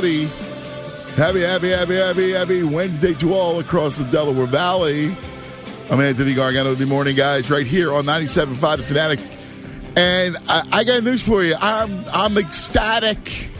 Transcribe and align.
everybody. 0.00 0.24
Happy, 1.16 1.40
happy, 1.40 1.68
happy, 1.68 1.94
happy, 1.96 2.30
happy 2.30 2.62
Wednesday 2.62 3.12
to 3.14 3.34
all 3.34 3.60
across 3.60 3.98
the 3.98 4.04
Delaware 4.04 4.46
Valley. 4.46 5.14
I'm 5.90 6.00
Anthony 6.00 6.32
Gargano. 6.32 6.74
Good 6.74 6.88
morning, 6.88 7.16
guys, 7.16 7.50
right 7.50 7.66
here 7.66 7.92
on 7.92 8.04
97.5 8.04 8.76
The 8.78 8.82
Fanatic. 8.82 9.20
And 9.96 10.38
I, 10.48 10.66
I 10.72 10.84
got 10.84 11.02
news 11.02 11.22
for 11.22 11.42
you. 11.42 11.54
I'm, 11.60 12.02
I'm 12.14 12.38
ecstatic. 12.38 13.50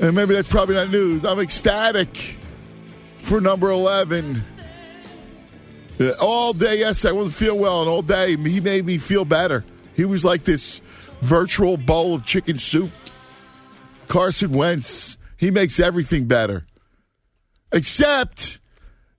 And 0.00 0.14
maybe 0.16 0.34
that's 0.34 0.50
probably 0.50 0.76
not 0.76 0.90
news. 0.90 1.24
I'm 1.26 1.38
ecstatic 1.38 2.38
for 3.18 3.38
number 3.38 3.70
11. 3.70 4.42
Uh, 6.00 6.12
All 6.18 6.54
day 6.54 6.78
yesterday, 6.78 7.10
I 7.10 7.14
wasn't 7.14 7.34
feel 7.34 7.58
well, 7.58 7.82
and 7.82 7.90
all 7.90 8.02
day 8.02 8.36
he 8.36 8.60
made 8.60 8.86
me 8.86 8.96
feel 8.96 9.26
better. 9.26 9.66
He 9.94 10.06
was 10.06 10.24
like 10.24 10.44
this 10.44 10.80
virtual 11.20 11.76
bowl 11.76 12.14
of 12.14 12.24
chicken 12.24 12.56
soup. 12.56 12.90
Carson 14.08 14.52
Wentz, 14.52 15.15
he 15.36 15.50
makes 15.50 15.78
everything 15.78 16.26
better. 16.26 16.66
Except 17.72 18.60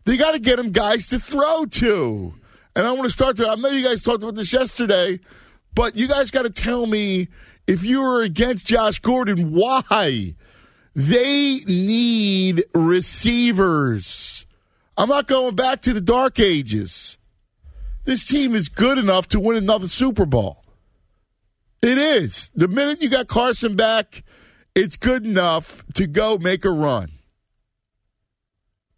they 0.06 0.18
got 0.18 0.32
to 0.32 0.40
get 0.40 0.60
him 0.60 0.72
guys 0.72 1.08
to 1.08 1.20
throw 1.20 1.66
to. 1.66 2.34
And 2.76 2.88
I 2.88 2.92
want 2.92 3.04
to 3.04 3.10
start 3.10 3.38
there. 3.38 3.48
I 3.48 3.56
know 3.56 3.70
you 3.70 3.84
guys 3.84 4.04
talked 4.04 4.24
about 4.24 4.36
this 4.36 4.54
yesterday, 4.54 5.20
but 5.74 5.96
you 5.96 6.08
guys 6.08 6.32
got 6.32 6.44
to 6.44 6.50
tell 6.50 6.86
me 6.86 7.28
if 7.68 7.84
you 7.84 8.02
were 8.02 8.22
against 8.22 8.68
Josh 8.68 9.00
Gordon, 9.00 9.52
why? 9.52 10.36
They 10.96 11.60
need 11.68 12.64
receivers. 12.74 14.46
I'm 14.98 15.10
not 15.10 15.28
going 15.28 15.56
back 15.56 15.82
to 15.82 15.94
the 15.94 16.02
dark 16.02 16.40
ages. 16.40 17.18
This 18.06 18.26
team 18.26 18.56
is 18.56 18.70
good 18.70 18.98
enough 18.98 19.28
to 19.30 19.40
win 19.40 19.58
another 19.58 19.88
Super 19.88 20.26
Bowl. 20.26 20.64
It 21.82 21.98
is. 21.98 22.50
The 22.56 22.68
minute 22.68 23.02
you 23.02 23.10
got 23.10 23.28
Carson 23.28 23.76
back, 23.76 24.24
it's 24.78 24.96
good 24.96 25.26
enough 25.26 25.84
to 25.96 26.06
go 26.06 26.38
make 26.38 26.64
a 26.64 26.70
run. 26.70 27.10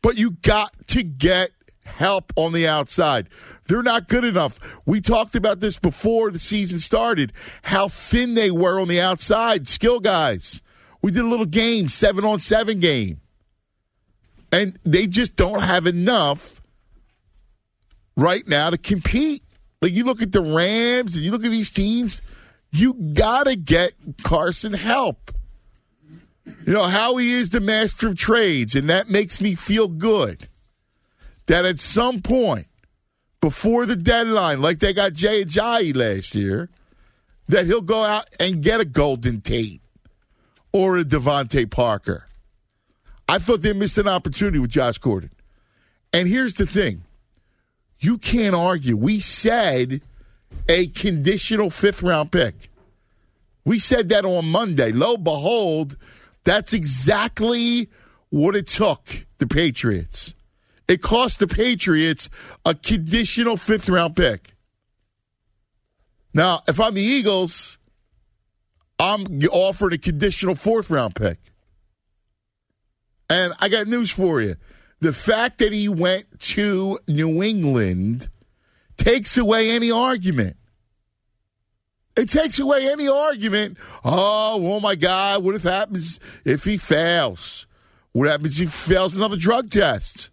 But 0.02 0.17
you 0.17 0.31
got 0.31 0.75
to 0.88 1.03
get 1.03 1.52
help 1.85 2.33
on 2.35 2.52
the 2.52 2.67
outside. 2.67 3.30
They're 3.66 3.81
not 3.81 4.09
good 4.09 4.25
enough. 4.25 4.59
We 4.85 5.00
talked 5.00 5.35
about 5.35 5.61
this 5.61 5.80
before 5.80 6.31
the 6.31 6.39
season 6.39 6.81
started, 6.81 7.31
how 7.61 7.88
thin 7.88 8.33
they 8.33 8.52
were 8.52 8.81
on 8.81 8.89
the 8.89 9.00
outside, 9.00 9.69
skill 9.69 10.02
guys. 10.02 10.61
We 11.02 11.11
did 11.11 11.23
a 11.23 11.27
little 11.27 11.45
game, 11.45 11.88
seven 11.88 12.25
on 12.25 12.41
seven 12.41 12.80
game. 12.80 13.22
And 14.52 14.77
they 14.83 15.07
just 15.07 15.38
don't 15.38 15.61
have 15.61 15.88
enough 15.88 16.61
right 18.17 18.45
now 18.50 18.69
to 18.69 18.77
compete. 18.77 19.44
Like 19.81 19.94
you 19.94 20.03
look 20.03 20.22
at 20.22 20.33
the 20.33 20.41
Rams 20.41 21.16
and 21.16 21.23
you 21.23 21.31
look 21.31 21.45
at 21.45 21.52
these 21.52 21.72
teams, 21.72 22.22
you 22.69 22.95
got 22.95 23.45
to 23.45 23.55
get 23.55 23.94
Carson 24.23 24.73
help. 24.73 25.31
You 26.66 26.73
know, 26.73 26.83
Howie 26.83 27.30
is 27.30 27.50
the 27.50 27.59
master 27.59 28.09
of 28.09 28.16
trades, 28.16 28.75
and 28.75 28.89
that 28.89 29.09
makes 29.09 29.42
me 29.42 29.55
feel 29.55 29.88
good 29.88 30.47
that 31.47 31.66
at 31.66 31.80
some 31.80 32.22
point 32.22 32.67
before 33.41 33.86
the 33.86 33.95
deadline, 33.95 34.61
like 34.61 34.80
they 34.80 34.94
got 34.94 35.14
Jay 35.14 35.44
Ajayi 35.44 35.95
last 35.95 36.36
year, 36.36 36.69
that 37.47 37.66
he'll 37.66 37.81
go 37.81 38.03
out 38.03 38.28
and 38.39 38.61
get 38.61 38.80
a 38.80 38.86
Golden 38.86 39.41
Tate 39.41 39.81
or 40.72 41.00
a 41.00 41.03
DeVante 41.03 41.69
Parker. 41.69 42.28
I 43.28 43.39
thought 43.39 43.61
they 43.61 43.73
missed 43.73 43.97
an 43.97 44.08
opportunity 44.08 44.59
with 44.59 44.69
Josh 44.69 44.97
Gordon. 44.97 45.31
And 46.13 46.28
here's 46.28 46.53
the 46.53 46.66
thing 46.66 47.03
you 48.00 48.18
can't 48.18 48.56
argue. 48.56 48.96
We 48.96 49.19
said 49.19 50.02
a 50.68 50.88
conditional 50.88 51.69
fifth 51.69 52.03
round 52.03 52.31
pick. 52.31 52.69
We 53.66 53.79
said 53.79 54.09
that 54.09 54.25
on 54.25 54.50
Monday. 54.50 54.91
Lo 54.91 55.18
behold, 55.18 55.97
that's 56.49 56.73
exactly 56.73 57.89
what 58.29 58.55
it 58.55 58.65
took 58.65 59.27
the 59.37 59.45
Patriots. 59.45 60.33
It 60.87 60.99
cost 60.99 61.39
the 61.39 61.45
Patriots 61.45 62.27
a 62.65 62.73
conditional 62.73 63.55
fifth 63.55 63.87
round 63.87 64.15
pick. 64.15 64.55
Now, 66.33 66.61
if 66.67 66.81
I'm 66.81 66.95
the 66.95 67.03
Eagles, 67.03 67.77
I'm 68.97 69.27
offered 69.51 69.93
a 69.93 69.99
conditional 69.99 70.55
fourth 70.55 70.89
round 70.89 71.13
pick. 71.13 71.37
And 73.29 73.53
I 73.61 73.69
got 73.69 73.85
news 73.85 74.09
for 74.09 74.41
you. 74.41 74.55
The 75.01 75.13
fact 75.13 75.59
that 75.59 75.71
he 75.71 75.87
went 75.87 76.25
to 76.39 76.97
New 77.07 77.43
England 77.43 78.27
takes 78.97 79.37
away 79.37 79.69
any 79.69 79.91
argument. 79.91 80.57
It 82.19 82.30
takes 82.30 82.59
away 82.59 82.91
any 82.91 83.07
argument. 83.07 83.78
Oh, 84.03 84.59
oh 84.62 84.80
my 84.81 84.96
God, 84.96 85.41
what 85.41 85.56
if 85.56 85.63
happens 85.63 86.19
if 86.44 86.66
he 86.66 86.75
fails? 86.75 87.66
What 88.12 88.28
happens 88.28 88.59
if 88.59 88.68
he 88.68 88.94
fails 88.94 89.16
another 89.16 89.38
drug 89.38 89.69
test? 89.69 90.29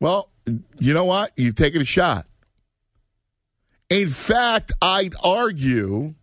Well, 0.00 0.30
you 0.78 0.94
know 0.94 1.04
what? 1.04 1.32
You've 1.36 1.56
taken 1.56 1.82
a 1.82 1.84
shot. 1.84 2.26
In 3.90 4.08
fact, 4.08 4.72
I'd 4.80 5.12
argue 5.22 6.14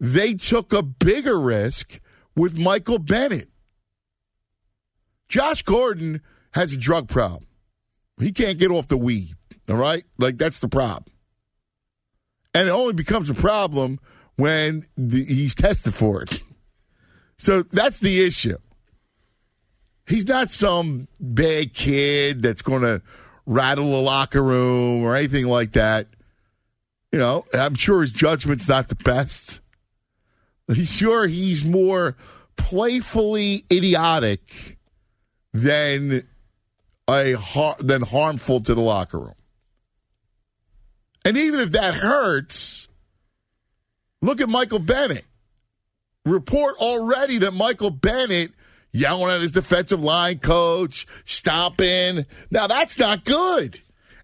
they 0.00 0.34
took 0.34 0.72
a 0.72 0.82
bigger 0.82 1.38
risk 1.38 2.00
with 2.34 2.58
Michael 2.58 2.98
Bennett. 2.98 3.50
Josh 5.28 5.62
Gordon 5.62 6.22
has 6.54 6.72
a 6.72 6.78
drug 6.78 7.08
problem. 7.08 7.46
He 8.18 8.32
can't 8.32 8.58
get 8.58 8.72
off 8.72 8.88
the 8.88 8.96
weed, 8.96 9.34
all 9.68 9.76
right? 9.76 10.02
Like, 10.18 10.38
that's 10.38 10.58
the 10.58 10.68
problem. 10.68 11.04
And 12.54 12.68
it 12.68 12.70
only 12.70 12.94
becomes 12.94 13.30
a 13.30 13.34
problem 13.34 14.00
when 14.36 14.84
the, 14.96 15.24
he's 15.24 15.54
tested 15.54 15.94
for 15.94 16.22
it. 16.22 16.42
So 17.36 17.62
that's 17.62 18.00
the 18.00 18.24
issue. 18.24 18.56
He's 20.06 20.26
not 20.26 20.50
some 20.50 21.06
bad 21.20 21.74
kid 21.74 22.42
that's 22.42 22.62
going 22.62 22.82
to 22.82 23.02
rattle 23.46 23.98
a 23.98 24.02
locker 24.02 24.42
room 24.42 25.02
or 25.04 25.14
anything 25.14 25.46
like 25.46 25.72
that. 25.72 26.06
You 27.12 27.18
know, 27.18 27.44
I'm 27.54 27.74
sure 27.74 28.00
his 28.00 28.12
judgment's 28.12 28.68
not 28.68 28.88
the 28.88 28.94
best. 28.94 29.60
He's 30.72 30.94
sure 30.94 31.26
he's 31.26 31.64
more 31.64 32.16
playfully 32.56 33.62
idiotic 33.72 34.78
than 35.52 36.22
a 37.08 37.34
than 37.80 38.02
harmful 38.02 38.60
to 38.60 38.74
the 38.74 38.80
locker 38.80 39.18
room. 39.18 39.34
And 41.24 41.36
even 41.36 41.60
if 41.60 41.72
that 41.72 41.94
hurts, 41.94 42.88
look 44.22 44.40
at 44.40 44.48
Michael 44.48 44.78
Bennett. 44.78 45.24
Report 46.24 46.76
already 46.78 47.38
that 47.38 47.54
Michael 47.54 47.90
Bennett 47.90 48.52
yelling 48.92 49.32
at 49.32 49.40
his 49.40 49.50
defensive 49.50 50.02
line 50.02 50.38
coach, 50.38 51.06
stomping. 51.24 52.26
Now 52.50 52.66
that's 52.66 52.98
not 52.98 53.24
good. 53.24 53.80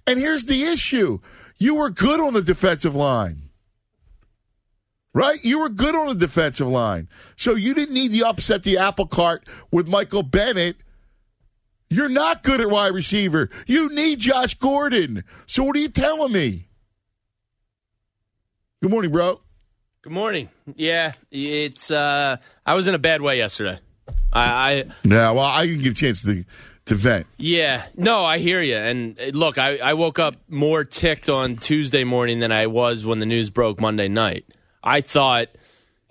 And 0.07 0.19
here's 0.19 0.45
the 0.45 0.65
issue. 0.65 1.21
You 1.57 1.77
were 1.77 1.91
good 1.91 2.21
on 2.21 2.35
the 2.35 2.43
defensive 2.43 2.95
line. 2.95 3.51
Right? 5.13 5.43
You 5.45 5.61
were 5.61 5.69
good 5.69 5.95
on 5.95 6.09
the 6.09 6.15
defensive 6.15 6.67
line. 6.67 7.09
So 7.37 7.55
you 7.55 7.73
didn't 7.75 7.95
need 7.95 8.13
to 8.13 8.27
upset 8.27 8.65
the 8.65 8.79
apple 8.79 9.07
cart 9.07 9.47
with 9.71 9.87
Michael 9.87 10.25
Bennett. 10.25 10.77
You're 11.89 12.09
not 12.09 12.43
good 12.43 12.61
at 12.61 12.69
wide 12.69 12.93
receiver. 12.93 13.49
You 13.67 13.95
need 13.95 14.19
Josh 14.19 14.55
Gordon. 14.55 15.23
So 15.47 15.63
what 15.63 15.77
are 15.77 15.81
you 15.81 15.89
telling 15.89 16.33
me? 16.33 16.67
Good 18.85 18.91
morning, 18.91 19.13
bro. 19.13 19.41
Good 20.03 20.13
morning. 20.13 20.51
Yeah, 20.77 21.13
it's. 21.31 21.91
uh 21.91 22.37
I 22.67 22.75
was 22.75 22.87
in 22.87 22.95
a 22.95 22.99
bad 22.99 23.23
way 23.23 23.39
yesterday. 23.39 23.79
I, 24.31 24.43
I 24.43 24.85
Yeah, 25.05 25.31
well, 25.31 25.45
I 25.47 25.67
can 25.67 25.81
get 25.81 25.93
a 25.93 25.95
chance 25.95 26.21
to 26.25 26.45
to 26.85 26.95
vent. 26.95 27.27
yeah. 27.39 27.87
No, 27.97 28.27
I 28.27 28.37
hear 28.37 28.61
you. 28.61 28.77
And 28.77 29.19
uh, 29.19 29.29
look, 29.29 29.57
I, 29.57 29.79
I 29.79 29.95
woke 29.95 30.19
up 30.19 30.37
more 30.51 30.85
ticked 30.85 31.31
on 31.31 31.57
Tuesday 31.57 32.05
morning 32.05 32.41
than 32.41 32.53
I 32.53 32.67
was 32.67 33.07
when 33.07 33.21
the 33.21 33.25
news 33.25 33.49
broke 33.49 33.81
Monday 33.81 34.09
night. 34.09 34.45
I 34.83 35.01
thought, 35.01 35.49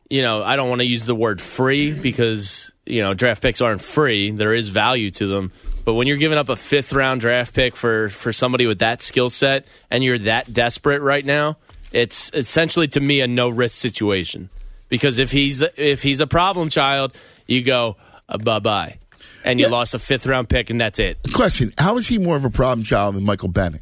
you 0.10 0.24
know, 0.24 0.42
I 0.42 0.56
don't 0.56 0.68
want 0.68 0.82
to 0.82 0.88
use 0.88 1.06
the 1.06 1.14
word 1.14 1.40
free 1.40 1.92
because 1.94 2.72
you 2.88 3.04
know 3.04 3.14
draft 3.14 3.44
picks 3.44 3.62
aren't 3.62 3.82
free. 3.82 4.32
There 4.32 4.56
is 4.56 4.70
value 4.70 5.12
to 5.12 5.28
them. 5.28 5.52
But 5.86 5.94
when 5.94 6.08
you're 6.08 6.18
giving 6.18 6.40
up 6.40 6.50
a 6.50 6.56
fifth 6.56 6.92
round 6.92 7.22
draft 7.22 7.54
pick 7.54 7.76
for 7.76 8.10
for 8.10 8.34
somebody 8.34 8.66
with 8.66 8.80
that 8.80 9.04
skill 9.04 9.30
set 9.30 9.68
and 9.92 10.04
you're 10.04 10.18
that 10.18 10.52
desperate 10.52 11.04
right 11.04 11.24
now, 11.24 11.58
it's 11.94 12.30
essentially 12.34 12.88
to 12.90 13.00
me 13.00 13.22
a 13.22 13.28
no 13.28 13.48
risk 13.50 13.78
situation. 13.78 14.50
Because 14.90 15.18
if 15.20 15.32
he's 15.32 15.64
if 15.78 16.04
he's 16.04 16.20
a 16.20 16.28
problem 16.28 16.70
child, 16.70 17.14
you 17.48 17.64
go 17.64 17.96
uh, 18.30 18.38
bye 18.38 18.60
bye, 18.60 19.00
and 19.46 19.60
you 19.60 19.66
Yeah. 19.68 19.72
lost 19.72 19.94
a 19.94 20.00
fifth 20.00 20.26
round 20.26 20.50
pick, 20.50 20.70
and 20.70 20.80
that's 20.82 21.00
it. 21.00 21.18
Question: 21.34 21.72
How 21.78 21.98
is 21.98 22.08
he 22.08 22.18
more 22.18 22.36
of 22.36 22.46
a 22.46 22.50
problem 22.50 22.84
child 22.84 23.16
than 23.16 23.24
Michael 23.26 23.48
Bennett? 23.50 23.82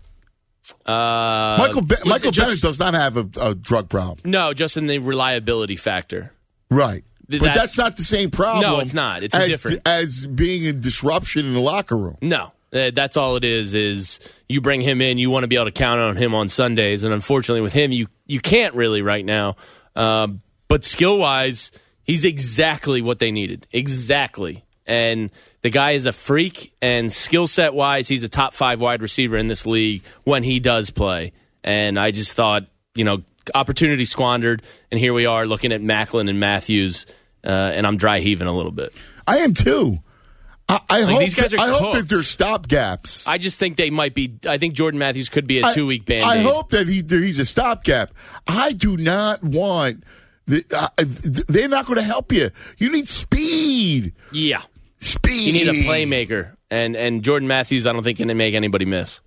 Uh, 0.86 1.56
Michael 1.60 1.82
Be- 1.82 1.96
Michael 2.06 2.32
just- 2.32 2.48
Bennett 2.48 2.62
does 2.62 2.80
not 2.80 2.94
have 2.94 3.18
a, 3.18 3.28
a 3.42 3.56
drug 3.56 3.90
problem, 3.90 4.20
No, 4.24 4.54
just 4.54 4.78
in 4.78 4.88
the 4.88 5.00
reliability 5.00 5.76
factor. 5.76 6.32
right? 6.70 7.04
Th- 7.30 7.40
But 7.40 7.48
that's- 7.48 7.62
that's 7.76 7.78
not 7.78 7.98
the 7.98 8.04
same 8.04 8.30
problem. 8.30 8.62
No, 8.62 8.80
it's 8.80 8.94
not. 8.94 9.24
It's 9.24 9.34
as, 9.36 9.48
different. 9.48 9.88
as 9.88 10.28
being 10.28 10.68
a 10.68 10.74
disruption 10.74 11.46
in 11.46 11.54
the 11.54 11.60
locker 11.60 11.98
room. 11.98 12.18
No, 12.22 12.52
that's 12.72 13.18
all 13.18 13.36
it 13.36 13.44
is. 13.44 13.74
Is 13.74 14.20
you 14.48 14.62
bring 14.62 14.82
him 14.82 15.02
in, 15.02 15.18
you 15.18 15.30
want 15.30 15.44
to 15.44 15.48
be 15.48 15.56
able 15.56 15.66
to 15.66 15.72
count 15.72 16.00
on 16.00 16.16
him 16.16 16.34
on 16.34 16.50
Sundays, 16.50 17.04
and 17.04 17.14
unfortunately 17.14 17.62
with 17.62 17.74
him, 17.74 17.92
you 17.92 18.08
you 18.26 18.40
can't 18.40 18.76
really 18.76 19.02
right 19.02 19.26
now. 19.26 19.56
Um, 19.96 20.42
but 20.68 20.86
skill 20.86 21.18
wise, 21.18 21.72
he's 22.04 22.26
exactly 22.26 23.02
what 23.02 23.20
they 23.20 23.32
needed. 23.32 23.68
Exactly. 23.72 24.64
And 24.88 25.30
the 25.62 25.70
guy 25.70 25.92
is 25.92 26.06
a 26.06 26.12
freak, 26.12 26.74
and 26.82 27.12
skill 27.12 27.48
set 27.48 27.74
wise, 27.74 28.08
he's 28.08 28.24
a 28.24 28.30
top 28.30 28.54
five 28.54 28.80
wide 28.80 29.02
receiver 29.02 29.38
in 29.38 29.48
this 29.48 29.66
league 29.66 30.04
when 30.24 30.44
he 30.44 30.60
does 30.60 30.90
play. 30.90 31.34
And 31.64 32.00
I 32.00 32.12
just 32.12 32.34
thought, 32.34 32.66
you 32.96 33.04
know, 33.04 33.24
opportunity 33.54 34.06
squandered, 34.06 34.64
and 34.90 35.00
here 35.00 35.14
we 35.14 35.26
are 35.26 35.46
looking 35.46 35.72
at 35.72 35.82
Maclin 35.82 36.30
and 36.30 36.40
Matthews, 36.40 37.06
uh, 37.46 37.50
and 37.50 37.86
I'm 37.86 37.98
dry 37.98 38.20
heaving 38.20 38.48
a 38.48 38.54
little 38.54 38.72
bit. 38.72 38.94
I 39.28 39.40
am 39.40 39.54
too. 39.54 40.00
I, 40.72 40.80
I 40.90 41.02
hope 41.02 41.20
these 41.20 41.36
guys 41.36 41.54
are 41.54 41.60
I 41.60 41.68
hope 41.70 41.96
that 41.96 42.08
there's 42.08 42.30
stop 42.30 42.68
gaps. 42.68 43.28
I 43.28 43.38
just 43.38 43.60
think 43.60 43.76
they 43.78 43.90
might 43.90 44.14
be. 44.14 44.38
I 44.48 44.58
think 44.58 44.74
Jordan 44.74 45.00
Matthews 45.00 45.28
could 45.28 45.46
be 45.46 45.60
a 45.60 45.74
two 45.74 45.86
week 45.86 46.06
band 46.06 46.24
I 46.24 46.38
hope 46.38 46.70
that 46.70 46.88
he 46.88 47.04
he's 47.08 47.40
a 47.40 47.46
stopgap. 47.46 48.12
I 48.48 48.72
do 48.72 48.96
not 48.98 49.44
want. 49.44 50.04
The, 50.46 50.64
uh, 50.76 50.88
they're 51.48 51.70
not 51.70 51.86
going 51.86 51.98
to 51.98 52.04
help 52.04 52.32
you. 52.32 52.50
You 52.78 52.92
need 52.92 53.08
speed. 53.08 54.14
Yeah. 54.32 54.64
Speed. 55.00 55.48
You 55.48 55.54
need 55.54 55.68
a 55.68 55.88
playmaker, 55.88 56.56
and 56.70 56.96
and 56.96 57.24
Jordan 57.24 57.48
Matthews, 57.48 57.86
I 57.86 57.94
don't 57.94 58.04
think 58.04 58.18
can 58.18 58.36
make 58.38 58.54
anybody 58.54 58.86
miss. 58.86 59.20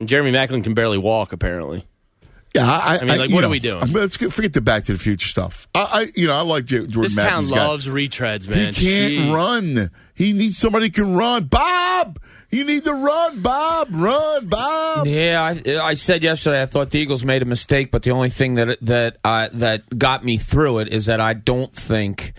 And 0.00 0.08
Jeremy 0.08 0.32
Maclin 0.32 0.62
can 0.62 0.74
barely 0.74 0.98
walk, 0.98 1.32
apparently. 1.32 1.86
Yeah, 2.54 2.64
I, 2.66 2.98
I 3.00 3.04
mean, 3.04 3.18
like, 3.18 3.28
you 3.28 3.34
what 3.34 3.44
are 3.44 3.50
we 3.50 3.60
doing? 3.60 3.82
I 3.82 3.84
mean, 3.84 3.94
let's 3.94 4.16
get, 4.16 4.32
forget 4.32 4.52
the 4.54 4.60
Back 4.60 4.84
to 4.84 4.92
the 4.94 4.98
Future 4.98 5.28
stuff. 5.28 5.68
I, 5.74 5.80
I 5.92 6.06
you 6.16 6.26
know, 6.26 6.34
I 6.34 6.40
like 6.40 6.64
J- 6.64 6.86
Jordan 6.86 7.02
This 7.02 7.14
town 7.14 7.44
Matthews. 7.44 7.50
guy. 7.50 7.66
loves 7.66 7.86
retreads, 7.86 8.48
man. 8.48 8.72
He 8.72 8.86
can't 8.86 9.12
Jeez. 9.14 9.34
run. 9.34 9.90
He 10.14 10.32
needs 10.32 10.56
somebody 10.56 10.86
who 10.86 10.92
can 10.92 11.14
run. 11.14 11.44
Bob, 11.44 12.18
you 12.50 12.64
need 12.64 12.84
to 12.84 12.94
run. 12.94 13.40
Bob, 13.42 13.88
run, 13.92 14.46
Bob. 14.46 15.06
Yeah, 15.06 15.42
I, 15.42 15.78
I 15.78 15.94
said 15.94 16.22
yesterday 16.22 16.62
I 16.62 16.66
thought 16.66 16.90
the 16.90 16.98
Eagles 16.98 17.22
made 17.24 17.42
a 17.42 17.44
mistake, 17.46 17.90
but 17.90 18.02
the 18.02 18.10
only 18.12 18.30
thing 18.30 18.54
that 18.54 18.78
that 18.80 19.18
uh, 19.22 19.48
that 19.52 19.98
got 19.98 20.24
me 20.24 20.38
through 20.38 20.78
it 20.78 20.88
is 20.88 21.06
that 21.06 21.20
I 21.20 21.34
don't 21.34 21.72
think 21.72 22.32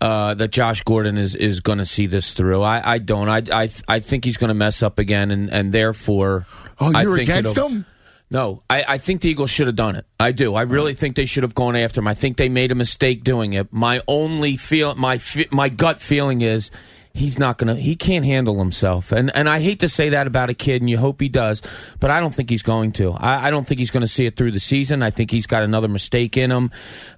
uh, 0.00 0.34
that 0.34 0.52
Josh 0.52 0.82
Gordon 0.84 1.18
is, 1.18 1.34
is 1.34 1.60
going 1.60 1.78
to 1.78 1.86
see 1.86 2.06
this 2.06 2.32
through. 2.32 2.62
I, 2.62 2.92
I 2.94 2.98
don't. 2.98 3.28
I, 3.28 3.42
I 3.52 3.70
I 3.88 3.98
think 4.00 4.24
he's 4.24 4.36
going 4.36 4.48
to 4.48 4.54
mess 4.54 4.82
up 4.82 4.98
again, 5.00 5.30
and, 5.32 5.50
and 5.52 5.72
therefore. 5.72 6.46
Oh, 6.80 6.92
I 6.94 7.02
you're 7.02 7.16
think 7.16 7.28
against 7.28 7.58
him? 7.58 7.86
No, 8.32 8.62
I, 8.70 8.84
I 8.88 8.98
think 8.98 9.20
the 9.20 9.28
Eagles 9.28 9.50
should 9.50 9.66
have 9.66 9.76
done 9.76 9.94
it. 9.94 10.06
I 10.18 10.32
do. 10.32 10.54
I 10.54 10.62
really 10.62 10.94
think 10.94 11.16
they 11.16 11.26
should 11.26 11.42
have 11.42 11.54
gone 11.54 11.76
after 11.76 12.00
him. 12.00 12.08
I 12.08 12.14
think 12.14 12.38
they 12.38 12.48
made 12.48 12.72
a 12.72 12.74
mistake 12.74 13.24
doing 13.24 13.52
it. 13.52 13.70
My 13.70 14.00
only 14.08 14.56
feel, 14.56 14.94
my 14.94 15.20
my 15.50 15.68
gut 15.68 16.00
feeling 16.00 16.40
is 16.40 16.70
he's 17.14 17.38
not 17.38 17.58
gonna. 17.58 17.76
He 17.76 17.96
can't 17.96 18.24
handle 18.24 18.58
himself. 18.58 19.12
And 19.12 19.34
and 19.34 19.48
I 19.48 19.60
hate 19.60 19.80
to 19.80 19.88
say 19.88 20.10
that 20.10 20.26
about 20.26 20.50
a 20.50 20.54
kid, 20.54 20.82
and 20.82 20.90
you 20.90 20.98
hope 20.98 21.20
he 21.20 21.28
does, 21.28 21.62
but 22.00 22.10
I 22.10 22.20
don't 22.20 22.34
think 22.34 22.50
he's 22.50 22.62
going 22.62 22.92
to. 22.92 23.12
I, 23.12 23.46
I 23.46 23.50
don't 23.50 23.66
think 23.66 23.78
he's 23.78 23.90
going 23.90 24.02
to 24.02 24.08
see 24.08 24.26
it 24.26 24.36
through 24.36 24.52
the 24.52 24.60
season. 24.60 25.02
I 25.02 25.10
think 25.10 25.30
he's 25.30 25.46
got 25.46 25.62
another 25.62 25.88
mistake 25.88 26.36
in 26.36 26.50
him. 26.50 26.70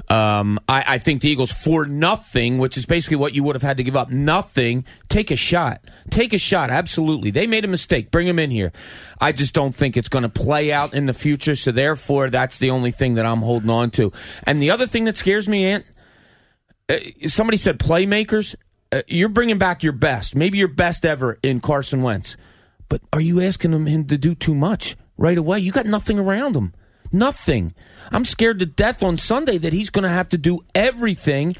Um, 0.08 0.60
I, 0.68 0.84
I 0.86 0.98
think 0.98 1.22
the 1.22 1.30
Eagles 1.30 1.52
for 1.52 1.86
nothing, 1.86 2.58
which 2.58 2.76
is 2.76 2.86
basically 2.86 3.16
what 3.16 3.34
you 3.34 3.42
would 3.44 3.56
have 3.56 3.62
had 3.62 3.78
to 3.78 3.84
give 3.84 3.96
up, 3.96 4.10
nothing. 4.10 4.84
Take 5.08 5.30
a 5.30 5.36
shot. 5.36 5.80
Take 6.10 6.32
a 6.32 6.38
shot. 6.38 6.70
Absolutely. 6.70 7.30
They 7.30 7.46
made 7.46 7.64
a 7.64 7.68
mistake. 7.68 8.10
Bring 8.10 8.26
him 8.26 8.38
in 8.38 8.50
here. 8.50 8.72
I 9.20 9.32
just 9.32 9.54
don't 9.54 9.74
think 9.74 9.96
it's 9.96 10.08
going 10.08 10.22
to 10.22 10.28
play 10.28 10.72
out 10.72 10.92
in 10.92 11.06
the 11.06 11.14
future. 11.14 11.56
So 11.56 11.72
therefore, 11.72 12.30
that's 12.30 12.58
the 12.58 12.70
only 12.70 12.90
thing 12.90 13.14
that 13.14 13.24
I'm 13.26 13.38
holding 13.40 13.70
on 13.70 13.90
to. 13.92 14.12
And 14.44 14.62
the 14.62 14.70
other 14.70 14.86
thing 14.86 15.04
that 15.04 15.16
scares 15.16 15.48
me, 15.48 15.66
Ant, 15.66 15.86
uh, 16.88 16.98
somebody 17.28 17.56
said 17.56 17.78
playmakers. 17.78 18.54
Uh, 18.94 19.02
you're 19.08 19.28
bringing 19.28 19.58
back 19.58 19.82
your 19.82 19.92
best, 19.92 20.36
maybe 20.36 20.56
your 20.56 20.68
best 20.68 21.04
ever 21.04 21.36
in 21.42 21.58
Carson 21.58 22.00
Wentz. 22.00 22.36
But 22.88 23.02
are 23.12 23.20
you 23.20 23.40
asking 23.40 23.72
him, 23.72 23.86
him 23.86 24.04
to 24.06 24.16
do 24.16 24.36
too 24.36 24.54
much 24.54 24.94
right 25.18 25.36
away? 25.36 25.58
You 25.58 25.72
got 25.72 25.86
nothing 25.86 26.16
around 26.16 26.54
him. 26.54 26.72
Nothing. 27.10 27.74
I'm 28.12 28.24
scared 28.24 28.60
to 28.60 28.66
death 28.66 29.02
on 29.02 29.18
Sunday 29.18 29.58
that 29.58 29.72
he's 29.72 29.90
going 29.90 30.04
to 30.04 30.08
have 30.08 30.28
to 30.28 30.38
do 30.38 30.60
everything. 30.76 31.56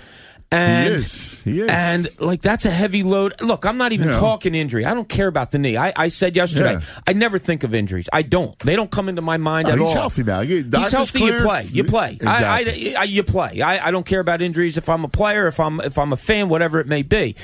And, 0.55 0.89
He 0.89 0.95
is. 0.95 1.41
He 1.43 1.61
is. 1.61 1.69
And 1.69 2.09
like 2.21 2.43
that's 2.43 2.65
a 2.65 2.71
heavy 2.71 3.03
load. 3.03 3.41
Look, 3.41 3.65
I'm 3.67 3.77
not 3.77 3.93
even 3.93 4.09
Yeah. 4.09 4.19
talking 4.21 4.55
injury. 4.55 4.85
I 4.87 4.95
don't 4.95 5.09
care 5.09 5.27
about 5.29 5.51
the 5.51 5.59
knee. 5.59 5.77
I, 5.77 5.93
I 5.97 6.09
said 6.09 6.37
yesterday, 6.37 6.75
Yeah. 6.75 6.81
I 7.07 7.13
never 7.13 7.39
think 7.39 7.65
of 7.65 7.75
injuries. 7.75 8.09
I 8.13 8.23
don't. 8.23 8.59
They 8.61 8.77
don't 8.77 8.91
come 8.91 9.09
into 9.09 9.23
my 9.23 9.37
mind 9.37 9.69
Oh, 9.69 9.73
at 9.73 9.79
he's 9.79 9.89
all. 9.89 9.95
healthy 9.95 10.23
now. 10.23 10.41
You 10.41 10.65
He's 10.65 10.91
healthy. 10.93 11.21
You 11.21 11.41
play. 11.41 11.65
You 11.71 11.85
play. 11.85 12.13
Exactly. 12.15 12.97
I, 12.97 12.99
I, 12.99 13.03
I, 13.03 13.05
you 13.05 13.23
play. 13.25 13.61
I, 13.63 13.89
I 13.89 13.91
don't 13.91 14.07
care 14.07 14.21
about 14.21 14.43
injuries 14.43 14.77
if 14.77 14.89
I'm 14.89 15.05
a 15.05 15.09
player, 15.09 15.47
if 15.47 15.59
I'm 15.61 15.81
if 15.81 15.99
I'm 15.99 16.13
a 16.13 16.17
fan, 16.17 16.49
whatever 16.49 16.81
it 16.81 16.87
may 16.87 17.03
be. 17.03 17.37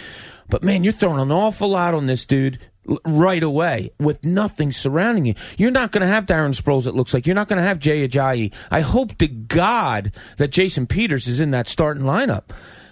But 0.48 0.64
man, 0.64 0.82
you're 0.84 0.92
throwing 0.92 1.20
an 1.20 1.30
awful 1.30 1.68
lot 1.68 1.94
on 1.94 2.06
this 2.06 2.24
dude 2.24 2.58
right 3.04 3.42
away 3.42 3.90
with 4.00 4.24
nothing 4.24 4.72
surrounding 4.72 5.26
you. 5.26 5.34
You're 5.58 5.70
not 5.70 5.92
going 5.92 6.00
to 6.00 6.06
have 6.08 6.26
Darren 6.26 6.60
Sproles. 6.60 6.86
It 6.86 6.94
looks 6.94 7.14
like 7.14 7.24
you're 7.26 7.36
not 7.36 7.46
going 7.46 7.58
to 7.60 7.66
have 7.68 7.78
Jay 7.78 8.08
Ajayi. 8.08 8.52
I 8.70 8.80
hope 8.80 9.16
to 9.18 9.28
God 9.28 10.12
that 10.38 10.48
Jason 10.50 10.86
Peters 10.88 11.28
is 11.28 11.38
in 11.38 11.52
that 11.52 11.68
starting 11.68 12.02
lineup. 12.02 12.44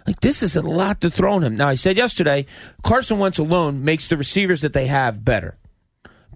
Like 0.09 0.21
this 0.21 0.43
is 0.43 0.57
a 0.57 0.63
lot 0.63 1.03
to 1.03 1.11
throw 1.11 1.35
on 1.35 1.45
him. 1.45 1.55
Now 1.55 1.69
I 1.69 1.75
said 1.75 1.99
yesterday, 1.99 2.47
Carson 2.83 3.19
Wentz 3.19 3.37
alone 3.37 3.85
makes 3.85 4.09
the 4.09 4.17
receivers 4.17 4.63
that 4.63 4.73
they 4.73 4.87
have 4.87 5.23
better. 5.23 5.59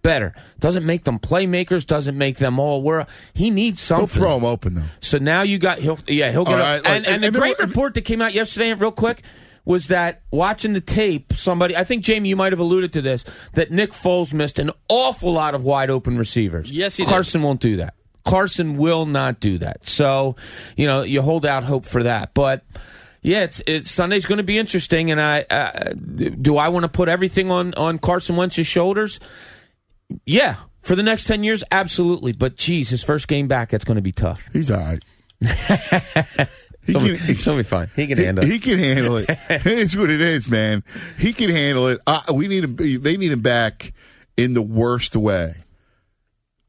Better 0.03 0.35
doesn't 0.61 0.85
make 0.85 1.05
them 1.05 1.19
playmakers. 1.19 1.87
Doesn't 1.87 2.19
make 2.19 2.37
them 2.37 2.59
all 2.59 2.83
world. 2.83 3.07
He 3.33 3.51
needs 3.51 3.81
something. 3.81 4.09
He'll 4.09 4.27
throw 4.29 4.37
him 4.37 4.45
open 4.45 4.75
though. 4.75 4.83
So 5.01 5.17
now 5.17 5.41
you 5.41 5.59
got 5.59 5.79
he'll 5.79 5.99
yeah 6.07 6.31
he'll 6.33 6.45
get 6.45 6.57
All 6.57 6.61
up. 6.61 6.65
right, 6.67 6.85
like, 6.85 6.93
and, 6.93 7.07
and, 7.07 7.15
and- 7.15 7.23
the 7.23 7.27
and 7.29 7.37
great 7.37 7.59
report 7.61 7.95
that 7.95 8.03
came 8.03 8.21
out 8.21 8.35
yesterday, 8.35 8.75
real 8.75 8.93
quick, 8.93 9.23
was 9.65 9.87
that 9.87 10.21
watching 10.31 10.75
the 10.75 10.83
tape, 10.83 11.33
somebody 11.33 11.75
I 11.75 11.85
think 11.85 12.05
Jamie, 12.05 12.29
you 12.29 12.37
might 12.37 12.53
have 12.53 12.61
alluded 12.61 12.93
to 12.93 13.01
this 13.01 13.25
that 13.55 13.71
Nick 13.71 13.93
Foles 13.93 14.35
missed 14.35 14.59
an 14.59 14.71
awful 14.91 15.33
lot 15.33 15.55
of 15.55 15.65
wide 15.65 15.89
open 15.89 16.19
receivers. 16.19 16.71
Yes, 16.71 16.99
he 16.99 17.05
did. 17.05 17.09
Carson 17.09 17.41
won't 17.41 17.61
do 17.61 17.79
that. 17.79 17.95
Carson 18.27 18.77
will 18.77 19.07
not 19.07 19.41
do 19.41 19.57
that. 19.59 19.89
So 19.89 20.37
you 20.77 20.87
know 20.87 21.05
you 21.05 21.23
hold 21.23 21.47
out 21.47 21.65
hope 21.65 21.87
for 21.87 22.03
that, 22.03 22.35
but. 22.35 22.65
Yeah, 23.23 23.45
it's, 23.45 23.63
it's 23.69 23.91
Sunday's 23.91 24.27
going 24.27 24.39
to 24.39 24.45
be 24.45 24.59
interesting, 24.59 25.13
and 25.13 25.21
I 25.21 25.43
uh, 25.49 25.93
do 25.95 26.57
I 26.57 26.69
want 26.69 26.85
to 26.85 26.91
put 26.91 27.09
everything 27.09 27.53
on 27.53 27.73
on 27.75 27.99
Carson 27.99 28.35
Wentz's 28.35 28.67
shoulders? 28.67 29.21
Yeah, 30.27 30.57
for 30.81 30.97
the 30.97 31.05
next 31.05 31.27
ten 31.27 31.45
years, 31.45 31.63
absolutely. 31.71 32.33
But 32.33 32.57
geez, 32.57 32.91
his 32.91 33.05
first 33.05 33.29
game 33.29 33.47
back, 33.47 33.71
that's 33.71 33.85
going 33.85 33.97
to 33.97 34.03
be 34.03 34.11
tough. 34.11 34.51
He's 34.53 34.73
all 34.73 34.81
right. 34.81 35.03
he 35.41 36.93
He'll 36.93 37.00
be, 37.00 37.17
can, 37.17 37.35
he'll 37.37 37.57
be 37.57 37.62
fine. 37.62 37.91
He 37.95 38.09
can 38.09 38.19
he, 38.19 38.25
handle 38.25 38.45
it. 38.45 38.50
he 38.50 38.59
can 38.59 38.79
handle 38.79 39.17
it. 39.19 39.26
it's 39.49 39.97
what 39.97 40.11
it 40.11 40.21
is, 40.21 40.49
man. 40.49 40.83
He 41.17 41.33
can 41.33 41.49
handle 41.50 41.87
it. 41.88 42.00
Uh, 42.07 42.23
we 42.35 42.49
need 42.49 42.64
him. 42.64 42.75
They 42.76 43.17
need 43.17 43.31
him 43.31 43.41
back 43.41 43.93
in 44.37 44.55
the 44.55 44.62
worst 44.62 45.14
way. 45.14 45.55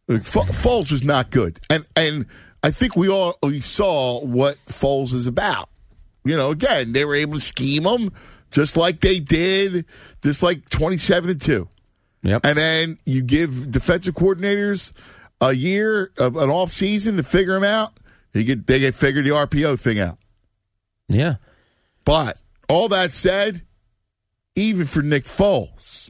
Like, 0.07 0.19
F- 0.19 0.49
Foles 0.49 0.91
was 0.91 1.03
not 1.03 1.31
good, 1.31 1.59
and 1.71 1.83
and 1.95 2.27
I 2.61 2.69
think 2.69 2.95
we 2.95 3.09
all 3.09 3.37
we 3.41 3.59
saw 3.59 4.23
what 4.23 4.57
Foles 4.67 5.13
is 5.13 5.25
about. 5.25 5.69
You 6.23 6.37
know, 6.37 6.51
again, 6.51 6.93
they 6.93 7.05
were 7.05 7.15
able 7.15 7.35
to 7.35 7.41
scheme 7.41 7.83
them 7.83 8.11
just 8.51 8.77
like 8.77 9.01
they 9.01 9.19
did, 9.19 9.85
just 10.21 10.43
like 10.43 10.69
twenty-seven 10.69 11.29
and 11.29 11.41
two. 11.41 11.67
Yep. 12.21 12.45
And 12.45 12.57
then 12.57 12.97
you 13.05 13.21
give 13.21 13.71
defensive 13.71 14.15
coordinators 14.15 14.93
a 15.41 15.53
year, 15.53 16.11
of 16.17 16.37
an 16.37 16.49
off 16.49 16.71
season 16.71 17.17
to 17.17 17.23
figure 17.23 17.53
them 17.53 17.65
out. 17.65 17.99
They 18.31 18.43
get 18.43 18.65
they 18.65 18.79
get 18.79 18.95
figure 18.95 19.21
the 19.21 19.31
RPO 19.31 19.79
thing 19.79 19.99
out. 19.99 20.17
yeah. 21.07 21.35
But 22.05 22.41
all 22.69 22.89
that 22.89 23.11
said, 23.11 23.61
even 24.55 24.85
for 24.85 25.01
Nick 25.01 25.23
Foles, 25.23 26.09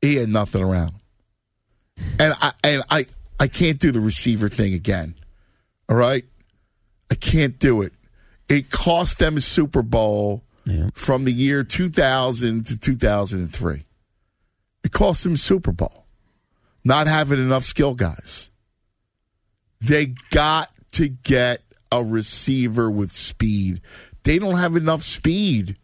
he 0.00 0.16
had 0.16 0.28
nothing 0.28 0.62
around. 0.62 0.92
And 2.18 2.34
I 2.40 2.52
and 2.62 2.82
I 2.90 3.06
I 3.40 3.48
can't 3.48 3.78
do 3.78 3.90
the 3.90 4.00
receiver 4.00 4.48
thing 4.48 4.74
again. 4.74 5.14
All 5.88 5.96
right, 5.96 6.24
I 7.10 7.14
can't 7.14 7.58
do 7.58 7.82
it. 7.82 7.92
It 8.48 8.70
cost 8.70 9.18
them 9.18 9.36
a 9.36 9.40
Super 9.40 9.82
Bowl 9.82 10.42
Yeah. 10.66 10.90
from 10.94 11.24
the 11.24 11.32
year 11.32 11.64
2000 11.64 12.64
to 12.66 12.78
2003. 12.78 13.84
It 14.84 14.92
cost 14.92 15.24
them 15.24 15.34
a 15.34 15.36
Super 15.38 15.72
Bowl. 15.72 16.06
Not 16.84 17.06
having 17.06 17.38
enough 17.38 17.64
skill 17.64 17.94
guys. 17.94 18.50
They 19.80 20.14
got 20.30 20.68
to 20.92 21.08
get 21.08 21.62
a 21.90 22.02
receiver 22.04 22.90
with 22.90 23.12
speed. 23.12 23.80
They 24.24 24.38
don't 24.38 24.58
have 24.58 24.76
enough 24.76 25.02
speed. 25.02 25.76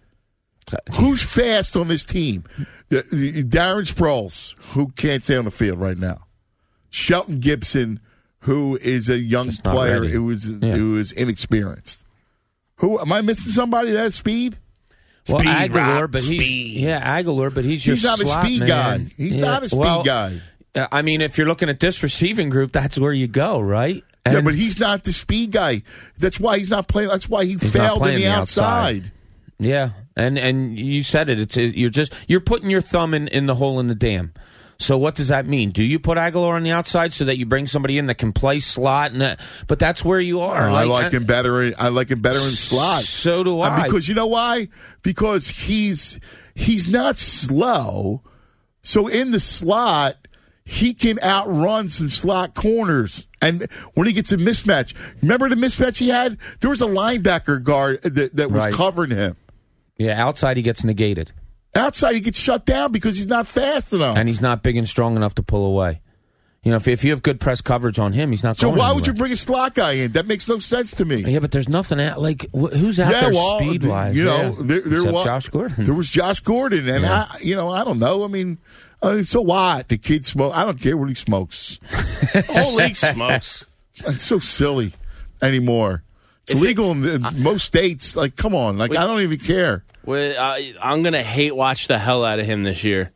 Who's 0.94 1.22
fast 1.22 1.76
on 1.76 1.88
this 1.88 2.04
team? 2.04 2.44
The- 2.88 3.04
the- 3.10 3.44
Darren 3.44 3.90
Sproles, 3.92 4.54
who 4.74 4.88
can't 4.92 5.22
stay 5.24 5.36
on 5.36 5.44
the 5.44 5.50
field 5.50 5.78
right 5.78 5.98
now. 5.98 6.26
Shelton 6.90 7.40
Gibson, 7.40 8.00
who 8.40 8.78
is 8.80 9.08
a 9.08 9.18
young 9.18 9.50
player 9.52 10.04
who 10.04 10.30
is 10.30 10.46
Yeah. 10.46 10.76
who 10.76 10.96
is 10.96 11.12
inexperienced. 11.12 12.04
Who 12.80 12.98
am 12.98 13.12
I 13.12 13.20
missing? 13.22 13.52
Somebody 13.52 13.92
that 13.92 14.12
speed? 14.12 14.56
Well, 15.28 15.38
Speed, 15.38 15.48
Agholor, 15.50 15.74
Rob, 16.02 16.12
but 16.12 16.22
he's 16.22 16.40
speed. 16.40 16.80
yeah, 16.80 17.20
Agholor, 17.22 17.54
but 17.54 17.64
he's 17.64 17.86
your 17.86 17.94
He's 17.94 18.04
not 18.04 18.20
a 18.20 18.26
speed 18.26 18.60
man. 18.60 18.68
guy. 18.68 19.12
He's 19.16 19.36
Yeah, 19.36 19.42
not 19.44 19.62
a 19.62 19.68
speed 19.68 19.78
well, 19.80 20.02
guy. 20.02 20.40
uh, 20.74 20.86
I 20.90 21.02
mean, 21.02 21.20
if 21.20 21.36
you're 21.38 21.46
looking 21.46 21.68
at 21.68 21.78
this 21.78 22.02
receiving 22.02 22.48
group, 22.48 22.72
that's 22.72 22.98
where 22.98 23.12
you 23.12 23.28
go, 23.28 23.60
right? 23.60 24.02
yeah, 24.26 24.40
but 24.40 24.54
he's 24.54 24.80
not 24.80 25.04
the 25.04 25.12
speed 25.12 25.52
guy. 25.52 25.82
That's 26.18 26.40
why 26.40 26.58
he's 26.58 26.70
not 26.70 26.88
playing. 26.88 27.08
That's 27.10 27.28
why 27.28 27.44
he 27.44 27.56
failed 27.56 28.06
in 28.06 28.14
the, 28.16 28.22
the 28.22 28.28
outside. 28.28 28.96
outside. 28.96 29.12
yeah, 29.58 29.90
and 30.16 30.38
and 30.38 30.76
you 30.78 31.02
said 31.02 31.28
it. 31.28 31.38
It's 31.38 31.56
you're 31.56 31.90
just 31.90 32.12
you're 32.28 32.40
putting 32.40 32.70
your 32.70 32.80
thumb 32.80 33.12
in 33.14 33.28
in 33.28 33.46
the 33.46 33.54
hole 33.54 33.78
in 33.78 33.86
the 33.88 33.94
dam. 33.94 34.32
So 34.80 34.96
what 34.96 35.14
does 35.14 35.28
that 35.28 35.46
mean? 35.46 35.70
Do 35.72 35.82
you 35.82 35.98
put 35.98 36.16
Agholor 36.16 36.54
on 36.54 36.62
the 36.62 36.70
outside 36.70 37.12
so 37.12 37.26
that 37.26 37.36
you 37.36 37.44
bring 37.44 37.66
somebody 37.66 37.98
in 37.98 38.06
that 38.06 38.16
can 38.16 38.32
play 38.32 38.60
slot? 38.60 39.12
And 39.12 39.20
that, 39.20 39.38
but 39.68 39.78
that's 39.78 40.02
where 40.02 40.18
you 40.20 40.40
are. 40.40 40.56
I 40.70 40.84
like 40.84 41.12
him 41.12 41.24
better. 41.24 41.62
In, 41.62 41.74
I 41.78 41.88
like 41.88 42.10
him 42.10 42.20
better 42.22 42.38
in 42.38 42.50
slot. 42.50 43.02
So 43.02 43.44
do 43.44 43.60
I. 43.60 43.68
Uh, 43.68 43.84
because 43.84 44.08
you 44.08 44.14
know 44.14 44.26
why? 44.26 44.68
Because 45.02 45.48
he's 45.48 46.18
he's 46.54 46.88
not 46.88 47.18
slow. 47.18 48.22
So 48.82 49.06
in 49.06 49.32
the 49.32 49.40
slot, 49.40 50.16
he 50.64 50.94
can 50.94 51.18
outrun 51.22 51.90
some 51.90 52.08
slot 52.08 52.54
corners. 52.54 53.26
And 53.42 53.66
when 53.92 54.06
he 54.06 54.14
gets 54.14 54.32
a 54.32 54.38
mismatch, 54.38 54.94
remember 55.20 55.50
the 55.50 55.56
mismatch 55.56 55.98
he 55.98 56.08
had? 56.08 56.38
There 56.60 56.70
was 56.70 56.80
a 56.80 56.86
linebacker 56.86 57.62
guard 57.62 58.00
that, 58.02 58.34
that 58.36 58.50
was 58.50 58.64
Right. 58.64 58.72
covering 58.72 59.10
him. 59.10 59.36
Yeah, 59.98 60.24
outside 60.26 60.56
he 60.56 60.62
gets 60.62 60.82
negated, 60.84 61.32
Outside, 61.74 62.14
he 62.14 62.20
gets 62.20 62.38
shut 62.38 62.64
down 62.66 62.90
because 62.92 63.16
he's 63.16 63.26
not 63.28 63.46
fast 63.46 63.92
enough. 63.92 64.16
and 64.16 64.28
he's 64.28 64.40
not 64.40 64.62
big 64.62 64.76
and 64.76 64.88
strong 64.88 65.16
enough 65.16 65.34
to 65.36 65.42
pull 65.42 65.64
away. 65.66 66.00
You 66.62 66.72
know, 66.72 66.76
if, 66.76 66.88
if 66.88 67.04
you 67.04 67.12
have 67.12 67.22
good 67.22 67.40
press 67.40 67.62
coverage 67.62 67.98
on 67.98 68.12
him, 68.12 68.30
he's 68.32 68.42
not. 68.42 68.58
so 68.58 68.68
going 68.68 68.78
why 68.78 68.92
would 68.92 69.06
you 69.06 69.14
bring 69.14 69.32
a 69.32 69.36
slot 69.36 69.74
guy 69.74 69.92
in? 69.92 70.12
That 70.12 70.26
makes 70.26 70.46
no 70.46 70.58
sense 70.58 70.94
to 70.96 71.06
me. 71.06 71.22
Yeah, 71.22 71.38
but 71.38 71.52
there's 71.52 71.70
nothing 71.70 71.98
out 72.00 72.20
like 72.20 72.42
wh- 72.52 72.70
who's 72.76 73.00
out 73.00 73.12
Yeah, 73.12 73.20
there 73.22 73.30
well, 73.32 73.58
speed 73.60 73.84
wise. 73.84 74.14
you 74.14 74.24
know, 74.24 74.52
there, 74.60 74.80
there 74.80 75.10
was 75.10 75.24
Josh 75.24 75.48
Gordon. 75.48 75.84
There 75.84 75.94
was 75.94 76.10
Josh 76.10 76.40
Gordon, 76.40 76.86
and 76.88 77.04
Yeah. 77.04 77.24
I, 77.30 77.38
you 77.40 77.54
know, 77.56 77.70
I 77.70 77.82
don't 77.82 77.98
know. 77.98 78.24
I 78.24 78.28
mean, 78.28 78.58
uh, 79.00 79.22
so 79.22 79.40
what? 79.40 79.88
The 79.88 79.96
kid 79.96 80.26
smoke. 80.26 80.52
I 80.54 80.66
don't 80.66 80.78
care 80.78 80.98
what 80.98 81.08
he 81.08 81.14
smokes. 81.14 81.78
Whole 82.48 82.74
league 82.74 82.96
smokes. 82.96 83.64
It's 84.06 84.24
so 84.24 84.38
silly 84.38 84.92
anymore. 85.42 86.02
It's 86.42 86.54
legal 86.54 86.90
in, 86.92 87.02
the, 87.02 87.34
most 87.38 87.64
states. 87.64 88.16
Like, 88.16 88.34
come 88.36 88.54
on. 88.54 88.76
Like, 88.78 88.90
I 88.96 89.06
don't 89.06 89.20
even 89.22 89.38
care. 89.38 89.84
Well, 90.04 90.34
I, 90.38 90.74
I'm 90.82 91.02
gonna 91.02 91.22
hate 91.22 91.54
watch 91.54 91.86
the 91.86 91.98
hell 91.98 92.24
out 92.24 92.38
of 92.40 92.46
him 92.46 92.62
this 92.64 92.82
year. 92.82 93.12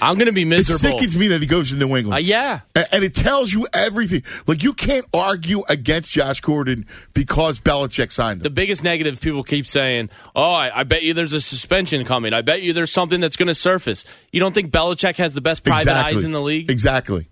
I'm 0.00 0.18
gonna 0.18 0.32
be 0.32 0.44
miserable. 0.44 0.90
It 0.94 0.98
sickens 0.98 1.16
me 1.16 1.28
that 1.28 1.40
he 1.40 1.46
goes 1.46 1.70
to 1.70 1.76
New 1.76 1.96
England. 1.96 2.14
Uh, 2.14 2.18
yeah, 2.18 2.60
A- 2.74 2.84
And 2.94 3.02
it 3.02 3.14
tells 3.14 3.50
you 3.52 3.66
everything. 3.72 4.22
Like, 4.46 4.62
you 4.62 4.74
can't 4.74 5.06
argue 5.14 5.62
against 5.70 6.12
Josh 6.12 6.40
Gordon 6.40 6.84
because 7.14 7.60
Belichick 7.60 8.12
signed 8.12 8.40
him. 8.40 8.42
the 8.42 8.50
biggest 8.50 8.84
negative 8.84 9.20
people 9.20 9.42
keep 9.42 9.66
saying, 9.66 10.10
"Oh, 10.34 10.52
I, 10.52 10.80
I 10.80 10.82
bet 10.84 11.02
you 11.02 11.14
there's 11.14 11.32
a 11.32 11.40
suspension 11.40 12.04
coming. 12.04 12.34
I 12.34 12.42
bet 12.42 12.60
you 12.60 12.74
there's 12.74 12.92
something 12.92 13.20
that's 13.20 13.36
going 13.36 13.48
to 13.48 13.54
surface." 13.54 14.04
You 14.32 14.40
don't 14.40 14.52
think 14.52 14.70
Belichick 14.70 15.16
has 15.16 15.32
the 15.32 15.40
best 15.40 15.64
private 15.64 15.88
eyes 15.90 16.22
in 16.24 16.32
the 16.32 16.42
league? 16.42 16.70
Exactly. 16.70 17.28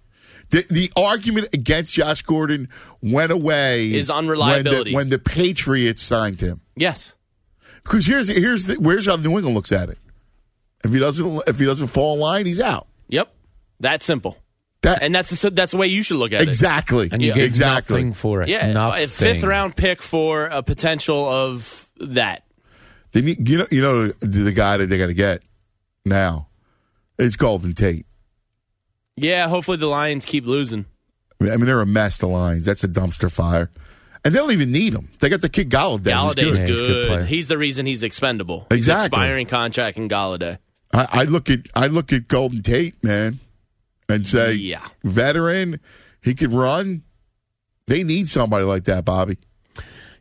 The, 0.54 0.64
the 0.70 0.92
argument 0.96 1.48
against 1.52 1.94
Josh 1.94 2.22
Gordon 2.22 2.68
went 3.02 3.32
away 3.32 3.92
Is 3.92 4.08
when 4.08 4.18
unreliability. 4.18 4.90
the, 4.92 4.94
when 4.96 5.08
the 5.08 5.18
Patriots 5.18 6.00
signed 6.00 6.40
him. 6.40 6.60
Yes. 6.76 7.14
Because 7.82 8.06
here's 8.06 8.28
here's 8.28 8.66
the, 8.66 8.74
where's 8.76 9.06
how 9.06 9.16
New 9.16 9.30
England 9.36 9.54
looks 9.56 9.72
at 9.72 9.88
it. 9.88 9.98
If 10.84 10.92
he 10.92 11.00
doesn't 11.00 11.42
if 11.48 11.58
he 11.58 11.64
doesn't 11.66 11.88
fall 11.88 12.14
in 12.14 12.20
line, 12.20 12.46
he's 12.46 12.60
out. 12.60 12.86
Yep. 13.08 13.34
That 13.80 14.02
simple. 14.04 14.38
That 14.82 15.02
And 15.02 15.12
that's 15.14 15.30
the, 15.40 15.50
that's 15.50 15.72
the 15.72 15.78
way 15.78 15.88
you 15.88 16.02
should 16.02 16.18
look 16.18 16.32
at 16.32 16.42
it. 16.42 16.48
exactly. 16.48 17.08
and 17.10 17.20
you 17.20 17.28
Yeah. 17.28 17.34
get 17.34 17.44
exactly. 17.46 17.96
nothing 17.96 18.12
for 18.12 18.42
it. 18.42 18.48
Yeah, 18.48 18.72
nothing. 18.72 19.04
a 19.04 19.08
fifth 19.08 19.42
round 19.42 19.74
pick 19.76 20.02
for 20.02 20.44
a 20.46 20.62
potential 20.62 21.26
of 21.26 21.88
that. 21.98 22.44
They 23.12 23.22
need, 23.22 23.48
you 23.48 23.58
know 23.58 23.66
you 23.72 23.82
know 23.82 24.06
the, 24.06 24.26
the 24.26 24.52
guy 24.52 24.76
that 24.76 24.86
they're 24.88 24.98
going 24.98 25.08
to 25.10 25.14
get 25.14 25.42
now 26.04 26.46
is 27.18 27.36
Golden 27.36 27.72
Tate. 27.72 28.06
Yeah, 29.16 29.48
hopefully 29.48 29.76
the 29.76 29.86
Lions 29.86 30.24
keep 30.24 30.44
losing. 30.46 30.86
I 31.40 31.44
mean 31.56 31.66
they're 31.66 31.80
a 31.80 31.86
mess. 31.86 32.18
The 32.18 32.26
Lions. 32.26 32.64
That's 32.64 32.84
a 32.84 32.88
dumpster 32.88 33.30
fire, 33.30 33.70
and 34.24 34.34
they 34.34 34.38
don't 34.38 34.52
even 34.52 34.72
need 34.72 34.94
him. 34.94 35.08
They 35.20 35.28
got 35.28 35.40
the 35.40 35.48
kid 35.48 35.68
Golladay. 35.70 36.12
who's 36.40 36.56
Golladay's 36.56 36.58
good. 36.58 36.58
Yeah, 36.58 36.66
he's 36.66 36.80
good 36.80 37.08
good. 37.08 37.26
He's 37.26 37.48
the 37.48 37.58
reason 37.58 37.86
he's 37.86 38.02
expendable. 38.02 38.66
He's 38.70 38.88
expiring 38.88 39.46
contract 39.46 39.96
in 39.98 40.08
Golladay. 40.08 40.58
I, 40.92 41.08
I 41.12 41.24
look 41.24 41.50
at 41.50 41.60
I 41.74 41.88
look 41.88 42.12
at 42.12 42.28
Golden 42.28 42.62
Tate, 42.62 43.02
man, 43.04 43.40
and 44.08 44.26
say, 44.26 44.54
Yeah. 44.54 44.86
veteran, 45.02 45.80
he 46.22 46.34
can 46.34 46.54
run. 46.54 47.02
They 47.86 48.02
need 48.04 48.28
somebody 48.28 48.64
like 48.64 48.84
that, 48.84 49.04
Bobby. 49.04 49.38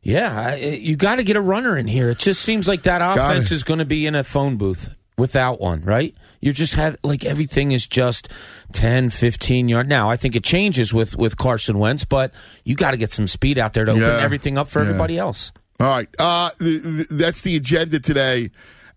Yeah, 0.01 0.37
I- 0.37 0.59
eh, 0.59 0.75
you 0.81 0.95
got 0.97 1.15
to 1.15 1.23
get 1.23 1.35
a 1.37 1.41
runner 1.41 1.77
in 1.77 1.87
here. 1.87 2.09
It 2.09 2.17
just 2.17 2.41
seems 2.41 2.67
like 2.67 2.83
that 2.83 3.01
offense 3.01 3.51
it. 3.51 3.55
is 3.55 3.63
going 3.63 3.79
to 3.79 3.85
be 3.85 4.05
in 4.05 4.15
a 4.15 4.23
phone 4.23 4.57
booth 4.57 4.93
without 5.17 5.61
one, 5.61 5.81
right? 5.83 6.13
You 6.41 6.51
just 6.51 6.73
have 6.73 6.97
like 7.03 7.23
everything 7.23 7.71
is 7.71 7.87
just 7.87 8.27
10, 8.73 9.09
15 9.09 9.69
yard. 9.69 9.87
Now, 9.87 10.09
I 10.09 10.17
think 10.17 10.35
it 10.35 10.43
changes 10.43 10.93
with 10.93 11.15
with 11.17 11.37
Carson 11.37 11.79
Wentz, 11.79 12.03
but 12.05 12.31
you 12.63 12.75
got 12.75 12.91
to 12.91 12.97
get 12.97 13.11
some 13.13 13.27
speed 13.27 13.57
out 13.57 13.73
there 13.73 13.85
to 13.85 13.93
Yeah. 13.93 13.97
open 14.07 14.23
everything 14.23 14.57
up 14.57 14.67
for 14.69 14.79
Yeah. 14.81 14.87
everybody 14.89 15.17
else. 15.17 15.51
All 15.79 15.87
right, 15.87 16.07
uh, 16.19 16.49
th- 16.59 16.83
th- 16.83 17.07
that's 17.09 17.41
the 17.41 17.55
agenda 17.55 17.99
today, 17.99 18.51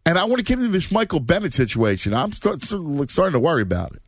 and 0.05 0.19
I 0.19 0.25
want 0.25 0.37
to 0.39 0.43
get 0.45 0.59
into 0.59 0.71
this 0.71 0.93
Michael 0.93 1.21
Bennett 1.21 1.53
situation. 1.55 2.13
I'm 2.15 2.33
start, 2.33 2.61
starting 2.63 3.33
to 3.33 3.41
worry 3.41 3.63
about 3.63 3.93
it. 3.93 4.03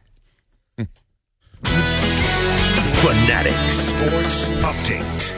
Fanatic 3.00 3.54
Sports 3.70 4.46
Update. 4.60 5.36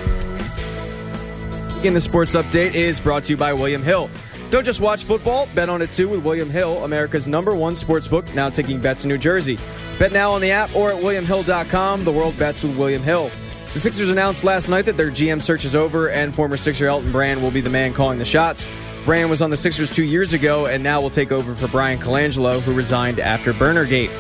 Again, 1.78 1.95
the 1.95 2.00
sports 2.00 2.35
update 2.35 2.75
is 2.75 2.99
brought 2.99 3.23
to 3.23 3.31
you 3.31 3.37
by 3.37 3.52
William 3.52 3.85
Hill. 3.85 4.11
Don't 4.50 4.64
just 4.64 4.81
watch 4.81 5.04
football, 5.04 5.49
bet 5.54 5.69
on 5.69 5.81
it 5.81 5.92
too 5.92 6.09
with 6.09 6.25
William 6.25 6.50
Hill, 6.50 6.83
America's 6.85 7.28
number 7.28 7.54
one 7.54 7.76
sports 7.76 8.09
book, 8.09 8.25
now 8.35 8.50
taking 8.50 8.81
bets 8.81 9.04
in 9.04 9.11
New 9.11 9.16
Jersey. 9.16 9.61
Bet 10.00 10.11
now 10.11 10.33
on 10.33 10.40
the 10.40 10.50
app 10.50 10.75
or 10.75 10.90
at 10.90 11.00
WilliamHill.com. 11.00 12.04
The 12.04 12.11
world 12.11 12.37
bets 12.37 12.64
with 12.64 12.76
William 12.76 13.04
Hill. 13.04 13.31
The 13.75 13.78
Sixers 13.78 14.11
announced 14.11 14.42
last 14.42 14.69
night 14.69 14.87
that 14.87 14.97
their 14.97 15.12
GM 15.12 15.40
search 15.40 15.64
is 15.64 15.76
over 15.76 16.11
and 16.11 16.35
former 16.35 16.57
Sixer 16.57 16.88
Elton 16.88 17.12
Brand 17.12 17.42
will 17.42 17.52
be 17.52 17.61
the 17.61 17.71
man 17.71 17.95
calling 17.95 18.19
the 18.19 18.25
shots. 18.25 18.66
Brand 19.04 19.31
was 19.31 19.40
on 19.40 19.50
the 19.50 19.57
Sixers 19.57 19.88
two 19.88 20.02
years 20.02 20.33
ago 20.33 20.66
and 20.66 20.83
now 20.83 21.00
will 21.00 21.11
take 21.11 21.31
over 21.31 21.54
for 21.54 21.69
Bryan 21.69 22.00
Colangelo, 22.00 22.61
who 22.61 22.75
resigned 22.75 23.21
after 23.21 23.52
Burnergate. 23.52 24.11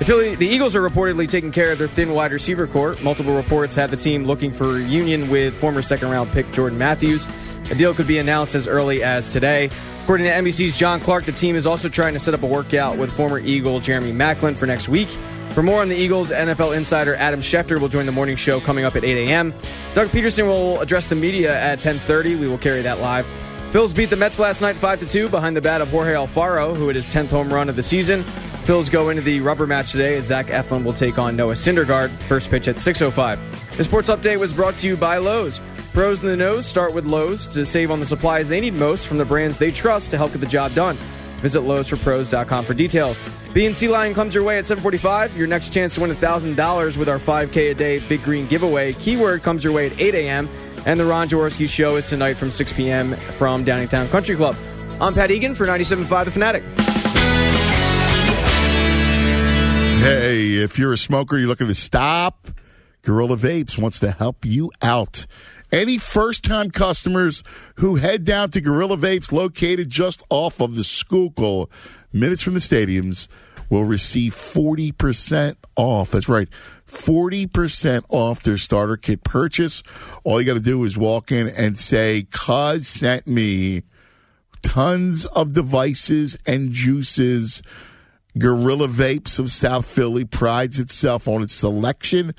The, 0.00 0.06
Philly, 0.06 0.34
the 0.34 0.46
Eagles 0.46 0.74
are 0.74 0.80
reportedly 0.80 1.28
taking 1.28 1.52
care 1.52 1.72
of 1.72 1.78
their 1.78 1.86
thin 1.86 2.14
wide 2.14 2.32
receiver 2.32 2.66
corps. 2.66 2.98
Multiple 3.02 3.36
reports 3.36 3.74
have 3.74 3.90
the 3.90 3.98
team 3.98 4.24
looking 4.24 4.50
for 4.50 4.64
a 4.64 4.72
reunion 4.72 5.28
with 5.28 5.54
former 5.54 5.82
second 5.82 6.08
round 6.08 6.32
pick 6.32 6.50
Jordan 6.52 6.78
Matthews. 6.78 7.26
A 7.70 7.74
deal 7.74 7.92
could 7.92 8.06
be 8.06 8.16
announced 8.16 8.54
as 8.54 8.66
early 8.66 9.02
as 9.02 9.30
today. 9.30 9.68
According 10.04 10.24
to 10.24 10.32
NBC's 10.32 10.74
John 10.78 11.00
Clark, 11.00 11.26
the 11.26 11.32
team 11.32 11.54
is 11.54 11.66
also 11.66 11.90
trying 11.90 12.14
to 12.14 12.18
set 12.18 12.32
up 12.32 12.42
a 12.42 12.46
workout 12.46 12.96
with 12.96 13.12
former 13.12 13.40
Eagle 13.40 13.78
Jeremy 13.78 14.10
Maclin 14.10 14.56
for 14.56 14.64
next 14.64 14.88
week. 14.88 15.10
For 15.50 15.62
more 15.62 15.82
on 15.82 15.90
the 15.90 15.96
Eagles, 15.96 16.30
NFL 16.30 16.74
insider 16.74 17.14
Adam 17.16 17.40
Schefter 17.40 17.78
will 17.78 17.90
join 17.90 18.06
the 18.06 18.12
morning 18.12 18.36
show 18.36 18.58
coming 18.58 18.86
up 18.86 18.96
at 18.96 19.04
8 19.04 19.28
a.m. 19.28 19.52
Doug 19.92 20.08
Pederson 20.08 20.46
will 20.46 20.80
address 20.80 21.08
the 21.08 21.14
media 21.14 21.60
at 21.60 21.78
10:30. 21.78 22.40
We 22.40 22.48
will 22.48 22.56
carry 22.56 22.80
that 22.80 23.00
live. 23.00 23.26
Phils 23.70 23.94
beat 23.94 24.08
the 24.08 24.16
Mets 24.16 24.38
last 24.38 24.62
night 24.62 24.76
5 24.76 25.06
2 25.06 25.28
behind 25.28 25.56
the 25.56 25.60
bat 25.60 25.82
of 25.82 25.90
Jorge 25.90 26.14
Alfaro, 26.14 26.74
who 26.74 26.86
hit 26.86 26.96
his 26.96 27.08
10th 27.10 27.28
home 27.28 27.52
run 27.52 27.68
of 27.68 27.76
the 27.76 27.82
season. 27.82 28.24
Phils 28.70 28.88
go 28.88 29.08
into 29.08 29.20
the 29.20 29.40
rubber 29.40 29.66
match 29.66 29.90
today 29.90 30.14
as 30.14 30.26
Zach 30.26 30.46
Eflin 30.46 30.84
will 30.84 30.92
take 30.92 31.18
on 31.18 31.34
Noah 31.34 31.54
Syndergaard. 31.54 32.08
First 32.28 32.50
pitch 32.50 32.68
at 32.68 32.76
6.05. 32.76 33.76
The 33.76 33.82
sports 33.82 34.08
update 34.08 34.38
was 34.38 34.52
brought 34.52 34.76
to 34.76 34.86
you 34.86 34.96
by 34.96 35.16
Lowe's. 35.16 35.60
Pros 35.92 36.22
in 36.22 36.28
the 36.28 36.36
nose 36.36 36.66
start 36.66 36.94
with 36.94 37.04
Lowe's 37.04 37.48
to 37.48 37.66
save 37.66 37.90
on 37.90 37.98
the 37.98 38.06
supplies 38.06 38.48
they 38.48 38.60
need 38.60 38.74
most 38.74 39.08
from 39.08 39.18
the 39.18 39.24
brands 39.24 39.58
they 39.58 39.72
trust 39.72 40.12
to 40.12 40.16
help 40.16 40.30
get 40.30 40.40
the 40.40 40.46
job 40.46 40.72
done. 40.72 40.96
Visit 41.38 41.62
Lowe'sForPros.com 41.62 42.64
for 42.64 42.72
details. 42.72 43.20
BNC 43.54 43.90
Line 43.90 44.14
comes 44.14 44.36
your 44.36 44.44
way 44.44 44.56
at 44.56 44.68
745. 44.68 45.36
Your 45.36 45.48
next 45.48 45.72
chance 45.72 45.96
to 45.96 46.02
win 46.02 46.14
$1,000 46.14 46.96
with 46.96 47.08
our 47.08 47.18
5K 47.18 47.72
a 47.72 47.74
day 47.74 47.98
Big 47.98 48.22
Green 48.22 48.46
giveaway. 48.46 48.92
Keyword 48.92 49.42
comes 49.42 49.64
your 49.64 49.72
way 49.72 49.86
at 49.86 50.00
8 50.00 50.14
a.m. 50.14 50.48
And 50.86 51.00
the 51.00 51.06
Ron 51.06 51.28
Jaworski 51.28 51.68
Show 51.68 51.96
is 51.96 52.08
tonight 52.08 52.34
from 52.34 52.52
6 52.52 52.72
p.m. 52.74 53.16
from 53.36 53.64
Downingtown 53.64 54.08
Country 54.10 54.36
Club. 54.36 54.54
I'm 55.00 55.12
Pat 55.12 55.32
Egan 55.32 55.56
for 55.56 55.66
97.5 55.66 56.26
The 56.26 56.30
Fanatic. 56.30 56.89
Hey, 60.00 60.54
if 60.54 60.78
you're 60.78 60.94
a 60.94 60.98
smoker, 60.98 61.36
you're 61.36 61.46
looking 61.46 61.66
to 61.66 61.74
stop, 61.74 62.48
Gorilla 63.02 63.36
Vapes 63.36 63.76
wants 63.76 64.00
to 64.00 64.10
help 64.10 64.46
you 64.46 64.70
out. 64.80 65.26
Any 65.70 65.98
first 65.98 66.42
time 66.42 66.70
customers 66.70 67.44
who 67.74 67.96
head 67.96 68.24
down 68.24 68.50
to 68.52 68.62
Gorilla 68.62 68.96
Vapes, 68.96 69.30
located 69.30 69.90
just 69.90 70.22
off 70.30 70.58
of 70.58 70.74
the 70.74 70.84
Schuylkill, 70.84 71.70
minutes 72.14 72.42
from 72.42 72.54
the 72.54 72.60
stadiums, 72.60 73.28
will 73.68 73.84
receive 73.84 74.32
40% 74.32 75.56
off. 75.76 76.12
That's 76.12 76.30
right, 76.30 76.48
40% 76.86 78.02
off 78.08 78.42
their 78.42 78.56
starter 78.56 78.96
kit 78.96 79.22
purchase. 79.22 79.82
All 80.24 80.40
you 80.40 80.46
got 80.46 80.54
to 80.54 80.60
do 80.60 80.82
is 80.84 80.96
walk 80.96 81.30
in 81.30 81.48
and 81.48 81.78
say, 81.78 82.26
Cuz 82.30 82.88
sent 82.88 83.26
me 83.26 83.82
tons 84.62 85.26
of 85.26 85.52
devices 85.52 86.38
and 86.46 86.72
juices. 86.72 87.62
Gorilla 88.38 88.88
Vapes 88.88 89.38
of 89.38 89.50
South 89.50 89.86
Philly 89.86 90.24
prides 90.24 90.78
itself 90.78 91.26
on 91.26 91.42
its 91.42 91.54
selection, 91.54 92.34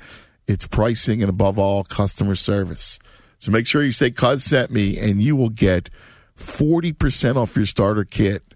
its 0.46 0.66
pricing, 0.66 1.22
and 1.22 1.30
above 1.30 1.58
all, 1.58 1.84
customer 1.84 2.34
service. 2.34 2.98
So 3.38 3.50
make 3.50 3.66
sure 3.66 3.82
you 3.82 3.92
say 3.92 4.10
Cuz 4.10 4.44
sent 4.44 4.70
me, 4.70 4.98
and 4.98 5.20
you 5.20 5.36
will 5.36 5.50
get 5.50 5.90
40% 6.36 7.36
off 7.36 7.56
your 7.56 7.66
starter 7.66 8.04
kit 8.04 8.51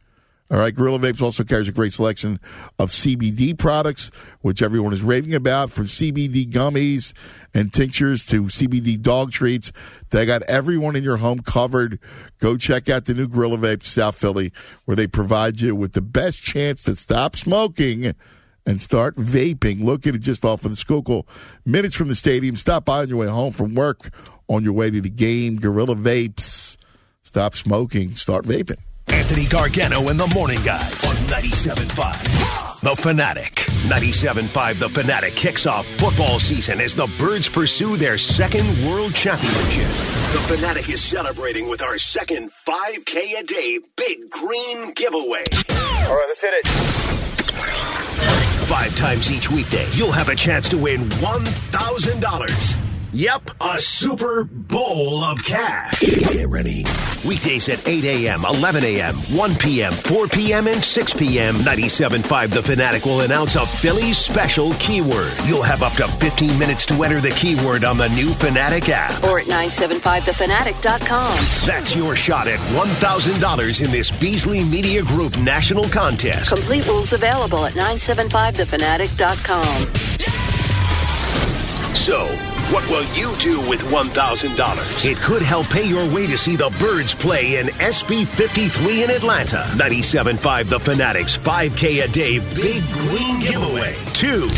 All 0.48 0.58
right, 0.58 0.72
Gorilla 0.72 1.00
Vapes 1.00 1.20
also 1.20 1.42
carries 1.42 1.66
a 1.66 1.72
great 1.72 1.92
selection 1.92 2.38
of 2.78 2.90
CBD 2.90 3.58
products, 3.58 4.12
which 4.42 4.62
everyone 4.62 4.92
is 4.92 5.02
raving 5.02 5.34
about, 5.34 5.72
from 5.72 5.86
CBD 5.86 6.48
gummies 6.48 7.14
and 7.52 7.72
tinctures 7.72 8.24
to 8.26 8.44
CBD 8.44 9.00
dog 9.00 9.32
treats. 9.32 9.72
They 10.10 10.24
got 10.24 10.42
everyone 10.42 10.94
in 10.94 11.02
your 11.02 11.16
home 11.16 11.40
covered. 11.40 11.98
Go 12.38 12.56
check 12.56 12.88
out 12.88 13.06
the 13.06 13.14
new 13.14 13.26
Gorilla 13.26 13.58
Vapes 13.58 13.86
South 13.86 14.16
Philly, 14.16 14.52
where 14.84 14.94
they 14.94 15.08
provide 15.08 15.60
you 15.60 15.74
with 15.74 15.94
the 15.94 16.00
best 16.00 16.40
chance 16.44 16.84
to 16.84 16.94
stop 16.94 17.34
smoking 17.34 18.14
and 18.64 18.80
start 18.80 19.16
vaping. 19.16 19.82
Located 19.82 20.22
just 20.22 20.44
off 20.44 20.64
of 20.64 20.70
the 20.70 20.76
Schuylkill, 20.76 21.26
minutes 21.64 21.96
from 21.96 22.06
the 22.06 22.14
stadium. 22.14 22.54
Stop 22.54 22.84
by 22.84 23.00
on 23.00 23.08
your 23.08 23.18
way 23.18 23.26
home 23.26 23.52
from 23.52 23.74
work, 23.74 24.10
on 24.46 24.62
your 24.62 24.74
way 24.74 24.90
to 24.90 25.00
the 25.00 25.10
game. 25.10 25.56
Gorilla 25.56 25.96
Vapes. 25.96 26.76
Stop 27.24 27.56
smoking, 27.56 28.14
start 28.14 28.44
vaping. 28.44 28.85
Anthony 29.08 29.46
Gargano 29.46 30.08
and 30.08 30.18
the 30.18 30.26
Morning 30.28 30.60
Guys 30.64 30.92
on 31.04 31.14
97.5. 31.28 32.80
The 32.80 32.96
Fanatic. 32.96 33.54
97.5 33.86 34.78
The 34.80 34.88
Fanatic 34.88 35.34
kicks 35.36 35.66
off 35.66 35.86
football 35.98 36.38
season 36.38 36.80
as 36.80 36.94
the 36.94 37.06
Birds 37.18 37.48
pursue 37.48 37.96
their 37.96 38.18
second 38.18 38.66
world 38.86 39.14
championship. 39.14 39.88
The 40.32 40.56
Fanatic 40.56 40.88
is 40.88 41.02
celebrating 41.02 41.68
with 41.68 41.82
our 41.82 41.98
second 41.98 42.50
5K 42.66 43.38
a 43.40 43.42
day 43.44 43.80
Big 43.96 44.30
Green 44.30 44.92
giveaway. 44.92 45.44
All 45.70 46.14
right, 46.14 46.24
let's 46.28 46.40
hit 46.40 46.52
it. 46.54 46.66
Five 48.66 48.96
times 48.96 49.30
each 49.30 49.50
weekday, 49.50 49.88
you'll 49.92 50.10
have 50.12 50.28
a 50.28 50.34
chance 50.34 50.68
to 50.70 50.76
win 50.78 51.02
$1,000. 51.08 52.85
Yep, 53.16 53.50
a 53.62 53.78
Super 53.78 54.44
Bowl 54.44 55.24
of 55.24 55.42
cash. 55.42 56.00
Get 56.00 56.50
ready. 56.50 56.84
Weekdays 57.24 57.70
at 57.70 57.88
8 57.88 58.04
a.m., 58.04 58.44
11 58.44 58.84
a.m., 58.84 59.14
1 59.14 59.54
p.m., 59.54 59.92
4 59.92 60.28
p.m., 60.28 60.66
and 60.66 60.84
6 60.84 61.14
p.m. 61.14 61.54
97.5 61.54 62.50
The 62.50 62.62
Fanatic 62.62 63.06
will 63.06 63.22
announce 63.22 63.54
a 63.54 63.64
Philly 63.64 64.12
special 64.12 64.72
keyword. 64.72 65.32
You'll 65.46 65.62
have 65.62 65.82
up 65.82 65.94
to 65.94 66.06
15 66.08 66.58
minutes 66.58 66.84
to 66.86 67.02
enter 67.04 67.22
the 67.22 67.30
keyword 67.30 67.84
on 67.84 67.96
the 67.96 68.10
new 68.10 68.34
Fanatic 68.34 68.90
app. 68.90 69.24
Or 69.24 69.38
at 69.38 69.46
975thefanatic.com. 69.46 71.66
That's 71.66 71.96
your 71.96 72.16
shot 72.16 72.48
at 72.48 72.60
$1,000 72.74 73.82
in 73.82 73.90
this 73.90 74.10
Beasley 74.10 74.62
Media 74.62 75.02
Group 75.02 75.38
national 75.38 75.84
contest. 75.84 76.54
Complete 76.54 76.86
rules 76.86 77.14
available 77.14 77.64
at 77.64 77.72
975thefanatic.com. 77.72 79.94
So, 81.94 82.28
what 82.72 82.88
will 82.88 83.04
you 83.14 83.34
do 83.38 83.60
with 83.68 83.80
$1,000? 83.82 85.10
It 85.10 85.16
could 85.18 85.42
help 85.42 85.68
pay 85.68 85.86
your 85.86 86.04
way 86.12 86.26
to 86.26 86.36
see 86.36 86.56
the 86.56 86.70
Birds 86.80 87.14
play 87.14 87.58
in 87.58 87.66
SB 87.66 88.26
53 88.26 89.04
in 89.04 89.10
Atlanta. 89.10 89.64
97.5 89.76 90.68
The 90.68 90.80
Fanatics 90.80 91.36
5K 91.36 92.04
a 92.04 92.08
day 92.08 92.38
Big 92.54 92.82
Green 92.92 93.40
Giveaway. 93.40 93.94
Two. 94.14 94.48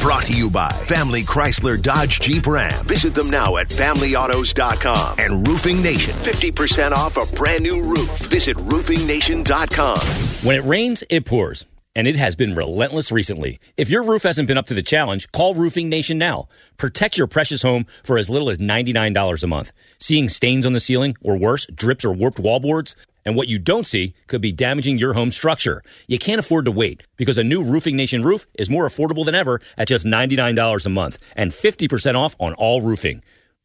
Brought 0.00 0.24
to 0.24 0.34
you 0.34 0.50
by 0.50 0.68
Family 0.70 1.22
Chrysler 1.22 1.80
Dodge 1.80 2.20
Jeep 2.20 2.46
Ram. 2.46 2.84
Visit 2.86 3.14
them 3.14 3.30
now 3.30 3.56
at 3.56 3.68
FamilyAutos.com 3.68 5.18
and 5.18 5.46
Roofing 5.48 5.80
Nation. 5.82 6.12
50% 6.12 6.92
off 6.92 7.16
a 7.16 7.34
brand 7.36 7.62
new 7.62 7.82
roof. 7.82 8.18
Visit 8.26 8.56
RoofingNation.com. 8.58 10.00
When 10.46 10.56
it 10.56 10.64
rains, 10.64 11.04
it 11.08 11.24
pours. 11.24 11.64
And 11.96 12.08
it 12.08 12.16
has 12.16 12.34
been 12.34 12.56
relentless 12.56 13.12
recently. 13.12 13.60
If 13.76 13.88
your 13.88 14.02
roof 14.02 14.24
hasn't 14.24 14.48
been 14.48 14.58
up 14.58 14.66
to 14.66 14.74
the 14.74 14.82
challenge, 14.82 15.30
call 15.30 15.54
Roofing 15.54 15.88
Nation 15.88 16.18
now. 16.18 16.48
Protect 16.76 17.16
your 17.16 17.28
precious 17.28 17.62
home 17.62 17.86
for 18.02 18.18
as 18.18 18.28
little 18.28 18.50
as 18.50 18.58
$99 18.58 19.42
a 19.42 19.46
month. 19.46 19.72
Seeing 19.98 20.28
stains 20.28 20.66
on 20.66 20.72
the 20.72 20.80
ceiling, 20.80 21.16
or 21.20 21.36
worse, 21.36 21.66
drips 21.66 22.04
or 22.04 22.12
warped 22.12 22.38
wallboards? 22.38 22.96
And 23.24 23.36
what 23.36 23.48
you 23.48 23.58
don't 23.58 23.86
see 23.86 24.14
could 24.26 24.40
be 24.40 24.52
damaging 24.52 24.98
your 24.98 25.14
home 25.14 25.30
structure. 25.30 25.82
You 26.08 26.18
can't 26.18 26.40
afford 26.40 26.64
to 26.64 26.72
wait 26.72 27.04
because 27.16 27.38
a 27.38 27.44
new 27.44 27.62
Roofing 27.62 27.96
Nation 27.96 28.22
roof 28.22 28.44
is 28.58 28.68
more 28.68 28.86
affordable 28.86 29.24
than 29.24 29.34
ever 29.34 29.60
at 29.78 29.88
just 29.88 30.04
$99 30.04 30.84
a 30.84 30.88
month 30.88 31.18
and 31.36 31.52
50% 31.52 32.16
off 32.16 32.34
on 32.40 32.54
all 32.54 32.80
roofing. 32.80 33.22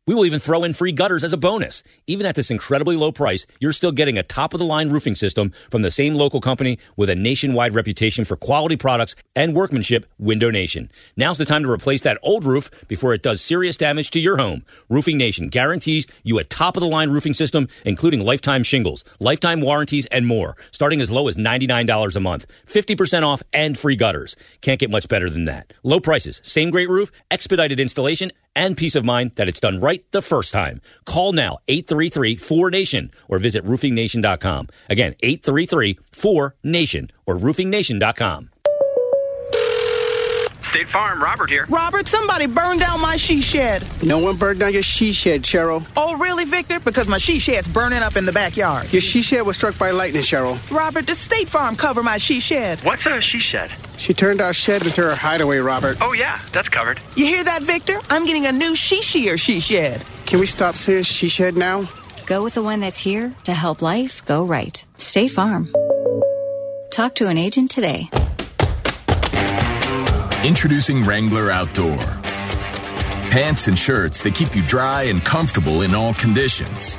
We 0.10 0.16
will 0.16 0.26
even 0.26 0.40
throw 0.40 0.64
in 0.64 0.74
free 0.74 0.92
gutters 0.92 1.24
as 1.24 1.34
a 1.34 1.38
bonus. 1.38 1.84
Even 2.08 2.26
at 2.26 2.34
this 2.34 2.50
incredibly 2.50 2.96
low 2.96 3.12
price, 3.12 3.46
you're 3.60 3.72
still 3.72 3.92
getting 3.92 4.18
a 4.18 4.24
top 4.24 4.56
of 4.56 4.58
the 4.58 4.66
line 4.66 4.90
roofing 4.90 5.14
system 5.14 5.54
from 5.70 5.84
the 5.84 5.92
same 5.92 6.16
local 6.16 6.42
company 6.42 6.80
with 6.98 7.12
a 7.12 7.16
nationwide 7.16 7.76
reputation 7.76 8.26
for 8.26 8.36
quality 8.36 8.76
products 8.76 9.16
and 9.36 9.54
workmanship, 9.54 10.08
Window 10.18 10.50
Nation. 10.50 10.90
Now's 11.16 11.38
the 11.38 11.46
time 11.46 11.62
to 11.62 11.70
replace 11.70 12.02
that 12.02 12.18
old 12.24 12.44
roof 12.44 12.72
before 12.88 13.14
it 13.14 13.22
does 13.22 13.40
serious 13.40 13.78
damage 13.78 14.10
to 14.10 14.20
your 14.20 14.38
home. 14.38 14.66
Roofing 14.90 15.16
Nation 15.16 15.48
guarantees 15.48 16.08
you 16.24 16.40
a 16.40 16.44
top 16.44 16.76
of 16.76 16.82
the 16.82 16.88
line 16.88 17.12
roofing 17.12 17.36
system, 17.36 17.68
including 17.86 18.22
lifetime 18.22 18.64
shingles, 18.64 19.04
lifetime 19.20 19.62
warranties, 19.62 20.08
and 20.08 20.26
more, 20.26 20.58
starting 20.72 21.02
as 21.02 21.12
low 21.12 21.28
as 21.28 21.36
$99 21.36 22.16
a 22.16 22.20
month, 22.20 22.48
50% 22.66 23.22
off, 23.22 23.44
and 23.54 23.78
free 23.78 23.96
gutters. 23.96 24.36
Can't 24.62 24.80
get 24.80 24.90
much 24.90 25.08
better 25.08 25.30
than 25.30 25.46
that. 25.46 25.72
Low 25.84 26.00
prices, 26.00 26.42
same 26.44 26.72
great 26.72 26.90
roof, 26.90 27.12
expedited 27.30 27.80
installation, 27.80 28.32
and 28.60 28.76
peace 28.76 28.96
of 28.96 29.06
mind 29.06 29.32
that 29.36 29.48
it's 29.48 29.62
done 29.62 29.80
right 29.80 30.04
the 30.12 30.22
first 30.22 30.52
time. 30.52 30.82
Call 31.06 31.32
now 31.32 31.60
833-4NATION 31.70 33.12
or 33.30 33.40
visit 33.40 33.66
roofingnation.com. 33.66 34.68
Again, 34.90 35.16
833-4NATION 35.24 37.10
or 37.26 37.36
roofingnation.com. 37.38 38.50
State 40.70 40.88
Farm, 40.88 41.22
Robert 41.22 41.50
here. 41.50 41.66
Robert, 41.68 42.06
somebody 42.06 42.46
burned 42.46 42.80
down 42.80 43.02
my 43.02 43.16
she 43.16 43.42
shed. 43.42 43.84
No 44.04 44.20
one 44.20 44.36
burned 44.36 44.60
down 44.60 44.72
your 44.72 44.84
she 44.84 45.12
shed, 45.12 45.42
Cheryl. 45.42 45.84
Oh, 45.98 46.16
really, 46.20 46.46
Victor? 46.46 46.80
Because 46.80 47.08
my 47.08 47.18
she 47.18 47.40
shed's 47.40 47.68
burning 47.68 48.04
up 48.04 48.16
in 48.16 48.26
the 48.28 48.32
backyard. 48.32 48.94
Your 48.94 49.02
she 49.02 49.24
shed 49.24 49.48
was 49.48 49.56
struck 49.56 49.76
by 49.80 49.90
lightning, 49.90 50.22
Cheryl. 50.22 50.60
Robert, 50.70 51.08
does 51.08 51.18
State 51.18 51.50
Farm 51.50 51.76
cover 51.76 52.04
my 52.04 52.18
she 52.18 52.40
shed? 52.40 52.80
What's 52.84 53.08
a 53.08 53.20
she 53.20 53.40
shed? 53.40 53.72
She 53.98 54.14
turned 54.14 54.42
our 54.42 54.54
shed 54.54 54.86
into 54.86 55.02
her 55.02 55.16
hideaway, 55.16 55.58
Robert. 55.58 55.98
Oh, 56.02 56.14
yeah, 56.14 56.40
that's 56.52 56.70
covered. 56.70 57.00
You 57.16 57.26
hear 57.26 57.44
that, 57.44 57.64
Victor? 57.64 58.00
I'm 58.12 58.26
getting 58.28 58.46
a 58.46 58.52
new 58.52 58.76
she 58.76 59.02
shear 59.02 59.40
she 59.40 59.60
shed. 59.60 60.06
Can 60.28 60.40
we 60.40 60.46
stop 60.46 60.76
saying 60.76 61.04
she 61.04 61.30
shed 61.30 61.58
now? 61.58 61.90
Go 62.28 62.44
with 62.44 62.54
the 62.54 62.62
one 62.62 62.80
that's 62.80 63.00
here 63.00 63.34
to 63.46 63.56
help 63.56 63.82
life 63.82 64.24
go 64.28 64.46
right. 64.46 64.86
State 64.98 65.32
Farm. 65.32 65.74
Talk 66.92 67.16
to 67.16 67.28
an 67.28 67.40
agent 67.40 67.72
today. 67.72 68.08
Introducing 70.44 71.04
Wrangler 71.04 71.52
Outdoor. 71.52 72.00
Pants 73.30 73.68
and 73.68 73.78
shirts 73.78 74.22
that 74.22 74.36
keep 74.36 74.56
you 74.56 74.66
dry 74.66 75.04
and 75.04 75.22
comfortable 75.22 75.82
in 75.82 75.94
all 75.94 76.14
conditions. 76.14 76.98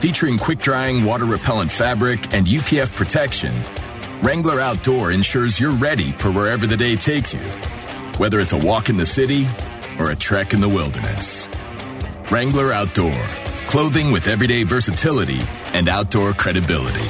Featuring 0.00 0.36
quick 0.36 0.58
drying, 0.58 1.02
water 1.02 1.24
repellent 1.24 1.72
fabric 1.72 2.34
and 2.34 2.46
UPF 2.46 2.94
protection, 2.94 3.64
Wrangler 4.22 4.60
Outdoor 4.60 5.10
ensures 5.10 5.58
you're 5.58 5.72
ready 5.72 6.12
for 6.12 6.30
wherever 6.30 6.66
the 6.66 6.76
day 6.76 6.94
takes 6.94 7.32
you, 7.32 7.40
whether 8.18 8.40
it's 8.40 8.52
a 8.52 8.58
walk 8.58 8.90
in 8.90 8.98
the 8.98 9.06
city 9.06 9.48
or 9.98 10.10
a 10.10 10.16
trek 10.16 10.52
in 10.52 10.60
the 10.60 10.68
wilderness. 10.68 11.48
Wrangler 12.30 12.74
Outdoor, 12.74 13.24
clothing 13.68 14.12
with 14.12 14.28
everyday 14.28 14.64
versatility 14.64 15.40
and 15.72 15.88
outdoor 15.88 16.34
credibility. 16.34 17.08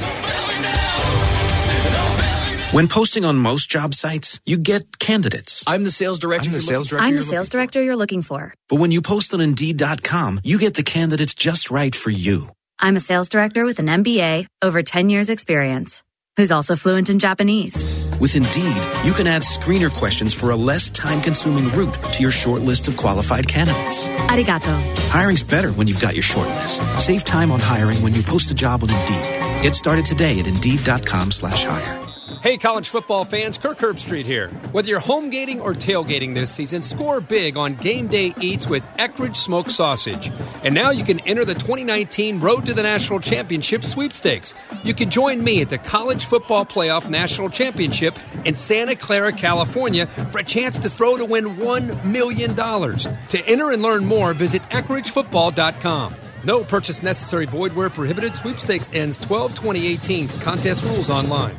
When 2.73 2.89
posting 2.89 3.27
on 3.27 3.37
most 3.37 3.69
job 3.69 3.93
sites, 3.93 4.41
you 4.47 4.57
get 4.57 4.99
candidates. 4.99 5.63
I'm 5.67 5.85
the 5.85 5.91
sales 5.91 6.19
director. 6.19 6.49
I'm 6.49 6.55
the 6.55 6.59
sales 6.59 6.89
director. 6.89 7.07
I'm 7.07 7.17
the 7.17 7.23
sales 7.23 7.51
director 7.51 7.83
you're 7.83 7.97
looking 7.97 8.23
for. 8.23 8.55
But 8.71 8.77
when 8.77 8.91
you 8.91 9.03
post 9.03 9.35
on 9.35 9.43
Indeed.com, 9.43 10.41
you 10.43 10.59
get 10.59 10.73
the 10.73 10.83
candidates 10.83 11.35
just 11.35 11.71
right 11.71 11.95
for 11.95 12.09
you. 12.09 12.49
I'm 12.79 12.97
a 12.97 13.01
sales 13.01 13.29
director 13.29 13.67
with 13.67 13.79
an 13.79 13.89
MBA, 13.89 14.47
over 14.63 14.83
10 14.83 15.11
years 15.11 15.29
experience, 15.29 16.03
who's 16.39 16.51
also 16.51 16.75
fluent 16.75 17.11
in 17.11 17.19
Japanese. 17.19 17.75
With 18.19 18.37
Indeed, 18.37 18.77
you 19.05 19.13
can 19.13 19.27
add 19.27 19.43
screener 19.43 19.93
questions 19.93 20.33
for 20.33 20.49
a 20.49 20.57
less 20.57 20.89
time-consuming 20.89 21.73
route 21.73 21.93
to 22.15 22.23
your 22.23 22.31
short 22.31 22.63
list 22.63 22.89
of 22.89 22.97
qualified 22.97 23.47
candidates. 23.47 24.09
Arigato. 24.31 24.81
Hiring's 25.09 25.43
better 25.43 25.73
when 25.73 25.89
you've 25.89 26.01
got 26.01 26.15
your 26.15 26.23
short 26.23 26.49
list. 26.49 26.81
Save 27.05 27.25
time 27.25 27.53
on 27.53 27.61
hiring 27.61 28.03
when 28.03 28.15
you 28.15 28.23
post 28.23 28.51
a 28.51 28.55
job 28.55 28.83
on 28.83 28.89
Indeed. 28.89 29.63
Get 29.63 29.75
started 29.75 30.07
today 30.07 30.41
at 30.41 30.47
Indeed.com 30.47 31.33
slash 31.33 31.65
hire. 31.65 32.02
Hey, 32.43 32.59
college 32.59 32.89
football 32.89 33.25
fans, 33.25 33.57
Kirk 33.57 33.79
Herbstreit 33.79 34.25
here. 34.25 34.49
Whether 34.73 34.89
you're 34.89 34.99
home 34.99 35.31
gating 35.31 35.61
or 35.61 35.75
tailgating 35.75 36.35
this 36.35 36.51
season, 36.51 36.83
score 36.83 37.21
big 37.21 37.57
on 37.57 37.77
Game 37.77 38.09
Day 38.09 38.35
Eats 38.41 38.67
with 38.67 38.85
Eckrich 38.99 39.37
Smoked 39.37 39.71
Sausage. 39.71 40.33
And 40.65 40.75
now 40.75 40.91
you 40.91 41.05
can 41.05 41.21
enter 41.21 41.45
the 41.45 41.55
2019 41.55 42.41
Road 42.41 42.67
to 42.67 42.75
the 42.75 42.83
National 42.83 43.21
Championship 43.21 43.85
sweepstakes. 43.85 44.55
You 44.83 44.93
can 44.93 45.09
join 45.09 45.45
me 45.45 45.63
at 45.63 45.69
the 45.69 45.79
College 45.79 46.25
Football 46.25 46.67
Playoff 46.67 47.09
National 47.09 47.49
Championship 47.49 48.19
in 48.45 48.57
Santa 48.57 48.97
Clara, 48.97 49.31
California 49.31 50.09
for 50.09 50.39
a 50.39 50.45
chance 50.45 50.81
to 50.81 50.91
throw 50.91 51.17
to 51.17 51.25
win 51.25 51.45
$1 51.45 52.05
million. 52.05 52.57
To 52.57 53.47
enter 53.47 53.71
and 53.71 53.83
learn 53.83 54.05
more, 54.05 54.35
visit 54.35 54.63
EckrichFootball.com. 54.63 56.17
No 56.45 56.65
purchase 56.65 57.03
necessary, 57.03 57.47
void 57.47 57.73
where 57.73 57.91
prohibited. 57.91 58.37
Sweepstakes 58.37 58.91
ends 58.93 59.17
12 59.19 59.55
2018. 59.55 60.29
Contest 60.41 60.85
rules 60.85 61.11
online. 61.11 61.57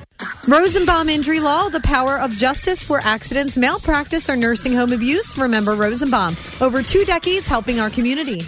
Rosenbaum 0.48 1.08
Injury 1.08 1.40
Law, 1.40 1.70
the 1.70 1.80
power 1.80 2.20
of 2.20 2.32
justice 2.32 2.84
for 2.84 3.00
accidents, 3.04 3.58
malpractice, 3.58 4.30
or 4.30 4.36
nursing 4.36 4.74
home 4.74 4.92
abuse. 4.92 5.38
Remember 5.38 5.74
Rosenbaum. 5.74 6.36
Over 6.60 6.84
two 6.84 7.06
decades 7.06 7.48
helping 7.48 7.80
our 7.80 7.90
community. 7.90 8.42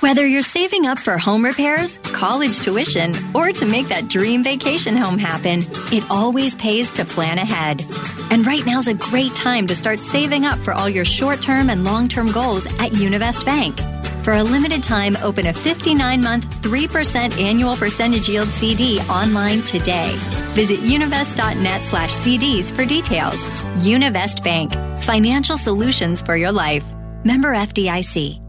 Whether 0.00 0.26
you're 0.26 0.42
saving 0.42 0.86
up 0.86 0.98
for 0.98 1.16
home 1.16 1.44
repairs, 1.44 1.96
college 1.98 2.60
tuition, 2.60 3.14
or 3.34 3.52
to 3.52 3.64
make 3.64 3.88
that 3.88 4.08
dream 4.08 4.44
vacation 4.44 4.96
home 4.96 5.16
happen, 5.16 5.62
it 5.92 6.04
always 6.10 6.54
pays 6.56 6.92
to 6.94 7.04
plan 7.04 7.38
ahead. 7.38 7.82
And 8.30 8.46
right 8.46 8.66
now's 8.66 8.88
a 8.88 8.94
great 8.94 9.34
time 9.34 9.66
to 9.68 9.74
start 9.74 9.98
saving 10.00 10.44
up 10.44 10.58
for 10.58 10.74
all 10.74 10.88
your 10.90 11.06
short 11.06 11.40
term 11.40 11.70
and 11.70 11.84
long 11.84 12.08
term 12.08 12.32
goals 12.32 12.66
at 12.66 12.92
Univest 12.92 13.46
Bank. 13.46 13.80
For 14.24 14.32
a 14.32 14.42
limited 14.42 14.82
time, 14.82 15.16
open 15.22 15.46
a 15.48 15.52
59 15.52 16.22
month, 16.22 16.46
3% 16.62 17.38
annual 17.38 17.76
percentage 17.76 18.26
yield 18.26 18.48
CD 18.48 18.98
online 19.02 19.60
today. 19.62 20.16
Visit 20.54 20.80
univest.net 20.80 21.82
slash 21.82 22.14
CDs 22.14 22.74
for 22.74 22.86
details. 22.86 23.36
Univest 23.84 24.42
Bank, 24.42 24.72
financial 25.02 25.58
solutions 25.58 26.22
for 26.22 26.36
your 26.36 26.52
life. 26.52 26.84
Member 27.22 27.52
FDIC. 27.52 28.43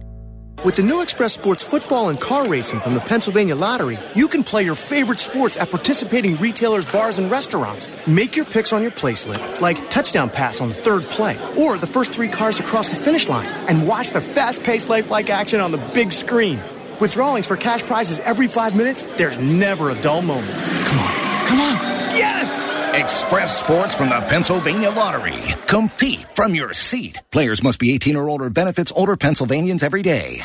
With 0.63 0.77
the 0.77 0.83
new 0.83 1.01
Express 1.01 1.33
Sports 1.33 1.63
football 1.63 2.09
and 2.09 2.19
car 2.19 2.47
racing 2.47 2.79
from 2.79 2.95
the 2.95 2.99
Pennsylvania 2.99 3.55
Lottery, 3.55 3.99
you 4.15 4.27
can 4.27 4.43
play 4.43 4.63
your 4.63 4.73
favorite 4.73 5.19
sports 5.19 5.57
at 5.57 5.69
participating 5.69 6.37
retailers, 6.37 6.85
bars, 6.91 7.19
and 7.19 7.29
restaurants. 7.29 7.89
Make 8.07 8.35
your 8.35 8.45
picks 8.45 8.73
on 8.73 8.81
your 8.81 8.91
play 8.91 9.13
slip, 9.13 9.61
like 9.61 9.89
touchdown 9.91 10.29
pass 10.29 10.61
on 10.61 10.69
the 10.69 10.75
third 10.75 11.03
play, 11.03 11.37
or 11.55 11.77
the 11.77 11.85
first 11.87 12.13
three 12.13 12.29
cars 12.29 12.59
across 12.59 12.89
the 12.89 12.95
finish 12.95 13.27
line, 13.27 13.47
and 13.67 13.87
watch 13.87 14.11
the 14.11 14.21
fast 14.21 14.63
paced 14.63 14.89
lifelike 14.89 15.29
action 15.29 15.59
on 15.59 15.71
the 15.71 15.77
big 15.93 16.11
screen. 16.11 16.59
With 16.99 17.13
drawings 17.13 17.45
for 17.45 17.57
cash 17.57 17.83
prizes 17.83 18.19
every 18.19 18.47
five 18.47 18.75
minutes, 18.75 19.03
there's 19.17 19.37
never 19.37 19.91
a 19.91 20.01
dull 20.01 20.21
moment. 20.23 20.51
Come 20.87 20.99
on, 20.99 21.47
come 21.47 21.59
on. 21.59 21.75
Yes! 22.17 22.74
Express 22.95 23.59
Sports 23.59 23.93
from 23.93 24.07
the 24.07 24.21
Pennsylvania 24.21 24.89
Lottery. 24.89 25.35
Compete 25.67 26.25
from 26.33 26.55
your 26.55 26.71
seat. 26.71 27.19
Players 27.29 27.61
must 27.61 27.77
be 27.77 27.91
18 27.91 28.15
or 28.15 28.29
older. 28.29 28.49
Benefits 28.49 28.89
older 28.95 29.17
Pennsylvanians 29.17 29.83
every 29.83 30.01
day. 30.01 30.39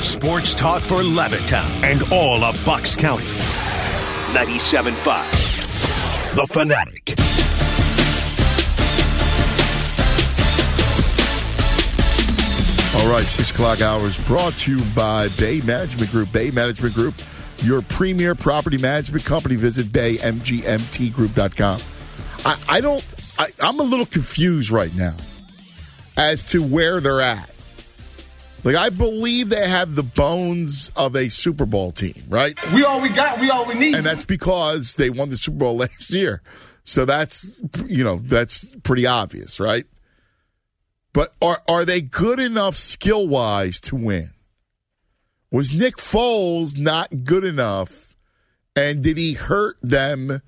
Sports 0.00 0.54
talk 0.54 0.82
for 0.82 1.02
Levittown 1.02 1.68
and 1.82 2.04
all 2.12 2.44
of 2.44 2.54
Bucks 2.64 2.94
County. 2.94 3.24
97.5. 4.32 6.36
The 6.36 6.46
Fanatic. 6.46 7.16
All 12.94 13.08
right, 13.10 13.26
six 13.26 13.50
o'clock 13.50 13.80
hours 13.80 14.16
brought 14.26 14.52
to 14.58 14.76
you 14.76 14.84
by 14.94 15.26
Bay 15.36 15.60
Management 15.62 16.12
Group. 16.12 16.30
Bay 16.30 16.52
Management 16.52 16.94
Group, 16.94 17.14
your 17.62 17.82
premier 17.82 18.34
property 18.34 18.78
management 18.78 19.24
company. 19.24 19.56
Visit 19.56 19.86
baymgmtgroup.com. 19.86 21.80
I, 22.44 22.76
I 22.76 22.80
don't, 22.80 23.04
I, 23.38 23.46
I'm 23.62 23.80
a 23.80 23.84
little 23.84 24.06
confused 24.06 24.70
right 24.70 24.94
now 24.94 25.16
as 26.16 26.42
to 26.44 26.62
where 26.62 27.00
they're 27.00 27.20
at. 27.20 27.50
Like, 28.64 28.76
I 28.76 28.90
believe 28.90 29.50
they 29.50 29.68
have 29.68 29.94
the 29.94 30.02
bones 30.02 30.90
of 30.96 31.14
a 31.14 31.30
Super 31.30 31.64
Bowl 31.64 31.92
team, 31.92 32.20
right? 32.28 32.58
We 32.72 32.84
all 32.84 33.00
we 33.00 33.08
got, 33.08 33.38
we 33.40 33.50
all 33.50 33.66
we 33.66 33.74
need. 33.74 33.94
And 33.94 34.04
that's 34.04 34.24
because 34.24 34.96
they 34.96 35.10
won 35.10 35.30
the 35.30 35.36
Super 35.36 35.58
Bowl 35.58 35.76
last 35.78 36.10
year. 36.10 36.42
So 36.84 37.04
that's, 37.04 37.62
you 37.86 38.02
know, 38.02 38.16
that's 38.16 38.74
pretty 38.78 39.06
obvious, 39.06 39.60
right? 39.60 39.84
But 41.12 41.34
are 41.42 41.60
are 41.68 41.84
they 41.84 42.00
good 42.00 42.40
enough 42.40 42.76
skill 42.76 43.28
wise 43.28 43.80
to 43.80 43.96
win? 43.96 44.30
Was 45.50 45.74
Nick 45.74 45.96
Foles 45.96 46.78
not 46.78 47.24
good 47.24 47.44
enough? 47.44 48.14
And 48.76 49.02
did 49.02 49.16
he 49.16 49.32
hurt 49.32 49.76
them 49.82 50.42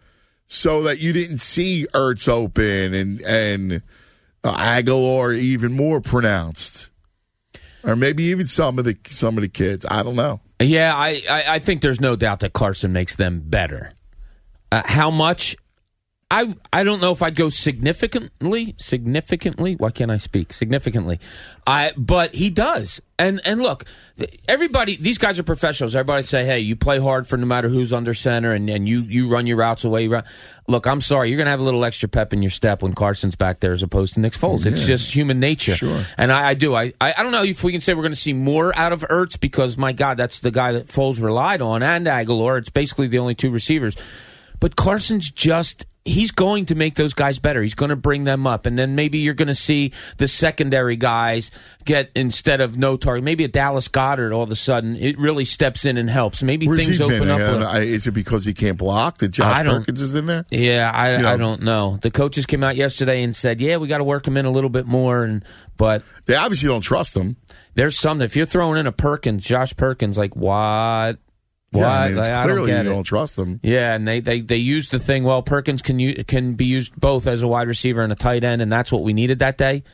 so 0.46 0.82
that 0.82 1.00
you 1.00 1.12
didn't 1.12 1.38
see 1.38 1.86
Ertz 1.94 2.28
open 2.28 2.94
and 2.94 3.22
and 3.22 3.82
uh, 4.44 4.54
Agholor 4.56 5.36
even 5.36 5.72
more 5.72 6.00
pronounced, 6.00 6.88
or 7.82 7.96
maybe 7.96 8.24
even 8.24 8.46
some 8.46 8.78
of 8.78 8.84
the 8.84 8.96
some 9.06 9.36
of 9.36 9.42
the 9.42 9.48
kids? 9.48 9.84
I 9.88 10.02
don't 10.02 10.16
know. 10.16 10.40
Yeah, 10.60 10.94
I, 10.94 11.22
I, 11.28 11.44
I 11.54 11.58
think 11.58 11.80
there's 11.80 12.00
no 12.00 12.14
doubt 12.16 12.40
that 12.40 12.52
Carson 12.52 12.92
makes 12.92 13.16
them 13.16 13.40
better. 13.44 13.92
Uh, 14.70 14.82
how 14.84 15.10
much? 15.10 15.56
I 16.30 16.54
I 16.72 16.84
don't 16.84 17.00
know 17.00 17.10
if 17.10 17.22
I'd 17.22 17.34
go 17.34 17.48
significantly. 17.48 18.76
Significantly, 18.78 19.74
why 19.74 19.90
can't 19.90 20.12
I 20.12 20.16
speak? 20.16 20.52
Significantly, 20.52 21.18
I 21.66 21.92
but 21.96 22.34
he 22.34 22.50
does. 22.50 23.00
And 23.18 23.40
and 23.44 23.60
look, 23.60 23.84
everybody, 24.48 24.96
these 24.96 25.18
guys 25.18 25.38
are 25.40 25.42
professionals. 25.42 25.94
Everybody 25.96 26.24
say, 26.26 26.44
hey, 26.44 26.60
you 26.60 26.76
play 26.76 27.00
hard 27.00 27.26
for 27.26 27.36
no 27.36 27.46
matter 27.46 27.68
who's 27.68 27.92
under 27.92 28.14
center, 28.14 28.52
and, 28.52 28.70
and 28.70 28.88
you 28.88 29.00
you 29.00 29.28
run 29.28 29.48
your 29.48 29.56
routes 29.56 29.82
away. 29.82 30.04
you 30.04 30.12
run. 30.12 30.24
Look, 30.68 30.86
I'm 30.86 31.00
sorry, 31.00 31.30
you're 31.30 31.38
gonna 31.38 31.50
have 31.50 31.58
a 31.58 31.64
little 31.64 31.84
extra 31.84 32.08
pep 32.08 32.32
in 32.32 32.42
your 32.42 32.50
step 32.50 32.82
when 32.82 32.94
Carson's 32.94 33.34
back 33.34 33.58
there 33.58 33.72
as 33.72 33.82
opposed 33.82 34.14
to 34.14 34.20
Nick 34.20 34.34
Foles. 34.34 34.66
It's 34.66 34.84
just 34.84 35.12
human 35.12 35.40
nature. 35.40 35.74
Sure. 35.74 36.04
And 36.16 36.30
I, 36.30 36.50
I 36.50 36.54
do. 36.54 36.76
I, 36.76 36.92
I 37.00 37.12
I 37.18 37.22
don't 37.24 37.32
know 37.32 37.42
if 37.42 37.64
we 37.64 37.72
can 37.72 37.80
say 37.80 37.92
we're 37.92 38.02
going 38.02 38.12
to 38.12 38.16
see 38.18 38.34
more 38.34 38.72
out 38.78 38.92
of 38.92 39.00
Ertz 39.02 39.38
because 39.38 39.76
my 39.76 39.92
God, 39.92 40.16
that's 40.16 40.38
the 40.38 40.52
guy 40.52 40.72
that 40.72 40.86
Foles 40.86 41.20
relied 41.20 41.60
on, 41.60 41.82
and 41.82 42.06
Agholor. 42.06 42.58
It's 42.58 42.70
basically 42.70 43.08
the 43.08 43.18
only 43.18 43.34
two 43.34 43.50
receivers. 43.50 43.96
But 44.60 44.76
Carson's 44.76 45.28
just. 45.30 45.86
He's 46.02 46.30
going 46.30 46.66
to 46.66 46.74
make 46.74 46.94
those 46.94 47.12
guys 47.12 47.38
better. 47.38 47.62
He's 47.62 47.74
going 47.74 47.90
to 47.90 47.96
bring 47.96 48.24
them 48.24 48.46
up, 48.46 48.64
and 48.64 48.78
then 48.78 48.94
maybe 48.94 49.18
you're 49.18 49.34
going 49.34 49.48
to 49.48 49.54
see 49.54 49.92
the 50.16 50.26
secondary 50.28 50.96
guys 50.96 51.50
get 51.84 52.10
instead 52.14 52.62
of 52.62 52.78
no 52.78 52.96
target. 52.96 53.22
Maybe 53.22 53.44
a 53.44 53.48
Dallas 53.48 53.86
Goedert 53.88 54.34
all 54.34 54.42
of 54.42 54.50
a 54.50 54.56
sudden 54.56 54.96
it 54.96 55.18
really 55.18 55.44
steps 55.44 55.84
in 55.84 55.98
and 55.98 56.08
helps. 56.08 56.42
Maybe 56.42 56.66
Where's 56.66 56.86
things 56.86 57.00
open 57.02 57.18
been? 57.20 57.28
up. 57.28 57.40
I- 57.68 57.80
Is 57.80 58.06
it 58.06 58.12
because 58.12 58.46
he 58.46 58.54
can't 58.54 58.78
block 58.78 59.18
that 59.18 59.28
Josh 59.28 59.62
Perkins 59.62 60.00
is 60.00 60.14
in 60.14 60.24
there? 60.24 60.46
Yeah, 60.50 60.90
I, 60.92 61.12
You 61.16 61.18
know. 61.22 61.28
I 61.32 61.36
don't 61.36 61.62
know. 61.62 61.98
The 62.00 62.10
coaches 62.10 62.46
came 62.46 62.64
out 62.64 62.76
yesterday 62.76 63.22
and 63.22 63.36
said, 63.36 63.60
"Yeah, 63.60 63.76
we 63.76 63.86
got 63.86 63.98
to 63.98 64.04
work 64.04 64.26
him 64.26 64.38
in 64.38 64.46
a 64.46 64.50
little 64.50 64.70
bit 64.70 64.86
more." 64.86 65.22
And 65.22 65.44
but 65.76 66.02
they 66.24 66.34
obviously 66.34 66.68
don't 66.68 66.80
trust 66.80 67.14
him. 67.14 67.36
There's 67.74 67.98
some 67.98 68.22
if 68.22 68.36
you're 68.36 68.46
throwing 68.46 68.78
in 68.78 68.86
a 68.86 68.92
Perkins, 68.92 69.44
Josh 69.44 69.76
Perkins, 69.76 70.16
like 70.16 70.34
what? 70.34 71.18
What? 71.72 71.82
Yeah, 71.82 71.88
I 71.92 72.08
mean, 72.08 72.18
it's 72.18 72.26
Like, 72.28 72.36
I 72.36 72.46
don't 72.46 72.52
clearly 72.56 72.70
get 72.72 72.84
you 72.84 72.90
it. 72.90 72.94
don't 72.94 73.04
trust 73.04 73.36
them. 73.36 73.60
Yeah, 73.62 73.94
and 73.94 74.06
they, 74.06 74.18
they, 74.20 74.40
they 74.40 74.56
used 74.56 74.90
the 74.90 74.98
thing. 74.98 75.22
Well, 75.24 75.42
Perkins 75.42 75.82
can 75.82 75.98
u- 76.00 76.24
can 76.24 76.54
be 76.54 76.64
used 76.64 76.94
both 76.98 77.26
as 77.28 77.42
a 77.42 77.48
wide 77.48 77.68
receiver 77.68 78.02
and 78.02 78.12
a 78.12 78.16
tight 78.16 78.42
end, 78.42 78.60
and 78.60 78.72
that's 78.72 78.90
what 78.90 79.02
we 79.04 79.12
needed 79.12 79.38
that 79.38 79.56
day, 79.56 79.84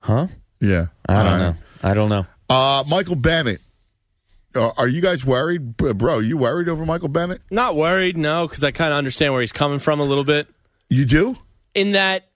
huh? 0.00 0.26
Yeah, 0.60 0.86
I 1.08 1.14
don't 1.14 1.26
All 1.26 1.30
right. 1.32 1.38
know. 1.38 1.56
I 1.82 1.94
don't 1.94 2.08
know. 2.08 2.26
Uh, 2.48 2.84
Michael 2.88 3.14
Bennett. 3.16 3.60
Uh, 4.54 4.70
are 4.76 4.88
you 4.88 5.00
guys 5.00 5.24
worried, 5.24 5.76
B- 5.76 5.92
bro? 5.92 6.18
You 6.18 6.36
worried 6.36 6.68
over 6.68 6.84
Michael 6.84 7.08
Bennett? 7.08 7.40
Not 7.52 7.76
worried, 7.76 8.16
no, 8.16 8.48
because 8.48 8.64
I 8.64 8.72
kind 8.72 8.92
of 8.92 8.98
understand 8.98 9.32
where 9.32 9.40
he's 9.40 9.52
coming 9.52 9.78
from 9.78 10.00
a 10.00 10.04
little 10.04 10.24
bit. 10.24 10.48
You 10.88 11.04
do? 11.04 11.36
In 11.74 11.92
that 11.92 12.28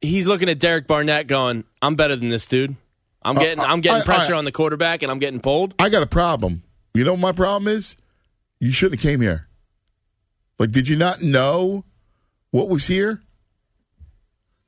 he's 0.00 0.26
looking 0.26 0.48
at 0.48 0.58
Derek 0.58 0.88
Barnett, 0.88 1.28
going, 1.28 1.62
"I'm 1.80 1.94
better 1.94 2.16
than 2.16 2.28
this 2.30 2.46
dude. 2.46 2.74
I'm 3.24 3.38
Uh, 3.38 3.40
getting, 3.40 3.60
uh, 3.60 3.66
I'm 3.68 3.80
getting 3.80 4.02
I- 4.02 4.04
pressure 4.04 4.34
I- 4.34 4.38
on 4.38 4.44
the 4.44 4.50
quarterback, 4.50 5.02
and 5.02 5.12
I'm 5.12 5.20
getting 5.20 5.38
pulled." 5.38 5.74
I 5.78 5.88
got 5.88 6.02
a 6.02 6.06
problem. 6.08 6.64
You 6.94 7.04
know 7.04 7.12
what 7.12 7.20
my 7.20 7.30
problem 7.32 7.72
is? 7.72 7.94
You 8.62 8.70
shouldn't 8.70 9.00
have 9.00 9.10
came 9.10 9.20
here. 9.20 9.48
Like, 10.60 10.70
did 10.70 10.88
you 10.88 10.94
not 10.94 11.20
know 11.20 11.84
what 12.52 12.68
was 12.68 12.86
here? 12.86 13.20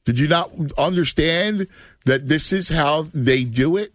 Did 0.05 0.19
you 0.19 0.27
not 0.27 0.51
understand 0.77 1.69
that 2.05 2.27
this 2.27 2.53
is 2.53 2.69
how 2.69 3.03
they 3.15 3.45
do 3.45 3.77
it? 3.77 3.93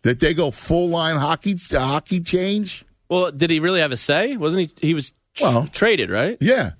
That 0.00 0.20
they 0.20 0.32
go 0.32 0.50
full 0.50 0.88
line 0.88 1.16
hockey 1.16 1.56
hockey 1.70 2.20
change? 2.20 2.86
Well, 3.10 3.30
did 3.30 3.50
he 3.50 3.60
really 3.60 3.80
have 3.80 3.92
a 3.92 3.98
say? 3.98 4.38
Wasn't 4.38 4.70
he? 4.80 4.88
He 4.88 4.94
was 4.94 5.12
tr- 5.34 5.66
traded, 5.72 6.08
right? 6.08 6.38
Yeah. 6.40 6.70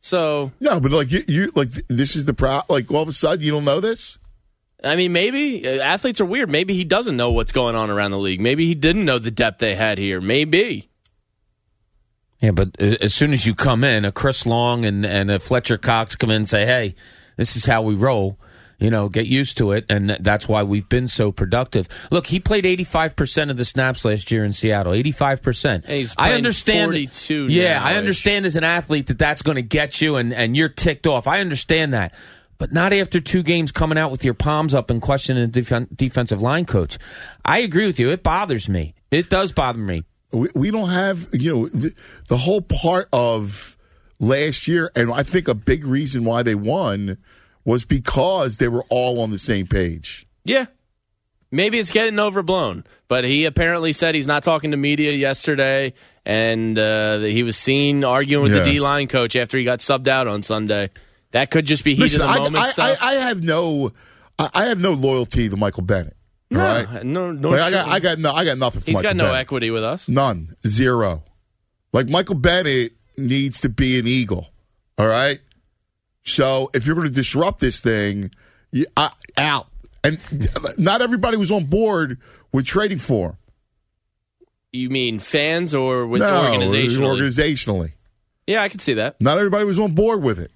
So 0.00 0.50
No, 0.58 0.80
but 0.80 0.90
like 0.90 1.12
you, 1.12 1.20
you 1.28 1.52
like 1.54 1.68
this 1.86 2.16
is 2.16 2.24
the 2.24 2.34
pro. 2.34 2.62
Like 2.68 2.90
all 2.90 3.02
of 3.02 3.08
a 3.08 3.12
sudden 3.12 3.44
you 3.44 3.52
don't 3.52 3.64
know 3.64 3.78
this. 3.78 4.18
I 4.82 4.96
mean, 4.96 5.12
maybe 5.12 5.68
uh, 5.68 5.80
athletes 5.80 6.20
are 6.20 6.24
weird. 6.24 6.50
Maybe 6.50 6.74
he 6.74 6.82
doesn't 6.82 7.16
know 7.16 7.30
what's 7.30 7.52
going 7.52 7.76
on 7.76 7.90
around 7.90 8.10
the 8.10 8.18
league. 8.18 8.40
Maybe 8.40 8.66
he 8.66 8.74
didn't 8.74 9.04
know 9.04 9.20
the 9.20 9.30
depth 9.30 9.60
they 9.60 9.76
had 9.76 9.98
here. 9.98 10.20
Maybe. 10.20 10.88
Yeah, 12.42 12.50
but 12.50 12.78
as 12.80 13.14
soon 13.14 13.32
as 13.32 13.46
you 13.46 13.54
come 13.54 13.84
in, 13.84 14.04
a 14.04 14.10
Chris 14.10 14.44
Long 14.44 14.84
and, 14.84 15.06
and 15.06 15.30
a 15.30 15.38
Fletcher 15.38 15.78
Cox 15.78 16.16
come 16.16 16.28
in 16.30 16.36
and 16.36 16.48
say, 16.48 16.66
hey, 16.66 16.96
this 17.36 17.56
is 17.56 17.64
how 17.64 17.82
we 17.82 17.94
roll. 17.94 18.36
You 18.80 18.90
know, 18.90 19.08
get 19.08 19.26
used 19.26 19.58
to 19.58 19.70
it, 19.70 19.86
and 19.88 20.10
that's 20.18 20.48
why 20.48 20.64
we've 20.64 20.88
been 20.88 21.06
so 21.06 21.30
productive. 21.30 21.88
Look, 22.10 22.26
he 22.26 22.40
played 22.40 22.64
85% 22.64 23.50
of 23.50 23.56
the 23.56 23.64
snaps 23.64 24.04
last 24.04 24.32
year 24.32 24.44
in 24.44 24.52
Seattle. 24.52 24.92
85%. 24.92 25.86
He's 25.86 26.12
I 26.18 26.32
understand. 26.32 26.88
42 26.88 27.46
Yeah, 27.46 27.74
now-ish. 27.74 27.84
I 27.84 27.96
understand 27.96 28.44
as 28.44 28.56
an 28.56 28.64
athlete 28.64 29.06
that 29.06 29.20
that's 29.20 29.42
going 29.42 29.54
to 29.54 29.62
get 29.62 30.00
you, 30.00 30.16
and, 30.16 30.34
and 30.34 30.56
you're 30.56 30.68
ticked 30.68 31.06
off. 31.06 31.28
I 31.28 31.38
understand 31.38 31.94
that. 31.94 32.12
But 32.58 32.72
not 32.72 32.92
after 32.92 33.20
two 33.20 33.44
games 33.44 33.70
coming 33.70 33.98
out 33.98 34.10
with 34.10 34.24
your 34.24 34.34
palms 34.34 34.74
up 34.74 34.90
and 34.90 35.00
questioning 35.00 35.48
the 35.48 35.62
defen- 35.62 35.96
defensive 35.96 36.42
line 36.42 36.64
coach. 36.64 36.98
I 37.44 37.58
agree 37.58 37.86
with 37.86 38.00
you. 38.00 38.10
It 38.10 38.24
bothers 38.24 38.68
me. 38.68 38.94
It 39.12 39.30
does 39.30 39.52
bother 39.52 39.78
me. 39.78 40.02
We, 40.32 40.48
we 40.54 40.70
don't 40.70 40.88
have 40.90 41.28
you 41.32 41.52
know 41.54 41.66
the, 41.68 41.94
the 42.28 42.36
whole 42.36 42.60
part 42.62 43.08
of 43.12 43.76
last 44.18 44.66
year 44.68 44.90
and 44.96 45.12
i 45.12 45.22
think 45.22 45.48
a 45.48 45.54
big 45.54 45.84
reason 45.84 46.24
why 46.24 46.42
they 46.42 46.54
won 46.54 47.18
was 47.64 47.84
because 47.84 48.58
they 48.58 48.68
were 48.68 48.84
all 48.88 49.20
on 49.20 49.30
the 49.30 49.38
same 49.38 49.66
page 49.66 50.26
Yeah. 50.44 50.66
Maybe 51.54 51.78
it's 51.78 51.90
getting 51.90 52.18
overblown, 52.18 52.82
but 53.08 53.24
he 53.24 53.44
apparently 53.44 53.92
said 53.92 54.14
he's 54.14 54.26
not 54.26 54.42
talking 54.42 54.70
to 54.70 54.78
media 54.78 55.12
yesterday, 55.12 55.92
and 56.24 56.78
uh, 56.78 57.18
he 57.18 57.42
was 57.42 57.58
seen 57.58 58.04
arguing 58.04 58.42
with 58.44 58.54
Yeah. 58.54 58.60
the 58.60 58.70
D 58.70 58.80
line 58.80 59.06
coach 59.06 59.36
after 59.36 59.58
he 59.58 59.64
got 59.64 59.80
subbed 59.80 60.08
out 60.08 60.26
on 60.26 60.40
Sunday. 60.40 60.88
That 61.32 61.50
could 61.50 61.66
just 61.66 61.84
be 61.84 61.92
heat 61.94 62.00
Listen, 62.00 62.22
of 62.22 62.28
the 62.28 62.32
I, 62.32 62.38
moment 62.38 62.56
I, 62.56 62.70
stuff. 62.70 62.98
I, 63.02 63.06
I 63.06 63.12
have 63.16 63.42
no 63.42 63.92
I 64.38 64.48
I 64.54 64.64
have 64.64 64.80
no 64.80 64.92
loyalty 64.92 65.50
to 65.50 65.56
michael 65.58 65.82
bennett 65.82 66.16
No, 66.52 66.60
right? 66.60 67.04
no, 67.04 67.32
no 67.32 67.48
Like, 67.50 67.60
I 67.60 67.70
got. 67.70 67.88
I 67.88 68.00
got, 68.00 68.18
no, 68.18 68.32
I 68.32 68.44
got 68.44 68.58
nothing. 68.58 68.80
For 68.80 68.86
He's 68.86 68.94
Michael 68.94 69.10
got 69.10 69.16
no 69.16 69.24
Bennett. 69.24 69.40
equity 69.40 69.70
with 69.70 69.84
us. 69.84 70.08
None, 70.08 70.54
zero. 70.66 71.24
Like 71.92 72.08
Michael 72.08 72.34
Bennett 72.34 72.92
needs 73.16 73.60
to 73.62 73.68
be 73.68 73.98
an 73.98 74.06
Eagle. 74.06 74.48
All 74.98 75.06
right. 75.06 75.40
So 76.24 76.70
if 76.74 76.86
you're 76.86 76.94
going 76.94 77.08
to 77.08 77.12
disrupt 77.12 77.60
this 77.60 77.80
thing, 77.80 78.30
you, 78.70 78.86
I, 78.96 79.10
out. 79.36 79.68
And 80.04 80.18
not 80.78 81.00
everybody 81.00 81.36
was 81.36 81.50
on 81.50 81.64
board 81.66 82.18
with 82.52 82.66
trading 82.66 82.98
for 82.98 83.30
him. 83.30 83.36
You 84.72 84.90
mean 84.90 85.18
fans 85.18 85.74
or 85.74 86.06
with 86.06 86.22
no, 86.22 86.28
organizationally? 86.28 87.20
organizationally. 87.20 87.92
yeah, 88.46 88.62
I 88.62 88.68
can 88.68 88.78
see 88.78 88.94
that. 88.94 89.20
Not 89.20 89.38
everybody 89.38 89.64
was 89.64 89.78
on 89.78 89.94
board 89.94 90.22
with 90.22 90.38
it. 90.38 90.50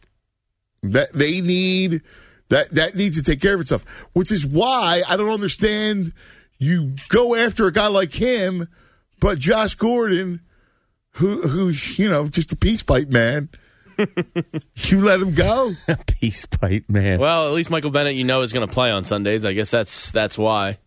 That 0.82 1.12
they 1.12 1.40
need 1.40 2.02
that 2.48 2.70
that 2.70 2.94
needs 2.94 3.16
to 3.16 3.22
take 3.22 3.40
care 3.40 3.54
of 3.54 3.60
itself. 3.60 3.84
Which 4.12 4.30
is 4.30 4.46
why 4.46 5.02
I 5.08 5.16
don't 5.16 5.30
understand 5.30 6.12
you 6.58 6.94
go 7.08 7.34
after 7.34 7.66
a 7.66 7.72
guy 7.72 7.88
like 7.88 8.12
him, 8.12 8.68
but 9.20 9.38
Josh 9.38 9.74
Gordon, 9.74 10.40
who 11.12 11.42
who's 11.42 11.98
you 11.98 12.08
know 12.08 12.26
just 12.26 12.52
a 12.52 12.56
peace 12.56 12.82
pipe 12.82 13.08
man, 13.08 13.48
you 14.74 15.04
let 15.04 15.20
him 15.20 15.34
go. 15.34 15.72
Peace 16.06 16.46
pipe, 16.46 16.84
man. 16.88 17.18
Well, 17.18 17.48
at 17.48 17.54
least 17.54 17.70
Michael 17.70 17.90
Bennett, 17.90 18.14
you 18.14 18.24
know, 18.24 18.42
is 18.42 18.52
going 18.52 18.66
to 18.66 18.72
play 18.72 18.90
on 18.90 19.04
Sundays. 19.04 19.44
I 19.44 19.52
guess 19.52 19.70
that's 19.70 20.10
that's 20.10 20.38
why. 20.38 20.78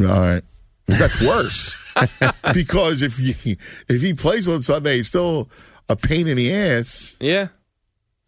All 0.00 0.06
right, 0.06 0.42
that's 0.88 1.20
worse 1.20 1.76
because 2.52 3.02
if 3.02 3.20
you 3.20 3.56
if 3.88 4.02
he 4.02 4.14
plays 4.14 4.48
on 4.48 4.62
Sunday, 4.62 4.98
it's 4.98 5.08
still 5.08 5.48
a 5.88 5.96
pain 5.96 6.26
in 6.26 6.36
the 6.36 6.52
ass. 6.52 7.16
Yeah. 7.20 7.48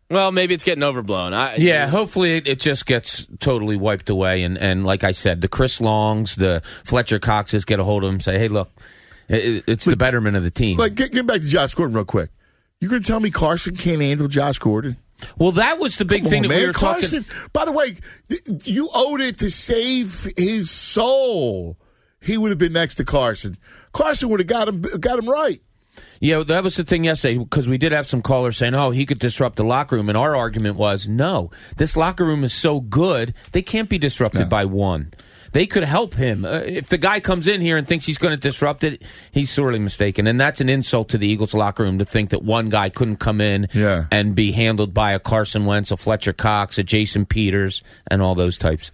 Well, 0.08 0.30
maybe 0.30 0.54
it's 0.54 0.62
getting 0.64 0.84
overblown. 0.84 1.34
I, 1.34 1.56
Yeah, 1.56 1.88
hopefully 1.88 2.36
it, 2.36 2.46
it 2.46 2.60
just 2.60 2.86
gets 2.86 3.26
totally 3.40 3.76
wiped 3.76 4.08
away. 4.08 4.42
And, 4.44 4.56
and 4.56 4.84
like 4.84 5.02
I 5.02 5.10
said, 5.10 5.40
the 5.40 5.48
Chris 5.48 5.80
Longs, 5.80 6.36
the 6.36 6.62
Fletcher 6.84 7.18
Coxes 7.18 7.64
get 7.64 7.80
a 7.80 7.84
hold 7.84 8.04
of 8.04 8.08
him 8.08 8.14
and 8.14 8.22
say, 8.22 8.38
hey, 8.38 8.48
look, 8.48 8.70
it, 9.28 9.64
it's 9.66 9.84
the 9.84 9.96
betterment 9.96 10.36
of 10.36 10.44
the 10.44 10.50
team. 10.50 10.76
Like 10.76 10.94
get, 10.94 11.12
get 11.12 11.26
back 11.26 11.40
to 11.40 11.48
Josh 11.48 11.74
Gordon 11.74 11.96
real 11.96 12.04
quick. 12.04 12.30
You're 12.80 12.90
going 12.90 13.02
to 13.02 13.06
tell 13.08 13.20
me 13.20 13.30
Carson 13.30 13.74
can't 13.74 14.00
handle 14.00 14.28
Josh 14.28 14.58
Gordon? 14.58 14.96
well, 15.38 15.52
that 15.52 15.78
was 15.78 15.96
the 15.96 16.04
big 16.04 16.22
Come 16.22 16.30
thing 16.30 16.44
on, 16.44 16.48
that 16.50 16.54
man. 16.54 16.60
we 16.60 16.66
were 16.68 16.72
Carson, 16.74 17.24
talking. 17.24 17.48
By 17.52 17.64
the 17.64 17.72
way, 17.72 17.96
you 18.64 18.88
owed 18.94 19.20
it 19.22 19.38
to 19.38 19.50
save 19.50 20.26
his 20.36 20.70
soul. 20.70 21.78
He 22.20 22.36
would 22.36 22.50
have 22.50 22.58
been 22.58 22.74
next 22.74 22.96
to 22.96 23.04
Carson. 23.04 23.56
Carson 23.92 24.28
would 24.28 24.40
have 24.40 24.46
got 24.46 24.68
him 24.68 24.82
got 25.00 25.18
him 25.18 25.28
right. 25.28 25.60
Yeah, 26.20 26.42
that 26.44 26.64
was 26.64 26.76
the 26.76 26.84
thing 26.84 27.04
yesterday 27.04 27.38
because 27.38 27.68
we 27.68 27.78
did 27.78 27.92
have 27.92 28.06
some 28.06 28.22
callers 28.22 28.56
saying, 28.56 28.74
"Oh, 28.74 28.90
he 28.90 29.04
could 29.06 29.18
disrupt 29.18 29.56
the 29.56 29.64
locker 29.64 29.96
room," 29.96 30.08
and 30.08 30.16
our 30.16 30.34
argument 30.36 30.76
was, 30.76 31.06
"No, 31.06 31.50
this 31.76 31.96
locker 31.96 32.24
room 32.24 32.44
is 32.44 32.52
so 32.52 32.80
good 32.80 33.34
they 33.52 33.62
can't 33.62 33.88
be 33.88 33.98
disrupted 33.98 34.48
by 34.48 34.64
one. 34.64 35.12
They 35.52 35.66
could 35.66 35.84
help 35.84 36.14
him. 36.14 36.44
Uh, 36.44 36.58
if 36.66 36.88
the 36.88 36.98
guy 36.98 37.18
comes 37.20 37.46
in 37.46 37.62
here 37.62 37.78
and 37.78 37.86
thinks 37.88 38.04
he's 38.04 38.18
going 38.18 38.32
to 38.34 38.36
disrupt 38.40 38.84
it, 38.84 39.00
he's 39.32 39.50
sorely 39.50 39.78
mistaken, 39.78 40.26
and 40.26 40.38
that's 40.38 40.60
an 40.60 40.68
insult 40.68 41.08
to 41.10 41.18
the 41.18 41.26
Eagles 41.26 41.54
locker 41.54 41.82
room 41.82 41.98
to 41.98 42.04
think 42.04 42.30
that 42.30 42.42
one 42.42 42.68
guy 42.68 42.88
couldn't 42.90 43.16
come 43.16 43.40
in 43.40 43.68
Yeah. 43.72 44.04
and 44.10 44.34
be 44.34 44.52
handled 44.52 44.92
by 44.92 45.12
a 45.12 45.18
Carson 45.18 45.64
Wentz, 45.64 45.90
a 45.90 45.96
Fletcher 45.96 46.34
Cox, 46.34 46.76
a 46.78 46.82
Jason 46.82 47.24
Peters, 47.24 47.82
and 48.06 48.20
all 48.20 48.34
those 48.34 48.58
types." 48.58 48.90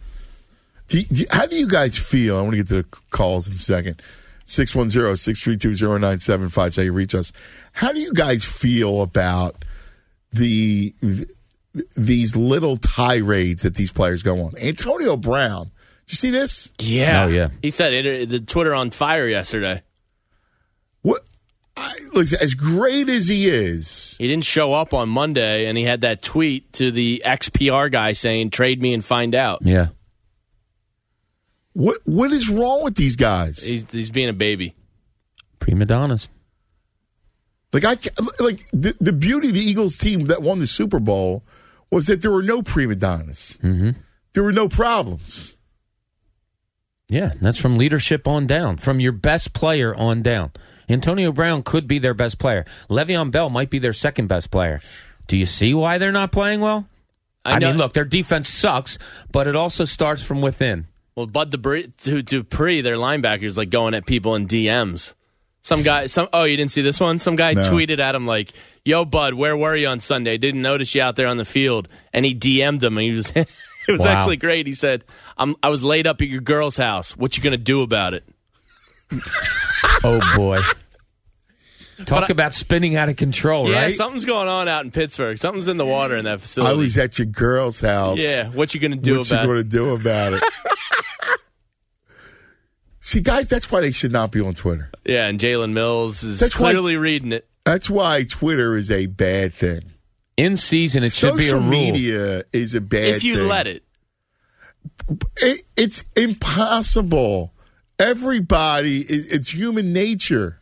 Do 0.88 0.98
you- 0.98 1.04
do 1.06 1.14
you- 1.22 1.26
how 1.30 1.46
do 1.46 1.56
you 1.56 1.66
guys 1.66 1.96
feel? 1.98 2.36
I 2.38 2.42
want 2.42 2.52
to 2.52 2.56
get 2.58 2.66
to 2.68 2.74
the 2.82 2.86
calls 3.10 3.46
in 3.48 3.54
a 3.54 3.56
second. 3.56 4.02
610-632-0975 4.46 6.68
is 6.68 6.76
how 6.76 6.82
you 6.82 6.92
reach 6.92 7.14
us. 7.14 7.32
How 7.72 7.92
do 7.92 8.00
you 8.00 8.12
guys 8.12 8.44
feel 8.44 9.02
about 9.02 9.64
the 10.30 10.92
these 11.96 12.36
little 12.36 12.76
tirades 12.76 13.62
that 13.62 13.76
these 13.76 13.92
players 13.92 14.22
go 14.22 14.42
on? 14.42 14.52
Antonio 14.62 15.16
Brown. 15.16 15.70
Did 16.06 16.12
you 16.12 16.16
see 16.16 16.30
this? 16.30 16.72
Yeah. 16.78 17.24
Oh, 17.24 17.28
yeah. 17.28 17.48
He 17.62 17.70
said 17.70 17.92
it, 17.92 18.28
the 18.28 18.40
Twitter 18.40 18.74
on 18.74 18.90
fire 18.90 19.28
yesterday. 19.28 19.82
What? 21.02 21.22
I, 21.76 21.94
listen, 22.12 22.38
as 22.42 22.54
great 22.54 23.08
as 23.08 23.28
he 23.28 23.48
is, 23.48 24.16
He 24.18 24.28
didn't 24.28 24.44
show 24.44 24.74
up 24.74 24.92
on 24.92 25.08
Monday, 25.08 25.66
and 25.66 25.78
he 25.78 25.84
had 25.84 26.02
that 26.02 26.20
tweet 26.20 26.70
to 26.74 26.90
the 26.90 27.22
XPR 27.24 27.90
guy 27.90 28.12
saying, 28.12 28.50
"Trade 28.50 28.82
me 28.82 28.92
and 28.92 29.02
find 29.02 29.34
out." 29.34 29.60
Yeah. 29.62 29.88
What 31.72 31.98
what 32.04 32.32
is 32.32 32.48
wrong 32.48 32.82
with 32.82 32.94
these 32.96 33.16
guys? 33.16 33.62
He's, 33.62 33.90
he's 33.90 34.10
being 34.10 34.28
a 34.28 34.34
baby. 34.34 34.74
Prima 35.58 35.84
donnas. 35.84 36.28
Like 37.72 37.84
I 37.84 37.96
like 38.38 38.68
the, 38.72 38.94
the 39.00 39.12
beauty 39.12 39.48
of 39.48 39.54
the 39.54 39.60
Eagles 39.60 39.96
team 39.96 40.26
that 40.26 40.42
won 40.42 40.58
the 40.58 40.66
Super 40.66 41.00
Bowl 41.00 41.42
was 41.90 42.06
that 42.06 42.20
there 42.22 42.30
were 42.30 42.42
no 42.42 42.62
prima 42.62 42.94
donnas. 42.94 43.58
Mm-hmm. 43.62 43.90
There 44.34 44.42
were 44.42 44.52
no 44.52 44.68
problems. 44.68 45.56
Yeah, 47.08 47.32
that's 47.40 47.58
from 47.58 47.76
leadership 47.76 48.26
on 48.26 48.46
down, 48.46 48.78
from 48.78 48.98
your 48.98 49.12
best 49.12 49.52
player 49.52 49.94
on 49.94 50.22
down. 50.22 50.52
Antonio 50.88 51.32
Brown 51.32 51.62
could 51.62 51.86
be 51.86 51.98
their 51.98 52.14
best 52.14 52.38
player. 52.38 52.64
Le'Veon 52.88 53.30
Bell 53.30 53.50
might 53.50 53.70
be 53.70 53.78
their 53.78 53.92
second 53.92 54.28
best 54.28 54.50
player. 54.50 54.80
Do 55.26 55.36
you 55.36 55.46
see 55.46 55.74
why 55.74 55.98
they're 55.98 56.12
not 56.12 56.32
playing 56.32 56.60
well? 56.60 56.88
I 57.44 57.52
I, 57.52 57.58
mean, 57.58 57.76
look, 57.76 57.92
their 57.92 58.04
defense 58.04 58.48
sucks, 58.48 58.98
but 59.30 59.46
it 59.46 59.56
also 59.56 59.84
starts 59.84 60.22
from 60.22 60.40
within. 60.40 60.86
Well, 61.14 61.26
Bud 61.26 61.50
Dupree, 61.50 61.92
Du- 62.02 62.22
Dupree, 62.22 62.80
their 62.80 62.96
linebackers, 62.96 63.56
like 63.58 63.68
going 63.70 63.94
at 63.94 64.06
people 64.06 64.34
in 64.34 64.46
DMs. 64.46 65.14
Some 65.62 65.82
guy, 65.82 66.06
some 66.06 66.28
oh, 66.32 66.44
you 66.44 66.56
didn't 66.56 66.70
see 66.72 66.82
this 66.82 66.98
one? 66.98 67.18
Some 67.18 67.36
guy 67.36 67.52
No. 67.52 67.62
tweeted 67.70 68.00
at 68.00 68.14
him 68.14 68.26
like, 68.26 68.52
"Yo, 68.84 69.04
Bud, 69.04 69.34
where 69.34 69.56
were 69.56 69.76
you 69.76 69.86
on 69.88 70.00
Sunday? 70.00 70.36
Didn't 70.38 70.62
notice 70.62 70.94
you 70.94 71.02
out 71.02 71.14
there 71.16 71.28
on 71.28 71.36
the 71.36 71.44
field." 71.44 71.86
And 72.12 72.24
he 72.24 72.34
DM'd 72.34 72.82
him, 72.82 72.96
and 72.98 73.06
he 73.06 73.12
was 73.12 73.30
it 73.36 73.46
was 73.88 74.00
Wow. 74.00 74.08
actually 74.08 74.38
great. 74.38 74.66
He 74.66 74.74
said, 74.74 75.04
"I'm 75.38 75.54
I 75.62 75.68
was 75.68 75.84
laid 75.84 76.06
up 76.08 76.20
at 76.22 76.28
your 76.28 76.40
girl's 76.40 76.76
house. 76.76 77.16
What 77.16 77.36
you 77.36 77.42
gonna 77.44 77.58
do 77.58 77.82
about 77.82 78.14
it?" 78.14 78.24
Oh 80.04 80.20
boy. 80.36 80.60
Talk 82.06 82.20
But 82.22 82.30
I- 82.30 82.32
about 82.32 82.54
spinning 82.54 82.96
out 82.96 83.08
of 83.08 83.16
control, 83.16 83.70
yeah, 83.70 83.82
right? 83.82 83.94
something's 83.94 84.24
going 84.24 84.48
on 84.48 84.68
out 84.68 84.84
in 84.84 84.90
Pittsburgh. 84.90 85.38
Something's 85.38 85.68
in 85.68 85.76
the 85.76 85.86
water 85.86 86.16
in 86.16 86.24
that 86.26 86.40
facility. 86.40 86.72
I 86.72 86.76
was 86.76 86.96
at 86.98 87.18
your 87.18 87.26
girl's 87.26 87.80
house. 87.80 88.18
yeah, 88.18 88.48
what 88.48 88.74
you 88.74 88.80
gonna 88.80 88.96
do 88.96 89.18
what 89.18 89.26
about 89.30 89.44
you 89.44 89.50
it? 89.50 89.52
going 89.54 89.62
to 89.62 89.68
do 89.68 89.90
about 89.94 90.32
it? 90.34 90.42
See, 93.00 93.20
guys, 93.20 93.48
that's 93.48 93.70
why 93.70 93.80
they 93.80 93.90
should 93.90 94.12
not 94.12 94.30
be 94.30 94.40
on 94.40 94.54
Twitter. 94.54 94.90
Yeah, 95.04 95.26
and 95.26 95.38
Jalen 95.40 95.72
Mills 95.72 96.22
is 96.22 96.38
That's 96.38 96.58
why- 96.58 96.70
clearly 96.72 96.96
reading 96.96 97.32
it. 97.32 97.48
That's 97.64 97.90
why 97.90 98.24
Twitter 98.24 98.76
is 98.76 98.90
a 98.90 99.06
bad 99.06 99.52
thing. 99.52 99.82
In 100.36 100.56
season, 100.56 101.02
it 101.04 101.12
should 101.12 101.36
be 101.36 101.48
a 101.48 101.54
rule. 101.54 101.62
media 101.62 102.44
is 102.52 102.74
a 102.74 102.80
bad 102.80 103.16
If 103.16 103.24
you 103.24 103.36
thing. 103.36 103.48
let 103.48 103.66
it, 103.66 103.82
It- 105.38 105.64
it's 105.76 106.04
impossible. 106.16 107.52
Everybody, 107.98 108.98
it, 109.00 109.26
it's 109.32 109.50
human 109.50 109.92
nature. 109.92 110.60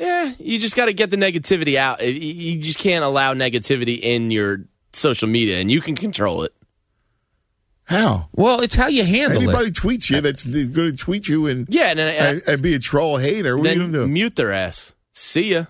Yeah, 0.00 0.32
you 0.38 0.58
just 0.58 0.74
got 0.76 0.86
to 0.86 0.92
get 0.92 1.10
the 1.10 1.16
negativity 1.16 1.76
out. 1.76 2.00
You- 2.04 2.12
You 2.12 2.60
just 2.60 2.78
can't 2.78 3.04
allow 3.04 3.34
negativity 3.34 4.00
in 4.00 4.30
your 4.30 4.64
social 4.92 5.28
media, 5.28 5.58
and 5.58 5.70
you 5.70 5.80
can 5.80 5.94
control 5.94 6.42
it. 6.44 6.52
How? 7.84 8.28
Well, 8.32 8.60
it's 8.60 8.76
how 8.76 8.86
you 8.86 9.04
handle 9.04 9.38
Anybody 9.42 9.46
it. 9.46 9.48
Anybody 9.48 9.70
tweets 9.72 10.10
you 10.10 10.20
that's 10.20 10.44
going 10.44 10.92
to 10.92 10.96
tweet 10.96 11.28
you 11.28 11.46
and 11.48 11.66
Yeah, 11.68 11.90
and, 11.90 11.98
uh, 11.98 12.02
and, 12.04 12.42
and 12.46 12.62
be 12.62 12.74
a 12.74 12.78
troll 12.78 13.16
hater. 13.16 13.58
What 13.58 13.66
are 13.66 13.72
you 13.72 13.78
then 13.82 13.92
do? 13.92 14.06
mute 14.06 14.36
their 14.36 14.52
ass. 14.52 14.94
See 15.12 15.52
ya. 15.54 15.64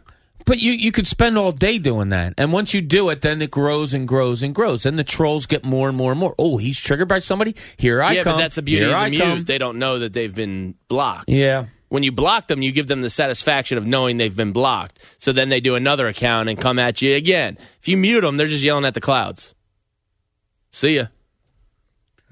But 0.44 0.60
you, 0.60 0.72
you 0.72 0.92
could 0.92 1.06
spend 1.06 1.38
all 1.38 1.52
day 1.52 1.78
doing 1.78 2.10
that. 2.10 2.34
And 2.36 2.52
once 2.52 2.74
you 2.74 2.82
do 2.82 3.08
it, 3.10 3.22
then 3.22 3.40
it 3.40 3.50
grows 3.50 3.94
and 3.94 4.06
grows 4.06 4.42
and 4.42 4.54
grows. 4.54 4.84
And 4.84 4.98
the 4.98 5.04
trolls 5.04 5.46
get 5.46 5.64
more 5.64 5.88
and 5.88 5.96
more 5.96 6.10
and 6.12 6.20
more. 6.20 6.34
Oh, 6.38 6.56
he's 6.58 6.78
triggered 6.78 7.08
by 7.08 7.20
somebody? 7.20 7.54
Here 7.78 8.02
I 8.02 8.12
yeah, 8.12 8.22
come. 8.24 8.34
but 8.34 8.38
that's 8.40 8.54
the 8.56 8.62
beauty 8.62 8.84
Here 8.84 8.94
of 8.94 9.00
the 9.00 9.06
I 9.06 9.10
mute. 9.10 9.20
come. 9.22 9.44
They 9.44 9.58
don't 9.58 9.78
know 9.78 9.98
that 10.00 10.12
they've 10.12 10.34
been 10.34 10.74
blocked. 10.88 11.28
Yeah. 11.28 11.66
When 11.90 12.02
you 12.02 12.12
block 12.12 12.46
them, 12.46 12.62
you 12.62 12.72
give 12.72 12.86
them 12.86 13.02
the 13.02 13.10
satisfaction 13.10 13.76
of 13.76 13.84
knowing 13.86 14.16
they've 14.16 14.34
been 14.34 14.52
blocked. 14.52 14.98
So 15.18 15.32
then 15.32 15.48
they 15.50 15.60
do 15.60 15.74
another 15.74 16.08
account 16.08 16.48
and 16.48 16.58
come 16.58 16.78
at 16.78 17.02
you 17.02 17.14
again. 17.16 17.58
If 17.80 17.88
you 17.88 17.96
mute 17.96 18.22
them, 18.22 18.36
they're 18.38 18.46
just 18.46 18.64
yelling 18.64 18.84
at 18.84 18.94
the 18.94 19.00
clouds. 19.00 19.54
See 20.70 20.96
ya. 20.96 21.06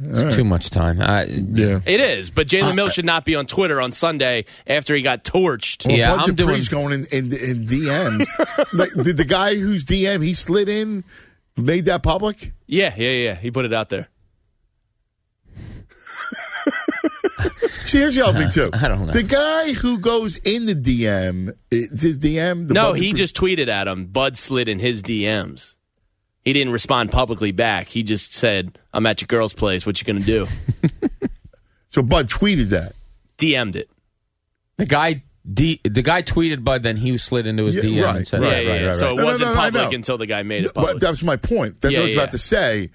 It's 0.00 0.36
too 0.36 0.44
much 0.44 0.70
time. 0.70 1.00
I, 1.00 1.24
yeah. 1.24 1.80
It 1.84 1.98
is, 2.00 2.30
but 2.30 2.46
Jalen 2.46 2.76
Mills 2.76 2.92
should 2.94 3.04
not 3.04 3.24
be 3.24 3.34
on 3.34 3.46
Twitter 3.46 3.80
on 3.80 3.90
Sunday 3.90 4.44
after 4.64 4.94
he 4.94 5.02
got 5.02 5.24
torched. 5.24 5.86
Well, 5.88 5.96
Yeah, 5.96 6.14
Bud 6.16 6.28
I'm 6.28 6.34
doing- 6.36 6.62
going 6.70 6.92
in, 6.94 7.00
in, 7.10 7.24
in 7.32 7.66
DMs. 7.66 8.26
like, 8.72 8.90
did 9.02 9.16
the 9.16 9.24
guy 9.24 9.56
whose 9.56 9.84
DM 9.84 10.22
he 10.22 10.34
slid 10.34 10.68
in 10.68 11.02
made 11.56 11.86
that 11.86 12.04
public? 12.04 12.52
Yeah, 12.68 12.94
yeah, 12.96 13.10
yeah. 13.10 13.34
He 13.34 13.50
put 13.50 13.64
it 13.64 13.74
out 13.74 13.88
there. 13.88 14.08
See, 17.88 17.98
here's 17.98 18.14
the 18.14 18.24
other 18.26 18.38
thing 18.38 18.50
too. 18.50 18.70
I 18.72 18.88
don't 18.88 19.06
know. 19.06 19.12
The 19.12 19.22
guy 19.22 19.72
who 19.72 19.98
goes 19.98 20.36
in 20.38 20.66
the 20.66 20.74
DM, 20.74 21.52
it's 21.70 22.02
his 22.02 22.18
DM. 22.18 22.68
The 22.68 22.74
no, 22.74 22.90
Bud 22.92 22.98
he 23.00 23.06
Dupree- 23.08 23.18
just 23.18 23.36
tweeted 23.36 23.68
at 23.68 23.88
him. 23.88 24.06
Bud 24.06 24.36
slid 24.38 24.68
in 24.68 24.78
his 24.78 25.02
DMs. 25.02 25.74
He 26.44 26.52
didn't 26.52 26.72
respond 26.72 27.10
publicly 27.12 27.52
back. 27.52 27.88
He 27.88 28.02
just 28.02 28.32
said, 28.32 28.78
"I'm 28.92 29.04
at 29.06 29.20
your 29.20 29.26
girl's 29.26 29.52
place. 29.52 29.84
What 29.86 30.00
you 30.00 30.06
gonna 30.06 30.20
do?" 30.24 30.46
So 31.90 32.02
Bud 32.02 32.28
tweeted 32.28 32.68
that. 32.68 32.92
DM'd 33.38 33.74
it. 33.76 33.88
the 34.76 34.84
guy 34.84 35.22
D, 35.50 35.80
the 35.82 36.02
guy 36.02 36.22
tweeted 36.22 36.62
Bud, 36.62 36.82
then 36.82 36.98
he 36.98 37.16
slid 37.16 37.46
into 37.46 37.64
his 37.64 37.76
Yeah, 37.76 37.82
DM 37.82 38.04
right, 38.04 38.16
and 38.16 38.28
said, 38.28 38.40
right, 38.42 38.50
yeah, 38.50 38.56
right, 38.56 38.64
yeah, 38.66 38.72
right, 38.72 38.80
yeah. 38.82 38.86
right, 38.88 38.96
So 38.96 39.06
it 39.12 39.16
No, 39.16 39.22
no, 39.22 39.24
wasn't 39.24 39.54
no, 39.54 39.60
I 39.60 39.70
public 39.70 39.92
until 39.94 40.18
the 40.18 40.26
guy 40.26 40.42
made 40.42 40.64
it 40.66 40.72
But 40.74 40.84
public. 40.84 41.00
that 41.00 41.08
was 41.10 41.24
my 41.24 41.36
point. 41.36 41.80
That's 41.80 41.94
Yeah, 41.94 42.00
what 42.00 42.04
I 42.04 42.06
was 42.08 42.16
yeah. 42.16 42.22
about 42.22 42.30
to 42.32 42.38
say. 42.38 42.90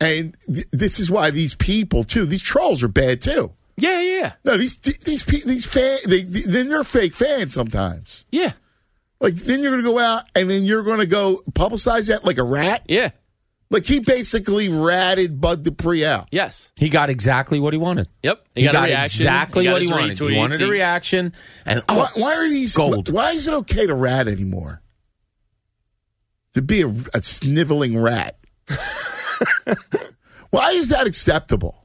And 0.00 0.36
th- 0.52 0.66
this 0.72 1.00
is 1.00 1.10
why 1.10 1.30
these 1.30 1.54
people 1.54 2.04
too, 2.04 2.26
these 2.26 2.42
trolls 2.42 2.82
are 2.82 2.88
bad 2.88 3.22
too. 3.22 3.50
Yeah, 3.76 4.00
yeah, 4.00 4.32
No, 4.44 4.56
these 4.56 4.76
these 4.78 5.24
these 5.24 5.66
fan, 5.66 5.98
they, 6.06 6.22
then 6.22 6.68
they're 6.68 6.84
fake 6.84 7.12
fans 7.12 7.52
sometimes. 7.54 8.24
yeah, 8.30 8.52
Like 9.20 9.34
then 9.34 9.62
you're 9.62 9.72
going 9.72 9.82
to 9.84 9.90
go 9.90 9.98
out 9.98 10.24
and 10.36 10.48
then 10.48 10.62
you're 10.62 10.84
going 10.84 11.00
to 11.00 11.06
go 11.06 11.40
publicize 11.50 12.08
that 12.08 12.24
like 12.24 12.38
a 12.38 12.44
rat. 12.44 12.82
yeah. 12.88 13.10
Like 13.70 13.86
he 13.86 13.98
basically 13.98 14.68
ratted 14.68 15.40
Bud 15.40 15.64
Dupree 15.64 16.04
out. 16.04 16.28
Yes. 16.30 16.70
He 16.76 16.90
got 16.90 17.10
exactly 17.10 17.58
what 17.58 17.72
he 17.72 17.78
wanted. 17.78 18.06
Yep. 18.22 18.46
He, 18.54 18.64
got, 18.66 18.74
a 18.76 18.92
reaction. 18.92 19.22
exactly 19.22 19.64
got 19.64 19.72
what 19.72 19.82
he 19.82 19.88
his 19.88 19.98
wanted. 19.98 20.18
He 20.18 20.36
wanted 20.36 20.62
a 20.62 20.68
reaction, 20.68 21.32
and 21.66 21.82
oh, 21.88 21.98
Why, 21.98 22.08
why 22.14 22.34
are 22.36 22.48
these 22.48 22.76
gold. 22.76 23.12
Why 23.12 23.30
is 23.30 23.48
it 23.48 23.54
okay 23.54 23.86
to 23.88 23.94
rat 23.96 24.28
anymore? 24.28 24.80
To 26.52 26.62
be 26.62 26.82
a, 26.82 26.88
a 27.14 27.22
sniveling 27.22 28.00
rat. 28.00 28.38
why 30.50 30.70
is 30.74 30.90
that 30.90 31.08
acceptable? 31.08 31.84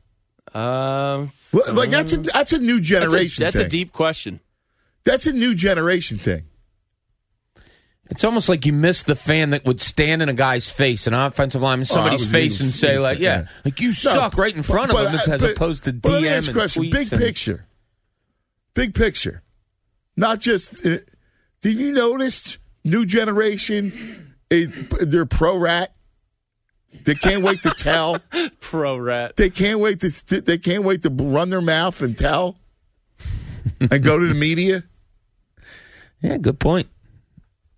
Um, 0.53 1.31
Well, 1.51 1.63
Like 1.73 1.89
that's 1.89 2.13
a 2.13 2.17
that's 2.17 2.53
a 2.53 2.59
new 2.59 2.75
that's 2.77 2.87
a, 2.89 2.93
generation. 2.99 3.43
that's 3.43 3.55
a 3.57 3.67
deep 3.67 3.91
question. 3.91 4.39
That's 5.03 5.25
a 5.25 5.31
new 5.33 5.55
generation 5.55 6.17
thing. 6.17 6.43
It's 8.11 8.23
almost 8.23 8.49
like 8.49 8.65
you 8.65 8.73
miss 8.73 9.03
the 9.03 9.15
fan 9.15 9.51
that 9.51 9.65
would 9.65 9.79
stand 9.79 10.21
in 10.23 10.29
a 10.29 10.33
guy's 10.33 10.69
face, 10.69 11.05
an 11.05 11.13
offensive 11.13 11.61
lineman, 11.61 11.85
Oh, 11.91 11.93
somebody's 11.93 12.21
was- 12.21 12.31
face, 12.31 12.59
and 12.59 12.71
say, 12.73 12.97
like, 12.97 13.19
yeah, 13.19 13.41
yeah. 13.41 13.47
like 13.63 13.79
you 13.79 13.93
suck 13.93 14.35
right 14.35 14.55
in 14.55 14.63
front 14.63 14.91
But- 14.91 15.05
of 15.05 15.11
him, 15.11 15.33
as 15.33 15.41
but- 15.41 15.51
opposed 15.51 15.83
to 15.83 15.93
but 15.93 16.13
let 16.13 16.21
me 16.23 16.27
DM 16.27 16.31
ask 16.31 16.47
and 16.47 16.55
you 16.55 16.59
a 16.59 16.63
question. 16.63 16.89
Big 16.89 17.13
and- 17.13 17.21
picture. 17.21 17.65
Big 18.73 18.95
picture. 18.95 19.43
Not 20.17 20.39
just. 20.39 20.85
Uh, 20.85 20.97
did 21.61 21.77
you 21.77 21.91
notice 21.93 22.57
new 22.83 23.05
generation 23.05 24.35
is 24.49 24.75
they're 25.01 25.25
pro 25.27 25.57
rat. 25.57 25.93
They 27.03 27.15
can't 27.15 27.43
wait 27.43 27.61
to 27.63 27.69
tell. 27.71 28.19
Pro 28.59 28.97
rat. 28.97 29.35
They 29.35 29.49
can't 29.49 29.79
wait 29.79 29.99
to. 30.01 30.41
They 30.41 30.57
can't 30.57 30.83
wait 30.83 31.03
to 31.03 31.09
run 31.09 31.49
their 31.49 31.61
mouth 31.61 32.01
and 32.01 32.17
tell, 32.17 32.57
and 33.79 34.03
go 34.03 34.17
to 34.19 34.27
the 34.27 34.35
media. 34.35 34.83
Yeah, 36.21 36.37
good 36.37 36.59
point. 36.59 36.87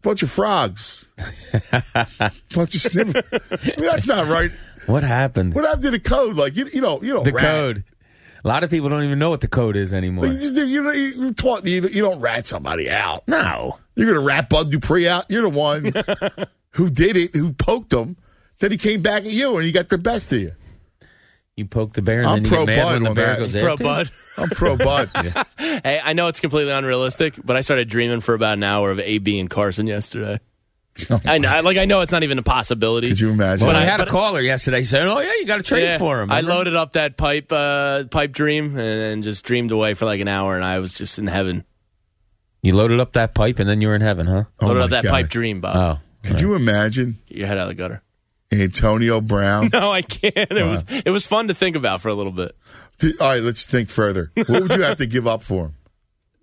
Bunch 0.02 0.24
of 0.24 0.32
frogs. 0.32 1.06
Bunch 2.54 2.76
of 2.76 2.82
sniffers. 2.82 3.24
I 3.32 3.80
mean, 3.80 3.86
that's 3.86 4.08
not 4.08 4.28
right. 4.28 4.50
What 4.88 5.04
happened? 5.04 5.54
What 5.54 5.64
happened 5.64 5.84
to 5.84 5.92
the 5.92 6.00
code? 6.00 6.36
Like 6.36 6.56
you, 6.56 6.68
you 6.74 6.82
know, 6.82 7.02
you 7.02 7.14
don't 7.14 7.24
the 7.24 7.34
rat. 7.34 7.44
code. 7.44 7.84
A 8.44 8.48
lot 8.48 8.64
of 8.64 8.72
people 8.72 8.90
don't 8.90 9.04
even 9.04 9.20
know 9.20 9.30
what 9.30 9.42
the 9.42 9.48
code 9.48 9.76
is 9.76 9.94
anymore. 9.94 10.26
You, 10.26 10.34
just, 10.34 10.56
you, 10.56 10.82
know, 10.82 10.92
you, 10.92 11.32
taught, 11.34 11.68
you, 11.68 11.82
you 11.84 12.02
don't 12.02 12.20
rat 12.20 12.48
somebody 12.48 12.90
out. 12.90 13.28
No. 13.28 13.78
You're 13.96 14.08
going 14.08 14.20
to 14.20 14.26
rat 14.26 14.50
Bud 14.50 14.72
Dupree 14.72 15.08
out. 15.08 15.30
You're 15.30 15.44
the 15.44 15.50
one 15.50 15.94
who 16.72 16.90
did 16.90 17.18
it, 17.18 17.36
who 17.36 17.54
poked 17.54 17.94
him. 17.94 18.18
Then 18.62 18.72
he 18.72 18.78
came 18.78 19.02
back 19.02 19.26
at 19.26 19.32
you 19.32 19.58
and 19.58 19.66
he 19.66 19.72
got 19.74 19.90
the 19.90 19.98
best 19.98 20.32
of 20.32 20.40
you. 20.40 20.54
You 21.58 21.66
poke 21.66 21.92
the 21.94 22.02
bear, 22.02 22.20
and 22.20 22.28
I'm 22.28 22.36
then 22.44 22.46
you 22.46 22.50
pro 22.50 22.66
get 22.66 22.76
mad 22.78 22.84
Bud 22.84 22.94
when 22.94 23.04
the 23.04 23.10
on 23.10 23.16
bear 23.16 23.26
that. 23.28 23.40
goes 23.40 23.52
Pro 23.62 23.72
after 23.74 23.84
you? 23.84 23.90
Bud. 23.90 24.10
I'm 24.38 24.50
pro 24.50 24.78
Bud. 24.78 25.46
Hey, 25.84 26.00
I 26.04 26.14
know 26.14 26.28
it's 26.28 26.40
completely 26.40 26.72
unrealistic, 26.72 27.36
but 27.44 27.56
I 27.58 27.62
started 27.62 27.90
dreaming 27.90 28.22
for 28.22 28.34
about 28.34 28.54
an 28.54 28.64
hour 28.64 28.90
of 28.90 29.00
AB 29.00 29.38
and 29.40 29.50
Carson 29.50 29.86
yesterday. 29.88 30.40
I 31.26 31.38
know, 31.38 31.62
like 31.62 31.78
I 31.78 31.86
know 31.86 32.02
it's 32.02 32.12
not 32.12 32.24
even 32.24 32.38
a 32.40 32.44
possibility. 32.44 33.10
Could 33.10 33.20
you 33.20 33.32
imagine? 33.32 33.68
Well, 33.68 33.76
But 33.76 33.82
I 33.82 33.86
I- 33.86 33.90
had 33.90 34.00
a 34.02 34.06
caller 34.06 34.42
yesterday 34.42 34.84
saying, 34.84 35.08
"Oh 35.08 35.20
yeah, 35.20 35.34
you 35.34 35.46
got 35.46 35.58
to 35.58 35.64
trade 35.64 35.84
Yeah, 35.84 35.98
for 35.98 36.22
him." 36.22 36.32
I 36.32 36.38
remember? 36.38 36.56
loaded 36.56 36.76
up 36.76 36.94
that 36.94 37.16
pipe 37.18 37.52
uh, 37.52 38.06
pipe 38.06 38.32
dream 38.32 38.78
and, 38.78 39.02
and 39.02 39.24
just 39.24 39.44
dreamed 39.46 39.72
away 39.72 39.94
for 39.94 40.06
like 40.06 40.20
an 40.22 40.28
hour, 40.28 40.56
and 40.56 40.64
I 40.66 40.80
was 40.80 40.94
just 40.94 41.18
in 41.20 41.28
heaven. 41.28 41.64
You 42.62 42.76
loaded 42.76 43.00
up 43.00 43.14
that 43.14 43.34
pipe, 43.34 43.60
and 43.60 43.68
then 43.70 43.82
you 43.82 43.88
were 43.90 43.96
in 43.96 44.02
heaven, 44.02 44.28
huh? 44.28 44.44
Oh, 44.60 44.68
loaded 44.68 44.80
my 44.80 44.84
up 44.86 44.90
that 44.92 45.04
God. 45.06 45.12
pipe 45.12 45.30
dream, 45.30 45.62
Bob. 45.62 45.76
Oh, 45.98 46.28
Could 46.28 46.42
you 46.42 46.56
imagine 46.56 47.18
Get 47.28 47.38
your 47.38 47.48
head 47.48 47.58
out 47.58 47.64
of 47.64 47.70
the 47.70 47.76
gutter. 47.76 48.04
Antonio 48.52 49.22
Brown? 49.22 49.70
No, 49.74 49.92
I 49.92 50.02
can't. 50.02 50.34
It 50.36 50.66
was 50.66 50.84
it 50.90 51.10
was 51.10 51.26
fun 51.26 51.48
to 51.48 51.54
think 51.54 51.76
about 51.76 52.02
for 52.02 52.10
a 52.10 52.14
little 52.14 52.32
bit. 52.32 52.56
Th- 53.00 53.14
All 53.22 53.30
right, 53.30 53.42
let's 53.42 53.68
think 53.68 53.90
further. 53.90 54.32
What 54.36 54.50
would 54.50 54.74
you 54.74 54.84
have 54.84 54.98
to 54.98 55.08
give 55.08 55.28
up 55.28 55.44
for 55.44 55.66
him? 55.68 55.76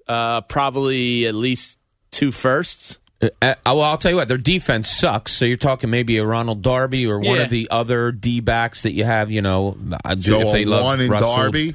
Uh, 0.08 0.40
probably 0.40 1.26
at 1.26 1.34
least 1.34 1.78
two 2.10 2.32
firsts. 2.32 2.98
Uh, 3.20 3.28
uh, 3.42 3.54
well, 3.66 3.82
I'll 3.82 3.98
tell 3.98 4.10
you 4.12 4.16
what, 4.16 4.26
their 4.26 4.38
defense 4.38 4.88
sucks. 4.88 5.32
So 5.32 5.44
you're 5.44 5.58
talking 5.58 5.90
maybe 5.90 6.16
a 6.16 6.24
Ronald 6.24 6.62
Darby 6.62 7.06
or 7.06 7.18
one 7.18 7.36
Yeah. 7.36 7.42
of 7.42 7.50
the 7.50 7.68
other 7.70 8.10
D 8.10 8.40
backs 8.40 8.84
that 8.84 8.92
you 8.92 9.04
have. 9.04 9.30
You 9.30 9.42
know, 9.42 9.76
uh, 10.06 10.16
So 10.16 10.40
if 10.40 10.52
they 10.52 10.62
a 10.62 10.66
love 10.66 10.84
one 10.84 11.00
in 11.02 11.10
Russell, 11.10 11.36
Darby. 11.36 11.74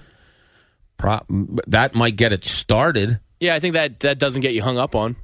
pro- 0.98 1.24
that 1.68 1.94
might 1.94 2.16
get 2.16 2.32
it 2.34 2.44
started. 2.44 3.20
Yeah, 3.40 3.54
I 3.54 3.60
think 3.60 3.74
that 3.76 4.00
that 4.00 4.18
doesn't 4.18 4.42
get 4.42 4.56
you 4.56 4.64
hung 4.64 4.80
up 4.80 4.96
on. 4.96 5.16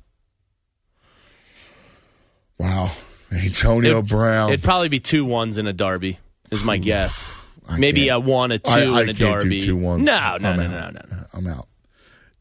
Wow, 2.60 2.92
Antonio 3.32 4.02
Brown. 4.02 4.50
It'd 4.50 4.64
probably 4.64 4.90
be 4.90 5.00
two 5.00 5.26
ones 5.26 5.58
in 5.58 5.68
a 5.68 5.74
derby, 5.74 6.20
is 6.52 6.64
my 6.64 6.78
guess. 6.78 7.30
Maybe 7.78 8.10
a 8.10 8.20
one, 8.20 8.52
a 8.52 8.60
two, 8.60 8.72
I, 8.72 8.80
I 8.82 9.02
and 9.02 9.10
a 9.12 9.14
can't 9.14 9.42
derby. 9.42 9.60
do 9.60 9.66
two 9.68 9.78
ones. 9.78 10.04
No, 10.04 10.38
no, 10.40 10.50
I'm 10.52 10.58
no, 10.58 10.68
no, 10.68 10.90
no. 10.90 11.24
I'm 11.34 11.48
out. 11.48 11.68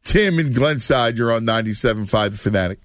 Tim 0.05 0.39
in 0.39 0.53
Glenside, 0.53 1.19
you're 1.19 1.33
on 1.33 1.43
97.5 1.43 2.31
The 2.31 2.37
Fanatic. 2.39 2.79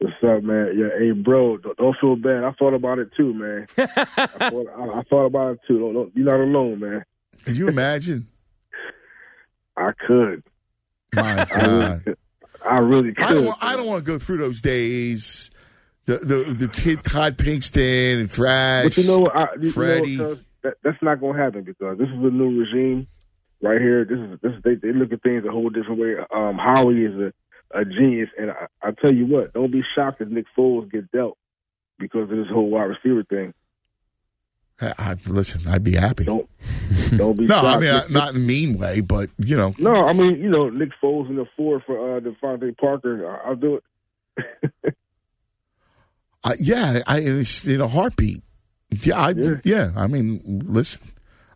What's 0.00 0.14
up, 0.24 0.42
man? 0.42 0.76
Yeah, 0.76 0.88
hey, 0.98 1.12
bro, 1.12 1.58
don't, 1.58 1.76
don't 1.76 1.96
feel 2.00 2.16
bad. 2.16 2.42
I 2.42 2.50
thought 2.52 2.74
about 2.74 2.98
it 2.98 3.10
too, 3.16 3.32
man. 3.34 3.68
I, 3.78 3.86
thought, 3.86 4.66
I, 4.76 4.98
I 4.98 5.02
thought 5.08 5.26
about 5.26 5.52
it 5.52 5.60
too. 5.68 5.78
Don't, 5.78 5.94
don't, 5.94 6.16
you're 6.16 6.24
not 6.24 6.40
alone, 6.40 6.80
man. 6.80 7.04
Could 7.44 7.56
you 7.56 7.68
imagine? 7.68 8.26
I 9.76 9.92
could. 10.04 10.42
My 11.14 11.22
I 11.22 11.54
really 11.54 11.80
God. 11.80 12.04
could. 12.04 12.16
I 12.64 12.78
really 12.78 13.14
could. 13.14 13.24
I 13.24 13.34
don't, 13.34 13.44
want, 13.44 13.58
I 13.62 13.76
don't 13.76 13.86
want 13.86 14.04
to 14.04 14.10
go 14.10 14.18
through 14.18 14.38
those 14.38 14.60
days. 14.60 15.50
The 16.04 16.16
the 16.18 16.66
the 16.66 16.68
T- 16.68 16.96
Todd 16.96 17.36
Pinkston 17.38 18.20
and 18.20 18.30
Thrash. 18.30 18.84
But 18.84 18.96
you 18.98 19.06
know? 19.06 19.26
I, 19.26 19.48
you 19.60 19.70
Freddie. 19.70 20.16
Know, 20.16 20.38
that, 20.62 20.74
that's 20.82 21.00
not 21.02 21.20
going 21.20 21.36
to 21.36 21.42
happen 21.42 21.62
because 21.62 21.98
this 21.98 22.08
is 22.08 22.14
a 22.14 22.30
new 22.30 22.58
regime 22.60 23.06
right 23.60 23.80
here. 23.80 24.04
This 24.04 24.18
is 24.18 24.38
this. 24.42 24.52
They, 24.64 24.74
they 24.74 24.92
look 24.92 25.12
at 25.12 25.22
things 25.22 25.44
a 25.46 25.50
whole 25.50 25.70
different 25.70 26.00
way. 26.00 26.14
Um, 26.34 26.58
Howie 26.58 27.04
is 27.04 27.14
a, 27.14 27.78
a 27.78 27.84
genius, 27.84 28.30
and 28.38 28.50
I, 28.50 28.66
I 28.82 28.90
tell 28.92 29.12
you 29.12 29.26
what, 29.26 29.52
don't 29.52 29.70
be 29.70 29.82
shocked 29.94 30.20
if 30.20 30.28
Nick 30.28 30.46
Foles 30.56 30.90
get 30.90 31.10
dealt 31.12 31.38
because 31.98 32.30
of 32.30 32.36
this 32.36 32.48
whole 32.48 32.70
wide 32.70 32.84
receiver 32.84 33.24
thing. 33.24 33.54
I, 34.80 34.94
I, 34.98 35.16
listen, 35.26 35.66
I'd 35.68 35.84
be 35.84 35.94
happy. 35.94 36.24
Don't 36.24 36.48
don't 37.16 37.36
be 37.36 37.46
no, 37.46 37.54
shocked. 37.54 37.76
I 37.76 37.80
mean 37.80 37.94
I, 37.94 38.02
not 38.10 38.30
in 38.30 38.36
a 38.36 38.40
mean 38.40 38.78
way, 38.78 39.00
but 39.00 39.30
you 39.38 39.56
know, 39.56 39.74
No, 39.78 40.06
I 40.06 40.12
mean, 40.12 40.40
you 40.40 40.48
know, 40.48 40.68
Nick 40.68 40.90
Foles 41.02 41.28
in 41.28 41.36
the 41.36 41.46
four 41.56 41.80
for 41.86 42.16
uh, 42.16 42.20
DeVante 42.20 42.76
Parker. 42.76 43.30
I- 43.30 43.48
I'll 43.48 43.56
do 43.56 43.80
it. 44.36 44.94
I, 46.44 46.54
yeah, 46.60 47.00
I 47.06 47.18
it's 47.20 47.66
in 47.66 47.80
a 47.80 47.88
heartbeat. 47.88 48.42
Yeah, 48.90 49.18
I, 49.20 49.34
yeah. 49.64 49.92
I 49.96 50.06
mean, 50.06 50.40
listen, 50.66 51.08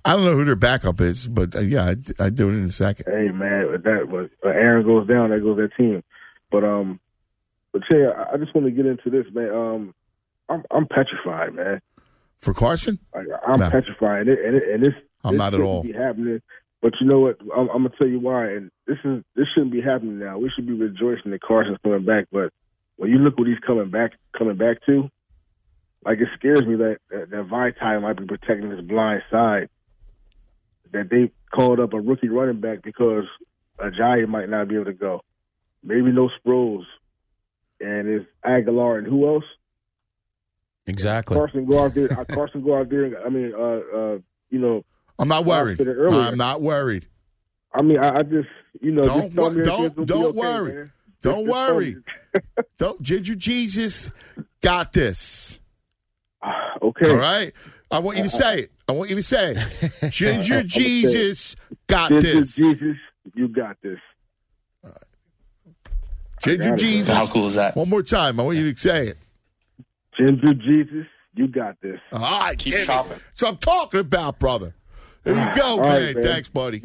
I 0.05 0.14
don't 0.14 0.25
know 0.25 0.35
who 0.35 0.44
their 0.44 0.57
backup 0.57 1.01
is, 1.01 1.27
but 1.27 1.55
uh, 1.57 1.61
yeah, 1.61 1.87
I'd, 1.87 2.20
I'd 2.20 2.35
do 2.35 2.49
it 2.49 2.53
in 2.53 2.64
a 2.64 2.70
second. 2.70 3.07
Hey, 3.12 3.29
man, 3.31 3.83
that 3.85 4.09
was 4.09 4.31
uh, 4.44 4.49
Aaron 4.49 4.87
goes 4.87 5.07
down, 5.09 5.31
there 5.31 5.40
goes 5.40 5.57
that 5.59 5.75
team. 5.77 6.03
But 6.51 6.64
um, 6.64 7.01
but 7.72 7.83
Jay, 7.90 8.07
I, 8.07 8.35
I 8.35 8.37
just 8.38 8.55
want 8.55 8.66
to 8.66 8.70
get 8.70 8.87
into 8.87 9.11
this, 9.11 9.27
man. 9.35 9.51
Um, 9.51 9.94
I'm 10.49 10.62
I'm 10.70 10.87
petrified, 10.87 11.55
man. 11.55 11.81
For 12.38 12.55
Carson, 12.55 12.99
Like, 13.14 13.27
I'm 13.46 13.59
No. 13.59 13.70
petrified, 13.70 14.29
and, 14.29 14.31
it, 14.31 14.44
and, 14.44 14.57
it, 14.57 14.62
and 14.75 14.83
this 14.85 14.94
I'm 15.25 15.33
this 15.33 15.38
not 15.38 15.55
at 15.55 15.61
all. 15.61 15.83
Be 15.83 15.92
happening, 15.92 16.40
but 16.81 16.92
you 17.01 17.07
know 17.07 17.20
what? 17.20 17.38
I'm, 17.55 17.68
I'm 17.70 17.83
gonna 17.83 17.90
tell 17.99 18.07
you 18.07 18.20
why. 18.20 18.51
And 18.53 18.70
this 18.87 18.99
is 19.05 19.25
this 19.35 19.46
shouldn't 19.55 19.72
be 19.72 19.81
happening 19.81 20.18
now. 20.20 20.38
We 20.38 20.51
should 20.55 20.66
be 20.66 20.75
rejoicing 20.75 21.33
that 21.33 21.42
Carson's 21.42 21.79
coming 21.83 22.05
back. 22.05 22.27
But 22.31 22.53
when 22.96 23.11
you 23.11 23.18
look 23.18 23.38
what 23.38 23.48
he's 23.48 23.59
coming 23.59 23.90
back 23.90 24.12
coming 24.37 24.56
back 24.56 24.85
to, 24.87 25.11
like 26.04 26.18
it 26.18 26.28
scares 26.38 26.66
me 26.66 26.76
that 26.76 26.98
that, 27.11 27.30
that 27.30 27.48
Vaitai 27.48 28.00
might 28.02 28.18
be 28.18 28.26
protecting 28.26 28.70
his 28.70 28.80
blind 28.80 29.22
side. 29.30 29.68
That 30.92 31.11
they 31.11 31.30
called 31.54 31.80
up 31.80 31.92
a 31.92 32.00
rookie 32.00 32.28
running 32.28 32.61
back 32.61 32.82
because 32.82 33.24
Ajayi 33.78 34.26
might 34.28 34.48
not 34.48 34.68
be 34.68 34.76
able 34.76 34.85
to 34.87 34.92
go. 34.92 35.22
Maybe 35.82 36.12
no 36.12 36.30
Sproles, 36.44 36.85
and 37.80 38.09
it's 38.09 38.26
Agholor 38.44 38.98
and 38.98 39.06
who 39.06 39.26
else? 39.28 39.44
Exactly. 40.87 41.37
Carson 41.37 41.66
go 41.66 41.85
out 41.85 41.94
there. 41.94 42.18
uh, 42.18 42.24
Carson 42.24 42.62
go 42.62 42.78
out 42.78 42.88
there. 42.88 43.24
I 43.24 43.28
mean, 43.28 43.53
uh, 43.53 43.59
uh, 43.59 44.18
you 44.51 44.59
know, 44.61 44.84
I'm 45.18 45.28
not 45.28 45.44
worried. 45.44 45.78
said 45.78 45.88
it 45.88 45.94
earlier. 45.97 46.20
I'm 46.20 46.38
not 46.38 46.62
worried. 46.62 47.07
I 47.74 47.82
mean, 47.82 47.99
I, 47.99 48.18
I 48.18 48.22
just, 48.22 48.49
you 48.80 48.92
know, 48.92 49.03
Don't 49.03 49.32
just 49.32 49.36
wor- 49.36 49.64
don't 49.64 50.07
don't 50.07 50.24
okay, 50.26 50.38
worry. 50.38 50.72
man. 50.74 50.92
Don't 51.23 51.47
Just- 51.47 51.47
just 51.47 51.67
tell 51.67 51.75
worry. 51.77 51.97
don't 52.79 53.03
Ginger 53.03 53.35
Jesus 53.35 54.09
got 54.61 54.93
this. 54.93 55.61
Okay. 56.83 57.11
All 57.11 57.17
right. 57.17 57.53
I 57.91 57.99
want 58.01 58.19
you 58.19 58.25
to 58.25 58.29
say 58.31 58.61
it. 58.61 58.73
I 58.87 58.93
want 58.93 59.09
you 59.09 59.17
to 59.17 59.23
say 59.23 59.55
it. 59.57 60.11
Ginger 60.12 60.55
I'ma 60.59 60.61
say 60.61 60.61
it. 60.61 60.67
Jesus 60.69 61.57
got 61.87 62.11
Ginger 62.11 62.27
this. 62.41 62.55
Jesus, 62.57 62.97
you 63.35 63.49
got 63.49 63.77
this. 63.83 63.99
Ginger 66.43 66.71
got 66.71 66.75
it. 66.75 66.79
Jesus. 66.79 67.09
How 67.17 67.27
cool 67.27 67.47
is 67.47 67.55
that? 67.55 67.75
One 67.77 67.89
more 67.89 68.03
time. 68.03 68.39
I 68.39 68.43
want 68.43 68.59
you 68.59 68.73
to 68.73 68.79
say 68.79 69.09
it. 69.09 69.19
Ginger 70.19 70.55
Jesus, 70.55 71.07
you 71.35 71.49
got 71.49 71.81
this. 71.81 71.99
All 72.12 72.21
right, 72.21 72.57
keep 72.59 72.85
chopping. 72.85 73.19
So 73.35 73.47
I'm 73.49 73.57
talking 73.57 74.01
about, 74.01 74.39
brother. 74.39 74.75
There 75.25 75.35
you 75.35 75.57
go, 75.61 75.67
All 75.67 75.81
man. 75.81 75.89
right, 76.07 76.14
man. 76.14 76.25
Thanks, 76.25 76.49
buddy. 76.49 76.83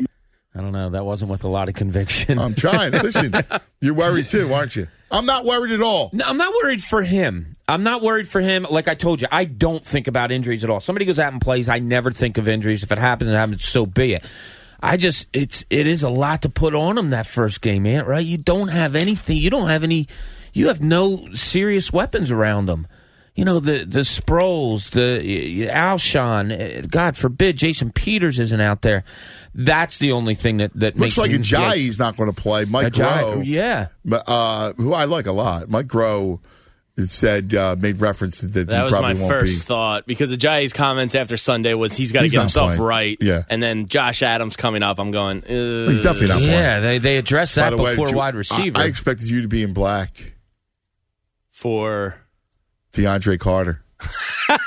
I 0.54 0.60
don't 0.60 0.74
know. 0.74 0.90
That 0.90 1.06
wasn't 1.06 1.32
with 1.32 1.44
a 1.46 1.48
lot 1.48 1.70
of 1.70 1.76
conviction. 1.76 2.38
I'm 2.38 2.54
trying. 2.54 2.92
Listen, 2.92 3.34
you're 3.80 3.94
worried 3.94 4.28
too, 4.28 4.54
aren't 4.54 4.76
you? 4.76 4.88
I'm 5.10 5.26
not 5.26 5.46
worried 5.46 5.72
at 5.72 5.82
all. 5.82 6.10
No, 6.14 6.26
I'm 6.26 6.38
not 6.38 6.54
worried 6.54 6.84
for 6.84 7.02
him. 7.04 7.56
I'm 7.68 7.84
not 7.84 8.02
worried 8.02 8.28
for 8.28 8.42
him. 8.42 8.66
Like 8.70 8.88
I 8.88 8.96
told 8.96 9.22
you, 9.22 9.28
I 9.32 9.46
don't 9.46 9.84
think 9.84 10.08
about 10.08 10.32
injuries 10.32 10.64
at 10.64 10.70
all. 10.70 10.82
Somebody 10.82 11.06
goes 11.06 11.20
out 11.20 11.32
and 11.32 11.42
plays, 11.42 11.70
I 11.70 11.80
never 11.80 12.12
think 12.12 12.38
of 12.38 12.48
injuries. 12.50 12.84
If 12.84 12.92
it 12.92 12.98
happens, 12.98 13.30
it 13.30 13.34
happens. 13.34 13.64
So 13.64 13.86
be 13.86 14.14
it. 14.16 14.26
I 14.84 14.98
just 14.98 15.28
it's 15.32 15.64
it 15.70 15.88
is 15.88 16.04
a 16.04 16.10
lot 16.10 16.42
to 16.42 16.50
put 16.50 16.76
on 16.76 16.98
him 16.98 17.12
that 17.12 17.28
first 17.28 17.62
game, 17.62 17.84
man. 17.84 18.06
Right? 18.06 18.26
You 18.26 18.38
don't 18.38 18.70
have 18.70 18.96
anything. 18.96 19.38
You 19.38 19.50
don't 19.50 19.70
have 19.70 19.84
any. 19.84 20.08
You 20.54 20.68
have 20.68 20.82
no 20.82 21.34
serious 21.34 21.94
weapons 21.94 22.30
around 22.30 22.68
him. 22.68 22.88
You 23.34 23.46
know 23.46 23.60
the 23.62 23.86
the 23.86 24.02
Sproles, 24.02 24.90
the 24.92 25.68
Alshon. 25.68 26.52
uh, 26.84 26.88
God 26.90 27.16
forbid, 27.16 27.58
Jason 27.58 27.92
Peters 27.92 28.38
isn't 28.40 28.60
out 28.62 28.82
there. 28.82 29.04
That's 29.56 29.98
the 30.00 30.12
only 30.12 30.36
thing 30.36 30.58
that 30.58 30.72
that 30.76 30.96
Looks 30.98 31.00
makes 31.00 31.18
like 31.18 31.32
me- 31.32 31.38
Ajayi's 31.38 31.98
not 31.98 32.18
going 32.18 32.32
to 32.34 32.40
play. 32.40 32.66
Mike 32.66 32.94
Ajayi, 32.94 33.36
Groh, 33.38 33.42
yeah. 33.46 33.88
uh, 34.28 34.74
who 34.74 34.94
I 34.94 35.06
like 35.06 35.28
a 35.28 35.32
lot. 35.32 35.70
Mike 35.70 35.88
Groh 35.88 36.40
said 36.98 37.56
uh, 37.56 37.76
made 37.80 38.02
reference 38.02 38.42
to 38.42 38.48
that. 38.48 38.68
That 38.68 38.78
he 38.78 38.84
was 38.84 38.92
my 38.92 39.00
probably 39.00 39.22
won't 39.22 39.32
first 39.34 39.54
be. 39.54 39.60
thought 39.60 40.06
because 40.06 40.32
Ajayi's 40.34 40.74
comments 40.74 41.16
after 41.16 41.38
Sunday 41.38 41.74
was 41.74 41.94
he's 41.94 42.12
got 42.12 42.22
to 42.24 42.30
get 42.30 42.42
himself 42.42 42.72
playing. 42.76 42.82
right. 42.82 43.18
Yeah. 43.22 43.44
And 43.50 43.64
then 43.64 43.88
Josh 43.88 44.22
Adams 44.24 44.58
coming 44.58 44.84
up, 44.84 45.00
I'm 45.00 45.12
going. 45.12 45.44
Uh, 45.44 45.90
He's 45.90 46.02
definitely 46.02 46.28
not 46.28 46.38
playing. 46.40 46.52
Yeah, 46.52 46.80
they 46.82 46.98
they 46.98 47.18
addressed 47.18 47.56
that 47.56 47.70
the 47.70 47.82
way, 47.82 47.94
before 47.94 48.08
too, 48.08 48.18
wide 48.18 48.36
I- 48.36 48.38
receiver. 48.40 48.78
I, 48.78 48.86
expected 48.88 49.30
you 49.30 49.42
to 49.44 49.48
be 49.48 49.64
in 49.64 49.72
black, 49.74 50.34
for. 51.50 52.18
DeAndre 52.94 53.40
Carter. 53.40 53.84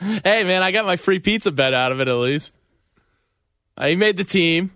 Hey 0.00 0.44
man, 0.44 0.62
I 0.62 0.70
got 0.70 0.86
my 0.86 0.96
free 0.96 1.18
pizza 1.18 1.50
bet 1.50 1.74
out 1.74 1.92
of 1.92 2.00
it 2.00 2.08
at 2.08 2.14
least. 2.14 2.54
Uh, 3.76 3.88
he 3.88 3.96
made 3.96 4.16
the 4.16 4.24
team. 4.24 4.70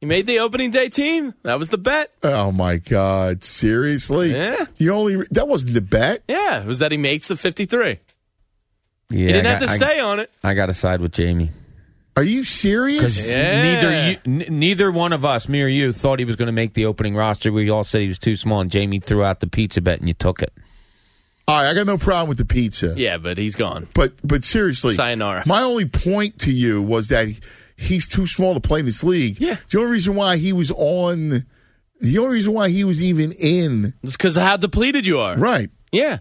He 0.00 0.06
made 0.06 0.26
the 0.26 0.40
opening 0.40 0.70
day 0.70 0.88
team. 0.88 1.34
That 1.44 1.58
was 1.58 1.68
the 1.68 1.78
bet. 1.78 2.12
Oh 2.22 2.50
my 2.52 2.78
God! 2.78 3.44
Seriously? 3.44 4.32
Yeah. 4.32 4.64
The 4.78 4.90
only 4.90 5.24
that 5.30 5.46
wasn't 5.48 5.74
the 5.74 5.80
bet. 5.80 6.22
Yeah, 6.28 6.60
it 6.60 6.66
was 6.66 6.80
that 6.80 6.90
he 6.92 6.98
makes 6.98 7.28
the 7.28 7.36
53. 7.36 7.88
yeah, 7.88 7.98
he 9.10 9.26
didn't 9.26 9.46
I 9.46 9.50
have 9.50 9.60
to 9.60 9.66
got- 9.66 9.72
I- 9.72 9.76
stay 9.76 10.00
on 10.00 10.20
it. 10.20 10.30
I 10.42 10.54
got 10.54 10.66
to 10.66 10.74
side 10.74 11.00
with 11.00 11.12
Jamie. 11.12 11.50
Are 12.16 12.22
you 12.22 12.44
serious? 12.44 13.30
Yeah. 13.30 13.62
neither 13.62 14.10
you, 14.10 14.16
n- 14.48 14.58
neither 14.58 14.90
one 14.90 15.12
of 15.12 15.24
us, 15.24 15.48
me 15.48 15.62
or 15.62 15.68
you, 15.68 15.92
thought 15.92 16.18
he 16.18 16.24
was 16.24 16.36
going 16.36 16.46
to 16.46 16.52
make 16.52 16.74
the 16.74 16.84
opening 16.86 17.14
roster. 17.16 17.52
We 17.52 17.70
all 17.70 17.84
said 17.84 18.00
he 18.02 18.08
was 18.08 18.18
too 18.18 18.36
small, 18.36 18.60
and 18.60 18.70
Jamie 18.70 18.98
threw 18.98 19.22
out 19.24 19.40
the 19.40 19.46
pizza 19.46 19.80
bet, 19.80 20.00
and 20.00 20.08
you 20.08 20.14
took 20.14 20.42
it. 20.42 20.52
All 21.48 21.60
right, 21.62 21.70
I 21.70 21.74
got 21.74 21.86
no 21.86 21.98
problem 21.98 22.28
with 22.28 22.38
the 22.38 22.44
pizza. 22.44 22.94
Yeah, 22.96 23.16
but 23.18 23.38
he's 23.38 23.56
gone. 23.56 23.88
But 23.94 24.12
but 24.22 24.44
seriously, 24.44 24.94
Sayonara. 24.94 25.44
My 25.46 25.62
only 25.62 25.84
point 25.86 26.38
to 26.40 26.52
you 26.52 26.82
was 26.82 27.08
that 27.08 27.28
he- 27.28 27.38
he's 27.76 28.06
too 28.08 28.26
small 28.26 28.54
to 28.54 28.60
play 28.60 28.80
in 28.80 28.86
this 28.86 29.02
league. 29.02 29.40
Yeah. 29.40 29.56
The 29.70 29.78
only 29.78 29.92
reason 29.92 30.14
why 30.14 30.36
he 30.36 30.52
was 30.52 30.70
on, 30.70 31.44
the 32.00 32.18
only 32.18 32.34
reason 32.34 32.52
why 32.54 32.68
he 32.68 32.84
was 32.84 33.02
even 33.02 33.32
in, 33.32 33.94
It's 34.02 34.16
because 34.16 34.36
of 34.36 34.42
how 34.44 34.56
depleted 34.58 35.06
you 35.06 35.18
are. 35.18 35.36
right? 35.36 35.70
Yeah. 35.90 36.18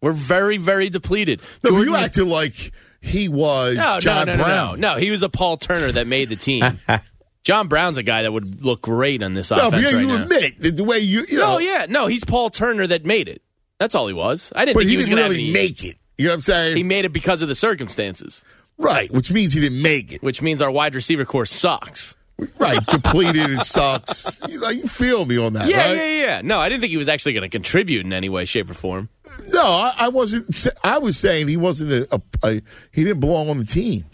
We're 0.00 0.12
very, 0.12 0.58
very 0.58 0.90
depleted. 0.90 1.40
No, 1.64 1.70
but 1.70 1.76
Jordan- 1.76 1.88
you 1.88 1.96
acted 1.96 2.26
like 2.28 2.70
he 3.00 3.28
was 3.28 3.76
no, 3.76 3.98
John 4.00 4.26
no, 4.26 4.32
no, 4.32 4.38
no, 4.38 4.44
Brown. 4.44 4.80
no, 4.80 4.92
no. 4.94 4.98
He 4.98 5.10
was 5.10 5.22
a 5.22 5.28
Paul 5.28 5.56
Turner 5.56 5.92
that 5.92 6.06
made 6.06 6.28
the 6.28 6.36
team. 6.36 6.64
John 7.44 7.68
Brown's 7.68 7.96
a 7.96 8.02
guy 8.02 8.22
that 8.22 8.32
would 8.32 8.64
look 8.64 8.82
great 8.82 9.22
on 9.22 9.34
this 9.34 9.50
No, 9.52 9.68
offense 9.68 9.70
but 9.72 9.80
yeah, 9.82 9.96
right 9.96 10.00
you 10.00 10.08
now. 10.16 10.22
admit 10.24 10.60
that 10.60 10.76
the 10.76 10.82
way 10.84 10.98
you, 10.98 11.22
you 11.28 11.38
know, 11.38 11.52
no, 11.54 11.58
yeah, 11.58 11.86
no. 11.88 12.08
He's 12.08 12.24
Paul 12.24 12.50
Turner 12.50 12.86
that 12.88 13.04
made 13.04 13.28
it. 13.28 13.40
That's 13.78 13.94
all 13.94 14.08
he 14.08 14.14
was. 14.14 14.52
I 14.56 14.64
didn't 14.64 14.74
but 14.74 14.80
think 14.80 14.88
he, 14.88 14.92
he, 14.92 14.96
was 14.96 15.06
didn't 15.06 15.30
really 15.30 15.52
make 15.52 15.84
it. 15.84 15.96
You 16.18 16.24
know 16.26 16.30
what 16.32 16.34
I'm 16.36 16.40
saying? 16.40 16.76
He 16.76 16.82
made 16.82 17.04
it 17.04 17.12
because 17.12 17.42
of 17.42 17.48
the 17.48 17.54
circumstances, 17.54 18.42
right, 18.78 19.08
which 19.12 19.30
means 19.30 19.52
he 19.52 19.60
didn't 19.60 19.80
make 19.82 20.12
it. 20.12 20.22
which 20.22 20.42
means 20.42 20.60
our 20.62 20.70
wide 20.70 20.94
receiver 20.96 21.24
corps 21.24 21.46
sucks. 21.46 22.16
Right, 22.58 22.84
depleted 22.88 23.36
and 23.50 23.64
sucks. 23.64 24.40
You, 24.48 24.60
know, 24.60 24.68
you 24.70 24.82
feel 24.88 25.24
me 25.24 25.38
on 25.38 25.52
that, 25.52 25.68
Yeah, 25.68 25.86
right? 25.88 25.96
yeah, 25.96 26.04
yeah. 26.26 26.40
No, 26.42 26.58
I 26.60 26.68
didn't 26.68 26.80
think 26.80 26.90
he 26.90 26.96
was 26.96 27.08
actually 27.08 27.34
going 27.34 27.42
to 27.42 27.48
contribute 27.48 28.04
in 28.04 28.12
any 28.12 28.28
way, 28.28 28.44
shape, 28.44 28.68
or 28.70 28.74
form. 28.74 29.08
No, 29.48 29.62
I, 29.62 29.94
I 29.98 30.08
wasn't. 30.08 30.66
I 30.84 30.98
was 30.98 31.18
saying 31.18 31.48
he 31.48 31.56
wasn't 31.56 31.92
a, 31.92 32.08
a, 32.14 32.20
a. 32.48 32.62
He 32.92 33.04
didn't 33.04 33.20
belong 33.20 33.48
on 33.48 33.58
the 33.58 33.64
team. 33.64 34.04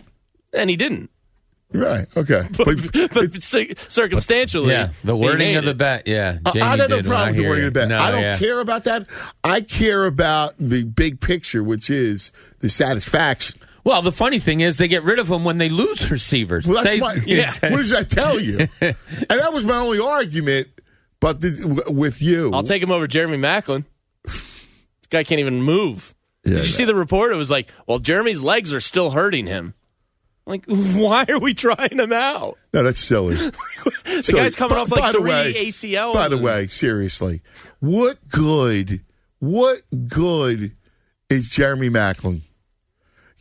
And 0.53 0.69
he 0.69 0.77
didn't. 0.77 1.11
Right. 1.73 2.07
Okay. 2.17 2.47
But, 2.57 3.13
But 3.15 3.43
cir- 3.43 3.75
circumstantially, 3.89 4.73
Yeah, 4.73 4.91
the 5.05 5.17
wording 5.17 5.57
of 5.57 5.65
the 5.65 5.75
bet. 5.75 6.07
Yeah, 6.07 6.39
I- 6.45 6.51
Jamie 6.51 6.65
I 6.67 6.77
got 6.77 6.91
no 6.91 7.03
problem 7.03 7.29
with 7.29 7.37
the 7.37 7.49
wording 7.49 7.65
of 7.65 7.73
the 7.73 7.81
bet. 7.81 7.89
No, 7.89 7.97
I 7.97 8.11
don't 8.11 8.21
yeah. 8.23 8.39
care 8.39 8.61
about 8.61 8.85
that. 8.85 9.07
I 9.43 9.63
care 9.63 10.05
about 10.05 10.55
the 10.59 10.85
big 10.85 11.21
picture, 11.21 11.63
which 11.63 11.89
is 11.89 12.33
the 12.59 12.69
satisfaction. 12.69 13.59
Well, 13.85 14.03
the 14.03 14.13
funny 14.13 14.39
thing 14.39 14.61
is, 14.61 14.77
they 14.77 14.87
get 14.87 15.03
rid 15.03 15.19
of 15.19 15.29
him 15.29 15.45
when 15.45 15.57
they 15.59 15.69
lose 15.71 16.11
receivers. 16.11 16.67
Well, 16.67 16.83
that's 16.85 16.95
They- 16.95 17.01
my. 17.01 17.15
What 17.71 17.79
does 17.79 17.91
that 17.91 18.11
tell 18.11 18.39
you? 18.39 18.59
and 18.81 18.97
that 19.29 19.51
was 19.53 19.65
my 19.65 19.77
only 19.77 19.99
argument. 19.99 20.69
But 21.21 21.41
the, 21.41 21.85
with 21.89 22.21
you, 22.21 22.51
I'll 22.53 22.65
take 22.65 22.83
him 22.83 22.91
over 22.91 23.07
Jeremy 23.07 23.39
Maclin. 23.39 23.85
This 25.13 25.19
guy 25.19 25.25
can't 25.25 25.41
even 25.41 25.61
move. 25.61 26.15
Yeah, 26.43 26.55
Did 26.57 26.67
you 26.69 26.73
see 26.73 26.85
the 26.87 26.95
report? 26.95 27.33
It 27.33 27.37
was 27.37 27.51
like, 27.51 27.71
well, 27.87 27.99
Jeremy's 27.99 28.41
legs 28.41 28.73
are 28.73 28.81
still 28.81 29.11
hurting 29.11 29.47
him. 29.47 29.75
Like, 30.47 30.65
why 30.69 31.27
are 31.29 31.39
we 31.39 31.53
trying 31.53 31.99
him 32.01 32.15
out? 32.15 32.57
No, 32.73 32.83
that's 32.83 32.99
silly. 32.99 33.37
The 34.05 34.33
guy's 34.35 34.55
coming 34.57 34.77
off 34.77 34.91
like 34.91 35.15
three 35.15 35.31
ACL. 35.31 36.13
By 36.13 36.29
the 36.29 36.37
way, 36.39 36.67
seriously, 36.67 37.41
what 37.81 38.19
good? 38.29 39.01
What 39.39 39.83
good 40.09 40.77
is 41.31 41.49
Jeremy 41.49 41.89
Maclin? 41.89 42.43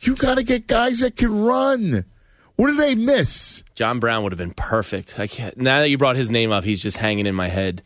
You 0.00 0.14
got 0.14 0.36
to 0.36 0.42
get 0.42 0.66
guys 0.66 1.00
that 1.00 1.16
can 1.16 1.42
run. 1.42 2.04
What 2.56 2.68
did 2.68 2.78
they 2.78 2.94
miss? 2.94 3.62
John 3.74 4.00
Brown 4.00 4.22
would 4.22 4.32
have 4.32 4.38
been 4.38 4.54
perfect. 4.54 5.18
I 5.18 5.26
can't. 5.26 5.56
Now 5.58 5.80
that 5.80 5.90
you 5.90 5.98
brought 5.98 6.16
his 6.16 6.30
name 6.30 6.52
up, 6.52 6.64
he's 6.64 6.82
just 6.82 6.96
hanging 6.96 7.26
in 7.26 7.34
my 7.34 7.48
head. 7.48 7.82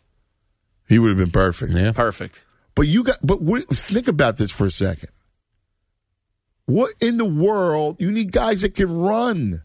He 0.87 0.97
would 0.99 1.09
have 1.09 1.17
been 1.17 1.31
perfect. 1.31 1.73
Yeah. 1.73 1.91
Perfect. 1.91 2.43
But 2.77 2.87
you 2.87 3.03
got. 3.03 3.17
But 3.21 3.41
what, 3.41 3.65
think 3.67 4.07
about 4.07 4.37
this 4.37 4.51
for 4.51 4.65
a 4.65 4.71
second. 4.71 5.09
What 6.65 6.93
in 7.01 7.17
the 7.17 7.25
world? 7.25 7.97
You 7.99 8.11
need 8.11 8.31
guys 8.31 8.61
that 8.61 8.75
can 8.75 8.97
run. 8.97 9.61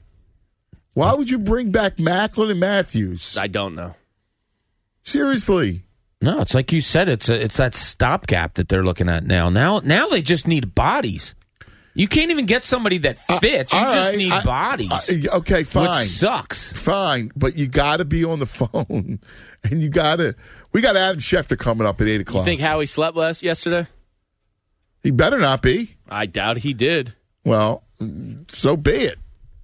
Why 0.95 1.15
would 1.15 1.31
you 1.31 1.39
bring 1.39 1.71
back 1.73 1.97
Maclin 1.97 2.51
and 2.51 2.61
Matthews? 2.61 3.37
I 3.37 3.47
don't 3.47 3.75
know. 3.75 3.95
Seriously. 5.05 5.83
No, 6.21 6.41
it's 6.41 6.55
like 6.55 6.73
you 6.73 6.81
said. 6.81 7.09
It's 7.09 7.29
a, 7.29 7.41
it's 7.41 7.57
that 7.57 7.75
stopgap 7.75 8.55
that 8.55 8.69
they're 8.69 8.85
looking 8.85 9.09
at 9.09 9.25
now. 9.25 9.49
Now, 9.49 9.81
now 9.81 10.09
they 10.09 10.23
just 10.23 10.47
need 10.47 10.75
bodies. 10.75 11.35
You 11.95 12.09
can't 12.09 12.31
even 12.31 12.47
get 12.47 12.63
somebody 12.65 12.99
that 12.99 13.19
fits. 13.19 13.73
you 13.73 13.79
Uh, 13.79 13.85
All 13.85 13.95
just 13.95 14.09
right, 14.11 14.19
need 14.19 14.33
I- 14.33 14.45
bodies. 14.45 14.93
I- 14.93 15.37
okay, 15.39 15.65
fine. 15.65 16.01
Which 16.01 16.09
sucks. 16.09 16.73
Fine, 16.73 17.33
but 17.37 17.57
you 17.57 17.67
got 17.69 17.97
to 17.99 18.05
be 18.05 18.25
on 18.25 18.39
the 18.39 18.47
phone, 18.59 19.19
and 19.65 19.83
you 19.83 19.89
got 19.89 20.17
to. 20.17 20.35
We 20.73 20.81
got 20.81 20.97
Adam 20.97 21.19
Schefter 21.21 21.59
coming 21.59 21.87
up 21.87 22.01
at 22.01 22.07
eight 22.07 22.21
o'clock. 22.23 22.43
You 22.43 22.45
think 22.45 22.61
Howie 22.61 22.87
slept 22.87 23.17
last 23.17 23.43
yesterday? 23.43 23.87
he 25.03 25.11
better 25.11 25.39
not 25.39 25.63
be. 25.63 25.97
I 26.09 26.27
doubt 26.27 26.59
he 26.59 26.75
did. 26.75 27.15
Well, 27.45 27.83
so 28.49 28.77
be 28.77 28.93
it. 28.93 29.19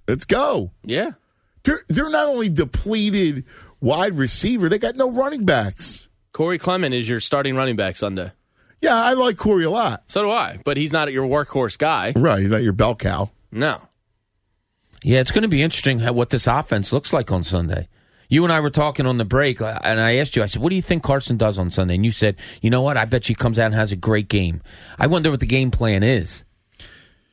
Let's 0.07 0.25
go. 0.25 0.71
Yeah. 0.83 1.11
They're 1.63 1.81
they're 1.87 2.09
not 2.09 2.27
only 2.27 2.49
depleted 2.49 3.45
wide 3.79 4.15
receiver, 4.15 4.69
they 4.69 4.79
got 4.79 4.95
no 4.95 5.11
running 5.11 5.45
backs. 5.45 6.07
Corey 6.33 6.57
Clement 6.57 6.93
is 6.93 7.07
your 7.07 7.19
starting 7.19 7.55
running 7.55 7.75
back 7.75 7.95
Sunday. 7.95 8.31
Yeah, 8.81 8.95
I 8.95 9.13
like 9.13 9.37
Corey 9.37 9.65
a 9.65 9.69
lot. 9.69 10.03
So 10.07 10.23
do 10.23 10.31
I, 10.31 10.59
but 10.63 10.77
he's 10.77 10.93
not 10.93 11.11
your 11.11 11.27
workhorse 11.27 11.77
guy. 11.77 12.13
Right, 12.15 12.39
he's 12.39 12.51
not 12.51 12.63
your 12.63 12.73
bell 12.73 12.95
cow. 12.95 13.29
No. 13.51 13.81
Yeah, 15.03 15.19
it's 15.19 15.31
going 15.31 15.41
to 15.43 15.49
be 15.49 15.61
interesting 15.61 15.99
how, 15.99 16.13
what 16.13 16.29
this 16.29 16.47
offense 16.47 16.93
looks 16.93 17.11
like 17.11 17.31
on 17.31 17.43
Sunday. 17.43 17.87
You 18.31 18.43
and 18.43 18.53
I 18.53 18.59
were 18.59 18.69
talking 18.69 19.05
on 19.07 19.17
the 19.17 19.25
break, 19.25 19.59
uh, 19.59 19.79
and 19.83 19.99
I 19.99 20.17
asked 20.17 20.35
you, 20.35 20.43
I 20.43 20.45
said, 20.45 20.61
what 20.61 20.69
do 20.69 20.75
you 20.75 20.83
think 20.83 21.01
Carson 21.01 21.35
does 21.35 21.57
on 21.57 21.71
Sunday? 21.71 21.95
And 21.95 22.05
you 22.05 22.11
said, 22.11 22.35
you 22.61 22.69
know 22.69 22.81
what? 22.83 22.95
I 22.95 23.05
bet 23.05 23.25
she 23.25 23.33
comes 23.33 23.57
out 23.57 23.65
and 23.67 23.75
has 23.75 23.91
a 23.91 23.95
great 23.95 24.27
game. 24.29 24.61
I 24.99 25.07
wonder 25.07 25.31
what 25.31 25.39
the 25.39 25.47
game 25.47 25.71
plan 25.71 26.03
is. 26.03 26.43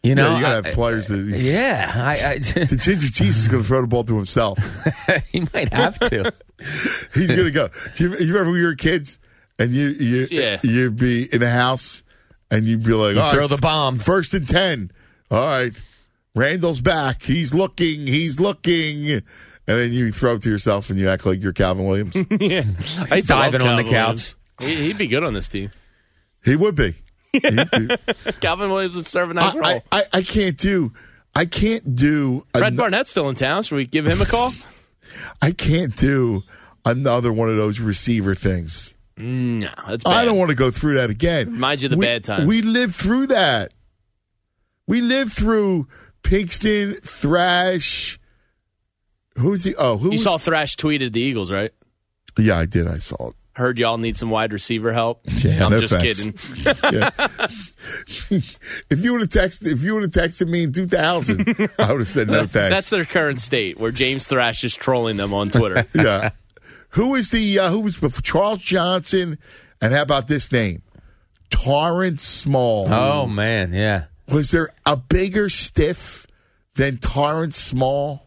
You 0.02 0.14
know, 0.14 0.30
yeah, 0.30 0.36
you 0.36 0.42
gotta 0.42 0.52
I- 0.54 0.66
have 0.68 0.74
players 0.74 1.08
that. 1.08 1.18
Yeah, 1.18 1.92
I, 1.94 2.12
I 2.26 2.38
the 2.38 2.78
ginger 2.80 3.08
cheese 3.08 3.36
is 3.38 3.48
going 3.48 3.62
to 3.62 3.66
throw 3.68 3.80
the 3.82 3.88
ball 3.88 4.04
to 4.04 4.16
himself. 4.16 4.58
he 5.32 5.46
might 5.52 5.70
have 5.72 5.98
to. 5.98 6.32
He's 7.14 7.30
going 7.32 7.44
to 7.44 7.50
go. 7.50 7.68
Do 7.96 8.04
you, 8.04 8.10
you 8.16 8.28
remember 8.32 8.52
when 8.52 8.60
we 8.60 8.64
were 8.64 8.74
kids 8.76 9.18
and 9.58 9.72
you 9.72 9.88
you 9.88 10.28
Yeah. 10.30 10.58
you'd 10.62 10.96
be 10.96 11.26
in 11.32 11.40
the 11.40 11.50
house 11.50 12.04
and 12.50 12.64
you'd 12.64 12.84
be 12.84 12.92
like, 12.92 13.16
You 13.16 13.30
throw 13.32 13.40
right, 13.42 13.50
the 13.50 13.58
bomb. 13.58 13.96
first 13.96 14.32
and 14.32 14.48
ten. 14.48 14.92
All 15.30 15.40
right, 15.40 15.72
Randall's 16.36 16.80
back. 16.80 17.22
He's 17.22 17.52
looking. 17.52 18.06
He's 18.06 18.38
looking." 18.40 19.22
And 19.68 19.80
then 19.80 19.92
you 19.92 20.12
throw 20.12 20.34
it 20.36 20.42
to 20.42 20.50
yourself 20.50 20.90
and 20.90 20.98
you 20.98 21.08
act 21.08 21.26
like 21.26 21.42
you're 21.42 21.52
Calvin 21.52 21.86
Williams. 21.86 22.14
yeah. 22.30 22.64
I 23.10 23.16
used 23.16 23.28
to 23.28 23.34
love 23.34 23.52
Diving 23.52 23.62
on 23.62 23.76
the 23.76 23.82
Calvin 23.82 24.16
couch. 24.16 24.34
Williams. 24.60 24.80
He, 24.80 24.86
he'd 24.86 24.98
be 24.98 25.08
good 25.08 25.24
on 25.24 25.34
this 25.34 25.48
team. 25.48 25.70
he 26.44 26.56
would 26.56 26.76
be. 26.76 26.94
Calvin 28.40 28.70
Williams 28.70 28.96
would 28.96 29.06
serve 29.06 29.30
a 29.30 29.34
nice 29.34 29.54
I, 29.54 29.58
role. 29.58 29.82
I, 29.92 29.98
I, 29.98 30.04
I 30.14 30.22
can't 30.22 30.56
do. 30.56 30.92
I 31.34 31.44
can't 31.44 31.94
do. 31.94 32.46
Fred 32.54 32.64
ano- 32.64 32.76
Barnett's 32.76 33.10
still 33.10 33.28
in 33.28 33.34
town. 33.34 33.62
Should 33.62 33.76
we 33.76 33.86
give 33.86 34.06
him 34.06 34.22
a 34.22 34.24
call? 34.26 34.52
I 35.42 35.50
can't 35.50 35.94
do 35.96 36.42
another 36.84 37.32
one 37.32 37.50
of 37.50 37.56
those 37.56 37.80
receiver 37.80 38.34
things. 38.34 38.94
no, 39.18 39.68
that's 39.86 40.04
bad. 40.04 40.12
I 40.12 40.24
don't 40.24 40.38
want 40.38 40.50
to 40.50 40.56
go 40.56 40.70
through 40.70 40.94
that 40.94 41.10
again. 41.10 41.52
Reminds 41.52 41.82
you 41.82 41.88
of 41.88 41.90
the 41.90 41.96
we, 41.98 42.06
bad 42.06 42.24
times. 42.24 42.46
We 42.46 42.62
lived 42.62 42.94
through 42.94 43.26
that. 43.28 43.72
We 44.86 45.00
lived 45.00 45.32
through 45.32 45.88
Pinkston, 46.22 47.02
Thrash. 47.02 48.18
Who's 49.36 49.64
he? 49.64 49.74
Oh, 49.76 49.98
who? 49.98 50.06
You 50.06 50.12
was- 50.12 50.22
saw 50.24 50.38
Thrash 50.38 50.76
tweeted 50.76 51.12
the 51.12 51.20
Eagles, 51.20 51.50
right? 51.50 51.70
Yeah, 52.38 52.58
I 52.58 52.66
did. 52.66 52.86
I 52.86 52.98
saw 52.98 53.28
it. 53.30 53.34
Heard 53.54 53.78
y'all 53.78 53.96
need 53.96 54.18
some 54.18 54.28
wide 54.28 54.52
receiver 54.52 54.92
help. 54.92 55.22
Yeah, 55.38 55.64
I'm 55.64 55.70
no 55.72 55.80
just 55.80 55.94
thanks. 55.94 56.18
kidding. 56.18 56.34
if 58.90 59.02
you 59.02 59.12
would 59.12 59.22
have 59.22 59.30
texted, 59.30 59.72
if 59.72 59.82
you 59.82 59.94
would 59.94 60.02
have 60.02 60.12
texted 60.12 60.46
me 60.48 60.64
in 60.64 60.72
2000, 60.72 61.40
I 61.78 61.92
would 61.92 62.00
have 62.00 62.06
said 62.06 62.28
no 62.28 62.40
thanks. 62.46 62.70
That's 62.70 62.90
their 62.90 63.06
current 63.06 63.40
state, 63.40 63.78
where 63.78 63.90
James 63.92 64.26
Thrash 64.28 64.62
is 64.64 64.74
trolling 64.74 65.16
them 65.16 65.32
on 65.32 65.48
Twitter. 65.50 65.86
yeah. 65.94 66.30
Who 66.90 67.14
is 67.14 67.30
the 67.30 67.58
uh, 67.58 67.70
who 67.70 67.80
was 67.80 67.98
before 67.98 68.22
Charles 68.22 68.60
Johnson? 68.60 69.38
And 69.80 69.92
how 69.92 70.02
about 70.02 70.28
this 70.28 70.50
name, 70.52 70.82
Torrance 71.50 72.22
Small? 72.22 72.92
Oh 72.92 73.26
man, 73.26 73.72
yeah. 73.72 74.04
Was 74.32 74.50
there 74.50 74.68
a 74.84 74.96
bigger 74.96 75.48
stiff 75.48 76.26
than 76.74 76.98
Torrance 76.98 77.56
Small? 77.56 78.25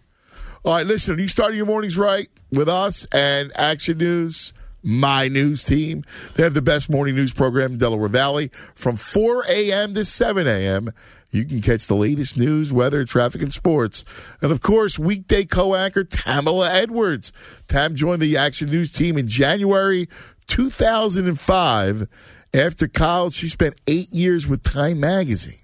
All 0.66 0.76
right, 0.76 0.86
listen. 0.86 1.18
You 1.18 1.28
starting 1.28 1.58
your 1.58 1.66
mornings 1.66 1.98
right 1.98 2.28
with 2.52 2.68
us 2.68 3.08
and 3.14 3.52
Action 3.56 3.98
News, 3.98 4.54
my 4.84 5.30
news 5.30 5.64
team? 5.64 6.04
They 6.36 6.44
have 6.44 6.54
the 6.54 6.62
best 6.62 6.90
morning 6.90 7.16
news 7.16 7.32
program 7.32 7.74
in 7.74 7.78
Delaware 7.78 8.10
Valley 8.10 8.52
from 8.74 8.98
4 8.98 9.46
a.m. 9.50 9.94
to 9.94 10.04
7 10.04 10.48
a.m. 10.48 10.92
You 11.32 11.46
can 11.46 11.62
catch 11.62 11.88
the 11.88 11.96
latest 11.96 12.38
news, 12.38 12.74
weather, 12.74 13.06
traffic, 13.06 13.42
and 13.42 13.54
sports. 13.54 14.04
And 14.42 14.52
of 14.52 14.62
course, 14.62 14.98
weekday 14.98 15.46
co 15.46 15.76
anchor 15.76 16.04
Tamala 16.04 16.74
Edwards. 16.74 17.32
Tam 17.68 17.96
joined 17.96 18.22
the 18.22 18.36
Action 18.36 18.70
News 18.70 18.92
team 18.92 19.18
in 19.18 19.28
January 19.28 20.10
2005. 20.48 22.08
After 22.52 22.88
college, 22.88 23.34
she 23.34 23.48
spent 23.48 23.76
eight 23.86 24.12
years 24.12 24.48
with 24.48 24.64
Time 24.64 25.00
Magazine. 25.00 25.60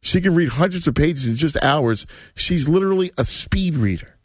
She 0.00 0.20
can 0.20 0.34
read 0.34 0.50
hundreds 0.50 0.86
of 0.86 0.94
pages 0.94 1.28
in 1.28 1.36
just 1.36 1.62
hours. 1.62 2.06
She's 2.34 2.68
literally 2.68 3.10
a 3.18 3.24
speed 3.24 3.74
reader. 3.74 4.16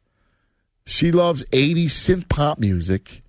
She 0.86 1.12
loves 1.12 1.46
80s 1.48 1.86
synth 1.86 2.30
pop 2.30 2.60
music, 2.60 3.24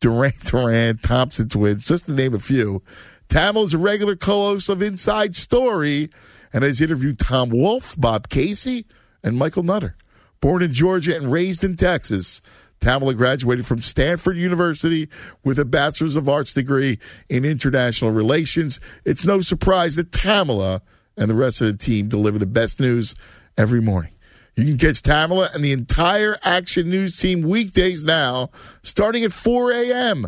Duran 0.00 0.32
Duran, 0.44 0.98
Thompson 0.98 1.48
Twins, 1.48 1.86
just 1.86 2.06
to 2.06 2.12
name 2.12 2.34
a 2.34 2.38
few. 2.38 2.82
Tamil 3.28 3.62
is 3.62 3.74
a 3.74 3.78
regular 3.78 4.16
co-host 4.16 4.68
of 4.68 4.82
Inside 4.82 5.36
Story 5.36 6.10
and 6.52 6.64
has 6.64 6.80
interviewed 6.80 7.18
Tom 7.18 7.50
Wolfe, 7.50 7.98
Bob 7.98 8.28
Casey, 8.28 8.86
and 9.22 9.38
Michael 9.38 9.62
Nutter. 9.62 9.94
Born 10.40 10.62
in 10.62 10.72
Georgia 10.72 11.16
and 11.16 11.30
raised 11.30 11.62
in 11.62 11.76
Texas, 11.76 12.40
Tamala 12.80 13.14
graduated 13.14 13.66
from 13.66 13.80
Stanford 13.80 14.36
University 14.36 15.08
with 15.44 15.58
a 15.58 15.64
Bachelor's 15.64 16.16
of 16.16 16.28
Arts 16.28 16.54
degree 16.54 16.98
in 17.28 17.44
International 17.44 18.10
Relations. 18.10 18.80
It's 19.04 19.24
no 19.24 19.42
surprise 19.42 19.96
that 19.96 20.12
Tamala 20.12 20.82
and 21.16 21.30
the 21.30 21.34
rest 21.34 21.60
of 21.60 21.66
the 21.68 21.76
team 21.76 22.08
deliver 22.08 22.38
the 22.38 22.46
best 22.46 22.80
news 22.80 23.14
every 23.56 23.80
morning. 23.80 24.12
You 24.56 24.64
can 24.64 24.78
catch 24.78 25.02
Tamala 25.02 25.48
and 25.54 25.64
the 25.64 25.72
entire 25.72 26.36
Action 26.44 26.90
News 26.90 27.18
team 27.18 27.42
weekdays 27.42 28.04
now, 28.04 28.50
starting 28.82 29.24
at 29.24 29.32
4 29.32 29.72
a.m. 29.72 30.26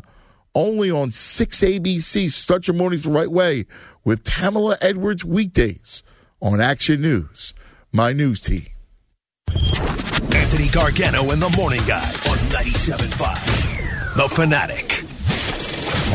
Only 0.54 0.90
on 0.90 1.10
6 1.10 1.60
ABC. 1.60 2.30
Start 2.30 2.66
your 2.66 2.76
mornings 2.76 3.02
the 3.02 3.10
right 3.10 3.30
way 3.30 3.66
with 4.04 4.22
Tamala 4.22 4.76
Edwards 4.80 5.24
weekdays 5.24 6.02
on 6.40 6.60
Action 6.60 7.00
News, 7.00 7.54
my 7.92 8.12
news 8.12 8.40
team. 8.40 8.66
Anthony 10.34 10.68
Gargano 10.68 11.30
and 11.30 11.42
the 11.42 11.50
Morning 11.50 11.82
Guys 11.86 12.26
on 12.28 12.38
97.5. 12.48 14.16
The 14.16 14.28
Fanatic. 14.28 15.01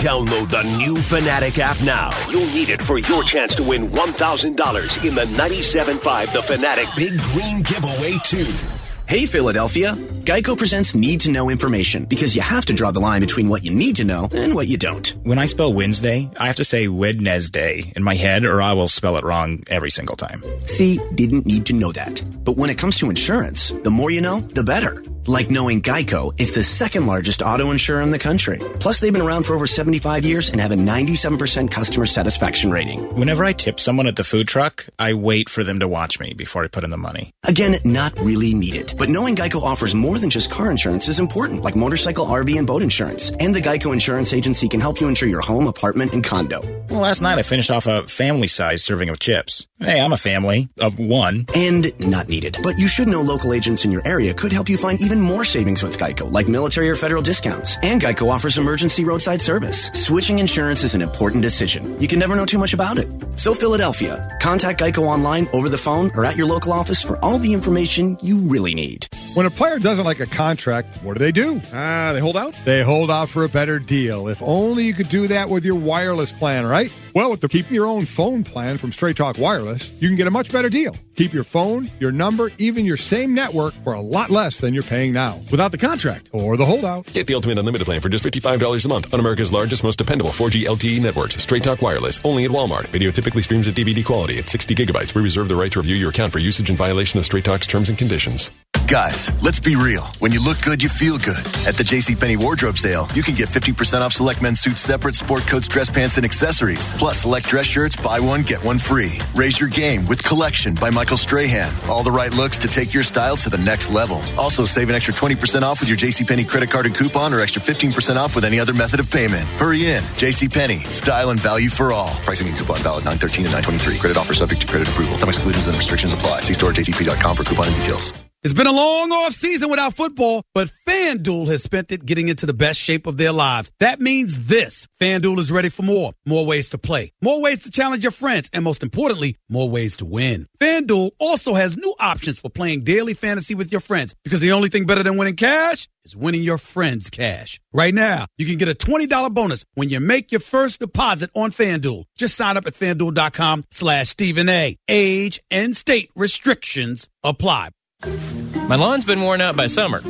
Download 0.02 0.48
the 0.50 0.62
new 0.78 0.96
Fanatic 1.02 1.58
app 1.58 1.82
now. 1.82 2.12
You'll 2.30 2.46
need 2.52 2.70
it 2.70 2.84
for 2.84 3.00
your 3.00 3.24
chance 3.24 3.56
to 3.56 3.64
win 3.64 3.90
$1,000 3.90 5.08
in 5.08 5.16
the 5.16 5.26
97.5 5.26 6.34
The 6.34 6.44
Fanatic 6.44 6.88
Big 6.96 7.20
Green 7.34 7.64
Giveaway 7.64 8.18
2. 8.24 8.87
Hey, 9.08 9.26
Philadelphia. 9.26 9.94
Geico 10.28 10.58
presents 10.58 10.94
need 10.94 11.22
to 11.22 11.32
know 11.32 11.50
information 11.50 12.04
because 12.04 12.36
you 12.36 12.42
have 12.42 12.66
to 12.66 12.74
draw 12.74 12.92
the 12.92 13.00
line 13.00 13.22
between 13.22 13.48
what 13.48 13.64
you 13.64 13.74
need 13.74 13.96
to 13.96 14.04
know 14.04 14.28
and 14.34 14.54
what 14.54 14.68
you 14.68 14.76
don't. 14.76 15.08
When 15.24 15.40
I 15.40 15.46
spell 15.46 15.72
Wednesday, 15.72 16.30
I 16.38 16.48
have 16.48 16.58
to 16.58 16.66
say 16.66 16.90
Wednesday 16.90 17.94
in 17.96 18.04
my 18.04 18.16
head 18.16 18.44
or 18.44 18.62
I 18.62 18.74
will 18.74 18.90
spell 18.90 19.16
it 19.16 19.24
wrong 19.24 19.64
every 19.70 19.92
single 19.92 20.18
time. 20.18 20.44
See, 20.66 21.00
didn't 21.16 21.46
need 21.46 21.66
to 21.68 21.74
know 21.74 21.94
that. 21.94 22.22
But 22.44 22.58
when 22.58 22.70
it 22.70 22.78
comes 22.78 22.98
to 22.98 23.10
insurance, 23.10 23.72
the 23.84 23.92
more 23.92 24.12
you 24.12 24.20
know, 24.20 24.42
the 24.42 24.64
better. 24.64 25.02
Like 25.28 25.52
knowing 25.52 25.82
Geico 25.82 26.40
is 26.40 26.54
the 26.56 26.64
second 26.64 27.06
largest 27.06 27.42
auto 27.42 27.72
insurer 27.72 28.02
in 28.02 28.12
the 28.12 28.20
country. 28.20 28.60
Plus, 28.80 29.02
they've 29.02 29.12
been 29.12 29.22
around 29.22 29.44
for 29.44 29.56
over 29.56 29.68
75 29.68 30.24
years 30.24 30.50
and 30.50 30.62
have 30.62 30.72
a 30.72 30.76
97% 30.76 31.70
customer 31.70 32.06
satisfaction 32.06 32.72
rating. 32.72 33.14
Whenever 33.14 33.44
I 33.44 33.52
tip 33.52 33.78
someone 33.78 34.08
at 34.08 34.16
the 34.16 34.24
food 34.24 34.48
truck, 34.48 34.86
I 34.98 35.14
wait 35.16 35.50
for 35.50 35.66
them 35.66 35.82
to 35.82 35.88
watch 35.88 36.18
me 36.22 36.34
before 36.34 36.64
I 36.64 36.70
put 36.70 36.86
in 36.86 36.92
the 36.92 36.98
money. 36.98 37.32
Again, 37.46 37.76
not 37.84 38.18
really 38.22 38.54
needed. 38.54 38.97
But 38.98 39.10
knowing 39.10 39.36
Geico 39.36 39.62
offers 39.62 39.94
more 39.94 40.18
than 40.18 40.30
just 40.30 40.50
car 40.50 40.72
insurance 40.72 41.08
is 41.08 41.20
important, 41.20 41.64
like 41.64 41.76
motorcycle, 41.76 42.26
RV, 42.26 42.58
and 42.58 42.66
boat 42.66 42.82
insurance. 42.82 43.30
And 43.40 43.54
the 43.54 43.62
Geico 43.62 43.94
Insurance 43.94 44.34
Agency 44.34 44.68
can 44.68 44.80
help 44.80 45.00
you 45.00 45.08
insure 45.08 45.30
your 45.30 45.42
home, 45.42 45.68
apartment, 45.68 46.14
and 46.14 46.24
condo. 46.24 46.62
Well, 46.90 47.02
last 47.02 47.22
night 47.22 47.38
I 47.38 47.44
finished 47.44 47.70
off 47.70 47.86
a 47.86 48.08
family 48.08 48.48
size 48.48 48.84
serving 48.84 49.10
of 49.10 49.20
chips. 49.20 49.67
Hey, 49.80 50.02
I'm 50.02 50.12
a 50.12 50.18
family 50.18 50.70
of 50.80 50.98
one. 50.98 51.46
And 51.54 51.94
not 52.00 52.28
needed. 52.28 52.58
But 52.64 52.80
you 52.80 52.88
should 52.88 53.08
know 53.08 53.22
local 53.22 53.54
agents 53.54 53.86
in 53.86 53.92
your 53.92 54.02
area 54.08 54.34
could 54.34 54.52
help 54.52 54.70
you 54.70 54.76
find 54.76 55.00
even 55.00 55.22
more 55.22 55.44
savings 55.44 55.84
with 55.84 56.00
Geico, 56.00 56.32
like 56.32 56.48
military 56.48 56.90
or 56.90 56.96
federal 56.96 57.22
discounts. 57.22 57.78
And 57.84 58.02
Geico 58.02 58.28
offers 58.28 58.58
emergency 58.58 59.06
roadside 59.06 59.40
service. 59.40 59.92
Switching 59.94 60.40
insurance 60.40 60.84
is 60.84 60.96
an 60.96 61.04
important 61.04 61.44
decision. 61.44 61.96
You 62.02 62.08
can 62.08 62.18
never 62.18 62.36
know 62.36 62.46
too 62.48 62.58
much 62.58 62.74
about 62.74 62.98
it. 62.98 63.08
So, 63.38 63.54
Philadelphia, 63.54 64.36
contact 64.42 64.80
Geico 64.80 65.04
online, 65.04 65.48
over 65.54 65.70
the 65.70 65.78
phone, 65.78 66.10
or 66.16 66.26
at 66.26 66.38
your 66.38 66.48
local 66.48 66.74
office 66.74 67.04
for 67.04 67.24
all 67.24 67.38
the 67.38 67.54
information 67.54 68.18
you 68.24 68.40
really 68.40 68.74
need. 68.74 69.08
When 69.36 69.46
a 69.46 69.52
player 69.52 69.78
doesn't 69.78 70.06
like 70.06 70.20
a 70.20 70.26
contract, 70.26 71.04
what 71.04 71.14
do 71.14 71.20
they 71.20 71.32
do? 71.32 71.62
Ah, 71.72 72.14
they 72.14 72.20
hold 72.20 72.36
out? 72.36 72.56
They 72.66 72.82
hold 72.82 73.12
out 73.12 73.30
for 73.30 73.44
a 73.44 73.50
better 73.50 73.78
deal. 73.78 74.28
If 74.28 74.42
only 74.42 74.86
you 74.86 74.96
could 74.96 75.10
do 75.10 75.28
that 75.28 75.48
with 75.52 75.64
your 75.64 75.76
wireless 75.76 76.32
plan, 76.32 76.66
right? 76.66 76.92
Well, 77.14 77.32
with 77.32 77.42
the 77.42 77.50
Keep 77.50 77.72
Your 77.72 77.88
Own 77.88 78.06
Phone 78.06 78.44
plan 78.44 78.78
from 78.78 78.92
Straight 78.92 79.18
Talk 79.18 79.38
Wireless, 79.40 79.67
you 80.00 80.08
can 80.08 80.16
get 80.16 80.28
a 80.28 80.32
much 80.32 80.52
better 80.52 80.70
deal. 80.70 80.96
Keep 81.16 81.34
your 81.34 81.44
phone, 81.44 81.90
your 82.00 82.12
number, 82.12 82.52
even 82.58 82.86
your 82.86 82.98
same 82.98 83.34
network 83.34 83.74
for 83.84 83.94
a 83.94 84.02
lot 84.02 84.30
less 84.30 84.60
than 84.60 84.74
you're 84.74 84.84
paying 84.84 85.14
now. 85.14 85.42
Without 85.52 85.72
the 85.72 85.78
contract. 85.78 86.30
Or 86.32 86.58
the 86.58 86.66
holdout. 86.66 87.08
Get 87.08 87.28
the 87.28 87.34
Ultimate 87.34 87.58
Unlimited 87.58 87.86
plan 87.86 88.02
for 88.02 88.10
just 88.10 88.24
$55 88.24 88.86
a 88.86 88.88
month 88.88 89.14
on 89.14 89.20
America's 89.20 89.52
largest, 89.52 89.84
most 89.84 89.98
dependable 89.98 90.32
4G 90.32 90.66
LTE 90.66 91.02
networks. 91.02 91.42
Straight 91.42 91.64
Talk 91.64 91.82
Wireless, 91.82 92.20
only 92.24 92.46
at 92.46 92.52
Walmart. 92.52 92.88
Video 92.90 93.12
typically 93.12 93.42
streams 93.42 93.68
at 93.68 93.76
DVD 93.76 94.06
quality 94.06 94.38
at 94.38 94.48
60 94.48 94.76
gigabytes. 94.76 95.16
We 95.16 95.22
reserve 95.22 95.50
the 95.50 95.56
right 95.56 95.72
to 95.72 95.80
review 95.82 95.96
your 95.96 96.10
account 96.12 96.32
for 96.32 96.40
usage 96.40 96.70
in 96.70 96.76
violation 96.76 97.20
of 97.20 97.26
Straight 97.26 97.46
Talk's 97.46 97.68
terms 97.68 97.90
and 97.90 97.98
conditions. 97.98 98.52
Guys, 98.88 99.30
let's 99.44 99.60
be 99.60 99.76
real. 99.76 100.04
When 100.20 100.32
you 100.32 100.42
look 100.42 100.62
good, 100.62 100.82
you 100.82 100.88
feel 100.88 101.18
good. 101.18 101.46
At 101.68 101.76
the 101.76 101.84
JCPenney 101.84 102.38
wardrobe 102.38 102.78
sale, 102.78 103.06
you 103.14 103.22
can 103.22 103.36
get 103.36 103.50
50% 103.50 104.00
off 104.00 104.14
select 104.14 104.42
men's 104.42 104.62
suits 104.62 104.82
separate, 104.82 105.14
sport 105.14 105.42
coats, 105.42 105.68
dress 105.68 105.90
pants, 105.90 106.16
and 106.16 106.26
accessories. 106.26 106.94
Plus, 106.94 107.20
select 107.20 107.48
dress 107.48 107.66
shirts, 107.66 107.98
buy 107.98 108.22
one, 108.22 108.44
get 108.44 108.64
one 108.64 108.78
free. 108.78 109.20
Raise 109.36 109.60
your 109.60 109.68
game 109.68 110.06
with 110.08 110.24
Collection 110.24 110.74
by 110.74 110.90
Michael 110.90 111.18
Strahan. 111.18 111.74
All 111.90 112.02
the 112.02 112.14
right 112.14 112.34
looks 112.34 112.58
to 112.60 112.70
take 112.70 112.94
your 112.94 113.04
style 113.04 113.36
to 113.38 113.50
the 113.50 113.58
next 113.58 113.90
level. 113.90 114.24
Also, 114.38 114.64
save 114.64 114.88
an 114.88 114.96
extra 114.96 115.14
20% 115.14 115.64
off 115.64 115.82
with 115.82 115.90
your 115.90 115.98
JCPenney 115.98 116.48
credit 116.48 116.70
card 116.70 116.86
and 116.86 116.96
coupon 116.96 117.34
or 117.34 117.42
extra 117.42 117.62
15% 117.62 118.16
off 118.16 118.36
with 118.36 118.46
any 118.46 118.58
other 118.58 118.74
method 118.74 119.02
of 119.02 119.12
payment. 119.12 119.44
Hurry 119.60 119.86
in. 119.86 120.02
JCPenney. 120.16 120.90
Style 120.90 121.32
and 121.32 121.42
value 121.42 121.70
for 121.70 121.92
all. 121.92 122.16
Pricing 122.24 122.48
and 122.48 122.56
coupon 122.56 122.78
valid 122.78 123.04
913 123.04 123.48
and 123.48 123.54
923. 123.54 124.00
Credit 124.00 124.18
offer 124.18 124.34
subject 124.34 124.62
to 124.62 124.68
credit 124.68 124.88
approval. 124.88 125.18
Some 125.18 125.28
exclusions 125.28 125.68
and 125.68 125.76
restrictions 125.76 126.14
apply. 126.14 126.44
See 126.44 126.54
store 126.54 126.72
jcp.com 126.72 127.36
for 127.36 127.44
coupon 127.44 127.68
and 127.68 127.76
details. 127.76 128.14
It's 128.44 128.54
been 128.54 128.68
a 128.68 128.72
long 128.72 129.12
off 129.12 129.34
season 129.34 129.70
without 129.72 129.96
football, 129.96 130.44
but 130.54 130.70
FanDuel 130.88 131.48
has 131.48 131.64
spent 131.64 131.92
it 131.92 132.06
getting 132.06 132.28
into 132.28 132.46
the 132.46 132.54
best 132.54 132.80
shape 132.80 133.08
of 133.08 133.18
their 133.18 133.32
lives. 133.32 133.72
That 133.80 134.00
means 134.00 134.46
this. 134.46 134.88
FanDuel 135.02 135.40
is 135.40 135.52
ready 135.52 135.70
for 135.70 135.82
more. 135.82 136.14
More 136.24 136.46
ways 136.46 136.70
to 136.70 136.78
play, 136.78 137.14
more 137.20 137.42
ways 137.42 137.64
to 137.64 137.72
challenge 137.72 138.04
your 138.04 138.12
friends, 138.12 138.48
and 138.54 138.64
most 138.64 138.84
importantly, 138.84 139.38
more 139.50 139.70
ways 139.72 139.98
to 139.98 140.06
win. 140.06 140.46
FanDuel 140.60 141.12
also 141.18 141.56
has 141.56 141.76
new 141.76 141.96
options 142.00 142.40
for 142.40 142.50
playing 142.50 142.82
daily 142.82 143.16
fantasy 143.16 143.56
with 143.56 143.72
your 143.72 143.82
friends 143.82 144.14
because 144.24 144.40
the 144.40 144.52
only 144.52 144.70
thing 144.70 144.86
better 144.86 145.02
than 145.04 145.18
winning 145.18 145.36
cash 145.36 145.88
is 146.06 146.16
winning 146.16 146.44
your 146.44 146.60
friends 146.60 147.10
cash. 147.10 147.60
Right 147.74 147.94
now, 147.94 148.28
you 148.38 148.46
can 148.46 148.58
get 148.58 148.70
a 148.70 148.76
$20 148.76 149.34
bonus 149.34 149.66
when 149.74 149.90
you 149.90 150.00
make 150.00 150.32
your 150.32 150.42
first 150.42 150.80
deposit 150.80 151.32
on 151.34 151.50
FanDuel. 151.50 152.06
Just 152.16 152.36
sign 152.36 152.56
up 152.56 152.68
at 152.68 152.76
fanduel.com 152.76 153.64
slash 153.72 154.10
Stephen 154.10 154.48
A. 154.48 154.78
Age 154.88 155.42
and 155.50 155.76
state 155.76 156.12
restrictions 156.16 157.10
apply. 157.24 157.72
My 158.04 158.76
lawn's 158.76 159.06
been 159.06 159.22
worn 159.22 159.42
out 159.42 159.56
by 159.56 159.68
summer, 159.68 160.02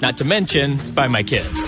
not 0.00 0.16
to 0.18 0.24
mention 0.24 0.78
by 0.92 1.08
my 1.08 1.22
kids. 1.22 1.62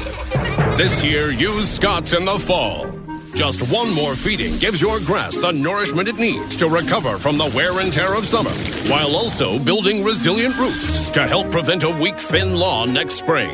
This 0.76 1.04
year, 1.04 1.30
use 1.30 1.68
Scott's 1.68 2.12
in 2.12 2.24
the 2.24 2.38
fall. 2.38 2.86
Just 3.34 3.60
one 3.70 3.92
more 3.92 4.14
feeding 4.14 4.56
gives 4.58 4.80
your 4.80 4.98
grass 5.00 5.36
the 5.36 5.52
nourishment 5.52 6.08
it 6.08 6.16
needs 6.16 6.56
to 6.56 6.68
recover 6.68 7.18
from 7.18 7.36
the 7.36 7.52
wear 7.54 7.78
and 7.80 7.92
tear 7.92 8.14
of 8.14 8.24
summer, 8.24 8.50
while 8.88 9.14
also 9.14 9.58
building 9.58 10.02
resilient 10.02 10.56
roots 10.56 11.10
to 11.10 11.26
help 11.26 11.50
prevent 11.50 11.82
a 11.82 11.90
weak, 11.90 12.18
thin 12.18 12.56
lawn 12.56 12.94
next 12.94 13.14
spring. 13.14 13.50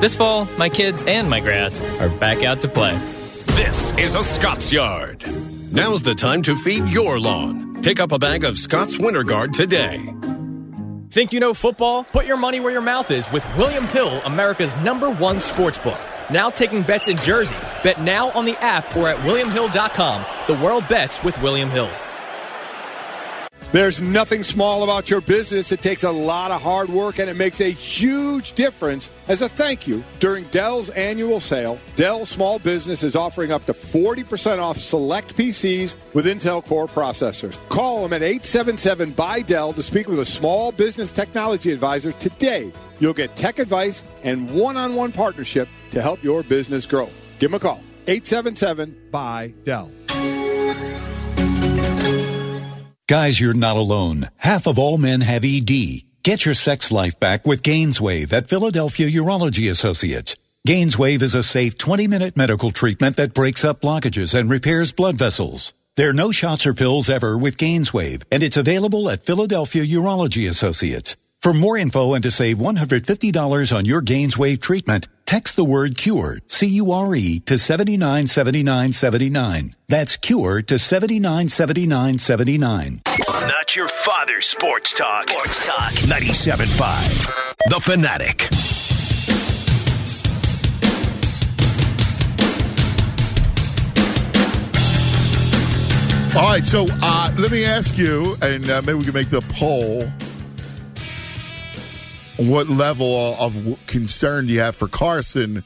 This 0.00 0.14
fall, 0.14 0.44
my 0.58 0.68
kids 0.68 1.02
and 1.04 1.30
my 1.30 1.40
grass 1.40 1.80
are 2.00 2.10
back 2.10 2.44
out 2.44 2.60
to 2.60 2.68
play. 2.68 2.98
This 3.56 3.92
is 3.96 4.14
a 4.14 4.22
Scott's 4.22 4.70
Yard. 4.70 5.24
Now's 5.72 6.02
the 6.02 6.14
time 6.14 6.42
to 6.42 6.56
feed 6.56 6.88
your 6.88 7.18
lawn. 7.18 7.80
Pick 7.82 8.00
up 8.00 8.12
a 8.12 8.18
bag 8.18 8.44
of 8.44 8.58
Scott's 8.58 8.98
Winter 8.98 9.24
Guard 9.24 9.54
today. 9.54 10.14
Think 11.14 11.32
you 11.32 11.38
know 11.38 11.54
football? 11.54 12.02
Put 12.02 12.26
your 12.26 12.36
money 12.36 12.58
where 12.58 12.72
your 12.72 12.80
mouth 12.80 13.12
is 13.12 13.30
with 13.30 13.46
William 13.56 13.86
Hill, 13.86 14.20
America's 14.24 14.74
number 14.78 15.08
one 15.08 15.38
sports 15.38 15.78
book. 15.78 16.00
Now 16.28 16.50
taking 16.50 16.82
bets 16.82 17.06
in 17.06 17.16
Jersey. 17.18 17.54
Bet 17.84 18.00
now 18.00 18.32
on 18.32 18.46
the 18.46 18.56
app 18.60 18.96
or 18.96 19.06
at 19.06 19.16
WilliamHill.com. 19.18 20.24
The 20.48 20.54
world 20.54 20.88
bets 20.88 21.22
with 21.22 21.40
William 21.40 21.70
Hill. 21.70 21.88
There's 23.74 24.00
nothing 24.00 24.44
small 24.44 24.84
about 24.84 25.10
your 25.10 25.20
business. 25.20 25.72
It 25.72 25.80
takes 25.80 26.04
a 26.04 26.10
lot 26.12 26.52
of 26.52 26.62
hard 26.62 26.90
work 26.90 27.18
and 27.18 27.28
it 27.28 27.36
makes 27.36 27.60
a 27.60 27.70
huge 27.72 28.52
difference. 28.52 29.10
As 29.26 29.42
a 29.42 29.48
thank 29.48 29.88
you, 29.88 30.04
during 30.20 30.44
Dell's 30.44 30.90
annual 30.90 31.40
sale, 31.40 31.80
Dell 31.96 32.24
Small 32.24 32.60
Business 32.60 33.02
is 33.02 33.16
offering 33.16 33.50
up 33.50 33.64
to 33.64 33.72
40% 33.72 34.60
off 34.60 34.76
select 34.76 35.36
PCs 35.36 35.96
with 36.14 36.26
Intel 36.26 36.64
Core 36.64 36.86
processors. 36.86 37.58
Call 37.68 38.04
them 38.04 38.12
at 38.12 38.22
877 38.22 39.10
by 39.10 39.42
Dell 39.42 39.72
to 39.72 39.82
speak 39.82 40.06
with 40.06 40.20
a 40.20 40.24
small 40.24 40.70
business 40.70 41.10
technology 41.10 41.72
advisor 41.72 42.12
today. 42.12 42.72
You'll 43.00 43.12
get 43.12 43.34
tech 43.34 43.58
advice 43.58 44.04
and 44.22 44.48
one 44.54 44.76
on 44.76 44.94
one 44.94 45.10
partnership 45.10 45.68
to 45.90 46.00
help 46.00 46.22
your 46.22 46.44
business 46.44 46.86
grow. 46.86 47.10
Give 47.40 47.50
them 47.50 47.56
a 47.56 47.58
call. 47.58 47.82
877 48.06 49.08
by 49.10 49.52
Dell. 49.64 49.90
Guys, 53.06 53.38
you're 53.38 53.52
not 53.52 53.76
alone. 53.76 54.30
Half 54.38 54.66
of 54.66 54.78
all 54.78 54.96
men 54.96 55.20
have 55.20 55.44
ED. 55.44 56.04
Get 56.22 56.46
your 56.46 56.54
sex 56.54 56.90
life 56.90 57.20
back 57.20 57.44
with 57.44 57.62
Gainswave 57.62 58.32
at 58.32 58.48
Philadelphia 58.48 59.10
Urology 59.10 59.70
Associates. 59.70 60.36
Gainswave 60.66 61.20
is 61.20 61.34
a 61.34 61.42
safe 61.42 61.76
20 61.76 62.06
minute 62.06 62.34
medical 62.34 62.70
treatment 62.70 63.16
that 63.16 63.34
breaks 63.34 63.62
up 63.62 63.82
blockages 63.82 64.32
and 64.32 64.48
repairs 64.48 64.90
blood 64.90 65.16
vessels. 65.16 65.74
There 65.96 66.08
are 66.08 66.14
no 66.14 66.30
shots 66.32 66.64
or 66.64 66.72
pills 66.72 67.10
ever 67.10 67.36
with 67.36 67.58
Gainswave, 67.58 68.22
and 68.32 68.42
it's 68.42 68.56
available 68.56 69.10
at 69.10 69.26
Philadelphia 69.26 69.84
Urology 69.84 70.48
Associates. 70.48 71.14
For 71.44 71.52
more 71.52 71.76
info 71.76 72.14
and 72.14 72.22
to 72.22 72.30
save 72.30 72.56
$150 72.56 73.76
on 73.76 73.84
your 73.84 74.00
Gainswave 74.00 74.62
treatment, 74.62 75.08
text 75.26 75.56
the 75.56 75.64
word 75.66 75.98
CURE, 75.98 76.40
C-U-R-E, 76.46 77.40
to 77.40 77.58
797979. 77.58 79.74
That's 79.86 80.16
CURE 80.16 80.62
to 80.62 80.78
797979. 80.78 83.02
Not 83.28 83.76
your 83.76 83.88
father's 83.88 84.46
sports 84.46 84.94
talk. 84.94 85.28
Sports 85.28 85.66
talk. 85.66 85.92
97.5. 85.92 87.58
The 87.68 87.80
Fanatic. 87.80 88.48
All 96.38 96.50
right, 96.50 96.64
so 96.64 96.86
uh, 97.02 97.34
let 97.38 97.52
me 97.52 97.66
ask 97.66 97.98
you, 97.98 98.34
and 98.40 98.70
uh, 98.70 98.80
maybe 98.86 98.94
we 98.94 99.04
can 99.04 99.12
make 99.12 99.28
the 99.28 99.42
poll. 99.52 100.08
What 102.36 102.68
level 102.68 103.34
of 103.38 103.78
concern 103.86 104.46
do 104.48 104.52
you 104.52 104.60
have 104.60 104.74
for 104.74 104.88
Carson? 104.88 105.62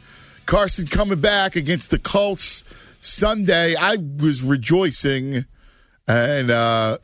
Carson 0.47 0.87
coming 0.87 1.21
back 1.21 1.57
against 1.57 1.91
the 1.91 1.99
Colts 1.99 2.65
Sunday. 2.99 3.75
I 3.79 3.97
was 4.19 4.43
rejoicing, 4.43 5.47
and 6.07 6.51
uh, 6.51 6.99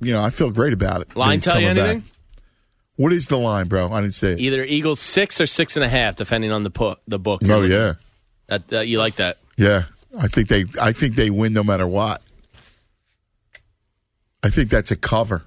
you 0.00 0.12
know 0.12 0.22
I 0.22 0.30
feel 0.30 0.50
great 0.50 0.72
about 0.74 1.00
it. 1.00 1.16
Line 1.16 1.40
tell 1.40 1.58
you 1.58 1.68
coming 1.68 1.82
back. 1.82 1.90
anything? 1.90 2.10
What 2.96 3.12
is 3.14 3.28
the 3.28 3.38
line, 3.38 3.68
bro? 3.68 3.90
I 3.90 4.02
didn't 4.02 4.14
say 4.14 4.32
it. 4.32 4.40
Either 4.40 4.62
Eagles 4.62 5.00
six 5.00 5.40
or 5.40 5.46
six 5.46 5.76
and 5.76 5.84
a 5.84 5.88
half, 5.88 6.16
depending 6.16 6.52
on 6.52 6.62
the 6.64 6.70
po- 6.70 6.96
the 7.08 7.18
book. 7.18 7.40
Oh 7.48 7.62
yeah, 7.62 7.94
That, 8.48 8.68
that- 8.68 8.88
you 8.88 8.98
like 8.98 9.16
that? 9.16 9.38
yeah. 9.56 9.84
I 10.18 10.28
think 10.28 10.48
they. 10.48 10.66
I 10.80 10.92
think 10.92 11.14
they 11.14 11.30
win 11.30 11.54
no 11.54 11.62
matter 11.64 11.86
what. 11.86 12.20
I 14.42 14.50
think 14.50 14.68
that's 14.68 14.90
a 14.90 14.96
cover, 14.96 15.42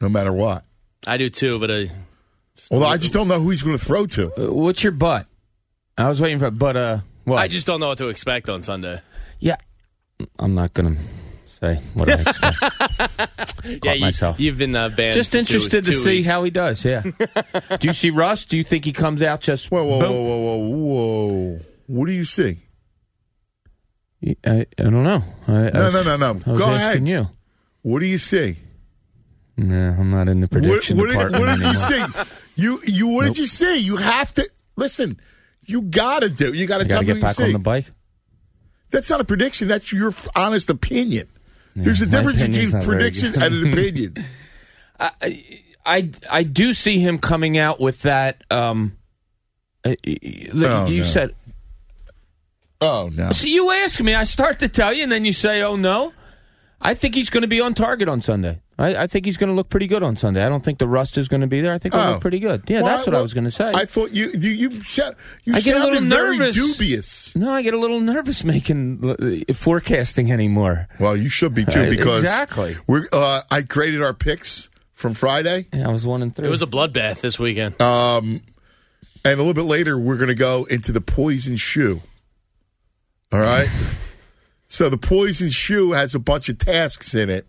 no 0.00 0.08
matter 0.08 0.32
what. 0.32 0.64
I 1.06 1.18
do 1.18 1.28
too, 1.28 1.58
but 1.58 1.70
uh, 1.70 1.84
Although 2.70 2.86
I 2.86 2.96
just 2.96 3.12
don't 3.12 3.28
know 3.28 3.40
who 3.40 3.50
he's 3.50 3.62
going 3.62 3.78
to 3.78 3.84
throw 3.84 4.06
to. 4.06 4.32
Uh, 4.48 4.52
What's 4.54 4.82
your 4.82 4.92
butt? 4.92 5.26
I 5.98 6.08
was 6.08 6.20
waiting 6.20 6.38
for, 6.38 6.50
but 6.50 6.76
uh, 6.76 6.98
what? 7.24 7.38
I 7.38 7.48
just 7.48 7.66
don't 7.66 7.80
know 7.80 7.88
what 7.88 7.98
to 7.98 8.08
expect 8.08 8.50
on 8.50 8.60
Sunday. 8.62 9.00
yeah, 9.40 9.56
I'm 10.38 10.54
not 10.54 10.74
gonna 10.74 10.96
say 11.48 11.76
what 11.94 12.10
I 12.10 12.20
expect. 12.20 12.56
yeah, 13.64 13.78
Caught 13.78 13.94
you, 13.96 14.00
myself. 14.00 14.40
You've 14.40 14.58
been 14.58 14.74
uh, 14.76 14.88
banned. 14.90 15.14
Just 15.14 15.30
for 15.30 15.36
two- 15.36 15.38
interested 15.40 15.84
to 15.84 15.90
two 15.92 15.96
see 15.96 16.10
weeks. 16.18 16.28
how 16.28 16.42
he 16.44 16.50
does. 16.50 16.84
Yeah. 16.84 17.02
do 17.80 17.86
you 17.86 17.92
see 17.94 18.10
Russ? 18.10 18.44
Do 18.44 18.56
you 18.58 18.64
think 18.64 18.84
he 18.84 18.92
comes 18.92 19.22
out 19.22 19.40
just 19.40 19.70
Whoa, 19.70 19.84
whoa, 19.84 20.00
boom? 20.00 20.12
whoa, 20.12 20.38
whoa, 20.38 20.56
whoa, 20.56 21.26
whoa! 21.56 21.60
What 21.86 22.06
do 22.06 22.12
you 22.12 22.24
see? 22.24 22.58
I, 24.44 24.66
I 24.78 24.82
don't 24.82 25.04
know. 25.04 25.22
I, 25.46 25.52
I 25.52 25.70
No, 25.70 25.84
was- 25.84 25.94
no, 25.94 26.02
no, 26.02 26.16
no. 26.16 26.40
I 26.46 26.50
was 26.50 26.58
Go 26.58 26.66
asking 26.66 27.08
ahead. 27.08 27.08
you. 27.08 27.30
What 27.82 28.00
do 28.00 28.06
you 28.06 28.18
see? 28.18 28.56
No, 29.56 29.96
I'm 29.98 30.10
not 30.10 30.28
in 30.28 30.40
the 30.40 30.46
What, 30.48 30.62
prediction 30.62 30.96
what 30.98 31.06
did, 31.06 31.12
department 31.12 31.40
what 31.46 31.56
did 31.56 31.64
you 31.64 31.94
anymore. 31.96 32.24
see? 32.24 32.30
You, 32.56 32.80
you, 32.84 33.08
what 33.08 33.26
Nope. 33.26 33.34
did 33.34 33.38
you 33.38 33.46
see? 33.46 33.78
You 33.78 33.96
have 33.96 34.32
to 34.34 34.48
listen. 34.76 35.20
You 35.64 35.82
got 35.82 36.22
to 36.22 36.28
do. 36.30 36.52
You 36.52 36.66
gotta, 36.66 36.84
got 36.84 36.90
tell 36.90 37.00
to 37.02 37.06
me 37.06 37.12
get 37.14 37.22
back 37.22 37.38
you 37.38 37.44
on 37.44 37.48
see. 37.50 37.52
the 37.52 37.58
bike. 37.58 37.84
That's 38.90 39.10
not 39.10 39.20
a 39.20 39.24
prediction. 39.24 39.68
That's 39.68 39.92
your 39.92 40.14
honest 40.34 40.70
opinion. 40.70 41.28
There's 41.74 42.00
a 42.00 42.06
difference 42.06 42.42
between 42.42 42.80
prediction 42.82 43.32
and 43.40 43.54
an 43.54 43.66
opinion. 43.72 44.14
I, 44.98 45.10
I 45.84 46.10
I 46.30 46.42
do 46.44 46.72
see 46.72 47.00
him 47.00 47.18
coming 47.18 47.58
out 47.58 47.78
with 47.80 48.02
that. 48.02 48.42
Um, 48.50 48.96
uh, 49.84 49.94
y- 50.06 50.16
y- 50.22 50.46
Oh, 50.54 50.86
you 50.86 51.00
no. 51.00 51.04
said. 51.04 51.34
Oh 52.80 53.10
no! 53.14 53.30
So 53.32 53.46
you 53.46 53.70
ask 53.72 54.00
me, 54.00 54.14
I 54.14 54.24
start 54.24 54.58
to 54.60 54.68
tell 54.68 54.92
you, 54.92 55.02
and 55.02 55.10
then 55.12 55.24
you 55.24 55.32
say, 55.32 55.62
"Oh 55.62 55.76
no." 55.76 56.12
I 56.80 56.94
think 56.94 57.14
he's 57.14 57.30
going 57.30 57.42
to 57.42 57.48
be 57.48 57.60
on 57.60 57.74
target 57.74 58.08
on 58.08 58.20
Sunday. 58.20 58.60
I, 58.78 59.04
I 59.04 59.06
think 59.06 59.24
he's 59.24 59.38
going 59.38 59.48
to 59.48 59.54
look 59.54 59.70
pretty 59.70 59.86
good 59.86 60.02
on 60.02 60.16
Sunday. 60.16 60.44
I 60.44 60.50
don't 60.50 60.62
think 60.62 60.78
the 60.78 60.86
rust 60.86 61.16
is 61.16 61.28
going 61.28 61.40
to 61.40 61.46
be 61.46 61.62
there. 61.62 61.72
I 61.72 61.78
think 61.78 61.94
he'll 61.94 62.02
Oh. 62.04 62.10
look 62.12 62.20
pretty 62.20 62.38
good. 62.40 62.64
Yeah, 62.68 62.82
Well, 62.82 62.94
that's 62.94 63.06
what 63.06 63.14
I 63.16 63.22
was 63.22 63.32
going 63.32 63.44
to 63.44 63.50
say. 63.50 63.70
I 63.74 63.86
thought 63.86 64.10
you, 64.12 64.28
you, 64.34 64.50
you, 64.50 64.80
said- 64.82 65.14
you 65.44 65.54
I 65.54 65.60
get 65.60 65.76
a 65.76 65.78
little 65.78 65.94
sounded 65.94 66.10
very 66.14 66.36
nervous. 66.36 66.54
dubious. 66.76 67.36
No, 67.36 67.50
I 67.52 67.62
get 67.62 67.72
a 67.72 67.78
little 67.78 68.00
nervous 68.00 68.44
making 68.44 69.02
uh, 69.48 69.54
forecasting 69.54 70.30
anymore. 70.30 70.88
Well, 71.00 71.16
you 71.16 71.30
should 71.30 71.54
be 71.54 71.64
too 71.64 71.80
Uh, 71.80 71.88
because 71.90 72.22
exactly. 72.22 72.76
We're, 72.86 73.06
uh, 73.12 73.40
I 73.50 73.62
graded 73.62 74.02
our 74.02 74.12
picks 74.12 74.68
from 74.92 75.14
Friday. 75.14 75.68
Yeah, 75.72 75.88
I 75.88 75.92
was 75.92 76.04
one 76.06 76.20
and 76.22 76.36
three. 76.36 76.46
It 76.46 76.50
was 76.50 76.60
a 76.62 76.66
bloodbath 76.66 77.22
this 77.22 77.38
weekend. 77.38 77.80
Um, 77.80 78.42
and 79.24 79.34
a 79.34 79.36
little 79.36 79.54
bit 79.54 79.64
later, 79.64 79.98
we're 79.98 80.16
going 80.18 80.28
to 80.28 80.34
go 80.34 80.66
into 80.70 80.92
the 80.92 81.00
poison 81.00 81.56
shoe. 81.56 82.02
All 83.32 83.40
right. 83.40 83.68
so 84.68 84.88
the 84.90 84.98
poison 84.98 85.48
shoe 85.48 85.92
has 85.92 86.14
a 86.14 86.18
bunch 86.18 86.48
of 86.50 86.58
tasks 86.58 87.14
in 87.14 87.30
it, 87.30 87.46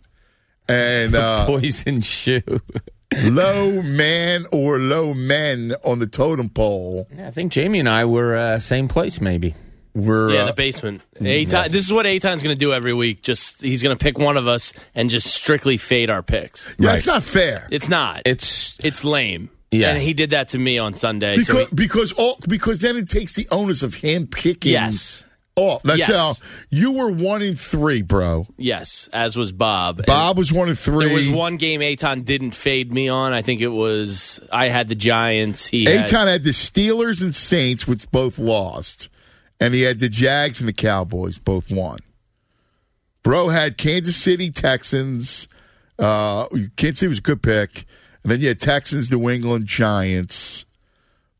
and 0.69 1.15
uh, 1.15 1.45
poison 1.45 2.01
shoe. 2.01 2.41
low 3.23 3.81
man 3.83 4.45
or 4.51 4.77
low 4.79 5.13
men 5.13 5.73
on 5.85 5.99
the 5.99 6.07
totem 6.07 6.49
pole. 6.49 7.07
Yeah, 7.15 7.27
I 7.27 7.31
think 7.31 7.51
Jamie 7.51 7.79
and 7.79 7.89
I 7.89 8.05
were 8.05 8.35
uh, 8.35 8.59
same 8.59 8.87
place, 8.87 9.21
maybe. 9.21 9.55
We're 9.95 10.31
yeah, 10.31 10.41
uh, 10.41 10.45
the 10.47 10.53
basement. 10.53 11.01
Aton, 11.19 11.71
This 11.71 11.85
is 11.85 11.91
what 11.91 12.05
Aton's 12.05 12.43
going 12.43 12.55
to 12.55 12.59
do 12.59 12.71
every 12.71 12.93
week. 12.93 13.23
Just 13.23 13.61
he's 13.61 13.81
going 13.81 13.97
to 13.97 14.03
pick 14.03 14.19
one 14.19 14.37
of 14.37 14.47
us 14.47 14.71
and 14.93 15.09
just 15.09 15.27
strictly 15.33 15.77
fade 15.77 16.11
our 16.11 16.21
picks. 16.21 16.75
yeah, 16.77 16.93
it's 16.93 17.07
not 17.07 17.23
fair 17.23 17.67
It's 17.71 17.89
not. 17.89 18.21
It's 18.25 18.77
It's 18.83 19.03
lame. 19.03 19.49
Yeah. 19.71 19.89
and 19.89 19.99
he 20.01 20.13
did 20.13 20.29
that 20.29 20.49
to 20.49 20.59
me 20.59 20.77
on 20.77 20.93
Sunday. 20.93 21.35
so 21.37 21.53
because 21.53 21.69
he- 21.69 21.75
because 21.75 22.11
all 22.13 22.37
because 22.47 22.79
then 22.81 22.95
it 22.95 23.09
takes 23.09 23.33
the 23.33 23.47
onus 23.51 23.81
of 23.83 23.95
him 23.95 24.27
picking. 24.27 24.71
yes, 24.73 25.23
off. 25.57 25.83
That's 25.83 25.99
Yes. 25.99 26.09
how 26.09 26.33
you 26.69 26.91
were 26.91 27.11
one 27.11 27.41
in 27.41 27.55
three, 27.55 28.01
bro. 28.01 28.47
Yes, 28.57 29.09
as 29.11 29.35
was 29.35 29.51
Bob. 29.51 30.05
Bob 30.05 30.37
was 30.37 30.51
one 30.53 30.69
in 30.69 30.75
three. 30.75 31.07
There 31.07 31.15
was 31.15 31.27
one 31.27 31.57
game 31.57 31.81
Aton 31.81 32.21
didn't 32.21 32.51
fade 32.51 32.93
me 32.93 33.09
on. 33.09 33.33
I 33.33 33.41
think 33.41 33.59
it 33.59 33.67
was 33.69 34.39
I 34.51 34.69
had 34.69 34.87
the 34.87 34.95
Giants. 34.95 35.65
He 35.65 35.83
had, 35.85 36.05
Aton 36.05 36.27
had 36.27 36.43
the 36.43 36.51
Steelers 36.51 37.21
and 37.21 37.35
Saints, 37.35 37.87
which 37.87 38.09
both 38.11 38.39
lost, 38.39 39.09
and 39.59 39.73
he 39.73 39.81
had 39.81 39.99
the 39.99 40.09
Jags 40.09 40.59
and 40.61 40.69
the 40.69 40.73
Cowboys, 40.73 41.37
both 41.39 41.69
won. 41.71 41.99
Bro 43.23 43.49
had 43.49 43.77
Kansas 43.77 44.15
City 44.15 44.51
Texans. 44.51 45.47
Uh, 45.99 46.45
Kansas 46.77 46.99
City 46.99 47.09
was 47.09 47.17
a 47.17 47.21
good 47.21 47.41
pick, 47.41 47.85
and 48.23 48.31
then 48.31 48.39
you 48.39 48.47
had 48.49 48.59
Texans, 48.61 49.11
New 49.11 49.29
England 49.29 49.65
Giants. 49.65 50.63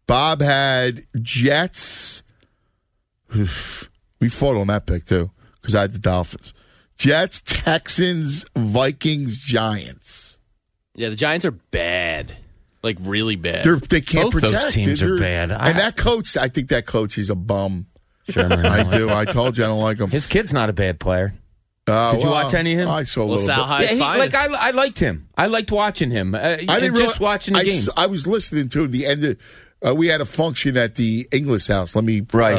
Bob 0.07 0.41
had 0.41 1.03
Jets. 1.22 2.24
we 4.20 4.30
fought 4.30 4.55
on 4.57 4.68
that 4.68 4.86
pick 4.86 5.05
too 5.05 5.32
because 5.61 5.76
I 5.76 5.82
had 5.82 5.93
the 5.93 5.99
Dolphins. 5.99 6.53
Jets, 6.97 7.41
Texans, 7.45 8.45
Vikings, 8.55 9.39
Giants. 9.39 10.38
yeah, 10.95 11.09
the 11.09 11.15
Giants 11.15 11.45
are 11.45 11.51
bad, 11.51 12.36
like 12.82 12.97
really 13.01 13.36
bad. 13.36 13.63
They're, 13.63 13.76
they 13.76 14.01
can't 14.01 14.32
Both 14.32 14.41
those 14.41 14.51
protect. 14.51 14.74
teams 14.74 15.01
are 15.01 15.18
They're- 15.18 15.18
bad. 15.20 15.51
I- 15.51 15.70
and 15.70 15.80
that 15.80 15.95
coach, 15.95 16.36
I 16.38 16.47
think 16.47 16.70
that 16.70 16.86
coach 16.88 17.18
is 17.18 17.30
a 17.30 17.36
bum. 17.36 17.86
Shurmur. 18.30 18.65
I 18.65 18.84
do. 18.84 19.09
I 19.09 19.24
told 19.26 19.57
you 19.57 19.63
I 19.63 19.68
don't 19.68 19.80
like 19.82 19.99
him. 19.99 20.09
His 20.09 20.26
kid's 20.28 20.51
not 20.51 20.70
a 20.70 20.74
bad 20.74 20.99
player. 20.99 21.34
Uh, 21.88 22.11
Did 22.11 22.24
you 22.24 22.30
well, 22.30 22.43
watch 22.43 22.53
any 22.53 22.74
of 22.74 22.80
him? 22.80 22.89
I 22.89 23.03
saw 23.03 23.22
a 23.22 23.24
little 23.24 23.36
LaSalle 23.38 23.78
bit. 23.78 23.88
Yeah, 23.89 23.93
he, 23.95 23.99
like. 24.20 24.36
I, 24.36 24.47
I 24.47 24.72
liked 24.72 24.99
him. 24.99 25.30
I 25.38 25.45
liked 25.47 25.72
watching 25.72 26.11
him. 26.11 26.36
Uh, 26.36 26.39
I 26.39 26.55
didn't 26.57 26.82
just 26.82 26.93
realize- 26.95 27.20
watching 27.22 27.53
the 27.53 27.61
I, 27.61 27.63
game. 27.63 27.74
s- 27.78 27.89
I 27.95 28.07
was 28.07 28.28
listening 28.28 28.68
to 28.70 28.86
the 28.88 29.05
end 29.05 29.24
of. 29.24 29.38
Uh, 29.88 29.95
we 29.95 30.07
had 30.07 30.20
a 30.20 30.26
function 30.26 30.76
at 30.76 30.95
the 30.95 31.26
English 31.32 31.68
House. 31.68 31.95
Let 31.95 32.03
me 32.03 32.22
Right. 32.34 32.57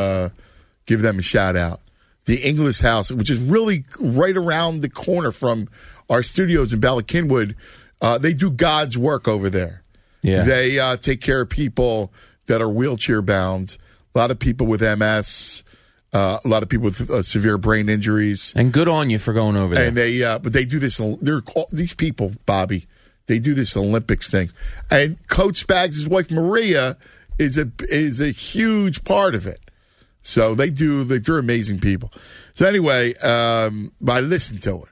Give 0.88 1.02
them 1.02 1.18
a 1.18 1.22
shout 1.22 1.54
out. 1.54 1.82
The 2.24 2.40
English 2.48 2.80
House, 2.80 3.12
which 3.12 3.28
is 3.28 3.42
really 3.42 3.84
right 4.00 4.34
around 4.34 4.80
the 4.80 4.88
corner 4.88 5.30
from 5.30 5.68
our 6.08 6.22
studios 6.22 6.72
in 6.72 6.80
Bala 6.80 7.02
Cynwyd, 7.02 7.54
uh, 8.00 8.16
they 8.16 8.32
do 8.32 8.50
God's 8.50 8.96
work 8.96 9.28
over 9.28 9.50
there. 9.50 9.82
Yeah. 10.22 10.44
They 10.44 10.78
uh, 10.78 10.96
take 10.96 11.20
care 11.20 11.42
of 11.42 11.50
people 11.50 12.10
that 12.46 12.62
are 12.62 12.70
wheelchair 12.70 13.20
bound. 13.20 13.76
A 14.14 14.18
lot 14.18 14.30
of 14.30 14.38
people 14.38 14.66
with 14.66 14.80
MS. 14.80 15.62
Uh, 16.14 16.38
a 16.42 16.48
lot 16.48 16.62
of 16.62 16.70
people 16.70 16.86
with 16.86 17.10
uh, 17.10 17.22
severe 17.22 17.58
brain 17.58 17.90
injuries. 17.90 18.54
and 18.56 18.72
good 18.72 18.88
on 18.88 19.10
you 19.10 19.18
for 19.18 19.34
going 19.34 19.58
over 19.58 19.74
there. 19.74 19.88
And 19.88 19.94
they, 19.94 20.22
uh, 20.24 20.38
but 20.38 20.54
they 20.54 20.64
do 20.64 20.78
this. 20.78 20.98
They're 21.20 21.42
these 21.70 21.92
people, 21.92 22.32
Bobby. 22.46 22.86
They 23.26 23.38
do 23.38 23.52
this 23.52 23.76
Olympics 23.76 24.30
thing, 24.30 24.48
and 24.90 25.18
Coach 25.28 25.66
Spags' 25.66 26.08
wife 26.08 26.30
Maria 26.30 26.96
is 27.38 27.58
a 27.58 27.70
is 27.80 28.20
a 28.20 28.30
huge 28.30 29.04
part 29.04 29.34
of 29.34 29.46
it. 29.46 29.67
So 30.20 30.54
they 30.54 30.70
do. 30.70 31.04
They, 31.04 31.18
they're 31.18 31.38
amazing 31.38 31.80
people. 31.80 32.12
So 32.54 32.66
anyway, 32.66 33.14
um, 33.18 33.92
I 34.06 34.20
listened 34.20 34.60
to 34.62 34.76
it, 34.82 34.88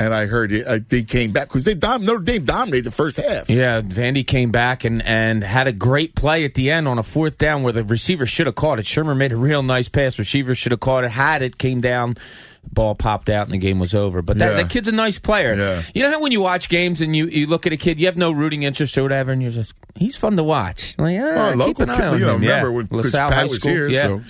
and 0.00 0.12
I 0.12 0.26
heard 0.26 0.50
it. 0.52 0.66
Uh, 0.66 0.80
they 0.86 1.04
came 1.04 1.30
back 1.30 1.48
because 1.48 1.64
they 1.64 1.74
dom- 1.74 2.04
Notre 2.04 2.18
Dame 2.20 2.44
dominated 2.44 2.84
the 2.84 2.90
first 2.90 3.16
half. 3.16 3.48
Yeah, 3.48 3.80
Vandy 3.80 4.26
came 4.26 4.50
back 4.50 4.84
and, 4.84 5.00
and 5.02 5.42
had 5.44 5.68
a 5.68 5.72
great 5.72 6.14
play 6.16 6.44
at 6.44 6.54
the 6.54 6.70
end 6.70 6.88
on 6.88 6.98
a 6.98 7.02
fourth 7.04 7.38
down 7.38 7.62
where 7.62 7.72
the 7.72 7.84
receiver 7.84 8.26
should 8.26 8.46
have 8.46 8.56
caught 8.56 8.78
it. 8.78 8.84
Shurmur 8.84 9.16
made 9.16 9.32
a 9.32 9.36
real 9.36 9.62
nice 9.62 9.88
pass. 9.88 10.18
Receiver 10.18 10.54
should 10.54 10.72
have 10.72 10.80
caught 10.80 11.04
it, 11.04 11.12
had 11.12 11.40
it, 11.42 11.56
came 11.56 11.80
down, 11.80 12.16
ball 12.72 12.96
popped 12.96 13.28
out, 13.28 13.46
and 13.46 13.54
the 13.54 13.58
game 13.58 13.78
was 13.78 13.94
over. 13.94 14.20
But 14.22 14.38
that, 14.38 14.50
Yeah. 14.56 14.62
that 14.62 14.70
kid's 14.70 14.88
a 14.88 14.92
nice 14.92 15.20
player. 15.20 15.54
Yeah. 15.54 15.82
You 15.94 16.02
know 16.02 16.10
how 16.10 16.20
when 16.20 16.32
you 16.32 16.40
watch 16.40 16.68
games 16.68 17.00
and 17.00 17.14
you, 17.14 17.26
you 17.28 17.46
look 17.46 17.64
at 17.64 17.72
a 17.72 17.76
kid, 17.76 18.00
you 18.00 18.06
have 18.06 18.16
no 18.16 18.32
rooting 18.32 18.64
interest 18.64 18.98
or 18.98 19.04
whatever, 19.04 19.30
and 19.30 19.40
you're 19.40 19.52
just, 19.52 19.72
he's 19.94 20.16
fun 20.16 20.36
to 20.36 20.42
watch. 20.42 20.98
Like, 20.98 21.16
ah, 21.20 21.54
Oh, 21.56 21.66
keep 21.66 21.78
an 21.78 21.90
eye 21.90 21.96
kid, 21.96 22.04
on 22.04 22.18
you 22.18 22.26
know, 22.26 22.34
him. 22.34 22.40
remember 22.42 22.70
yeah. 22.70 22.76
when 22.76 22.88
LaSalle 22.90 23.28
Pat 23.30 23.38
High 23.38 23.44
was 23.44 23.60
School. 23.60 23.72
here, 23.72 23.88
yeah. 23.88 24.02
so 24.02 24.20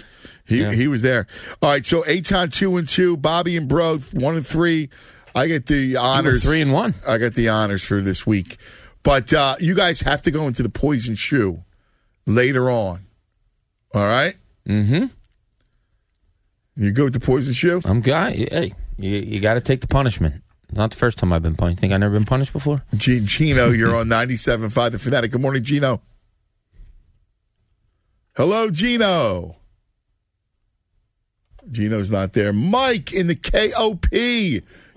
he 0.49 0.63
Yeah. 0.63 0.73
he 0.73 0.89
was 0.89 1.03
there. 1.03 1.27
All 1.63 1.71
right, 1.71 1.87
so 1.87 2.05
Aton 2.07 2.49
two 2.51 2.77
and 2.79 2.89
two, 2.89 3.17
Bobby 3.17 3.57
and 3.57 3.69
Bro 3.69 3.99
one 4.13 4.35
and 4.37 4.47
three. 4.47 4.89
I 5.35 5.47
get 5.47 5.67
the 5.67 5.97
honors. 5.97 6.43
three 6.45 6.61
and 6.63 6.73
one. 6.73 6.95
I 7.07 7.19
got 7.19 7.35
the 7.35 7.49
honors 7.51 7.85
for 7.85 8.01
this 8.01 8.27
week, 8.27 8.57
but 9.03 9.33
uh, 9.33 9.55
you 9.61 9.75
guys 9.77 10.01
have 10.01 10.23
to 10.23 10.31
go 10.33 10.47
into 10.49 10.63
the 10.65 10.69
poison 10.71 11.15
shoe 11.15 11.59
later 12.27 12.71
on. 12.71 13.07
All 13.95 14.03
right, 14.03 14.37
Mm-hmm. 14.69 15.07
you 16.77 16.91
go 16.93 17.05
with 17.05 17.13
the 17.13 17.21
poison 17.21 17.53
shoe. 17.55 17.81
I'm 17.85 18.01
guy. 18.01 18.33
Hey, 18.33 18.73
you, 18.97 19.11
you 19.19 19.41
got 19.41 19.55
to 19.55 19.61
take 19.61 19.81
the 19.81 19.87
punishment. 19.87 20.43
Not 20.73 20.91
the 20.91 20.97
first 20.97 21.19
time 21.19 21.33
I've 21.33 21.43
been 21.43 21.57
punished. 21.57 21.81
Think 21.81 21.93
I've 21.95 22.01
never 22.01 22.13
been 22.13 22.27
punished 22.27 22.53
before? 22.53 22.83
G- 22.97 23.21
Gino, 23.25 23.71
you're 23.71 23.95
on 23.97 24.07
97.5 24.09 24.91
The 24.93 24.99
Fanatic. 24.99 25.31
Good 25.31 25.41
morning, 25.41 25.63
Gino. 25.63 26.03
Hello, 28.37 28.71
Gino. 28.71 29.57
Gino's 31.71 32.11
not 32.11 32.33
there. 32.33 32.53
Mike 32.53 33.13
in 33.13 33.27
the 33.27 33.35
KOP. 33.35 34.07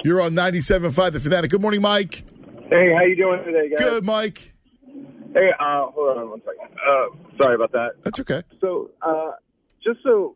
You're 0.03 0.21
on 0.21 0.31
97.5 0.31 1.11
The 1.11 1.19
Fanatic. 1.19 1.51
Good 1.51 1.61
morning, 1.61 1.81
Mike. 1.81 2.23
Hey, 2.69 2.93
how 2.93 3.03
you 3.03 3.15
doing 3.15 3.43
today, 3.43 3.69
guys? 3.69 3.79
Good, 3.79 4.05
Mike. 4.05 4.51
Hey, 5.33 5.49
uh, 5.59 5.87
hold 5.87 6.17
on 6.17 6.29
one 6.29 6.41
second. 6.41 6.77
Uh, 6.85 7.35
sorry 7.37 7.55
about 7.55 7.71
that. 7.71 7.91
That's 8.03 8.19
okay. 8.19 8.43
So, 8.59 8.91
uh, 9.01 9.31
just 9.83 9.99
so 10.03 10.35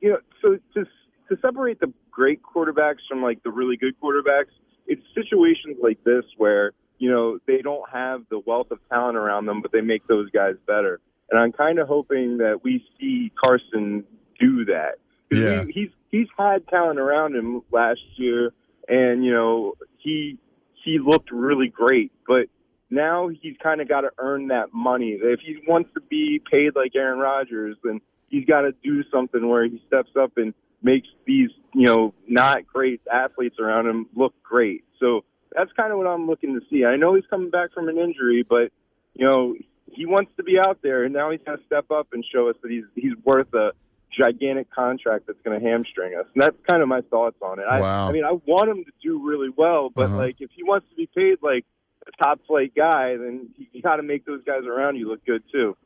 you 0.00 0.10
know, 0.10 0.18
so 0.42 0.58
to 0.74 0.84
to 1.28 1.40
separate 1.40 1.80
the 1.80 1.92
great 2.10 2.40
quarterbacks 2.42 2.98
from 3.08 3.22
like 3.22 3.42
the 3.42 3.50
really 3.50 3.76
good 3.76 3.94
quarterbacks, 4.00 4.52
it's 4.86 5.02
situations 5.14 5.76
like 5.82 6.02
this 6.04 6.24
where 6.36 6.72
you 6.98 7.10
know 7.10 7.38
they 7.46 7.62
don't 7.62 7.88
have 7.90 8.22
the 8.30 8.40
wealth 8.46 8.70
of 8.70 8.78
talent 8.90 9.16
around 9.16 9.46
them, 9.46 9.62
but 9.62 9.72
they 9.72 9.80
make 9.80 10.06
those 10.06 10.30
guys 10.30 10.54
better. 10.66 11.00
And 11.30 11.38
I'm 11.38 11.52
kind 11.52 11.78
of 11.78 11.88
hoping 11.88 12.38
that 12.38 12.60
we 12.62 12.84
see 12.98 13.30
Carson 13.42 14.04
do 14.40 14.64
that. 14.66 14.98
Yeah. 15.30 15.64
he, 15.64 15.72
he's 15.72 15.90
he's 16.10 16.28
had 16.36 16.66
talent 16.68 16.98
around 16.98 17.36
him 17.36 17.62
last 17.70 18.00
year, 18.16 18.52
and 18.88 19.24
you 19.24 19.32
know 19.32 19.74
he 19.98 20.38
he 20.84 20.98
looked 20.98 21.30
really 21.30 21.68
great, 21.68 22.12
but 22.26 22.46
now 22.90 23.28
he's 23.28 23.56
kind 23.62 23.80
of 23.80 23.88
got 23.88 24.02
to 24.02 24.10
earn 24.18 24.48
that 24.48 24.72
money. 24.72 25.18
If 25.20 25.40
he 25.40 25.58
wants 25.66 25.90
to 25.94 26.00
be 26.00 26.40
paid 26.50 26.74
like 26.74 26.92
Aaron 26.94 27.18
Rodgers, 27.18 27.76
then 27.84 28.00
he's 28.28 28.46
got 28.46 28.62
to 28.62 28.72
do 28.82 29.02
something 29.12 29.46
where 29.48 29.64
he 29.64 29.82
steps 29.86 30.10
up 30.18 30.36
and 30.36 30.54
makes 30.82 31.08
these, 31.26 31.50
you 31.74 31.86
know, 31.86 32.14
not 32.26 32.66
great 32.66 33.00
athletes 33.12 33.56
around 33.58 33.86
him 33.86 34.06
look 34.14 34.32
great. 34.42 34.84
So 35.00 35.24
that's 35.52 35.70
kind 35.72 35.92
of 35.92 35.98
what 35.98 36.06
I'm 36.06 36.26
looking 36.26 36.58
to 36.58 36.64
see. 36.70 36.84
I 36.84 36.96
know 36.96 37.14
he's 37.14 37.26
coming 37.28 37.50
back 37.50 37.72
from 37.74 37.88
an 37.88 37.98
injury, 37.98 38.44
but 38.48 38.70
you 39.14 39.26
know, 39.26 39.54
he 39.90 40.06
wants 40.06 40.30
to 40.36 40.42
be 40.42 40.58
out 40.58 40.78
there, 40.82 41.04
and 41.04 41.12
now 41.12 41.30
he's 41.30 41.40
got 41.44 41.56
to 41.56 41.62
step 41.66 41.90
up 41.90 42.08
and 42.12 42.24
show 42.32 42.48
us 42.48 42.56
that 42.62 42.70
he's 42.70 42.84
he's 42.94 43.14
worth 43.24 43.52
a 43.54 43.72
gigantic 44.18 44.70
contract 44.70 45.26
that's 45.26 45.38
going 45.44 45.58
to 45.60 45.64
hamstring 45.66 46.14
us. 46.18 46.26
And 46.34 46.42
that's 46.42 46.56
kind 46.68 46.82
of 46.82 46.88
my 46.88 47.00
thoughts 47.02 47.36
on 47.40 47.58
it. 47.60 47.64
I, 47.70 47.80
Wow. 47.80 48.08
I 48.08 48.12
mean, 48.12 48.24
I 48.24 48.32
want 48.46 48.68
him 48.70 48.84
to 48.84 48.92
do 49.02 49.24
really 49.26 49.50
well, 49.56 49.90
but 49.94 50.06
Uh-huh. 50.06 50.16
like 50.16 50.36
if 50.40 50.50
he 50.56 50.62
wants 50.64 50.86
to 50.90 50.96
be 50.96 51.08
paid 51.14 51.38
like 51.42 51.64
a 52.06 52.12
top 52.24 52.40
flight 52.46 52.72
guy, 52.74 53.16
then 53.16 53.50
you, 53.56 53.66
you 53.72 53.82
got 53.82 53.96
to 53.96 54.02
make 54.02 54.24
those 54.26 54.42
guys 54.44 54.64
around 54.66 54.96
you 54.96 55.08
look 55.08 55.24
good 55.24 55.42
too. 55.52 55.76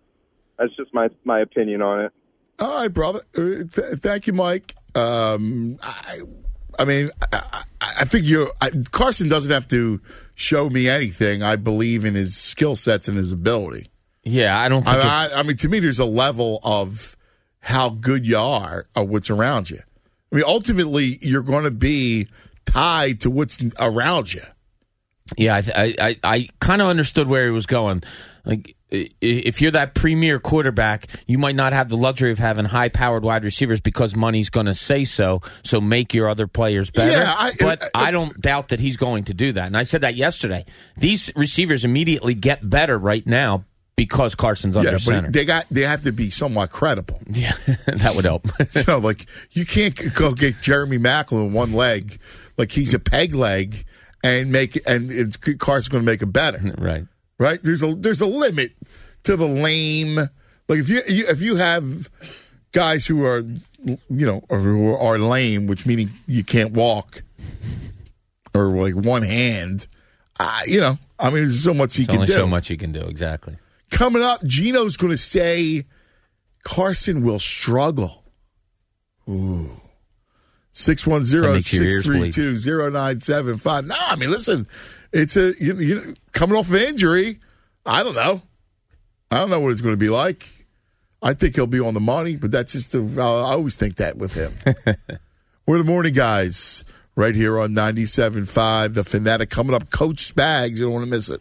That's 0.58 0.74
just 0.76 0.92
my 0.94 1.08
my 1.24 1.40
opinion 1.40 1.82
on 1.82 2.04
it. 2.06 2.12
All 2.60 2.76
right, 2.82 2.92
brother. 2.92 3.20
Uh, 3.36 3.64
th- 3.70 3.98
thank 3.98 4.26
you, 4.26 4.32
Mike. 4.32 4.74
Um, 4.94 5.78
I, 5.82 6.20
I 6.78 6.84
mean, 6.84 7.10
I, 7.32 7.42
I, 7.52 7.62
I 8.00 8.04
think 8.04 8.26
you 8.26 8.48
I, 8.60 8.70
Carson 8.92 9.28
doesn't 9.28 9.50
have 9.50 9.66
to 9.68 10.00
show 10.34 10.68
me 10.70 10.88
anything. 10.88 11.42
I 11.42 11.56
believe 11.56 12.04
in 12.04 12.14
his 12.14 12.36
skill 12.36 12.76
sets 12.76 13.08
and 13.08 13.16
his 13.16 13.32
ability. 13.32 13.88
Yeah, 14.24 14.56
I 14.56 14.68
don't 14.68 14.84
think 14.84 14.96
it's, 14.96 15.04
I, 15.04 15.28
I, 15.34 15.40
I 15.40 15.42
mean, 15.42 15.56
to 15.56 15.68
me, 15.68 15.80
there's 15.80 15.98
a 15.98 16.04
level 16.04 16.60
of 16.62 17.16
how 17.62 17.88
good 17.88 18.26
you 18.26 18.36
are 18.36 18.86
or 18.94 19.04
what's 19.04 19.30
around 19.30 19.70
you. 19.70 19.80
I 20.32 20.36
mean, 20.36 20.44
ultimately, 20.46 21.16
you're 21.22 21.42
going 21.42 21.64
to 21.64 21.70
be 21.70 22.28
tied 22.66 23.20
to 23.20 23.30
what's 23.30 23.62
around 23.80 24.32
you. 24.34 24.42
Yeah, 25.38 25.56
I 25.56 25.62
I, 25.74 25.94
I, 26.00 26.16
I 26.24 26.48
kind 26.60 26.82
of 26.82 26.88
understood 26.88 27.28
where 27.28 27.44
he 27.46 27.50
was 27.50 27.66
going. 27.66 28.02
Like, 28.44 28.74
if 28.90 29.62
you're 29.62 29.70
that 29.70 29.94
premier 29.94 30.38
quarterback, 30.38 31.06
you 31.26 31.38
might 31.38 31.54
not 31.54 31.72
have 31.72 31.88
the 31.88 31.96
luxury 31.96 32.30
of 32.32 32.38
having 32.38 32.64
high-powered 32.66 33.22
wide 33.22 33.44
receivers 33.44 33.80
because 33.80 34.14
money's 34.14 34.50
going 34.50 34.66
to 34.66 34.74
say 34.74 35.04
so. 35.06 35.40
So 35.62 35.80
make 35.80 36.12
your 36.12 36.28
other 36.28 36.46
players 36.46 36.90
better. 36.90 37.12
Yeah, 37.12 37.32
I- 37.34 37.52
but 37.60 37.82
I 37.94 38.10
don't 38.10 38.38
doubt 38.40 38.68
that 38.68 38.80
he's 38.80 38.96
going 38.98 39.24
to 39.24 39.34
do 39.34 39.52
that. 39.52 39.66
And 39.66 39.76
I 39.76 39.84
said 39.84 40.00
that 40.02 40.16
yesterday. 40.16 40.66
These 40.96 41.30
receivers 41.36 41.84
immediately 41.84 42.34
get 42.34 42.68
better 42.68 42.98
right 42.98 43.26
now 43.26 43.64
because 43.96 44.34
Carson's 44.34 44.76
under 44.76 44.92
yeah, 44.92 44.98
center. 44.98 45.30
they 45.30 45.44
got 45.44 45.66
they 45.70 45.82
have 45.82 46.02
to 46.04 46.12
be 46.12 46.30
somewhat 46.30 46.70
credible. 46.70 47.20
Yeah, 47.28 47.52
that 47.86 48.14
would 48.14 48.24
help. 48.24 48.46
you 48.74 48.82
know, 48.86 48.98
like 48.98 49.26
you 49.52 49.66
can't 49.66 49.98
go 50.14 50.32
get 50.32 50.60
Jeremy 50.62 50.98
Maclin 50.98 51.44
with 51.44 51.54
one 51.54 51.72
leg, 51.72 52.18
like 52.56 52.72
he's 52.72 52.94
a 52.94 52.98
peg 52.98 53.34
leg, 53.34 53.84
and 54.24 54.50
make 54.50 54.80
and 54.86 55.10
it's, 55.10 55.36
Carson's 55.36 55.88
going 55.88 56.04
to 56.04 56.10
make 56.10 56.22
it 56.22 56.26
better. 56.26 56.58
right. 56.78 57.04
right? 57.38 57.62
There's 57.62 57.82
a 57.82 57.94
there's 57.94 58.20
a 58.20 58.26
limit 58.26 58.72
to 59.24 59.36
the 59.36 59.46
lame. 59.46 60.16
Like 60.16 60.78
if 60.78 60.88
you, 60.88 61.00
you 61.08 61.24
if 61.28 61.42
you 61.42 61.56
have 61.56 62.08
guys 62.72 63.06
who 63.06 63.24
are 63.24 63.42
you 63.84 64.26
know 64.26 64.42
or 64.48 64.58
who 64.58 64.94
are 64.94 65.18
lame, 65.18 65.66
which 65.66 65.86
meaning 65.86 66.10
you 66.26 66.44
can't 66.44 66.72
walk 66.72 67.22
or 68.54 68.68
like 68.68 68.94
one 68.94 69.22
hand, 69.22 69.86
uh, 70.40 70.58
you 70.66 70.80
know, 70.80 70.98
I 71.18 71.26
mean, 71.26 71.44
there's 71.44 71.62
so 71.62 71.74
much 71.74 71.94
he 71.94 72.04
There's 72.04 72.08
can 72.08 72.16
only 72.16 72.26
do. 72.26 72.32
so 72.32 72.46
much 72.46 72.68
he 72.68 72.76
can 72.76 72.92
do. 72.92 73.00
Exactly. 73.00 73.56
Coming 73.92 74.22
up, 74.22 74.42
Gino's 74.44 74.96
going 74.96 75.12
to 75.12 75.18
say 75.18 75.82
Carson 76.64 77.22
will 77.22 77.38
struggle. 77.38 78.24
Ooh. 79.28 79.70
That 81.42 81.52
makes 81.52 81.72
your 81.74 81.84
ears 81.84 82.06
bleed. 82.06 82.32
610-632-0975. 82.32 83.86
No, 83.86 83.94
I 83.98 84.16
mean, 84.16 84.30
listen, 84.30 84.66
it's 85.12 85.36
a 85.36 85.52
you, 85.60 85.76
you 85.76 86.14
coming 86.32 86.56
off 86.56 86.68
of 86.70 86.74
injury. 86.76 87.38
I 87.84 88.02
don't 88.02 88.14
know. 88.14 88.40
I 89.30 89.38
don't 89.38 89.50
know 89.50 89.60
what 89.60 89.72
it's 89.72 89.82
going 89.82 89.94
to 89.94 90.00
be 90.00 90.08
like. 90.08 90.48
I 91.22 91.34
think 91.34 91.54
he'll 91.54 91.66
be 91.66 91.80
on 91.80 91.92
the 91.94 92.00
money, 92.00 92.36
but 92.36 92.50
that's 92.50 92.72
just, 92.72 92.94
a, 92.94 93.00
I 93.18 93.52
always 93.52 93.76
think 93.76 93.96
that 93.96 94.16
with 94.16 94.34
him. 94.34 94.52
We're 95.66 95.78
the 95.78 95.84
morning 95.84 96.14
guys 96.14 96.84
right 97.14 97.34
here 97.34 97.60
on 97.60 97.70
97.5. 97.70 98.94
The 98.94 99.04
Fanatic 99.04 99.50
coming 99.50 99.74
up. 99.74 99.90
Coach 99.90 100.34
Spags, 100.34 100.70
you 100.78 100.84
don't 100.84 100.92
want 100.92 101.04
to 101.04 101.10
miss 101.10 101.28
it. 101.28 101.40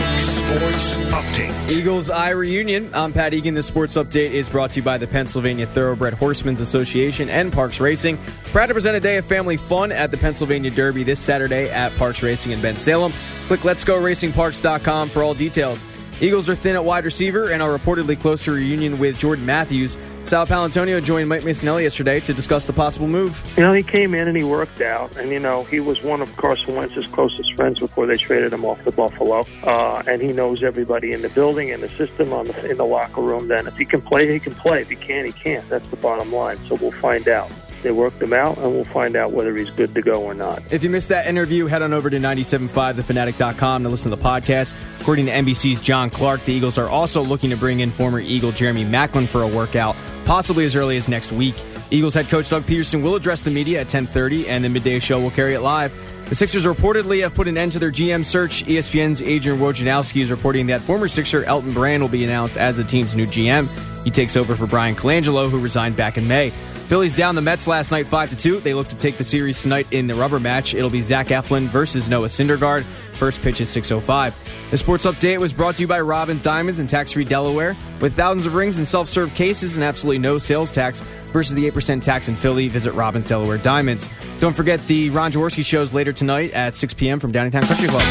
Sports 0.00 0.96
Update. 1.12 1.70
Eagles 1.70 2.08
Eye 2.08 2.30
Reunion. 2.30 2.90
I'm 2.94 3.12
Pat 3.12 3.34
Egan. 3.34 3.52
The 3.52 3.62
sports 3.62 3.96
update 3.96 4.30
is 4.30 4.48
brought 4.48 4.70
to 4.70 4.76
you 4.76 4.82
by 4.82 4.96
the 4.96 5.06
Pennsylvania 5.06 5.66
Thoroughbred 5.66 6.14
Horsemen's 6.14 6.62
Association 6.62 7.28
and 7.28 7.52
Parx 7.52 7.78
Racing. 7.78 8.16
Proud 8.46 8.66
to 8.66 8.74
present 8.74 8.96
a 8.96 9.00
day 9.00 9.18
of 9.18 9.26
family 9.26 9.58
fun 9.58 9.92
at 9.92 10.10
the 10.10 10.16
Pennsylvania 10.16 10.70
Derby 10.70 11.02
this 11.02 11.20
Saturday 11.20 11.68
at 11.68 11.92
Parx 11.92 12.22
Racing 12.22 12.52
in 12.52 12.60
Bensalem. 12.60 13.12
Click 13.48 13.60
letsgoracingparks.com 13.60 15.10
for 15.10 15.22
all 15.22 15.34
details. 15.34 15.84
Eagles 16.22 16.48
are 16.48 16.54
thin 16.54 16.74
at 16.74 16.84
wide 16.84 17.04
receiver 17.04 17.50
and 17.50 17.62
are 17.62 17.76
reportedly 17.76 18.18
close 18.18 18.44
to 18.44 18.52
reunion 18.52 18.98
with 18.98 19.18
Jordan 19.18 19.44
Matthews. 19.44 19.98
Sal 20.24 20.46
Paolantonio 20.46 21.02
joined 21.02 21.28
Mike 21.28 21.42
Missanelli 21.42 21.82
yesterday 21.82 22.20
to 22.20 22.32
discuss 22.32 22.66
the 22.66 22.72
possible 22.72 23.08
move. 23.08 23.42
You 23.56 23.64
know, 23.64 23.72
he 23.72 23.82
came 23.82 24.14
in 24.14 24.28
and 24.28 24.36
he 24.36 24.44
worked 24.44 24.80
out, 24.80 25.14
and 25.16 25.30
you 25.30 25.40
know, 25.40 25.64
he 25.64 25.80
was 25.80 26.00
one 26.02 26.22
of 26.22 26.34
Carson 26.36 26.76
Wentz's 26.76 27.08
closest 27.08 27.52
friends 27.54 27.80
before 27.80 28.06
they 28.06 28.16
traded 28.16 28.52
him 28.52 28.64
off 28.64 28.82
to 28.84 28.92
Buffalo, 28.92 29.44
uh, 29.64 30.02
and 30.06 30.22
he 30.22 30.32
knows 30.32 30.62
everybody 30.62 31.12
in 31.12 31.22
the 31.22 31.28
building 31.30 31.72
and 31.72 31.82
the 31.82 31.88
system 31.90 32.32
on 32.32 32.46
the, 32.46 32.70
in 32.70 32.76
the 32.76 32.84
locker 32.84 33.20
room. 33.20 33.48
Then, 33.48 33.66
if 33.66 33.76
he 33.76 33.84
can 33.84 34.00
play, 34.00 34.32
he 34.32 34.38
can 34.38 34.54
play. 34.54 34.82
If 34.82 34.90
he 34.90 34.96
can't, 34.96 35.26
he 35.26 35.32
can't. 35.32 35.68
That's 35.68 35.86
the 35.88 35.96
bottom 35.96 36.32
line. 36.32 36.58
So 36.68 36.76
we'll 36.76 36.92
find 36.92 37.26
out. 37.28 37.50
They 37.82 37.90
worked 37.90 38.22
him 38.22 38.32
out, 38.32 38.58
and 38.58 38.72
we'll 38.72 38.84
find 38.84 39.16
out 39.16 39.32
whether 39.32 39.56
he's 39.56 39.70
good 39.70 39.94
to 39.94 40.02
go 40.02 40.22
or 40.22 40.34
not. 40.34 40.62
If 40.70 40.84
you 40.84 40.90
missed 40.90 41.08
that 41.08 41.26
interview, 41.26 41.66
head 41.66 41.82
on 41.82 41.92
over 41.92 42.08
to 42.10 42.18
975thefanatic.com 42.18 43.82
to 43.82 43.88
listen 43.88 44.10
to 44.10 44.16
the 44.16 44.22
podcast. 44.22 44.74
According 45.00 45.26
to 45.26 45.32
NBC's 45.32 45.82
John 45.82 46.08
Clark, 46.10 46.44
the 46.44 46.52
Eagles 46.52 46.78
are 46.78 46.88
also 46.88 47.22
looking 47.22 47.50
to 47.50 47.56
bring 47.56 47.80
in 47.80 47.90
former 47.90 48.20
Eagle 48.20 48.52
Jeremy 48.52 48.84
Maclin 48.84 49.26
for 49.26 49.42
a 49.42 49.48
workout, 49.48 49.96
possibly 50.24 50.64
as 50.64 50.76
early 50.76 50.96
as 50.96 51.08
next 51.08 51.32
week. 51.32 51.56
Eagles 51.90 52.14
head 52.14 52.28
coach 52.28 52.48
Doug 52.48 52.62
Pederson 52.62 53.02
will 53.02 53.16
address 53.16 53.42
the 53.42 53.50
media 53.50 53.80
at 53.80 53.88
10:30, 53.88 54.48
and 54.48 54.64
the 54.64 54.68
midday 54.68 54.98
show 55.00 55.18
will 55.20 55.30
carry 55.30 55.54
it 55.54 55.60
live. 55.60 55.92
The 56.28 56.36
Sixers 56.36 56.64
reportedly 56.64 57.20
have 57.22 57.34
put 57.34 57.46
an 57.48 57.58
end 57.58 57.72
to 57.72 57.78
their 57.78 57.90
GM 57.90 58.24
search. 58.24 58.64
ESPN's 58.64 59.20
Adrian 59.20 59.60
Wojnarowski 59.60 60.22
is 60.22 60.30
reporting 60.30 60.68
that 60.68 60.80
former 60.80 61.06
Sixer 61.08 61.44
Elton 61.44 61.72
Brand 61.74 62.02
will 62.02 62.08
be 62.08 62.24
announced 62.24 62.56
as 62.56 62.78
the 62.78 62.84
team's 62.84 63.14
new 63.14 63.26
GM. 63.26 63.68
He 64.04 64.10
takes 64.10 64.36
over 64.36 64.56
for 64.56 64.66
Bryan 64.66 64.96
Colangelo, 64.96 65.50
who 65.50 65.60
resigned 65.60 65.96
back 65.96 66.16
in 66.16 66.26
May. 66.26 66.52
Phillies 66.92 67.14
down 67.14 67.34
the 67.36 67.40
Mets 67.40 67.66
last 67.66 67.90
night 67.90 68.06
5 68.06 68.28
to 68.28 68.36
2. 68.36 68.60
They 68.60 68.74
look 68.74 68.88
to 68.88 68.96
take 68.96 69.16
the 69.16 69.24
series 69.24 69.62
tonight 69.62 69.86
in 69.92 70.08
the 70.08 70.14
rubber 70.14 70.38
match. 70.38 70.74
It'll 70.74 70.90
be 70.90 71.00
Zach 71.00 71.28
Eflin 71.28 71.64
versus 71.64 72.06
Noah 72.06 72.26
Syndergaard. 72.26 72.84
First 73.14 73.40
pitch 73.40 73.62
is 73.62 73.70
6:05. 73.70 74.34
The 74.70 74.76
sports 74.76 75.06
update 75.06 75.38
was 75.38 75.54
brought 75.54 75.76
to 75.76 75.80
you 75.80 75.86
by 75.86 76.02
Robbins 76.02 76.42
Diamonds 76.42 76.78
in 76.78 76.86
tax-free 76.86 77.24
Delaware, 77.24 77.78
with 78.02 78.12
thousands 78.12 78.44
of 78.44 78.54
rings 78.54 78.76
and 78.76 78.86
self-serve 78.86 79.34
cases 79.34 79.74
and 79.74 79.82
absolutely 79.82 80.18
no 80.18 80.36
sales 80.36 80.70
tax 80.70 81.00
versus 81.32 81.54
the 81.54 81.66
8% 81.66 82.02
tax 82.02 82.28
in 82.28 82.36
Philly. 82.36 82.68
Visit 82.68 82.92
Robbins 82.92 83.24
Delaware 83.24 83.56
Diamonds. 83.56 84.06
Don't 84.38 84.54
forget 84.54 84.86
the 84.86 85.08
Ron 85.08 85.32
Jaworski 85.32 85.64
shows 85.64 85.94
later 85.94 86.12
tonight 86.12 86.50
at 86.50 86.76
6 86.76 86.92
p.m. 86.92 87.20
from 87.20 87.32
Downingtown 87.32 87.62
Country 87.62 87.88
Club. 87.88 88.02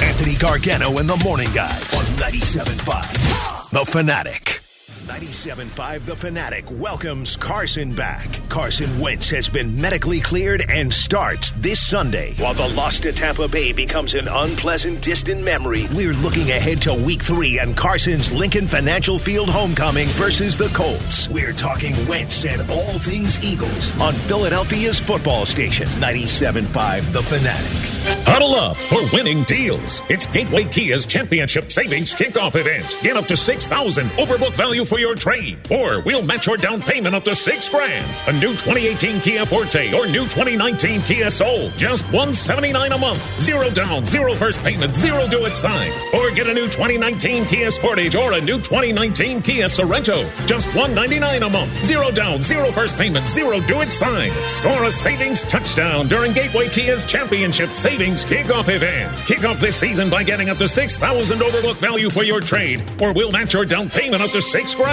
Anthony 0.00 0.34
Gargano 0.36 0.96
and 0.96 1.06
the 1.06 1.16
Morning 1.18 1.52
Guys 1.52 1.94
on 1.94 2.06
97.5. 2.16 3.68
The 3.68 3.84
Fanatic. 3.84 4.63
97.5 5.04 6.06
The 6.06 6.16
Fanatic 6.16 6.64
welcomes 6.70 7.36
Carson 7.36 7.94
back. 7.94 8.40
Carson 8.48 8.98
Wentz 8.98 9.28
has 9.28 9.50
been 9.50 9.78
medically 9.78 10.18
cleared 10.18 10.64
and 10.70 10.90
starts 10.90 11.52
this 11.58 11.78
Sunday. 11.78 12.32
While 12.38 12.54
the 12.54 12.70
loss 12.70 13.00
to 13.00 13.12
Tampa 13.12 13.46
Bay 13.46 13.72
becomes 13.72 14.14
an 14.14 14.28
unpleasant, 14.28 15.02
distant 15.02 15.42
memory, 15.42 15.88
we're 15.92 16.14
looking 16.14 16.50
ahead 16.52 16.80
to 16.82 16.94
week 16.94 17.20
three 17.22 17.58
and 17.58 17.76
Carson's 17.76 18.32
Lincoln 18.32 18.66
Financial 18.66 19.18
Field 19.18 19.50
homecoming 19.50 20.08
versus 20.08 20.56
the 20.56 20.68
Colts. 20.68 21.28
We're 21.28 21.52
talking 21.52 21.94
Wentz 22.08 22.46
and 22.46 22.62
all 22.70 22.98
things 22.98 23.44
Eagles 23.44 23.92
on 24.00 24.14
Philadelphia's 24.14 24.98
football 24.98 25.44
station, 25.44 25.86
97.5 26.00 27.12
The 27.12 27.22
Fanatic. 27.24 27.90
Huddle 28.26 28.54
up 28.54 28.76
for 28.76 29.00
winning 29.14 29.44
deals. 29.44 30.02
It's 30.08 30.26
Gateway 30.26 30.64
Kia's 30.64 31.06
Championship 31.06 31.70
Savings 31.72 32.14
Kickoff 32.14 32.54
event. 32.54 32.96
Get 33.02 33.16
up 33.16 33.26
to 33.26 33.36
6000 33.36 34.08
overbook 34.10 34.52
value 34.52 34.84
for 34.84 34.93
your 34.98 35.14
trade. 35.14 35.58
Or 35.70 36.00
we'll 36.00 36.22
match 36.22 36.46
your 36.46 36.56
down 36.56 36.80
payment 36.80 37.14
up 37.14 37.24
to 37.24 37.34
6 37.34 37.68
grand. 37.68 38.06
A 38.28 38.32
new 38.32 38.52
2018 38.52 39.20
Kia 39.20 39.44
Forte 39.46 39.92
or 39.92 40.06
new 40.06 40.24
2019 40.24 41.02
Kia 41.02 41.30
Soul. 41.30 41.70
Just 41.76 42.04
179 42.06 42.92
a 42.92 42.98
month. 42.98 43.40
Zero 43.40 43.70
down, 43.70 44.04
zero 44.04 44.34
first 44.34 44.60
payment, 44.60 44.94
zero 44.94 45.26
do 45.26 45.44
it 45.46 45.56
sign. 45.56 45.90
Or 46.14 46.30
get 46.30 46.46
a 46.46 46.54
new 46.54 46.66
2019 46.66 47.46
Kia 47.46 47.68
Sportage 47.68 48.18
or 48.18 48.32
a 48.32 48.40
new 48.40 48.58
2019 48.58 49.42
Kia 49.42 49.66
Sorento. 49.66 50.24
Just 50.46 50.66
199 50.68 51.42
a 51.42 51.50
month. 51.50 51.80
Zero 51.82 52.10
down, 52.10 52.42
zero 52.42 52.70
first 52.72 52.96
payment, 52.96 53.28
zero 53.28 53.60
do 53.60 53.80
it 53.80 53.90
sign. 53.90 54.30
Score 54.48 54.84
a 54.84 54.92
savings 54.92 55.42
touchdown 55.44 56.08
during 56.08 56.32
Gateway 56.32 56.68
Kia's 56.68 57.04
Championship 57.04 57.70
Savings 57.70 58.24
Kickoff 58.24 58.68
event. 58.74 59.14
Kick 59.26 59.44
off 59.44 59.60
this 59.60 59.76
season 59.76 60.08
by 60.08 60.22
getting 60.22 60.48
up 60.48 60.58
to 60.58 60.68
6000 60.68 61.38
overbook 61.38 61.76
value 61.76 62.10
for 62.10 62.22
your 62.22 62.40
trade, 62.40 62.82
or 63.00 63.12
we'll 63.12 63.32
match 63.32 63.54
your 63.54 63.64
down 63.64 63.90
payment 63.90 64.22
up 64.22 64.30
to 64.30 64.40
6 64.40 64.74
grand. 64.74 64.83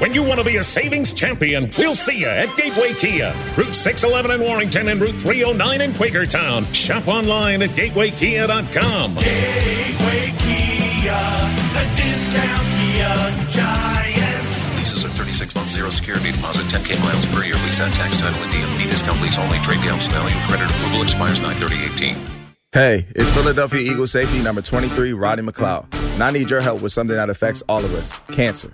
When 0.00 0.14
you 0.14 0.22
want 0.22 0.38
to 0.40 0.44
be 0.44 0.56
a 0.56 0.64
savings 0.64 1.12
champion, 1.12 1.70
we'll 1.76 1.94
see 1.94 2.20
you 2.20 2.28
at 2.28 2.56
Gateway 2.56 2.92
Kia, 2.94 3.34
Route 3.56 3.74
611 3.74 4.40
in 4.40 4.46
Warrington 4.46 4.88
and 4.88 5.00
Route 5.00 5.20
309 5.20 5.80
in 5.80 5.90
Quakertown. 5.92 6.74
Shop 6.74 7.06
online 7.06 7.62
at 7.62 7.70
gatewaykia.com. 7.70 9.14
Gateway 9.14 10.32
Kia, 10.40 11.20
the 11.76 11.84
discount 11.96 12.66
Kia 12.80 13.14
Giants. 13.50 14.74
Leases 14.74 15.04
are 15.04 15.08
36 15.08 15.54
months, 15.54 15.72
zero 15.72 15.90
security 15.90 16.32
deposit, 16.32 16.62
10K 16.66 16.98
miles 17.04 17.26
per 17.26 17.44
year. 17.44 17.54
Lease 17.56 17.80
at 17.80 17.92
tax 17.92 18.16
title 18.16 18.42
and 18.42 18.52
DMV 18.52 18.90
discount 18.90 19.20
lease 19.20 19.38
only. 19.38 19.58
Trade 19.60 19.82
gap 19.82 20.00
value. 20.00 20.34
Credit 20.48 20.70
approval 20.70 21.02
expires 21.02 21.40
93018. 21.40 22.16
Hey, 22.72 23.06
it's 23.16 23.30
Philadelphia 23.32 23.80
Eagle 23.80 24.06
safety 24.06 24.40
number 24.40 24.62
23, 24.62 25.12
Roddy 25.12 25.42
McLeod. 25.42 25.92
And 26.14 26.22
I 26.22 26.30
need 26.30 26.50
your 26.50 26.60
help 26.60 26.80
with 26.82 26.92
something 26.92 27.16
that 27.16 27.28
affects 27.28 27.62
all 27.68 27.84
of 27.84 27.92
us 27.94 28.12
cancer. 28.32 28.72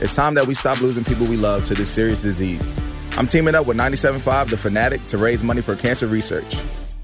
It's 0.00 0.14
time 0.14 0.34
that 0.34 0.46
we 0.46 0.54
stop 0.54 0.80
losing 0.80 1.04
people 1.04 1.26
we 1.26 1.36
love 1.36 1.64
to 1.66 1.74
this 1.74 1.90
serious 1.90 2.22
disease. 2.22 2.72
I'm 3.16 3.26
teaming 3.26 3.54
up 3.54 3.66
with 3.66 3.76
97.5 3.76 4.50
The 4.50 4.56
Fanatic 4.56 5.04
to 5.06 5.18
raise 5.18 5.42
money 5.42 5.60
for 5.60 5.74
cancer 5.74 6.06
research. 6.06 6.56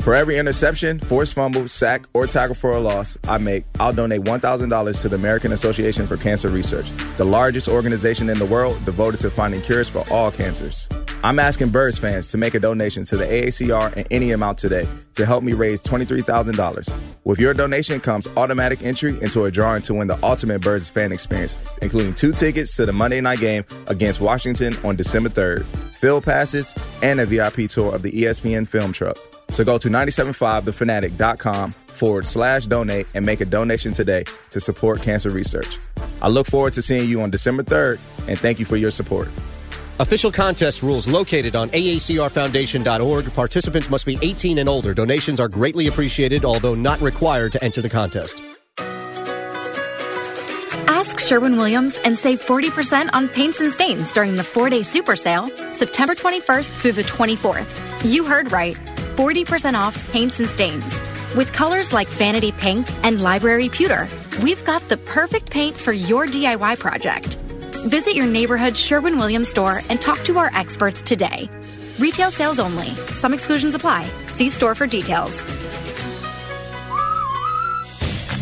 For 0.05 0.15
every 0.15 0.37
interception, 0.37 1.01
forced 1.01 1.33
fumble, 1.33 1.67
sack, 1.67 2.05
or 2.13 2.27
tackle 2.27 2.55
for 2.55 2.73
a 2.73 2.79
loss 2.79 3.17
I 3.27 3.39
make, 3.39 3.65
I'll 3.81 3.95
donate 3.95 4.21
$1,000 4.21 5.01
to 5.01 5.09
the 5.09 5.17
American 5.17 5.53
Association 5.53 6.07
for 6.07 6.19
Cancer 6.19 6.51
Research, 6.51 6.91
the 7.17 7.25
largest 7.25 7.69
organization 7.69 8.29
in 8.29 8.39
the 8.39 8.45
world 8.45 8.85
devoted 8.85 9.21
to 9.21 9.31
finding 9.31 9.63
cures 9.63 9.89
for 9.89 10.05
all 10.11 10.31
cancers. 10.31 10.91
I'm 11.23 11.39
asking 11.39 11.71
Birds 11.71 11.97
fans 11.97 12.31
to 12.33 12.37
make 12.37 12.55
a 12.55 12.61
donation 12.61 13.07
to 13.07 13.17
the 13.17 13.25
AACR 13.25 13.97
in 13.97 14.05
any 14.11 14.33
amount 14.33 14.59
today 14.59 14.87
to 15.15 15.25
help 15.25 15.43
me 15.43 15.55
raise 15.55 15.81
$23,000. 15.81 16.95
With 17.25 17.39
your 17.39 17.55
donation 17.55 17.99
comes 17.99 18.27
automatic 18.37 18.83
entry 18.83 19.19
into 19.23 19.47
a 19.47 19.51
drawing 19.51 19.81
to 19.83 19.95
win 19.95 20.09
the 20.09 20.23
ultimate 20.23 20.61
Birds 20.61 20.91
fan 20.91 21.13
experience, 21.13 21.57
including 21.81 22.13
two 22.13 22.33
tickets 22.33 22.77
to 22.77 22.85
the 22.85 22.93
Monday 22.93 23.23
night 23.23 23.39
game 23.39 23.65
against 23.87 24.21
Washington 24.21 24.77
on 24.85 24.97
December 24.97 25.31
3rd, 25.31 25.65
field 25.97 26.25
passes, 26.25 26.75
and 27.01 27.21
a 27.21 27.25
VIP 27.25 27.71
tour 27.71 27.95
of 27.95 28.03
the 28.03 28.13
ESPN 28.13 28.69
film 28.69 28.93
truck. 28.93 29.17
So 29.51 29.65
go 29.65 29.79
to 29.79 29.89
975thefanatic.com 29.89 31.73
forward 31.95 32.27
slash 32.27 32.67
donate 32.67 33.07
and 33.15 33.25
make 33.25 33.41
a 33.41 33.45
donation 33.45 33.93
today 33.93 34.25
to 34.51 34.61
support 34.61 35.01
cancer 35.03 35.31
research. 35.31 35.79
I 36.21 36.29
look 36.29 36.47
forward 36.47 36.73
to 36.75 36.83
seeing 36.83 37.09
you 37.09 37.23
on 37.23 37.31
December 37.31 37.63
3rd, 37.63 37.99
and 38.29 38.39
thank 38.39 38.59
you 38.59 38.65
for 38.65 38.77
your 38.77 38.91
support. 38.91 39.29
Official 40.01 40.33
contest 40.33 40.83
rules 40.83 41.07
located 41.07 41.55
on 41.55 41.71
aacrfoundation.org. 41.71 43.33
Participants 43.35 43.89
must 43.89 44.05
be 44.05 44.19
18 44.23 44.59
and 44.59 44.69
older. 44.69 44.93
Donations 44.93 45.39
are 45.39 45.49
greatly 45.49 45.87
appreciated, 45.87 46.45
although 46.45 46.75
not 46.75 47.01
required 47.01 47.53
to 47.53 47.63
enter 47.63 47.81
the 47.81 47.89
contest. 47.89 48.43
Ask 50.89 51.21
Sherwin 51.21 51.57
Williams 51.57 51.97
and 52.05 52.19
save 52.19 52.41
40% 52.41 53.11
on 53.13 53.29
paints 53.29 53.61
and 53.61 53.73
stains 53.73 54.13
during 54.13 54.35
the 54.37 54.43
four 54.43 54.69
day 54.69 54.83
super 54.83 55.15
sale, 55.15 55.47
September 55.47 56.15
21st 56.15 56.71
through 56.71 56.93
the 56.93 57.03
24th. 57.03 58.11
You 58.11 58.25
heard 58.25 58.51
right 58.51 58.77
40% 59.17 59.75
off 59.75 60.13
paints 60.13 60.41
and 60.41 60.49
stains. 60.49 60.85
With 61.37 61.53
colors 61.53 61.93
like 61.93 62.09
Vanity 62.09 62.53
Pink 62.53 62.87
and 63.05 63.21
Library 63.21 63.69
Pewter, 63.69 64.09
we've 64.43 64.65
got 64.65 64.83
the 64.83 64.97
perfect 64.97 65.51
paint 65.51 65.77
for 65.77 65.93
your 65.93 66.27
DIY 66.27 66.79
project. 66.79 67.37
Visit 67.87 68.15
your 68.15 68.27
neighborhood 68.27 68.77
Sherwin 68.77 69.19
Williams 69.19 69.51
store 69.51 69.81
and 69.89 70.01
talk 70.01 70.19
to 70.25 70.39
our 70.39 70.51
experts 70.55 71.03
today. 71.03 71.49
Retail 71.99 72.31
sales 72.31 72.59
only. 72.59 72.89
Some 73.21 73.35
exclusions 73.35 73.75
apply. 73.75 74.09
See 74.37 74.49
store 74.49 74.75
for 74.75 74.87
details. 74.87 75.74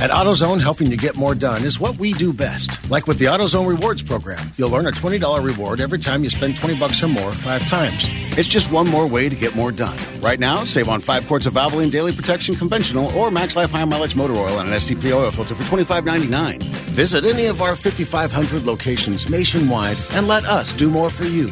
At 0.00 0.10
AutoZone, 0.10 0.60
helping 0.60 0.88
you 0.88 0.96
get 0.96 1.14
more 1.14 1.34
done 1.34 1.62
is 1.64 1.78
what 1.78 1.96
we 1.96 2.12
do 2.12 2.32
best. 2.32 2.90
Like 2.90 3.06
with 3.06 3.18
the 3.18 3.26
AutoZone 3.26 3.68
Rewards 3.68 4.02
program, 4.02 4.52
you'll 4.56 4.74
earn 4.74 4.86
a 4.86 4.90
$20 4.90 5.44
reward 5.44 5.80
every 5.80 6.00
time 6.00 6.24
you 6.24 6.30
spend 6.30 6.56
20 6.56 6.76
bucks 6.76 7.00
or 7.02 7.08
more 7.08 7.32
five 7.32 7.64
times. 7.66 8.06
It's 8.36 8.48
just 8.48 8.72
one 8.72 8.88
more 8.88 9.06
way 9.06 9.28
to 9.28 9.36
get 9.36 9.54
more 9.54 9.70
done. 9.70 9.96
Right 10.20 10.40
now, 10.40 10.64
save 10.64 10.88
on 10.88 11.00
five 11.00 11.26
quarts 11.28 11.46
of 11.46 11.54
Valvoline 11.54 11.90
Daily 11.92 12.12
Protection 12.12 12.56
Conventional 12.56 13.16
or 13.16 13.30
Max 13.30 13.54
Life 13.54 13.70
High 13.70 13.84
Mileage 13.84 14.16
Motor 14.16 14.34
Oil 14.34 14.58
and 14.58 14.68
an 14.68 14.74
STP 14.74 15.12
oil 15.12 15.30
filter 15.30 15.54
for 15.54 15.62
$25.99. 15.64 16.62
Visit 16.92 17.24
any 17.24 17.46
of 17.46 17.62
our 17.62 17.76
5,500 17.76 18.64
locations 18.64 19.30
nationwide 19.30 19.96
and 20.14 20.26
let 20.26 20.44
us 20.46 20.72
do 20.72 20.90
more 20.90 21.10
for 21.10 21.24
you. 21.24 21.48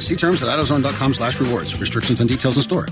See 0.00 0.16
terms 0.16 0.42
at 0.42 0.48
AutoZone.com 0.48 1.14
slash 1.14 1.38
rewards. 1.38 1.78
Restrictions 1.78 2.20
and 2.20 2.28
details 2.28 2.56
in 2.56 2.62
store. 2.62 2.86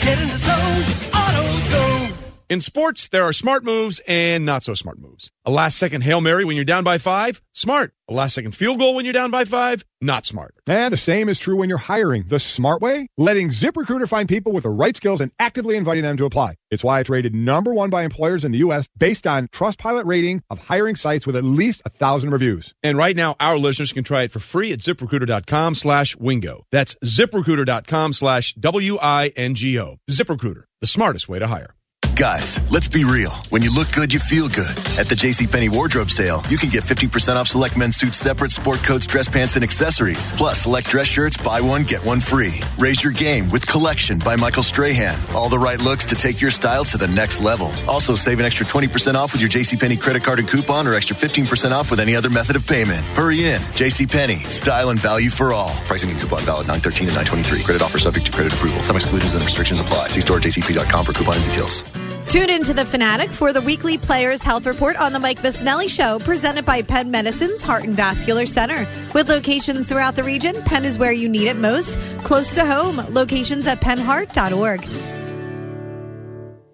Get 0.00 0.18
in 0.18 0.28
the 0.28 0.36
zone, 0.36 0.82
AutoZone. 1.12 2.07
In 2.48 2.62
sports, 2.62 3.08
there 3.08 3.24
are 3.24 3.34
smart 3.34 3.62
moves 3.62 4.00
and 4.08 4.46
not 4.46 4.62
so 4.62 4.72
smart 4.72 4.98
moves. 4.98 5.30
A 5.44 5.50
last 5.50 5.76
second 5.76 6.00
Hail 6.00 6.22
Mary 6.22 6.46
when 6.46 6.56
you're 6.56 6.64
down 6.64 6.82
by 6.82 6.96
five? 6.96 7.42
Smart. 7.52 7.92
A 8.08 8.14
last 8.14 8.34
second 8.34 8.52
field 8.52 8.78
goal 8.78 8.94
when 8.94 9.04
you're 9.04 9.12
down 9.12 9.30
by 9.30 9.44
five? 9.44 9.84
Not 10.00 10.24
smart. 10.24 10.54
And 10.66 10.90
the 10.90 10.96
same 10.96 11.28
is 11.28 11.38
true 11.38 11.56
when 11.56 11.68
you're 11.68 11.76
hiring 11.76 12.24
the 12.28 12.40
smart 12.40 12.80
way, 12.80 13.08
letting 13.18 13.50
ZipRecruiter 13.50 14.08
find 14.08 14.30
people 14.30 14.52
with 14.52 14.62
the 14.62 14.70
right 14.70 14.96
skills 14.96 15.20
and 15.20 15.30
actively 15.38 15.76
inviting 15.76 16.04
them 16.04 16.16
to 16.16 16.24
apply. 16.24 16.54
It's 16.70 16.82
why 16.82 17.00
it's 17.00 17.10
rated 17.10 17.34
number 17.34 17.74
one 17.74 17.90
by 17.90 18.02
employers 18.02 18.46
in 18.46 18.52
the 18.52 18.58
U.S. 18.58 18.88
based 18.96 19.26
on 19.26 19.48
Trustpilot 19.48 20.06
rating 20.06 20.42
of 20.48 20.58
hiring 20.58 20.96
sites 20.96 21.26
with 21.26 21.36
at 21.36 21.44
least 21.44 21.82
a 21.84 21.90
thousand 21.90 22.30
reviews. 22.30 22.72
And 22.82 22.96
right 22.96 23.14
now, 23.14 23.36
our 23.40 23.58
listeners 23.58 23.92
can 23.92 24.04
try 24.04 24.22
it 24.22 24.32
for 24.32 24.40
free 24.40 24.72
at 24.72 24.78
ziprecruiter.com 24.78 25.74
slash 25.74 26.16
wingo. 26.16 26.64
That's 26.72 26.94
ziprecruiter.com 27.04 28.14
slash 28.14 28.54
W-I-N-G-O. 28.54 29.96
ZipRecruiter, 30.10 30.62
the 30.80 30.86
smartest 30.86 31.28
way 31.28 31.40
to 31.40 31.46
hire. 31.46 31.74
Guys, 32.18 32.58
let's 32.68 32.88
be 32.88 33.04
real. 33.04 33.30
When 33.48 33.62
you 33.62 33.72
look 33.72 33.92
good, 33.92 34.12
you 34.12 34.18
feel 34.18 34.48
good. 34.48 34.76
At 34.98 35.06
the 35.06 35.14
JCPenney 35.14 35.68
wardrobe 35.68 36.10
sale, 36.10 36.42
you 36.48 36.58
can 36.58 36.68
get 36.68 36.82
50% 36.82 37.36
off 37.36 37.46
select 37.46 37.76
men's 37.76 37.94
suits 37.94 38.18
separate, 38.18 38.50
sport 38.50 38.78
coats, 38.78 39.06
dress 39.06 39.28
pants, 39.28 39.54
and 39.54 39.62
accessories. 39.62 40.32
Plus, 40.32 40.62
select 40.62 40.88
dress 40.88 41.06
shirts, 41.06 41.36
buy 41.36 41.60
one, 41.60 41.84
get 41.84 42.04
one 42.04 42.18
free. 42.18 42.60
Raise 42.76 43.04
your 43.04 43.12
game 43.12 43.48
with 43.50 43.64
Collection 43.68 44.18
by 44.18 44.34
Michael 44.34 44.64
Strahan. 44.64 45.16
All 45.32 45.48
the 45.48 45.60
right 45.60 45.80
looks 45.80 46.06
to 46.06 46.16
take 46.16 46.40
your 46.40 46.50
style 46.50 46.84
to 46.86 46.98
the 46.98 47.06
next 47.06 47.40
level. 47.40 47.70
Also, 47.86 48.16
save 48.16 48.40
an 48.40 48.44
extra 48.44 48.66
20% 48.66 49.14
off 49.14 49.32
with 49.32 49.40
your 49.40 49.50
JCPenney 49.50 50.00
credit 50.00 50.24
card 50.24 50.40
and 50.40 50.48
coupon 50.48 50.88
or 50.88 50.94
extra 50.94 51.14
15% 51.14 51.70
off 51.70 51.88
with 51.88 52.00
any 52.00 52.16
other 52.16 52.30
method 52.30 52.56
of 52.56 52.66
payment. 52.66 53.00
Hurry 53.14 53.44
in. 53.44 53.60
JCPenney. 53.78 54.50
Style 54.50 54.90
and 54.90 54.98
value 54.98 55.30
for 55.30 55.52
all. 55.52 55.70
Pricing 55.86 56.10
and 56.10 56.18
coupon 56.18 56.40
valid 56.40 56.66
913 56.66 57.06
and 57.06 57.14
923. 57.14 57.62
Credit 57.62 57.80
offer 57.80 58.00
subject 58.00 58.26
to 58.26 58.32
credit 58.32 58.52
approval. 58.52 58.82
Some 58.82 58.96
exclusions 58.96 59.34
and 59.34 59.44
restrictions 59.44 59.78
apply. 59.78 60.08
See 60.08 60.20
store 60.20 60.40
jcp.com 60.40 61.04
for 61.04 61.12
coupon 61.12 61.40
details. 61.44 61.84
Tune 62.28 62.50
into 62.50 62.74
the 62.74 62.84
Fanatic 62.84 63.30
for 63.30 63.54
the 63.54 63.62
weekly 63.62 63.96
Players 63.96 64.42
Health 64.42 64.66
Report 64.66 64.96
on 64.96 65.14
the 65.14 65.18
Mike 65.18 65.38
Missanelli 65.38 65.88
Show, 65.88 66.18
presented 66.18 66.66
by 66.66 66.82
Penn 66.82 67.10
Medicine's 67.10 67.62
Heart 67.62 67.84
and 67.84 67.94
Vascular 67.94 68.44
Center. 68.44 68.86
With 69.14 69.30
locations 69.30 69.86
throughout 69.86 70.14
the 70.14 70.24
region, 70.24 70.62
Penn 70.64 70.84
is 70.84 70.98
where 70.98 71.10
you 71.10 71.26
need 71.26 71.48
it 71.48 71.56
most. 71.56 71.98
Close 72.18 72.54
to 72.56 72.66
home, 72.66 72.98
locations 73.14 73.66
at 73.66 73.80
pennheart.org. 73.80 74.86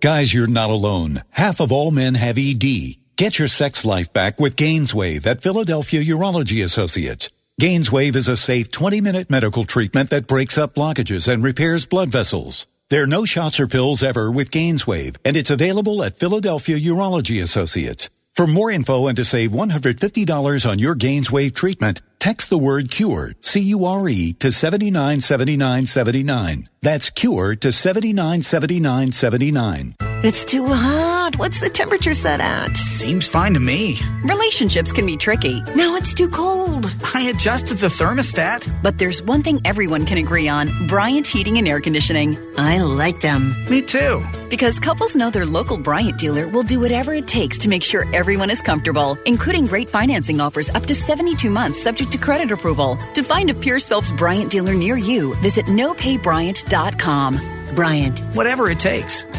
Guys, 0.01 0.35
you're 0.35 0.49
not 0.49 0.71
alone. 0.71 1.23
Half 1.31 1.61
of 1.61 1.71
all 1.71 1.93
men 1.93 2.17
have 2.17 2.37
ED. 2.37 2.97
Get 3.15 3.39
your 3.39 3.47
sex 3.47 3.85
life 3.85 4.13
back 4.13 4.41
with 4.41 4.57
Gainswave 4.57 5.25
at 5.25 5.41
Philadelphia 5.41 6.03
Urology 6.03 6.65
Associates. 6.65 7.31
Gainswave 7.61 8.17
is 8.17 8.27
a 8.27 8.37
safe 8.37 8.73
20 8.73 9.01
minute 9.01 9.31
medical 9.31 9.63
treatment 9.63 10.11
that 10.11 10.27
breaks 10.27 10.59
up 10.59 10.75
blockages 10.75 11.33
and 11.33 11.45
repairs 11.45 11.87
blood 11.87 12.09
vessels. 12.09 12.67
There 12.91 13.03
are 13.03 13.07
no 13.07 13.25
shots 13.25 13.59
or 13.59 13.67
pills 13.67 14.03
ever 14.03 14.31
with 14.31 14.51
Gainswave, 14.51 15.17
and 15.25 15.39
it's 15.39 15.49
available 15.49 16.05
at 16.05 16.19
Philadelphia 16.19 16.79
Urology 16.79 17.43
Associates. 17.43 18.11
For 18.35 18.47
more 18.47 18.71
info 18.71 19.07
and 19.07 19.17
to 19.17 19.25
save 19.25 19.53
$150 19.53 20.71
on 20.71 20.79
your 20.79 20.95
Gainswave 20.95 21.55
treatment, 21.55 22.03
text 22.25 22.49
the 22.49 22.57
word 22.57 22.91
CURE, 22.91 23.35
C-U-R-E, 23.43 24.33
to 24.41 24.51
797979. 24.51 26.67
That's 26.81 27.11
CURE 27.11 27.57
to 27.57 27.71
797979. 27.71 29.95
It's 30.25 30.47
too 30.47 30.67
hot. 30.67 31.37
What's 31.37 31.61
the 31.61 31.69
temperature 31.69 32.15
set 32.15 32.41
at? 32.41 32.75
Seems 32.79 33.29
fine 33.29 33.53
to 33.53 33.61
me. 33.61 33.99
Relationships 34.23 34.91
can 34.91 35.05
be 35.05 35.19
tricky. 35.19 35.61
Now 35.77 35.97
it's 35.97 36.15
too 36.15 36.31
cold. 36.31 36.91
I 37.15 37.29
adjusted 37.29 37.77
the 37.77 37.89
thermostat. 37.89 38.83
But 38.83 38.97
there's 38.97 39.23
one 39.23 39.43
thing 39.43 39.61
everyone 39.67 40.07
can 40.07 40.17
agree 40.17 40.49
on 40.49 40.87
Bryant 40.87 41.27
Heating 41.27 41.59
and 41.59 41.69
Air 41.69 41.83
Conditioning. 41.83 42.39
I 42.57 42.79
like 42.79 43.21
them. 43.21 43.55
Me 43.69 43.83
too. 43.83 44.25
Because 44.49 44.81
couples 44.81 45.15
know 45.15 45.29
their 45.29 45.45
local 45.45 45.77
Bryant 45.77 46.19
dealer 46.19 46.49
will 46.49 46.63
do 46.63 46.81
whatever 46.81 47.13
it 47.13 47.29
takes 47.29 47.59
to 47.59 47.69
make 47.69 47.83
sure 47.83 48.07
everyone 48.15 48.49
is 48.49 48.63
comfortable, 48.63 49.19
including 49.27 49.67
great 49.67 49.91
financing 49.91 50.41
offers 50.41 50.71
up 50.71 50.87
to 50.87 50.95
72 50.95 51.51
months 51.51 51.83
subject 51.83 52.14
to 52.15 52.19
credit 52.19 52.53
approval. 52.53 52.97
To 53.15 53.23
find 53.25 53.51
a 53.51 53.55
Pierce 53.55 53.89
Phelps 53.89 54.13
Bryant 54.13 54.51
dealer 54.51 54.75
near 54.75 54.97
you, 54.97 55.35
visit 55.37 55.67
nopaybryant.com. 55.67 57.41
Bryant. 57.75 58.21
Whatever 58.37 58.71
it 58.71 58.79
takes. 58.79 59.25
You're 59.25 59.31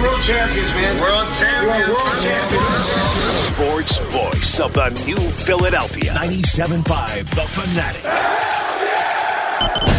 world 0.00 0.22
champions, 0.22 0.70
man. 0.70 1.00
World 1.00 1.28
champions. 1.34 1.78
You're 1.78 1.88
world 1.88 2.22
champions. 2.22 2.84
Sports 3.50 3.98
voice 4.12 4.60
of 4.60 4.72
the 4.72 4.90
new 5.04 5.18
Philadelphia. 5.18 6.12
97.5 6.12 7.24
The 7.34 7.42
Fanatic. 7.42 8.02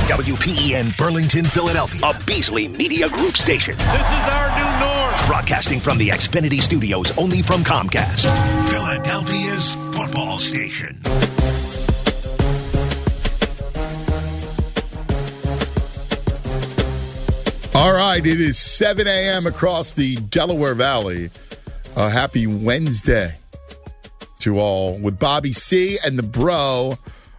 WPEN 0.07 0.95
Burlington, 0.97 1.43
Philadelphia. 1.43 2.01
A 2.03 2.13
Beasley 2.25 2.69
Media 2.69 3.09
Group 3.09 3.35
station. 3.37 3.75
This 3.77 3.87
is 3.87 4.27
our 4.31 4.57
new 4.57 4.62
norm. 4.79 5.27
Broadcasting 5.27 5.79
from 5.79 5.97
the 5.97 6.09
Xfinity 6.09 6.61
studios 6.61 7.17
only 7.17 7.41
from 7.41 7.63
Comcast. 7.63 8.25
Philadelphia's 8.69 9.75
football 9.95 10.37
station. 10.37 10.99
All 17.75 17.91
right, 17.91 18.23
it 18.23 18.39
is 18.39 18.59
7 18.59 19.07
a.m. 19.07 19.47
across 19.47 19.95
the 19.95 20.15
Delaware 20.17 20.75
Valley. 20.75 21.31
A 21.95 22.09
happy 22.09 22.47
Wednesday 22.47 23.33
to 24.39 24.59
all 24.59 24.97
with 24.99 25.17
Bobby 25.19 25.53
C 25.53 25.97
and 26.05 26.17
the 26.17 26.23
bro. 26.23 26.97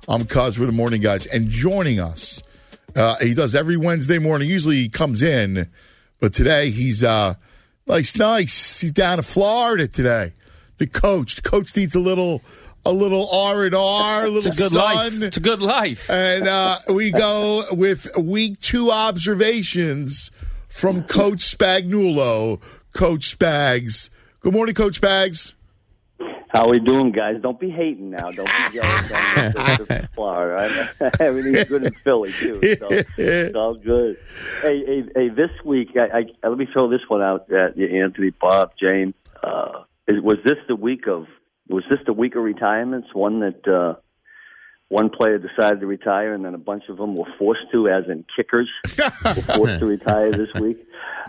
I'm 0.08 0.26
Cuz 0.26 0.58
with 0.58 0.68
the 0.68 0.74
morning 0.74 1.00
guys. 1.00 1.26
And 1.26 1.50
joining 1.50 2.00
us, 2.00 2.42
uh, 2.96 3.16
he 3.20 3.32
does 3.32 3.54
every 3.54 3.76
Wednesday 3.76 4.18
morning. 4.18 4.48
Usually 4.48 4.76
he 4.76 4.88
comes 4.88 5.22
in, 5.22 5.68
but 6.20 6.32
today 6.32 6.70
he's 6.70 7.02
uh 7.02 7.34
nice, 7.86 8.16
nice. 8.16 8.80
He's 8.80 8.92
down 8.92 9.18
in 9.18 9.22
Florida 9.24 9.86
today. 9.88 10.32
The 10.78 10.86
coach. 10.86 11.36
The 11.36 11.42
coach 11.42 11.76
needs 11.76 11.94
a 11.94 12.00
little 12.00 12.42
a 12.86 12.92
little 12.92 13.28
R 13.30 13.64
and 13.64 13.74
R, 13.74 14.24
a 14.24 14.28
little 14.28 14.46
It's 14.46 14.58
a 14.58 14.62
good 14.62 14.72
sun. 14.72 14.96
life. 14.96 15.22
It's 15.22 15.36
a 15.36 15.40
good 15.40 15.62
life. 15.62 16.10
And 16.10 16.46
uh, 16.46 16.78
we 16.92 17.12
go 17.12 17.64
with 17.72 18.06
week 18.18 18.58
two 18.60 18.90
observations 18.90 20.30
from 20.68 21.02
Coach 21.04 21.38
Spagnuolo. 21.56 22.60
Coach 22.92 23.36
Spags. 23.38 24.10
Good 24.40 24.52
morning, 24.52 24.74
Coach 24.74 25.00
Spags. 25.00 25.54
How 26.54 26.68
we 26.68 26.78
doing, 26.78 27.10
guys? 27.10 27.34
Don't 27.42 27.58
be 27.58 27.68
hating 27.68 28.10
now. 28.10 28.30
Don't 28.30 28.46
be 28.46 28.78
jealous. 28.78 29.12
I'm 29.12 29.52
not 29.54 29.86
from 29.86 31.10
Everything's 31.18 31.64
good 31.64 31.82
in 31.82 31.92
Philly 31.94 32.30
too. 32.30 32.60
So 32.76 32.88
it's 33.18 33.56
all 33.56 33.74
good. 33.74 34.18
Hey, 34.62 34.84
hey, 34.86 35.02
hey 35.16 35.28
this 35.30 35.50
week, 35.64 35.96
I, 35.96 36.20
I, 36.44 36.48
let 36.48 36.56
me 36.56 36.68
throw 36.72 36.88
this 36.88 37.00
one 37.08 37.22
out 37.22 37.50
at 37.50 37.76
you, 37.76 37.88
Anthony, 38.04 38.30
Bob, 38.30 38.70
Jamie. 38.80 39.14
Uh, 39.42 39.82
was 40.06 40.38
this 40.44 40.58
the 40.68 40.76
week 40.76 41.08
of? 41.08 41.26
Was 41.68 41.82
this 41.90 41.98
the 42.06 42.12
week 42.12 42.36
of 42.36 42.44
retirements? 42.44 43.08
One 43.12 43.40
that 43.40 43.66
uh, 43.66 44.00
one 44.94 45.10
player 45.10 45.38
decided 45.38 45.80
to 45.80 45.86
retire, 45.88 46.34
and 46.34 46.44
then 46.44 46.54
a 46.54 46.58
bunch 46.58 46.84
of 46.88 46.98
them 46.98 47.16
were 47.16 47.26
forced 47.36 47.62
to, 47.72 47.88
as 47.88 48.04
in 48.08 48.24
kickers, 48.36 48.70
were 48.96 49.34
forced 49.56 49.80
to 49.80 49.86
retire 49.86 50.30
this 50.30 50.54
week. 50.60 50.86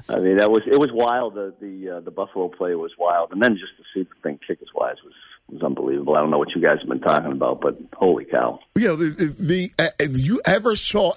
I 0.08 0.20
mean, 0.20 0.38
that 0.38 0.52
was 0.52 0.62
it 0.68 0.80
was 0.80 0.92
wild. 0.94 1.34
The 1.34 1.52
the, 1.60 1.98
uh, 1.98 2.00
the 2.02 2.12
Buffalo 2.12 2.48
play 2.48 2.76
was 2.76 2.92
wild, 3.00 3.32
and 3.32 3.42
then 3.42 3.58
just 3.58 3.76
to 3.78 3.84
see 3.92 4.08
the 4.08 4.22
thing 4.22 4.40
kickers 4.48 4.70
wise 4.76 4.98
was 5.04 5.14
was 5.50 5.64
unbelievable. 5.64 6.16
I 6.16 6.20
don't 6.20 6.30
know 6.30 6.38
what 6.38 6.54
you 6.56 6.62
guys 6.62 6.78
have 6.80 6.88
been 6.90 7.00
talking 7.00 7.32
about, 7.32 7.60
but 7.60 7.76
holy 7.94 8.26
cow! 8.26 8.60
You 8.76 8.90
know, 8.90 8.96
the, 8.98 9.36
the, 9.40 9.72
uh, 9.80 9.90
have 10.00 10.16
you 10.16 10.42
ever 10.46 10.76
saw 10.76 11.14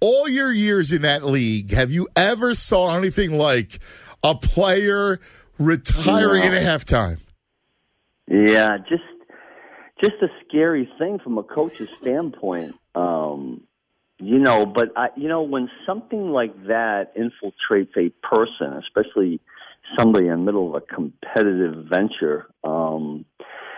all 0.00 0.28
your 0.28 0.52
years 0.52 0.90
in 0.90 1.02
that 1.02 1.24
league? 1.24 1.70
Have 1.70 1.92
you 1.92 2.08
ever 2.16 2.56
saw 2.56 2.96
anything 2.96 3.38
like 3.38 3.78
a 4.24 4.34
player 4.34 5.20
retiring 5.56 6.50
No. 6.50 6.56
at 6.56 6.62
halftime? 6.64 7.18
Yeah, 8.28 8.78
just 8.88 9.02
just 10.02 10.22
a 10.22 10.28
scary 10.46 10.90
thing 10.98 11.18
from 11.18 11.38
a 11.38 11.42
coach's 11.42 11.88
standpoint. 12.00 12.74
Um, 12.94 13.62
you 14.18 14.38
know, 14.38 14.66
but 14.66 14.90
I, 14.96 15.08
you 15.16 15.28
know, 15.28 15.42
when 15.42 15.68
something 15.86 16.30
like 16.30 16.66
that 16.66 17.12
infiltrates 17.16 17.96
a 17.96 18.10
person, 18.24 18.72
especially 18.74 19.40
somebody 19.98 20.26
in 20.26 20.32
the 20.32 20.44
middle 20.44 20.68
of 20.74 20.82
a 20.82 20.94
competitive 20.94 21.86
venture, 21.86 22.46
um, 22.62 23.24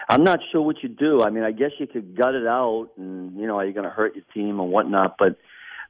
I'm 0.08 0.22
not 0.22 0.40
sure 0.52 0.60
what 0.60 0.82
you 0.82 0.88
do. 0.90 1.22
I 1.22 1.30
mean, 1.30 1.44
I 1.44 1.50
guess 1.50 1.70
you 1.78 1.86
could 1.86 2.16
gut 2.16 2.34
it 2.34 2.46
out, 2.46 2.90
and 2.98 3.38
you 3.38 3.46
know, 3.46 3.58
are 3.58 3.64
you 3.64 3.72
going 3.72 3.84
to 3.84 3.90
hurt 3.90 4.14
your 4.14 4.24
team 4.34 4.60
and 4.60 4.70
whatnot? 4.70 5.16
But 5.18 5.38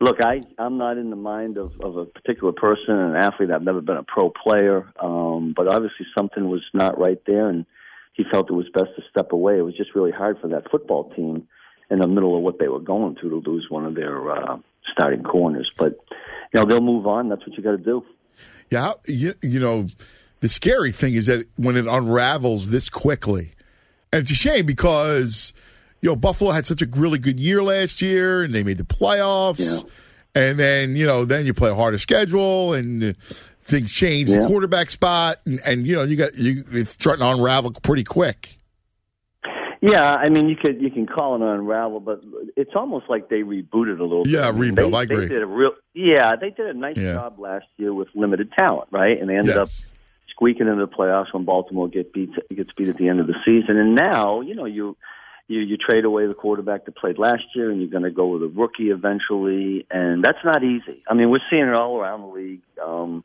look, 0.00 0.20
I 0.20 0.42
I'm 0.58 0.78
not 0.78 0.98
in 0.98 1.10
the 1.10 1.16
mind 1.16 1.56
of 1.58 1.72
of 1.80 1.96
a 1.96 2.04
particular 2.04 2.52
person, 2.52 2.94
an 2.96 3.16
athlete. 3.16 3.50
I've 3.50 3.62
never 3.62 3.80
been 3.80 3.96
a 3.96 4.04
pro 4.04 4.30
player, 4.30 4.92
um, 5.00 5.52
but 5.56 5.66
obviously 5.66 6.06
something 6.16 6.48
was 6.48 6.62
not 6.72 6.98
right 6.98 7.20
there, 7.26 7.48
and 7.48 7.66
he 8.14 8.24
felt 8.30 8.48
it 8.48 8.54
was 8.54 8.68
best 8.72 8.90
to 8.96 9.02
step 9.10 9.32
away. 9.32 9.58
It 9.58 9.62
was 9.62 9.76
just 9.76 9.94
really 9.94 10.12
hard 10.12 10.38
for 10.40 10.48
that 10.48 10.70
football 10.70 11.12
team 11.14 11.46
in 11.90 11.98
the 11.98 12.06
middle 12.06 12.36
of 12.36 12.42
what 12.42 12.58
they 12.58 12.68
were 12.68 12.80
going 12.80 13.16
through 13.16 13.42
to 13.42 13.50
lose 13.50 13.66
one 13.68 13.84
of 13.84 13.94
their 13.94 14.30
uh, 14.30 14.56
starting 14.92 15.22
corners. 15.22 15.70
But 15.76 15.98
you 16.52 16.60
know 16.60 16.64
they'll 16.64 16.80
move 16.80 17.06
on. 17.06 17.28
That's 17.28 17.46
what 17.46 17.56
you 17.56 17.62
got 17.62 17.72
to 17.72 17.78
do. 17.78 18.04
Yeah, 18.70 18.92
you, 19.06 19.34
you 19.42 19.60
know, 19.60 19.88
the 20.40 20.48
scary 20.48 20.92
thing 20.92 21.14
is 21.14 21.26
that 21.26 21.46
when 21.56 21.76
it 21.76 21.86
unravels 21.86 22.70
this 22.70 22.88
quickly, 22.88 23.50
and 24.12 24.22
it's 24.22 24.30
a 24.30 24.34
shame 24.34 24.64
because 24.64 25.52
you 26.00 26.08
know 26.08 26.16
Buffalo 26.16 26.52
had 26.52 26.66
such 26.66 26.82
a 26.82 26.86
really 26.86 27.18
good 27.18 27.40
year 27.40 27.62
last 27.62 28.00
year, 28.00 28.44
and 28.44 28.54
they 28.54 28.62
made 28.62 28.78
the 28.78 28.84
playoffs, 28.84 29.84
and 30.36 30.58
then 30.58 30.94
you 30.94 31.04
know 31.04 31.24
then 31.24 31.46
you 31.46 31.52
play 31.52 31.70
a 31.70 31.74
harder 31.74 31.98
schedule, 31.98 32.74
and 32.74 33.16
things 33.64 33.92
change 33.92 34.30
the 34.30 34.46
quarterback 34.46 34.90
spot, 34.90 35.38
and, 35.46 35.60
and 35.66 35.86
you 35.86 35.94
know 35.96 36.02
you 36.02 36.16
got 36.16 36.36
you 36.36 36.64
it's 36.72 36.90
starting 36.90 37.24
to 37.24 37.30
unravel 37.32 37.72
pretty 37.82 38.04
quick. 38.04 38.58
Yeah, 39.80 40.14
I 40.14 40.30
mean, 40.30 40.48
you 40.48 40.56
could 40.56 40.80
you 40.80 40.90
can 40.90 41.06
call 41.06 41.34
it 41.34 41.42
an 41.42 41.48
unravel, 41.48 42.00
but 42.00 42.24
it's 42.56 42.70
almost 42.74 43.06
like 43.10 43.28
they 43.28 43.40
rebooted 43.42 43.98
a 44.00 44.02
little. 44.02 44.26
Yeah, 44.26 44.50
bit. 44.50 44.60
rebuild, 44.60 44.94
They, 44.94 44.98
I 44.98 45.02
agree. 45.02 45.26
They 45.26 45.34
did 45.34 45.42
a 45.42 45.46
real, 45.46 45.72
yeah, 45.92 46.36
they 46.40 46.50
did 46.50 46.66
a 46.66 46.74
nice 46.74 46.96
Yeah. 46.96 47.14
job 47.14 47.38
last 47.38 47.66
year 47.76 47.92
with 47.92 48.08
limited 48.14 48.50
talent, 48.58 48.88
right? 48.90 49.20
And 49.20 49.28
they 49.28 49.36
ended 49.36 49.58
up 49.58 49.68
squeaking 50.30 50.68
into 50.68 50.86
the 50.86 50.90
playoffs 50.90 51.34
when 51.34 51.44
Baltimore 51.44 51.88
get 51.88 52.14
beat 52.14 52.30
gets 52.54 52.70
beat 52.76 52.88
at 52.88 52.96
the 52.96 53.08
end 53.08 53.20
of 53.20 53.26
the 53.26 53.34
season. 53.44 53.76
And 53.76 53.94
now, 53.94 54.40
you 54.40 54.54
know, 54.54 54.64
you 54.64 54.96
you 55.48 55.60
you 55.60 55.76
trade 55.76 56.06
away 56.06 56.26
the 56.26 56.34
quarterback 56.34 56.86
that 56.86 56.96
played 56.96 57.18
last 57.18 57.42
year, 57.54 57.70
and 57.70 57.78
you're 57.78 57.90
going 57.90 58.04
to 58.04 58.10
go 58.10 58.28
with 58.28 58.42
a 58.42 58.48
rookie 58.48 58.88
eventually, 58.88 59.86
and 59.90 60.24
that's 60.24 60.42
not 60.46 60.64
easy. 60.64 61.02
I 61.10 61.12
mean, 61.12 61.28
we're 61.28 61.44
seeing 61.50 61.66
it 61.66 61.74
all 61.74 61.98
around 61.98 62.22
the 62.22 62.28
league. 62.28 62.62
Um, 62.82 63.22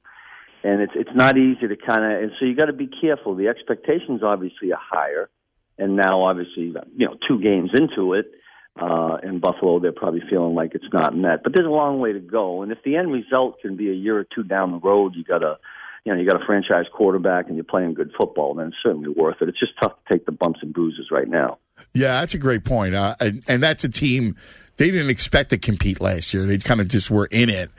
and 0.64 0.82
it's 0.82 0.94
it's 0.96 1.16
not 1.16 1.38
easy 1.38 1.68
to 1.68 1.76
kind 1.76 2.04
of 2.04 2.24
and 2.24 2.32
so 2.40 2.46
you 2.46 2.56
got 2.56 2.66
to 2.66 2.74
be 2.74 2.88
careful. 2.88 3.36
The 3.36 3.48
expectations 3.48 4.22
obviously 4.24 4.72
are 4.72 4.82
higher, 4.82 5.30
and 5.78 5.96
now 5.96 6.24
obviously 6.24 6.74
you 6.96 7.06
know 7.06 7.16
two 7.28 7.42
games 7.42 7.72
into 7.74 8.14
it 8.14 8.32
uh, 8.80 9.18
in 9.24 9.40
Buffalo, 9.40 9.80
they're 9.80 9.92
probably 9.92 10.22
feeling 10.30 10.56
like 10.56 10.76
it's 10.76 10.92
not 10.94 11.16
met. 11.16 11.44
But 11.44 11.54
there's 11.54 11.66
a 11.66 11.70
long 11.70 12.00
way 12.00 12.14
to 12.14 12.20
go, 12.20 12.62
and 12.62 12.72
if 12.72 12.80
the 12.84 12.96
end 12.96 13.12
result 13.12 13.62
can 13.62 13.76
be 13.76 13.90
a 13.90 13.94
year 13.94 14.18
or 14.18 14.26
two 14.26 14.44
down 14.44 14.72
the 14.72 14.80
road, 14.80 15.16
you 15.16 15.24
got 15.24 15.44
a 15.44 15.58
you 16.06 16.14
know 16.14 16.20
you 16.20 16.30
got 16.30 16.42
a 16.42 16.46
franchise 16.46 16.86
quarterback 16.94 17.48
and 17.48 17.56
you're 17.56 17.64
playing 17.64 17.94
good 17.94 18.12
football, 18.18 18.54
then 18.54 18.68
it's 18.68 18.78
certainly 18.84 19.10
worth 19.10 19.42
it. 19.42 19.50
It's 19.50 19.60
just 19.60 19.74
tough 19.82 19.94
to 19.94 20.14
take 20.14 20.26
the 20.26 20.32
bumps 20.32 20.60
and 20.62 20.74
bruises 20.74 21.08
right 21.12 21.28
now. 21.28 21.58
Yeah, 21.94 22.20
that's 22.20 22.34
a 22.34 22.38
great 22.38 22.66
point. 22.66 22.94
Uh, 22.94 23.16
and, 23.20 23.44
and 23.48 23.64
that's 23.64 23.84
a 23.84 23.90
team 23.90 24.36
they 24.80 24.92
didn't 24.92 25.10
expect 25.10 25.50
to 25.50 25.58
compete 25.58 26.00
last 26.00 26.34
year. 26.34 26.46
They 26.46 26.58
kind 26.58 26.80
of 26.80 26.88
just 26.88 27.12
were 27.12 27.26
in 27.26 27.50
it, 27.50 27.70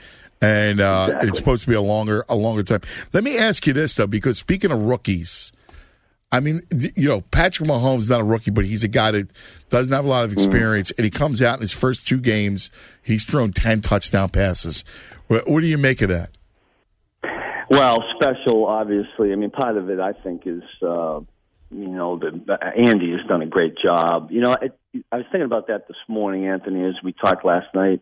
and 0.40 0.80
uh, 0.80 1.04
Exactly. 1.08 1.28
it's 1.28 1.38
supposed 1.38 1.62
to 1.62 1.68
be 1.68 1.74
a 1.76 1.80
longer 1.80 2.24
a 2.28 2.34
longer 2.34 2.62
time. 2.62 2.80
Let 3.12 3.24
me 3.24 3.38
ask 3.38 3.66
you 3.66 3.72
this 3.72 3.94
though, 3.94 4.06
because 4.06 4.38
speaking 4.38 4.70
of 4.70 4.82
rookies, 4.82 5.52
I 6.32 6.40
mean, 6.40 6.60
you 6.94 7.08
know, 7.08 7.22
Patrick 7.22 7.68
Mahomes 7.68 8.00
is 8.00 8.10
not 8.10 8.20
a 8.20 8.24
rookie, 8.24 8.50
but 8.50 8.64
he's 8.64 8.84
a 8.84 8.88
guy 8.88 9.10
that 9.10 9.30
doesn't 9.68 9.92
have 9.92 10.04
a 10.04 10.08
lot 10.08 10.24
of 10.24 10.32
experience, 10.32 10.90
and 10.92 11.04
he 11.04 11.10
comes 11.10 11.42
out 11.42 11.56
in 11.56 11.60
his 11.60 11.72
first 11.72 12.06
two 12.06 12.20
games, 12.20 12.70
he's 13.02 13.24
thrown 13.24 13.50
ten 13.50 13.80
touchdown 13.80 14.28
passes. 14.28 14.84
What, 15.26 15.48
what 15.48 15.60
do 15.60 15.66
you 15.66 15.78
make 15.78 16.02
of 16.02 16.08
that? 16.08 16.30
Well, 17.68 18.02
special, 18.16 18.66
obviously. 18.66 19.32
I 19.32 19.36
mean, 19.36 19.50
part 19.50 19.76
of 19.76 19.90
it, 19.90 20.00
I 20.00 20.12
think, 20.12 20.42
is 20.46 20.62
uh, 20.82 21.20
you 21.70 21.88
know, 21.88 22.18
the, 22.18 22.58
Andy 22.76 23.12
has 23.12 23.26
done 23.28 23.42
a 23.42 23.46
great 23.46 23.74
job. 23.82 24.30
You 24.30 24.40
know, 24.40 24.52
it, 24.54 24.76
I 25.12 25.16
was 25.18 25.26
thinking 25.30 25.42
about 25.46 25.68
that 25.68 25.86
this 25.86 25.96
morning, 26.08 26.46
Anthony, 26.46 26.84
as 26.84 26.94
we 27.04 27.12
talked 27.12 27.44
last 27.44 27.72
night. 27.74 28.00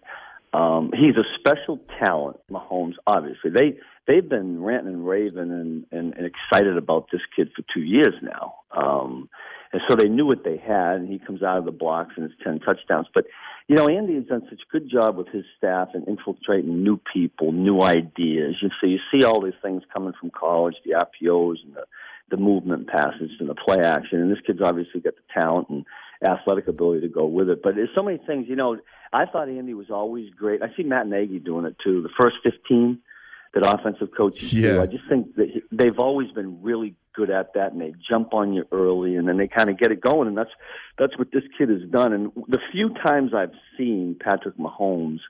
Um, 0.52 0.90
he's 0.92 1.16
a 1.16 1.24
special 1.38 1.78
talent, 1.98 2.38
Mahomes. 2.50 2.94
Obviously, 3.06 3.50
they 3.50 3.78
they've 4.06 4.28
been 4.28 4.62
ranting 4.62 4.94
and 4.94 5.06
raving 5.06 5.50
and, 5.50 5.86
and, 5.92 6.14
and 6.14 6.26
excited 6.26 6.76
about 6.76 7.08
this 7.12 7.20
kid 7.36 7.50
for 7.54 7.62
two 7.74 7.82
years 7.82 8.14
now. 8.22 8.54
Um, 8.72 9.28
and 9.72 9.82
so 9.86 9.96
they 9.96 10.08
knew 10.08 10.24
what 10.24 10.44
they 10.44 10.56
had, 10.56 10.96
and 10.96 11.08
he 11.10 11.18
comes 11.18 11.42
out 11.42 11.58
of 11.58 11.66
the 11.66 11.72
blocks 11.72 12.14
and 12.16 12.24
it's 12.24 12.42
ten 12.42 12.58
touchdowns. 12.60 13.06
But 13.12 13.26
you 13.66 13.76
know, 13.76 13.88
Andy 13.88 14.14
has 14.14 14.24
done 14.24 14.46
such 14.48 14.60
a 14.60 14.72
good 14.72 14.90
job 14.90 15.16
with 15.16 15.28
his 15.28 15.44
staff 15.58 15.88
and 15.92 16.08
infiltrating 16.08 16.82
new 16.82 16.98
people, 17.12 17.52
new 17.52 17.82
ideas. 17.82 18.56
You 18.62 18.70
so 18.80 18.86
you 18.86 18.98
see 19.12 19.24
all 19.24 19.42
these 19.42 19.60
things 19.62 19.82
coming 19.92 20.14
from 20.18 20.30
college, 20.30 20.76
the 20.84 20.92
RPOs 20.92 21.56
and 21.64 21.74
the 21.74 21.84
the 22.30 22.36
movement 22.36 22.88
passes 22.88 23.30
and 23.40 23.48
the 23.48 23.54
play 23.54 23.80
action. 23.80 24.20
And 24.20 24.30
this 24.30 24.40
kid's 24.46 24.60
obviously 24.62 25.00
got 25.00 25.14
the 25.16 25.22
talent 25.32 25.68
and 25.68 25.84
athletic 26.24 26.68
ability 26.68 27.00
to 27.02 27.08
go 27.08 27.26
with 27.26 27.48
it. 27.48 27.62
But 27.62 27.74
there's 27.76 27.90
so 27.94 28.02
many 28.02 28.18
things. 28.26 28.46
You 28.48 28.56
know, 28.56 28.78
I 29.12 29.26
thought 29.26 29.48
Andy 29.48 29.74
was 29.74 29.90
always 29.90 30.30
great. 30.30 30.62
I 30.62 30.68
see 30.76 30.82
Matt 30.82 31.06
Nagy 31.06 31.38
doing 31.38 31.64
it 31.64 31.76
too. 31.82 32.02
The 32.02 32.10
first 32.20 32.36
15 32.42 32.98
that 33.54 33.66
offensive 33.66 34.08
coaches 34.16 34.50
do. 34.50 34.58
Yeah. 34.60 34.82
I 34.82 34.86
just 34.86 35.04
think 35.08 35.34
that 35.36 35.48
he- 35.50 35.62
they've 35.72 35.98
always 35.98 36.30
been 36.32 36.60
really 36.62 36.94
good 37.14 37.30
at 37.30 37.54
that, 37.54 37.72
and 37.72 37.80
they 37.80 37.94
jump 38.08 38.34
on 38.34 38.52
you 38.52 38.64
early, 38.70 39.16
and 39.16 39.26
then 39.26 39.38
they 39.38 39.48
kind 39.48 39.70
of 39.70 39.78
get 39.78 39.90
it 39.90 40.00
going, 40.00 40.28
and 40.28 40.36
that's 40.36 40.50
that's 40.98 41.16
what 41.18 41.32
this 41.32 41.42
kid 41.56 41.68
has 41.70 41.82
done. 41.90 42.12
And 42.12 42.30
the 42.46 42.58
few 42.70 42.90
times 42.90 43.32
I've 43.34 43.54
seen 43.76 44.16
Patrick 44.20 44.56
Mahomes 44.58 45.20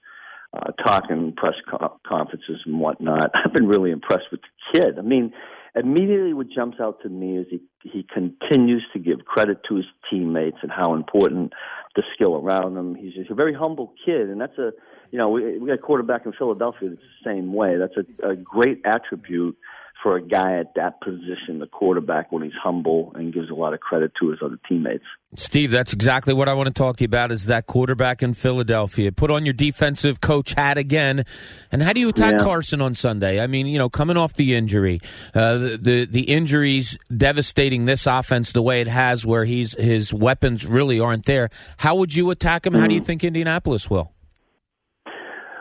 uh, 0.53 0.73
talking 0.85 1.33
press 1.37 1.55
co- 1.71 1.99
conferences 2.07 2.61
and 2.67 2.81
whatnot, 2.81 3.31
I've 3.35 3.53
been 3.53 3.69
really 3.69 3.91
impressed 3.91 4.31
with 4.33 4.41
the 4.41 4.79
kid. 4.81 4.99
I 4.99 5.03
mean, 5.03 5.33
immediately 5.79 6.33
what 6.33 6.49
jumps 6.51 6.79
out 6.81 7.01
to 7.03 7.09
me 7.09 7.39
is 7.39 7.47
he 7.51 7.61
he 7.83 8.07
continues 8.13 8.85
to 8.93 8.99
give 8.99 9.25
credit 9.25 9.61
to 9.69 9.77
his 9.77 9.87
teammates 10.11 10.59
and 10.63 10.71
how 10.71 10.95
important 10.95 11.53
the 11.97 12.03
skill 12.15 12.37
around 12.37 12.77
him. 12.77 12.95
He's 12.95 13.15
just 13.15 13.31
a 13.31 13.35
very 13.35 13.55
humble 13.55 13.95
kid, 14.05 14.29
and 14.29 14.41
that's 14.41 14.59
a 14.59 14.73
you 15.11 15.19
know 15.19 15.29
we, 15.29 15.59
we 15.59 15.67
got 15.67 15.75
a 15.75 15.79
quarterback 15.79 16.27
in 16.27 16.33
Philadelphia 16.33 16.91
that's 16.91 17.01
the 17.01 17.31
same 17.31 17.53
way. 17.53 17.77
That's 17.77 17.95
a, 17.97 18.31
a 18.31 18.37
great 18.37 18.81
attribute 18.85 19.57
for 20.03 20.17
a 20.17 20.23
guy 20.23 20.59
at 20.59 20.75
that 20.77 21.01
position, 21.01 21.59
the 21.59 21.67
quarterback, 21.67 22.31
when 22.31 22.43
he's 22.43 22.53
humble 22.63 23.13
and 23.17 23.35
gives 23.35 23.51
a 23.51 23.55
lot 23.55 23.75
of 23.75 23.81
credit 23.81 24.13
to 24.21 24.31
his 24.31 24.39
other 24.45 24.59
teammates. 24.69 25.05
Steve, 25.35 25.71
that's 25.73 25.93
exactly 25.93 26.33
what 26.33 26.49
I 26.49 26.55
want 26.55 26.69
to 26.69 26.73
talk 26.73 26.97
to 26.99 27.03
you 27.03 27.07
about 27.07 27.33
is 27.33 27.47
that 27.47 27.67
quarterback 27.67 28.23
in 28.23 28.33
Philadelphia. 28.35 29.11
Put 29.13 29.31
on 29.31 29.45
your 29.45 29.53
defensive 29.55 30.21
coach 30.21 30.55
hat 30.55 30.79
again. 30.79 31.25
And 31.73 31.83
how 31.83 31.93
do 31.93 32.01
you 32.01 32.09
attack 32.11 32.35
Yeah. 32.39 32.45
Carson 32.45 32.81
on 32.81 32.95
Sunday? 32.95 33.41
I 33.41 33.47
mean, 33.49 33.67
you 33.67 33.77
know, 33.77 33.89
coming 33.91 34.17
off 34.17 34.35
the 34.35 34.55
injury, 34.55 35.01
uh, 35.35 35.59
the, 35.59 35.79
the 35.81 36.05
the 36.07 36.23
injuries 36.23 36.97
devastating 37.15 37.85
this 37.85 38.07
offense 38.07 38.53
the 38.53 38.63
way 38.63 38.81
it 38.81 38.89
has 38.89 39.27
where 39.27 39.45
he's 39.45 39.75
his 39.79 40.15
weapons 40.15 40.67
really 40.67 41.01
aren't 41.01 41.27
there. 41.27 41.51
How 41.79 41.97
would 41.97 42.15
you 42.15 42.31
attack 42.31 42.67
him? 42.67 42.75
How 42.75 42.87
do 42.87 42.95
you 42.95 43.01
think 43.01 43.25
Indianapolis 43.25 43.91
will? 43.91 44.13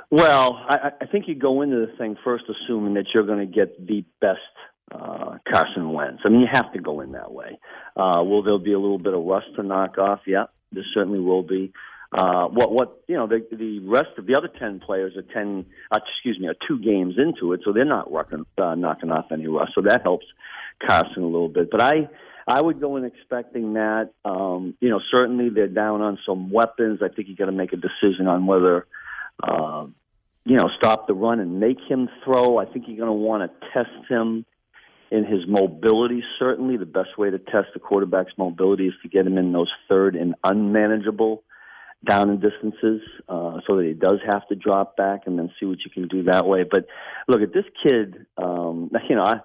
Well, 0.10 0.56
I, 0.70 0.92
I 1.02 1.06
think 1.06 1.28
you 1.28 1.36
go 1.36 1.62
into 1.62 1.86
the 1.86 1.92
thing 1.98 2.16
first 2.24 2.46
assuming 2.50 2.94
that 2.94 3.08
you're 3.14 3.26
going 3.26 3.46
to 3.46 3.54
get 3.54 3.86
the 3.86 4.06
best 4.22 4.40
uh, 4.92 5.38
Carson 5.52 5.92
Wentz. 5.92 6.22
I 6.26 6.30
mean, 6.30 6.42
you 6.42 6.48
have 6.52 6.72
to 6.74 6.80
go 6.80 7.02
in 7.02 7.12
that 7.12 7.32
way. 7.32 7.60
Uh, 7.96 8.24
will 8.24 8.42
there 8.42 8.58
be 8.58 8.72
a 8.72 8.80
little 8.80 9.00
bit 9.00 9.14
of 9.14 9.24
rust 9.24 9.48
to 9.58 9.64
knock 9.64 9.98
off? 9.98 10.22
Yeah, 10.26 10.46
there 10.72 10.86
certainly 10.94 11.20
will 11.20 11.44
be. 11.44 11.74
Uh, 12.18 12.48
what 12.48 12.72
what 12.72 13.04
you 13.08 13.18
know 13.18 13.28
the 13.28 13.46
the 13.52 13.80
rest 13.80 14.12
of 14.18 14.26
the 14.28 14.36
other 14.36 14.48
ten 14.48 14.80
players 14.80 15.18
are 15.18 15.34
ten 15.34 15.66
uh, 15.92 16.00
excuse 16.08 16.40
me 16.40 16.48
are 16.48 16.56
two 16.66 16.80
games 16.80 17.16
into 17.18 17.52
it, 17.52 17.60
so 17.66 17.74
they're 17.74 17.84
not 17.84 18.10
rocking, 18.10 18.46
uh, 18.58 18.76
knocking 18.76 19.12
off 19.12 19.26
any 19.30 19.46
rust. 19.46 19.74
So 19.76 19.82
that 19.82 20.04
helps 20.04 20.26
Carson 20.88 21.24
a 21.24 21.26
little 21.26 21.50
bit. 21.50 21.70
But 21.70 21.84
I 21.84 22.08
I 22.48 22.62
would 22.62 22.80
go 22.80 22.96
in 22.96 23.04
expecting 23.04 23.74
that. 23.74 24.12
Um, 24.24 24.76
you 24.80 24.90
know, 24.90 25.02
certainly 25.12 25.50
they're 25.50 25.68
down 25.68 26.00
on 26.00 26.18
some 26.26 26.50
weapons. 26.50 27.00
I 27.04 27.14
think 27.14 27.28
you 27.28 27.36
got 27.36 27.48
to 27.48 27.52
make 27.52 27.74
a 27.74 27.76
decision 27.76 28.28
on 28.28 28.48
whether 28.48 28.88
uh, 29.44 29.88
you 30.48 30.56
know, 30.56 30.70
stop 30.78 31.08
the 31.08 31.14
run 31.14 31.42
and 31.42 31.60
make 31.60 31.78
him 31.90 32.08
throw. 32.24 32.58
I 32.58 32.66
think 32.66 32.86
you're 32.88 32.98
going 32.98 33.08
to 33.08 33.14
want 33.14 33.52
to 33.52 33.68
test 33.74 34.10
him 34.10 34.46
in 35.12 35.26
his 35.26 35.42
mobility. 35.46 36.24
Certainly, 36.40 36.78
the 36.78 36.86
best 36.86 37.18
way 37.18 37.30
to 37.30 37.38
test 37.38 37.68
the 37.74 37.80
quarterback's 37.80 38.32
mobility 38.38 38.88
is 38.88 38.94
to 39.04 39.10
get 39.10 39.28
him 39.28 39.38
in 39.38 39.52
those 39.52 39.72
third 39.90 40.16
and 40.16 40.36
unmanageable 40.46 41.44
down 42.08 42.30
and 42.30 42.42
distances, 42.42 43.02
uh, 43.28 43.60
so 43.68 43.76
that 43.76 43.86
he 43.86 43.94
does 43.94 44.20
have 44.26 44.48
to 44.48 44.56
drop 44.56 44.96
back 44.96 45.22
and 45.26 45.38
then 45.38 45.52
see 45.60 45.66
what 45.66 45.80
you 45.84 45.92
can 45.92 46.08
do 46.08 46.24
that 46.24 46.48
way. 46.48 46.64
But 46.64 46.86
look 47.28 47.42
at 47.42 47.54
this 47.54 47.66
kid. 47.84 48.26
Um, 48.38 48.90
you 49.10 49.18
know, 49.18 49.24
I, 49.24 49.40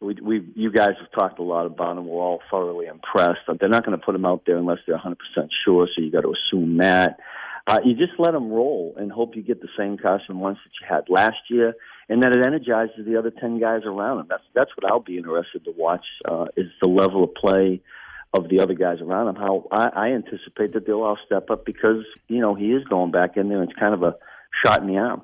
we, 0.00 0.16
we, 0.22 0.48
you 0.54 0.72
guys 0.72 0.94
have 1.00 1.10
talked 1.12 1.38
a 1.38 1.42
lot 1.42 1.66
about 1.66 1.98
him. 1.98 2.06
We're 2.06 2.22
all 2.22 2.40
thoroughly 2.50 2.86
impressed. 2.86 3.40
They're 3.60 3.68
not 3.68 3.84
going 3.84 3.98
to 3.98 4.04
put 4.04 4.14
him 4.14 4.24
out 4.24 4.44
there 4.46 4.56
unless 4.56 4.78
they're 4.86 4.96
100% 4.96 5.16
sure. 5.64 5.86
So 5.94 6.02
you 6.02 6.10
got 6.10 6.22
to 6.22 6.32
assume 6.32 6.78
that. 6.78 7.18
Uh, 7.66 7.78
you 7.84 7.94
just 7.94 8.12
let 8.18 8.32
them 8.32 8.50
roll 8.50 8.94
and 8.96 9.10
hope 9.10 9.34
you 9.34 9.42
get 9.42 9.60
the 9.60 9.68
same 9.76 9.98
Carson 9.98 10.38
Wentz 10.38 10.60
that 10.64 10.70
you 10.80 10.86
had 10.88 11.08
last 11.08 11.50
year, 11.50 11.74
and 12.08 12.22
that 12.22 12.30
it 12.30 12.46
energizes 12.46 13.04
the 13.04 13.16
other 13.18 13.30
ten 13.30 13.58
guys 13.58 13.82
around 13.84 14.20
him. 14.20 14.26
That's 14.28 14.44
that's 14.54 14.70
what 14.76 14.90
I'll 14.90 15.00
be 15.00 15.16
interested 15.18 15.64
to 15.64 15.72
watch 15.76 16.04
uh, 16.24 16.46
is 16.56 16.70
the 16.80 16.88
level 16.88 17.24
of 17.24 17.34
play 17.34 17.80
of 18.32 18.48
the 18.48 18.60
other 18.60 18.74
guys 18.74 19.00
around 19.00 19.28
him. 19.28 19.34
How 19.34 19.66
I, 19.72 19.88
I 19.88 20.08
anticipate 20.10 20.74
that 20.74 20.86
they'll 20.86 21.02
all 21.02 21.18
step 21.26 21.50
up 21.50 21.66
because 21.66 22.04
you 22.28 22.40
know 22.40 22.54
he 22.54 22.70
is 22.72 22.84
going 22.84 23.10
back 23.10 23.36
in 23.36 23.48
there. 23.48 23.62
It's 23.64 23.72
kind 23.72 23.94
of 23.94 24.02
a 24.04 24.14
shot 24.64 24.82
in 24.82 24.86
the 24.86 24.98
arm. 24.98 25.22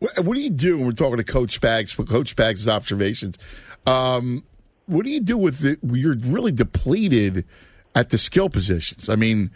What, 0.00 0.18
what 0.20 0.34
do 0.34 0.40
you 0.40 0.50
do 0.50 0.78
when 0.78 0.86
we're 0.86 0.92
talking 0.92 1.18
to 1.18 1.24
Coach 1.24 1.60
Spags? 1.60 1.96
Coach 2.08 2.34
Spags' 2.34 2.68
observations, 2.68 3.38
um, 3.86 4.44
what 4.86 5.04
do 5.04 5.10
you 5.10 5.20
do 5.20 5.38
with 5.38 5.60
the? 5.60 5.78
You're 5.96 6.16
really 6.16 6.52
depleted 6.52 7.44
at 7.94 8.10
the 8.10 8.18
skill 8.18 8.48
positions. 8.48 9.08
I 9.08 9.16
mean, 9.16 9.50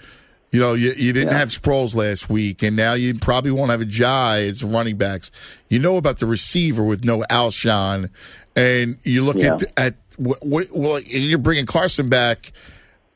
You 0.52 0.60
know, 0.60 0.74
you, 0.74 0.92
you 0.96 1.12
didn't 1.12 1.30
Yeah. 1.32 1.38
have 1.38 1.48
Sproles 1.48 1.94
last 1.94 2.28
week, 2.28 2.62
and 2.62 2.76
now 2.76 2.94
you 2.94 3.14
probably 3.14 3.52
won't 3.52 3.70
have 3.70 3.80
Ajayi 3.80 4.48
as 4.48 4.64
running 4.64 4.96
backs. 4.96 5.30
You 5.68 5.78
know 5.78 5.96
about 5.96 6.18
the 6.18 6.26
receiver 6.26 6.82
with 6.82 7.04
no 7.04 7.20
Alshon, 7.30 8.10
and 8.56 8.98
you 9.04 9.22
look 9.24 9.36
Yeah. 9.38 9.54
at 9.54 9.78
at 9.78 9.94
what, 10.16 10.38
what, 10.44 10.66
well, 10.74 10.98
you're 11.00 11.38
bringing 11.38 11.66
Carson 11.66 12.08
back. 12.08 12.52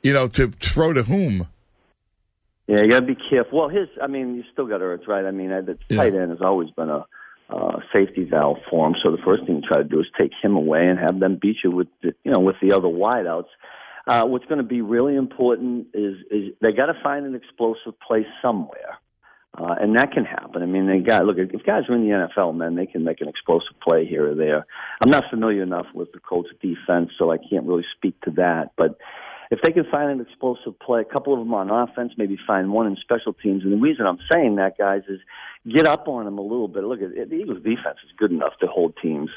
You 0.02 0.12
know, 0.12 0.27
to 0.28 0.48
throw 0.48 0.93
to 0.93 1.02
whom? 1.02 1.48
Yeah, 2.66 2.82
you 2.82 2.90
got 2.90 3.01
to 3.01 3.06
be 3.06 3.16
careful. 3.16 3.59
Well, 3.59 3.69
his, 3.69 3.89
I 4.02 4.06
mean, 4.06 4.36
you 4.36 4.44
still 4.52 4.66
got 4.66 4.81
Ertz, 4.81 5.06
right? 5.09 5.24
I 5.24 5.31
mean, 5.31 5.48
the 5.48 5.78
tight 5.94 6.15
end 6.15 6.31
has 6.31 6.40
always 6.43 6.70
been 6.70 6.90
a 6.90 7.05
uh, 7.51 7.81
safety 7.93 8.24
valve 8.24 8.59
for 8.70 8.86
him. 8.86 8.94
So 9.02 9.11
the 9.11 9.23
first 9.24 9.47
thing 9.47 9.56
you 9.56 9.62
try 9.62 9.78
to 9.78 9.85
do 9.89 10.01
is 10.01 10.06
take 10.19 10.32
him 10.43 10.56
away 10.56 10.86
and 10.89 10.98
have 10.98 11.20
them 11.20 11.39
beat 11.40 11.56
you 11.65 11.70
with, 11.70 11.89
the, 12.02 12.15
you 12.23 12.32
know, 12.32 12.40
with 12.40 12.56
the 12.62 12.73
other 12.73 12.89
wideouts. 12.89 13.48
Uh, 14.06 14.24
what's 14.24 14.44
going 14.44 14.59
to 14.59 14.64
be 14.64 14.82
really 14.82 15.16
important 15.16 15.86
is 15.94 16.16
is 16.31 16.55
they 16.60 16.72
got 16.72 16.86
to 16.86 16.94
find 17.02 17.24
an 17.24 17.35
explosive 17.35 17.98
play 18.06 18.26
somewhere, 18.43 18.98
uh, 19.56 19.74
and 19.81 19.97
that 19.97 20.12
can 20.12 20.24
happen. 20.24 20.62
I 20.62 20.66
mean, 20.66 20.86
they 20.86 20.98
got 20.98 21.24
look 21.24 21.39
if 21.39 21.64
guys 21.64 21.85
are 21.89 21.94
in 21.94 22.06
the 22.06 22.28
NFL, 22.36 22.55
man, 22.55 22.74
they 22.74 22.86
can 22.86 23.05
make 23.05 23.20
an 23.20 23.28
explosive 23.28 23.78
play 23.82 24.06
here 24.06 24.31
or 24.31 24.35
there. 24.35 24.66
I'm 25.01 25.10
not 25.10 25.24
familiar 25.31 25.62
enough 25.62 25.86
with 25.94 26.12
the 26.12 26.20
Colts 26.20 26.51
defense, 26.60 27.10
so 27.18 27.31
I 27.31 27.39
can't 27.39 27.66
really 27.66 27.86
speak 27.97 28.20
to 28.22 28.31
that, 28.32 28.72
but 28.76 28.98
if 29.51 29.60
they 29.62 29.72
can 29.72 29.85
find 29.90 30.10
an 30.10 30.20
explosive 30.20 30.78
play, 30.81 31.02
a 31.02 31.05
couple 31.05 31.32
of 31.32 31.39
them 31.39 31.55
on 31.55 31.70
offense, 31.70 32.12
maybe 32.16 32.36
find 32.47 32.72
one 32.72 32.86
in 32.86 32.97
special 32.97 33.32
teams. 33.32 33.62
And 33.62 33.72
the 33.72 33.76
reason 33.76 34.06
I'm 34.06 34.18
saying 34.28 34.56
that, 34.56 34.78
guys, 34.78 35.02
is 35.09 35.20
get 35.72 35.86
up 35.86 36.09
on 36.09 36.24
them 36.24 36.39
a 36.39 36.43
little 36.43 36.66
bit. 36.66 36.82
Look, 36.82 37.01
the 37.01 37.35
Eagles' 37.35 37.62
defense 37.62 37.98
is 38.05 38.10
good 38.16 38.32
enough 38.32 38.55
to 38.60 38.66
hold 38.66 38.94
teams 39.01 39.31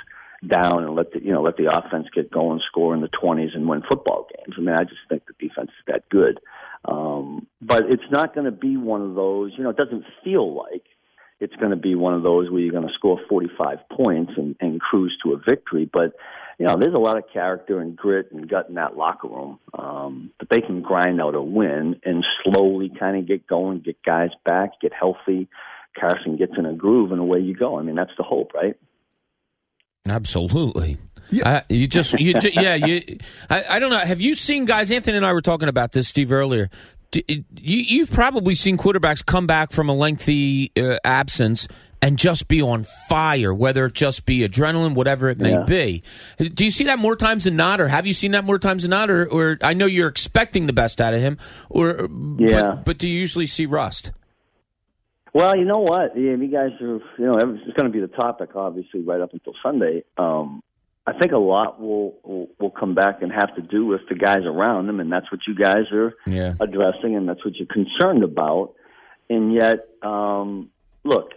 down 0.46 0.84
and 0.84 0.96
let 0.96 1.12
the 1.14 1.24
you 1.24 1.32
know 1.32 1.42
let 1.42 1.58
the 1.58 1.72
offense 1.72 2.08
get 2.14 2.32
going, 2.32 2.62
score 2.68 2.94
in 2.94 3.02
the 3.02 3.10
20s, 3.10 3.56
and 3.56 3.68
win 3.68 3.82
football 3.88 4.28
games. 4.38 4.56
I 4.58 4.62
mean, 4.62 4.76
I 4.76 4.84
just 4.84 5.02
think 5.10 5.24
the 5.26 5.48
defense 5.48 5.70
is 5.70 5.86
that 5.88 6.10
good. 6.10 6.40
Um, 6.86 7.48
but 7.62 7.84
it's 7.90 8.10
not 8.12 8.36
going 8.36 8.46
to 8.46 8.52
be 8.52 8.78
one 8.78 9.02
of 9.02 9.16
those. 9.16 9.54
You 9.58 9.64
know, 9.64 9.72
it 9.72 9.78
doesn't 9.78 10.06
feel 10.24 10.56
like 10.56 10.84
it's 11.40 11.56
going 11.56 11.72
to 11.72 11.78
be 11.78 11.96
one 11.96 12.14
of 12.14 12.24
those 12.24 12.50
where 12.50 12.62
you're 12.62 12.72
going 12.72 12.88
to 12.88 12.94
score 12.94 13.20
45 13.30 13.78
points 13.92 14.34
and, 14.38 14.56
and 14.60 14.80
cruise 14.80 15.16
to 15.24 15.34
a 15.34 15.38
victory. 15.38 15.90
But 15.92 16.14
you 16.58 16.66
know, 16.66 16.78
there's 16.80 16.96
a 16.96 17.00
lot 17.00 17.18
of 17.18 17.26
character 17.32 17.80
and 17.80 17.96
grit 17.96 18.32
and 18.32 18.50
gut 18.50 18.68
in 18.68 18.76
that 18.76 18.98
locker 18.98 19.28
room. 19.28 19.60
Um, 19.78 20.32
but 20.40 20.50
they 20.50 20.62
can 20.62 20.82
grind 20.82 21.22
out 21.22 21.36
a 21.36 21.42
win 21.42 22.00
and 22.04 22.26
slowly 22.44 22.92
kind 23.00 23.18
of 23.18 23.28
get 23.28 23.46
going, 23.46 23.80
get 23.80 24.02
guys 24.04 24.32
back, 24.44 24.82
get 24.82 24.92
healthy. 24.94 25.48
Carson 26.00 26.38
gets 26.38 26.54
in 26.58 26.66
a 26.66 26.74
groove, 26.74 27.12
and 27.12 27.20
away 27.20 27.40
you 27.40 27.56
go. 27.56 27.80
I 27.80 27.84
mean, 27.84 27.96
that's 27.96 28.12
the 28.18 28.24
hope, 28.24 28.54
right? 28.54 28.76
Absolutely. 30.10 30.98
Yeah. 31.30 31.64
you 31.70 31.88
just, 31.88 32.18
you, 32.20 32.40
ju- 32.40 32.52
yeah, 32.54 32.76
you. 32.76 33.18
I, 33.50 33.64
I 33.72 33.80
don't 33.80 33.90
know. 33.90 34.00
Have 34.00 34.22
you 34.22 34.34
seen 34.36 34.66
guys? 34.66 34.90
Anthony 34.92 35.18
and 35.18 35.26
I 35.26 35.34
were 35.34 35.42
talking 35.42 35.68
about 35.68 35.92
this, 35.92 36.08
Steve, 36.08 36.32
earlier. 36.32 36.70
D- 37.12 37.24
You, 37.28 37.44
you've 38.00 38.12
probably 38.12 38.56
seen 38.56 38.78
quarterbacks 38.78 39.26
come 39.26 39.46
back 39.48 39.72
from 39.72 39.90
a 39.90 39.94
lengthy 39.94 40.72
uh, 40.80 40.98
absence 41.04 41.68
and 42.02 42.18
just 42.18 42.48
be 42.48 42.62
on 42.62 42.86
fire, 43.10 43.54
whether 43.54 43.88
it 43.88 43.94
just 43.94 44.26
be 44.26 44.48
adrenaline, 44.48 44.94
whatever 44.96 45.30
it 45.30 45.40
may 45.40 45.52
Yeah. 45.54 45.64
be. 45.64 46.04
Do 46.38 46.64
you 46.64 46.72
see 46.72 46.84
that 46.86 47.00
more 47.00 47.16
times 47.16 47.44
than 47.46 47.56
not, 47.56 47.82
or 47.82 47.88
have 47.88 48.06
you 48.06 48.14
seen 48.14 48.32
that 48.32 48.46
more 48.46 48.60
times 48.60 48.84
than 48.84 48.92
not? 48.92 49.10
Or, 49.10 49.26
or 49.26 49.58
I 49.64 49.74
know 49.74 49.88
you're 49.88 50.08
expecting 50.08 50.68
the 50.68 50.74
best 50.74 51.02
out 51.02 51.14
of 51.16 51.20
him, 51.22 51.38
or 51.70 52.08
Yeah. 52.38 52.62
but, 52.62 52.86
but 52.86 52.98
do 53.00 53.08
you 53.08 53.20
usually 53.20 53.48
see 53.48 53.66
rust? 53.66 54.12
Well, 55.34 55.56
you 55.58 55.66
know 55.66 55.80
what? 55.80 56.16
Yeah, 56.18 56.32
you 56.36 56.48
guys 56.48 56.72
are, 56.82 57.00
you 57.18 57.26
know, 57.26 57.38
it's 57.38 57.76
going 57.78 57.86
to 57.86 57.90
be 57.90 58.00
the 58.00 58.08
topic, 58.08 58.56
obviously, 58.56 59.02
right 59.02 59.22
up 59.22 59.34
until 59.34 59.54
Sunday. 59.62 60.04
Um, 60.18 60.64
I 61.06 61.14
think 61.18 61.32
a 61.32 61.38
lot 61.38 61.80
will, 61.80 62.16
will 62.24 62.50
will 62.60 62.70
come 62.72 62.94
back 62.94 63.22
and 63.22 63.32
have 63.32 63.56
to 63.56 63.62
do 63.62 63.86
with 63.86 64.02
the 64.10 64.16
guys 64.16 64.44
around 64.46 64.88
them, 64.88 65.00
and 65.00 65.12
that's 65.12 65.32
what 65.32 65.42
you 65.48 65.56
guys 65.56 65.90
are 65.92 66.14
Yeah. 66.26 66.54
addressing, 66.60 67.16
and 67.16 67.28
that's 67.30 67.44
what 67.46 67.56
you're 67.56 67.68
concerned 67.68 68.24
about. 68.24 68.74
And 69.30 69.54
yet, 69.54 69.88
um, 70.02 70.70
look, 71.06 71.32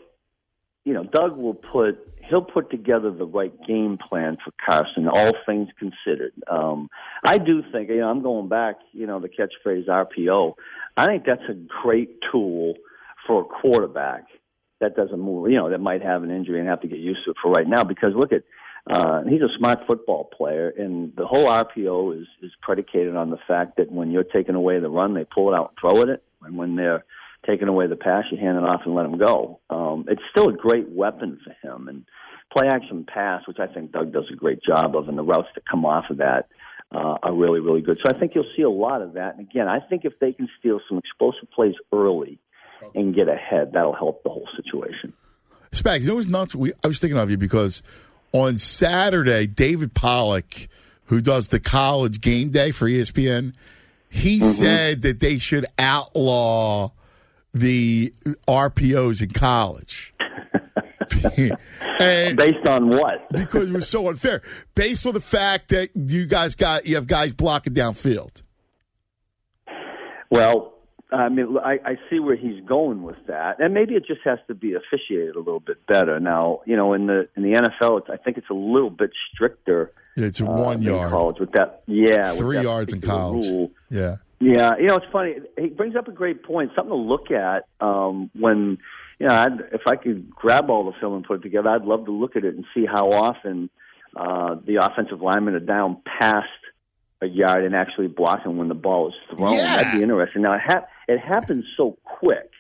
you 0.84 0.92
know, 0.92 1.04
Doug 1.04 1.36
will 1.36 1.54
put 1.54 1.98
he'll 2.28 2.42
put 2.42 2.70
together 2.70 3.10
the 3.10 3.26
right 3.26 3.52
game 3.66 3.98
plan 3.98 4.36
for 4.44 4.52
Carson, 4.64 5.08
all 5.08 5.32
things 5.46 5.68
considered. 5.78 6.32
Um, 6.48 6.88
I 7.24 7.38
do 7.38 7.62
think, 7.72 7.88
you 7.90 7.96
know, 7.98 8.08
I'm 8.08 8.22
going 8.22 8.48
back, 8.48 8.76
you 8.92 9.04
know, 9.06 9.18
the 9.18 9.28
catchphrase 9.28 9.86
RPO. 9.88 10.54
I 10.96 11.06
think 11.06 11.24
that's 11.24 11.42
a 11.48 11.54
great 11.82 12.18
tool 12.30 12.74
for 13.31 13.43
a 13.43 13.44
quarterback 13.44 14.24
that 14.81 14.97
doesn't 14.97 15.20
move, 15.20 15.48
you 15.51 15.57
know, 15.57 15.70
that 15.70 15.81
might 15.81 16.02
have 16.02 16.24
an 16.24 16.32
injury 16.32 16.59
and 16.59 16.69
have 16.69 16.81
to 16.81 16.89
get 16.89 16.98
used 16.98 17.20
to 17.24 17.31
it 17.31 17.36
for 17.40 17.52
right 17.52 17.69
now. 17.69 17.85
Because 17.85 18.12
look 18.16 18.32
at, 18.32 18.43
uh, 18.90 19.23
he's 19.23 19.40
a 19.40 19.57
smart 19.57 19.78
football 19.86 20.24
player, 20.36 20.73
and 20.77 21.15
the 21.16 21.27
whole 21.27 21.47
RPO 21.47 22.20
is 22.20 22.27
is 22.43 22.51
predicated 22.61 23.15
on 23.15 23.31
the 23.31 23.39
fact 23.47 23.77
that 23.77 23.93
when 23.93 24.11
you're 24.11 24.24
taking 24.24 24.57
away 24.57 24.81
the 24.81 24.89
run, 24.89 25.15
they 25.15 25.24
pull 25.24 25.52
it 25.52 25.57
out 25.57 25.70
and 25.70 25.78
throw 25.81 26.02
at 26.02 26.09
it, 26.09 26.24
and 26.43 26.57
when 26.57 26.74
they're 26.74 27.05
taking 27.47 27.69
away 27.69 27.86
the 27.86 27.94
pass, 27.94 28.24
you 28.32 28.39
hand 28.39 28.59
it 28.59 28.65
off 28.65 28.81
and 28.85 28.97
let 28.97 29.07
him 29.07 29.16
go. 29.16 29.61
Um, 29.70 30.07
it's 30.09 30.23
still 30.31 30.48
a 30.48 30.52
great 30.52 30.89
weapon 30.89 31.39
for 31.44 31.55
him, 31.69 31.86
and 31.86 32.05
play 32.52 32.66
action 32.66 33.07
pass, 33.07 33.47
which 33.47 33.61
I 33.61 33.69
think 33.69 33.93
Doug 33.93 34.12
does 34.12 34.24
a 34.32 34.36
great 34.36 34.61
job 34.61 34.97
of, 34.97 35.09
and 35.09 35.16
the 35.16 35.23
routes 35.23 35.51
that 35.55 35.69
come 35.70 35.85
off 35.85 36.07
of 36.11 36.16
that 36.16 36.48
uh, 36.90 37.16
are 37.23 37.35
really, 37.35 37.61
really 37.61 37.81
good. 37.81 37.98
So 38.02 38.11
I 38.11 38.19
think 38.19 38.32
you'll 38.35 38.51
see 38.57 38.62
a 38.62 38.70
lot 38.70 39.02
of 39.02 39.12
that. 39.12 39.36
And 39.36 39.48
again, 39.48 39.69
I 39.69 39.78
think 39.78 40.05
if 40.05 40.15
they 40.19 40.32
can 40.32 40.48
steal 40.59 40.81
some 40.89 40.98
explosive 40.98 41.48
plays 41.52 41.74
early 41.93 42.40
and 42.94 43.15
get 43.15 43.28
ahead, 43.28 43.73
that'll 43.73 43.94
help 43.94 44.23
the 44.23 44.31
whole 44.31 44.48
situation. 44.57 45.12
Spags, 45.73 46.01
you 46.02 46.09
know 46.09 46.16
what's 46.16 46.28
nuts? 46.28 46.55
We, 46.55 46.73
I 46.85 46.89
was 46.89 47.01
thinking 47.01 47.19
of 47.19 47.31
you 47.31 47.36
because 47.36 47.82
on 48.32 48.59
Saturday, 48.59 49.47
David 49.47 49.94
Pollack, 49.94 50.69
who 51.05 51.20
does 51.20 51.48
the 51.48 51.61
college 51.61 52.20
game 52.20 52.51
day 52.51 52.70
for 52.70 52.89
ESPN, 52.89 53.55
he 54.09 54.39
mm-hmm. 54.39 54.44
said 54.44 55.02
that 55.02 55.20
they 55.20 55.39
should 55.39 55.66
outlaw 55.78 56.90
the 57.52 58.12
RPOs 58.48 59.23
in 59.23 59.31
college. 59.31 60.15
and 62.01 62.36
based 62.36 62.66
on 62.66 62.89
what? 62.89 63.28
because 63.31 63.70
it 63.70 63.73
was 63.73 63.89
so 63.89 64.09
unfair. 64.09 64.43
Based 64.74 65.07
on 65.07 65.15
the 65.15 65.20
fact 65.20 65.70
that 65.70 65.90
you 65.94 66.27
guys 66.27 66.55
got 66.55 66.86
you 66.86 66.94
have 66.94 67.07
guys 67.07 67.35
blocking 67.35 67.74
downfield. 67.74 68.43
Well, 70.31 70.74
I 71.12 71.28
mean, 71.28 71.57
I, 71.59 71.78
I 71.85 71.97
see 72.09 72.20
where 72.20 72.37
he's 72.37 72.65
going 72.65 73.03
with 73.03 73.16
that, 73.27 73.61
and 73.61 73.74
maybe 73.74 73.95
it 73.95 74.07
just 74.07 74.20
has 74.24 74.39
to 74.49 74.55
be 74.55 74.74
officiated 74.74 75.35
a 75.35 75.39
little 75.39 75.61
bit 75.61 75.85
better. 75.87 76.20
Now, 76.20 76.61
you 76.66 76.77
know, 76.77 76.93
in 76.93 77.07
the 77.07 77.28
in 77.37 77.43
the 77.43 77.53
NFL, 77.53 78.01
it's, 78.01 78.11
I 78.11 78.16
think 78.16 78.39
it's 78.39 78.51
a 78.51 78.55
little 78.55 78.91
bit 78.91 79.11
stricter. 79.32 79.93
Yeah, 80.16 80.27
it's 80.27 80.41
uh, 80.41 80.47
one 80.47 80.82
than 80.82 80.95
yard. 80.95 81.11
college 81.11 81.37
with 81.41 81.53
that. 81.53 81.82
Yeah, 81.87 82.35
Three 82.35 82.57
that 82.57 82.65
yards 82.65 82.93
in 82.93 83.01
particular 83.01 83.23
college. 83.23 83.47
Rule. 83.47 83.70
Yeah. 83.91 84.16
Yeah, 84.43 84.78
you 84.78 84.87
know, 84.87 84.97
it's 84.97 85.07
funny. 85.12 85.35
He 85.59 85.66
brings 85.66 85.95
up 85.97 86.09
a 86.09 86.12
great 86.12 86.43
point, 86.43 86.70
something 86.74 86.91
to 86.91 86.97
look 86.97 87.31
at 87.31 87.66
um, 87.78 88.31
when, 88.35 88.78
you 89.19 89.28
know, 89.28 89.35
I'd, 89.35 89.61
if 89.73 89.82
I 89.87 89.97
could 89.97 90.31
grab 90.31 90.70
all 90.70 90.87
the 90.87 90.99
film 90.99 91.15
and 91.16 91.24
put 91.24 91.41
it 91.41 91.43
together, 91.43 91.69
I'd 91.69 91.85
love 91.85 92.07
to 92.07 92.11
look 92.11 92.37
at 92.37 92.45
it 92.45 92.55
and 92.55 92.65
see 92.74 92.87
how 92.87 93.12
often 93.12 93.69
uh, 94.16 94.57
the 94.66 94.77
offensive 94.77 95.20
linemen 95.20 95.57
are 95.57 95.61
down 95.61 95.99
past 96.19 96.49
a 97.23 97.27
yard 97.27 97.65
and 97.65 97.74
actually 97.74 98.09
blocking 98.09 98.57
when 98.57 98.69
the 98.69 98.74
ball 98.74 99.09
is 99.09 99.15
thrown. 99.37 99.57
That'd 99.59 99.93
be 99.93 100.03
interesting. 100.03 100.41
Now, 100.41 100.55
it, 100.55 100.62
ha- 100.65 100.87
it 101.12 101.19
happens 101.19 101.65
so 101.77 101.99
quick 102.05 102.51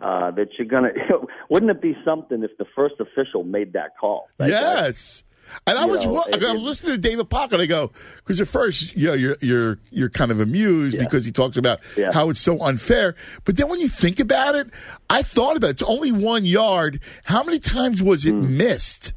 uh, 0.00 0.30
that 0.32 0.48
you're 0.58 0.66
going 0.68 0.84
to, 1.08 1.26
wouldn't 1.48 1.70
it 1.70 1.80
be 1.82 1.96
something 2.04 2.42
if 2.42 2.56
the 2.58 2.66
first 2.74 2.94
official 3.00 3.44
made 3.44 3.72
that 3.74 3.90
call? 4.00 4.28
Like, 4.38 4.50
yes. 4.50 5.24
And 5.66 5.76
I 5.78 5.84
you 5.84 5.90
was 5.90 6.06
know, 6.06 6.22
it- 6.28 6.44
I 6.44 6.52
was 6.52 6.62
listening 6.62 6.94
to 6.94 7.00
David 7.00 7.28
Pollack. 7.28 7.54
I 7.60 7.66
go 7.66 7.90
because 8.18 8.40
at 8.40 8.46
first 8.46 8.94
you 8.96 9.08
know 9.08 9.14
you're 9.14 9.36
you're 9.40 9.78
you're 9.90 10.08
kind 10.08 10.30
of 10.30 10.38
amused 10.38 10.96
because 10.96 11.24
he 11.24 11.32
talks 11.32 11.56
about 11.56 11.80
Yeah. 11.96 12.12
how 12.12 12.30
it's 12.30 12.38
so 12.40 12.60
unfair. 12.62 13.16
But 13.44 13.56
then 13.56 13.68
when 13.68 13.80
you 13.80 13.88
think 13.88 14.20
about 14.20 14.54
it, 14.54 14.68
I 15.08 15.22
thought 15.22 15.56
about 15.56 15.68
it. 15.68 15.70
It's 15.72 15.82
only 15.82 16.12
one 16.12 16.44
yard. 16.44 17.00
How 17.24 17.42
many 17.42 17.58
times 17.58 18.00
was 18.00 18.24
it 18.24 18.32
Hmm. 18.32 18.56
missed? 18.58 19.12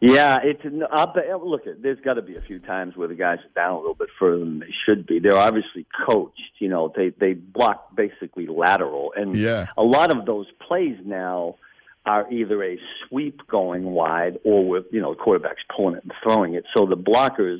Yeah, 0.00 0.38
it's 0.42 0.62
I'll 0.90 1.12
bet, 1.12 1.24
look. 1.42 1.62
There's 1.80 2.00
got 2.00 2.14
to 2.14 2.22
be 2.22 2.36
a 2.36 2.40
few 2.40 2.58
times 2.58 2.96
where 2.96 3.08
the 3.08 3.14
guys 3.14 3.38
are 3.38 3.54
down 3.54 3.72
a 3.74 3.78
little 3.78 3.94
bit 3.94 4.08
further 4.18 4.38
than 4.40 4.58
they 4.60 4.74
should 4.84 5.06
be. 5.06 5.18
They're 5.18 5.36
obviously 5.36 5.86
coached. 6.06 6.52
You 6.58 6.68
know, 6.68 6.92
they 6.94 7.10
they 7.10 7.34
block 7.34 7.94
basically 7.96 8.46
lateral, 8.46 9.12
and 9.16 9.34
Yeah. 9.34 9.66
a 9.76 9.82
lot 9.82 10.10
of 10.10 10.26
those 10.26 10.46
plays 10.66 10.96
now 11.04 11.56
are 12.04 12.30
either 12.30 12.62
a 12.62 12.78
sweep 13.08 13.46
going 13.48 13.84
wide 13.84 14.38
or 14.44 14.66
with 14.68 14.84
you 14.92 15.00
know 15.00 15.14
the 15.14 15.20
quarterbacks 15.20 15.64
pulling 15.74 15.96
it 15.96 16.02
and 16.04 16.12
throwing 16.22 16.54
it. 16.54 16.64
So 16.76 16.86
the 16.86 16.96
blockers, 16.96 17.58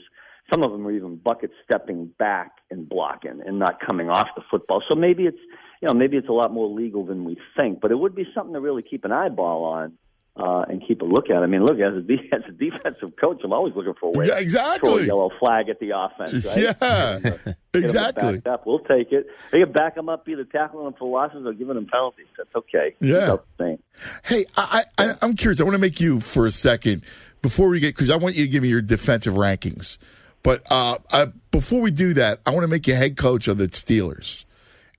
some 0.51 0.63
of 0.63 0.73
them 0.73 0.87
are 0.87 0.93
even 0.93 1.17
bucket 1.17 1.51
stepping 1.65 2.13
back 2.19 2.53
and 2.71 2.89
blocking 2.89 3.41
and 3.45 3.59
not 3.59 3.81
coming 3.81 4.09
off 4.11 4.29
the 4.37 4.43
football. 4.51 4.83
So 4.89 4.95
maybe 4.95 5.25
it's 5.25 5.41
you 5.81 5.89
know 5.89 5.95
maybe 5.95 6.17
it's 6.17 6.29
a 6.29 6.33
lot 6.33 6.53
more 6.53 6.69
legal 6.69 7.05
than 7.05 7.25
we 7.25 7.39
think, 7.57 7.81
but 7.81 7.91
it 7.91 7.99
would 7.99 8.15
be 8.15 8.27
something 8.35 8.55
to 8.55 8.61
really 8.61 8.83
keep 8.83 9.05
an 9.05 9.13
eyeball 9.13 9.65
on. 9.65 9.93
Uh, 10.39 10.67
and 10.69 10.87
keep 10.87 11.01
a 11.01 11.05
look 11.07 11.31
at. 11.31 11.43
I 11.43 11.47
mean, 11.47 11.65
look 11.65 11.79
as 11.81 11.95
a, 11.95 12.03
de- 12.03 12.29
as 12.33 12.43
a 12.47 12.53
defensive 12.53 13.17
coach, 13.19 13.41
I'm 13.43 13.55
always 13.55 13.75
looking 13.75 13.95
for 13.99 14.09
a 14.15 14.19
way 14.19 14.27
Yeah, 14.29 14.39
to 14.41 14.79
throw 14.81 14.99
a 14.99 15.03
yellow 15.03 15.31
flag 15.41 15.71
at 15.71 15.81
the 15.81 15.93
offense. 15.99 16.45
Right? 16.45 16.59
Yeah, 16.59 17.19
'em 17.47 17.55
exactly. 17.73 18.43
Up. 18.45 18.67
We'll 18.67 18.81
take 18.81 19.13
it. 19.13 19.29
They 19.51 19.61
can 19.61 19.73
back 19.73 19.95
them 19.95 20.11
up, 20.11 20.29
either 20.29 20.45
tackling 20.45 20.85
them 20.85 20.93
for 20.99 21.09
losses 21.09 21.47
or 21.47 21.55
giving 21.55 21.77
them 21.77 21.87
penalties. 21.87 22.27
That's 22.37 22.55
okay. 22.55 22.95
Yeah. 23.01 23.15
It's 23.17 23.25
about 23.25 23.47
the 23.57 23.65
same. 23.65 23.79
Hey, 24.25 24.45
I, 24.59 24.85
I, 24.99 25.15
I'm 25.23 25.37
curious. 25.37 25.59
I 25.59 25.65
want 25.65 25.75
to 25.77 25.81
make 25.81 26.01
you 26.03 26.21
for 26.21 26.47
a 26.47 26.53
second 26.53 27.01
before 27.41 27.71
we 27.71 27.81
get 27.81 27.95
because 27.95 28.11
I 28.11 28.17
want 28.17 28.35
you 28.35 28.45
to 28.45 28.51
give 28.51 28.63
me 28.63 28.69
your 28.69 28.83
defensive 28.83 29.33
rankings. 29.35 29.97
But 30.43 30.63
uh, 30.71 30.99
uh, 31.15 31.29
before 31.51 31.81
we 31.81 31.91
do 31.91 32.13
that, 32.13 32.41
I 32.45 32.51
want 32.51 32.65
to 32.65 32.69
make 32.69 32.87
you 32.87 32.95
head 32.95 33.17
coach 33.17 33.49
of 33.49 33.57
the 33.57 33.69
Steelers, 33.69 34.45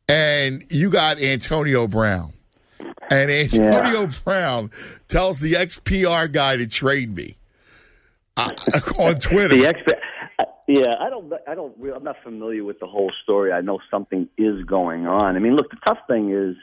and 0.10 0.64
you 0.72 0.90
got 0.90 1.20
Antonio 1.22 1.88
Brown. 1.88 2.34
And 3.10 3.32
Antonio 3.32 4.10
Brown 4.24 4.72
tells 5.08 5.40
the 5.40 5.54
XPR 5.54 6.32
guy 6.32 6.58
to 6.58 6.68
trade 6.68 7.16
me 7.16 7.38
uh, 8.38 8.50
on 9.00 9.16
Twitter. 9.16 9.56
The 9.56 9.68
ex- 9.68 9.82
yeah, 10.68 10.96
I 11.00 11.10
don't. 11.10 11.32
I 11.48 11.56
don't. 11.56 11.74
re- 11.80 11.94
I'm 11.96 12.04
not 12.04 12.18
familiar 12.24 12.64
with 12.66 12.80
the 12.80 12.88
whole 12.88 13.12
story. 13.24 13.54
I 13.54 13.62
know 13.62 13.80
something 13.90 14.28
is 14.38 14.64
going 14.66 15.08
on. 15.08 15.38
I 15.38 15.40
mean, 15.40 15.56
look, 15.56 15.72
the 15.72 15.78
tough 15.86 16.00
thing 16.10 16.32
is, 16.32 16.58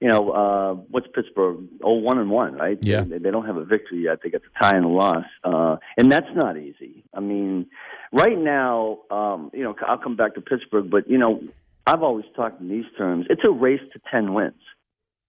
you 0.00 0.08
know, 0.08 0.30
uh, 0.30 0.74
what's 0.74 1.08
Pittsburgh? 1.12 1.64
Oh, 1.82 1.94
one 1.94 2.18
and 2.18 2.30
one, 2.30 2.54
right? 2.54 2.78
Yeah. 2.82 3.02
They, 3.02 3.18
they 3.18 3.32
don't 3.32 3.46
have 3.46 3.56
a 3.56 3.64
victory 3.64 4.04
yet. 4.04 4.20
They 4.22 4.30
got 4.30 4.42
the 4.42 4.48
tie 4.60 4.76
and 4.76 4.84
the 4.84 4.90
loss, 4.90 5.24
uh, 5.42 5.76
and 5.96 6.10
that's 6.10 6.28
not 6.36 6.56
easy. 6.56 7.04
I 7.12 7.18
mean, 7.18 7.66
right 8.12 8.38
now, 8.38 9.00
um, 9.10 9.50
you 9.52 9.64
know, 9.64 9.74
I'll 9.86 9.98
come 9.98 10.14
back 10.14 10.36
to 10.36 10.40
Pittsburgh, 10.40 10.88
but 10.88 11.10
you 11.10 11.18
know, 11.18 11.42
I've 11.84 12.04
always 12.04 12.26
talked 12.36 12.60
in 12.60 12.68
these 12.68 12.86
terms. 12.96 13.26
It's 13.28 13.42
a 13.44 13.50
race 13.50 13.82
to 13.92 14.00
ten 14.08 14.34
wins. 14.34 14.54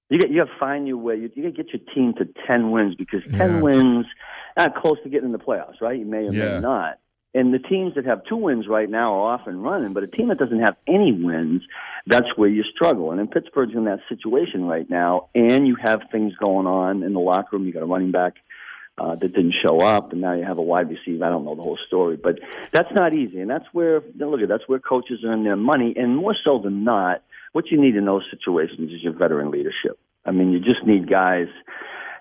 You 0.09 0.17
get 0.19 0.31
you 0.31 0.39
got 0.43 0.51
to 0.51 0.59
find 0.59 0.87
your 0.87 0.97
way. 0.97 1.15
You, 1.15 1.29
you 1.35 1.43
got 1.43 1.55
to 1.55 1.63
get 1.63 1.73
your 1.73 1.93
team 1.93 2.13
to 2.17 2.27
ten 2.47 2.71
wins 2.71 2.95
because 2.95 3.21
ten 3.37 3.55
Yeah. 3.55 3.61
wins, 3.61 4.05
not 4.57 4.75
close 4.75 4.97
to 5.03 5.09
getting 5.09 5.27
in 5.27 5.31
the 5.31 5.39
playoffs, 5.39 5.81
right? 5.81 5.97
You 5.97 6.05
may 6.05 6.27
or 6.27 6.33
Yeah. 6.33 6.55
may 6.55 6.59
not. 6.59 6.99
And 7.35 7.53
the 7.53 7.59
teams 7.59 7.93
that 7.93 8.05
have 8.05 8.23
two 8.27 8.37
wins 8.37 8.67
right 8.67 8.89
now 8.89 9.13
are 9.13 9.33
off 9.35 9.45
and 9.45 9.63
running, 9.63 9.93
but 9.93 10.01
a 10.01 10.07
team 10.07 10.29
that 10.29 10.39
doesn't 10.39 10.61
have 10.61 10.75
any 10.87 11.11
wins, 11.11 11.61
that's 12.07 12.25
where 12.35 12.49
you 12.49 12.63
struggle. 12.63 13.11
And 13.11 13.19
in 13.19 13.27
Pittsburgh's 13.27 13.75
in 13.75 13.85
that 13.85 13.99
situation 14.09 14.65
right 14.65 14.89
now, 14.89 15.29
and 15.35 15.67
you 15.67 15.75
have 15.75 16.01
things 16.11 16.33
going 16.37 16.65
on 16.65 17.03
in 17.03 17.13
the 17.13 17.19
locker 17.19 17.49
room. 17.55 17.67
You 17.67 17.73
got 17.73 17.83
a 17.83 17.85
running 17.85 18.09
back 18.11 18.33
uh, 18.97 19.15
that 19.15 19.33
didn't 19.33 19.53
show 19.63 19.79
up, 19.79 20.11
and 20.11 20.21
now 20.21 20.33
you 20.33 20.43
have 20.43 20.57
a 20.57 20.63
wide 20.63 20.89
receiver. 20.89 21.23
I 21.23 21.29
don't 21.29 21.45
know 21.45 21.55
the 21.55 21.61
whole 21.61 21.77
story, 21.85 22.17
but 22.17 22.39
that's 22.73 22.91
not 22.93 23.13
easy. 23.13 23.39
And 23.39 23.49
that's 23.49 23.65
where 23.73 24.01
look 24.17 24.41
at 24.41 24.49
that's 24.49 24.67
where 24.67 24.79
coaches 24.79 25.19
earn 25.23 25.43
their 25.43 25.55
money, 25.55 25.93
and 25.95 26.17
more 26.17 26.35
so 26.43 26.59
than 26.59 26.83
not, 26.83 27.23
what 27.53 27.65
you 27.71 27.79
need 27.79 27.95
in 27.95 28.05
those 28.05 28.23
situations 28.31 28.91
is 28.91 29.01
your 29.01 29.13
veteran 29.13 29.51
leadership. 29.51 29.99
I 30.25 30.31
mean, 30.31 30.51
you 30.51 30.59
just 30.59 30.85
need 30.85 31.09
guys 31.09 31.47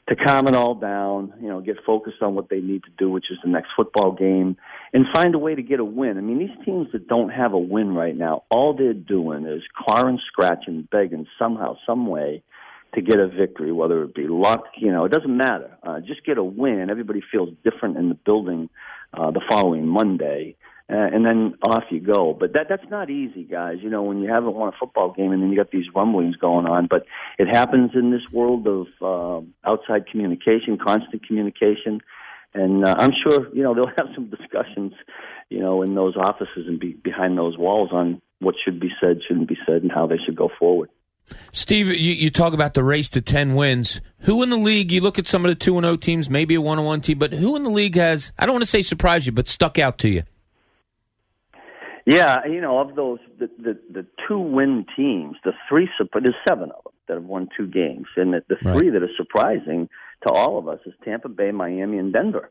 to 0.09 0.17
calm 0.17 0.49
it 0.49 0.55
all 0.55 0.75
down, 0.75 1.35
you 1.41 1.49
know, 1.49 1.61
get 1.61 1.77
focused 1.85 2.23
on 2.23 2.35
what 2.35 2.49
they 2.49 2.61
need 2.61 2.83
to 2.85 2.91
do, 2.97 3.11
which 3.11 3.27
is 3.31 3.37
the 3.45 3.51
next 3.51 3.69
football 3.77 4.13
game, 4.13 4.57
and 4.95 5.05
find 5.13 5.35
a 5.35 5.39
way 5.39 5.55
to 5.55 5.63
get 5.63 5.81
a 5.81 5.85
win. 5.85 6.17
I 6.17 6.23
mean, 6.23 6.39
these 6.39 6.65
teams 6.65 6.89
that 6.93 7.09
don't 7.09 7.29
have 7.29 7.53
a 7.53 7.59
win 7.59 7.95
right 7.95 8.17
now, 8.17 8.45
all 8.51 8.75
they're 8.75 8.95
doing 8.95 9.47
is 9.47 9.63
clawing, 9.77 10.19
scratching, 10.27 10.89
begging 10.91 11.27
somehow, 11.39 11.77
some 11.87 12.07
way 12.07 12.43
to 12.95 13.03
get 13.03 13.19
a 13.19 13.29
victory, 13.29 13.71
whether 13.71 14.03
it 14.03 14.15
be 14.15 14.27
luck, 14.27 14.65
you 14.79 14.91
know, 14.91 15.05
it 15.05 15.13
doesn't 15.13 15.37
matter. 15.37 15.77
Uh, 15.83 16.01
just 16.01 16.25
get 16.25 16.39
a 16.39 16.45
win. 16.45 16.89
Everybody 16.91 17.21
feels 17.31 17.51
different 17.63 17.99
in 17.99 18.09
the 18.09 18.15
building 18.15 18.71
uh, 19.13 19.31
the 19.31 19.43
following 19.49 19.87
Monday. 19.87 20.57
Uh, 20.91 20.97
and 20.97 21.27
then 21.27 21.55
off 21.63 21.85
you 21.91 22.01
go. 22.01 22.35
But 22.39 22.55
that 22.55 22.67
that's 22.71 22.91
not 22.91 23.11
easy, 23.11 23.45
guys. 23.45 23.77
You 23.83 23.91
know, 23.91 24.03
when 24.03 24.23
you 24.23 24.31
haven't 24.31 24.55
won 24.55 24.69
a 24.69 24.77
football 24.79 25.13
game 25.13 25.33
and 25.33 25.43
then 25.43 25.51
you 25.51 25.57
got 25.57 25.71
these 25.71 25.85
rumblings 25.95 26.37
going 26.37 26.65
on. 26.65 26.87
But 26.89 27.05
it 27.39 27.47
happens 27.47 27.91
in 27.95 28.11
this 28.11 28.23
world 28.33 28.67
of 28.67 28.87
uh, 29.03 29.69
outside 29.69 30.07
communication, 30.11 30.79
constant 30.83 31.27
communication, 31.27 32.01
and 32.55 32.87
uh, 32.87 32.95
I'm 32.97 33.13
sure 33.23 33.55
you 33.55 33.63
know 33.63 33.75
they'll 33.75 33.93
have 33.99 34.15
some 34.15 34.31
discussions, 34.31 34.95
you 35.51 35.61
know, 35.61 35.83
in 35.83 35.95
those 35.95 36.17
offices 36.17 36.67
and 36.67 36.81
be, 36.81 36.95
behind 36.95 37.37
those 37.37 37.59
walls 37.59 37.91
on 37.93 38.23
what 38.39 38.55
should 38.65 38.81
be 38.81 38.91
said, 38.99 39.21
shouldn't 39.27 39.49
be 39.49 39.59
said, 39.67 39.83
and 39.83 39.93
how 39.93 40.07
they 40.07 40.19
should 40.25 40.37
go 40.37 40.49
forward. 40.59 40.89
Steve, 41.53 41.89
you, 41.89 42.15
you 42.15 42.31
talk 42.31 42.55
about 42.55 42.73
the 42.73 42.83
race 42.83 43.11
to 43.11 43.21
10 43.21 43.55
wins. 43.55 44.01
Who 44.21 44.43
in 44.43 44.49
the 44.49 44.57
league, 44.57 44.91
you 44.91 45.03
look 45.03 45.19
at 45.19 45.27
some 45.27 45.45
of 45.45 45.51
the 45.51 45.55
2 45.55 45.77
and 45.77 45.85
0 45.85 45.97
teams, 45.97 46.31
maybe 46.31 46.55
a 46.55 46.61
1 46.61 46.83
1 46.83 47.01
team, 47.03 47.19
but 47.19 47.35
who 47.35 47.57
in 47.57 47.65
the 47.65 47.71
league 47.71 47.97
has, 47.97 48.33
I 48.39 48.47
don't 48.47 48.55
want 48.55 48.65
to 48.65 48.71
say 48.71 48.81
surprised 48.81 49.27
you, 49.27 49.33
but 49.33 49.49
stuck 49.49 49.79
out 49.79 49.99
to 49.99 50.09
you? 50.09 50.23
Yeah, 52.09 52.47
you 52.47 52.63
know, 52.63 52.79
of 52.79 52.97
those 52.97 53.19
the 53.39 53.51
the, 53.59 53.79
the 53.93 54.07
two 54.27 54.39
win 54.39 54.87
teams, 54.97 55.37
the 55.45 55.53
three 55.69 55.91
there's 56.15 56.35
seven 56.49 56.71
of 56.71 56.83
them 56.85 56.95
that 57.07 57.15
have 57.15 57.25
won 57.25 57.51
two 57.55 57.67
games, 57.67 58.07
and 58.17 58.33
the, 58.33 58.43
the 58.49 58.57
three 58.57 58.89
that 58.89 59.03
are 59.03 59.15
surprising 59.15 59.91
to 60.23 60.33
all 60.33 60.57
of 60.57 60.69
us 60.69 60.81
is 60.87 60.95
Tampa 61.05 61.29
Bay, 61.29 61.51
Miami, 61.51 61.99
and 61.99 62.11
Denver. 62.11 62.51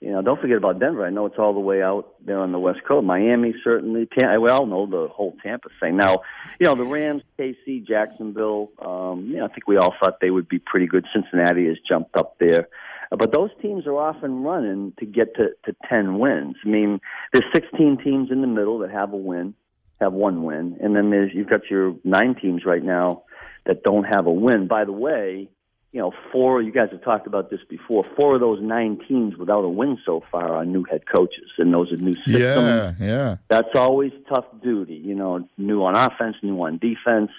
You 0.00 0.10
know, 0.12 0.20
don't 0.20 0.38
forget 0.38 0.58
about 0.58 0.78
Denver. 0.78 1.06
I 1.06 1.10
know 1.10 1.24
it's 1.24 1.38
all 1.38 1.54
the 1.54 1.60
way 1.60 1.82
out 1.82 2.16
there 2.26 2.38
on 2.38 2.52
the 2.52 2.58
West 2.58 2.80
Coast. 2.86 3.06
Miami 3.06 3.54
certainly. 3.64 4.06
Tam- 4.06 4.42
we 4.42 4.50
all 4.50 4.66
know 4.66 4.84
the 4.84 5.08
whole 5.08 5.34
Tampa 5.42 5.70
thing. 5.80 5.96
Now, 5.96 6.20
you 6.60 6.66
know, 6.66 6.74
the 6.74 6.84
Rams, 6.84 7.22
KC, 7.38 7.86
Jacksonville. 7.86 8.72
Um, 8.78 9.28
you 9.28 9.38
know, 9.38 9.46
I 9.46 9.48
think 9.48 9.66
we 9.66 9.78
all 9.78 9.94
thought 9.98 10.20
they 10.20 10.30
would 10.30 10.50
be 10.50 10.58
pretty 10.58 10.86
good. 10.86 11.06
Cincinnati 11.14 11.66
has 11.66 11.78
jumped 11.88 12.14
up 12.14 12.38
there. 12.38 12.68
But 13.18 13.32
those 13.32 13.50
teams 13.60 13.86
are 13.86 13.96
often 13.96 14.42
running 14.42 14.92
to 14.98 15.06
get 15.06 15.34
to, 15.36 15.50
to 15.66 15.76
10 15.88 16.18
wins. 16.18 16.56
I 16.64 16.68
mean, 16.68 17.00
there's 17.32 17.44
16 17.54 17.98
teams 18.02 18.30
in 18.30 18.40
the 18.40 18.46
middle 18.46 18.78
that 18.78 18.90
have 18.90 19.12
a 19.12 19.16
win, 19.16 19.54
have 20.00 20.12
one 20.12 20.44
win, 20.44 20.78
and 20.80 20.96
then 20.96 21.10
there's 21.10 21.32
you've 21.34 21.50
got 21.50 21.70
your 21.70 21.94
nine 22.04 22.34
teams 22.40 22.64
right 22.64 22.82
now 22.82 23.24
that 23.66 23.82
don't 23.82 24.04
have 24.04 24.26
a 24.26 24.32
win. 24.32 24.66
By 24.66 24.84
the 24.84 24.92
way, 24.92 25.48
you 25.92 26.00
know, 26.00 26.12
four. 26.32 26.62
You 26.62 26.72
guys 26.72 26.88
have 26.90 27.04
talked 27.04 27.26
about 27.26 27.50
this 27.50 27.60
before. 27.68 28.04
Four 28.16 28.34
of 28.34 28.40
those 28.40 28.60
nine 28.62 28.98
teams 29.06 29.36
without 29.36 29.62
a 29.62 29.68
win 29.68 29.98
so 30.04 30.22
far 30.32 30.54
are 30.54 30.64
new 30.64 30.84
head 30.84 31.02
coaches, 31.06 31.50
and 31.58 31.72
those 31.72 31.92
are 31.92 31.96
new 31.96 32.14
systems. 32.14 32.40
Yeah, 32.40 32.94
yeah. 32.98 33.36
That's 33.48 33.68
always 33.74 34.12
tough 34.28 34.46
duty. 34.62 34.94
You 34.94 35.14
know, 35.14 35.46
new 35.58 35.84
on 35.84 35.94
offense, 35.94 36.36
new 36.42 36.60
on 36.62 36.78
defense, 36.78 37.30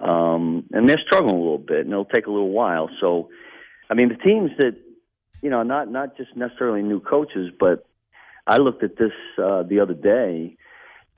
um, 0.00 0.64
and 0.72 0.88
they're 0.88 1.00
struggling 1.04 1.34
a 1.34 1.38
little 1.38 1.58
bit, 1.58 1.80
and 1.80 1.90
it'll 1.90 2.04
take 2.04 2.26
a 2.26 2.30
little 2.30 2.50
while. 2.50 2.90
So, 3.00 3.30
I 3.88 3.94
mean, 3.94 4.10
the 4.10 4.16
teams 4.16 4.50
that 4.58 4.76
you 5.44 5.50
know, 5.50 5.62
not 5.62 5.90
not 5.90 6.16
just 6.16 6.34
necessarily 6.34 6.82
new 6.82 7.00
coaches, 7.00 7.52
but 7.60 7.86
I 8.46 8.56
looked 8.56 8.82
at 8.82 8.96
this 8.96 9.12
uh, 9.38 9.62
the 9.62 9.78
other 9.78 9.92
day. 9.92 10.56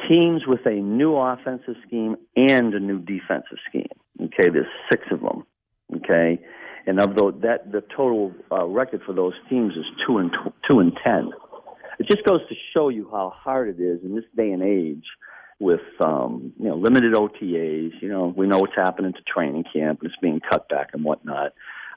Teams 0.08 0.42
with 0.46 0.66
a 0.66 0.74
new 0.74 1.16
offensive 1.16 1.76
scheme 1.86 2.16
and 2.34 2.74
a 2.74 2.80
new 2.80 2.98
defensive 2.98 3.58
scheme. 3.68 3.86
Okay, 4.20 4.50
there's 4.50 4.66
six 4.90 5.04
of 5.12 5.20
them. 5.20 5.46
Okay, 5.94 6.40
and 6.86 6.98
of 6.98 7.14
those, 7.14 7.34
that 7.42 7.70
the 7.70 7.82
total 7.96 8.34
uh, 8.50 8.66
record 8.66 9.02
for 9.06 9.14
those 9.14 9.34
teams 9.48 9.74
is 9.74 9.86
two 10.04 10.18
and 10.18 10.32
tw- 10.32 10.52
two 10.68 10.80
and 10.80 10.92
ten. 11.04 11.30
It 12.00 12.08
just 12.08 12.24
goes 12.24 12.40
to 12.48 12.54
show 12.74 12.88
you 12.88 13.08
how 13.10 13.32
hard 13.34 13.68
it 13.68 13.80
is 13.80 14.00
in 14.02 14.16
this 14.16 14.24
day 14.36 14.50
and 14.50 14.62
age 14.62 15.04
with 15.60 15.80
um, 16.00 16.52
you 16.58 16.68
know 16.68 16.74
limited 16.74 17.14
OTAs. 17.14 17.92
You 18.02 18.08
know, 18.08 18.34
we 18.36 18.48
know 18.48 18.58
what's 18.58 18.74
happening 18.74 19.12
to 19.12 19.20
training 19.22 19.64
camp 19.72 20.00
it's 20.02 20.16
being 20.20 20.40
cut 20.40 20.68
back 20.68 20.90
and 20.94 21.04
whatnot. 21.04 21.52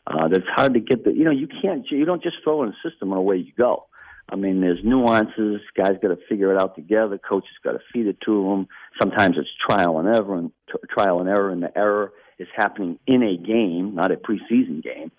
Uh, 0.10 0.27
that's 0.27 0.48
hard 0.56 0.73
to 0.73 0.80
get 0.80 1.03
the. 1.03 1.11
You 1.11 1.23
know, 1.23 1.31
you 1.31 1.48
can't. 1.48 1.86
You 1.90 2.06
don't 2.06 2.23
just 2.23 2.38
throw 2.44 2.64
in 2.64 2.69
a 2.69 2.90
system 2.90 3.11
and 3.11 3.19
away 3.19 3.38
you 3.38 3.53
go. 3.57 3.86
I 4.31 4.36
mean, 4.36 4.61
there's 4.61 4.80
nuances. 4.84 5.61
Guys 5.76 5.98
got 6.02 6.10
to 6.10 6.18
figure 6.27 6.53
it 6.53 6.61
out 6.61 6.76
together. 6.76 7.18
Coaches 7.18 7.49
got 7.64 7.73
to 7.73 7.80
feed 7.94 8.07
it 8.07 8.18
to 8.26 8.49
them. 8.49 8.68
Sometimes 8.99 9.38
it's 9.38 9.49
trial 9.65 9.99
and 9.99 10.07
error, 10.07 10.36
and 10.36 10.52
t- 10.68 10.80
trial 10.90 11.19
and 11.19 11.30
error, 11.30 11.52
and 11.52 11.64
the 11.64 11.76
error 11.77 12.11
is 12.38 12.48
happening 12.56 12.98
in 13.06 13.22
a 13.22 13.38
game, 13.38 13.95
not 13.95 14.11
a 14.11 14.15
preseason 14.15 14.84
game. 14.84 15.11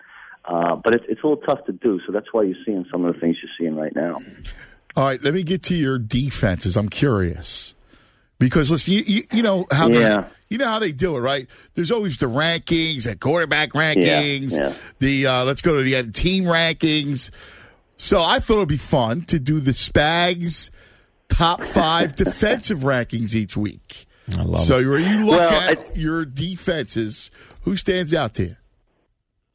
Uh, 0.43 0.75
but 0.75 0.95
it's, 0.95 1.05
it's 1.07 1.21
a 1.23 1.27
little 1.27 1.43
tough 1.43 1.65
to 1.65 1.71
do. 1.71 1.99
So 2.05 2.11
that's 2.11 2.27
why 2.31 2.43
you're 2.43 2.55
seeing 2.65 2.85
some 2.91 3.05
of 3.05 3.13
the 3.13 3.19
things 3.19 3.37
you're 3.41 3.51
seeing 3.59 3.75
right 3.75 3.95
now. 3.95 4.15
All 4.95 5.05
right, 5.05 5.21
let 5.23 5.33
me 5.33 5.43
get 5.43 5.63
to 5.63 5.75
your 5.75 5.99
defenses. 5.99 6.75
I'm 6.75 6.89
curious 6.89 7.75
because 8.41 8.69
listen, 8.71 8.93
you, 8.93 8.99
you, 9.05 9.23
you 9.31 9.43
know 9.43 9.65
how 9.71 9.87
Yeah. 9.89 10.21
they, 10.21 10.27
you 10.49 10.57
know 10.57 10.65
how 10.67 10.79
they 10.79 10.91
do 10.91 11.15
it, 11.15 11.19
right? 11.21 11.47
There's 11.75 11.91
always 11.91 12.17
the 12.17 12.25
rankings, 12.25 13.05
the 13.05 13.15
quarterback 13.15 13.69
rankings, 13.71 14.57
yeah. 14.57 14.73
the 14.99 15.27
uh, 15.27 15.43
let's 15.45 15.61
go 15.61 15.77
to 15.77 15.83
the 15.83 15.95
uh, 15.95 16.03
team 16.13 16.43
rankings. 16.43 17.31
So 17.95 18.21
I 18.21 18.39
thought 18.39 18.57
it'd 18.57 18.67
be 18.69 18.77
fun 18.77 19.21
to 19.25 19.39
do 19.39 19.59
the 19.61 19.71
Spags 19.71 20.71
top 21.29 21.63
five 21.63 22.15
defensive 22.25 22.79
rankings 22.79 23.33
each 23.33 23.55
week. 23.55 24.07
I 24.37 24.41
love 24.43 24.59
so 24.59 24.79
it. 24.79 24.87
where 24.87 24.99
you 24.99 25.25
look 25.25 25.39
Well, 25.39 25.71
at 25.71 25.95
your 25.95 26.25
defenses, 26.25 27.31
who 27.63 27.77
stands 27.77 28.13
out 28.13 28.33
to 28.35 28.43
you? 28.45 28.55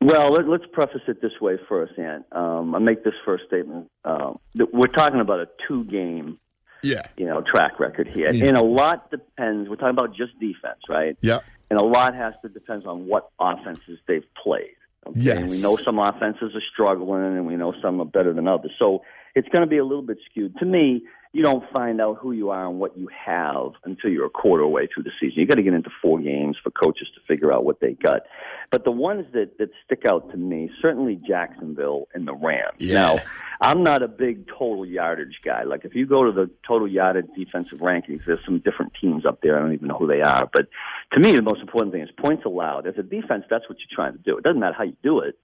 Well, 0.00 0.30
let, 0.32 0.46
let's 0.46 0.64
preface 0.72 1.00
it 1.08 1.20
this 1.22 1.32
way 1.40 1.58
first, 1.68 1.98
Ant. 1.98 2.24
Um, 2.32 2.74
I 2.74 2.78
make 2.78 3.02
this 3.02 3.14
first 3.24 3.44
statement. 3.46 3.90
Um, 4.04 4.38
that 4.54 4.72
we're 4.72 4.86
talking 4.88 5.20
about 5.20 5.40
a 5.40 5.48
two-game, 5.66 6.38
yeah, 6.86 7.02
you 7.16 7.26
know, 7.26 7.42
track 7.42 7.78
record 7.80 8.08
here, 8.08 8.30
Yeah. 8.32 8.48
and 8.48 8.56
a 8.56 8.62
lot 8.62 9.10
depends. 9.10 9.68
We're 9.68 9.76
talking 9.76 9.90
about 9.90 10.14
just 10.14 10.38
defense, 10.40 10.80
right? 10.88 11.16
Yeah. 11.20 11.40
And 11.68 11.78
a 11.80 11.84
lot 11.84 12.14
has 12.14 12.34
to 12.42 12.48
depend 12.48 12.86
on 12.86 13.06
what 13.06 13.30
offenses 13.40 13.98
they've 14.06 14.24
played. 14.42 14.76
Okay? 15.06 15.20
Yes. 15.20 15.38
And 15.38 15.50
we 15.50 15.60
know 15.60 15.76
some 15.76 15.98
offenses 15.98 16.54
are 16.54 16.62
struggling, 16.72 17.24
and 17.36 17.46
we 17.46 17.56
know 17.56 17.74
some 17.82 18.00
are 18.00 18.04
better 18.04 18.32
than 18.32 18.46
others. 18.46 18.72
So 18.78 19.02
it's 19.34 19.48
going 19.48 19.62
to 19.62 19.70
be 19.70 19.78
a 19.78 19.84
little 19.84 20.02
bit 20.02 20.18
skewed. 20.30 20.56
To 20.58 20.64
me, 20.64 21.02
you 21.32 21.42
don't 21.42 21.64
find 21.72 22.00
out 22.00 22.18
who 22.20 22.32
you 22.32 22.50
are 22.50 22.66
and 22.66 22.78
what 22.78 22.96
you 22.96 23.08
have 23.08 23.72
until 23.84 24.10
you're 24.10 24.26
a 24.26 24.30
quarter 24.30 24.66
way 24.66 24.88
through 24.92 25.02
the 25.04 25.10
season. 25.20 25.40
You 25.40 25.46
got 25.46 25.56
to 25.56 25.62
get 25.62 25.74
into 25.74 25.90
four 26.00 26.18
games 26.18 26.56
for 26.62 26.70
coaches 26.70 27.08
to 27.14 27.20
figure 27.26 27.52
out 27.52 27.64
what 27.64 27.80
they 27.80 27.92
got. 27.92 28.22
But 28.70 28.84
the 28.84 28.90
ones 28.90 29.26
that 29.32 29.58
that 29.58 29.70
stick 29.84 30.04
out 30.06 30.30
to 30.30 30.36
me, 30.36 30.70
certainly 30.80 31.20
Jacksonville 31.26 32.08
and 32.14 32.26
the 32.26 32.34
Rams. 32.34 32.76
Yeah. 32.78 32.94
Now, 32.94 33.18
I'm 33.60 33.82
not 33.82 34.02
a 34.02 34.08
big 34.08 34.46
total 34.48 34.84
yardage 34.84 35.40
guy. 35.44 35.62
Like 35.64 35.84
if 35.84 35.94
you 35.94 36.06
go 36.06 36.24
to 36.24 36.32
the 36.32 36.50
total 36.66 36.88
yardage 36.88 37.26
defensive 37.36 37.78
rankings, 37.78 38.20
there's 38.26 38.44
some 38.44 38.58
different 38.60 38.92
teams 39.00 39.24
up 39.24 39.40
there. 39.42 39.56
I 39.56 39.60
don't 39.60 39.72
even 39.72 39.88
know 39.88 39.98
who 39.98 40.06
they 40.06 40.20
are. 40.20 40.48
But 40.52 40.68
to 41.12 41.20
me, 41.20 41.34
the 41.34 41.42
most 41.42 41.60
important 41.60 41.92
thing 41.92 42.02
is 42.02 42.10
points 42.18 42.44
allowed. 42.44 42.86
As 42.86 42.94
a 42.98 43.02
defense, 43.02 43.44
that's 43.48 43.68
what 43.68 43.78
you're 43.78 43.94
trying 43.94 44.12
to 44.12 44.22
do. 44.22 44.36
It 44.36 44.44
doesn't 44.44 44.60
matter 44.60 44.74
how 44.76 44.84
you 44.84 44.96
do 45.02 45.20
it. 45.20 45.38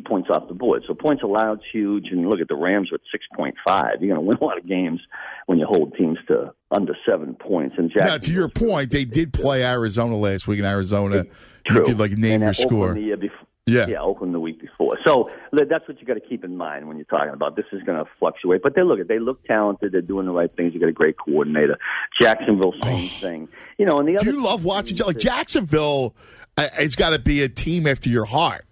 Points 0.00 0.28
off 0.30 0.48
the 0.48 0.54
board. 0.54 0.84
So 0.86 0.94
points 0.94 1.22
alloud's 1.22 1.62
huge. 1.72 2.06
And 2.10 2.28
look 2.28 2.40
at 2.40 2.48
the 2.48 2.56
Rams 2.56 2.90
with 2.92 3.00
6.5. 3.38 3.54
You're 3.66 3.96
going 3.98 4.14
to 4.14 4.20
win 4.20 4.38
a 4.40 4.44
lot 4.44 4.58
of 4.58 4.66
games 4.66 5.00
when 5.46 5.58
you 5.58 5.66
hold 5.66 5.94
teams 5.96 6.18
to 6.28 6.52
under 6.70 6.96
seven 7.08 7.34
points. 7.34 7.76
And 7.78 7.90
Now, 7.94 8.18
to 8.18 8.32
your 8.32 8.48
point, 8.48 8.90
they 8.90 9.04
did 9.04 9.32
play 9.32 9.64
Arizona 9.64 10.16
last 10.16 10.48
week 10.48 10.58
in 10.58 10.64
Arizona. 10.64 11.24
True. 11.66 11.80
You 11.80 11.84
could 11.86 11.98
like 11.98 12.12
name 12.12 12.42
and 12.42 12.42
your 12.42 12.52
score. 12.54 12.94
Before. 12.94 13.46
Yeah. 13.68 13.86
yeah, 13.88 14.00
Oakland 14.00 14.32
the 14.32 14.38
week 14.38 14.60
before. 14.60 14.96
So 15.04 15.28
that's 15.52 15.88
what 15.88 16.00
you 16.00 16.06
got 16.06 16.14
to 16.14 16.20
keep 16.20 16.44
in 16.44 16.56
mind 16.56 16.86
when 16.86 16.98
you're 16.98 17.04
talking 17.06 17.34
about 17.34 17.56
this 17.56 17.64
is 17.72 17.82
going 17.82 17.98
to 17.98 18.08
fluctuate. 18.20 18.62
But 18.62 18.76
they 18.76 18.82
look 18.84 19.00
at 19.00 19.08
they 19.08 19.18
look 19.18 19.44
talented. 19.44 19.90
They're 19.90 20.02
doing 20.02 20.26
the 20.26 20.32
right 20.32 20.54
things. 20.56 20.72
You 20.72 20.78
got 20.78 20.88
a 20.88 20.92
great 20.92 21.16
coordinator. 21.18 21.76
Jacksonville, 22.20 22.74
same 22.80 23.08
thing. 23.08 23.48
You 23.76 23.86
know, 23.86 23.98
and 23.98 24.08
the 24.08 24.18
other. 24.18 24.30
Do 24.30 24.36
you 24.36 24.42
love 24.44 24.64
watching 24.64 24.96
like 25.04 25.18
Jacksonville? 25.18 26.14
uh, 26.56 26.68
It's 26.78 26.94
got 26.94 27.10
to 27.10 27.18
be 27.18 27.42
a 27.42 27.48
team 27.48 27.88
after 27.88 28.08
your 28.08 28.24
heart. 28.24 28.64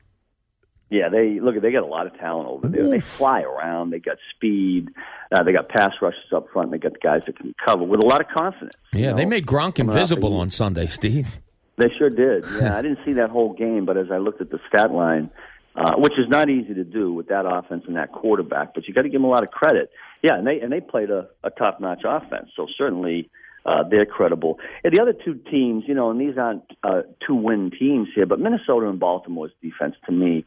Yeah, 0.94 1.08
they 1.08 1.40
look. 1.40 1.56
At 1.56 1.62
they 1.62 1.72
got 1.72 1.82
a 1.82 1.86
lot 1.86 2.06
of 2.06 2.16
talent 2.18 2.48
over 2.48 2.68
there. 2.68 2.88
They 2.88 3.00
fly 3.00 3.42
around. 3.42 3.90
They 3.90 3.98
got 3.98 4.18
speed. 4.30 4.90
Uh, 5.32 5.42
they 5.42 5.52
got 5.52 5.68
pass 5.68 5.92
rushes 6.00 6.32
up 6.32 6.46
front. 6.52 6.70
They 6.70 6.78
got 6.78 6.92
the 6.92 7.00
guys 7.00 7.22
that 7.26 7.36
can 7.36 7.52
cover 7.64 7.82
with 7.82 7.98
a 7.98 8.06
lot 8.06 8.20
of 8.20 8.28
confidence. 8.28 8.76
Yeah, 8.92 9.10
you 9.10 9.16
they 9.16 9.24
made 9.24 9.44
Gronk 9.44 9.74
coming 9.74 9.92
invisible 9.92 10.36
on 10.36 10.50
Sunday, 10.50 10.86
Steve. 10.86 11.40
They 11.78 11.88
sure 11.98 12.10
did. 12.10 12.44
Yeah, 12.60 12.78
I 12.78 12.82
didn't 12.82 13.00
see 13.04 13.14
that 13.14 13.30
whole 13.30 13.54
game, 13.54 13.86
but 13.86 13.96
as 13.96 14.12
I 14.12 14.18
looked 14.18 14.40
at 14.40 14.50
the 14.50 14.60
stat 14.68 14.92
line, 14.92 15.30
uh, 15.74 15.96
which 15.96 16.12
is 16.12 16.28
not 16.28 16.48
easy 16.48 16.74
to 16.74 16.84
do 16.84 17.12
with 17.12 17.26
that 17.26 17.44
offense 17.44 17.82
and 17.88 17.96
that 17.96 18.12
quarterback, 18.12 18.72
but 18.72 18.86
you 18.86 18.94
got 18.94 19.02
to 19.02 19.08
give 19.08 19.20
them 19.20 19.24
a 19.24 19.32
lot 19.34 19.42
of 19.42 19.50
credit. 19.50 19.90
Yeah, 20.22 20.36
and 20.38 20.46
they 20.46 20.60
and 20.60 20.72
they 20.72 20.80
played 20.80 21.10
a, 21.10 21.26
a 21.42 21.50
top 21.50 21.80
notch 21.80 22.02
offense, 22.04 22.50
so 22.54 22.68
certainly 22.78 23.28
uh, 23.66 23.82
they're 23.88 24.06
credible. 24.06 24.58
And 24.82 24.94
the 24.94 25.00
other 25.00 25.14
two 25.14 25.34
teams, 25.50 25.84
you 25.86 25.94
know, 25.94 26.10
and 26.10 26.20
these 26.20 26.36
aren't 26.38 26.64
uh, 26.82 27.02
two 27.26 27.34
win 27.34 27.70
teams 27.70 28.08
here, 28.14 28.26
but 28.26 28.38
Minnesota 28.38 28.88
and 28.88 29.00
Baltimore's 29.00 29.52
defense 29.62 29.94
to 30.06 30.12
me 30.12 30.44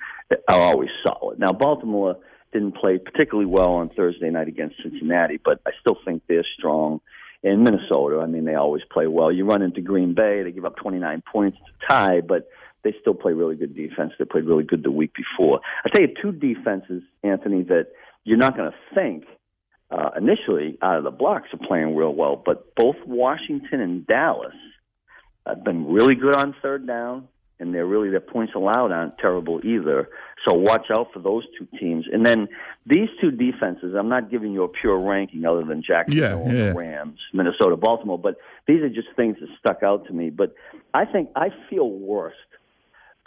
are 0.47 0.59
always 0.59 0.89
solid. 1.03 1.39
Now 1.39 1.51
Baltimore 1.51 2.17
didn't 2.53 2.75
play 2.75 2.97
particularly 2.97 3.49
well 3.49 3.73
on 3.73 3.89
Thursday 3.89 4.29
night 4.29 4.47
against 4.47 4.75
Cincinnati, 4.81 5.39
but 5.43 5.61
I 5.65 5.71
still 5.81 5.97
think 6.05 6.23
they're 6.27 6.45
strong. 6.57 7.01
In 7.43 7.63
Minnesota, 7.63 8.19
I 8.19 8.25
mean, 8.25 8.45
they 8.45 8.55
always 8.55 8.81
play 8.91 9.05
well. 9.05 9.31
You 9.31 9.45
run 9.45 9.61
into 9.61 9.79
Green 9.79 10.15
Bay, 10.15 10.41
they 10.43 10.51
give 10.51 10.65
up 10.65 10.75
29 10.77 11.23
points 11.31 11.57
to 11.57 11.87
tie, 11.87 12.21
but 12.21 12.49
they 12.83 12.95
still 12.99 13.13
play 13.13 13.33
really 13.33 13.55
good 13.55 13.75
defense. 13.75 14.13
They 14.17 14.25
played 14.25 14.45
really 14.45 14.63
good 14.63 14.83
the 14.83 14.91
week 14.91 15.11
before. 15.13 15.59
I 15.85 15.89
tell 15.89 16.01
you, 16.01 16.13
two 16.19 16.31
defenses, 16.31 17.03
Anthony, 17.23 17.63
that 17.63 17.87
you're 18.23 18.37
not 18.37 18.57
going 18.57 18.71
to 18.71 18.77
think 18.95 19.25
uh, 19.89 20.09
initially 20.17 20.77
out 20.81 20.97
of 20.97 21.03
the 21.03 21.11
blocks 21.11 21.49
are 21.53 21.67
playing 21.67 21.95
real 21.95 22.13
well, 22.13 22.35
but 22.35 22.75
both 22.75 22.97
Washington 23.05 23.79
and 23.79 24.05
Dallas 24.05 24.55
have 25.45 25.63
been 25.63 25.87
really 25.87 26.15
good 26.15 26.35
on 26.35 26.53
third 26.61 26.85
down, 26.85 27.27
and 27.59 27.73
they're 27.73 27.85
really 27.85 28.09
their 28.09 28.19
points 28.19 28.53
allowed 28.55 28.91
aren't 28.91 29.17
terrible 29.17 29.61
either. 29.65 30.09
So 30.45 30.53
watch 30.53 30.87
out 30.91 31.07
for 31.13 31.19
those 31.19 31.43
two 31.57 31.67
teams. 31.79 32.05
And 32.11 32.25
then 32.25 32.47
these 32.85 33.09
two 33.19 33.31
defenses, 33.31 33.95
I'm 33.97 34.09
not 34.09 34.29
giving 34.29 34.51
you 34.51 34.63
a 34.63 34.67
pure 34.67 34.99
ranking 34.99 35.45
other 35.45 35.63
than 35.63 35.81
Jacksonville 35.81 36.45
Yeah, 36.45 36.53
yeah. 36.53 36.73
Rams, 36.75 37.19
Minnesota, 37.33 37.75
Baltimore, 37.75 38.19
but 38.19 38.35
these 38.67 38.81
are 38.81 38.89
just 38.89 39.07
things 39.15 39.37
that 39.39 39.49
stuck 39.57 39.83
out 39.83 40.05
to 40.07 40.13
me. 40.13 40.29
But 40.29 40.53
I 40.93 41.05
think 41.05 41.29
I 41.35 41.49
feel 41.69 41.89
worst 41.89 42.35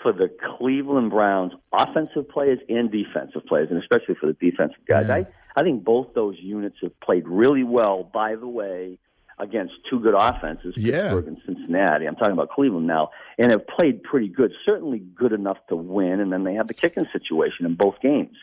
for 0.02 0.12
the 0.12 0.30
Cleveland 0.58 1.10
Browns 1.10 1.52
offensive 1.72 2.28
players 2.28 2.58
and 2.68 2.90
defensive 2.90 3.44
players, 3.46 3.68
and 3.70 3.82
especially 3.82 4.14
for 4.14 4.26
the 4.26 4.34
defensive 4.34 4.84
guys. 4.86 5.10
I, 5.10 5.26
I 5.56 5.62
think 5.62 5.84
both 5.84 6.14
those 6.14 6.36
units 6.40 6.76
have 6.82 6.98
played 7.00 7.26
really 7.26 7.64
well, 7.64 8.02
by 8.04 8.36
the 8.36 8.46
way, 8.48 8.98
against 9.38 9.72
two 9.88 9.98
good 10.00 10.14
offenses, 10.16 10.74
Yeah. 10.76 11.02
Pittsburgh 11.02 11.28
and 11.28 11.38
Cincinnati. 11.46 12.06
I'm 12.06 12.14
talking 12.16 12.32
about 12.34 12.50
Cleveland 12.50 12.86
now, 12.86 13.10
and 13.38 13.50
have 13.50 13.66
played 13.66 14.02
pretty 14.02 14.28
good, 14.28 14.52
certainly 14.66 14.98
good 14.98 15.32
enough 15.32 15.56
to 15.68 15.76
win, 15.76 16.20
and 16.20 16.30
then 16.32 16.44
they 16.44 16.54
have 16.54 16.68
the 16.68 16.74
kicking 16.74 17.06
situation 17.12 17.64
in 17.66 17.74
both 17.74 17.94
games 18.02 18.36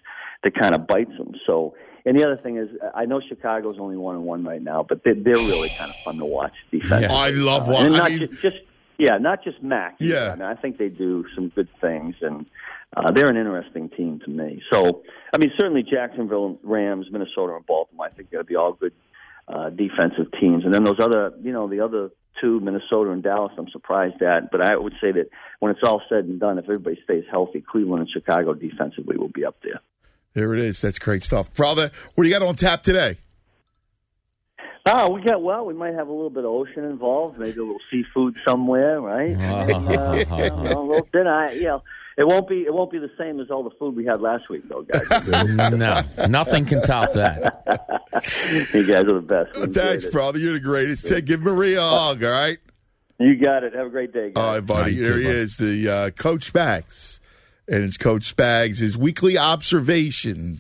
that 0.44 0.56
kind 0.56 0.74
of 0.74 0.88
bites 0.88 1.16
them. 1.18 1.34
So, 1.46 1.76
and 2.06 2.18
the 2.18 2.24
other 2.26 2.38
thing 2.38 2.58
is, 2.58 2.70
I 2.96 3.06
know 3.06 3.20
Chicago's 3.22 3.78
only 3.80 3.96
one 3.98 4.16
and 4.16 4.26
one 4.26 4.44
right 4.44 4.62
now, 4.62 4.84
but 4.88 5.04
they're, 5.04 5.14
they're 5.14 5.36
really 5.36 5.70
kind 5.78 5.90
of 5.92 5.96
fun 5.98 6.18
to 6.18 6.26
watch 6.26 6.54
defense. 6.72 7.12
I 7.12 7.30
love 7.30 7.68
Uh, 7.70 7.74
watching. 7.74 7.86
and 7.88 7.96
I 7.96 8.00
not 8.00 8.10
mean, 8.10 8.20
ju- 8.20 8.38
just 8.42 8.58
yeah, 8.98 9.18
not 9.18 9.44
just 9.44 9.62
Mack. 9.62 9.98
Yeah. 10.00 10.32
I 10.32 10.36
mean, 10.36 10.42
I 10.44 10.56
think 10.56 10.78
they 10.78 10.90
do 10.90 11.26
some 11.36 11.50
good 11.50 11.70
things, 11.80 12.16
and 12.22 12.46
uh, 12.96 13.12
they're 13.12 13.30
an 13.30 13.38
interesting 13.38 13.90
team 13.90 14.20
to 14.26 14.30
me. 14.30 14.62
So, 14.72 15.04
I 15.34 15.38
mean, 15.38 15.52
certainly 15.58 15.84
Jacksonville, 15.84 16.58
Rams, 16.64 17.08
Minnesota, 17.12 17.56
and 17.56 17.66
Baltimore. 17.66 18.08
I 18.08 18.10
think 18.10 18.30
they'll 18.30 18.44
be 18.44 18.56
all 18.56 18.74
good 18.74 18.94
uh, 19.48 19.70
defensive 19.70 20.32
teams, 20.40 20.66
and 20.66 20.74
then 20.74 20.84
those 20.84 21.00
other, 21.00 21.34
you 21.42 21.52
know, 21.52 21.68
the 21.68 21.82
other 21.82 22.10
two, 22.42 22.60
Minnesota 22.60 23.12
and 23.12 23.24
Dallas. 23.24 23.54
I'm 23.58 23.70
surprised 23.70 24.22
at, 24.22 24.52
but 24.52 24.62
I 24.62 24.76
would 24.76 24.94
say 25.02 25.12
that 25.12 25.30
when 25.60 25.72
it's 25.72 25.82
all 25.84 26.02
said 26.10 26.26
and 26.26 26.40
done, 26.40 26.58
if 26.58 26.66
everybody 26.66 27.00
stays 27.04 27.24
healthy, 27.30 27.62
Cleveland 27.62 28.02
and 28.02 28.10
Chicago 28.10 28.54
defensively 28.54 29.18
will 29.18 29.30
be 29.30 29.46
up 29.46 29.58
there. 29.64 29.80
there 30.34 30.54
it 30.54 30.60
is. 30.60 30.82
That's 30.82 31.00
great 31.00 31.24
stuff, 31.24 31.54
brother. 31.54 31.92
What 32.16 32.24
do 32.24 32.30
you 32.30 32.38
got 32.38 32.48
on 32.48 32.56
tap 32.56 32.84
today? 32.84 33.18
Oh, 34.90 35.10
we 35.10 35.22
got 35.22 35.42
well. 35.42 35.66
We 35.66 35.74
might 35.74 35.94
have 35.96 36.08
a 36.08 36.12
little 36.12 36.30
bit 36.30 36.46
of 36.46 36.52
ocean 36.52 36.86
involved, 36.86 37.38
maybe 37.38 37.60
a 37.60 37.64
little 37.64 37.80
seafood 37.92 38.38
somewhere, 38.46 39.02
right? 39.02 39.36
uh, 39.40 39.66
you 39.68 40.50
know, 40.50 40.62
a 40.62 40.82
little 40.82 41.08
dinner. 41.12 41.34
I, 41.34 41.52
you 41.52 41.64
know, 41.64 41.84
it 42.18 42.26
won't 42.26 42.48
be 42.48 42.62
it 42.62 42.74
won't 42.74 42.90
be 42.90 42.98
the 42.98 43.12
same 43.18 43.42
as 43.42 43.52
all 43.52 43.64
the 43.64 43.76
food 43.78 43.96
we 43.96 44.06
had 44.06 44.22
last 44.22 44.50
week, 44.50 44.64
though, 44.70 44.84
guys. 44.84 45.72
no, 45.72 46.02
nothing 46.28 46.66
can 46.66 46.82
top 46.82 47.14
that. 47.14 47.64
you 48.74 48.88
guys 48.88 49.04
are 49.04 49.20
the 49.20 49.22
best. 49.22 49.60
We 49.60 49.68
Thanks, 49.68 50.06
it. 50.06 50.14
brother. 50.14 50.40
You're 50.40 50.54
the 50.54 50.60
greatest. 50.62 51.06
Take, 51.06 51.26
give 51.26 51.42
Maria 51.42 51.80
a 51.80 51.84
hug, 51.84 52.24
all 52.24 52.32
right? 52.32 52.58
You 53.20 53.36
got 53.36 53.64
it. 53.64 53.74
Have 53.74 53.88
a 53.88 53.90
great 53.90 54.14
day, 54.14 54.32
guys. 54.32 54.44
All 54.44 54.54
right, 54.54 54.66
buddy. 54.66 54.94
you 54.94 55.04
Here 55.04 55.18
he 55.18 55.24
bud. 55.26 55.30
is, 55.32 55.58
the 55.58 55.90
uh, 55.90 56.10
Coach 56.12 56.54
Spags. 56.54 57.20
And 57.68 57.84
it's 57.84 57.98
Coach 57.98 58.34
Spags, 58.34 58.80
his 58.80 58.98
weekly 58.98 59.38
observation. 59.38 60.60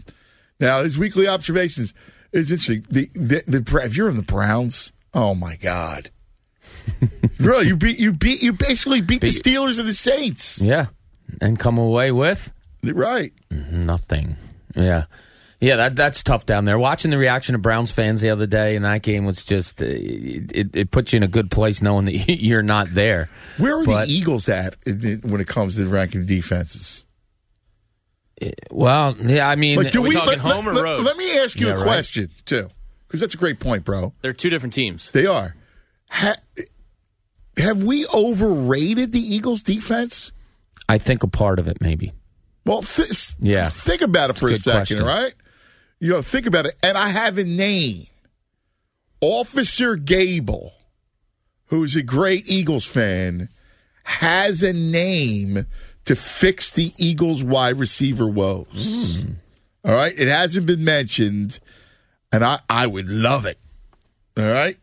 Now, 0.59 0.83
his 0.83 0.97
weekly 0.97 1.27
observations 1.27 1.93
is 2.31 2.51
interesting. 2.51 2.85
The, 2.89 3.05
the, 3.13 3.43
the, 3.61 3.81
if 3.83 3.95
you're 3.95 4.09
in 4.09 4.17
the 4.17 4.23
Browns, 4.23 4.91
oh, 5.13 5.33
my 5.35 5.55
God. 5.55 6.09
really, 7.39 7.67
you 7.67 7.75
beat 7.75 7.99
you 7.99 8.13
beat 8.13 8.41
you 8.41 8.53
basically 8.53 9.01
beat, 9.01 9.21
the 9.21 9.27
Steelers 9.27 9.79
and 9.79 9.87
the 9.87 9.93
Saints. 9.93 10.61
Yeah, 10.61 10.87
and 11.41 11.59
come 11.59 11.77
away 11.77 12.11
with 12.11 12.53
right 12.83 13.33
nothing. 13.51 14.37
Yeah, 14.75 15.05
yeah, 15.59 15.75
that 15.77 15.95
that's 15.95 16.23
tough 16.23 16.45
down 16.45 16.65
there. 16.65 16.79
Watching 16.79 17.11
the 17.11 17.17
reaction 17.17 17.55
of 17.55 17.61
Browns 17.61 17.91
fans 17.91 18.21
the 18.21 18.29
other 18.29 18.47
day 18.47 18.75
in 18.75 18.83
that 18.83 19.01
game 19.01 19.25
was 19.25 19.43
just 19.43 19.81
uh, 19.81 19.85
it, 19.87 20.75
it 20.75 20.91
puts 20.91 21.13
you 21.13 21.17
in 21.17 21.23
a 21.23 21.27
good 21.27 21.51
place 21.51 21.81
knowing 21.81 22.05
that 22.05 22.13
you're 22.41 22.63
not 22.63 22.93
there. 22.93 23.29
Where 23.57 23.79
are 23.81 23.85
But- 23.85 24.07
the 24.07 24.13
Eagles 24.13 24.47
at 24.47 24.75
when 24.85 25.41
it 25.41 25.47
comes 25.47 25.75
to 25.75 25.85
ranking 25.87 26.25
defenses? 26.25 27.03
Well, 28.71 29.15
yeah, 29.19 29.49
I 29.49 29.55
mean, 29.55 29.77
Like, 29.81 29.91
do 29.91 29.99
are 29.99 30.01
we 30.03 30.09
we 30.09 30.15
talking 30.15 30.29
let, 30.29 30.37
home 30.39 30.65
let- 30.67 30.77
or 30.77 30.83
road? 30.83 31.01
Let, 31.03 31.17
me 31.17 31.37
ask 31.39 31.59
you 31.59 31.67
Yeah, 31.67 31.73
a 31.73 31.77
right. 31.77 31.85
question 31.85 32.29
too, 32.45 32.69
because 33.07 33.19
that's 33.21 33.33
a 33.33 33.37
great 33.37 33.59
point, 33.59 33.83
bro. 33.83 34.13
They're 34.21 34.33
two 34.33 34.49
different 34.49 34.73
teams. 34.73 35.09
They 35.11 35.25
are. 35.25 35.55
Ha, 36.09 36.35
have 37.57 37.83
we 37.83 38.05
overrated 38.13 39.11
the 39.11 39.19
Eagles' 39.19 39.63
defense? 39.63 40.31
I 40.87 40.97
think 40.99 41.23
a 41.23 41.27
part 41.27 41.57
of 41.59 41.67
it 41.67 41.81
maybe. 41.81 42.13
Well, 42.65 42.81
th- 42.83 43.35
Yeah. 43.39 43.69
Think 43.69 44.01
about 44.01 44.29
it 44.29 44.37
for 44.37 44.47
a 44.47 44.51
Good 44.51 44.61
second, 44.61 44.79
question. 44.79 45.01
all 45.01 45.07
right? 45.07 45.33
You 45.99 46.11
know, 46.11 46.21
think 46.21 46.45
about 46.45 46.65
it. 46.67 46.75
And 46.83 46.97
I 46.97 47.09
have 47.09 47.37
a 47.39 47.43
name 47.43 48.05
Officer 49.21 49.95
Gable, 49.95 50.73
who's 51.67 51.95
a 51.95 52.03
great 52.03 52.47
Eagles 52.47 52.85
fan, 52.85 53.49
has 54.03 54.61
a 54.61 54.73
name 54.73 55.65
to 56.07 56.15
fix 56.15 56.71
the 56.71 56.93
Eagles 56.97 57.43
wide 57.43 57.75
receiver 57.75 58.27
woes. 58.27 59.19
All 59.83 59.93
right? 59.93 60.17
It 60.17 60.29
hasn't 60.29 60.65
been 60.65 60.85
mentioned, 60.85 61.59
and 62.31 62.45
I, 62.45 62.59
I 62.69 62.87
would 62.87 63.09
love 63.09 63.45
it. 63.45 63.59
All 64.37 64.45
right? 64.45 64.77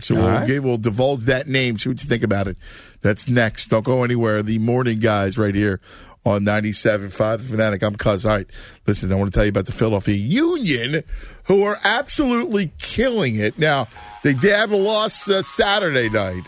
So 0.00 0.16
All 0.16 0.22
we'll, 0.22 0.30
right. 0.32 0.46
give, 0.46 0.64
we'll 0.64 0.76
divulge 0.76 1.26
that 1.26 1.46
name, 1.46 1.76
see 1.76 1.88
what 1.90 2.02
you 2.02 2.08
think 2.08 2.24
about 2.24 2.48
it. 2.48 2.56
That's 3.02 3.28
next. 3.28 3.66
Don't 3.66 3.84
go 3.84 4.02
anywhere. 4.02 4.42
The 4.42 4.58
morning 4.58 4.98
guys 4.98 5.38
right 5.38 5.54
here 5.54 5.80
on 6.24 6.40
97.5 6.40 7.38
The 7.38 7.44
Fanatic. 7.44 7.82
I'm 7.84 7.94
Cuz. 7.94 8.26
All 8.26 8.36
right. 8.36 8.46
Listen, 8.84 9.12
I 9.12 9.14
want 9.14 9.32
to 9.32 9.36
tell 9.38 9.44
you 9.44 9.50
about 9.50 9.66
the 9.66 9.72
Philadelphia 9.72 10.16
Union, 10.16 11.04
who 11.44 11.62
are 11.62 11.76
absolutely 11.84 12.72
killing 12.78 13.36
it. 13.36 13.60
Now, 13.60 13.86
they 14.24 14.34
did 14.34 14.56
have 14.56 14.72
a 14.72 14.76
loss 14.76 15.28
uh, 15.28 15.42
Saturday 15.42 16.08
night, 16.08 16.42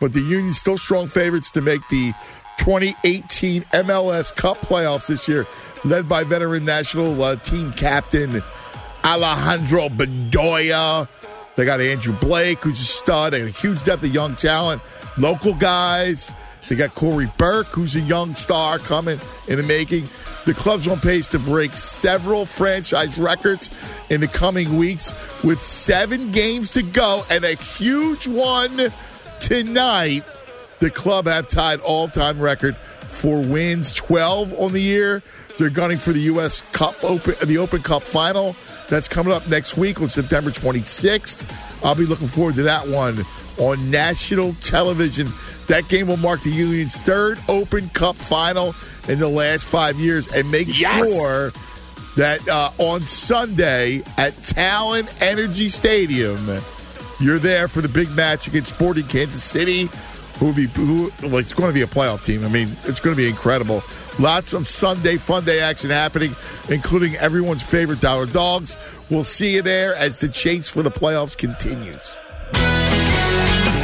but 0.00 0.12
the 0.12 0.20
Union's 0.20 0.58
still 0.58 0.78
strong 0.78 1.06
favorites 1.06 1.52
to 1.52 1.60
make 1.60 1.86
the 1.90 2.12
2018 2.58 3.62
MLS 3.62 4.34
Cup 4.34 4.58
playoffs 4.60 5.08
this 5.08 5.28
year, 5.28 5.46
led 5.84 6.08
by 6.08 6.24
veteran 6.24 6.64
national 6.64 7.22
uh, 7.22 7.36
team 7.36 7.72
captain 7.72 8.42
Alejandro 9.04 9.88
Bedoya. 9.88 11.08
They 11.56 11.64
got 11.64 11.80
Andrew 11.80 12.14
Blake, 12.14 12.60
who's 12.60 12.80
a 12.80 12.84
stud. 12.84 13.32
They 13.32 13.40
got 13.40 13.48
a 13.48 13.50
huge 13.50 13.82
depth 13.84 14.02
of 14.04 14.14
young 14.14 14.36
talent, 14.36 14.80
local 15.16 15.54
guys. 15.54 16.32
They 16.68 16.76
got 16.76 16.94
Corey 16.94 17.30
Burke, 17.38 17.68
who's 17.68 17.96
a 17.96 18.00
young 18.00 18.34
star 18.34 18.78
coming 18.78 19.20
in 19.48 19.56
the 19.56 19.62
making. 19.62 20.08
The 20.44 20.54
club's 20.54 20.86
on 20.86 21.00
pace 21.00 21.28
to 21.30 21.38
break 21.38 21.74
several 21.74 22.44
franchise 22.44 23.18
records 23.18 23.70
in 24.08 24.20
the 24.20 24.28
coming 24.28 24.76
weeks 24.76 25.12
with 25.42 25.60
seven 25.60 26.30
games 26.30 26.72
to 26.72 26.82
go 26.82 27.22
and 27.30 27.44
a 27.44 27.54
huge 27.54 28.26
one 28.26 28.92
tonight. 29.40 30.24
The 30.80 30.90
club 30.90 31.26
have 31.26 31.48
tied 31.48 31.80
all-time 31.80 32.38
record 32.40 32.76
for 32.76 33.40
wins, 33.42 33.92
12 33.94 34.54
on 34.58 34.72
the 34.72 34.80
year. 34.80 35.22
They're 35.56 35.70
gunning 35.70 35.98
for 35.98 36.12
the 36.12 36.20
U.S. 36.20 36.62
Cup 36.72 36.94
Open, 37.02 37.34
the 37.46 37.58
Open 37.58 37.82
Cup 37.82 38.02
final. 38.04 38.54
That's 38.88 39.08
coming 39.08 39.32
up 39.32 39.48
next 39.48 39.76
week 39.76 40.00
on 40.00 40.08
September 40.08 40.50
26th. 40.50 41.44
I'll 41.84 41.96
be 41.96 42.06
looking 42.06 42.28
forward 42.28 42.54
to 42.56 42.62
that 42.62 42.86
one 42.86 43.24
on 43.58 43.90
national 43.90 44.52
television. 44.54 45.28
That 45.66 45.88
game 45.88 46.06
will 46.06 46.16
mark 46.16 46.42
the 46.42 46.50
Union's 46.50 46.96
third 46.96 47.38
Open 47.48 47.88
Cup 47.90 48.14
final 48.14 48.74
in 49.08 49.18
the 49.18 49.28
last 49.28 49.64
five 49.64 49.96
years, 49.98 50.28
and 50.28 50.48
make 50.50 50.78
Yes! 50.78 51.12
sure 51.12 51.52
that 52.16 52.46
uh, 52.48 52.70
on 52.78 53.02
Sunday 53.02 53.98
at 54.16 54.32
Talen 54.34 55.12
Energy 55.22 55.68
Stadium, 55.68 56.60
you're 57.20 57.38
there 57.38 57.66
for 57.68 57.80
the 57.80 57.88
big 57.88 58.10
match 58.12 58.46
against 58.46 58.74
Sporting 58.74 59.06
Kansas 59.06 59.42
City, 59.42 59.88
who 60.38 60.52
be 60.52 60.66
who 60.66 61.10
like 61.22 61.44
it's 61.44 61.54
going 61.54 61.68
to 61.68 61.74
be 61.74 61.82
a 61.82 61.86
playoff 61.86 62.24
team. 62.24 62.44
I 62.44 62.48
mean, 62.48 62.68
it's 62.84 63.00
going 63.00 63.14
to 63.14 63.20
be 63.20 63.28
incredible. 63.28 63.82
Lots 64.18 64.52
of 64.52 64.66
Sunday 64.66 65.16
fun 65.16 65.44
day 65.44 65.60
action 65.60 65.90
happening, 65.90 66.34
including 66.70 67.14
everyone's 67.16 67.62
favorite 67.62 68.00
dollar 68.00 68.26
dogs. 68.26 68.76
We'll 69.10 69.24
see 69.24 69.54
you 69.54 69.62
there 69.62 69.94
as 69.94 70.20
the 70.20 70.28
chase 70.28 70.68
for 70.68 70.82
the 70.82 70.90
playoffs 70.90 71.36
continues. 71.36 72.16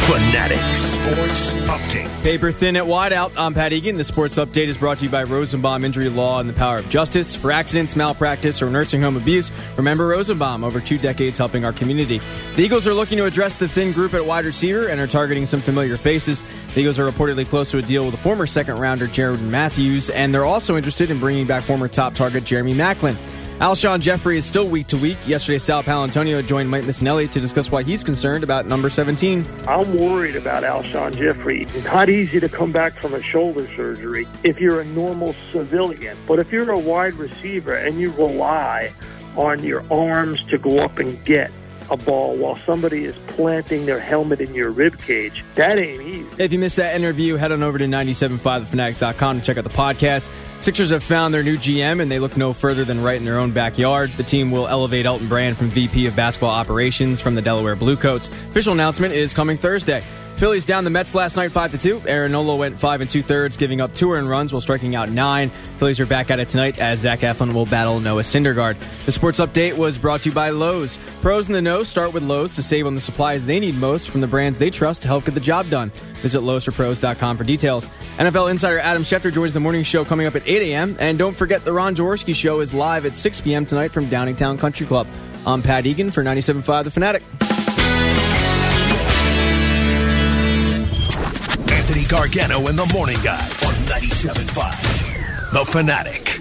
Fanatic 0.04 0.58
Sports 0.58 1.52
Update. 1.64 2.22
Paper 2.22 2.52
thin 2.52 2.76
at 2.76 2.84
wideout. 2.84 3.32
I'm 3.38 3.54
Pat 3.54 3.72
Egan. 3.72 3.96
The 3.96 4.04
sports 4.04 4.36
update 4.36 4.66
is 4.66 4.76
brought 4.76 4.98
to 4.98 5.04
you 5.04 5.10
by 5.10 5.22
Rosenbaum 5.22 5.82
Injury 5.82 6.10
Law 6.10 6.40
and 6.40 6.48
the 6.48 6.52
Power 6.52 6.76
of 6.76 6.90
Justice. 6.90 7.34
For 7.34 7.50
accidents, 7.50 7.96
malpractice, 7.96 8.60
or 8.60 8.68
nursing 8.68 9.00
home 9.00 9.16
abuse, 9.16 9.50
remember 9.78 10.08
Rosenbaum, 10.08 10.62
over 10.62 10.78
two 10.78 10.98
decades 10.98 11.38
helping 11.38 11.64
our 11.64 11.72
community. 11.72 12.20
The 12.54 12.62
Eagles 12.62 12.86
are 12.86 12.92
looking 12.92 13.16
to 13.16 13.24
address 13.24 13.56
the 13.56 13.66
thin 13.66 13.92
group 13.92 14.12
at 14.12 14.26
wide 14.26 14.44
receiver 14.44 14.88
and 14.88 15.00
are 15.00 15.06
targeting 15.06 15.46
some 15.46 15.62
familiar 15.62 15.96
faces. 15.96 16.42
The 16.74 16.80
Eagles 16.80 16.98
are 16.98 17.10
reportedly 17.10 17.48
close 17.48 17.70
to 17.70 17.78
a 17.78 17.82
deal 17.82 18.04
with 18.04 18.12
a 18.12 18.18
former 18.18 18.46
second 18.46 18.78
rounder, 18.78 19.06
Jordan 19.06 19.50
Matthews, 19.50 20.10
and 20.10 20.34
they're 20.34 20.44
also 20.44 20.76
interested 20.76 21.10
in 21.10 21.18
bringing 21.18 21.46
back 21.46 21.62
former 21.62 21.88
top 21.88 22.14
target, 22.14 22.44
Jeremy 22.44 22.74
Maclin. 22.74 23.16
Alshon 23.60 24.00
Jeffery 24.00 24.36
is 24.36 24.44
still 24.44 24.66
week 24.66 24.88
to 24.88 24.96
week. 24.96 25.16
Yesterday, 25.28 25.60
Sal 25.60 25.84
Paolantonio 25.84 26.44
joined 26.44 26.68
Mike 26.68 26.84
Missanelli 26.84 27.30
to 27.30 27.40
discuss 27.40 27.70
why 27.70 27.84
he's 27.84 28.02
concerned 28.02 28.42
about 28.42 28.66
number 28.66 28.90
17. 28.90 29.46
I'm 29.68 29.96
worried 29.96 30.34
about 30.34 30.64
Alshon 30.64 31.16
Jeffery. 31.16 31.62
It's 31.62 31.84
not 31.84 32.08
easy 32.08 32.40
to 32.40 32.48
come 32.48 32.72
back 32.72 32.94
from 32.94 33.14
a 33.14 33.20
shoulder 33.20 33.64
surgery 33.68 34.26
if 34.42 34.60
you're 34.60 34.80
a 34.80 34.84
normal 34.84 35.36
civilian. 35.52 36.18
But 36.26 36.40
if 36.40 36.50
you're 36.50 36.72
a 36.72 36.78
wide 36.78 37.14
receiver 37.14 37.74
and 37.74 38.00
you 38.00 38.10
rely 38.12 38.92
on 39.36 39.62
your 39.62 39.84
arms 39.88 40.44
to 40.46 40.58
go 40.58 40.80
up 40.80 40.98
and 40.98 41.24
get 41.24 41.52
a 41.90 41.96
ball 41.96 42.36
while 42.36 42.56
somebody 42.56 43.04
is 43.04 43.14
planting 43.28 43.86
their 43.86 44.00
helmet 44.00 44.40
in 44.40 44.52
your 44.52 44.70
rib 44.70 44.98
cage, 44.98 45.44
that 45.54 45.78
ain't 45.78 46.02
easy. 46.02 46.42
If 46.42 46.52
you 46.52 46.58
missed 46.58 46.76
that 46.76 46.96
interview, 46.96 47.36
head 47.36 47.52
on 47.52 47.62
over 47.62 47.78
to 47.78 47.84
975thefanatic.com 47.84 49.38
to 49.38 49.46
check 49.46 49.58
out 49.58 49.64
the 49.64 49.70
podcast. 49.70 50.28
Sixers 50.60 50.90
have 50.90 51.04
found 51.04 51.34
their 51.34 51.42
new 51.42 51.58
GM, 51.58 52.00
and 52.00 52.10
they 52.10 52.18
look 52.18 52.36
no 52.36 52.52
further 52.52 52.84
than 52.84 53.02
right 53.02 53.18
in 53.18 53.24
their 53.24 53.38
own 53.38 53.50
backyard. 53.50 54.10
The 54.16 54.22
team 54.22 54.50
will 54.50 54.66
elevate 54.66 55.04
Elton 55.04 55.28
Brand 55.28 55.56
from 55.56 55.68
VP 55.68 56.06
of 56.06 56.16
Basketball 56.16 56.50
Operations 56.50 57.20
from 57.20 57.34
the 57.34 57.42
Delaware 57.42 57.76
Bluecoats. 57.76 58.28
Official 58.28 58.72
announcement 58.72 59.12
is 59.12 59.34
coming 59.34 59.58
Thursday. 59.58 60.04
Phillies 60.36 60.66
down 60.66 60.82
the 60.82 60.90
Mets 60.90 61.14
last 61.14 61.36
night, 61.36 61.52
five 61.52 61.70
to 61.70 61.78
two. 61.78 62.02
Aaron 62.06 62.32
Nola 62.32 62.56
went 62.56 62.78
five 62.78 63.00
and 63.00 63.08
two 63.08 63.22
thirds, 63.22 63.56
giving 63.56 63.80
up 63.80 63.94
two 63.94 64.12
earned 64.12 64.28
runs 64.28 64.52
while 64.52 64.60
striking 64.60 64.96
out 64.96 65.08
nine. 65.08 65.48
Phillies 65.78 66.00
are 66.00 66.06
back 66.06 66.28
at 66.30 66.40
it 66.40 66.48
tonight 66.48 66.78
as 66.78 67.00
Zach 67.00 67.20
Eflin 67.20 67.54
will 67.54 67.66
battle 67.66 68.00
Noah 68.00 68.22
Syndergaard. 68.24 68.76
The 69.06 69.12
sports 69.12 69.38
update 69.38 69.76
was 69.76 69.96
brought 69.96 70.22
to 70.22 70.30
you 70.30 70.34
by 70.34 70.50
Lowe's. 70.50 70.98
Pros 71.22 71.46
in 71.46 71.52
the 71.52 71.62
know 71.62 71.84
start 71.84 72.12
with 72.12 72.24
Lowe's 72.24 72.52
to 72.54 72.62
save 72.62 72.84
on 72.84 72.94
the 72.94 73.00
supplies 73.00 73.46
they 73.46 73.60
need 73.60 73.76
most 73.76 74.10
from 74.10 74.20
the 74.20 74.26
brands 74.26 74.58
they 74.58 74.70
trust 74.70 75.02
to 75.02 75.08
help 75.08 75.24
get 75.24 75.34
the 75.34 75.40
job 75.40 75.70
done. 75.70 75.92
Visit 76.20 76.40
Lowe'sForPros.com 76.40 77.36
for 77.36 77.44
details. 77.44 77.86
NFL 78.18 78.50
insider 78.50 78.80
Adam 78.80 79.04
Schefter 79.04 79.32
joins 79.32 79.54
the 79.54 79.60
morning 79.60 79.84
show 79.84 80.04
coming 80.04 80.26
up 80.26 80.34
at 80.34 80.46
8 80.46 80.62
a.m. 80.72 80.96
And 80.98 81.16
don't 81.16 81.36
forget 81.36 81.64
the 81.64 81.72
Ron 81.72 81.94
Jaworski 81.94 82.34
show 82.34 82.58
is 82.58 82.74
live 82.74 83.06
at 83.06 83.12
6 83.12 83.40
p.m. 83.40 83.66
tonight 83.66 83.92
from 83.92 84.10
Downingtown 84.10 84.58
Country 84.58 84.86
Club. 84.86 85.06
I'm 85.46 85.62
Pat 85.62 85.86
Egan 85.86 86.10
for 86.10 86.24
97.5 86.24 86.84
The 86.84 86.90
Fanatic. 86.90 87.22
Gargano 92.14 92.68
and 92.68 92.78
the 92.78 92.86
Morning 92.92 93.20
Guys 93.24 93.64
on 93.64 93.74
97.5. 93.86 95.50
The 95.50 95.64
Fanatic. 95.64 96.33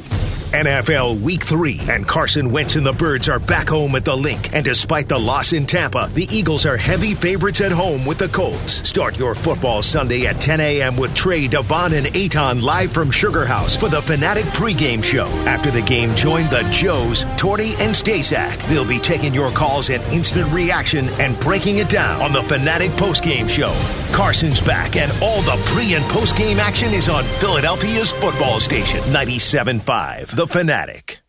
NFL 0.53 1.19
Week 1.21 1.41
3 1.41 1.79
and 1.89 2.07
Carson 2.07 2.51
Wentz 2.51 2.75
and 2.75 2.85
the 2.85 2.93
Birds 2.93 3.27
are 3.27 3.39
back 3.39 3.67
home 3.67 3.95
at 3.95 4.05
the 4.05 4.15
Linc. 4.15 4.53
And 4.53 4.63
despite 4.63 5.09
the 5.09 5.17
loss 5.17 5.51
in 5.51 5.65
Tampa, 5.65 6.11
the 6.13 6.27
Eagles 6.29 6.67
are 6.67 6.77
heavy 6.77 7.15
favorites 7.15 7.59
at 7.59 7.71
home 7.71 8.05
with 8.05 8.19
the 8.19 8.29
Colts. 8.29 8.87
Start 8.87 9.17
your 9.17 9.33
football 9.33 9.81
Sunday 9.81 10.27
at 10.27 10.39
10 10.39 10.59
a.m. 10.59 10.95
with 10.95 11.15
Trey, 11.15 11.47
Devon, 11.47 11.93
and 11.93 12.15
Aton 12.15 12.61
live 12.61 12.93
from 12.93 13.09
Sugar 13.09 13.45
House 13.45 13.75
for 13.75 13.89
the 13.89 14.01
Fanatic 14.01 14.45
pregame 14.45 15.03
show. 15.03 15.25
After 15.47 15.71
the 15.71 15.81
game, 15.81 16.13
join 16.13 16.45
the 16.51 16.61
Joes, 16.71 17.23
Torty, 17.35 17.75
and 17.79 17.95
Stasak. 17.95 18.61
They'll 18.69 18.87
be 18.87 18.99
taking 18.99 19.33
your 19.33 19.49
calls 19.49 19.89
and 19.89 20.03
instant 20.13 20.53
reaction 20.53 21.09
and 21.19 21.39
breaking 21.39 21.77
it 21.77 21.89
down 21.89 22.21
on 22.21 22.31
the 22.31 22.43
Fanatic 22.43 22.91
postgame 22.91 23.49
show. 23.49 23.73
Carson's 24.13 24.61
back, 24.61 24.97
and 24.97 25.11
all 25.23 25.41
the 25.41 25.59
pre 25.65 25.95
and 25.95 26.05
postgame 26.05 26.57
action 26.57 26.93
is 26.93 27.09
on 27.09 27.23
Philadelphia's 27.39 28.11
football 28.11 28.59
station, 28.59 28.99
97.5. 29.05 30.35
The 30.35 30.42
Fanatic. 30.47 31.19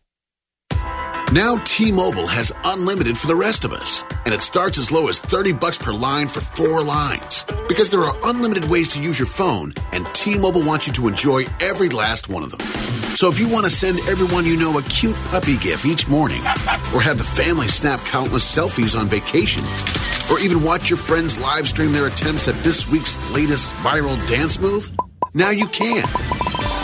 Now 1.31 1.57
T-Mobile 1.65 2.27
has 2.27 2.51
unlimited 2.63 3.17
for 3.17 3.27
the 3.27 3.35
rest 3.35 3.65
of 3.65 3.73
us. 3.73 4.03
And 4.25 4.33
it 4.33 4.41
starts 4.41 4.77
as 4.77 4.91
low 4.91 5.07
as 5.07 5.19
30 5.19 5.53
bucks 5.53 5.77
per 5.77 5.91
line 5.91 6.27
for 6.27 6.41
four 6.41 6.83
lines. 6.83 7.43
Because 7.67 7.89
there 7.89 8.01
are 8.01 8.15
unlimited 8.23 8.65
ways 8.69 8.89
to 8.89 9.01
use 9.01 9.17
your 9.17 9.25
phone, 9.25 9.73
and 9.91 10.05
T-Mobile 10.13 10.63
wants 10.63 10.87
you 10.87 10.93
to 10.93 11.07
enjoy 11.07 11.45
every 11.59 11.89
last 11.89 12.29
one 12.29 12.43
of 12.43 12.51
them. 12.51 12.61
So 13.15 13.27
if 13.27 13.39
you 13.39 13.49
want 13.49 13.65
to 13.65 13.71
send 13.71 13.99
everyone 14.07 14.45
you 14.45 14.57
know 14.57 14.77
a 14.77 14.83
cute 14.83 15.15
puppy 15.29 15.57
gif 15.57 15.85
each 15.85 16.07
morning, 16.07 16.41
or 16.93 17.01
have 17.01 17.17
the 17.17 17.23
family 17.23 17.67
snap 17.67 17.99
countless 18.01 18.45
selfies 18.45 18.97
on 18.97 19.07
vacation, 19.07 19.63
or 20.31 20.39
even 20.39 20.63
watch 20.63 20.89
your 20.89 20.97
friends 20.97 21.39
live 21.39 21.67
stream 21.67 21.91
their 21.91 22.07
attempts 22.07 22.47
at 22.47 22.55
this 22.63 22.87
week's 22.87 23.17
latest 23.31 23.71
viral 23.83 24.15
dance 24.27 24.59
move, 24.59 24.91
now 25.33 25.49
you 25.49 25.67
can. 25.67 26.05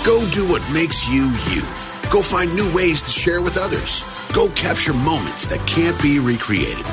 Go 0.03 0.27
do 0.31 0.47
what 0.47 0.61
makes 0.73 1.07
you 1.09 1.31
you. 1.49 1.80
Go 2.11 2.21
find 2.21 2.53
new 2.53 2.69
ways 2.75 3.01
to 3.03 3.09
share 3.09 3.41
with 3.41 3.57
others. 3.57 4.03
Go 4.33 4.49
capture 4.49 4.91
moments 4.91 5.45
that 5.45 5.65
can't 5.65 5.99
be 6.01 6.19
recreated. 6.19 6.85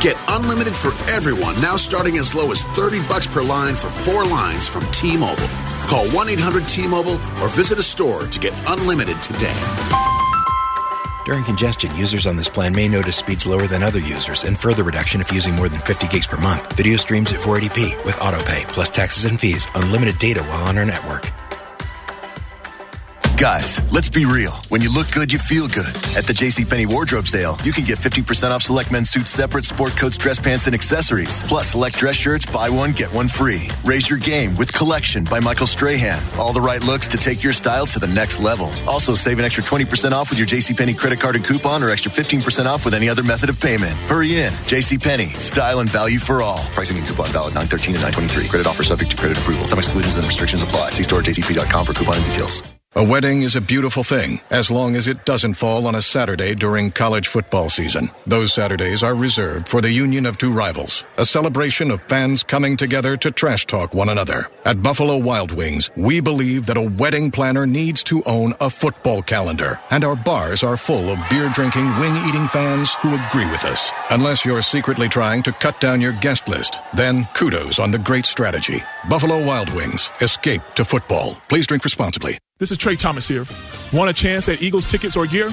Get 0.00 0.16
unlimited 0.28 0.74
for 0.76 0.92
everyone 1.10 1.60
now 1.60 1.76
starting 1.76 2.18
as 2.18 2.36
low 2.36 2.52
as 2.52 2.62
30 2.62 3.00
bucks 3.08 3.26
per 3.26 3.42
line 3.42 3.74
for 3.74 3.90
four 3.90 4.24
lines 4.24 4.68
from 4.68 4.86
T-Mobile. 4.92 5.48
Call 5.88 6.06
1-800-T-Mobile 6.14 7.14
or 7.42 7.48
visit 7.48 7.80
a 7.80 7.82
store 7.82 8.28
to 8.28 8.38
get 8.38 8.54
unlimited 8.68 9.20
today. 9.20 9.60
During 11.24 11.42
congestion, 11.42 11.94
users 11.96 12.24
on 12.24 12.36
this 12.36 12.48
plan 12.48 12.72
may 12.72 12.86
notice 12.86 13.16
speeds 13.16 13.46
lower 13.46 13.66
than 13.66 13.82
other 13.82 13.98
users 13.98 14.44
and 14.44 14.56
further 14.56 14.84
reduction 14.84 15.20
if 15.20 15.32
using 15.32 15.56
more 15.56 15.68
than 15.68 15.80
50 15.80 16.06
gigs 16.06 16.28
per 16.28 16.36
month. 16.36 16.72
Video 16.74 16.96
streams 16.96 17.32
at 17.32 17.40
480p 17.40 18.04
with 18.04 18.14
autopay 18.16 18.68
plus 18.68 18.88
taxes 18.88 19.24
and 19.24 19.38
fees, 19.40 19.66
unlimited 19.74 20.16
data 20.18 20.44
while 20.44 20.62
on 20.62 20.78
our 20.78 20.86
network. 20.86 21.28
Guys, 23.40 23.80
let's 23.90 24.10
be 24.10 24.26
real. 24.26 24.52
When 24.68 24.82
you 24.82 24.92
look 24.92 25.10
good, 25.12 25.32
you 25.32 25.38
feel 25.38 25.66
good. 25.66 25.96
At 26.14 26.26
the 26.26 26.34
JCPenney 26.34 26.84
wardrobe 26.84 27.26
sale, 27.26 27.56
you 27.64 27.72
can 27.72 27.84
get 27.84 27.96
50% 27.96 28.50
off 28.50 28.62
select 28.62 28.92
men's 28.92 29.08
suits 29.08 29.30
separate, 29.30 29.64
sport 29.64 29.96
coats, 29.96 30.18
dress 30.18 30.38
pants, 30.38 30.66
and 30.66 30.74
accessories. 30.74 31.42
Plus, 31.44 31.68
select 31.68 31.96
dress 31.96 32.16
shirts, 32.16 32.44
buy 32.44 32.68
one, 32.68 32.92
get 32.92 33.10
one 33.14 33.28
free. 33.28 33.70
Raise 33.82 34.10
your 34.10 34.18
game 34.18 34.56
with 34.56 34.70
Collection 34.74 35.24
by 35.24 35.40
Michael 35.40 35.66
Strahan. 35.66 36.22
All 36.38 36.52
the 36.52 36.60
right 36.60 36.84
looks 36.84 37.08
to 37.08 37.16
take 37.16 37.42
your 37.42 37.54
style 37.54 37.86
to 37.86 37.98
the 37.98 38.06
next 38.06 38.40
level. 38.40 38.70
Also, 38.86 39.14
save 39.14 39.38
an 39.38 39.46
extra 39.46 39.62
20% 39.62 40.12
off 40.12 40.28
with 40.28 40.38
your 40.38 40.46
JCPenney 40.46 40.98
credit 40.98 41.18
card 41.18 41.34
and 41.34 41.42
coupon 41.42 41.82
or 41.82 41.88
extra 41.88 42.12
15% 42.12 42.66
off 42.66 42.84
with 42.84 42.92
any 42.92 43.08
other 43.08 43.22
method 43.22 43.48
of 43.48 43.58
payment. 43.58 43.94
Hurry 44.06 44.36
in. 44.36 44.52
JCPenney. 44.68 45.40
Style 45.40 45.80
and 45.80 45.88
value 45.88 46.18
for 46.18 46.42
all. 46.42 46.58
Pricing 46.74 46.98
and 46.98 47.06
coupon 47.06 47.28
valid 47.28 47.54
913 47.54 47.94
and 47.94 48.02
923. 48.02 48.48
Credit 48.50 48.66
offer 48.66 48.82
subject 48.82 49.12
to 49.12 49.16
credit 49.16 49.38
approval. 49.38 49.66
Some 49.66 49.78
exclusions 49.78 50.18
and 50.18 50.26
restrictions 50.26 50.62
apply. 50.62 50.90
See 50.90 51.04
store 51.04 51.22
jcp.com 51.22 51.86
for 51.86 51.94
coupon 51.94 52.16
and 52.16 52.26
details. 52.26 52.62
A 52.96 53.04
wedding 53.04 53.42
is 53.42 53.54
a 53.54 53.60
beautiful 53.60 54.02
thing, 54.02 54.40
as 54.50 54.68
long 54.68 54.96
as 54.96 55.06
it 55.06 55.24
doesn't 55.24 55.54
fall 55.54 55.86
on 55.86 55.94
a 55.94 56.02
Saturday 56.02 56.56
during 56.56 56.90
college 56.90 57.28
football 57.28 57.68
season. 57.68 58.10
Those 58.26 58.52
Saturdays 58.52 59.04
are 59.04 59.14
reserved 59.14 59.68
for 59.68 59.80
the 59.80 59.92
union 59.92 60.26
of 60.26 60.38
two 60.38 60.52
rivals, 60.52 61.04
a 61.16 61.24
celebration 61.24 61.92
of 61.92 62.02
fans 62.02 62.42
coming 62.42 62.76
together 62.76 63.16
to 63.18 63.30
trash 63.30 63.64
talk 63.66 63.94
one 63.94 64.08
another. 64.08 64.50
At 64.64 64.82
Buffalo 64.82 65.18
Wild 65.18 65.52
Wings, 65.52 65.88
we 65.96 66.18
believe 66.18 66.66
that 66.66 66.76
a 66.76 66.82
wedding 66.82 67.30
planner 67.30 67.64
needs 67.64 68.02
to 68.10 68.24
own 68.26 68.54
a 68.60 68.68
football 68.68 69.22
calendar, 69.22 69.78
and 69.92 70.02
our 70.02 70.16
bars 70.16 70.64
are 70.64 70.76
full 70.76 71.10
of 71.10 71.30
beer 71.30 71.48
drinking, 71.54 71.86
wing 72.00 72.16
eating 72.28 72.48
fans 72.48 72.94
who 72.94 73.14
agree 73.14 73.48
with 73.52 73.64
us. 73.64 73.88
Unless 74.10 74.44
you're 74.44 74.62
secretly 74.62 75.08
trying 75.08 75.44
to 75.44 75.52
cut 75.52 75.80
down 75.80 76.00
your 76.00 76.14
guest 76.14 76.48
list, 76.48 76.76
then 76.92 77.28
kudos 77.34 77.78
on 77.78 77.92
the 77.92 77.98
great 77.98 78.26
strategy. 78.26 78.82
Buffalo 79.08 79.46
Wild 79.46 79.72
Wings, 79.74 80.10
escape 80.20 80.62
to 80.74 80.84
football. 80.84 81.40
Please 81.48 81.68
drink 81.68 81.84
responsibly. 81.84 82.40
This 82.60 82.70
is 82.70 82.76
Trey 82.76 82.94
Thomas 82.94 83.26
here. 83.26 83.46
Want 83.90 84.10
a 84.10 84.12
chance 84.12 84.46
at 84.50 84.60
Eagles 84.60 84.84
tickets 84.84 85.16
or 85.16 85.26
gear? 85.26 85.50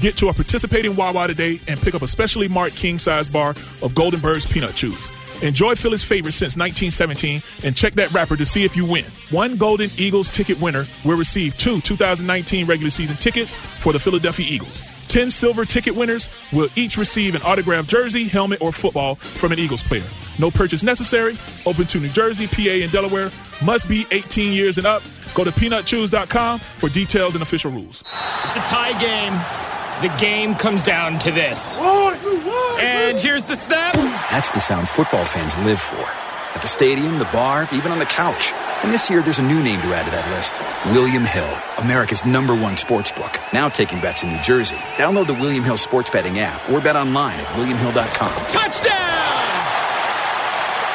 Get 0.00 0.16
to 0.16 0.30
a 0.30 0.32
participating 0.32 0.96
Wawa 0.96 1.28
today 1.28 1.60
and 1.68 1.78
pick 1.78 1.94
up 1.94 2.00
a 2.00 2.08
specially 2.08 2.48
marked 2.48 2.74
king 2.74 2.98
size 2.98 3.28
bar 3.28 3.50
of 3.50 3.92
Goldenberg's 3.92 4.46
peanut 4.46 4.74
chews. 4.74 5.10
Enjoy 5.42 5.74
Philly's 5.74 6.02
favorite 6.02 6.32
since 6.32 6.56
1917 6.56 7.42
and 7.62 7.76
check 7.76 7.92
that 7.92 8.10
wrapper 8.10 8.36
to 8.36 8.46
see 8.46 8.64
if 8.64 8.74
you 8.74 8.86
win. 8.86 9.04
One 9.28 9.58
Golden 9.58 9.90
Eagles 9.98 10.30
ticket 10.30 10.58
winner 10.58 10.86
will 11.04 11.18
receive 11.18 11.58
two 11.58 11.82
2019 11.82 12.66
regular 12.66 12.88
season 12.88 13.16
tickets 13.16 13.52
for 13.52 13.92
the 13.92 14.00
Philadelphia 14.00 14.46
Eagles. 14.48 14.80
10 15.08 15.30
silver 15.30 15.64
ticket 15.64 15.94
winners 15.94 16.28
will 16.52 16.68
each 16.76 16.96
receive 16.96 17.34
an 17.34 17.42
autographed 17.42 17.88
jersey, 17.88 18.24
helmet, 18.24 18.60
or 18.60 18.72
football 18.72 19.14
from 19.16 19.52
an 19.52 19.58
Eagles 19.58 19.82
player. 19.82 20.04
No 20.38 20.50
purchase 20.50 20.82
necessary. 20.82 21.36
Open 21.64 21.86
to 21.86 21.98
New 22.00 22.08
Jersey, 22.08 22.46
PA, 22.46 22.82
and 22.82 22.92
Delaware. 22.92 23.30
Must 23.64 23.88
be 23.88 24.06
18 24.10 24.52
years 24.52 24.78
and 24.78 24.86
up. 24.86 25.02
Go 25.34 25.44
to 25.44 25.50
peanutchews.com 25.50 26.58
for 26.58 26.88
details 26.88 27.34
and 27.34 27.42
official 27.42 27.70
rules. 27.70 28.02
It's 28.44 28.56
a 28.56 28.60
tie 28.60 28.98
game. 29.00 29.32
The 30.02 30.14
game 30.18 30.54
comes 30.54 30.82
down 30.82 31.18
to 31.20 31.30
this. 31.30 31.76
And 31.78 33.18
here's 33.18 33.46
the 33.46 33.56
snap. 33.56 33.94
That's 34.30 34.50
the 34.50 34.60
sound 34.60 34.88
football 34.88 35.24
fans 35.24 35.56
live 35.64 35.80
for. 35.80 36.35
At 36.56 36.62
the 36.62 36.68
stadium, 36.68 37.18
the 37.18 37.26
bar, 37.26 37.68
even 37.70 37.92
on 37.92 37.98
the 37.98 38.06
couch. 38.06 38.54
And 38.82 38.90
this 38.90 39.10
year, 39.10 39.20
there's 39.20 39.38
a 39.38 39.42
new 39.42 39.62
name 39.62 39.78
to 39.82 39.92
add 39.92 40.06
to 40.06 40.10
that 40.10 40.24
list 40.32 40.56
William 40.90 41.22
Hill, 41.22 41.52
America's 41.76 42.24
number 42.24 42.54
one 42.54 42.78
sports 42.78 43.12
book. 43.12 43.38
Now 43.52 43.68
taking 43.68 44.00
bets 44.00 44.22
in 44.22 44.30
New 44.30 44.40
Jersey. 44.40 44.76
Download 44.96 45.26
the 45.26 45.34
William 45.34 45.62
Hill 45.62 45.76
sports 45.76 46.08
betting 46.08 46.38
app 46.38 46.66
or 46.70 46.80
bet 46.80 46.96
online 46.96 47.38
at 47.38 47.46
WilliamHill.com. 47.60 48.46
Touchdown! 48.48 48.96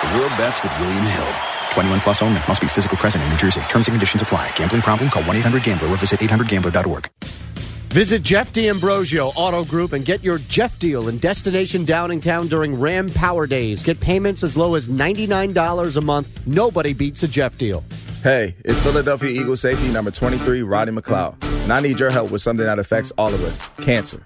The 0.02 0.18
world 0.18 0.34
bets 0.36 0.64
with 0.64 0.74
William 0.80 1.06
Hill. 1.06 1.30
21 1.70 2.00
plus 2.00 2.24
only. 2.24 2.42
Must 2.48 2.60
be 2.60 2.66
physically 2.66 2.98
present 2.98 3.24
in 3.24 3.30
New 3.30 3.38
Jersey. 3.38 3.62
Terms 3.70 3.88
and 3.88 3.94
conditions 3.94 4.24
apply. 4.24 4.52
Gambling 4.56 4.82
problem? 4.82 5.12
Call 5.12 5.22
1 5.26 5.36
800 5.46 5.62
Gambler 5.62 5.90
or 5.90 5.98
visit 5.98 6.22
800Gambler.org. 6.22 7.08
Visit 7.92 8.24
Jeff 8.24 8.54
D'Ambrosio 8.54 9.34
Auto 9.36 9.66
Group 9.66 9.92
and 9.92 10.06
get 10.06 10.24
your 10.24 10.38
Jeff 10.38 10.80
deal 10.80 11.10
in 11.10 11.18
Destination 11.18 11.86
Downingtown 11.86 12.48
during 12.48 12.80
Ram 12.80 13.10
Power 13.10 13.46
Days. 13.46 13.84
Get 13.84 14.00
payments 14.00 14.44
as 14.44 14.56
low 14.56 14.76
as 14.76 14.88
$99 14.88 15.98
a 15.98 16.02
month. 16.02 16.48
Nobody 16.48 16.94
beats 16.94 17.24
a 17.24 17.28
Jeff 17.28 17.58
deal. 17.58 17.84
Hey, 18.24 18.56
it's 18.64 18.80
Philadelphia 18.80 19.30
Eagle 19.32 19.58
safety 19.58 19.90
number 19.90 20.10
23, 20.10 20.62
Rodney 20.62 21.02
McLeod. 21.02 21.36
And 21.64 21.74
I 21.74 21.82
need 21.82 22.00
your 22.00 22.12
help 22.12 22.32
with 22.32 22.42
something 22.42 22.66
that 22.66 22.80
affects 22.80 23.12
all 23.18 23.34
of 23.34 23.44
us 23.44 23.60
cancer. 23.84 24.24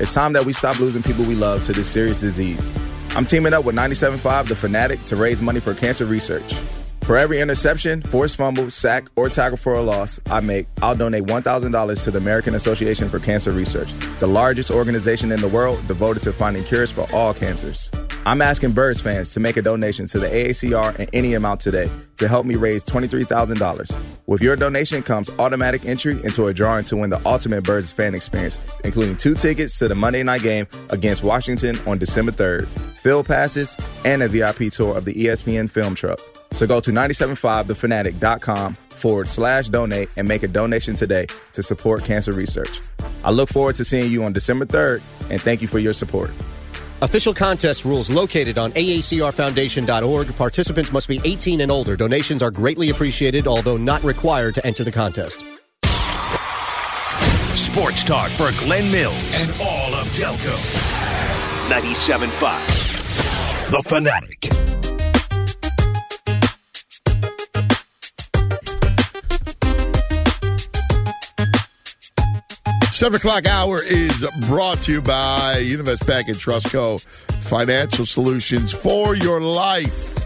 It's 0.00 0.12
time 0.12 0.32
that 0.32 0.44
we 0.44 0.52
stop 0.52 0.80
losing 0.80 1.04
people 1.04 1.24
we 1.24 1.36
love 1.36 1.62
to 1.66 1.72
this 1.72 1.88
serious 1.88 2.18
disease. 2.18 2.72
I'm 3.10 3.26
teaming 3.26 3.54
up 3.54 3.64
with 3.64 3.76
97.5 3.76 4.48
The 4.48 4.56
Fanatic 4.56 5.04
to 5.04 5.14
raise 5.14 5.40
money 5.40 5.60
for 5.60 5.72
cancer 5.72 6.04
research. 6.04 6.52
For 7.08 7.16
every 7.16 7.40
interception, 7.40 8.02
forced 8.02 8.36
fumble, 8.36 8.70
sack, 8.70 9.08
or 9.16 9.30
tackle 9.30 9.56
for 9.56 9.72
a 9.72 9.80
loss 9.80 10.20
I 10.26 10.40
make, 10.40 10.66
I'll 10.82 10.94
donate 10.94 11.24
$1,000 11.24 12.04
to 12.04 12.10
the 12.10 12.18
American 12.18 12.54
Association 12.54 13.08
for 13.08 13.18
Cancer 13.18 13.50
Research, 13.50 13.94
the 14.20 14.26
largest 14.26 14.70
organization 14.70 15.32
in 15.32 15.40
the 15.40 15.48
world 15.48 15.80
devoted 15.88 16.22
to 16.24 16.34
finding 16.34 16.64
cures 16.64 16.90
for 16.90 17.06
all 17.14 17.32
cancers. 17.32 17.90
I'm 18.26 18.42
asking 18.42 18.72
Birds 18.72 19.00
fans 19.00 19.32
to 19.32 19.40
make 19.40 19.56
a 19.56 19.62
donation 19.62 20.06
to 20.06 20.18
the 20.18 20.26
AACR 20.26 21.00
in 21.00 21.08
any 21.14 21.32
amount 21.32 21.62
today 21.62 21.90
to 22.18 22.28
help 22.28 22.44
me 22.44 22.56
raise 22.56 22.84
$23,000. 22.84 23.96
With 24.26 24.42
your 24.42 24.56
donation 24.56 25.02
comes 25.02 25.30
automatic 25.38 25.86
entry 25.86 26.22
into 26.24 26.48
a 26.48 26.52
drawing 26.52 26.84
to 26.84 26.96
win 26.98 27.08
the 27.08 27.22
ultimate 27.24 27.64
Birds 27.64 27.90
fan 27.90 28.14
experience, 28.14 28.58
including 28.84 29.16
two 29.16 29.34
tickets 29.34 29.78
to 29.78 29.88
the 29.88 29.94
Monday 29.94 30.22
night 30.22 30.42
game 30.42 30.66
against 30.90 31.22
Washington 31.22 31.80
on 31.86 31.96
December 31.96 32.32
3rd, 32.32 32.66
field 32.98 33.24
passes, 33.24 33.74
and 34.04 34.22
a 34.22 34.28
VIP 34.28 34.70
tour 34.70 34.94
of 34.94 35.06
the 35.06 35.14
ESPN 35.14 35.70
film 35.70 35.94
truck. 35.94 36.20
So 36.52 36.66
go 36.66 36.80
to 36.80 36.90
975thefanatic.com 36.90 38.74
forward 38.74 39.28
slash 39.28 39.68
donate 39.68 40.10
and 40.16 40.26
make 40.26 40.42
a 40.42 40.48
donation 40.48 40.96
today 40.96 41.26
to 41.52 41.62
support 41.62 42.04
cancer 42.04 42.32
research. 42.32 42.80
I 43.24 43.30
look 43.30 43.48
forward 43.48 43.76
to 43.76 43.84
seeing 43.84 44.10
you 44.10 44.24
on 44.24 44.32
December 44.32 44.66
3rd, 44.66 45.02
and 45.30 45.40
thank 45.40 45.62
you 45.62 45.68
for 45.68 45.78
your 45.78 45.92
support. 45.92 46.30
Official 47.00 47.32
contest 47.32 47.84
rules 47.84 48.10
located 48.10 48.58
on 48.58 48.72
aacrfoundation.org. 48.72 50.36
Participants 50.36 50.90
must 50.92 51.06
be 51.06 51.20
18 51.24 51.60
and 51.60 51.70
older. 51.70 51.96
Donations 51.96 52.42
are 52.42 52.50
greatly 52.50 52.90
appreciated, 52.90 53.46
although 53.46 53.76
not 53.76 54.02
required 54.02 54.56
to 54.56 54.66
enter 54.66 54.82
the 54.82 54.90
contest. 54.90 55.44
Sports 57.56 58.02
talk 58.02 58.32
for 58.32 58.50
Glen 58.64 58.90
Mills 58.90 59.14
and 59.34 59.52
all 59.60 59.94
of 59.94 60.08
Delco. 60.08 60.56
97.5. 61.68 63.70
The 63.70 63.82
Fanatic. 63.82 64.48
Seven 72.98 73.14
o'clock 73.14 73.46
hour 73.46 73.80
is 73.80 74.26
brought 74.48 74.82
to 74.82 74.92
you 74.94 75.00
by 75.00 75.54
Univest 75.58 76.04
Bank 76.04 76.26
and 76.26 76.36
Trust 76.36 76.72
Co. 76.72 76.98
Financial 76.98 78.04
solutions 78.04 78.72
for 78.72 79.14
your 79.14 79.40
life. 79.40 80.16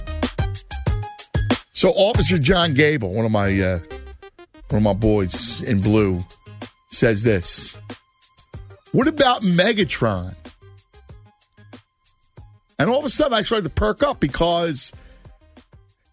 So, 1.73 1.91
Officer 1.91 2.39
John 2.39 2.73
Gable, 2.73 3.13
one 3.13 3.27
of 3.27 3.31
my 3.31 3.61
uh, 3.61 3.81
one 4.71 4.79
of 4.79 4.83
my 4.83 4.95
boys 4.95 5.61
in 5.61 5.83
blue, 5.83 6.25
says 6.89 7.25
this. 7.25 7.77
What 8.93 9.07
about 9.07 9.43
Megatron? 9.43 10.35
And 12.79 12.89
all 12.89 13.01
of 13.01 13.05
a 13.05 13.11
sudden, 13.11 13.35
I 13.35 13.43
started 13.43 13.65
to 13.65 13.75
perk 13.75 14.03
up 14.03 14.19
because 14.19 14.95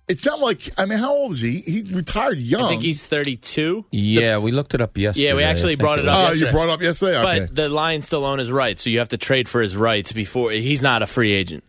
it's 0.10 0.26
not 0.26 0.40
like 0.40 0.70
I 0.78 0.86
mean, 0.86 1.00
how 1.00 1.14
old 1.14 1.32
is 1.32 1.40
he? 1.40 1.60
He 1.60 1.84
retired 1.84 2.40
young. 2.40 2.64
I 2.64 2.68
think 2.70 2.82
he's 2.82 3.06
32. 3.06 3.86
Yeah, 3.92 4.40
we 4.40 4.52
looked 4.52 4.74
it 4.74 4.82
up 4.82 4.98
yesterday. 4.98 5.28
Yeah, 5.28 5.36
we 5.36 5.44
actually 5.44 5.76
brought 5.76 6.00
it 6.00 6.06
was. 6.06 6.14
up. 6.14 6.18
Oh, 6.18 6.22
yesterday. 6.30 6.46
you 6.46 6.52
brought 6.52 6.70
it 6.70 6.72
up 6.72 6.82
yesterday? 6.82 7.18
Okay. 7.18 7.40
But 7.42 7.56
the 7.56 7.70
Lions 7.70 8.06
still 8.08 8.26
own 8.26 8.40
his 8.40 8.52
rights, 8.52 8.84
so 8.84 8.90
you 8.90 9.00
have 9.00 9.10
to 9.10 9.18
trade 9.18 9.48
for 9.48 9.62
his 9.62 9.78
rights 9.78 10.12
before 10.12 10.52
he's 10.52 10.82
not 10.82 11.02
a 11.04 11.08
free 11.08 11.32
agent. 11.32 11.64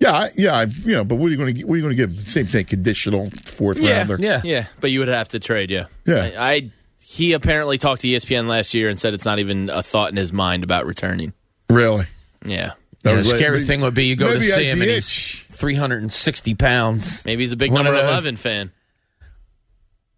Yeah, 0.00 0.28
yeah, 0.36 0.54
I- 0.56 0.62
you 0.84 0.94
know, 0.94 1.04
but 1.04 1.16
what 1.16 1.26
are 1.26 1.30
you 1.30 1.36
going 1.36 1.54
to 1.56 1.62
what 1.64 1.74
are 1.74 1.76
you 1.76 1.82
going 1.82 1.96
to 1.96 2.06
give? 2.06 2.28
Same 2.30 2.46
thing, 2.46 2.64
conditional 2.64 3.30
fourth 3.44 3.80
rounder. 3.80 4.16
yeah, 4.20 4.40
yeah. 4.44 4.66
But 4.80 4.90
you 4.92 5.00
would 5.00 5.08
have 5.08 5.28
to 5.30 5.40
trade. 5.40 5.70
Yeah, 5.70 5.86
Yeah. 6.06 6.30
I, 6.38 6.52
I 6.52 6.70
he 7.00 7.32
apparently 7.32 7.78
talked 7.78 8.02
to 8.02 8.08
ESPN 8.08 8.46
last 8.46 8.74
year 8.74 8.88
and 8.88 8.98
said 8.98 9.12
it's 9.14 9.24
not 9.24 9.38
even 9.40 9.70
a 9.70 9.82
thought 9.82 10.10
in 10.10 10.16
his 10.16 10.32
mind 10.32 10.62
about 10.62 10.86
returning. 10.86 11.32
Really? 11.70 12.04
Yeah. 12.44 12.72
Yeah, 13.04 13.14
the 13.14 13.24
scary 13.24 13.64
thing 13.64 13.80
would 13.80 13.94
be 13.94 14.04
you 14.06 14.16
go 14.16 14.32
to 14.34 14.42
see 14.42 14.64
him 14.64 14.82
and 14.82 14.90
he's 14.90 15.46
360 15.58 16.54
pounds. 16.54 17.24
Maybe 17.26 17.42
he's 17.42 17.52
a 17.52 17.56
big 17.56 17.72
One 17.72 17.84
number 17.84 17.98
of 18.00 18.06
those- 18.06 18.12
11 18.24 18.36
fan. 18.36 18.72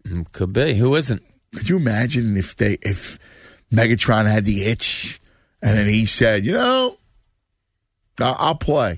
Mm, 0.07 0.31
Could 0.31 0.53
be. 0.53 0.75
Who 0.75 0.95
isn't? 0.95 1.21
Could 1.55 1.69
you 1.69 1.77
imagine 1.77 2.37
if 2.37 2.55
they 2.55 2.77
if 2.81 3.19
Megatron 3.73 4.25
had 4.25 4.45
the 4.45 4.63
itch 4.65 5.19
and 5.61 5.77
then 5.77 5.87
he 5.87 6.05
said, 6.05 6.45
you 6.45 6.53
know, 6.53 6.97
I'll, 8.19 8.35
I'll 8.39 8.55
play. 8.55 8.95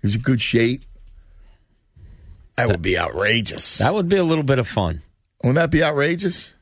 was 0.06 0.16
in 0.16 0.22
good 0.22 0.40
shape. 0.40 0.82
That 2.56 2.68
would 2.68 2.82
be 2.82 2.98
outrageous. 2.98 3.78
That 3.78 3.94
would 3.94 4.08
be 4.08 4.16
a 4.16 4.24
little 4.24 4.44
bit 4.44 4.58
of 4.58 4.68
fun. 4.68 5.02
Wouldn't 5.42 5.56
that 5.56 5.70
be 5.70 5.82
outrageous? 5.82 6.52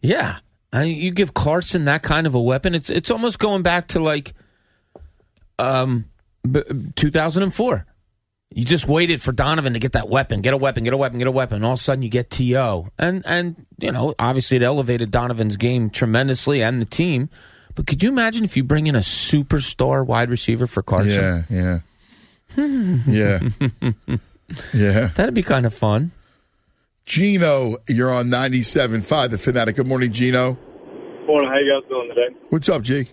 Yeah. 0.00 0.38
I 0.72 0.84
mean, 0.84 0.96
you 1.00 1.10
give 1.10 1.34
Carson 1.34 1.84
that 1.86 2.02
kind 2.02 2.26
of 2.26 2.34
a 2.34 2.40
weapon. 2.40 2.74
It's 2.74 2.88
it's 2.90 3.10
almost 3.10 3.38
going 3.38 3.62
back 3.62 3.88
to 3.88 4.00
like 4.00 4.32
um 5.58 6.06
b- 6.50 6.62
2004. 6.96 7.86
You 8.54 8.64
just 8.64 8.86
waited 8.86 9.22
for 9.22 9.32
Donovan 9.32 9.72
to 9.72 9.78
get 9.78 9.92
that 9.92 10.08
weapon, 10.08 10.42
get 10.42 10.52
a 10.54 10.56
weapon, 10.56 10.84
get 10.84 10.92
a 10.92 10.96
weapon, 10.96 11.18
get 11.18 11.26
a 11.26 11.32
weapon. 11.32 11.56
And 11.56 11.64
all 11.64 11.74
of 11.74 11.80
a 11.80 11.82
sudden 11.82 12.02
you 12.02 12.08
get 12.08 12.30
T.O., 12.30 12.88
and 12.98 13.22
and 13.26 13.66
you 13.78 13.90
know 13.92 14.14
obviously 14.18 14.56
it 14.58 14.62
elevated 14.62 15.10
Donovan's 15.10 15.56
game 15.56 15.90
tremendously 15.90 16.62
and 16.62 16.80
the 16.80 16.84
team. 16.84 17.30
But 17.74 17.86
could 17.86 18.02
you 18.02 18.10
imagine 18.10 18.44
if 18.44 18.56
you 18.56 18.64
bring 18.64 18.86
in 18.86 18.94
a 18.94 19.00
superstar 19.00 20.06
wide 20.06 20.28
receiver 20.30 20.66
for 20.66 20.82
Carson? 20.82 21.44
Yeah, 21.48 21.80
yeah, 22.56 22.56
yeah, 23.06 23.38
yeah. 24.74 25.06
That'd 25.14 25.34
be 25.34 25.42
kind 25.42 25.64
of 25.64 25.72
fun. 25.72 26.12
Gino, 27.04 27.78
you're 27.88 28.12
on 28.12 28.26
97.5, 28.26 29.30
The 29.30 29.38
Fanatic. 29.38 29.76
Good 29.76 29.88
morning, 29.88 30.12
Gino. 30.12 30.56
Morning. 31.26 31.48
How 31.50 31.58
you 31.58 31.80
guys 31.80 31.88
doing 31.88 32.08
today? 32.14 32.36
What's 32.50 32.68
up, 32.68 32.82
G? 32.82 33.08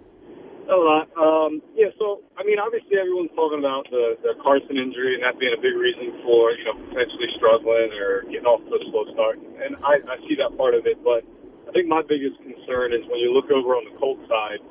A 0.69 0.77
lot. 0.77 1.09
Um, 1.17 1.65
yeah. 1.73 1.89
So, 1.97 2.21
I 2.37 2.45
mean, 2.45 2.61
obviously, 2.61 2.93
everyone's 2.93 3.33
talking 3.33 3.57
about 3.57 3.89
the, 3.89 4.21
the 4.21 4.37
Carson 4.37 4.77
injury 4.77 5.17
and 5.17 5.25
that 5.25 5.41
being 5.41 5.57
a 5.57 5.57
big 5.57 5.73
reason 5.73 6.21
for 6.21 6.53
you 6.53 6.61
know 6.61 6.77
potentially 6.93 7.25
struggling 7.41 7.89
or 7.97 8.21
getting 8.29 8.45
off 8.45 8.61
to 8.69 8.77
a 8.77 8.81
slow 8.93 9.09
start. 9.17 9.41
And 9.41 9.73
I, 9.81 9.97
I 10.05 10.15
see 10.29 10.37
that 10.37 10.53
part 10.61 10.77
of 10.77 10.85
it, 10.85 11.01
but 11.01 11.25
I 11.65 11.73
think 11.73 11.89
my 11.89 12.05
biggest 12.05 12.37
concern 12.45 12.93
is 12.93 13.01
when 13.09 13.17
you 13.17 13.33
look 13.33 13.49
over 13.49 13.73
on 13.73 13.85
the 13.89 13.97
Colts 13.97 14.21
side, 14.29 14.61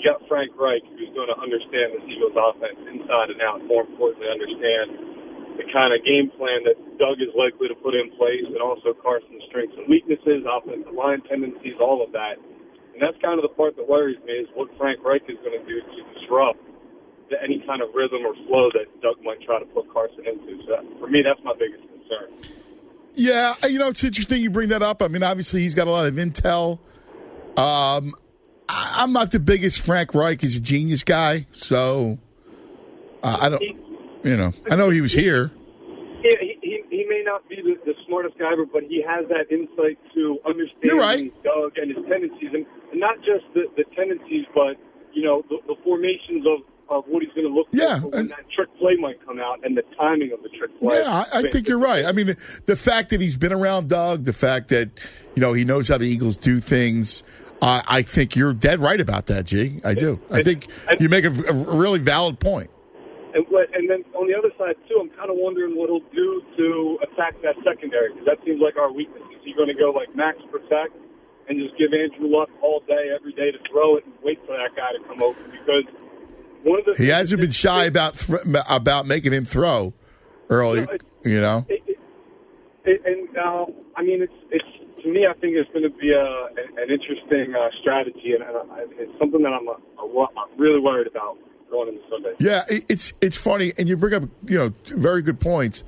you 0.00 0.04
got 0.08 0.24
Frank 0.24 0.56
Reich, 0.56 0.84
who's 0.96 1.12
going 1.12 1.28
to 1.28 1.36
understand 1.36 1.96
the 1.96 2.02
Eagles' 2.08 2.32
offense 2.32 2.80
inside 2.88 3.28
and 3.32 3.40
out. 3.44 3.60
More 3.68 3.84
importantly, 3.84 4.32
understand 4.32 5.60
the 5.60 5.68
kind 5.68 5.92
of 5.92 6.00
game 6.04 6.32
plan 6.40 6.64
that 6.64 6.80
Doug 6.96 7.20
is 7.20 7.28
likely 7.36 7.68
to 7.68 7.76
put 7.76 7.92
in 7.92 8.08
place, 8.16 8.44
and 8.48 8.60
also 8.64 8.96
Carson's 8.96 9.44
strengths 9.52 9.76
and 9.76 9.84
weaknesses, 9.84 10.48
offensive 10.48 10.96
line 10.96 11.20
tendencies, 11.28 11.76
all 11.76 12.00
of 12.00 12.12
that. 12.16 12.40
And 12.94 13.00
that's 13.02 13.16
kind 13.22 13.38
of 13.38 13.42
the 13.42 13.54
part 13.56 13.76
that 13.76 13.88
worries 13.88 14.18
me 14.26 14.32
is 14.32 14.48
what 14.54 14.68
Frank 14.78 15.02
Reich 15.04 15.22
is 15.28 15.36
going 15.44 15.58
to 15.58 15.64
do 15.66 15.80
to 15.80 16.20
disrupt 16.20 16.60
the, 17.30 17.36
any 17.42 17.62
kind 17.66 17.80
of 17.82 17.88
rhythm 17.94 18.24
or 18.26 18.34
flow 18.46 18.68
that 18.74 18.86
Doug 19.00 19.16
might 19.24 19.40
try 19.42 19.58
to 19.58 19.66
put 19.66 19.92
Carson 19.92 20.24
into. 20.26 20.60
So 20.66 20.76
for 21.00 21.08
me, 21.08 21.22
that's 21.22 21.40
my 21.44 21.54
biggest 21.58 21.82
concern. 21.88 22.52
Yeah, 23.14 23.54
you 23.68 23.78
know, 23.78 23.88
it's 23.88 24.02
interesting 24.04 24.42
you 24.42 24.50
bring 24.50 24.68
that 24.70 24.82
up. 24.82 25.02
I 25.02 25.08
mean, 25.08 25.22
obviously, 25.22 25.60
he's 25.62 25.74
got 25.74 25.86
a 25.86 25.90
lot 25.90 26.06
of 26.06 26.14
intel. 26.14 26.78
Um, 27.56 28.14
I- 28.68 28.94
I'm 28.98 29.12
not 29.12 29.30
the 29.30 29.40
biggest 29.40 29.80
Frank 29.80 30.14
Reich. 30.14 30.40
He's 30.40 30.56
a 30.56 30.60
genius 30.60 31.02
guy, 31.02 31.46
so 31.52 32.18
uh, 33.22 33.38
I 33.40 33.48
don't. 33.50 33.62
you 34.24 34.36
know, 34.36 34.52
I 34.70 34.76
know 34.76 34.88
he 34.88 35.00
was 35.02 35.12
here. 35.12 35.50
Yeah, 36.24 36.36
he, 36.40 36.56
he, 36.62 36.82
he 36.88 37.06
may 37.08 37.22
not 37.24 37.46
be 37.48 37.56
the, 37.56 37.74
the 37.84 37.94
smartest 38.06 38.38
guy 38.38 38.52
ever, 38.52 38.64
but 38.64 38.84
he 38.84 39.02
has 39.06 39.26
that 39.28 39.50
insight 39.50 39.98
to 40.14 40.38
understand 40.46 40.98
right. 40.98 41.42
Doug 41.42 41.76
and 41.76 41.94
his 41.94 42.04
tendencies, 42.08 42.50
and 42.54 42.64
not 42.94 43.18
just 43.18 43.44
the, 43.54 43.64
the 43.76 43.84
tendencies, 43.96 44.46
but 44.54 44.76
you 45.12 45.22
know 45.22 45.42
the, 45.48 45.58
the 45.66 45.76
formations 45.84 46.46
of, 46.46 46.60
of 46.88 47.04
what 47.06 47.22
he's 47.22 47.32
going 47.32 47.46
to 47.46 47.52
look 47.52 47.68
Yeah, 47.70 48.00
for 48.00 48.08
when 48.08 48.28
that 48.28 48.50
trick 48.54 48.68
play 48.78 48.96
might 48.96 49.24
come 49.24 49.38
out 49.40 49.64
and 49.64 49.76
the 49.76 49.84
timing 49.96 50.32
of 50.32 50.42
the 50.42 50.48
trick 50.50 50.78
play. 50.78 51.00
Yeah, 51.00 51.24
I, 51.32 51.38
I 51.38 51.42
think 51.48 51.68
you're 51.68 51.78
right. 51.78 52.04
I 52.04 52.12
mean, 52.12 52.36
the 52.66 52.76
fact 52.76 53.10
that 53.10 53.20
he's 53.20 53.36
been 53.36 53.52
around 53.52 53.88
Doug, 53.88 54.24
the 54.24 54.32
fact 54.32 54.68
that 54.68 54.90
you 55.34 55.40
know 55.40 55.52
he 55.52 55.64
knows 55.64 55.88
how 55.88 55.98
the 55.98 56.06
Eagles 56.06 56.36
do 56.36 56.60
things. 56.60 57.22
I 57.60 57.82
I 57.88 58.02
think 58.02 58.36
you're 58.36 58.54
dead 58.54 58.80
right 58.80 59.00
about 59.00 59.26
that, 59.26 59.46
G. 59.46 59.80
I 59.84 59.94
do. 59.94 60.20
I 60.30 60.42
think 60.42 60.68
you 60.98 61.08
make 61.08 61.24
a, 61.24 61.30
a 61.30 61.76
really 61.76 62.00
valid 62.00 62.40
point. 62.40 62.70
And 63.34 63.46
what, 63.48 63.74
and 63.74 63.88
then 63.88 64.04
on 64.12 64.28
the 64.28 64.36
other 64.36 64.52
side 64.58 64.76
too, 64.88 65.00
I'm 65.00 65.08
kind 65.16 65.30
of 65.30 65.36
wondering 65.40 65.74
what 65.74 65.88
he'll 65.88 66.04
do 66.12 66.42
to 66.58 66.98
attack 67.00 67.40
that 67.40 67.56
secondary 67.64 68.12
because 68.12 68.26
that 68.26 68.44
seems 68.44 68.60
like 68.60 68.76
our 68.76 68.92
weakness. 68.92 69.22
Is 69.32 69.40
he 69.42 69.54
going 69.54 69.68
to 69.68 69.74
go 69.74 69.90
like 69.90 70.14
max 70.14 70.36
protect 70.50 70.92
and 71.48 71.58
just 71.58 71.76
give 71.78 71.92
Andrew 71.92 72.28
Luck 72.28 72.48
all 72.62 72.80
day, 72.86 73.10
every 73.14 73.32
day 73.32 73.50
to 73.50 73.58
throw 73.70 73.96
it 73.96 74.04
and 74.04 74.14
wait 74.22 74.38
for 74.46 74.56
that 74.56 74.74
guy 74.76 74.92
to 74.92 75.04
come 75.06 75.22
over? 75.22 75.38
Because 75.50 75.84
one 76.62 76.80
of 76.80 76.84
the 76.86 76.94
He 77.02 77.08
hasn't 77.08 77.40
been 77.40 77.50
shy 77.50 77.84
about 77.86 78.14
th- 78.14 78.40
about 78.68 79.06
making 79.06 79.32
him 79.32 79.44
throw 79.44 79.92
early. 80.48 80.86
You 81.24 81.40
know, 81.40 81.66
It, 81.68 83.00
and 83.04 83.36
uh, 83.36 83.66
I 83.96 84.02
mean, 84.02 84.22
it's 84.22 84.32
it's 84.50 85.02
to 85.02 85.12
me. 85.12 85.26
I 85.26 85.34
think 85.34 85.54
it's 85.54 85.70
going 85.72 85.84
to 85.84 85.90
be 85.90 86.12
a, 86.12 86.46
an, 86.80 86.90
interesting 86.90 87.54
uh, 87.54 87.68
strategy, 87.80 88.34
and 88.34 88.42
uh, 88.42 88.64
it's 88.98 89.12
something 89.18 89.42
that 89.42 89.52
I'm 89.52 89.68
a, 89.68 89.76
a, 90.02 90.06
lo- 90.06 90.28
I'm 90.36 90.58
really 90.58 90.80
worried 90.80 91.06
about 91.06 91.38
going 91.70 91.88
into 91.88 92.00
Sunday. 92.10 92.34
Yeah, 92.38 92.64
it's 92.68 93.12
it's 93.20 93.36
funny, 93.36 93.72
and 93.78 93.88
you 93.88 93.96
bring 93.96 94.14
up 94.14 94.24
you 94.46 94.58
know 94.58 94.72
very 94.86 95.22
good 95.22 95.40
points, 95.40 95.84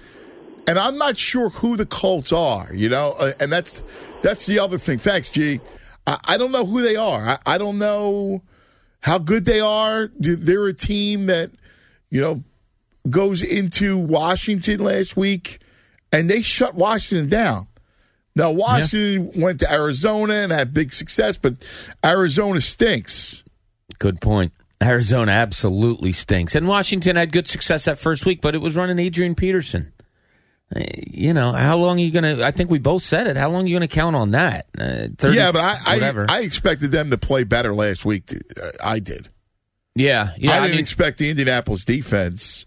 and 0.66 0.78
I'm 0.78 0.98
not 0.98 1.16
sure 1.16 1.50
who 1.50 1.76
the 1.76 1.86
Colts 1.86 2.32
are. 2.32 2.72
You 2.72 2.88
know, 2.88 3.14
uh, 3.18 3.32
and 3.40 3.52
that's 3.52 3.82
that's 4.24 4.46
the 4.46 4.58
other 4.58 4.78
thing. 4.78 4.98
Thanks, 4.98 5.28
G. 5.28 5.60
I, 6.06 6.18
I 6.26 6.38
don't 6.38 6.50
know 6.50 6.64
who 6.64 6.82
they 6.82 6.96
are. 6.96 7.22
I, 7.22 7.38
I 7.46 7.58
don't 7.58 7.78
know 7.78 8.42
how 9.00 9.18
good 9.18 9.44
they 9.44 9.60
are. 9.60 10.10
They're 10.18 10.66
a 10.66 10.74
team 10.74 11.26
that 11.26 11.50
you 12.10 12.20
know 12.20 12.42
goes 13.08 13.42
into 13.42 13.98
Washington 13.98 14.80
last 14.80 15.16
week, 15.16 15.60
and 16.10 16.28
they 16.28 16.40
shut 16.40 16.74
Washington 16.74 17.28
down. 17.28 17.68
Now 18.34 18.50
Washington 18.50 19.40
went 19.40 19.60
to 19.60 19.70
Arizona 19.70 20.34
and 20.34 20.50
had 20.50 20.74
big 20.74 20.92
success, 20.92 21.36
but 21.36 21.54
Arizona 22.04 22.60
stinks. 22.60 23.44
Good 23.98 24.20
point. 24.20 24.52
Arizona 24.82 25.32
absolutely 25.32 26.12
stinks. 26.12 26.54
And 26.54 26.66
Washington 26.66 27.16
had 27.16 27.30
good 27.30 27.46
success 27.46 27.84
that 27.84 27.98
first 27.98 28.26
week, 28.26 28.40
but 28.40 28.54
it 28.54 28.58
was 28.58 28.74
running 28.74 28.98
Adrian 28.98 29.34
Peterson. 29.34 29.93
Uh, 30.74 30.80
You 31.06 31.32
know, 31.32 31.52
how 31.52 31.76
long 31.76 31.98
are 31.98 32.02
you 32.02 32.10
going 32.10 32.36
to? 32.36 32.44
I 32.44 32.50
think 32.50 32.70
we 32.70 32.78
both 32.78 33.02
said 33.02 33.26
it. 33.26 33.36
How 33.36 33.50
long 33.50 33.64
are 33.64 33.66
you 33.68 33.76
going 33.78 33.88
to 33.88 33.94
count 33.94 34.16
on 34.16 34.30
that? 34.32 34.66
Uh, 34.78 35.08
30, 35.18 35.36
yeah, 35.36 35.52
but 35.52 35.60
I, 35.86 35.94
whatever. 35.94 36.26
I 36.30 36.38
I 36.38 36.40
expected 36.40 36.90
them 36.90 37.10
to 37.10 37.18
play 37.18 37.44
better 37.44 37.74
last 37.74 38.04
week. 38.04 38.32
Uh, 38.60 38.70
I 38.82 38.98
did. 38.98 39.28
yeah, 39.94 40.30
yeah. 40.38 40.52
I 40.52 40.56
I 40.56 40.60
didn't 40.60 40.72
mean, 40.72 40.80
expect 40.80 41.18
the 41.18 41.30
Indianapolis 41.30 41.84
defense 41.84 42.64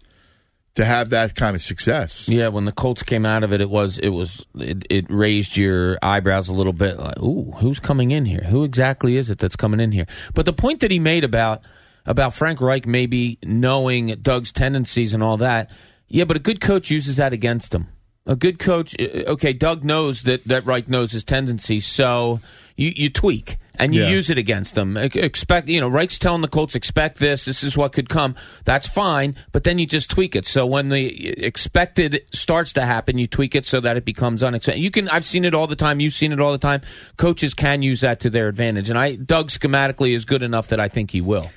to 0.74 0.84
have 0.84 1.10
that 1.10 1.34
kind 1.34 1.56
of 1.56 1.60
success. 1.62 2.28
yeah. 2.28 2.48
When 2.48 2.64
the 2.64 2.72
Colts 2.72 3.02
came 3.02 3.26
out 3.26 3.42
of 3.42 3.52
it, 3.52 3.60
it 3.60 3.68
was 3.68 3.98
it 3.98 4.10
was 4.10 4.46
it, 4.54 4.84
it 4.88 5.06
raised 5.10 5.56
your 5.56 5.98
eyebrows 6.02 6.48
a 6.48 6.54
little 6.54 6.72
bit. 6.72 6.98
Like, 6.98 7.18
ooh, 7.18 7.50
who's 7.58 7.80
coming 7.80 8.12
in 8.12 8.24
here? 8.26 8.44
Who 8.48 8.62
exactly 8.64 9.16
is 9.16 9.28
it 9.28 9.38
that's 9.38 9.56
coming 9.56 9.80
in 9.80 9.90
here? 9.92 10.06
But 10.34 10.46
the 10.46 10.52
point 10.52 10.80
that 10.80 10.90
he 10.92 11.00
made 11.00 11.24
about 11.24 11.62
about 12.06 12.32
Frank 12.32 12.60
Reich 12.60 12.86
maybe 12.86 13.38
knowing 13.42 14.14
Doug's 14.22 14.52
tendencies 14.52 15.12
and 15.14 15.22
all 15.22 15.38
that. 15.38 15.70
Yeah, 16.08 16.24
but 16.24 16.36
a 16.36 16.40
good 16.40 16.60
coach 16.60 16.90
uses 16.90 17.16
that 17.16 17.32
against 17.32 17.74
him. 17.74 17.88
A 18.26 18.36
good 18.36 18.58
coach, 18.58 18.94
uh, 19.00 19.30
okay, 19.32 19.52
Doug 19.52 19.84
knows 19.84 20.22
that, 20.22 20.46
that 20.48 20.66
Reich 20.66 20.88
knows 20.88 21.12
his 21.12 21.24
tendencies, 21.24 21.86
so 21.86 22.40
you, 22.76 22.92
you 22.94 23.08
tweak 23.10 23.56
and 23.74 23.94
you 23.94 24.02
Yeah. 24.02 24.10
use 24.10 24.28
it 24.28 24.36
against 24.36 24.74
them. 24.74 24.96
Expect, 24.98 25.68
you 25.68 25.80
know, 25.80 25.88
Reich's 25.88 26.18
telling 26.18 26.42
the 26.42 26.48
Colts, 26.48 26.74
expect 26.74 27.18
this, 27.18 27.46
this 27.46 27.62
is 27.64 27.74
what 27.76 27.92
could 27.92 28.08
come. 28.10 28.34
That's 28.66 28.86
fine, 28.86 29.34
but 29.52 29.64
then 29.64 29.78
you 29.78 29.86
just 29.86 30.10
tweak 30.10 30.36
it. 30.36 30.46
So 30.46 30.66
when 30.66 30.90
the 30.90 31.28
expected 31.42 32.20
starts 32.32 32.74
to 32.74 32.84
happen, 32.84 33.16
you 33.16 33.26
tweak 33.26 33.54
it 33.54 33.64
so 33.66 33.80
that 33.80 33.96
it 33.96 34.04
becomes 34.04 34.42
unexpected. 34.42 34.82
You 34.82 34.90
can, 34.90 35.08
I've 35.08 35.24
seen 35.24 35.44
it 35.46 35.54
all 35.54 35.66
the 35.66 35.76
time, 35.76 36.00
you've 36.00 36.12
seen 36.12 36.32
it 36.32 36.40
all 36.40 36.52
the 36.52 36.58
time. 36.58 36.82
Coaches 37.16 37.54
can 37.54 37.80
use 37.82 38.00
that 38.02 38.20
to 38.20 38.30
their 38.30 38.48
advantage, 38.48 38.90
and 38.90 38.98
I, 38.98 39.14
Doug 39.14 39.48
schematically 39.48 40.14
is 40.14 40.24
good 40.26 40.42
enough 40.42 40.68
that 40.68 40.80
I 40.80 40.88
think 40.88 41.12
he 41.12 41.20
will. 41.22 41.50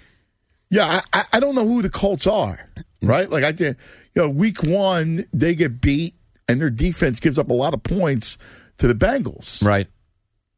Yeah, 0.72 1.02
I, 1.14 1.24
I- 1.34 1.40
don't 1.40 1.54
know 1.54 1.68
who 1.68 1.82
the 1.84 1.90
Colts 1.90 2.26
are, 2.26 2.58
right? 3.04 3.30
Like 3.30 3.44
I 3.44 3.52
did, 3.52 3.78
you 4.16 4.22
know, 4.24 4.30
week 4.30 4.64
one 4.64 5.20
they 5.34 5.54
get 5.54 5.80
beat, 5.82 6.16
and 6.48 6.60
their 6.60 6.70
defense 6.72 7.20
gives 7.20 7.38
up 7.38 7.50
a 7.52 7.54
lot 7.54 7.74
of 7.76 7.84
points 7.84 8.38
to 8.78 8.88
the 8.88 8.96
Bengals. 8.96 9.64
Right. 9.64 9.88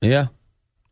Yeah. 0.02 0.28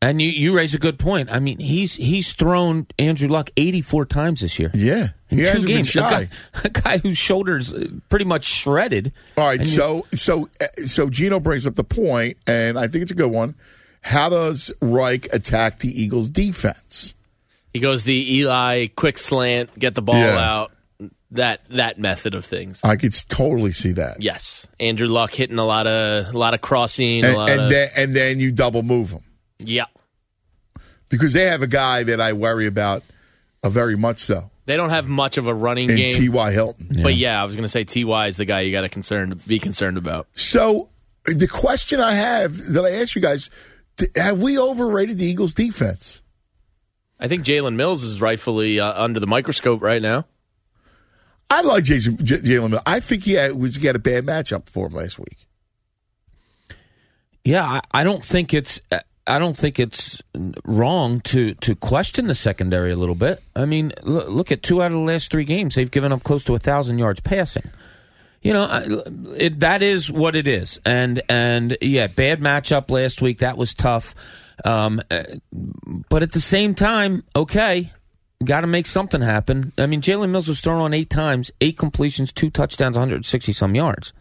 And 0.04 0.20
you, 0.20 0.30
you 0.30 0.56
raise 0.58 0.74
a 0.74 0.80
good 0.80 0.98
point. 0.98 1.32
I 1.32 1.40
mean, 1.40 1.60
he's 1.60 1.94
he's 1.94 2.34
thrown 2.34 2.88
Andrew 2.98 3.30
Luck 3.30 3.52
84 3.56 4.08
times 4.08 4.42
this 4.42 4.58
year. 4.58 4.72
Yeah, 4.74 5.10
In 5.30 5.38
he 5.38 5.44
two 5.44 5.50
hasn't 5.50 5.66
been 5.68 5.76
games. 5.76 5.90
shy. 5.90 6.00
A 6.00 6.26
guy, 6.26 6.30
a 6.66 6.70
guy 6.70 6.98
whose 6.98 7.20
shoulders 7.20 7.72
uh, 7.72 7.86
pretty 8.10 8.26
much 8.26 8.44
shredded. 8.46 9.14
All 9.38 9.46
right, 9.46 9.60
you- 9.60 9.66
so 9.66 10.08
so 10.16 10.50
uh, 10.60 10.66
so 10.88 11.08
Gino 11.08 11.40
brings 11.40 11.68
up 11.68 11.76
the 11.76 11.84
point, 11.84 12.38
and 12.48 12.80
I 12.80 12.88
think 12.88 13.04
it's 13.04 13.12
a 13.12 13.16
good 13.16 13.32
one. 13.32 13.54
How 14.02 14.30
does 14.30 14.72
Reich 14.82 15.32
attack 15.32 15.78
the 15.80 15.90
Eagles' 15.90 16.32
defense? 16.32 17.14
He 17.74 17.80
goes 17.80 18.04
the 18.04 18.36
Eli 18.36 18.88
quick 18.88 19.18
slant, 19.18 19.78
get 19.80 19.96
the 19.96 20.02
ball 20.02 20.16
Yeah. 20.16 20.38
out. 20.38 20.72
That 21.34 21.62
that 21.70 21.98
method 21.98 22.36
of 22.36 22.44
things. 22.44 22.82
I 22.84 22.98
could 22.98 23.14
totally 23.30 23.72
see 23.72 23.94
that. 23.94 24.22
Yes, 24.22 24.68
Andrew 24.82 25.08
Luck 25.08 25.34
hitting 25.34 25.58
a 25.60 25.66
lot 25.66 25.88
of 25.88 26.34
a 26.36 26.38
lot 26.38 26.54
of 26.54 26.60
crossing, 26.60 27.24
a 27.24 27.28
And, 27.30 27.38
lot 27.38 27.50
and 27.50 27.62
of 27.62 27.70
then 27.70 27.90
and 27.96 28.16
then 28.16 28.40
you 28.42 28.52
double 28.52 28.84
move 28.84 29.12
them 29.12 29.24
yeah. 29.58 29.86
because 31.10 31.32
they 31.34 31.46
have 31.46 31.62
a 31.62 31.68
guy 31.68 32.04
that 32.04 32.20
I 32.20 32.34
worry 32.34 32.68
about, 32.68 33.04
uh, 33.64 33.70
very 33.70 33.96
much 33.96 34.18
so. 34.18 34.50
They 34.66 34.76
don't 34.76 34.90
have 34.90 35.08
much 35.08 35.38
of 35.38 35.48
a 35.48 35.54
running 35.54 35.90
In 35.90 35.96
game. 35.96 36.12
T.Y. 36.12 36.52
Hilton. 36.52 37.00
But 37.02 37.16
yeah, 37.16 37.42
I 37.42 37.46
was 37.46 37.56
going 37.56 37.64
to 37.64 37.70
say 37.70 37.84
Ty 37.86 38.28
is 38.28 38.38
the 38.38 38.46
guy 38.46 38.62
you 38.62 38.72
got 38.74 38.82
to 38.82 38.90
concern 38.90 39.40
be 39.48 39.58
concerned 39.60 39.98
about. 39.98 40.28
So 40.36 40.90
the 41.26 41.48
question 41.48 42.00
I 42.02 42.14
have 42.14 42.58
that 42.74 42.84
I 42.86 42.92
ask 43.02 43.16
you 43.16 43.22
guys: 43.22 43.50
Have 44.18 44.42
we 44.42 44.60
overrated 44.60 45.18
the 45.18 45.26
Eagles' 45.26 45.54
defense? 45.54 46.22
I 47.22 47.28
think 47.28 47.46
Jalen 47.46 47.76
Mills 47.76 48.04
is 48.04 48.20
rightfully 48.20 48.80
uh, 48.80 49.02
under 49.02 49.20
the 49.20 49.28
microscope 49.28 49.82
right 49.82 50.02
now. 50.02 50.26
I 51.50 51.62
like 51.62 51.84
Jason 51.84 52.18
J- 52.18 52.38
Jalen. 52.38 52.72
Mills. 52.72 52.84
I 52.86 53.00
think 53.00 53.24
he 53.24 53.34
had, 53.34 53.54
was 53.54 53.76
he 53.76 53.88
had 53.88 53.96
a 53.96 54.00
bad 54.00 54.26
matchup 54.26 54.68
for 54.68 54.88
him 54.88 54.94
last 54.94 55.20
week. 55.20 55.48
Yeah, 57.44 57.64
I, 57.64 57.82
I 57.92 58.04
don't 58.04 58.24
think 58.24 58.54
it's 58.54 58.82
I 59.28 59.40
don't 59.40 59.56
think 59.56 59.80
it's 59.80 60.22
wrong 60.66 61.22
to 61.22 61.54
to 61.56 61.76
question 61.76 62.28
the 62.28 62.36
secondary 62.36 62.92
a 62.92 62.96
little 62.96 63.16
bit. 63.16 63.42
I 63.56 63.66
mean, 63.66 63.94
look, 64.04 64.30
look 64.30 64.52
at 64.52 64.64
two 64.64 64.82
out 64.82 64.88
of 64.88 64.94
the 64.94 65.04
last 65.04 65.32
three 65.32 65.46
games 65.46 65.76
they've 65.76 65.90
given 65.90 66.12
up 66.12 66.24
close 66.24 66.44
to 66.46 66.56
a 66.56 66.60
thousand 66.60 66.98
yards 67.00 67.20
passing. 67.20 67.70
You 68.42 68.54
know, 68.54 68.64
I, 68.66 68.86
it, 69.38 69.60
that 69.60 69.84
is 69.84 70.12
what 70.12 70.36
it 70.36 70.48
is, 70.48 70.80
and 70.84 71.22
and 71.30 71.78
yeah, 71.82 72.08
bad 72.08 72.40
matchup 72.40 72.90
last 72.90 73.22
week. 73.22 73.40
That 73.40 73.58
was 73.58 73.76
tough, 73.76 74.16
um, 74.66 75.02
uh, 75.10 75.24
but 76.10 76.24
at 76.24 76.32
the 76.32 76.42
same 76.42 76.76
time, 76.76 77.24
okay, 77.36 77.92
got 78.44 78.62
to 78.62 78.68
make 78.68 78.86
something 78.86 79.22
happen. 79.22 79.72
I 79.78 79.86
mean, 79.86 80.02
Jalen 80.02 80.30
Mills 80.30 80.48
was 80.48 80.60
thrown 80.62 80.82
on 80.82 80.94
eight 80.94 81.10
times, 81.10 81.52
eight 81.62 81.78
completions, 81.78 82.32
two 82.32 82.50
touchdowns, 82.50 82.96
160 82.96 83.54
some 83.54 83.76
yards. 83.76 84.14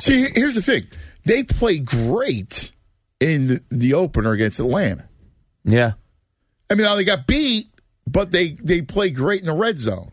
See, 0.00 0.26
here's 0.34 0.54
the 0.54 0.62
thing: 0.62 0.84
they 1.24 1.42
play 1.42 1.78
great 1.78 2.72
in 3.20 3.60
the 3.70 3.94
opener 3.94 4.32
against 4.32 4.60
Atlanta. 4.60 5.08
Yeah, 5.64 5.92
I 6.70 6.74
mean, 6.74 6.96
they 6.96 7.04
got 7.04 7.26
beat, 7.26 7.66
but 8.06 8.32
they 8.32 8.52
they 8.52 8.82
play 8.82 9.10
great 9.10 9.40
in 9.40 9.46
the 9.46 9.54
red 9.54 9.78
zone. 9.78 10.10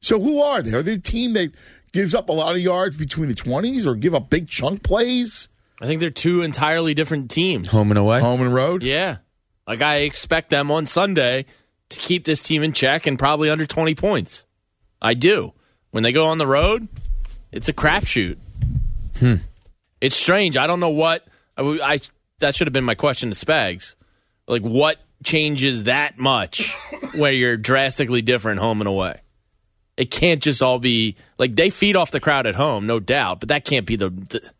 So 0.00 0.20
who 0.20 0.42
are 0.42 0.62
they? 0.62 0.76
Are 0.76 0.82
they 0.82 0.94
a 0.94 0.98
team 0.98 1.34
that 1.34 1.52
gives 1.92 2.14
up 2.14 2.28
a 2.28 2.32
lot 2.32 2.54
of 2.54 2.60
yards 2.60 2.96
between 2.96 3.28
the 3.28 3.34
twenties, 3.34 3.86
or 3.86 3.94
give 3.94 4.14
up 4.14 4.28
big 4.28 4.48
chunk 4.48 4.82
plays? 4.82 5.48
I 5.82 5.86
think 5.86 5.98
they're 5.98 6.10
two 6.10 6.42
entirely 6.42 6.94
different 6.94 7.28
teams. 7.28 7.66
Home 7.66 7.90
and 7.90 7.98
away. 7.98 8.20
Home 8.20 8.40
and 8.40 8.54
road. 8.54 8.84
Yeah. 8.84 9.16
Like 9.66 9.82
I 9.82 9.96
expect 9.96 10.50
them 10.50 10.70
on 10.70 10.86
Sunday 10.86 11.44
to 11.88 11.98
keep 11.98 12.24
this 12.24 12.40
team 12.40 12.62
in 12.62 12.72
check 12.72 13.08
and 13.08 13.18
probably 13.18 13.50
under 13.50 13.66
20 13.66 13.96
points. 13.96 14.44
I 15.00 15.14
do. 15.14 15.52
When 15.90 16.04
they 16.04 16.12
go 16.12 16.26
on 16.26 16.38
the 16.38 16.46
road, 16.46 16.86
it's 17.50 17.68
a 17.68 17.72
crapshoot. 17.72 18.38
Hmm. 19.18 19.34
It's 20.00 20.14
strange. 20.14 20.56
I 20.56 20.68
don't 20.68 20.78
know 20.78 20.90
what 20.90 21.26
I. 21.56 21.98
that 22.38 22.54
should 22.54 22.68
have 22.68 22.72
been 22.72 22.84
my 22.84 22.94
question 22.94 23.32
to 23.32 23.36
Spags. 23.36 23.96
Like 24.46 24.62
what 24.62 24.98
changes 25.24 25.84
that 25.84 26.16
much 26.16 26.72
where 27.14 27.32
you're 27.32 27.56
drastically 27.56 28.22
different 28.22 28.60
home 28.60 28.80
and 28.80 28.88
away? 28.88 29.20
It 29.96 30.12
can't 30.12 30.40
just 30.40 30.62
all 30.62 30.78
be 30.78 31.16
like 31.38 31.56
they 31.56 31.70
feed 31.70 31.96
off 31.96 32.12
the 32.12 32.20
crowd 32.20 32.46
at 32.46 32.54
home, 32.54 32.86
no 32.86 33.00
doubt, 33.00 33.40
but 33.40 33.48
that 33.48 33.64
can't 33.64 33.84
be 33.84 33.96
the, 33.96 34.10
the 34.10 34.52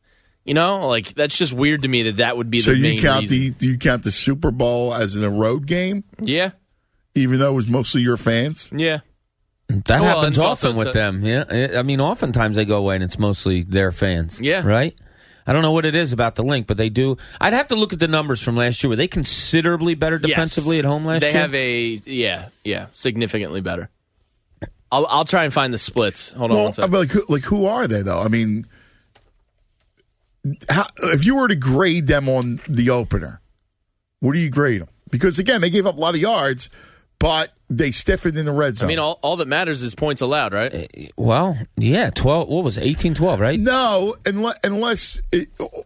you 0.45 0.55
know, 0.55 0.89
like 0.89 1.15
that's 1.15 1.37
just 1.37 1.53
weird 1.53 1.83
to 1.83 1.89
me 1.89 2.03
that 2.05 2.17
that 2.19 2.37
would 2.37 2.51
be 2.51 2.61
So 2.61 2.71
the 2.73 2.77
you 2.79 2.83
main 2.83 2.99
count 3.01 3.23
reason. 3.23 3.39
the 3.39 3.51
do 3.51 3.69
you 3.69 3.79
count 3.79 4.03
the 4.03 4.11
Super 4.11 4.51
Bowl 4.51 4.95
as 4.95 5.17
in 5.17 5.25
a 5.25 5.31
road 5.31 5.67
game, 5.67 6.05
yeah. 6.21 6.51
even 7.15 7.39
though 7.39 7.51
it 7.51 7.55
was 7.55 7.69
mostly 7.69 8.03
your 8.03 8.17
fans? 8.17 8.71
Yeah. 8.75 9.01
That 9.69 10.01
Well, 10.03 10.05
happens 10.05 10.25
and 10.27 10.37
it's 10.37 10.45
also 10.45 10.69
often 10.69 10.77
with 10.77 10.89
to- 10.89 10.93
them. 10.93 11.25
Yeah, 11.25 11.45
I 11.79 11.83
mean, 11.83 12.01
oftentimes 12.01 12.57
they 12.57 12.65
go 12.67 12.77
away 12.79 12.95
and 12.97 13.05
it's 13.05 13.19
mostly 13.19 13.63
their 13.63 13.91
fans. 13.93 14.39
Yeah. 14.41 14.67
right. 14.67 14.95
I 15.47 15.53
don't 15.53 15.63
know 15.63 15.73
what 15.73 15.85
it 15.87 15.97
is 15.97 16.13
about 16.13 16.37
the 16.37 16.45
Linc, 16.45 16.67
but 16.69 16.77
they 16.77 16.89
do. 16.89 17.17
I'd 17.41 17.53
have 17.53 17.67
to 17.69 17.75
look 17.75 17.93
at 17.93 17.99
the 17.99 18.07
numbers 18.07 18.41
from 18.41 18.55
last 18.57 18.81
year. 18.83 18.91
Were 18.91 18.97
they 18.97 19.09
considerably 19.09 19.95
better 19.97 20.15
Yes. 20.17 20.29
defensively 20.29 20.79
at 20.79 20.85
home 20.85 21.05
last 21.05 21.23
they 21.23 21.33
year? 21.33 21.41
have 21.41 21.55
a 21.55 22.01
yeah, 22.05 22.49
yeah, 22.65 22.87
significantly 22.93 23.61
better. 23.61 23.91
I'll 24.93 25.07
I'll 25.07 25.25
try 25.25 25.43
and 25.45 25.53
find 25.53 25.73
the 25.75 25.79
splits. 25.79 26.31
Hold 26.33 26.51
on 26.53 26.57
Well, 26.57 26.65
one 26.67 26.75
second. 26.75 26.91
I 26.91 26.93
mean, 26.93 27.01
like, 27.01 27.11
who, 27.11 27.25
like 27.29 27.43
who 27.43 27.65
are 27.67 27.89
they 27.89 28.03
though? 28.03 28.21
I 28.21 28.29
mean, 28.29 28.67
how, 30.69 30.85
if 31.05 31.25
you 31.25 31.37
were 31.37 31.49
to 31.49 31.57
grade 31.57 32.07
them 32.07 32.29
on 32.29 32.61
the 32.69 32.91
opener, 32.91 33.41
what 34.21 34.33
do 34.33 34.39
you 34.39 34.51
grade 34.51 34.81
them? 34.81 34.89
Because 35.11 35.39
again, 35.39 35.61
they 35.61 35.71
gave 35.71 35.87
up 35.87 35.97
a 35.97 36.01
lot 36.01 36.15
of 36.15 36.21
yards, 36.21 36.71
but 37.19 37.53
they 37.69 37.93
stiffened 37.93 38.37
in 38.37 38.45
the 38.45 38.53
red 38.53 38.77
zone. 38.77 38.87
I 38.87 38.89
mean, 38.89 38.99
all, 38.99 39.19
all 39.23 39.37
that 39.37 39.49
matters 39.49 39.83
is 39.83 39.95
points 39.95 40.21
allowed, 40.21 40.53
right? 40.53 40.73
Eh, 40.75 41.09
well, 41.17 41.57
yeah, 41.77 42.11
twelve. 42.11 42.49
What 42.49 42.65
was 42.65 42.79
it? 42.79 42.85
eighteen 42.85 43.15
twelve? 43.15 43.41
Right? 43.41 43.59
no, 43.59 44.15
unless 44.27 44.59
unless 44.65 45.23
it, 45.31 45.49
oh. 45.61 45.85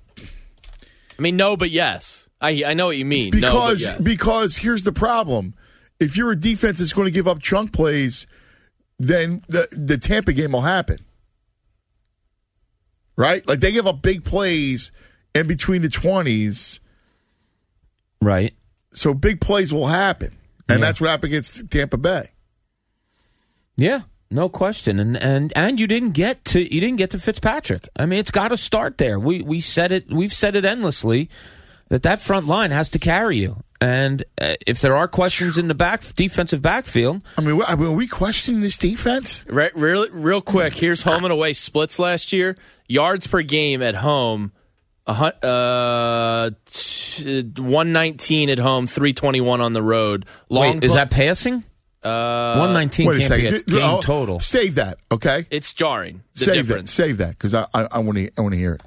I 1.19 1.23
mean, 1.23 1.37
no, 1.37 1.57
but 1.57 1.71
yes. 1.71 2.29
I 2.41 2.65
I 2.67 2.75
know 2.75 2.87
what 2.87 2.97
you 2.97 3.05
mean. 3.05 3.31
no, 3.35 3.41
but 3.41 3.51
because 3.51 3.83
yes. 3.83 4.01
because 4.01 4.57
here's 4.57 4.85
the 4.85 4.93
problem: 4.93 5.55
if 5.99 6.17
you're 6.17 6.33
a 6.33 6.37
defense 6.37 6.79
that's 6.79 6.93
going 6.93 7.07
to 7.07 7.13
give 7.13 7.27
up 7.27 7.41
chunk 7.41 7.73
plays, 7.73 8.27
then 8.99 9.43
the 9.49 9.69
the 9.73 9.99
Tampa 9.99 10.33
game 10.33 10.53
will 10.53 10.63
happen, 10.63 10.99
right? 13.17 13.47
Like 13.47 13.61
they 13.61 13.73
give 13.73 13.87
up 13.87 14.03
big 14.03 14.25
plays 14.25 14.93
in 15.35 15.47
between 15.47 15.83
the 15.83 15.89
twenties, 15.89 16.81
Right. 18.21 18.55
so 18.93 19.15
big 19.15 19.41
plays 19.41 19.73
will 19.73 19.87
happen, 19.87 20.37
and 20.69 20.83
that's 20.83 21.01
what 21.01 21.11
happened 21.11 21.33
against 21.33 21.71
Tampa 21.71 21.97
Bay. 21.99 22.31
Yeah, 23.77 24.03
no 24.31 24.49
question. 24.49 24.99
And 24.99 25.17
and 25.17 25.53
and 25.55 25.79
you 25.79 25.87
didn't 25.87 26.13
get 26.13 26.45
to 26.47 26.61
you 26.75 26.81
didn't 26.81 26.97
get 26.97 27.11
to 27.11 27.19
Fitzpatrick. 27.19 27.89
I 27.97 28.07
mean, 28.07 28.19
it's 28.19 28.31
got 28.31 28.49
to 28.49 28.57
start 28.57 28.99
there. 28.99 29.21
We 29.21 29.43
we 29.43 29.61
said 29.61 29.93
it. 29.93 30.11
We've 30.11 30.33
said 30.33 30.57
it 30.57 30.65
endlessly 30.65 31.29
that 31.89 32.03
that 32.03 32.21
front 32.21 32.47
line 32.47 32.71
has 32.71 32.89
to 32.91 32.99
carry 32.99 33.37
you. 33.37 33.63
And 33.79 34.25
uh, 34.41 34.55
if 34.67 34.81
there 34.81 34.97
are 34.97 35.07
questions 35.07 35.59
in 35.59 35.69
the 35.69 35.75
back 35.75 36.03
defensive 36.15 36.63
backfield, 36.63 37.23
I 37.37 37.43
mean, 37.43 37.61
I 37.69 37.77
mean, 37.77 37.89
are 37.89 37.93
we 37.93 38.07
questioning 38.09 38.63
this 38.63 38.79
defense? 38.79 39.45
Right, 39.51 39.77
real, 39.77 40.09
real 40.09 40.41
quick, 40.41 40.75
here's 40.75 41.03
home 41.03 41.25
and 41.25 41.33
away 41.33 41.53
splits 41.53 41.99
last 41.99 42.33
year. 42.33 42.57
Yards 42.89 43.27
per 43.27 43.43
game 43.43 43.83
at 43.83 43.95
home, 43.97 44.53
uh, 45.07 46.51
t- 46.71 47.43
119 47.43 48.51
at 48.51 48.59
home, 48.59 48.87
321 48.87 49.61
on 49.61 49.73
the 49.73 49.83
road. 49.83 50.27
wait, 50.49 50.83
is 50.85 50.95
that 50.95 51.11
passing? 51.11 51.65
Uh, 52.03 52.57
One 52.59 52.73
nineteen 52.73 53.09
Wait 53.09 53.19
a 53.19 53.23
second. 53.23 53.47
a 53.55 53.59
game 53.63 53.81
Oh, 53.83 54.01
total. 54.01 54.39
Save 54.39 54.77
that, 54.77 54.99
okay? 55.11 55.45
It's 55.51 55.73
jarring. 55.73 56.23
The 56.35 56.45
save 56.45 56.55
difference. 56.55 56.95
that. 56.97 57.03
Save 57.03 57.17
that 57.19 57.31
because 57.31 57.53
I 57.53 57.67
I, 57.75 57.89
I 57.91 57.99
want 57.99 58.17
to 58.19 58.31
I 58.39 58.43
want 58.43 58.53
to 58.53 58.59
hear 58.59 58.75
it. 58.75 58.83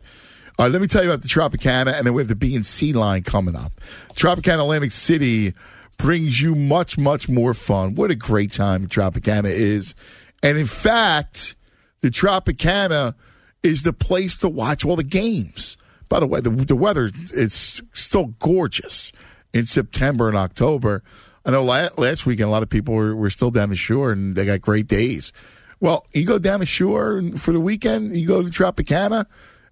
All 0.58 0.66
right, 0.66 0.72
let 0.72 0.80
me 0.82 0.88
tell 0.88 1.04
you 1.04 1.10
about 1.10 1.22
the 1.22 1.28
Tropicana, 1.28 1.94
and 1.98 2.06
then 2.08 2.14
we 2.14 2.22
have 2.22 2.30
the 2.30 2.36
B 2.36 2.56
and 2.56 2.66
C 2.66 2.94
line 2.94 3.24
coming 3.24 3.58
up. 3.58 3.74
Tropicana 4.14 4.62
Atlantic 4.62 4.92
City 4.92 5.54
brings 5.98 6.42
you 6.42 6.56
much 6.56 6.98
much 6.98 7.28
more 7.28 7.54
fun. 7.54 7.96
What 7.96 8.10
a 8.10 8.16
great 8.16 8.52
time 8.52 8.88
Tropicana 8.88 9.52
is, 9.52 9.96
and 10.42 10.58
in 10.58 10.66
fact, 10.68 11.56
the 12.00 12.10
Tropicana 12.10 13.16
is 13.64 13.84
the 13.84 13.94
place 13.94 14.36
to 14.38 14.50
watch 14.50 14.86
all 14.86 14.96
the 14.96 15.04
games. 15.04 15.78
By 16.08 16.20
the 16.20 16.28
way, 16.28 16.40
the, 16.42 16.50
the 16.50 16.76
weather 16.76 17.12
is 17.34 17.82
still 17.94 18.28
gorgeous 18.40 19.12
in 19.54 19.66
September 19.66 20.28
and 20.28 20.38
October. 20.38 21.04
I 21.46 21.52
know 21.52 21.64
la- 21.64 21.90
last 21.98 22.26
weekend 22.26 22.48
a 22.48 22.52
lot 22.52 22.64
of 22.64 22.70
people 22.70 22.94
were, 22.94 23.16
were 23.16 23.30
still 23.30 23.52
down 23.52 23.70
the 23.70 23.76
shore 23.76 24.12
and 24.12 24.36
they 24.36 24.46
got 24.46 24.62
great 24.62 24.88
days. 24.88 25.32
Well, 25.80 26.06
you 26.14 26.26
go 26.26 26.40
down 26.40 26.60
the 26.60 26.66
shore 26.66 27.22
for 27.38 27.52
the 27.52 27.60
weekend, 27.60 28.16
you 28.16 28.28
go 28.28 28.42
to 28.42 28.50
Tropicana 28.50 29.26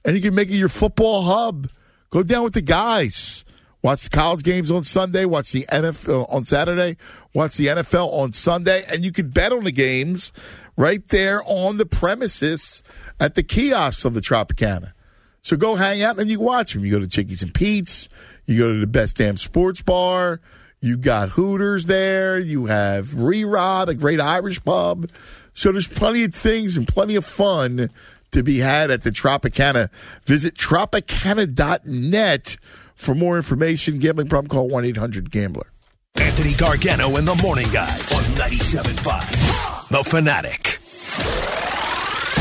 and 0.06 0.16
you 0.16 0.22
can 0.22 0.36
make 0.36 0.50
it 0.50 0.56
your 0.56 0.70
football 0.70 1.24
hub. 1.24 1.70
Go 2.10 2.24
down 2.24 2.44
with 2.44 2.54
the 2.54 2.62
guys. 2.62 3.44
Watch 3.82 4.04
the 4.04 4.10
college 4.10 4.44
games 4.44 4.72
on 4.72 4.84
Sunday, 4.84 5.26
watch 5.26 5.52
the 5.52 5.66
NFL 5.70 6.24
uh, 6.24 6.36
on 6.36 6.46
Saturday, 6.46 6.98
watch 7.34 7.58
the 7.58 7.68
NFL 7.68 8.12
on 8.12 8.34
Sunday, 8.34 8.84
and 8.90 9.06
you 9.06 9.12
can 9.12 9.30
bet 9.30 9.52
on 9.52 9.66
the 9.66 9.72
games 9.72 10.34
right 10.78 11.08
there 11.10 11.42
on 11.46 11.78
the 11.78 11.86
premises 11.86 12.82
at 13.20 13.36
the 13.36 13.44
kiosks 13.44 14.06
of 14.06 14.14
the 14.14 14.22
Tropicana. 14.22 14.94
So 15.42 15.56
go 15.56 15.76
hang 15.76 16.04
out 16.04 16.20
and 16.20 16.30
you 16.30 16.40
watch 16.40 16.74
them. 16.74 16.84
You 16.84 16.92
go 16.92 17.00
to 17.00 17.08
Chickies 17.08 17.42
and 17.42 17.54
Pete's. 17.54 18.10
You 18.46 18.60
go 18.60 18.74
to 18.74 18.80
the 18.80 18.88
Best 18.88 19.18
Damn 19.18 19.38
Sports 19.38 19.82
Bar. 19.82 20.42
You 20.80 20.98
got 20.98 21.30
Hooters 21.30 21.86
there. 21.86 22.38
You 22.38 22.68
have 22.68 23.20
Ri 23.20 23.46
Ra, 23.46 23.86
the 23.86 23.96
great 23.96 24.20
Irish 24.20 24.64
pub. 24.64 25.10
So 25.54 25.72
there's 25.72 25.88
plenty 25.88 26.24
of 26.24 26.34
things 26.34 26.78
and 26.78 26.88
plenty 26.88 27.16
of 27.16 27.26
fun 27.26 27.90
to 28.32 28.44
be 28.44 28.60
had 28.60 28.92
at 28.92 29.04
the 29.04 29.10
Tropicana. 29.10 29.90
Visit 30.26 30.56
tropicana.net 30.56 32.58
for 32.96 33.16
more 33.16 33.38
information. 33.38 34.00
Gambling 34.00 34.28
problem, 34.28 34.50
call 34.50 34.68
1 34.68 34.86
800 34.86 35.32
Gambler. 35.32 35.68
Anthony 36.16 36.54
Gargano 36.54 37.16
and 37.16 37.28
the 37.28 37.36
Morning 37.36 37.70
Guys 37.72 38.12
on 38.14 38.24
97.5. 38.36 39.90
The 39.90 40.04
Fanatic. 40.04 41.57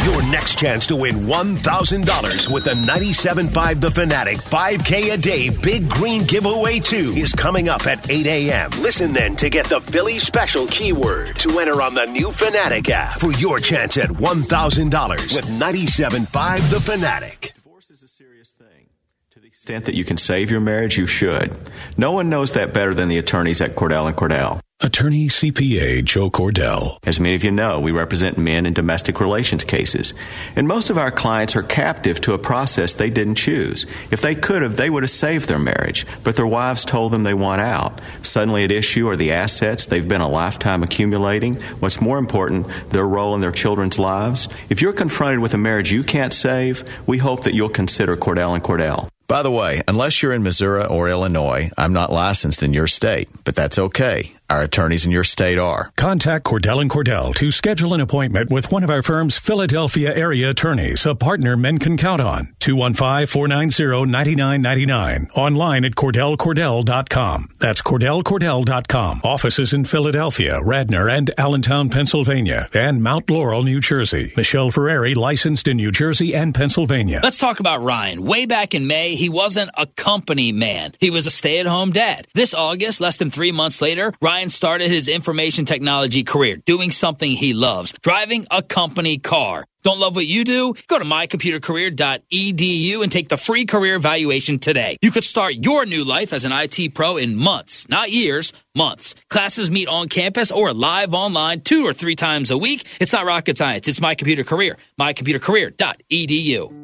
Your 0.07 0.23
next 0.29 0.57
chance 0.57 0.87
to 0.87 0.95
win 0.95 1.27
$1,000 1.27 2.49
with 2.49 2.63
the 2.63 2.75
97.5 2.75 3.81
The 3.81 3.91
Fanatic 3.91 4.37
5K 4.37 5.13
a 5.13 5.17
day 5.17 5.51
Big 5.51 5.89
Green 5.89 6.23
Giveaway 6.23 6.79
2 6.79 7.15
is 7.17 7.33
coming 7.33 7.69
up 7.69 7.89
at 7.89 8.09
8 8.09 8.25
a.m. 8.25 8.71
Listen 8.79 9.13
then 9.13 9.35
to 9.35 9.51
get 9.51 9.67
the 9.67 9.81
Philly 9.81 10.21
special 10.21 10.69
keyword 10.69 11.37
to 11.41 11.59
enter 11.59 11.83
on 11.83 11.95
the 11.95 12.07
new 12.07 12.31
Fanatic 12.31 12.89
app 12.89 13.19
for 13.19 13.33
your 13.33 13.59
chance 13.59 13.97
at 13.97 14.11
$1,000 14.11 15.35
with 15.35 15.47
97.5 15.47 16.71
The 16.71 16.81
Fanatic. 16.81 17.53
Divorce 17.57 17.91
is 17.91 18.05
a 18.05 18.09
serious 18.09 18.53
thing. 18.53 18.91
To 19.33 19.41
the 19.41 19.49
extent 19.49 19.87
that 19.87 19.97
you 19.97 20.05
can 20.05 20.19
save 20.19 20.53
your 20.53 20.61
marriage, 20.61 20.97
you 20.97 21.09
should. 21.09 21.53
No 21.97 22.13
one 22.13 22.31
knows 22.31 22.53
that 22.53 22.73
better 22.73 22.95
than 22.95 23.09
the 23.09 23.19
attorneys 23.19 23.61
at 23.61 23.75
Cordell 23.75 24.07
and 24.07 24.17
Cordell. 24.17 24.61
Attorney 24.83 25.27
CPA 25.29 26.05
Joe 26.05 26.31
Cordell. 26.31 26.99
As 27.07 27.19
many 27.19 27.35
of 27.35 27.43
you 27.43 27.51
know, 27.51 27.81
we 27.81 27.93
represent 27.93 28.37
men 28.37 28.67
in 28.67 28.75
domestic 28.75 29.21
relations 29.21 29.65
cases. 29.65 30.13
And 30.55 30.69
most 30.69 30.91
of 30.91 30.99
our 30.99 31.11
clients 31.11 31.57
are 31.57 31.63
captive 31.63 32.21
to 32.21 32.35
a 32.35 32.39
process 32.39 32.93
they 32.93 33.09
didn't 33.09 33.37
choose. 33.37 33.87
If 34.11 34.21
they 34.21 34.35
could 34.35 34.61
have, 34.61 34.77
they 34.77 34.91
would 34.91 35.03
have 35.03 35.09
saved 35.09 35.49
their 35.49 35.59
marriage, 35.59 36.07
but 36.25 36.37
their 36.37 36.47
wives 36.47 36.85
told 36.85 37.11
them 37.11 37.23
they 37.23 37.33
want 37.33 37.63
out. 37.63 38.03
Suddenly 38.21 38.65
at 38.65 38.71
issue 38.71 39.09
are 39.09 39.17
the 39.17 39.33
assets 39.33 39.87
they've 39.87 40.07
been 40.07 40.21
a 40.21 40.29
lifetime 40.29 40.83
accumulating. 40.83 41.55
What's 41.81 42.03
more 42.03 42.19
important, 42.19 42.67
their 42.91 43.09
role 43.09 43.35
in 43.35 43.41
their 43.41 43.53
children's 43.53 43.99
lives. 43.99 44.47
If 44.69 44.83
you're 44.83 44.93
confronted 44.93 45.41
with 45.41 45.55
a 45.55 45.59
marriage 45.59 45.91
you 45.91 46.05
can't 46.05 46.35
save, 46.35 46.85
we 47.07 47.17
hope 47.17 47.45
that 47.45 47.55
you'll 47.55 47.71
consider 47.71 48.15
Cordell 48.15 48.55
and 48.55 48.63
Cordell. 48.63 49.09
By 49.29 49.43
the 49.43 49.51
way, 49.51 49.83
unless 49.89 50.23
you're 50.23 50.33
in 50.33 50.45
Missouri 50.45 50.85
or 50.85 51.09
Illinois, 51.09 51.71
I'm 51.77 51.93
not 51.93 52.13
licensed 52.13 52.63
in 52.63 52.73
your 52.73 52.87
state, 52.87 53.29
but 53.43 53.57
that's 53.57 53.77
okay. 53.77 54.37
Our 54.49 54.63
attorneys 54.63 55.05
in 55.05 55.11
your 55.11 55.25
state 55.25 55.59
are. 55.59 55.91
Contact 55.97 56.45
Cordell 56.45 56.81
and 56.81 56.89
Cordell 56.89 57.35
to 57.35 57.51
schedule 57.51 57.95
an 57.95 58.01
appointment 58.01 58.49
with 58.49 58.71
one 58.71 58.85
of 58.85 58.91
our 58.91 59.03
firm's 59.03 59.37
Philadelphia 59.37 60.15
area 60.15 60.51
attorneys, 60.51 61.05
a 61.05 61.17
partner 61.17 61.57
men 61.57 61.79
can 61.79 61.97
count 61.97 62.21
on. 62.21 62.55
215-490-9999. 62.61 65.31
Online 65.35 65.85
at 65.85 65.97
cordellcordell.com. 65.97 67.49
That's 67.59 67.83
cordellcordell.com. 67.83 69.21
Offices 69.25 69.73
in 69.73 69.85
Philadelphia, 69.85 70.61
Radnor, 70.63 71.09
and 71.09 71.33
Allentown, 71.39 71.91
Pennsylvania, 71.91 72.69
and 72.73 73.03
Mount 73.03 73.29
Laurel, 73.31 73.65
New 73.65 73.81
Jersey. 73.81 74.33
Michelle 74.37 74.71
Ferrari, 74.71 75.17
licensed 75.17 75.67
in 75.67 75.77
New 75.79 75.91
Jersey 75.91 76.35
and 76.35 76.55
Pennsylvania. 76.55 77.19
Let's 77.23 77.39
talk 77.39 77.59
about 77.59 77.83
Ryan. 77.83 78.25
Way 78.25 78.47
back 78.47 78.75
in 78.75 78.87
May, 78.87 79.17
he 79.17 79.29
wasn't 79.29 79.73
a 79.77 79.87
company 79.87 80.53
man. 80.53 80.93
He 81.01 81.11
was 81.11 81.27
a 81.27 81.31
stay 81.31 81.59
at 81.59 81.67
home 81.67 81.91
dad. 81.93 82.29
This 82.35 82.55
August, 82.55 83.01
less 83.01 83.17
than 83.17 83.33
three 83.33 83.51
months 83.53 83.83
later, 83.83 84.13
Ryan 84.21 84.36
started 84.51 84.91
his 84.91 85.09
information 85.09 85.65
technology 85.65 86.23
career 86.23 86.57
doing 86.57 86.91
something 86.91 87.31
he 87.31 87.55
loves 87.55 87.93
driving 88.03 88.47
a 88.51 88.63
company 88.63 89.19
car. 89.19 89.65
Don't 89.83 89.99
love 89.99 90.15
what 90.15 90.27
you 90.27 90.45
do? 90.45 90.75
Go 90.89 90.99
to 90.99 91.05
mycomputercareer.edu 91.05 93.03
and 93.03 93.11
take 93.13 93.29
the 93.29 93.37
free 93.37 93.65
career 93.67 93.95
evaluation 93.95 94.59
today. 94.59 94.97
You 95.01 95.11
could 95.11 95.25
start 95.25 95.55
your 95.65 95.87
new 95.87 96.05
life 96.05 96.33
as 96.33 96.45
an 96.45 96.53
IT 96.53 96.95
pro 96.95 97.17
in 97.17 97.37
months, 97.37 97.89
not 97.89 98.11
years, 98.11 98.53
months. 98.75 99.15
Classes 99.31 99.71
meet 99.71 99.89
on 99.89 100.09
campus 100.09 100.51
or 100.51 100.73
live 100.73 101.15
online 101.15 101.61
two 101.61 101.85
or 101.85 101.93
three 101.93 102.17
times 102.17 102.51
a 102.51 102.59
week. 102.59 102.85
It's 103.01 103.13
not 103.13 103.25
rocket 103.25 103.57
science. 103.57 103.89
It's 103.89 104.01
My 104.01 104.15
Computer 104.15 104.45
Career. 104.45 104.77
mycomputercareer.edu. 105.01 106.83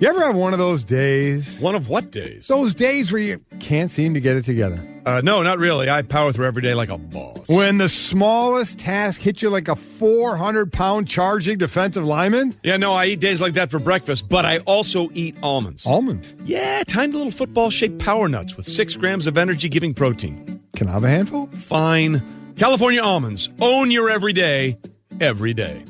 You 0.00 0.08
ever 0.08 0.20
have 0.24 0.34
one 0.34 0.52
of 0.52 0.58
those 0.58 0.82
days? 0.82 1.60
One 1.60 1.74
of 1.74 1.88
what 1.88 2.10
days? 2.10 2.48
Those 2.48 2.74
days 2.74 3.12
where 3.12 3.22
you 3.22 3.40
can't 3.60 3.90
seem 3.90 4.14
to 4.14 4.20
get 4.20 4.36
it 4.36 4.44
together. 4.44 4.91
Uh, 5.04 5.20
no, 5.22 5.42
not 5.42 5.58
really. 5.58 5.90
I 5.90 6.02
power 6.02 6.32
through 6.32 6.46
every 6.46 6.62
day 6.62 6.74
like 6.74 6.88
a 6.88 6.98
boss. 6.98 7.48
When 7.48 7.78
the 7.78 7.88
smallest 7.88 8.78
task 8.78 9.20
hits 9.20 9.42
you 9.42 9.50
like 9.50 9.68
a 9.68 9.74
400 9.74 10.72
pound 10.72 11.08
charging 11.08 11.58
defensive 11.58 12.04
lineman? 12.04 12.54
Yeah, 12.62 12.76
no, 12.76 12.92
I 12.92 13.06
eat 13.06 13.20
days 13.20 13.40
like 13.40 13.54
that 13.54 13.70
for 13.70 13.80
breakfast, 13.80 14.28
but 14.28 14.44
I 14.44 14.58
also 14.58 15.10
eat 15.12 15.36
almonds. 15.42 15.84
Almonds? 15.86 16.36
Yeah, 16.44 16.84
tiny 16.86 17.12
little 17.12 17.32
football 17.32 17.70
shaped 17.70 17.98
power 17.98 18.28
nuts 18.28 18.56
with 18.56 18.68
six 18.68 18.94
grams 18.94 19.26
of 19.26 19.36
energy 19.36 19.68
giving 19.68 19.92
protein. 19.92 20.60
Can 20.76 20.88
I 20.88 20.92
have 20.92 21.04
a 21.04 21.08
handful? 21.08 21.48
Fine. 21.48 22.54
California 22.56 23.02
almonds. 23.02 23.50
Own 23.60 23.90
your 23.90 24.08
everyday, 24.08 24.78
every 25.20 25.52
day. 25.52 25.84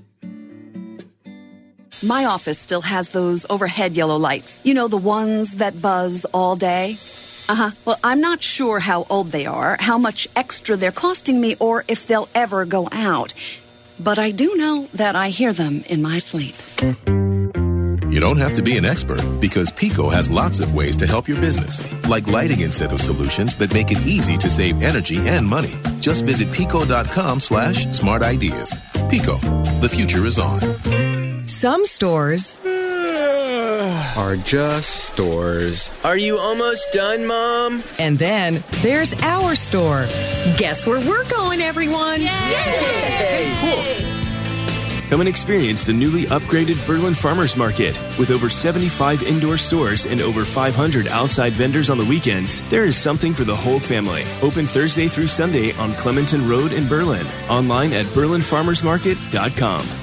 My 2.03 2.25
office 2.25 2.59
still 2.59 2.81
has 2.81 3.11
those 3.11 3.47
overhead 3.49 3.95
yellow 3.95 4.17
lights. 4.17 4.59
You 4.65 4.75
know, 4.75 4.89
the 4.89 4.97
ones 4.97 5.57
that 5.57 5.81
buzz 5.81 6.25
all 6.33 6.57
day? 6.57 6.97
Uh 7.49 7.55
huh. 7.55 7.71
Well, 7.85 7.99
I'm 8.03 8.21
not 8.21 8.43
sure 8.43 8.79
how 8.79 9.05
old 9.11 9.33
they 9.33 9.47
are, 9.47 9.77
how 9.79 9.99
much 9.99 10.29
extra 10.37 10.77
they're 10.77 10.93
costing 10.93 11.41
me, 11.41 11.57
or 11.59 11.85
if 11.89 12.07
they'll 12.07 12.29
ever 12.35 12.65
go 12.65 12.89
out. 12.93 13.35
But 13.99 14.19
I 14.19 14.31
do 14.31 14.57
know 14.57 14.89
that 14.95 15.17
I 15.17 15.29
hear 15.29 15.53
them 15.53 15.85
in 15.89 16.03
my 16.03 16.19
sleep. 16.19 16.55
You 18.13 18.21
don't 18.21 18.37
have 18.39 18.53
to 18.55 18.63
be 18.63 18.77
an 18.77 18.85
expert 18.85 19.23
because 19.41 19.71
PECO 19.71 20.13
has 20.13 20.31
lots 20.31 20.61
of 20.61 20.75
ways 20.75 20.99
to 20.99 21.07
help 21.07 21.29
your 21.29 21.41
business, 21.41 21.83
like 22.09 22.27
lighting 22.27 22.61
incentive 22.61 23.01
solutions 23.01 23.57
that 23.57 23.73
make 23.73 23.91
it 23.91 24.07
easy 24.07 24.37
to 24.37 24.51
save 24.51 24.83
energy 24.83 25.17
and 25.17 25.49
money. 25.49 25.73
Just 25.99 26.27
visit 26.27 26.49
peco.com 26.49 27.41
slash 27.41 27.87
smart 27.93 28.23
ideas. 28.23 28.71
PECO, 29.09 29.81
the 29.81 29.89
future 29.89 30.27
is 30.27 30.39
on. 30.39 31.47
Some 31.47 31.87
stores 31.87 32.55
are 34.17 34.37
just 34.37 35.07
stores. 35.07 35.91
Are 36.05 36.17
you 36.17 36.39
almost 36.39 36.93
done, 36.93 37.27
Mom? 37.27 37.83
And 37.99 38.19
then 38.19 38.63
there's 38.83 39.15
our 39.23 39.55
store. 39.55 40.07
Guess 40.59 40.87
where 40.87 41.01
we're 41.01 41.29
going, 41.29 41.61
everyone? 41.61 42.21
Yay! 42.23 43.57
Cool. 43.61 44.09
Come 45.09 45.21
and 45.21 45.29
experience 45.29 45.85
the 45.85 45.93
newly 45.93 46.23
upgraded 46.25 46.87
Berlin 46.87 47.13
Farmers 47.13 47.55
Market. 47.55 47.99
With 48.19 48.31
over 48.31 48.49
75 48.49 49.23
indoor 49.23 49.59
stores 49.59 50.07
and 50.07 50.23
over 50.23 50.43
500 50.43 51.07
outside 51.09 51.53
vendors 51.53 51.91
on 51.91 51.99
the 51.99 52.05
weekends, 52.07 52.63
there 52.71 52.87
is 52.87 52.97
something 52.97 53.35
for 53.35 53.45
the 53.45 53.55
whole 53.55 53.79
family. 53.79 54.25
Open 54.41 54.67
Thursday 54.67 55.09
through 55.09 55.27
Sunday 55.27 55.75
on 55.75 55.93
Clementon 55.95 56.49
Road 56.49 56.73
in 56.73 56.89
Berlin. 56.89 57.27
Online 57.51 57.93
at 57.93 58.07
berlinfarmersmarket.com. 58.07 60.02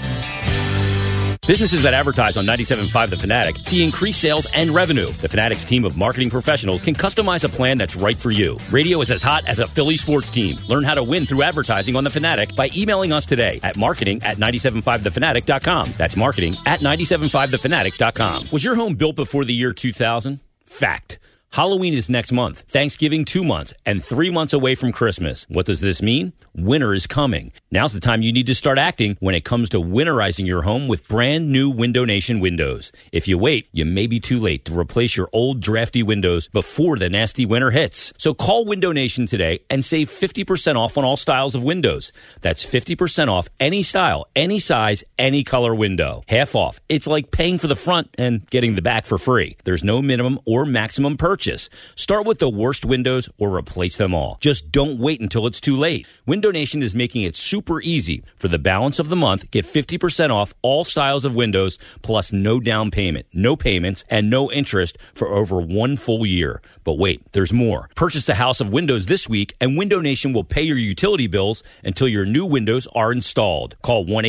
Businesses 1.49 1.81
that 1.81 1.95
advertise 1.95 2.37
on 2.37 2.45
97.5 2.45 3.09
The 3.09 3.17
Fanatic 3.17 3.65
see 3.65 3.83
increased 3.83 4.21
sales 4.21 4.45
and 4.53 4.69
revenue. 4.69 5.07
The 5.07 5.27
Fanatic's 5.27 5.65
team 5.65 5.83
of 5.83 5.97
marketing 5.97 6.29
professionals 6.29 6.83
can 6.83 6.93
customize 6.93 7.43
a 7.43 7.49
plan 7.49 7.79
that's 7.79 7.95
right 7.95 8.15
for 8.15 8.29
you. 8.29 8.59
Radio 8.69 9.01
is 9.01 9.09
as 9.09 9.23
hot 9.23 9.47
as 9.47 9.57
a 9.57 9.65
Philly 9.65 9.97
sports 9.97 10.29
team. 10.29 10.59
Learn 10.67 10.83
how 10.83 10.93
to 10.93 11.01
win 11.01 11.25
through 11.25 11.41
advertising 11.41 11.95
on 11.95 12.03
The 12.03 12.11
Fanatic 12.11 12.55
by 12.55 12.69
emailing 12.75 13.11
us 13.11 13.25
today 13.25 13.59
at 13.63 13.77
marketing 13.77 14.21
at 14.21 14.37
975thefanatic.com. 14.37 15.95
That's 15.97 16.15
marketing 16.15 16.55
at 16.67 16.81
975thefanatic.com. 16.81 18.49
Was 18.51 18.63
your 18.63 18.75
home 18.75 18.93
built 18.93 19.15
before 19.15 19.43
the 19.43 19.53
year 19.55 19.73
2000? 19.73 20.41
Fact. 20.65 21.17
Halloween 21.51 21.95
is 21.95 22.11
next 22.11 22.31
month, 22.31 22.59
Thanksgiving 22.67 23.25
two 23.25 23.43
months, 23.43 23.73
and 23.83 24.03
three 24.03 24.29
months 24.29 24.53
away 24.53 24.75
from 24.75 24.91
Christmas. 24.91 25.47
What 25.49 25.65
does 25.65 25.79
this 25.79 25.99
mean? 25.99 26.31
Winter 26.55 26.93
is 26.93 27.07
coming. 27.07 27.51
Now's 27.71 27.91
the 27.93 27.99
time 27.99 28.21
you 28.21 28.31
need 28.31 28.45
to 28.47 28.55
start 28.55 28.77
acting 28.77 29.17
when 29.19 29.33
it 29.33 29.45
comes 29.45 29.69
to 29.69 29.77
winterizing 29.77 30.45
your 30.45 30.61
home 30.61 30.87
with 30.87 31.07
brand 31.07 31.51
new 31.51 31.69
Window 31.69 32.05
Nation 32.05 32.39
windows. 32.39 32.91
If 33.11 33.27
you 33.27 33.39
wait, 33.39 33.67
you 33.71 33.83
may 33.83 34.05
be 34.05 34.19
too 34.19 34.39
late 34.39 34.65
to 34.65 34.77
replace 34.77 35.17
your 35.17 35.27
old 35.33 35.59
drafty 35.59 36.03
windows 36.03 36.47
before 36.49 36.97
the 36.97 37.09
nasty 37.09 37.47
winter 37.47 37.71
hits. 37.71 38.13
So 38.17 38.35
call 38.35 38.65
Window 38.65 38.91
Nation 38.91 39.25
today 39.25 39.61
and 39.71 39.83
save 39.83 40.09
50% 40.09 40.75
off 40.75 40.99
on 40.99 41.03
all 41.03 41.17
styles 41.17 41.55
of 41.55 41.63
windows. 41.63 42.11
That's 42.41 42.63
50% 42.63 43.27
off 43.27 43.49
any 43.59 43.81
style, 43.81 44.27
any 44.35 44.59
size, 44.59 45.03
any 45.17 45.43
color 45.43 45.73
window. 45.73 46.23
Half 46.27 46.55
off. 46.55 46.79
It's 46.89 47.07
like 47.07 47.31
paying 47.31 47.57
for 47.57 47.67
the 47.67 47.75
front 47.75 48.09
and 48.19 48.47
getting 48.51 48.75
the 48.75 48.83
back 48.83 49.07
for 49.07 49.17
free. 49.17 49.57
There's 49.63 49.83
no 49.83 50.01
minimum 50.01 50.39
or 50.45 50.65
maximum 50.65 51.17
purchase 51.17 51.38
purchase. 51.39 51.69
Start 51.95 52.25
with 52.25 52.39
the 52.39 52.49
worst 52.49 52.83
windows 52.83 53.29
or 53.37 53.55
replace 53.55 53.95
them 53.95 54.13
all. 54.13 54.37
Just 54.41 54.73
don't 54.73 54.99
wait 54.99 55.21
until 55.21 55.47
it's 55.47 55.61
too 55.61 55.77
late. 55.77 56.05
Window 56.25 56.51
Nation 56.51 56.83
is 56.83 56.93
making 56.93 57.23
it 57.23 57.37
super 57.37 57.81
easy. 57.81 58.23
For 58.35 58.49
the 58.49 58.59
balance 58.59 58.99
of 58.99 59.07
the 59.07 59.15
month, 59.15 59.49
get 59.49 59.65
50% 59.65 60.31
off 60.31 60.53
all 60.61 60.83
styles 60.83 61.23
of 61.23 61.37
windows 61.37 61.79
plus 62.01 62.33
no 62.33 62.59
down 62.59 62.91
payment, 62.91 63.25
no 63.31 63.55
payments, 63.55 64.03
and 64.09 64.29
no 64.29 64.51
interest 64.51 64.97
for 65.13 65.29
over 65.29 65.61
one 65.61 65.95
full 65.95 66.25
year. 66.25 66.61
But 66.83 66.97
wait, 66.97 67.21
there's 67.31 67.53
more. 67.53 67.89
Purchase 67.95 68.27
a 68.27 68.35
house 68.35 68.59
of 68.59 68.73
windows 68.73 69.05
this 69.05 69.29
week 69.29 69.55
and 69.61 69.77
Window 69.77 70.01
Nation 70.01 70.33
will 70.33 70.43
pay 70.43 70.63
your 70.63 70.77
utility 70.77 71.27
bills 71.27 71.63
until 71.85 72.09
your 72.09 72.25
new 72.25 72.45
windows 72.45 72.85
are 72.93 73.13
installed. 73.13 73.77
Call 73.81 74.03
1 74.03 74.25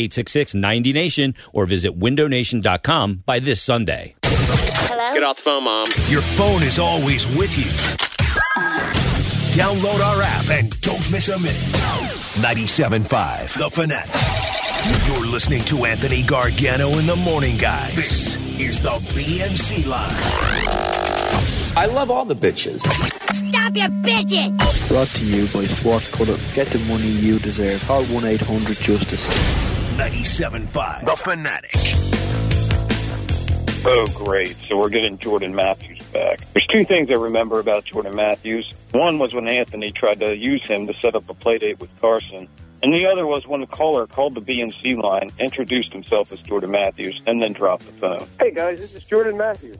90 0.54 0.92
Nation 0.92 1.34
or 1.52 1.66
visit 1.66 1.98
windownation.com 1.98 3.24
by 3.26 3.40
this 3.40 3.60
Sunday. 3.60 4.14
Hello? 5.02 5.14
Get 5.14 5.22
off 5.22 5.36
the 5.36 5.42
phone, 5.44 5.64
Mom. 5.64 5.86
Your 6.08 6.20
phone 6.20 6.62
is 6.62 6.78
always 6.78 7.26
with 7.28 7.56
you. 7.56 7.64
Download 9.56 9.98
our 9.98 10.20
app 10.20 10.50
and 10.50 10.78
don't 10.82 11.10
miss 11.10 11.30
a 11.30 11.38
minute. 11.38 11.56
97.5, 12.36 13.58
The 13.58 13.70
Fanatic. 13.70 15.08
You're 15.08 15.26
listening 15.26 15.64
to 15.64 15.86
Anthony 15.86 16.22
Gargano 16.22 16.90
in 16.98 17.06
the 17.06 17.16
Morning 17.16 17.56
Guys. 17.56 17.96
This 17.96 18.36
is 18.60 18.82
the 18.82 18.90
BNC 18.90 19.86
line. 19.86 20.10
I 21.78 21.86
love 21.86 22.10
all 22.10 22.26
the 22.26 22.36
bitches. 22.36 22.80
Stop 23.32 23.74
your 23.74 23.88
bitches! 23.88 24.88
Brought 24.88 25.08
to 25.08 25.24
you 25.24 25.46
by 25.46 25.64
Swartz 25.64 26.14
Culleton. 26.14 26.54
Get 26.54 26.66
the 26.66 26.78
money 26.80 27.08
you 27.08 27.38
deserve. 27.38 27.82
Call 27.86 28.04
1 28.04 28.22
800 28.26 28.76
Justice. 28.76 29.34
97.5, 29.96 31.06
The 31.06 31.16
Fanatic. 31.16 32.39
Oh, 33.82 34.06
great. 34.14 34.56
So 34.68 34.76
we're 34.78 34.90
getting 34.90 35.16
Jordan 35.16 35.54
Matthews 35.54 36.02
back. 36.12 36.40
There's 36.52 36.66
two 36.66 36.84
things 36.84 37.08
I 37.10 37.14
remember 37.14 37.58
about 37.60 37.86
Jordan 37.86 38.14
Matthews. 38.14 38.70
One 38.92 39.18
was 39.18 39.32
when 39.32 39.48
Anthony 39.48 39.90
tried 39.90 40.20
to 40.20 40.36
use 40.36 40.62
him 40.66 40.86
to 40.86 40.94
set 41.00 41.14
up 41.14 41.28
a 41.30 41.34
play 41.34 41.56
date 41.56 41.80
with 41.80 41.88
Carson. 41.98 42.46
And 42.82 42.92
the 42.92 43.06
other 43.06 43.26
was 43.26 43.46
when 43.46 43.60
the 43.60 43.66
caller 43.66 44.06
called 44.06 44.34
the 44.34 44.42
BNC 44.42 45.02
line, 45.02 45.30
introduced 45.38 45.92
himself 45.92 46.30
as 46.30 46.40
Jordan 46.40 46.70
Matthews, 46.70 47.22
and 47.26 47.42
then 47.42 47.54
dropped 47.54 47.86
the 47.86 47.92
phone. 47.92 48.26
Hey, 48.38 48.50
guys, 48.50 48.80
this 48.80 48.94
is 48.94 49.04
Jordan 49.04 49.38
Matthews. 49.38 49.78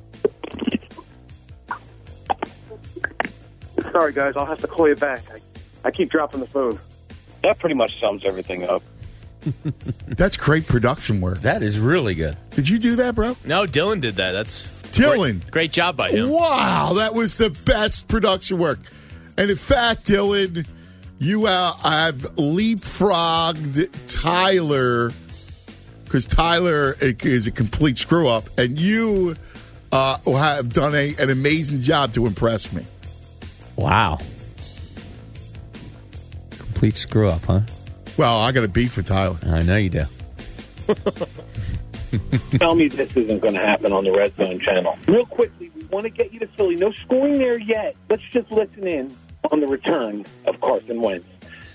Sorry, 3.93 4.13
guys, 4.13 4.35
I'll 4.37 4.47
have 4.47 4.61
to 4.61 4.67
call 4.67 4.89
you 4.89 4.97
back. 4.97 5.23
I, 5.31 5.41
I 5.89 5.91
keep 5.91 6.11
dropping 6.11 6.41
the 6.41 6.47
phone. 6.47 6.79
That 7.43 7.59
pretty 7.59 7.75
much 7.75 8.01
sums 8.01 8.25
everything 8.25 8.65
up. 8.65 8.83
That's 10.09 10.37
great 10.37 10.67
production 10.67 11.21
work. 11.21 11.41
That 11.41 11.63
is 11.63 11.79
really 11.79 12.15
good. 12.15 12.37
Did 12.51 12.69
you 12.69 12.79
do 12.79 12.97
that, 12.97 13.15
bro? 13.15 13.37
No, 13.45 13.65
Dylan 13.65 14.01
did 14.01 14.17
that. 14.17 14.33
That's 14.33 14.69
Dylan. 14.91 15.41
Great, 15.41 15.51
great 15.51 15.73
job 15.73 15.97
by 15.97 16.11
him. 16.11 16.31
Wow, 16.31 16.95
that 16.97 17.15
was 17.15 17.39
the 17.39 17.51
best 17.65 18.09
production 18.09 18.59
work. 18.59 18.79
And 19.37 19.51
in 19.51 19.57
fact, 19.57 20.07
Dylan, 20.07 20.67
you 21.19 21.47
uh, 21.47 21.73
have 21.79 22.17
leapfrogged 22.37 23.89
Tyler 24.09 25.13
because 26.05 26.27
Tyler 26.27 26.97
is 27.01 27.47
a 27.47 27.53
complete 27.53 27.97
screw 27.97 28.27
up, 28.27 28.45
and 28.59 28.79
you 28.81 29.37
uh, 29.93 30.19
have 30.27 30.73
done 30.73 30.93
a, 30.95 31.15
an 31.21 31.31
amazing 31.31 31.83
job 31.83 32.13
to 32.15 32.27
impress 32.27 32.73
me. 32.73 32.85
Wow. 33.77 34.19
Complete 36.51 36.97
screw 36.97 37.29
up, 37.29 37.45
huh? 37.45 37.61
Well, 38.21 38.43
I 38.43 38.53
got 38.53 38.65
a 38.65 38.69
beef 38.69 38.99
with 38.99 39.07
Tyler. 39.07 39.39
I 39.47 39.63
know 39.63 39.79
you 39.79 39.89
do. 39.89 40.05
Tell 42.59 42.75
me 42.75 42.89
this 42.89 43.17
isn't 43.17 43.39
going 43.39 43.55
to 43.55 43.61
happen 43.61 43.95
on 43.95 44.05
the 44.05 44.13
Red 44.13 44.37
Zone 44.37 44.61
channel. 44.61 44.99
Real 45.09 45.25
quickly, 45.25 45.71
we 45.75 45.85
want 45.85 46.05
to 46.05 46.11
get 46.11 46.31
you 46.31 46.39
to 46.41 46.47
Philly. 46.49 46.77
No 46.77 46.93
scoring 46.93 47.39
there 47.39 47.59
yet. 47.59 47.97
Let's 48.11 48.23
just 48.25 48.53
listen 48.53 48.87
in 48.87 49.17
on 49.51 49.61
the 49.61 49.67
return 49.67 50.27
of 50.45 50.61
Carson 50.61 51.01
Wentz. 51.01 51.27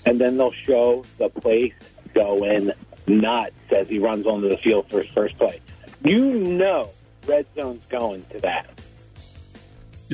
And 0.04 0.20
then 0.20 0.36
they'll 0.36 0.52
show 0.52 1.04
the 1.18 1.30
place 1.30 1.74
going 2.14 2.70
nuts 3.08 3.56
as 3.72 3.88
he 3.88 3.98
runs 3.98 4.24
onto 4.24 4.48
the 4.48 4.56
field 4.56 4.88
for 4.88 5.02
his 5.02 5.10
first 5.10 5.36
play. 5.38 5.60
You 6.04 6.32
know 6.32 6.90
Red 7.26 7.46
Zone's 7.56 7.84
going 7.86 8.24
to 8.30 8.38
that. 8.42 8.70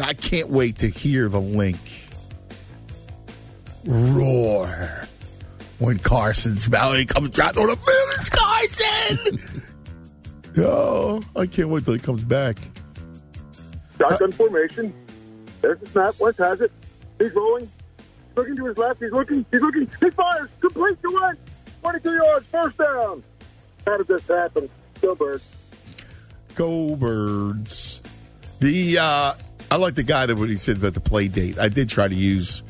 I 0.02 0.14
can't 0.14 0.48
wait 0.48 0.78
to 0.78 0.88
hear 0.88 1.28
the 1.28 1.42
Linc. 1.42 1.78
Roar 3.84 5.08
when 5.82 5.98
Carson's 5.98 6.66
Valley 6.66 7.04
comes 7.04 7.30
down 7.30 7.58
on 7.58 7.66
the 7.66 7.76
field. 7.76 8.10
It's 8.20 8.30
Carson. 8.30 9.62
oh, 10.64 11.22
I 11.34 11.46
can't 11.46 11.68
wait 11.68 11.84
till 11.84 11.94
he 11.94 12.00
comes 12.00 12.24
back. 12.24 12.56
Shotgun 13.98 14.32
formation. 14.32 14.94
There's 15.60 15.78
the 15.80 15.86
snap. 15.88 16.18
West 16.20 16.38
has 16.38 16.60
it. 16.60 16.72
He's 17.18 17.32
rolling. 17.34 17.70
Looking 18.34 18.56
to 18.56 18.66
his 18.66 18.78
left. 18.78 19.00
He's 19.00 19.12
looking. 19.12 19.44
He's 19.50 19.60
looking. 19.60 19.90
He 20.00 20.10
fires. 20.10 20.48
Complete 20.60 21.02
to 21.02 21.20
Wentz. 21.20 21.40
22 21.82 22.14
yards. 22.14 22.46
First 22.46 22.78
down. 22.78 23.22
How 23.86 23.98
did 23.98 24.06
this 24.06 24.26
happen? 24.26 24.70
Go 25.00 25.14
Birds. 25.14 25.44
Go 26.54 26.96
Birds. 26.96 28.00
The 28.60 28.98
uh, 29.00 29.34
I 29.72 29.76
like 29.76 29.94
the 29.94 30.02
guy 30.02 30.26
that 30.26 30.36
what 30.36 30.50
he 30.50 30.56
said 30.56 30.76
about 30.76 30.92
the 30.92 31.00
play 31.00 31.28
date. 31.28 31.58
I 31.58 31.68
did 31.70 31.88
try 31.88 32.06
to 32.06 32.14
use 32.14 32.62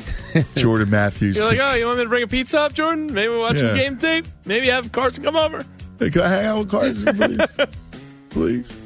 Jordan 0.54 0.88
Matthews. 0.90 1.36
You're 1.36 1.46
like, 1.46 1.58
oh, 1.60 1.74
you 1.74 1.84
want 1.86 1.98
me 1.98 2.04
to 2.04 2.08
bring 2.08 2.22
a 2.22 2.28
pizza 2.28 2.60
up, 2.60 2.74
Jordan? 2.74 3.12
Maybe 3.12 3.28
we'll 3.28 3.40
watch 3.40 3.56
Yeah. 3.56 3.68
some 3.70 3.76
game 3.76 3.98
tape. 3.98 4.26
Maybe 4.44 4.68
have 4.68 4.92
Carson 4.92 5.24
come 5.24 5.34
over. 5.34 5.64
Hey, 5.98 6.10
can 6.10 6.20
I 6.22 6.28
hang 6.28 6.44
out 6.46 6.58
with 6.60 6.70
Carson, 6.70 7.16
please? 7.16 7.66
please. 8.30 8.78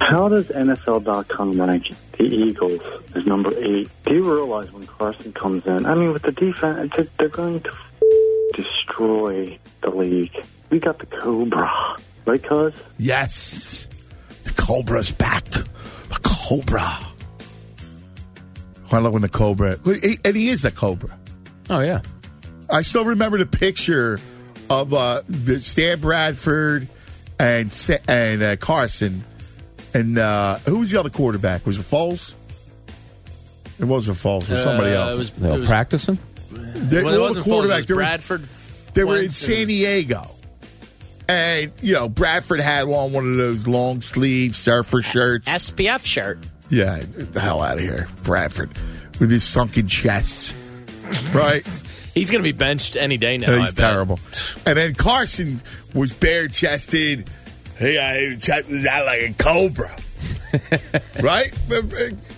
How 0.00 0.28
does 0.28 0.46
NFL.com 0.46 1.60
rank 1.60 1.84
the 2.18 2.24
Eagles 2.24 2.80
as 3.14 3.26
number 3.26 3.52
eight? 3.58 3.90
Do 4.06 4.14
you 4.14 4.24
realize 4.34 4.72
when 4.72 4.86
Carson 4.86 5.32
comes 5.34 5.66
in? 5.66 5.84
I 5.84 5.94
mean, 5.94 6.12
with 6.14 6.22
the 6.22 6.32
defense, 6.32 6.90
they're- 6.96 7.08
they're 7.18 7.28
going 7.28 7.60
to 7.60 7.72
destroy 8.54 9.58
the 9.82 9.90
league. 9.90 10.32
We 10.70 10.78
got 10.80 10.98
the 11.00 11.06
Cobra, 11.06 11.96
right, 12.24 12.42
cuz? 12.42 12.72
Yes. 12.98 13.88
The 14.44 14.52
Cobra's 14.52 15.10
back. 15.12 15.44
The 16.26 16.34
Cobra. 16.48 16.98
I 18.92 18.98
love 18.98 19.12
when 19.12 19.22
the 19.22 19.28
Cobra, 19.28 19.78
and 20.24 20.36
he 20.36 20.48
is 20.48 20.64
a 20.64 20.70
Cobra. 20.70 21.16
Oh 21.70 21.80
yeah. 21.80 22.00
I 22.70 22.82
still 22.82 23.04
remember 23.04 23.38
the 23.38 23.46
picture 23.46 24.18
of 24.70 24.92
uh, 24.92 25.22
the 25.28 25.60
Sam 25.60 26.00
Bradford 26.00 26.88
and 27.38 27.72
Sa- 27.72 27.98
and 28.08 28.42
uh, 28.42 28.56
Carson, 28.56 29.22
and 29.94 30.18
uh, 30.18 30.58
who 30.68 30.78
was 30.80 30.90
the 30.90 30.98
other 30.98 31.10
quarterback? 31.10 31.64
Was 31.66 31.78
it 31.78 31.82
Foles? 31.82 32.34
It 33.78 33.84
wasn't 33.84 34.16
Foles. 34.16 34.44
It 34.48 34.52
was 34.54 34.62
somebody 34.62 34.90
Uh, 34.94 35.06
else. 35.06 35.14
it 35.14 35.18
was- 35.18 35.30
They 35.32 35.50
were 35.50 35.66
practicing. 35.66 36.18
They, 36.50 37.04
Well, 37.04 37.14
it 37.14 37.20
wasn't 37.20 37.44
the 37.44 37.50
Foles, 37.50 37.54
it 37.64 37.68
quarterback. 37.68 37.78
was 37.80 37.86
They 37.88 37.94
were- 37.94 38.00
Bradford, 38.00 38.42
They 38.94 39.04
were 39.04 39.14
in 39.16 39.20
Wentz, 39.22 39.36
San 39.36 39.58
and- 39.58 39.68
Diego, 39.68 40.30
and 41.28 41.72
you 41.80 41.94
know 41.94 42.08
Bradford 42.08 42.60
had 42.60 42.84
on 42.84 43.12
one 43.12 43.30
of 43.30 43.36
those 43.36 43.66
long 43.66 44.02
sleeve 44.02 44.56
surfer 44.56 45.02
shirts. 45.02 45.48
SPF 45.48 46.04
shirt. 46.04 46.38
Yeah, 46.68 47.02
the 47.12 47.40
hell 47.40 47.62
out 47.62 47.78
of 47.78 47.84
here, 47.84 48.08
Bradford, 48.22 48.70
with 49.20 49.30
his 49.30 49.44
sunken 49.44 49.88
chest. 49.88 50.54
Right. 51.32 51.64
He's 52.14 52.30
going 52.30 52.42
to 52.42 52.50
be 52.50 52.56
benched 52.56 52.96
any 52.96 53.18
day 53.18 53.36
now. 53.36 53.54
I 53.54 53.58
he's 53.58 53.74
terrible. 53.74 54.18
And 54.64 54.78
then 54.78 54.94
Carson 54.94 55.60
was 55.92 56.14
bare 56.14 56.48
chested. 56.48 57.28
Hey, 57.76 57.98
I 57.98 58.36
chest 58.36 58.70
was 58.70 58.86
out 58.86 59.04
like 59.04 59.20
a 59.20 59.34
cobra. 59.34 59.94
right? 61.20 61.52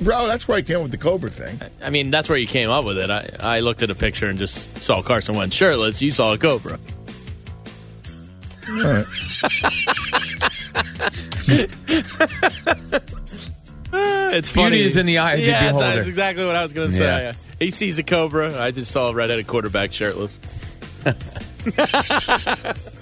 Bro, 0.01 0.27
that's 0.27 0.49
where 0.49 0.59
I 0.59 0.63
came 0.63 0.83
with 0.83 0.91
the 0.91 0.99
cobra 0.99 1.31
thing. 1.31 1.61
I 1.81 1.91
mean, 1.91 2.11
that's 2.11 2.29
where 2.29 2.37
you 2.37 2.49
came 2.49 2.71
up 2.71 2.85
with 2.85 2.99
it. 2.99 3.09
I, 3.09 3.31
I 3.39 3.61
looked 3.61 3.83
at 3.83 3.91
a 3.91 3.95
picture 3.95 4.27
and 4.27 4.37
just 4.37 4.83
saw 4.83 5.01
Carson 5.01 5.37
Wentz 5.37 5.55
shirtless. 5.55 6.03
You 6.03 6.11
saw 6.11 6.33
a 6.33 6.39
cobra. 6.39 6.81
All 8.69 8.83
right. 8.85 9.07
It's 13.91 14.53
Beauty 14.53 14.83
is 14.83 14.97
in 14.97 15.07
the 15.07 15.19
eye 15.19 15.35
of 15.35 15.41
the 15.41 15.47
yeah, 15.47 15.53
that's- 15.53 15.73
beholder. 15.73 15.97
That's 15.97 16.09
exactly 16.09 16.45
what 16.45 16.55
I 16.57 16.63
was 16.63 16.73
going 16.73 16.91
to 16.91 16.95
say. 16.95 17.03
Yeah. 17.03 17.33
He 17.59 17.71
sees 17.71 17.99
a 17.99 18.03
cobra. 18.03 18.61
I 18.61 18.71
just 18.71 18.91
saw 18.91 19.09
a 19.09 19.15
redheaded 19.15 19.47
quarterback 19.47 19.93
shirtless. 19.93 20.39
All 21.07 21.13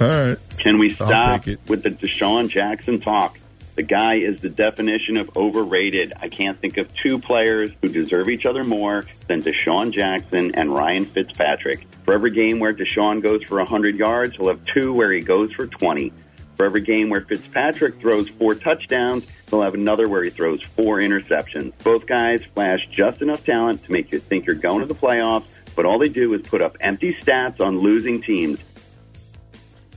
right. 0.01 0.37
Can 0.59 0.79
we 0.79 0.91
I'll 1.01 1.09
stop 1.09 1.47
with 1.67 1.83
the 1.83 1.91
DeSean 1.91 2.49
Jackson 2.49 3.01
talk? 3.01 3.39
The 3.75 3.83
guy 3.83 4.15
is 4.15 4.41
the 4.41 4.49
definition 4.49 5.19
of 5.19 5.37
overrated. 5.37 6.15
I 6.19 6.29
can't 6.29 6.59
think 6.59 6.79
of 6.79 6.89
two 6.95 7.19
players 7.19 7.73
who 7.83 7.89
deserve 7.91 8.29
each 8.31 8.47
other 8.47 8.65
more 8.65 9.05
than 9.27 9.43
DeSean 9.43 9.93
Jackson 9.93 10.55
and 10.55 10.73
Ryan 10.73 11.05
Fitzpatrick. 11.05 11.87
For 12.07 12.15
every 12.15 12.31
game 12.31 12.59
where 12.61 12.73
DeSean 12.73 13.23
goes 13.23 13.43
for 13.43 13.59
100 13.59 13.97
yards, 13.97 14.37
he'll 14.37 14.49
have 14.49 14.65
two 14.65 14.95
where 14.95 15.13
he 15.13 15.21
goes 15.21 15.53
for 15.53 15.67
20. 15.67 16.13
For 16.57 16.65
every 16.65 16.81
game 16.81 17.11
where 17.11 17.21
Fitzpatrick 17.21 18.01
throws 18.01 18.29
four 18.31 18.55
touchdowns, 18.55 19.25
he'll 19.51 19.61
have 19.61 19.75
another 19.75 20.09
where 20.09 20.23
he 20.25 20.31
throws 20.31 20.63
four 20.63 20.99
interceptions. 20.99 21.73
Both 21.83 22.07
guys 22.07 22.41
flash 22.55 22.89
just 22.91 23.21
enough 23.21 23.45
talent 23.45 23.85
to 23.85 23.93
make 23.93 24.11
you 24.13 24.21
think 24.21 24.47
you're 24.47 24.55
going 24.55 24.81
to 24.81 24.87
the 24.87 24.95
playoffs, 24.95 25.45
but 25.75 25.85
all 25.85 25.99
they 25.99 26.09
do 26.09 26.33
is 26.33 26.41
put 26.43 26.63
up 26.63 26.79
empty 26.81 27.13
stats 27.23 27.61
on 27.61 27.81
losing 27.81 28.23
teams. 28.23 28.59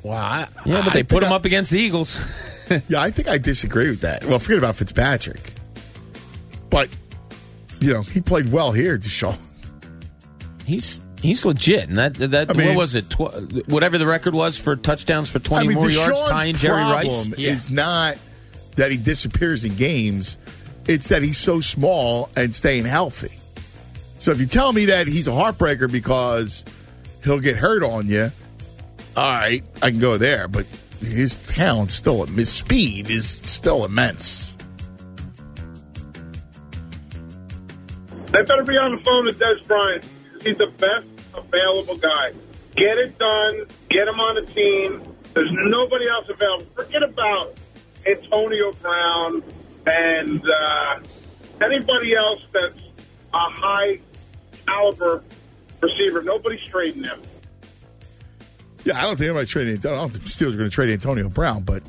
Wow. 0.03 0.17
I- 0.17 0.47
Yeah, 0.65 0.81
but 0.81 0.87
I 0.89 0.93
they 0.95 1.03
put 1.03 1.09
think 1.19 1.23
him 1.25 1.31
I- 1.31 1.35
up 1.35 1.45
against 1.45 1.71
the 1.71 1.79
Eagles. 1.79 2.19
yeah, 2.89 2.99
I 3.01 3.11
think 3.11 3.29
I 3.29 3.37
disagree 3.37 3.89
with 3.89 4.01
that. 4.01 4.25
Well, 4.25 4.39
forget 4.39 4.57
about 4.57 4.75
Fitzpatrick. 4.75 5.53
But, 6.69 6.89
you 7.79 7.93
know, 7.93 8.01
he 8.01 8.19
played 8.19 8.51
well 8.51 8.71
here, 8.71 8.97
DeSean. 8.97 9.37
He's 10.65 10.99
he's 11.21 11.45
legit, 11.45 11.89
and 11.89 11.97
that 11.97 12.13
that 12.15 12.49
I 12.49 12.53
mean- 12.53 12.67
what 12.69 12.77
was 12.77 12.95
it? 12.95 13.09
Tw- 13.09 13.67
whatever 13.67 13.97
the 13.97 14.07
record 14.07 14.33
was 14.33 14.57
for 14.57 14.75
touchdowns 14.75 15.29
for 15.29 15.39
twenty 15.39 15.65
I 15.65 15.69
mean, 15.69 15.77
more 15.77 15.89
yards, 15.89 16.17
DeSean's 16.19 16.29
tying 16.29 16.55
Jerry 16.55 16.81
problem 16.81 17.31
Rice. 17.31 17.39
is 17.39 17.69
not 17.69 18.17
that 18.75 18.91
he 18.91 18.97
disappears 18.97 19.63
in 19.63 19.75
games; 19.75 20.37
it's 20.87 21.09
that 21.09 21.21
he's 21.23 21.37
so 21.37 21.61
small 21.61 22.29
and 22.35 22.53
staying 22.53 22.85
healthy. 22.85 23.33
So 24.17 24.31
if 24.31 24.39
you 24.39 24.47
tell 24.47 24.73
me 24.73 24.85
that 24.85 25.07
he's 25.07 25.27
a 25.27 25.31
heartbreaker 25.31 25.89
because 25.91 26.65
he'll 27.23 27.39
get 27.39 27.55
hurt 27.55 27.83
on 27.83 28.07
you, 28.09 28.31
all 29.15 29.23
right, 29.23 29.63
I 29.81 29.91
can 29.91 29.99
go 29.99 30.17
there. 30.17 30.47
But 30.47 30.65
his 30.99 31.35
talent 31.35 31.89
still, 31.91 32.25
his 32.25 32.49
speed 32.49 33.09
is 33.09 33.27
still 33.27 33.85
immense. 33.85 34.55
They 38.31 38.43
better 38.43 38.63
be 38.63 38.77
on 38.77 38.95
the 38.95 39.01
phone 39.03 39.25
with 39.25 39.39
Dez 39.39 39.65
Bryant. 39.67 40.05
He's 40.43 40.57
the 40.57 40.67
best 40.67 41.07
available 41.33 41.97
guy. 41.97 42.33
Get 42.75 42.97
it 42.97 43.17
done. 43.17 43.65
Get 43.89 44.07
him 44.07 44.19
on 44.19 44.35
the 44.35 44.43
team. 44.43 45.01
There's 45.33 45.51
nobody 45.51 46.07
else 46.07 46.27
available. 46.29 46.65
Forget 46.75 47.03
about 47.03 47.55
Antonio 48.05 48.71
Brown 48.73 49.43
and 49.85 50.43
uh, 50.49 50.99
anybody 51.61 52.15
else 52.15 52.41
that's 52.51 52.79
a 53.33 53.37
high 53.37 53.99
caliber 54.65 55.23
receiver. 55.81 56.21
Nobody's 56.21 56.63
trading 56.65 57.03
him. 57.03 57.21
Yeah, 58.85 58.97
I 58.97 59.01
don't 59.01 59.17
think 59.17 59.27
anybody's 59.27 59.49
trading. 59.49 59.75
I 59.77 59.95
don't 59.95 60.09
think 60.09 60.23
the 60.23 60.29
Steelers 60.29 60.53
are 60.53 60.57
going 60.57 60.69
to 60.69 60.73
trade 60.73 60.89
Antonio 60.89 61.29
Brown, 61.29 61.63
but 61.63 61.83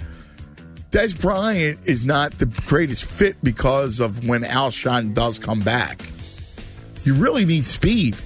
Dez 0.90 1.18
Bryant 1.18 1.88
is 1.88 2.04
not 2.04 2.32
the 2.32 2.46
greatest 2.66 3.04
fit 3.04 3.36
because 3.44 4.00
of 4.00 4.26
when 4.26 4.42
Alshon 4.42 5.14
does 5.14 5.38
come 5.38 5.60
back. 5.60 6.00
You 7.04 7.14
really 7.14 7.44
need 7.44 7.64
speed. 7.64 8.16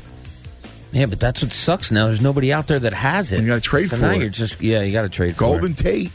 Yeah, 0.94 1.06
but 1.06 1.18
that's 1.18 1.42
what 1.42 1.52
sucks 1.52 1.90
now. 1.90 2.06
There's 2.06 2.20
nobody 2.20 2.52
out 2.52 2.68
there 2.68 2.78
that 2.78 2.92
has 2.92 3.32
it. 3.32 3.38
And 3.38 3.46
You 3.46 3.52
got 3.52 3.56
to 3.56 3.60
trade 3.68 3.90
so 3.90 3.96
for 3.96 4.02
now 4.02 4.12
it. 4.12 4.20
You're 4.20 4.28
just 4.28 4.62
yeah, 4.62 4.82
you 4.82 4.92
got 4.92 5.02
to 5.02 5.08
trade 5.08 5.34
for 5.34 5.40
Golden. 5.40 5.74
Tate. 5.74 6.12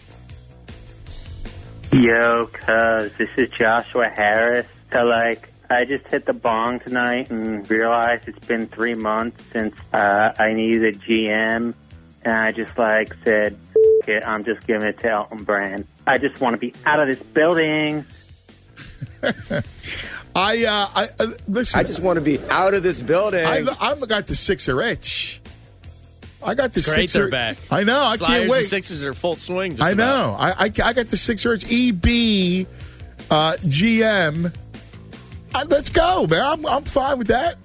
Yo, 1.92 2.48
cuz 2.48 3.12
this 3.18 3.30
is 3.36 3.50
Joshua 3.50 4.08
Harris. 4.10 4.68
So, 4.94 5.04
like, 5.04 5.50
I 5.70 5.86
just 5.86 6.08
hit 6.08 6.26
the 6.26 6.34
bong 6.34 6.80
tonight 6.80 7.30
and 7.30 7.70
realized 7.70 8.28
it's 8.28 8.46
been 8.46 8.68
three 8.68 8.96
months 8.96 9.44
since 9.52 9.76
uh, 9.94 10.32
I 10.40 10.54
needed 10.54 10.96
a 10.96 10.98
GM, 10.98 11.74
and 12.24 12.34
I 12.34 12.52
just 12.52 12.78
like 12.78 13.14
said, 13.24 13.58
"F- 14.04 14.08
it, 14.10 14.24
I'm 14.26 14.44
just 14.46 14.66
giving 14.66 14.88
it 14.88 15.00
to 15.02 15.12
Elton 15.12 15.44
Brand. 15.44 15.86
I 16.08 16.18
just 16.18 16.40
want 16.40 16.54
to 16.54 16.58
be 16.58 16.74
out 16.86 17.00
of 17.00 17.08
this 17.08 17.22
building. 17.34 18.06
I, 20.36 20.66
uh, 20.66 20.88
I 20.96 21.08
uh, 21.20 21.28
listen. 21.48 21.80
I 21.80 21.84
just 21.84 22.02
want 22.02 22.18
to 22.18 22.22
be 22.22 22.40
out 22.50 22.74
of 22.74 22.84
this 22.84 23.02
building. 23.02 23.46
I, 23.46 23.66
I 23.82 23.96
got 23.96 24.28
the 24.28 24.36
sixer 24.36 24.82
itch. 24.82 25.42
I 26.42 26.56
got 26.56 26.74
the 26.74 26.80
It's 26.80 26.88
great 26.94 27.10
sixer. 27.10 27.24
they're 27.24 27.32
back. 27.32 27.58
I 27.70 27.84
know. 27.84 28.02
I 28.02 28.18
Flyers 28.18 28.40
can't 28.40 28.50
wait. 28.52 28.60
And 28.60 28.68
Sixers 28.68 29.04
are 29.04 29.14
full 29.14 29.36
swing. 29.36 29.76
Just 29.76 29.84
I 29.84 29.94
know. 29.94 30.36
I, 30.40 30.52
I 30.52 30.64
I 30.66 30.94
got 30.94 31.08
the 31.10 31.18
sixer 31.18 31.54
itch. 31.54 31.66
EB, 31.66 32.66
uh, 33.30 33.54
GM. 33.62 34.54
Uh, 35.54 35.66
let's 35.68 35.90
go, 35.90 36.28
man. 36.28 36.42
I'm 36.42 36.66
I'm 36.66 36.84
fine 36.84 37.18
with 37.18 37.28
that. 37.28 37.58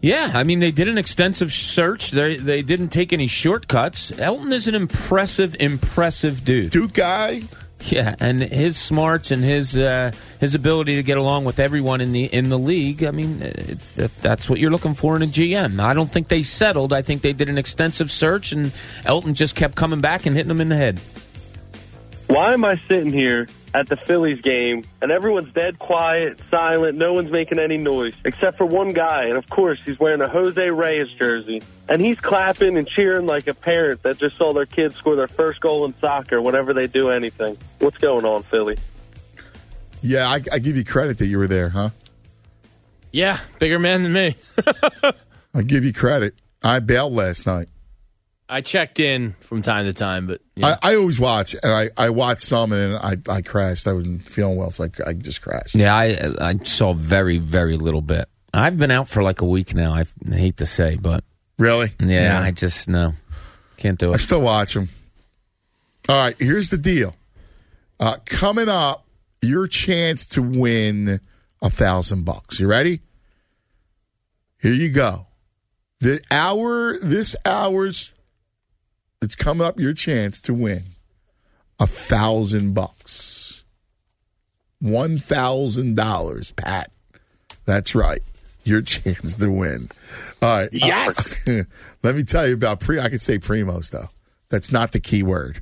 Yeah, 0.00 0.30
I 0.34 0.44
mean 0.44 0.60
they 0.60 0.70
did 0.70 0.88
an 0.88 0.98
extensive 0.98 1.52
search. 1.52 2.10
They 2.10 2.36
they 2.36 2.62
didn't 2.62 2.88
take 2.88 3.12
any 3.12 3.26
shortcuts. 3.26 4.12
Elton 4.18 4.52
is 4.52 4.66
an 4.68 4.74
impressive, 4.74 5.56
impressive 5.60 6.44
dude. 6.44 6.70
Duke 6.70 6.92
guy. 6.94 7.42
Yeah, 7.80 8.14
and 8.18 8.42
his 8.42 8.78
smarts 8.78 9.30
and 9.30 9.44
his 9.44 9.76
uh, 9.76 10.12
his 10.40 10.54
ability 10.54 10.96
to 10.96 11.02
get 11.02 11.18
along 11.18 11.44
with 11.44 11.58
everyone 11.58 12.00
in 12.00 12.12
the 12.12 12.24
in 12.24 12.48
the 12.48 12.58
league. 12.58 13.04
I 13.04 13.10
mean, 13.10 13.38
that's 14.22 14.48
what 14.48 14.58
you're 14.58 14.70
looking 14.70 14.94
for 14.94 15.16
in 15.16 15.22
a 15.22 15.26
GM. 15.26 15.80
I 15.80 15.92
don't 15.92 16.10
think 16.10 16.28
they 16.28 16.42
settled. 16.44 16.92
I 16.92 17.02
think 17.02 17.20
they 17.20 17.34
did 17.34 17.48
an 17.48 17.58
extensive 17.58 18.10
search, 18.10 18.52
and 18.52 18.72
Elton 19.04 19.34
just 19.34 19.54
kept 19.54 19.74
coming 19.74 20.00
back 20.00 20.24
and 20.24 20.34
hitting 20.34 20.48
them 20.48 20.62
in 20.62 20.70
the 20.70 20.76
head. 20.76 20.98
Why 22.28 22.54
am 22.54 22.64
I 22.64 22.80
sitting 22.88 23.12
here 23.12 23.48
at 23.74 23.88
the 23.88 23.96
Phillies 23.96 24.40
game 24.40 24.84
and 25.02 25.10
everyone's 25.10 25.52
dead 25.52 25.78
quiet, 25.80 26.40
silent, 26.50 26.96
no 26.96 27.12
one's 27.12 27.30
making 27.30 27.58
any 27.58 27.76
noise 27.76 28.14
except 28.24 28.56
for 28.56 28.64
one 28.64 28.92
guy, 28.92 29.24
and 29.24 29.36
of 29.36 29.48
course 29.50 29.80
he's 29.84 29.98
wearing 29.98 30.20
a 30.20 30.28
Jose 30.28 30.70
Reyes 30.70 31.08
jersey, 31.18 31.60
and 31.88 32.00
he's 32.00 32.18
clapping 32.18 32.78
and 32.78 32.88
cheering 32.88 33.26
like 33.26 33.48
a 33.48 33.54
parent 33.54 34.02
that 34.04 34.18
just 34.18 34.36
saw 34.36 34.52
their 34.52 34.66
kid 34.66 34.94
score 34.94 35.16
their 35.16 35.28
first 35.28 35.60
goal 35.60 35.84
in 35.84 35.94
soccer 36.00 36.40
whenever 36.40 36.72
they 36.72 36.86
do 36.86 37.10
anything. 37.10 37.58
What's 37.80 37.98
going 37.98 38.24
on, 38.24 38.44
Philly? 38.44 38.78
Yeah, 40.00 40.28
I, 40.28 40.40
I 40.52 40.58
give 40.60 40.76
you 40.76 40.84
credit 40.84 41.18
that 41.18 41.26
you 41.26 41.38
were 41.38 41.48
there, 41.48 41.68
huh? 41.68 41.90
Yeah, 43.10 43.38
bigger 43.58 43.78
man 43.78 44.02
than 44.02 44.12
me. 44.12 44.36
I 45.54 45.62
give 45.62 45.84
you 45.84 45.92
credit. 45.92 46.34
I 46.62 46.80
bailed 46.80 47.12
last 47.12 47.46
night. 47.46 47.68
I 48.54 48.60
checked 48.60 49.00
in 49.00 49.34
from 49.40 49.62
time 49.62 49.84
to 49.86 49.92
time, 49.92 50.26
but 50.28 50.40
yeah. 50.54 50.76
I, 50.82 50.92
I 50.92 50.96
always 50.96 51.18
watch, 51.18 51.54
and 51.60 51.72
I, 51.72 51.90
I 51.96 52.10
watched 52.10 52.42
some, 52.42 52.72
and 52.72 52.94
I, 52.96 53.16
I 53.28 53.42
crashed. 53.42 53.88
I 53.88 53.92
wasn't 53.92 54.22
feeling 54.22 54.56
well, 54.56 54.70
so 54.70 54.84
I, 54.84 54.90
I 55.08 55.12
just 55.12 55.42
crashed. 55.42 55.74
Yeah, 55.74 55.92
I 55.94 56.16
I 56.40 56.56
saw 56.62 56.92
very 56.92 57.38
very 57.38 57.76
little 57.76 58.00
bit. 58.00 58.28
I've 58.52 58.78
been 58.78 58.92
out 58.92 59.08
for 59.08 59.24
like 59.24 59.40
a 59.40 59.44
week 59.44 59.74
now. 59.74 59.92
I 59.92 60.04
hate 60.32 60.58
to 60.58 60.66
say, 60.66 60.94
but 60.94 61.24
Really? 61.58 61.88
yeah, 61.98 62.38
Yeah. 62.38 62.40
I 62.40 62.52
just 62.52 62.88
no 62.88 63.14
can't 63.76 63.98
do 63.98 64.12
it. 64.12 64.14
I 64.14 64.16
still 64.18 64.40
watch 64.40 64.74
them. 64.74 64.88
All 66.08 66.16
right, 66.16 66.36
here's 66.38 66.70
the 66.70 66.78
deal. 66.78 67.16
Uh, 67.98 68.16
coming 68.24 68.68
up, 68.68 69.04
your 69.42 69.66
chance 69.66 70.28
to 70.28 70.42
win 70.42 71.18
a 71.60 71.70
thousand 71.70 72.24
bucks. 72.24 72.60
You 72.60 72.68
ready? 72.68 73.00
Here 74.62 74.72
you 74.72 74.90
go. 74.90 75.26
The 76.00 76.20
hour, 76.30 76.96
this 76.98 77.34
hour's, 77.44 78.12
it's 79.24 79.34
coming 79.34 79.66
up. 79.66 79.80
Your 79.80 79.92
chance 79.92 80.40
to 80.42 80.54
win 80.54 80.82
a 81.80 81.86
thousand 81.86 82.74
bucks, 82.74 83.64
one 84.80 85.18
thousand 85.18 85.96
dollars, 85.96 86.52
Pat. 86.52 86.90
That's 87.64 87.94
right. 87.94 88.22
Your 88.64 88.82
chance 88.82 89.36
to 89.36 89.50
win. 89.50 89.88
All 90.40 90.58
right. 90.58 90.66
Uh, 90.66 90.68
yes. 90.72 91.46
Let 92.02 92.14
me 92.14 92.22
tell 92.22 92.46
you 92.46 92.54
about 92.54 92.80
pre. 92.80 93.00
I 93.00 93.08
could 93.08 93.20
say 93.20 93.38
primos 93.38 93.90
though. 93.90 94.08
That's 94.48 94.70
not 94.70 94.92
the 94.92 95.00
key 95.00 95.22
word. 95.22 95.60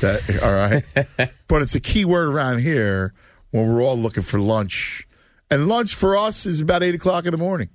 That 0.00 0.40
all 0.42 0.52
right, 0.52 1.30
but 1.48 1.62
it's 1.62 1.74
a 1.74 1.80
key 1.80 2.04
word 2.04 2.28
around 2.28 2.60
here 2.60 3.12
when 3.50 3.66
we're 3.66 3.82
all 3.82 3.96
looking 3.96 4.22
for 4.22 4.38
lunch, 4.38 5.06
and 5.50 5.66
lunch 5.66 5.96
for 5.96 6.16
us 6.16 6.46
is 6.46 6.60
about 6.60 6.84
eight 6.84 6.94
o'clock 6.94 7.24
in 7.24 7.32
the 7.32 7.38
morning, 7.38 7.70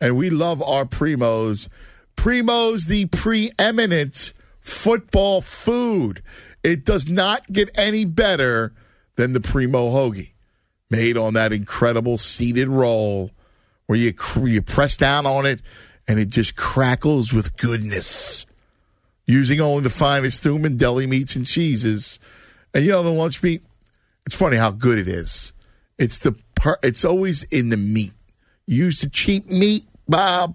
and 0.00 0.16
we 0.16 0.30
love 0.30 0.60
our 0.62 0.84
primos. 0.84 1.68
Primos, 2.16 2.86
the 2.86 3.06
preeminent 3.06 4.32
football 4.60 5.40
food. 5.40 6.22
It 6.62 6.84
does 6.84 7.08
not 7.08 7.50
get 7.52 7.70
any 7.78 8.04
better 8.04 8.72
than 9.16 9.32
the 9.32 9.40
Primo 9.40 9.90
hoagie, 9.90 10.32
made 10.90 11.16
on 11.16 11.34
that 11.34 11.52
incredible 11.52 12.18
seeded 12.18 12.68
roll 12.68 13.30
where 13.86 13.98
you 13.98 14.14
you 14.42 14.62
press 14.62 14.96
down 14.96 15.26
on 15.26 15.44
it 15.44 15.60
and 16.08 16.18
it 16.18 16.28
just 16.28 16.56
crackles 16.56 17.32
with 17.32 17.56
goodness 17.56 18.46
using 19.26 19.60
only 19.60 19.82
the 19.82 19.90
finest 19.90 20.44
Thumann 20.44 20.76
deli 20.76 21.06
meats 21.06 21.36
and 21.36 21.46
cheeses. 21.46 22.18
And 22.74 22.84
you 22.84 22.90
know 22.90 23.02
the 23.02 23.10
lunch 23.10 23.42
meat. 23.42 23.62
It's 24.26 24.34
funny 24.34 24.56
how 24.56 24.70
good 24.70 24.98
it 24.98 25.08
is. 25.08 25.52
It's 25.98 26.18
the 26.18 26.36
part. 26.56 26.78
It's 26.82 27.04
always 27.04 27.44
in 27.44 27.68
the 27.68 27.76
meat. 27.76 28.12
Use 28.66 29.00
the 29.00 29.08
cheap 29.08 29.46
meat, 29.46 29.84
Bob. 30.08 30.54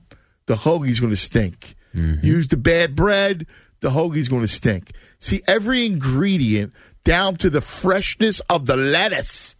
The 0.49 0.55
hoagie's 0.55 0.99
going 0.99 1.11
to 1.11 1.15
stink. 1.15 1.75
Mm-hmm. 1.93 2.25
Use 2.25 2.47
the 2.47 2.57
bad 2.57 2.95
bread. 2.95 3.45
The 3.81 3.91
hoagie's 3.91 4.27
going 4.27 4.41
to 4.41 4.47
stink. 4.47 4.89
See 5.19 5.41
every 5.47 5.85
ingredient 5.85 6.73
down 7.03 7.35
to 7.35 7.51
the 7.51 7.61
freshness 7.61 8.39
of 8.49 8.65
the 8.65 8.75
lettuce 8.75 9.55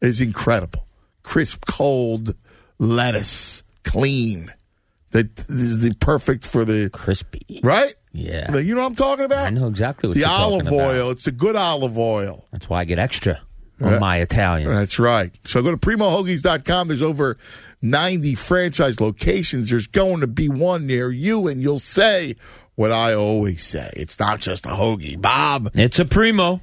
is 0.00 0.20
incredible. 0.20 0.88
Crisp, 1.22 1.66
cold 1.66 2.34
lettuce, 2.80 3.62
clean. 3.84 4.52
That 5.12 5.38
is 5.48 5.82
the 5.82 5.94
perfect 6.00 6.44
for 6.44 6.64
the 6.64 6.90
crispy, 6.90 7.60
right? 7.62 7.94
Yeah. 8.10 8.56
You 8.56 8.74
know 8.74 8.80
what 8.80 8.88
I'm 8.88 8.94
talking 8.96 9.24
about? 9.24 9.46
I 9.46 9.50
know 9.50 9.68
exactly 9.68 10.08
what 10.08 10.14
the 10.14 10.20
you're 10.20 10.28
talking 10.28 10.52
olive 10.52 10.66
about. 10.66 10.80
oil. 10.80 11.10
It's 11.12 11.26
the 11.26 11.30
good 11.30 11.54
olive 11.54 11.96
oil. 11.96 12.44
That's 12.50 12.68
why 12.68 12.80
I 12.80 12.84
get 12.86 12.98
extra 12.98 13.40
on 13.80 14.00
my 14.00 14.18
Italian. 14.18 14.70
That's 14.70 14.98
right. 14.98 15.32
So 15.44 15.62
go 15.62 15.70
to 15.70 15.76
primohoagies.com. 15.76 16.88
There's 16.88 17.02
over 17.02 17.36
90 17.82 18.34
franchise 18.34 19.00
locations. 19.00 19.70
There's 19.70 19.86
going 19.86 20.20
to 20.20 20.26
be 20.26 20.48
one 20.48 20.86
near 20.86 21.10
you, 21.10 21.48
and 21.48 21.60
you'll 21.60 21.78
say 21.78 22.36
what 22.74 22.92
I 22.92 23.14
always 23.14 23.64
say. 23.64 23.90
It's 23.94 24.18
not 24.18 24.40
just 24.40 24.66
a 24.66 24.70
hoagie, 24.70 25.20
Bob. 25.20 25.70
It's 25.74 25.98
a 25.98 26.04
primo. 26.04 26.60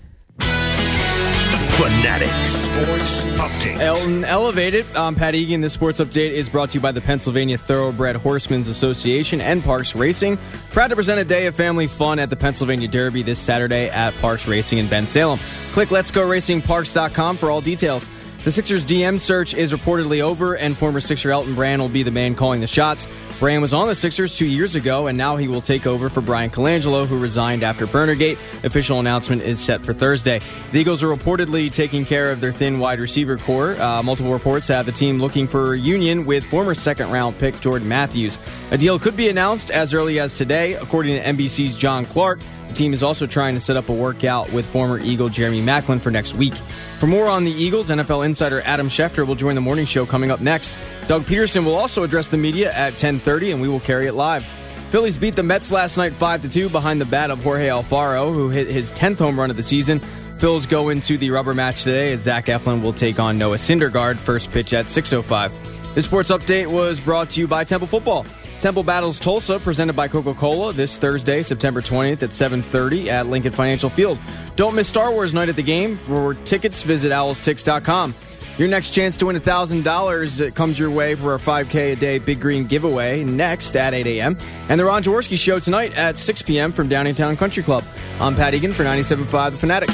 Fanatic 1.79 2.29
Sports 2.45 3.21
Update. 3.39 3.79
Elton 3.79 4.25
Elevated. 4.25 4.93
I'm 4.97 5.15
Pat 5.15 5.33
Egan. 5.33 5.61
This 5.61 5.71
sports 5.71 6.01
update 6.01 6.31
is 6.31 6.49
brought 6.49 6.71
to 6.71 6.73
you 6.73 6.81
by 6.81 6.91
the 6.91 6.99
Pennsylvania 6.99 7.57
Thoroughbred 7.57 8.17
Horsemen's 8.17 8.67
Association 8.67 9.39
and 9.39 9.63
Parx 9.63 9.97
Racing. 9.97 10.37
Proud 10.71 10.89
to 10.89 10.97
present 10.97 11.21
a 11.21 11.23
day 11.23 11.47
of 11.47 11.55
family 11.55 11.87
fun 11.87 12.19
at 12.19 12.29
the 12.29 12.35
Pennsylvania 12.35 12.89
Derby 12.89 13.23
this 13.23 13.39
Saturday 13.39 13.87
at 13.87 14.13
Parx 14.15 14.45
Racing 14.45 14.79
in 14.79 14.87
Bensalem. 14.87 15.39
Click 15.71 15.87
letsgoracingparx.com 15.87 17.37
for 17.37 17.49
all 17.49 17.61
details. 17.61 18.05
The 18.43 18.51
Sixers 18.51 18.83
DM 18.83 19.17
search 19.17 19.53
is 19.53 19.71
reportedly 19.71 20.19
over, 20.19 20.55
and 20.55 20.77
former 20.77 20.99
Sixer 20.99 21.31
Elton 21.31 21.55
Brand 21.55 21.81
will 21.81 21.87
be 21.87 22.03
the 22.03 22.11
man 22.11 22.35
calling 22.35 22.59
the 22.59 22.67
shots. 22.67 23.07
Brand 23.39 23.61
was 23.61 23.73
on 23.73 23.87
the 23.87 23.95
Sixers 23.95 24.35
two 24.35 24.45
years 24.45 24.75
ago, 24.75 25.07
and 25.07 25.17
now 25.17 25.37
he 25.37 25.47
will 25.47 25.61
take 25.61 25.87
over 25.87 26.09
for 26.09 26.19
Bryan 26.19 26.49
Colangelo, 26.49 27.07
who 27.07 27.17
resigned 27.17 27.63
after 27.63 27.87
Burnergate. 27.87 28.37
Official 28.65 28.99
announcement 28.99 29.43
is 29.43 29.61
set 29.61 29.81
for 29.81 29.93
Thursday. 29.93 30.41
The 30.73 30.79
Eagles 30.79 31.03
are 31.03 31.07
reportedly 31.07 31.73
taking 31.73 32.03
care 32.03 32.31
of 32.31 32.41
their 32.41 32.51
thin 32.51 32.79
wide 32.79 32.99
receiver 32.99 33.37
corps. 33.37 33.79
Uh, 33.79 34.03
multiple 34.03 34.33
reports 34.33 34.67
have 34.67 34.85
the 34.85 34.91
team 34.91 35.19
looking 35.21 35.47
for 35.47 35.67
a 35.67 35.69
reunion 35.69 36.25
with 36.25 36.43
former 36.43 36.75
second 36.75 37.11
round 37.11 37.39
pick 37.39 37.57
Jordan 37.61 37.87
Matthews. 37.87 38.37
A 38.71 38.77
deal 38.77 38.99
could 38.99 39.15
be 39.15 39.29
announced 39.29 39.71
as 39.71 39.93
early 39.93 40.19
as 40.19 40.33
today, 40.33 40.73
according 40.73 41.15
to 41.15 41.23
NBC's 41.23 41.77
John 41.77 42.05
Clark. 42.05 42.41
The 42.69 42.75
team 42.75 42.93
is 42.93 43.03
also 43.03 43.25
trying 43.25 43.55
to 43.55 43.59
set 43.59 43.75
up 43.77 43.89
a 43.89 43.93
workout 43.93 44.51
with 44.53 44.65
former 44.65 44.99
Eagle 44.99 45.27
Jeremy 45.27 45.61
Maclin 45.61 45.99
for 45.99 46.11
next 46.11 46.35
week. 46.35 46.53
For 46.99 47.07
more 47.07 47.27
on 47.27 47.43
the 47.43 47.51
Eagles, 47.51 47.89
NFL 47.89 48.25
insider 48.25 48.61
Adam 48.61 48.89
Schefter 48.89 49.25
will 49.25 49.35
join 49.35 49.55
the 49.55 49.61
morning 49.61 49.85
show 49.85 50.05
coming 50.05 50.31
up 50.31 50.39
next. 50.39 50.77
Doug 51.07 51.25
Pederson 51.25 51.65
will 51.65 51.75
also 51.75 52.03
address 52.03 52.27
the 52.27 52.37
media 52.37 52.71
at 52.73 52.93
10:30 52.93 53.51
and 53.51 53.61
we 53.61 53.67
will 53.67 53.79
carry 53.79 54.05
it 54.05 54.13
live. 54.13 54.45
Phillies 54.91 55.17
beat 55.17 55.35
the 55.35 55.43
Mets 55.43 55.71
last 55.71 55.97
night 55.97 56.13
5 56.13 56.43
to 56.43 56.49
2 56.49 56.69
behind 56.69 57.01
the 57.01 57.05
bat 57.05 57.31
of 57.31 57.43
Jorge 57.43 57.67
Alfaro, 57.67 58.33
who 58.33 58.49
hit 58.49 58.67
his 58.67 58.91
10th 58.91 59.19
home 59.19 59.39
run 59.39 59.49
of 59.49 59.57
the 59.57 59.63
season. 59.63 59.99
Phils 60.39 60.67
go 60.67 60.89
into 60.89 61.17
the 61.17 61.31
rubber 61.31 61.53
match 61.53 61.83
today 61.83 62.13
as 62.13 62.21
Zach 62.21 62.45
Eflin 62.45 62.81
will 62.81 62.93
take 62.93 63.19
on 63.19 63.37
Noah 63.37 63.57
Syndergaard, 63.57 64.19
first 64.19 64.51
pitch 64.51 64.73
at 64.73 64.85
6.05. 64.85 65.51
This 65.95 66.05
sports 66.05 66.31
update 66.31 66.67
was 66.67 66.99
brought 66.99 67.31
to 67.31 67.39
you 67.39 67.47
by 67.47 67.63
Temple 67.63 67.87
Football. 67.87 68.25
Temple 68.61 68.83
battles 68.83 69.19
Tulsa, 69.19 69.59
presented 69.59 69.93
by 69.93 70.07
Coca-Cola, 70.07 70.73
this 70.73 70.97
Thursday, 70.97 71.43
September 71.43 71.81
20th 71.81 72.23
at 72.23 72.31
7.30 72.31 73.07
at 73.07 73.27
Lincoln 73.27 73.53
Financial 73.53 73.89
Field. 73.89 74.19
Don't 74.55 74.75
miss 74.75 74.87
Star 74.87 75.11
Wars 75.11 75.33
night 75.33 75.49
at 75.49 75.55
the 75.55 75.63
game. 75.63 75.97
For 75.97 76.33
tickets, 76.33 76.83
visit 76.83 77.11
owlstix.com. 77.11 78.13
Your 78.57 78.67
next 78.67 78.89
chance 78.89 79.15
to 79.17 79.27
win 79.27 79.37
$1,000 79.37 80.53
comes 80.53 80.77
your 80.77 80.91
way 80.91 81.15
for 81.15 81.31
our 81.31 81.37
5K 81.37 81.93
a 81.93 81.95
day 81.95 82.19
Big 82.19 82.41
Green 82.41 82.67
giveaway 82.67 83.23
next 83.23 83.77
at 83.77 83.93
8 83.93 84.05
a.m. 84.05 84.37
And 84.67 84.77
the 84.77 84.83
Ron 84.83 85.01
Jaworski 85.01 85.37
Show 85.37 85.59
tonight 85.59 85.93
at 85.93 86.17
6 86.17 86.41
p.m. 86.41 86.73
from 86.73 86.89
Downingtown 86.89 87.37
Country 87.37 87.63
Club. 87.63 87.85
I'm 88.19 88.35
Pat 88.35 88.53
Egan 88.53 88.73
for 88.73 88.83
97.5 88.83 89.51
The 89.51 89.57
Fanatic. 89.57 89.89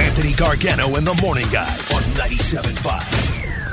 Anthony 0.00 0.32
Gargano 0.32 0.96
and 0.96 1.06
the 1.06 1.14
Morning 1.20 1.46
Guys 1.50 1.92
on 1.92 2.02
97.5. 2.14 3.29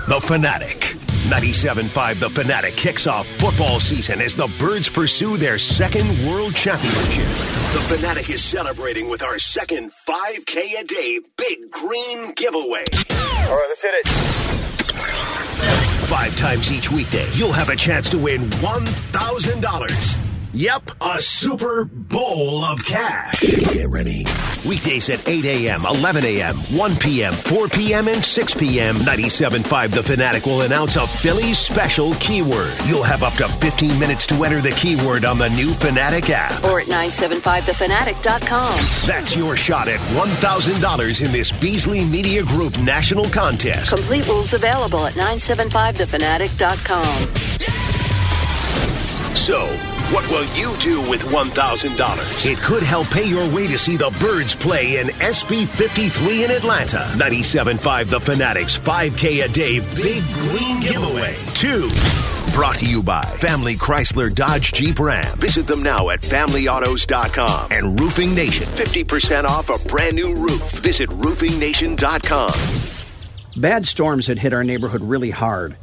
The 0.08 0.22
Fanatic. 0.22 0.96
97.5 1.28 2.22
The 2.22 2.30
Fanatic 2.30 2.78
kicks 2.78 3.08
off 3.08 3.28
football 3.28 3.82
season 3.82 4.22
as 4.22 4.38
the 4.38 4.48
Birds 4.58 4.88
pursue 4.88 5.36
their 5.36 5.60
second 5.60 6.26
world 6.26 6.56
championship. 6.56 7.26
The 7.74 7.84
Fanatic 7.90 8.30
is 8.30 8.42
celebrating 8.42 9.10
with 9.10 9.22
our 9.22 9.38
second 9.38 9.92
5K 10.08 10.80
a 10.80 10.86
day 10.86 11.20
Big 11.36 11.70
Green 11.70 12.32
giveaway. 12.36 12.86
All 12.88 13.58
right, 13.58 13.66
let's 13.68 13.82
hit 13.82 13.96
it. 13.96 14.08
Five 16.08 16.38
times 16.38 16.72
each 16.72 16.90
weekday, 16.90 17.30
you'll 17.34 17.52
have 17.52 17.68
a 17.68 17.76
chance 17.76 18.10
to 18.12 18.18
win 18.18 18.44
$1,000. 18.44 20.27
Yep, 20.53 20.91
a 21.02 21.19
Super 21.19 21.84
Bowl 21.86 22.64
of 22.64 22.84
cash. 22.86 23.41
Get 23.41 23.90
ready. 23.90 24.26
Weekdays 24.65 25.10
at 25.10 25.28
8 25.28 25.44
a.m., 25.45 25.86
11 25.86 26.24
a.m., 26.26 26.56
1 26.56 26.95
p.m., 26.95 27.34
4 27.34 27.68
p.m., 27.68 28.07
and 28.07 28.24
6 28.24 28.53
p.m. 28.56 28.95
97.5 28.95 29.91
The 29.91 30.02
Fanatic 30.03 30.45
will 30.45 30.61
announce 30.61 30.95
a 30.95 31.06
Phillies 31.06 31.60
special 31.60 32.14
keyword. 32.15 32.74
You'll 32.86 33.03
have 33.03 33.24
up 33.24 33.34
to 33.34 33.48
15 33.48 33.99
minutes 33.99 34.26
to 34.28 34.41
enter 34.45 34.61
the 34.61 34.72
keyword 34.72 35.26
on 35.26 35.38
the 35.38 35.49
new 35.49 35.74
Fanatic 35.74 36.30
app. 36.30 36.64
Or 36.64 36.80
at 36.80 36.88
975thefanatic.com. 36.88 38.80
That's 39.06 39.36
your 39.36 39.57
shot 39.57 39.88
at 39.90 39.99
$1,000 40.15 41.26
in 41.26 41.32
this 41.32 41.52
Beasley 41.52 42.06
Media 42.06 42.44
Group 42.44 42.78
national 42.80 43.26
contest. 43.26 43.94
Complete 43.94 44.26
rules 44.28 44.53
available 44.53 45.06
at 45.06 45.14
975thefanatic.com. 45.14 47.36
So, 49.36 49.68
what 50.12 50.28
will 50.30 50.46
you 50.56 50.76
do 50.78 51.02
with 51.10 51.22
$1,000? 51.24 52.52
It 52.52 52.58
could 52.60 52.84
help 52.84 53.08
pay 53.10 53.28
your 53.28 53.48
way 53.54 53.68
to 53.68 53.78
see 53.78 53.98
the 53.98 54.16
Birds 54.20 54.56
play 54.56 55.00
in 55.00 55.08
SB 55.08 55.68
53 55.68 56.46
in 56.46 56.52
Atlanta. 56.52 57.10
97.5 57.16 58.10
The 58.10 58.20
Fanatics 58.20 58.78
5K 58.78 59.46
a 59.46 59.48
day 59.50 59.80
Big 59.96 60.24
Green 60.34 60.80
Giveaway. 60.80 61.36
Two. 61.54 61.90
Brought 62.54 62.78
to 62.78 62.86
you 62.86 63.04
by 63.04 63.22
Family 63.24 63.76
Chrysler 63.76 64.34
Dodge 64.34 64.72
Jeep 64.74 65.00
Ram. 65.00 65.38
Visit 65.40 65.68
them 65.68 65.84
now 65.84 66.10
at 66.10 66.22
FamilyAutos.com 66.22 67.72
and 67.72 68.00
Roofing 68.00 68.34
Nation. 68.34 68.66
50% 68.66 69.44
off 69.44 69.70
a 69.70 69.88
brand 69.88 70.16
new 70.16 70.34
roof. 70.34 70.72
Visit 70.80 71.10
RoofingNation.com. 71.10 73.62
Bad 73.62 73.88
storms 73.88 74.28
had 74.28 74.40
hit 74.40 74.54
our 74.54 74.64
neighborhood 74.64 75.02
really 75.02 75.32
hard. 75.32 75.76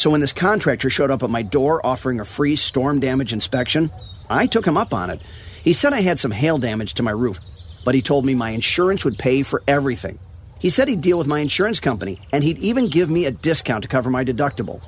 So 0.00 0.08
when 0.08 0.22
this 0.22 0.32
contractor 0.32 0.88
showed 0.88 1.10
up 1.10 1.22
at 1.22 1.28
my 1.28 1.42
door 1.42 1.84
offering 1.84 2.20
a 2.20 2.24
free 2.24 2.56
storm 2.56 3.00
damage 3.00 3.34
inspection, 3.34 3.90
I 4.30 4.46
took 4.46 4.66
him 4.66 4.78
up 4.78 4.94
on 4.94 5.10
it. 5.10 5.20
He 5.62 5.74
said 5.74 5.92
I 5.92 6.00
had 6.00 6.18
some 6.18 6.30
hail 6.30 6.56
damage 6.56 6.94
to 6.94 7.02
my 7.02 7.10
roof, 7.10 7.38
but 7.84 7.94
he 7.94 8.00
told 8.00 8.24
me 8.24 8.34
my 8.34 8.48
insurance 8.48 9.04
would 9.04 9.18
pay 9.18 9.42
for 9.42 9.62
everything. 9.68 10.18
He 10.58 10.70
said 10.70 10.88
he'd 10.88 11.02
deal 11.02 11.18
with 11.18 11.26
my 11.26 11.40
insurance 11.40 11.80
company, 11.80 12.18
and 12.32 12.42
he'd 12.42 12.56
even 12.60 12.88
give 12.88 13.10
me 13.10 13.26
a 13.26 13.30
discount 13.30 13.82
to 13.82 13.88
cover 13.88 14.08
my 14.08 14.24
deductible. 14.24 14.82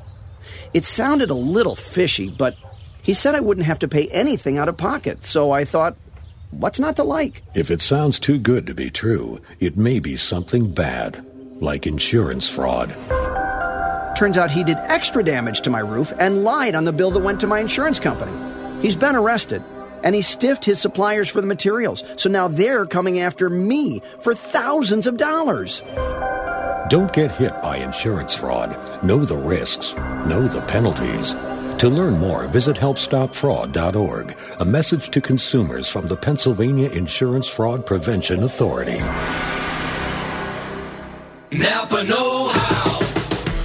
It 0.72 0.84
sounded 0.84 1.28
a 1.28 1.34
little 1.34 1.76
fishy, 1.76 2.30
but 2.30 2.56
he 3.02 3.12
said 3.12 3.34
I 3.34 3.40
wouldn't 3.40 3.66
have 3.66 3.80
to 3.80 3.88
pay 3.88 4.08
anything 4.08 4.56
out 4.56 4.70
of 4.70 4.78
pocket, 4.78 5.26
so 5.26 5.50
I 5.50 5.66
thought, 5.66 5.94
What's 6.52 6.80
not 6.80 6.96
to 6.96 7.04
like? 7.04 7.42
If 7.54 7.70
it 7.70 7.82
sounds 7.82 8.18
too 8.18 8.38
good 8.38 8.66
to 8.66 8.74
be 8.74 8.88
true, 8.88 9.40
it 9.60 9.76
may 9.76 9.98
be 9.98 10.16
something 10.16 10.72
bad, 10.72 11.22
like 11.60 11.86
insurance 11.86 12.48
fraud. 12.48 12.96
Turns 14.16 14.38
out 14.38 14.50
he 14.50 14.64
did 14.64 14.78
extra 14.78 15.24
damage 15.24 15.62
to 15.62 15.70
my 15.70 15.80
roof 15.80 16.12
and 16.18 16.44
lied 16.44 16.74
on 16.74 16.84
the 16.84 16.92
bill 16.92 17.10
that 17.12 17.22
went 17.22 17.40
to 17.40 17.46
my 17.46 17.60
insurance 17.60 17.98
company. 17.98 18.32
He's 18.82 18.96
been 18.96 19.16
arrested 19.16 19.62
and 20.02 20.14
he 20.14 20.22
stiffed 20.22 20.64
his 20.64 20.80
suppliers 20.80 21.28
for 21.28 21.40
the 21.40 21.46
materials. 21.46 22.02
So 22.16 22.28
now 22.28 22.48
they're 22.48 22.86
coming 22.86 23.20
after 23.20 23.48
me 23.48 24.02
for 24.18 24.34
thousands 24.34 25.06
of 25.06 25.16
dollars. 25.16 25.82
Don't 26.88 27.12
get 27.12 27.30
hit 27.32 27.60
by 27.62 27.78
insurance 27.78 28.34
fraud. 28.34 29.02
Know 29.02 29.24
the 29.24 29.36
risks. 29.36 29.94
Know 30.26 30.46
the 30.46 30.60
penalties. 30.62 31.34
To 31.78 31.88
learn 31.88 32.18
more, 32.18 32.46
visit 32.48 32.76
helpstopfraud.org. 32.76 34.36
A 34.60 34.64
message 34.64 35.10
to 35.10 35.20
consumers 35.20 35.88
from 35.88 36.06
the 36.06 36.16
Pennsylvania 36.16 36.90
Insurance 36.90 37.48
Fraud 37.48 37.86
Prevention 37.86 38.44
Authority. 38.44 38.98
Napa 41.50 42.04
Know 42.04 42.48
How. 42.48 42.61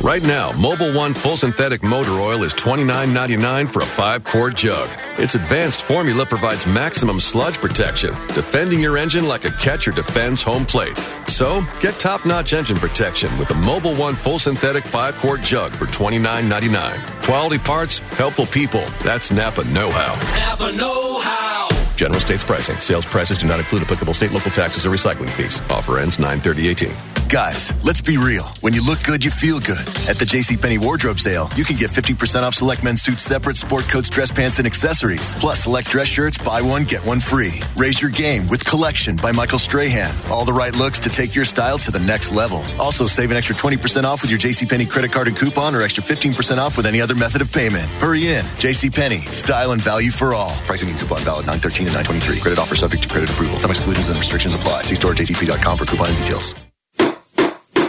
Right 0.07 0.23
now, 0.23 0.53
Mobil 0.53 0.95
One 0.95 1.13
Full 1.13 1.35
Synthetic 1.35 1.83
Motor 1.83 2.13
Oil 2.13 2.43
is 2.43 2.53
$29.99 2.53 3.69
for 3.69 3.81
a 3.81 3.85
5 3.85 4.23
quart 4.23 4.55
jug. 4.55 4.89
Its 5.19 5.35
advanced 5.35 5.81
formula 5.81 6.25
provides 6.25 6.65
maximum 6.65 7.19
sludge 7.19 7.57
protection, 7.57 8.11
defending 8.33 8.79
your 8.79 8.97
engine 8.97 9.27
like 9.27 9.43
a 9.43 9.51
catcher 9.51 9.91
defends 9.91 10.41
home 10.41 10.65
plate. 10.65 10.97
So, 11.27 11.61
get 11.81 11.99
top 11.99 12.25
notch 12.25 12.53
engine 12.53 12.77
protection 12.77 13.37
with 13.37 13.49
the 13.49 13.53
Mobil 13.55 13.99
One 13.99 14.15
Full 14.15 14.39
Synthetic 14.39 14.85
5 14.85 15.15
quart 15.17 15.41
jug 15.41 15.73
for 15.73 15.87
$29.99. 15.87 17.23
Quality 17.23 17.57
parts, 17.57 17.97
helpful 17.99 18.45
people. 18.45 18.85
That's 19.03 19.29
Napa 19.29 19.65
Know 19.65 19.91
How. 19.91 20.15
Napa 20.39 20.71
Know 20.71 21.19
How. 21.19 21.86
General 21.97 22.21
states 22.21 22.43
pricing. 22.43 22.79
Sales 22.79 23.05
prices 23.05 23.39
do 23.39 23.47
not 23.47 23.59
include 23.59 23.81
applicable 23.81 24.13
state, 24.13 24.31
local 24.31 24.51
taxes, 24.51 24.85
or 24.85 24.91
recycling 24.91 25.29
fees. 25.31 25.59
Offer 25.69 25.99
ends 25.99 26.19
9 26.19 26.39
18 26.45 26.95
Guys, 27.27 27.73
let's 27.83 27.99
be 27.99 28.17
real. 28.17 28.45
When 28.61 28.73
you 28.73 28.85
look 28.85 29.03
good, 29.03 29.25
you 29.25 29.31
feel 29.31 29.59
good. 29.59 29.85
At 30.07 30.17
the 30.17 30.23
JCPenney 30.23 30.77
wardrobe 30.77 31.19
sale, 31.19 31.49
you 31.57 31.65
can 31.65 31.75
get 31.75 31.89
50% 31.91 32.43
off 32.43 32.53
select 32.53 32.85
men's 32.85 33.01
suits, 33.01 33.23
separate 33.23 33.57
sport 33.57 33.83
coats, 33.89 34.07
dress 34.07 34.31
pants, 34.31 34.59
and 34.59 34.65
accessories. 34.65 35.35
Plus, 35.35 35.63
select 35.63 35.89
dress 35.89 36.07
shirts, 36.07 36.37
buy 36.37 36.61
one, 36.61 36.85
get 36.85 37.05
one 37.05 37.19
free. 37.19 37.61
Raise 37.75 38.01
your 38.01 38.11
game 38.11 38.47
with 38.47 38.63
Collection 38.63 39.17
by 39.17 39.33
Michael 39.33 39.59
Strahan. 39.59 40.15
All 40.31 40.45
the 40.45 40.53
right 40.53 40.73
looks 40.73 40.99
to 41.01 41.09
take 41.09 41.35
your 41.35 41.43
style 41.43 41.77
to 41.79 41.91
the 41.91 41.99
next 41.99 42.31
level. 42.31 42.63
Also, 42.79 43.05
save 43.07 43.29
an 43.31 43.35
extra 43.35 43.55
20% 43.55 44.05
off 44.05 44.21
with 44.21 44.31
your 44.31 44.39
JCPenney 44.39 44.89
credit 44.89 45.11
card 45.11 45.27
and 45.27 45.35
coupon 45.35 45.75
or 45.75 45.81
extra 45.81 46.03
15% 46.03 46.59
off 46.59 46.77
with 46.77 46.85
any 46.85 47.01
other 47.01 47.15
method 47.15 47.41
of 47.41 47.51
payment. 47.51 47.85
Hurry 47.99 48.29
in. 48.29 48.45
JCPenney. 48.55 49.29
Style 49.33 49.73
and 49.73 49.81
value 49.81 50.11
for 50.11 50.33
all. 50.33 50.51
Pricing 50.65 50.89
and 50.89 50.97
coupon 50.97 51.19
valid 51.19 51.45
913 51.45 51.86
and 51.87 51.95
923. 51.95 52.41
Credit 52.41 52.59
offer 52.59 52.75
subject 52.75 53.03
to 53.03 53.09
credit 53.09 53.29
approval. 53.31 53.59
Some 53.59 53.71
exclusions 53.71 54.09
and 54.09 54.17
restrictions 54.19 54.53
apply. 54.53 54.83
See 54.83 54.95
store 54.95 55.15
jcp.com 55.15 55.77
for 55.77 55.85
coupon 55.85 56.13
details. 56.21 56.66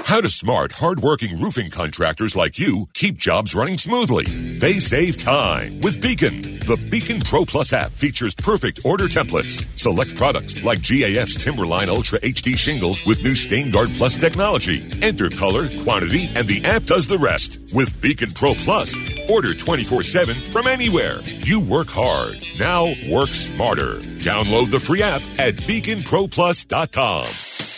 How 0.09 0.23
do 0.23 0.29
smart, 0.29 0.73
hardworking 0.73 1.39
roofing 1.39 1.69
contractors 1.69 2.35
like 2.35 2.59
you 2.59 2.87
keep 2.95 3.19
jobs 3.19 3.55
running 3.55 3.77
smoothly? 3.77 4.25
They 4.57 4.79
save 4.79 5.19
time 5.19 5.83
with 5.83 6.01
Beacon. 6.01 6.61
The 6.61 6.79
Beacon 6.91 7.21
Pro 7.21 7.45
Plus 7.45 7.75
app 7.75 7.93
features 7.93 8.35
perfect 8.35 8.87
order 8.87 9.05
templates. 9.05 9.67
Select 9.79 10.17
products 10.17 10.65
like 10.65 10.81
GAF's 10.81 11.37
Timberline 11.37 11.91
Ultra 11.91 12.21
HD 12.21 12.57
shingles 12.57 13.05
with 13.05 13.23
new 13.23 13.35
Stain 13.35 13.71
Guard 13.71 13.91
Plus 13.93 14.17
technology. 14.17 14.91
Enter 15.03 15.29
color, 15.29 15.69
quantity, 15.83 16.31
and 16.35 16.49
the 16.49 16.65
app 16.65 16.85
does 16.85 17.07
the 17.07 17.19
rest. 17.19 17.59
With 17.75 18.01
Beacon 18.01 18.31
Pro 18.31 18.55
Plus, 18.55 18.97
order 19.29 19.53
24 19.53 20.05
7 20.05 20.53
from 20.53 20.67
anywhere. 20.67 21.21
You 21.21 21.61
work 21.61 21.91
hard. 21.91 22.43
Now 22.59 22.95
work 23.11 23.35
smarter. 23.35 24.01
Download 24.25 24.71
the 24.71 24.81
free 24.81 25.03
app 25.03 25.21
at 25.39 25.57
beaconproplus.com. 25.57 27.78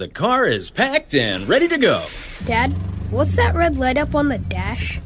The 0.00 0.08
car 0.08 0.46
is 0.46 0.70
packed 0.70 1.14
and 1.14 1.46
ready 1.46 1.68
to 1.68 1.76
go. 1.76 2.06
Dad, 2.46 2.72
what's 3.10 3.36
that 3.36 3.54
red 3.54 3.76
light 3.76 3.98
up 3.98 4.14
on 4.14 4.28
the 4.28 4.38
dash? 4.38 4.98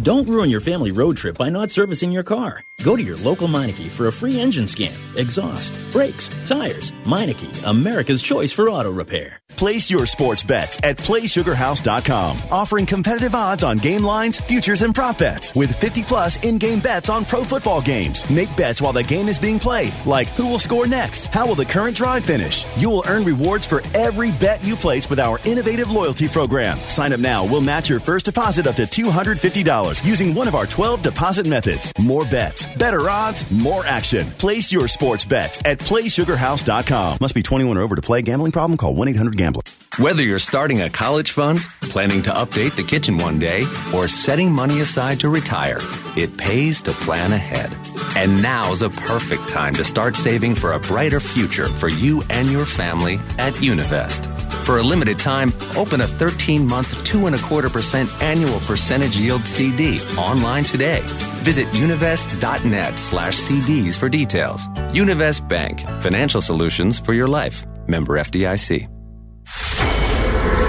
Don't 0.00 0.26
ruin 0.26 0.48
your 0.48 0.62
family 0.62 0.90
road 0.90 1.18
trip 1.18 1.36
by 1.36 1.50
not 1.50 1.70
servicing 1.70 2.10
your 2.10 2.22
car. 2.22 2.64
Go 2.82 2.96
to 2.96 3.02
your 3.02 3.18
local 3.18 3.46
Meineke 3.46 3.90
for 3.90 4.06
a 4.06 4.12
free 4.12 4.40
engine 4.40 4.66
scan, 4.66 4.94
exhaust, 5.16 5.74
brakes, 5.92 6.28
tires. 6.48 6.90
Meineke, 7.04 7.68
America's 7.68 8.22
choice 8.22 8.52
for 8.52 8.70
auto 8.70 8.90
repair. 8.90 9.38
Place 9.50 9.90
your 9.90 10.06
sports 10.06 10.42
bets 10.42 10.78
at 10.82 10.96
PlaySugarHouse.com, 10.96 12.38
offering 12.50 12.86
competitive 12.86 13.34
odds 13.34 13.62
on 13.62 13.76
game 13.76 14.02
lines, 14.02 14.40
futures, 14.40 14.80
and 14.80 14.94
prop 14.94 15.18
bets 15.18 15.54
with 15.54 15.76
50 15.76 16.04
plus 16.04 16.42
in-game 16.42 16.80
bets 16.80 17.10
on 17.10 17.26
pro 17.26 17.44
football 17.44 17.82
games. 17.82 18.28
Make 18.30 18.56
bets 18.56 18.80
while 18.80 18.94
the 18.94 19.04
game 19.04 19.28
is 19.28 19.38
being 19.38 19.58
played, 19.58 19.92
like 20.06 20.28
who 20.28 20.46
will 20.48 20.58
score 20.58 20.86
next, 20.86 21.26
how 21.26 21.46
will 21.46 21.54
the 21.54 21.66
current 21.66 21.94
drive 21.94 22.24
finish. 22.24 22.64
You 22.78 22.88
will 22.88 23.04
earn 23.06 23.24
rewards 23.24 23.66
for 23.66 23.82
every 23.94 24.32
bet 24.32 24.64
you 24.64 24.74
place 24.74 25.10
with 25.10 25.20
our 25.20 25.38
innovative 25.44 25.90
loyalty 25.90 26.28
program. 26.28 26.78
Sign 26.88 27.12
up 27.12 27.20
now. 27.20 27.44
We'll 27.44 27.60
match 27.60 27.90
your 27.90 28.00
first 28.00 28.24
deposit 28.24 28.66
up 28.66 28.76
to 28.76 28.84
$250 28.84 29.81
using 29.90 30.34
one 30.34 30.48
of 30.48 30.54
our 30.54 30.66
12 30.66 31.02
deposit 31.02 31.46
methods. 31.46 31.92
More 31.98 32.24
bets, 32.24 32.66
better 32.76 33.08
odds, 33.08 33.50
more 33.50 33.84
action. 33.86 34.26
Place 34.32 34.70
your 34.70 34.86
sports 34.88 35.24
bets 35.24 35.60
at 35.64 35.78
PlaySugarHouse.com. 35.78 37.18
Must 37.20 37.34
be 37.34 37.42
21 37.42 37.76
or 37.76 37.80
over 37.80 37.96
to 37.96 38.02
play. 38.02 38.22
Gambling 38.22 38.52
problem? 38.52 38.76
Call 38.76 38.94
1-800-GAMBLER. 38.94 39.62
Whether 39.98 40.22
you're 40.22 40.38
starting 40.38 40.80
a 40.80 40.88
college 40.88 41.32
fund, 41.32 41.60
planning 41.82 42.22
to 42.22 42.30
update 42.30 42.76
the 42.76 42.82
kitchen 42.82 43.18
one 43.18 43.38
day, 43.38 43.66
or 43.94 44.08
setting 44.08 44.50
money 44.50 44.80
aside 44.80 45.20
to 45.20 45.28
retire, 45.28 45.78
it 46.16 46.34
pays 46.38 46.80
to 46.82 46.92
plan 46.92 47.32
ahead. 47.34 47.70
And 48.16 48.42
now's 48.42 48.80
a 48.80 48.88
perfect 48.88 49.48
time 49.48 49.74
to 49.74 49.84
start 49.84 50.16
saving 50.16 50.54
for 50.54 50.72
a 50.72 50.80
brighter 50.80 51.20
future 51.20 51.66
for 51.66 51.88
you 51.88 52.22
and 52.30 52.50
your 52.50 52.64
family 52.64 53.16
at 53.38 53.52
Univest. 53.54 54.26
For 54.64 54.78
a 54.78 54.82
limited 54.82 55.18
time, 55.18 55.52
open 55.76 56.00
a 56.00 56.06
13 56.06 56.66
month, 56.66 57.04
two 57.04 57.26
and 57.26 57.34
a 57.34 57.38
quarter 57.40 57.68
percent 57.68 58.08
annual 58.22 58.60
percentage 58.60 59.16
yield 59.16 59.46
CD 59.46 59.71
online 60.18 60.64
today. 60.64 61.00
Visit 61.42 61.66
univest.net 61.68 62.98
slash 62.98 63.36
CDs 63.36 63.98
for 63.98 64.08
details. 64.08 64.68
Univest 64.92 65.48
Bank, 65.48 65.80
financial 66.00 66.40
solutions 66.40 66.98
for 67.00 67.14
your 67.14 67.28
life. 67.28 67.66
Member 67.88 68.14
FDIC. 68.18 68.88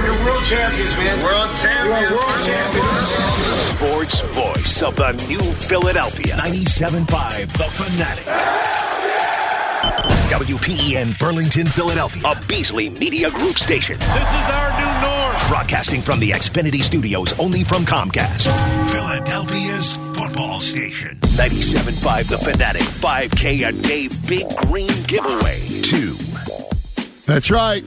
You're 0.04 0.26
world 0.26 0.44
champions, 0.46 0.98
man. 0.98 1.24
World 1.24 1.50
champions. 1.62 2.02
You're 2.02 2.18
world 2.18 2.46
champions. 2.46 3.24
Sports 3.74 4.20
voice 4.34 4.82
of 4.82 4.96
the 4.96 5.12
new 5.28 5.42
Philadelphia. 5.42 6.36
97.5 6.36 7.52
The 7.58 7.64
Fanatic. 7.64 8.26
WPEN 10.34 11.18
Burlington, 11.20 11.68
Philadelphia. 11.68 12.24
A 12.26 12.36
Beasley 12.48 12.90
Media 12.90 13.30
Group 13.30 13.60
station. 13.60 13.98
This 14.00 14.10
is 14.10 14.50
our 14.50 14.80
new 14.80 14.93
norm. 15.04 15.36
Broadcasting 15.50 16.02
from 16.02 16.20
the 16.20 16.32
Xfinity 16.32 16.82
studios 16.82 17.38
only 17.40 17.64
from 17.64 17.86
Comcast. 17.86 18.48
Philadelphia's 18.92 19.96
football 20.18 20.60
station. 20.60 21.18
97.5 21.22 22.30
The 22.30 22.38
Fanatic. 22.38 22.82
5K 22.82 23.68
a 23.68 23.72
day 23.72 24.08
big 24.28 24.48
green 24.68 24.90
giveaway. 25.08 25.60
Two. 25.82 26.16
That's 27.26 27.52
right. 27.52 27.84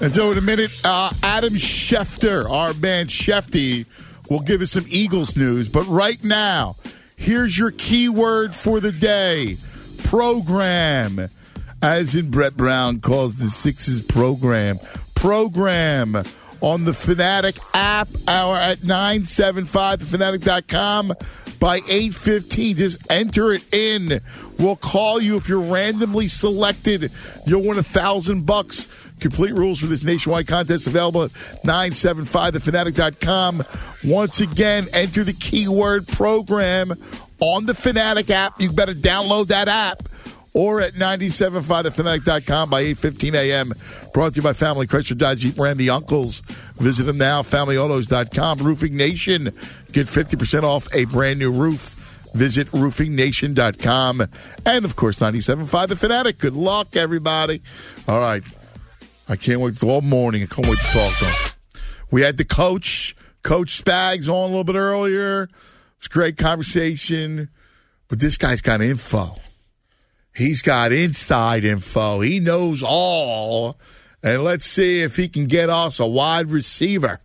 And 0.00 0.12
so 0.12 0.32
in 0.32 0.38
a 0.38 0.42
minute, 0.42 0.70
uh, 0.84 1.10
Adam 1.22 1.54
Schefter, 1.54 2.48
our 2.50 2.74
man 2.74 3.06
Shefty, 3.06 3.86
will 4.28 4.40
give 4.40 4.60
us 4.60 4.72
some 4.72 4.84
Eagles 4.88 5.36
news. 5.36 5.68
But 5.68 5.86
right 5.86 6.22
now, 6.22 6.76
here's 7.16 7.56
your 7.56 7.70
keyword 7.70 8.54
for 8.54 8.80
the 8.80 8.92
day 8.92 9.56
program. 10.04 11.28
As 11.82 12.14
in 12.14 12.30
Brett 12.30 12.56
Brown 12.56 13.00
calls 13.00 13.36
the 13.36 13.48
Sixes 13.48 14.02
program. 14.02 14.80
Program 15.14 16.24
on 16.66 16.84
the 16.84 16.92
Fanatic 16.92 17.56
app, 17.74 18.08
hour 18.26 18.56
at 18.56 18.80
975thefanatic.com 18.80 21.12
by 21.60 21.78
8.15. 21.78 22.76
Just 22.76 23.12
enter 23.12 23.52
it 23.52 23.72
in. 23.72 24.20
We'll 24.58 24.74
call 24.74 25.22
you 25.22 25.36
if 25.36 25.48
you're 25.48 25.60
randomly 25.60 26.26
selected. 26.26 27.12
You'll 27.46 27.62
win 27.62 27.78
a 27.78 27.84
thousand 27.84 28.46
bucks. 28.46 28.88
Complete 29.20 29.54
rules 29.54 29.78
for 29.78 29.86
this 29.86 30.02
nationwide 30.02 30.48
contest 30.48 30.88
available 30.88 31.22
at 31.22 31.30
975thefanatic.com. 31.62 33.62
Once 34.02 34.40
again, 34.40 34.88
enter 34.92 35.22
the 35.22 35.34
keyword 35.34 36.08
program 36.08 36.94
on 37.38 37.66
the 37.66 37.74
Fanatic 37.74 38.28
app. 38.30 38.60
You 38.60 38.72
better 38.72 38.92
download 38.92 39.46
that 39.48 39.68
app 39.68 40.02
or 40.56 40.80
at 40.80 40.94
975thefanatic.com 40.94 42.70
by 42.70 42.82
8.15 42.82 43.34
a.m. 43.34 43.74
Brought 44.14 44.32
to 44.32 44.38
you 44.38 44.42
by 44.42 44.54
Family 44.54 44.86
Chrysler 44.86 45.18
Dodge 45.18 45.40
Jeep 45.40 45.58
Ram 45.58 45.76
the 45.76 45.90
Uncles. 45.90 46.40
Visit 46.76 47.02
them 47.04 47.18
now, 47.18 47.42
familyautos.com. 47.42 48.58
Roofing 48.60 48.96
Nation. 48.96 49.52
Get 49.92 50.06
50% 50.06 50.62
off 50.62 50.88
a 50.94 51.04
brand 51.04 51.38
new 51.38 51.52
roof. 51.52 51.92
Visit 52.32 52.68
roofingnation.com. 52.68 54.28
And, 54.64 54.84
of 54.86 54.96
course, 54.96 55.18
97.5 55.18 55.88
The 55.88 55.96
Fanatic. 55.96 56.38
Good 56.38 56.56
luck, 56.56 56.96
everybody. 56.96 57.62
All 58.08 58.18
right. 58.18 58.42
I 59.28 59.36
can't 59.36 59.60
wait 59.60 59.82
all 59.82 60.00
morning. 60.00 60.42
I 60.42 60.46
can't 60.46 60.66
wait 60.66 60.78
to 60.78 60.90
talk 60.90 61.18
to 61.18 61.24
him. 61.26 61.82
We 62.10 62.22
had 62.22 62.38
the 62.38 62.46
coach, 62.46 63.14
Coach 63.42 63.84
Spags, 63.84 64.26
on 64.26 64.44
a 64.44 64.46
little 64.46 64.64
bit 64.64 64.76
earlier. 64.76 65.50
It's 65.98 66.08
great 66.08 66.38
conversation. 66.38 67.50
But 68.08 68.20
this 68.20 68.38
guy's 68.38 68.62
got 68.62 68.80
info. 68.80 69.36
He's 70.36 70.60
got 70.60 70.92
inside 70.92 71.64
info. 71.64 72.20
He 72.20 72.40
knows 72.40 72.82
all. 72.86 73.78
And 74.22 74.44
let's 74.44 74.66
see 74.66 75.00
if 75.00 75.16
he 75.16 75.28
can 75.28 75.46
get 75.46 75.70
us 75.70 75.98
a 75.98 76.06
wide 76.06 76.50
receiver 76.50 77.20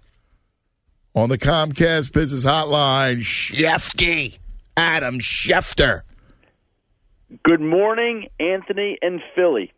on 1.13 1.27
the 1.27 1.37
Comcast 1.37 2.13
Business 2.13 2.45
Hotline. 2.45 3.17
Shefty, 3.17 4.39
Adam 4.77 5.19
Schefter. 5.19 6.03
Good 7.43 7.59
morning, 7.59 8.29
Anthony 8.39 8.97
and 9.01 9.19
Philly. 9.35 9.73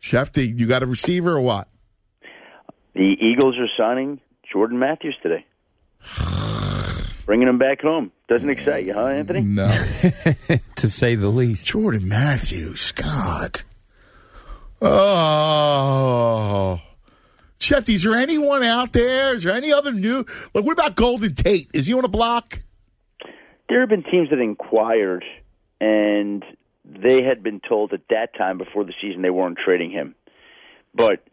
Shefty, 0.00 0.56
you 0.56 0.68
got 0.68 0.84
a 0.84 0.86
receiver 0.86 1.32
or 1.32 1.40
what? 1.40 1.66
The 2.94 3.16
Eagles 3.20 3.56
are 3.58 3.68
signing 3.76 4.20
Jordan 4.52 4.78
Matthews 4.78 5.16
today. 5.20 5.44
Bringing 7.32 7.48
him 7.48 7.56
back 7.56 7.80
home. 7.80 8.12
Doesn't 8.28 8.46
mm. 8.46 8.58
excite 8.58 8.84
you, 8.84 8.92
huh, 8.92 9.06
Anthony? 9.06 9.40
No. 9.40 9.66
to 10.76 10.90
say 10.90 11.14
the 11.14 11.28
least. 11.28 11.66
Jordan 11.66 12.06
Matthews, 12.06 12.92
God. 12.92 13.62
Oh. 14.82 16.78
Shefty, 17.58 17.94
is 17.94 18.02
there 18.02 18.16
anyone 18.16 18.62
out 18.62 18.92
there? 18.92 19.34
Is 19.34 19.44
there 19.44 19.54
any 19.54 19.72
other 19.72 19.92
new? 19.92 20.26
Like, 20.52 20.62
what 20.66 20.74
about 20.74 20.94
Golden 20.94 21.34
Tate? 21.34 21.68
Is 21.72 21.86
he 21.86 21.94
on 21.94 22.04
a 22.04 22.08
block? 22.08 22.60
There 23.70 23.80
have 23.80 23.88
been 23.88 24.04
teams 24.04 24.28
that 24.28 24.38
inquired, 24.38 25.24
and 25.80 26.44
they 26.84 27.22
had 27.22 27.42
been 27.42 27.62
told 27.66 27.94
at 27.94 28.02
that 28.10 28.36
time 28.36 28.58
before 28.58 28.84
the 28.84 28.92
season 29.00 29.22
they 29.22 29.30
weren't 29.30 29.56
trading 29.56 29.90
him. 29.90 30.14
But 30.94 31.24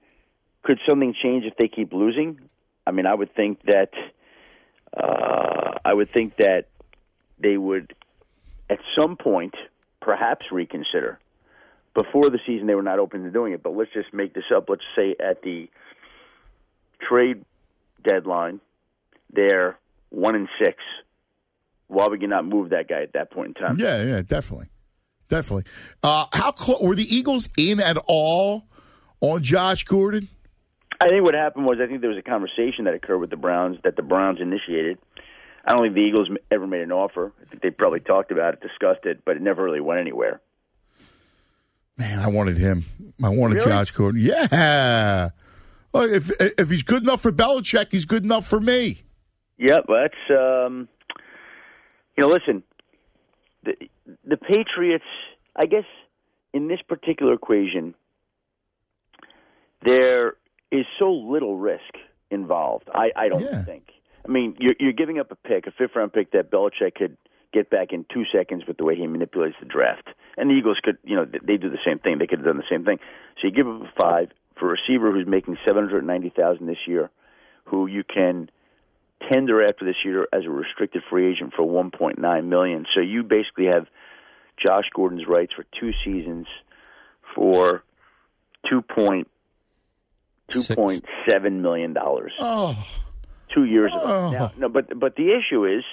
could 0.64 0.80
something 0.88 1.14
change 1.22 1.44
if 1.44 1.58
they 1.58 1.68
keep 1.68 1.92
losing? 1.92 2.40
I 2.88 2.92
mean, 2.92 3.06
I 3.06 3.16
would 3.16 3.36
think 3.36 3.64
that 3.64 3.90
uh, 4.96 5.80
I 5.84 5.94
would 5.94 6.12
think 6.12 6.38
that 6.38 6.66
they 7.40 7.58
would 7.58 7.96
at 8.70 8.80
some 8.98 9.16
point 9.16 9.56
perhaps 10.02 10.46
reconsider. 10.52 11.20
Before 11.94 12.30
the 12.30 12.40
season, 12.46 12.68
they 12.68 12.76
were 12.76 12.84
not 12.84 13.00
open 13.00 13.24
to 13.24 13.32
doing 13.32 13.54
it. 13.54 13.64
But 13.64 13.76
let's 13.76 13.92
just 13.94 14.14
make 14.14 14.34
this 14.34 14.46
up. 14.56 14.70
Let's 14.70 14.84
say 14.96 15.16
at 15.20 15.42
the 15.42 15.70
trade 17.02 17.44
deadline, 18.04 18.60
they're 19.34 19.78
one 20.10 20.36
and 20.36 20.48
six. 20.64 20.78
Why 21.88 22.08
would 22.08 22.22
you 22.22 22.28
not 22.28 22.46
move 22.46 22.70
that 22.70 22.88
guy 22.88 23.02
at 23.02 23.14
that 23.14 23.32
point 23.32 23.50
in 23.50 23.54
time? 23.56 23.80
Yeah, 23.80 24.04
yeah, 24.04 24.22
definitely, 24.22 24.70
definitely. 25.28 25.64
Uh, 26.04 26.26
how 26.34 26.52
close 26.52 26.82
were 26.82 26.96
the 26.96 27.04
Eagles 27.04 27.50
in 27.58 27.80
at 27.80 27.98
all 28.08 28.66
on 29.22 29.42
Josh 29.42 29.84
Gordon? 29.86 30.30
I 31.02 31.08
think 31.08 31.24
what 31.24 31.34
happened 31.34 31.66
was 31.66 31.78
I 31.82 31.88
think 31.88 32.02
there 32.02 32.10
was 32.10 32.20
a 32.20 32.30
conversation 32.30 32.86
that 32.86 32.94
occurred 32.94 33.20
with 33.20 33.30
the 33.30 33.38
Browns 33.38 33.78
that 33.84 33.96
the 33.96 34.02
Browns 34.02 34.40
initiated. 34.42 34.98
I 35.64 35.72
don't 35.74 35.84
think 35.84 35.96
the 35.96 36.02
Eagles 36.02 36.30
ever 36.52 36.68
made 36.68 36.82
an 36.82 36.92
offer. 36.92 37.32
I 37.42 37.46
think 37.46 37.62
they 37.62 37.70
probably 37.70 38.00
talked 38.00 38.32
about 38.32 38.56
it, 38.56 38.62
discussed 38.62 39.06
it, 39.06 39.24
but 39.26 39.36
it 39.38 39.42
never 39.42 39.64
really 39.64 39.82
went 39.82 40.00
anywhere. 40.00 40.42
Man, 41.98 42.20
I 42.20 42.28
wanted 42.28 42.58
him. 42.58 42.84
I 43.24 43.30
wanted 43.30 43.56
Really? 43.56 43.72
Josh 43.72 43.92
Gordon. 43.92 44.22
Yeah. 44.22 45.30
Well, 45.92 46.04
if 46.04 46.30
if 46.40 46.70
he's 46.70 46.84
good 46.84 47.04
enough 47.04 47.22
for 47.22 47.32
Belichick, 47.32 47.92
he's 47.92 48.06
good 48.06 48.24
enough 48.24 48.46
for 48.46 48.60
me. 48.60 49.02
Yeah, 49.58 49.80
but 49.86 50.12
that's 50.30 50.40
um, 50.40 50.88
you 52.16 52.22
know, 52.24 52.30
listen, 52.30 52.64
the 53.64 53.74
the 54.24 54.38
Patriots. 54.38 55.06
I 55.56 55.66
guess 55.66 55.86
in 56.54 56.68
this 56.68 56.80
particular 56.88 57.34
equation, 57.34 57.96
there 59.84 60.36
is 60.72 60.86
so 60.98 61.12
little 61.12 61.58
risk 61.58 61.96
involved. 62.30 62.90
I 62.94 63.12
I 63.16 63.30
don't 63.30 63.66
think. 63.66 63.92
I 64.26 64.32
mean, 64.32 64.56
you're 64.60 64.76
you're 64.80 64.94
giving 64.94 65.20
up 65.20 65.32
a 65.32 65.36
pick, 65.36 65.68
a 65.68 65.72
fifth 65.72 65.96
round 65.96 66.14
pick 66.14 66.32
that 66.32 66.52
Belichick 66.52 66.96
could 66.96 67.18
get 67.52 67.70
back 67.70 67.92
in 67.92 68.06
two 68.14 68.26
seconds 68.32 68.64
with 68.68 68.78
the 68.78 68.86
way 68.86 68.96
he 68.96 69.08
manipulates 69.08 69.56
the 69.60 69.66
draft, 69.66 70.08
and 70.38 70.50
the 70.50 70.54
Eagles 70.54 70.78
could, 70.84 70.98
you 71.04 71.16
know, 71.16 71.26
they 71.26 71.58
do 71.58 71.70
the 71.70 71.80
same 71.86 71.98
thing. 72.00 72.20
They 72.20 72.28
could 72.28 72.40
have 72.40 72.46
done 72.46 72.58
the 72.58 72.70
same 72.70 72.86
thing. 72.86 73.00
So 73.42 73.48
you 73.48 73.52
give 73.52 73.68
up 73.68 73.82
a 73.82 73.92
five 74.00 74.30
for 74.60 74.68
a 74.68 74.78
receiver 74.78 75.12
who's 75.12 75.28
making 75.28 75.58
seven 75.66 75.86
hundred 75.86 76.06
ninety 76.06 76.30
thousand 76.30 76.68
this 76.68 76.88
year, 76.88 77.10
who 77.66 77.88
you 77.88 78.04
can 78.04 78.50
tender 79.30 79.66
after 79.66 79.86
this 79.86 80.06
year 80.06 80.28
as 80.32 80.46
a 80.46 80.50
restricted 80.50 81.04
free 81.10 81.32
agent 81.32 81.54
for 81.54 81.66
1.9 81.66 82.46
million. 82.46 82.86
So 82.96 83.02
you 83.02 83.24
basically 83.24 83.66
have 83.66 83.88
Josh 84.58 84.86
Gordon's 84.94 85.28
rights 85.28 85.54
for 85.54 85.66
two 85.80 85.92
seasons 86.04 86.48
for 87.36 87.84
two 88.70 88.82
point 88.82 89.28
two 90.50 90.64
point 90.76 91.06
seven 91.30 91.62
million 91.62 91.94
dollars. 91.94 92.34
Oh, 92.40 92.76
two 93.54 93.66
years 93.66 93.92
ago. 93.92 94.04
Oh. 94.04 94.32
Now, 94.32 94.52
no, 94.58 94.70
but 94.70 95.00
but 95.00 95.16
the 95.16 95.32
issue 95.38 95.66
is. 95.66 95.84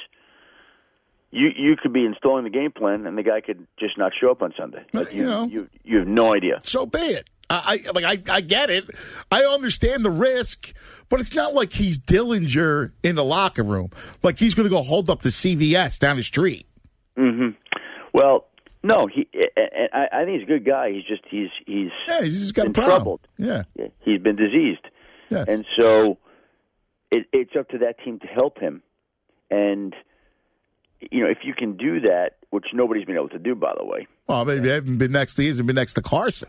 You 1.33 1.49
you 1.55 1.77
could 1.77 1.93
be 1.93 2.05
installing 2.07 2.45
the 2.45 2.51
game 2.51 2.70
plan, 2.70 3.05
and 3.05 3.19
the 3.19 3.23
guy 3.23 3.41
could 3.41 3.66
just 3.78 3.99
not 3.99 4.12
show 4.19 4.31
up 4.31 4.43
on 4.43 4.55
Sunday. 4.57 4.85
Like 4.93 5.12
you, 5.12 5.23
you 5.23 5.27
know. 5.27 5.45
you 5.45 5.69
you 5.85 5.99
have 5.99 6.09
no 6.09 6.33
idea. 6.33 6.61
So 6.62 6.87
be 6.87 6.99
it. 6.99 7.28
I, 7.51 7.81
I 7.87 7.91
like 7.91 8.05
I, 8.05 8.35
I 8.35 8.41
get 8.41 8.70
it. 8.70 8.89
I 9.31 9.43
understand 9.43 10.05
the 10.05 10.11
risk, 10.11 10.73
but 11.09 11.20
it's 11.20 11.35
not 11.35 11.53
like 11.53 11.73
he's 11.73 11.99
Dillinger 11.99 12.93
in 13.03 13.16
the 13.16 13.24
locker 13.24 13.65
room. 13.65 13.91
Like 14.23 14.39
he's 14.39 14.55
going 14.55 14.69
to 14.69 14.74
go 14.74 14.83
hold 14.83 15.11
up 15.11 15.23
the 15.23 15.28
CVS 15.28 15.99
down 15.99 16.16
the 16.16 16.23
street. 16.23 16.66
hmm 17.16 17.51
Well, 18.15 18.45
no, 18.87 19.07
he. 19.07 19.29
I, 19.93 20.07
I 20.13 20.25
think 20.25 20.39
he's 20.41 20.43
a 20.45 20.51
good 20.53 20.65
guy. 20.65 20.93
He's 20.93 21.05
just 21.05 21.23
he's 21.31 21.49
he's 21.67 21.91
yeah, 22.09 22.23
he's 22.23 22.41
just 22.41 22.55
got 22.55 22.63
been 22.65 22.71
a 22.71 22.75
problem. 22.75 22.95
troubled. 22.97 23.21
Yeah. 23.39 23.63
He's 24.01 24.21
been 24.21 24.37
diseased, 24.37 24.85
and 25.49 25.65
so 25.79 26.19
it, 27.11 27.27
it's 27.33 27.53
up 27.59 27.69
to 27.71 27.79
that 27.79 27.97
team 28.05 28.19
to 28.21 28.27
help 28.27 28.59
him. 28.59 28.83
And 29.51 29.95
you 31.11 31.23
know, 31.23 31.31
if 31.31 31.39
you 31.45 31.55
can 31.55 31.77
do 31.77 32.01
that, 32.01 32.37
which 32.51 32.67
nobody's 32.73 33.05
been 33.05 33.17
able 33.17 33.29
to 33.31 33.39
do, 33.39 33.55
by 33.55 33.73
the 33.79 33.85
way. 33.85 34.07
Well, 34.29 34.45
they, 34.45 34.59
they 34.59 34.71
haven't 34.71 34.99
been 34.99 35.13
next 35.13 35.35
to 35.35 35.43
he 35.43 35.49
hasn't 35.49 35.67
been 35.67 35.77
next 35.77 35.95
to 35.95 36.03
Carson. 36.03 36.49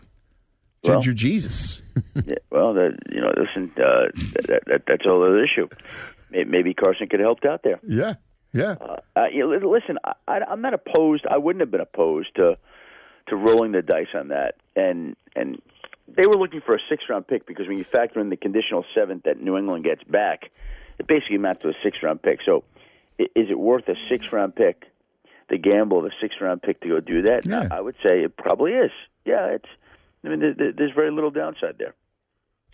Well- 0.84 1.00
Jesus. 1.00 1.82
yeah, 2.14 2.36
well, 2.50 2.72
that, 2.74 2.96
you 3.10 3.20
know, 3.20 3.32
listen, 3.36 3.72
uh, 3.76 4.06
that, 4.46 4.62
that, 4.66 4.82
that's 4.86 5.04
a 5.04 5.08
whole 5.08 5.24
other 5.24 5.42
issue. 5.44 5.68
May- 6.30 6.44
Maybe 6.44 6.72
Carson 6.74 7.08
could 7.08 7.20
have 7.20 7.26
helped 7.26 7.44
out 7.44 7.62
there. 7.64 7.80
Yeah, 7.82 8.14
yeah. 8.52 8.74
Uh, 9.16 9.26
you 9.32 9.40
know, 9.40 9.68
listen, 9.68 9.98
I, 10.26 10.38
I'm 10.48 10.60
not 10.60 10.74
opposed. 10.74 11.26
I 11.26 11.36
wouldn't 11.38 11.60
have 11.60 11.70
been 11.70 11.80
opposed 11.80 12.34
to 12.36 12.56
to 13.28 13.36
rolling 13.36 13.72
the 13.72 13.82
dice 13.82 14.08
on 14.14 14.28
that. 14.28 14.54
And 14.76 15.16
and 15.36 15.60
they 16.08 16.26
were 16.26 16.36
looking 16.36 16.60
for 16.64 16.74
a 16.74 16.78
six 16.88 17.04
round 17.10 17.26
pick 17.26 17.46
because 17.46 17.66
when 17.68 17.78
you 17.78 17.84
factor 17.90 18.20
in 18.20 18.30
the 18.30 18.36
conditional 18.36 18.84
seventh 18.94 19.24
that 19.24 19.40
New 19.42 19.56
England 19.58 19.84
gets 19.84 20.02
back, 20.04 20.50
it 20.98 21.06
basically 21.06 21.36
amounts 21.36 21.62
to 21.62 21.68
a 21.68 21.74
six 21.82 21.98
round 22.02 22.22
pick. 22.22 22.40
So, 22.46 22.64
is 23.18 23.50
it 23.50 23.58
worth 23.58 23.86
a 23.88 23.94
six 24.08 24.26
round 24.32 24.54
pick? 24.56 24.84
The 25.50 25.58
gamble 25.58 25.98
of 25.98 26.04
a 26.06 26.10
six 26.20 26.34
round 26.40 26.62
pick 26.62 26.80
to 26.82 26.88
go 26.88 27.00
do 27.00 27.22
that? 27.22 27.46
I, 27.72 27.78
I 27.78 27.80
would 27.80 27.96
say 28.06 28.22
it 28.22 28.36
probably 28.36 28.72
is. 28.72 28.90
Yeah, 29.24 29.46
it's. 29.46 29.68
I 30.24 30.28
mean, 30.28 30.40
there, 30.40 30.54
there- 30.54 30.72
there's 30.72 30.92
very 30.94 31.10
little 31.10 31.30
downside 31.30 31.76
there. 31.78 31.94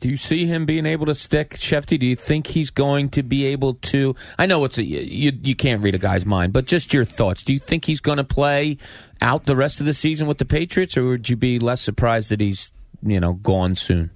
Do 0.01 0.09
you 0.09 0.17
see 0.17 0.47
him 0.47 0.67
being 0.67 0.87
able 0.87 1.07
to 1.07 1.15
stick, 1.15 1.51
Shefty? 1.51 1.99
Do 1.99 2.07
you 2.07 2.17
think 2.17 2.49
he's 2.49 2.71
going 2.71 3.09
to 3.11 3.23
be 3.23 3.47
able 3.47 3.75
to? 3.75 4.15
I 4.39 4.47
know 4.47 4.65
it's 4.65 4.77
a, 4.77 4.85
you. 4.85 5.33
You 5.43 5.55
can't 5.55 5.83
read 5.83 5.95
a 5.95 5.99
guy's 5.99 6.27
mind, 6.27 6.53
but 6.53 6.67
just 6.67 6.93
your 6.93 7.05
thoughts. 7.05 7.43
Do 7.43 7.53
you 7.53 7.59
think 7.59 7.87
he's 7.87 8.01
going 8.01 8.19
to 8.19 8.25
play 8.25 8.77
out 9.23 9.47
the 9.47 9.57
rest 9.57 9.81
of 9.81 9.87
the 9.87 9.95
season 9.95 10.27
with 10.27 10.39
the 10.39 10.45
Patriots, 10.45 10.97
or 10.97 11.05
would 11.05 11.29
you 11.29 11.37
be 11.37 11.59
less 11.59 11.81
surprised 11.81 12.31
that 12.31 12.41
he's 12.41 12.73
you 13.03 13.21
know 13.21 13.35
gone 13.35 13.77
soon? 13.77 14.11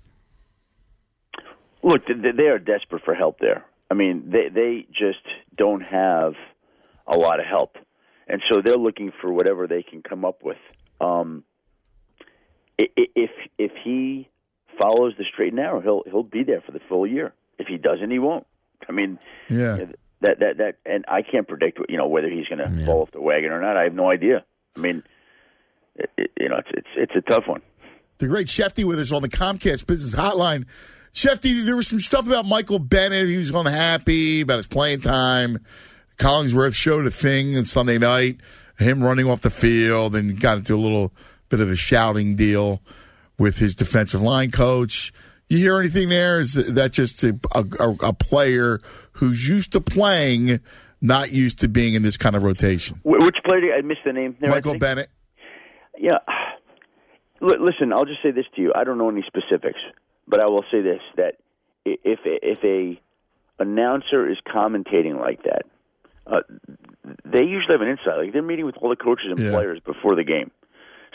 Look, 1.83 2.07
th- 2.07 2.21
th- 2.21 2.37
they 2.37 2.49
are 2.49 2.59
desperate 2.59 3.03
for 3.05 3.15
help 3.15 3.39
there. 3.39 3.65
I 3.91 3.95
mean, 3.95 4.31
they 4.31 4.49
they 4.53 4.87
just 4.93 5.25
don't 5.57 5.81
have 5.81 6.35
a 7.07 7.17
lot 7.17 7.41
of 7.41 7.47
help, 7.47 7.77
and 8.27 8.43
so 8.53 8.61
they're 8.63 8.77
looking 8.77 9.13
for 9.21 9.33
whatever 9.33 9.67
they 9.67 9.83
can 9.83 10.03
come 10.03 10.25
up 10.25 10.43
with. 10.43 10.59
Um, 11.01 11.45
if 12.77 13.31
if 13.59 13.73
he 13.83 14.29
follows 14.79 15.15
the 15.19 15.25
straight 15.25 15.49
and 15.49 15.57
narrow, 15.57 15.81
he'll 15.81 16.03
he'll 16.07 16.23
be 16.23 16.43
there 16.45 16.61
for 16.61 16.73
the 16.73 16.81
full 16.89 17.07
year. 17.07 17.33
If 17.59 17.67
he 17.67 17.77
doesn't, 17.77 18.11
he 18.11 18.19
won't. 18.19 18.47
I 18.89 18.93
mean, 18.93 19.19
Yeah. 19.49 19.87
that 20.21 20.39
that 20.41 20.57
that, 20.59 20.77
and 20.87 21.05
I 21.09 21.23
can't 21.23 21.47
predict 21.49 21.79
you 21.89 21.97
know 21.97 22.07
whether 22.09 22.29
he's 22.29 22.47
going 22.47 22.59
to 22.59 22.87
fall 22.87 23.03
off 23.03 23.11
the 23.11 23.21
wagon 23.21 23.51
or 23.51 23.61
not. 23.61 23.77
I 23.77 23.85
have 23.85 23.95
no 23.95 24.11
idea. 24.11 24.45
I 24.77 24.81
mean, 24.81 25.03
it, 25.97 26.11
it, 26.17 26.31
you 26.39 26.49
know, 26.49 26.57
it's 26.59 26.69
it's 26.73 26.89
it's 26.97 27.17
a 27.17 27.21
tough 27.31 27.45
one. 27.47 27.63
The 28.19 28.27
great 28.29 28.47
Shefty 28.49 28.85
with 28.85 28.99
us 28.99 29.13
on 29.13 29.23
the 29.23 29.29
Comcast 29.29 29.87
Business 29.87 30.15
Hotline. 30.15 30.67
Shefty, 31.15 31.65
there 31.65 31.77
was 31.77 31.89
some 31.89 32.01
stuff 32.01 32.27
about 32.27 32.47
Michael 32.47 32.79
Bennett. 32.79 33.29
He 33.29 33.37
was 33.37 33.51
unhappy 33.51 34.41
about 34.43 34.57
his 34.59 34.67
playing 34.67 35.01
time. 35.01 35.59
Collinsworth 36.19 36.75
showed 36.75 37.07
a 37.07 37.11
thing 37.11 37.57
on 37.57 37.65
Sunday 37.65 37.97
night, 37.99 38.39
him 38.79 39.03
running 39.03 39.29
off 39.29 39.41
the 39.41 39.51
field, 39.51 40.17
and 40.17 40.39
got 40.41 40.59
into 40.59 40.75
a 40.75 40.77
little 40.77 41.13
bit 41.49 41.61
of 41.61 41.71
a 41.71 41.77
shouting 41.77 42.35
deal 42.37 42.83
with 43.39 43.59
his 43.59 43.75
defensive 43.75 44.21
line 44.21 44.51
coach. 44.51 45.13
You 45.49 45.59
hear 45.59 45.79
anything 45.79 46.09
there? 46.11 46.41
Is 46.41 46.55
that 46.55 46.93
just 46.93 47.23
a, 47.25 47.39
a, 47.55 47.97
a 48.03 48.13
player 48.13 48.81
who's 49.13 49.49
used 49.49 49.73
to 49.73 49.81
playing, 49.81 50.61
not 51.01 51.33
used 51.33 51.61
to 51.61 51.69
being 51.69 51.95
in 51.95 52.03
this 52.03 52.17
kind 52.19 52.37
of 52.37 52.43
rotation? 52.43 53.01
Which 53.05 53.37
player? 53.45 53.61
Did 53.61 53.73
I 53.73 53.81
missed 53.81 54.01
the 54.05 54.13
name. 54.13 54.37
there, 54.41 54.51
Michael 54.51 54.79
Bennett. 54.79 55.09
Yeah. 55.99 56.19
Listen, 57.41 57.93
I'll 57.93 58.05
just 58.05 58.23
say 58.23 58.33
this 58.33 58.47
to 58.57 58.61
you. 58.63 58.73
I 58.75 58.83
don't 58.85 58.99
know 58.99 59.09
any 59.09 59.25
specifics, 59.27 59.79
but 60.27 60.41
I 60.41 60.47
will 60.47 60.65
say 60.71 60.81
this: 60.83 61.01
that 61.17 61.37
if 61.85 62.19
if 62.25 62.59
a 62.65 63.01
announcer 63.63 64.29
is 64.29 64.39
commentating 64.47 65.19
like 65.21 65.45
that, 65.45 65.63
uh, 66.27 66.41
they 67.25 67.45
usually 67.45 67.73
have 67.73 67.81
an 67.81 67.89
insight. 67.89 68.19
Like 68.19 68.33
they're 68.33 68.43
meeting 68.43 68.67
with 68.67 68.77
all 68.79 68.91
the 68.91 68.97
coaches 68.97 69.27
and 69.31 69.39
Yeah. 69.39 69.53
players 69.53 69.79
before 69.81 70.17
the 70.17 70.25
game, 70.25 70.51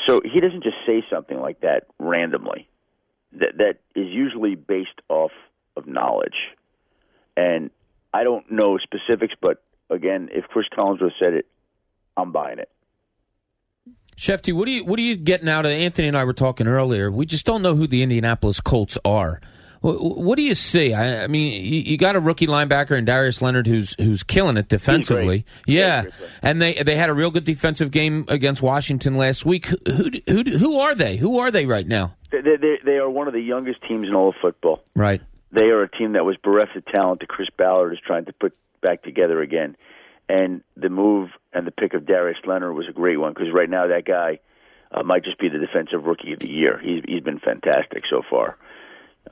so 0.07 0.22
he 0.24 0.40
doesn't 0.40 0.64
just 0.64 0.78
say 0.86 1.03
something 1.10 1.40
like 1.40 1.61
that 1.61 1.88
randomly. 1.99 2.68
That 3.34 3.57
that 3.57 3.78
is 3.95 4.07
usually 4.10 4.56
based 4.56 5.02
off 5.10 5.32
of 5.76 5.88
knowledge, 5.88 6.36
and 7.36 7.72
I 8.14 8.24
don't 8.24 8.52
know 8.52 8.78
specifics, 8.78 9.34
but 9.41 9.64
again, 9.90 10.30
if 10.32 10.45
Chris 10.45 10.68
Collinsworth 10.78 11.14
said 11.20 11.34
it, 11.34 11.48
I'm 12.15 12.32
buying 12.32 12.60
it. 12.60 12.70
Shefty, 14.15 14.53
what 14.53 14.68
are 14.68 14.72
you 14.72 14.86
what 14.86 14.99
are 14.99 15.03
you 15.03 15.18
getting 15.18 15.49
out 15.49 15.65
of 15.65 15.72
Anthony 15.72 16.07
and 16.07 16.18
I 16.18 16.24
were 16.24 16.34
talking 16.34 16.68
earlier? 16.68 17.11
We 17.11 17.26
just 17.26 17.45
don't 17.45 17.64
know 17.64 17.76
who 17.76 17.88
the 17.88 18.03
Indianapolis 18.03 18.61
Colts 18.61 18.98
are. 19.03 19.41
What, 19.84 20.38
do 20.38 20.44
you 20.44 20.56
see? 20.56 20.94
I, 20.94 21.26
I 21.26 21.28
mean, 21.28 21.62
you, 21.62 21.82
you 21.82 21.98
got 21.98 22.16
a 22.16 22.20
rookie 22.22 22.48
linebacker 22.48 22.98
in 22.98 23.04
Darius 23.04 23.42
Leonard 23.42 23.68
who's 23.68 23.94
who's 23.96 24.24
killing 24.24 24.56
it 24.56 24.70
defensively. 24.70 25.46
Yeah, 25.68 26.04
and 26.42 26.62
they 26.62 26.82
they 26.82 26.96
had 26.96 27.10
a 27.10 27.14
real 27.14 27.32
good 27.32 27.44
defensive 27.44 27.92
game 27.92 28.24
against 28.30 28.62
Washington 28.62 29.16
last 29.16 29.46
week. 29.46 29.66
Who 29.66 29.78
who 29.86 30.10
who, 30.26 30.44
who 30.58 30.80
are 30.80 30.96
they? 30.96 31.18
Who 31.18 31.40
are 31.40 31.52
they 31.52 31.66
right 31.66 31.86
now? 31.86 32.16
They, 32.32 32.40
they, 32.42 32.78
they 32.86 32.98
are 32.98 33.10
one 33.10 33.28
of 33.28 33.34
the 33.34 33.42
youngest 33.42 33.82
teams 33.88 34.08
in 34.08 34.16
all 34.16 34.30
of 34.30 34.36
football. 34.42 34.86
Right. 34.96 35.22
They 35.52 35.66
are 35.66 35.84
a 35.84 35.90
team 35.90 36.14
that 36.14 36.24
was 36.24 36.38
bereft 36.38 36.78
of 36.78 36.86
talent 36.86 37.20
that 37.20 37.28
Chris 37.28 37.50
Ballard 37.58 37.92
is 37.92 38.00
trying 38.00 38.26
to 38.26 38.34
put 38.34 38.56
back 38.82 39.04
together 39.04 39.42
again. 39.42 39.76
And 40.30 40.64
the 40.78 40.90
move 40.90 41.30
and 41.52 41.68
the 41.68 41.72
pick 41.72 41.94
of 41.94 42.08
Darius 42.08 42.40
Leonard 42.46 42.74
was 42.74 42.88
a 42.90 42.94
great 42.94 43.18
one 43.18 43.34
because 43.34 43.50
right 43.54 43.70
now 43.70 43.88
that 43.88 44.06
guy 44.06 44.40
uh, 44.92 45.04
might 45.04 45.26
just 45.26 45.40
be 45.40 45.50
the 45.50 45.60
defensive 45.60 46.06
rookie 46.06 46.34
of 46.34 46.40
the 46.40 46.50
year. 46.50 46.80
He's 46.82 47.04
he's 47.06 47.22
been 47.22 47.40
fantastic 47.40 48.04
so 48.10 48.22
far. 48.30 48.58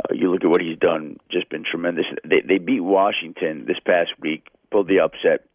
Uh, 0.02 0.14
you 0.14 0.32
look 0.32 0.44
at 0.44 0.50
what 0.50 0.62
he's 0.62 0.80
done, 0.80 1.18
just 1.30 1.50
been 1.50 1.64
tremendous. 1.64 2.06
They 2.24 2.42
they 2.42 2.58
beat 2.58 2.80
Washington 2.82 3.66
this 3.68 3.78
past 3.86 4.12
week, 4.20 4.48
pulled 4.72 4.88
the 4.88 5.00
upset. 5.00 5.46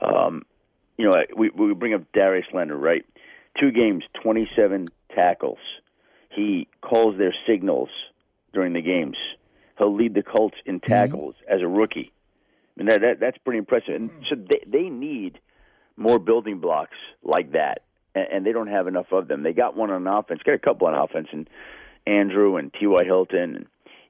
Um, 0.00 0.44
you 0.98 1.08
know, 1.08 1.16
we 1.36 1.50
we 1.50 1.72
bring 1.74 1.94
up 1.94 2.02
Darius 2.12 2.46
Leonard, 2.52 2.80
right? 2.80 3.06
Two 3.58 3.70
games, 3.70 4.04
twenty-seven 4.22 4.88
tackles. 5.14 5.58
He 6.30 6.68
calls 6.82 7.16
their 7.16 7.34
signals 7.46 7.88
during 8.52 8.74
the 8.74 8.82
games. 8.82 9.16
He'll 9.78 9.94
lead 9.94 10.14
the 10.14 10.22
Colts 10.22 10.56
in 10.66 10.80
tackles 10.80 11.34
as 11.48 11.62
a 11.62 11.68
rookie. 11.68 12.12
I 12.76 12.82
mean, 12.82 12.88
that, 12.88 13.00
that 13.00 13.20
that's 13.20 13.38
pretty 13.38 13.58
impressive. 13.58 13.94
And 13.94 14.10
so 14.28 14.36
they 14.36 14.62
they 14.66 14.88
need 14.90 15.38
more 15.96 16.18
building 16.18 16.58
blocks 16.58 16.96
like 17.22 17.52
that, 17.52 17.82
and, 18.14 18.26
and 18.30 18.46
they 18.46 18.52
don't 18.52 18.68
have 18.68 18.86
enough 18.88 19.12
of 19.12 19.28
them. 19.28 19.42
They 19.42 19.54
got 19.54 19.76
one 19.76 19.90
on 19.90 20.06
offense, 20.06 20.42
got 20.44 20.54
a 20.54 20.58
couple 20.58 20.86
on 20.86 20.94
offense, 20.94 21.28
and 21.32 21.48
Andrew 22.06 22.56
and 22.56 22.72
T. 22.72 22.86
Y. 22.86 23.04
Hilton 23.04 23.56
and 23.56 23.66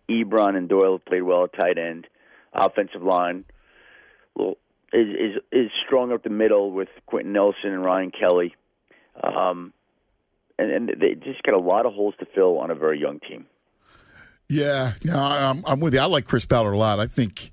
Ebron 0.09 0.57
and 0.57 0.69
Doyle 0.69 0.99
played 0.99 1.23
well 1.23 1.45
at 1.45 1.53
tight 1.53 1.79
end. 1.79 2.07
Offensive 2.53 3.03
line, 3.03 3.45
is 4.93 5.09
is 5.09 5.43
is 5.53 5.71
strong 5.85 6.13
up 6.13 6.23
the 6.23 6.31
middle 6.31 6.71
with 6.71 6.89
Quenton 7.07 7.33
Nelson 7.33 7.73
and 7.73 7.85
Ryan 7.85 8.11
Kelly, 8.11 8.55
um, 9.23 9.73
and 10.59 10.71
and 10.71 10.89
they 10.89 11.15
just 11.15 11.43
got 11.43 11.55
a 11.55 11.59
lot 11.59 11.87
of 11.87 11.93
holes 11.93 12.15
to 12.21 12.27
fill 12.35 12.59
on 12.59 12.71
a 12.71 12.75
very 12.75 13.01
young 13.01 13.21
team. 13.21 13.47
Yeah, 14.49 14.93
no, 15.03 15.19
I'm, 15.19 15.65
I'm 15.67 15.81
with 15.81 15.95
you. 15.95 16.01
I 16.01 16.05
like 16.05 16.25
Chris 16.25 16.45
Ballard 16.45 16.75
a 16.75 16.79
lot. 16.79 17.01
I 17.01 17.09
think, 17.09 17.51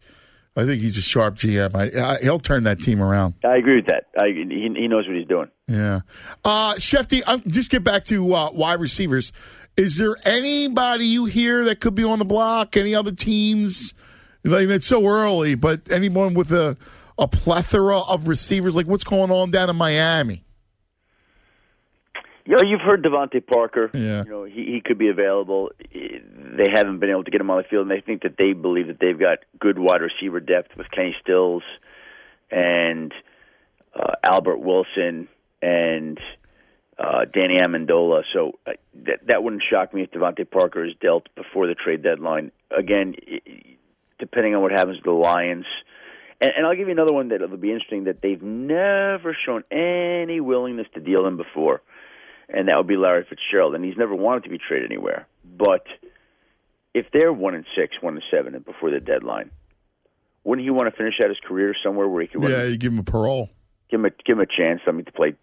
I 0.56 0.66
think 0.66 0.82
he's 0.82 0.98
a 0.98 1.02
sharp 1.02 1.36
GM. 1.36 1.74
I, 1.76 2.14
I, 2.14 2.18
he'll 2.22 2.40
turn 2.40 2.64
that 2.64 2.80
team 2.82 3.02
around. 3.02 3.34
I 3.44 3.58
agree 3.58 3.78
with 3.78 3.88
that. 3.88 4.06
I, 4.18 4.28
he, 4.28 4.74
he 4.76 4.88
knows 4.88 5.08
what 5.08 5.18
he's 5.18 5.28
doing. 5.28 5.50
Yeah, 5.68 6.02
uh, 6.46 6.76
Shefty. 6.76 7.28
Um, 7.28 7.42
just 7.48 7.72
get 7.72 7.84
back 7.84 8.06
to 8.06 8.34
uh, 8.34 8.50
wide 8.52 8.80
receivers. 8.80 9.32
Is 9.76 9.98
there 9.98 10.16
anybody 10.26 11.06
you 11.06 11.26
hear 11.26 11.66
that 11.66 11.80
could 11.80 11.96
be 11.96 12.04
on 12.04 12.20
the 12.20 12.26
block? 12.26 12.78
Any 12.78 12.94
other 12.94 13.12
teams? 13.12 13.94
Like, 14.44 14.68
it's 14.68 14.86
so 14.86 15.08
early, 15.08 15.56
but 15.56 15.92
anyone 15.92 16.36
with 16.36 16.52
a 16.52 16.78
a 17.18 17.28
plethora 17.28 18.00
of 18.00 18.28
receivers? 18.28 18.76
Like 18.76 18.88
what's 18.88 19.04
going 19.04 19.32
on 19.32 19.52
down 19.52 19.70
in 19.70 19.76
Miami? 19.76 20.44
You 22.46 22.56
know, 22.58 22.62
you've 22.62 22.82
heard 22.82 23.04
DeVante 23.04 23.46
Parker. 23.46 23.90
Yeah. 23.94 24.24
You 24.26 24.30
know, 24.30 24.44
he, 24.44 24.66
he 24.66 24.82
could 24.84 24.98
be 24.98 25.10
available. 25.10 25.72
They 25.92 26.68
haven't 26.72 27.00
been 27.00 27.10
able 27.10 27.24
to 27.24 27.32
get 27.32 27.40
him 27.40 27.50
on 27.50 27.58
the 27.58 27.64
field, 27.64 27.88
and 27.88 27.92
they 27.92 28.02
think 28.02 28.24
that 28.24 28.36
they 28.38 28.54
believe 28.54 28.88
that 28.88 29.00
they've 29.00 29.18
got 29.18 29.40
good 29.60 29.80
wide 29.80 30.02
receiver 30.02 30.40
depth 30.40 30.76
with 30.76 30.92
Kenny 30.92 31.16
Stills 31.22 31.64
and 32.52 33.14
uh, 33.96 34.14
Albert 34.24 34.58
Wilson 34.58 35.30
and 35.62 36.20
uh, 37.00 37.26
Danny 37.34 37.60
Amendola. 37.60 38.24
So 38.34 38.60
uh, 38.68 38.74
that 39.06 39.26
that 39.28 39.44
wouldn't 39.44 39.64
shock 39.70 39.94
me 39.94 40.04
if 40.04 40.12
DeVante 40.12 40.50
Parker 40.50 40.86
is 40.86 40.94
dealt 41.00 41.28
before 41.36 41.68
the 41.68 41.76
trade 41.76 42.04
deadline. 42.04 42.52
Again, 42.78 43.16
depending 44.20 44.56
on 44.56 44.62
what 44.62 44.72
happens 44.72 44.98
to 44.98 45.04
the 45.04 45.12
Lions. 45.12 45.66
And, 46.42 46.52
and 46.58 46.66
I'll 46.66 46.76
give 46.76 46.88
you 46.88 46.94
another 46.94 47.14
one 47.14 47.30
that 47.30 47.42
will 47.42 47.58
be 47.58 47.72
interesting 47.72 48.06
that 48.06 48.22
they've 48.22 48.42
never 48.42 49.36
shown 49.46 49.64
any 49.72 50.40
willingness 50.40 50.88
to 50.94 51.00
deal 51.00 51.26
him 51.26 51.38
before, 51.38 51.82
and 52.54 52.68
that 52.68 52.78
would 52.78 52.88
be 52.88 52.96
Larry 52.98 53.26
Fitzgerald. 53.28 53.76
And 53.76 53.84
he's 53.84 53.98
never 53.98 54.16
wanted 54.16 54.44
to 54.44 54.50
be 54.50 54.58
traded 54.58 54.92
anywhere. 54.92 55.28
But 55.44 55.86
if 56.94 57.08
they're 57.12 57.34
one 57.34 57.56
and 57.56 57.66
six, 57.76 57.96
one 58.02 58.14
and 58.16 58.24
seven, 58.32 58.56
and 58.56 58.64
before 58.64 58.92
the 58.92 59.00
deadline, 59.00 59.52
wouldn't 60.44 60.64
he 60.66 60.70
want 60.72 60.90
to 60.92 60.96
finish 60.98 61.16
out 61.24 61.30
his 61.30 61.40
career 61.48 61.74
somewhere 61.84 62.08
where 62.08 62.22
he 62.22 62.28
could? 62.28 62.44
Yeah, 62.50 62.64
you 62.66 62.78
give 62.78 62.94
him 62.94 63.00
a 63.00 63.04
parole. 63.04 63.50
give 63.90 64.00
him 64.00 64.06
a 64.06 64.10
give 64.26 64.38
him 64.38 64.42
a 64.42 64.46
chance. 64.46 64.82
I 64.88 64.92
mean, 64.92 65.06
to 65.06 65.12
play 65.12 65.34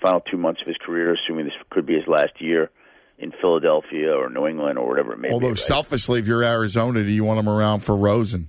final 0.00 0.20
two 0.20 0.36
months 0.36 0.60
of 0.60 0.66
his 0.68 0.76
career, 0.76 1.14
assuming 1.14 1.46
this 1.46 1.54
could 1.70 1.86
be 1.86 1.94
his 1.94 2.06
last 2.06 2.40
year 2.40 2.70
in 3.18 3.32
Philadelphia 3.40 4.12
or 4.14 4.28
New 4.28 4.46
England 4.46 4.78
or 4.78 4.86
whatever 4.86 5.14
it 5.14 5.18
may 5.18 5.30
Although 5.30 5.46
be. 5.46 5.50
right? 5.52 5.58
selfishly, 5.58 6.20
if 6.20 6.26
you're 6.26 6.44
Arizona, 6.44 7.02
do 7.02 7.10
you 7.10 7.24
want 7.24 7.38
him 7.40 7.48
around 7.48 7.80
for 7.80 7.96
Rosen? 7.96 8.48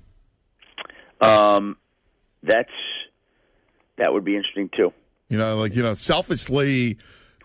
Um, 1.22 1.78
that's 2.44 2.70
that 3.98 4.14
would 4.14 4.24
be 4.26 4.36
interesting 4.36 4.70
too. 4.76 4.94
You 5.30 5.38
know, 5.38 5.58
like 5.58 5.76
you 5.76 5.84
know, 5.84 5.94
selfishly. 5.94 6.98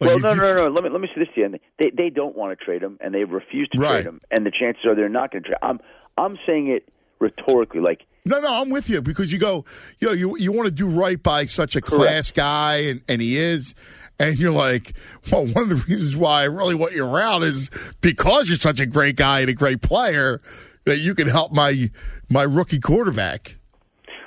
Well, 0.07 0.17
you- 0.17 0.23
no, 0.23 0.31
you- 0.33 0.41
no, 0.41 0.55
no. 0.55 0.69
Let 0.69 0.85
me 0.85 0.91
let 0.91 1.01
me 1.01 1.09
say 1.15 1.21
this 1.25 1.35
to 1.35 1.41
you. 1.41 1.55
They 1.79 1.91
they 1.97 2.11
don't 2.11 2.37
want 2.37 2.57
to 2.59 2.65
trade 2.65 2.83
him, 2.83 2.99
and 3.01 3.15
they 3.15 3.25
refuse 3.25 3.69
to 3.73 3.81
Right. 3.81 3.93
trade 4.03 4.07
him, 4.07 4.21
and 4.31 4.45
the 4.47 4.51
chances 4.51 4.85
are 4.87 4.95
they're 4.95 5.09
not 5.09 5.33
going 5.33 5.43
to 5.45 5.49
trade. 5.51 5.59
I'm 5.63 5.81
I'm 6.19 6.39
saying 6.47 6.69
it 6.69 6.89
rhetorically, 7.21 7.81
like 7.81 8.01
No, 8.25 8.41
no, 8.41 8.61
I'm 8.63 8.71
with 8.71 8.89
you 8.91 9.01
because 9.03 9.33
you 9.33 9.39
go, 9.39 9.65
you 9.99 10.09
know, 10.09 10.15
you 10.15 10.37
you 10.39 10.53
want 10.53 10.67
to 10.69 10.75
do 10.75 10.89
right 10.89 11.21
by 11.23 11.45
such 11.45 11.77
a 11.77 11.81
class 11.81 12.31
guy, 12.33 12.77
and, 12.89 13.03
and 13.09 13.21
he 13.23 13.37
is, 13.39 13.75
and 14.19 14.37
you're 14.39 14.53
like, 14.53 14.93
well, 15.31 15.47
one 15.47 15.63
of 15.65 15.69
the 15.69 15.85
reasons 15.89 16.17
why 16.17 16.43
I 16.43 16.45
really 16.47 16.75
want 16.75 16.93
you 16.95 17.05
around 17.05 17.43
is 17.45 17.71
because 18.01 18.49
you're 18.49 18.57
such 18.57 18.81
a 18.81 18.87
great 18.87 19.17
guy 19.17 19.41
and 19.41 19.51
a 19.51 19.55
great 19.55 19.83
player 19.83 20.41
that 20.85 20.99
you 20.99 21.15
can 21.15 21.29
help 21.29 21.53
my 21.53 21.91
my 22.29 22.43
rookie 22.43 22.81
quarterback. 22.81 23.57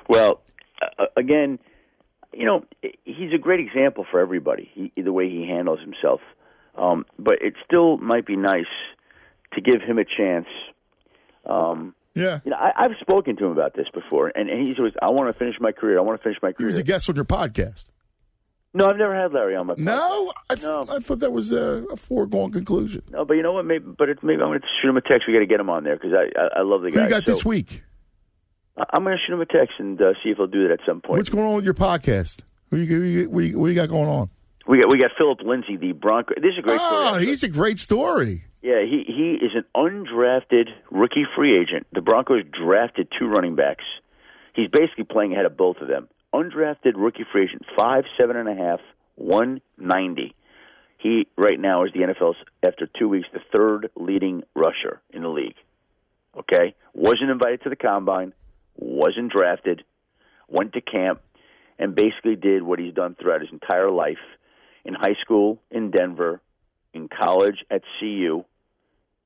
Well, 0.07 0.41
uh, 0.99 1.05
again, 1.17 1.59
you 2.35 2.45
know, 2.45 2.63
he's 3.03 3.31
a 3.33 3.37
great 3.37 3.59
example 3.61 4.05
for 4.09 4.19
everybody. 4.19 4.69
He, 4.73 5.01
the 5.01 5.13
way 5.13 5.29
he 5.29 5.47
handles 5.47 5.79
himself, 5.79 6.19
um, 6.77 7.05
but 7.17 7.41
it 7.41 7.53
still 7.65 7.97
might 7.97 8.25
be 8.25 8.35
nice 8.35 8.65
to 9.53 9.61
give 9.61 9.81
him 9.81 9.97
a 9.97 10.05
chance. 10.05 10.47
Um, 11.45 11.95
yeah, 12.13 12.39
you 12.45 12.51
know, 12.51 12.57
I, 12.57 12.71
I've 12.85 12.91
spoken 13.01 13.35
to 13.37 13.45
him 13.45 13.51
about 13.51 13.73
this 13.75 13.87
before, 13.93 14.31
and, 14.35 14.49
and 14.49 14.67
he's 14.67 14.77
always, 14.79 14.93
"I 15.01 15.09
want 15.09 15.33
to 15.33 15.37
finish 15.37 15.55
my 15.59 15.71
career. 15.71 15.97
I 15.97 16.01
want 16.01 16.19
to 16.19 16.23
finish 16.23 16.37
my 16.41 16.49
He 16.49 16.53
career." 16.53 16.67
was 16.67 16.77
a 16.77 16.83
guest 16.83 17.09
on 17.09 17.15
your 17.15 17.25
podcast. 17.25 17.85
no, 18.73 18.89
I've 18.89 18.97
never 18.97 19.15
had 19.15 19.31
Larry 19.33 19.55
on 19.55 19.67
my. 19.67 19.73
Podcast. 19.75 19.79
No, 19.83 20.33
I, 20.49 20.55
th- 20.55 20.65
I 20.89 20.99
thought 20.99 21.19
that 21.19 21.31
was 21.31 21.51
a, 21.51 21.85
a 21.91 21.95
foregone 21.95 22.51
conclusion. 22.51 23.03
No, 23.11 23.25
but 23.25 23.35
you 23.35 23.43
know 23.43 23.53
what? 23.53 23.65
Maybe, 23.65 23.85
but 23.97 24.09
it's, 24.09 24.23
maybe 24.23 24.41
I'm 24.41 24.49
going 24.49 24.59
to 24.61 24.67
shoot 24.81 24.89
him 24.89 24.97
a 24.97 25.01
text. 25.01 25.27
We 25.27 25.33
got 25.33 25.39
to 25.39 25.45
get 25.45 25.59
him 25.59 25.69
on 25.69 25.83
there 25.83 25.95
because 25.97 26.13
I, 26.13 26.25
I 26.39 26.59
I 26.59 26.61
love 26.63 26.81
the 26.81 26.89
Who 26.89 26.95
guy. 26.95 27.03
you 27.03 27.09
got 27.09 27.25
So, 27.25 27.31
this 27.33 27.45
week? 27.45 27.83
I'm 28.77 29.03
going 29.03 29.15
to 29.15 29.23
shoot 29.25 29.33
him 29.33 29.41
a 29.41 29.45
text 29.45 29.75
and 29.79 30.01
uh, 30.01 30.13
see 30.23 30.29
if 30.29 30.37
he'll 30.37 30.47
do 30.47 30.67
that 30.67 30.73
at 30.73 30.79
some 30.85 31.01
point. 31.01 31.19
What's 31.19 31.29
going 31.29 31.45
on 31.45 31.55
with 31.55 31.65
your 31.65 31.73
podcast? 31.73 32.41
Who 32.71 32.77
you, 32.77 33.03
you, 33.03 33.29
what 33.29 33.43
you, 33.43 33.59
what 33.59 33.67
you 33.67 33.75
got 33.75 33.89
going 33.89 34.09
on? 34.09 34.29
We 34.67 34.81
got 34.81 34.91
we 34.91 34.99
got 34.99 35.11
Philip 35.17 35.39
Lindsay, 35.43 35.77
the 35.77 35.91
Bronco. 35.91 36.33
This 36.35 36.53
is 36.53 36.59
a 36.59 36.61
great 36.61 36.79
story. 36.79 37.05
Oh, 37.07 37.17
he's 37.19 37.43
a 37.43 37.47
great 37.47 37.77
story. 37.77 38.43
Yeah, 38.63 38.81
he 38.81 39.03
he 39.05 39.37
is 39.45 39.51
an 39.53 39.63
undrafted 39.75 40.69
rookie 40.89 41.25
free 41.35 41.59
agent. 41.61 41.85
The 41.93 42.01
Broncos 42.01 42.43
drafted 42.51 43.07
two 43.17 43.27
running 43.27 43.55
backs. 43.55 43.83
He's 44.55 44.69
basically 44.69 45.03
playing 45.03 45.33
ahead 45.33 45.45
of 45.45 45.55
both 45.55 45.77
of 45.81 45.87
them. 45.87 46.07
Undrafted 46.33 46.93
rookie 46.95 47.25
free 47.31 47.43
agent, 47.43 47.61
five 47.77 48.05
seven 48.19 48.35
and 48.35 48.49
a 48.49 48.55
half, 48.55 48.79
one 49.13 49.61
ninety. 49.77 50.33
He 50.97 51.27
right 51.37 51.59
now 51.59 51.83
is 51.83 51.91
the 51.93 51.99
NFL's 51.99 52.37
after 52.63 52.87
two 52.87 53.07
weeks 53.07 53.27
the 53.31 53.41
third 53.51 53.91
leading 53.95 54.41
rusher 54.55 54.99
in 55.11 55.21
the 55.21 55.29
league. 55.29 55.55
Okay, 56.35 56.73
wasn't 56.95 57.29
invited 57.29 57.61
to 57.63 57.69
the 57.69 57.75
combine, 57.75 58.33
wasn't 58.75 59.31
drafted, 59.31 59.83
went 60.47 60.73
to 60.73 60.81
camp, 60.81 61.21
and 61.79 61.95
basically 61.95 62.35
did 62.35 62.63
what 62.63 62.79
he's 62.79 62.93
done 62.93 63.15
throughout 63.19 63.41
his 63.41 63.49
entire 63.51 63.91
life 63.91 64.17
in 64.85 64.93
high 64.93 65.15
school 65.21 65.59
in 65.71 65.91
Denver, 65.91 66.41
in 66.93 67.09
college 67.09 67.65
at 67.69 67.81
CU 67.99 68.43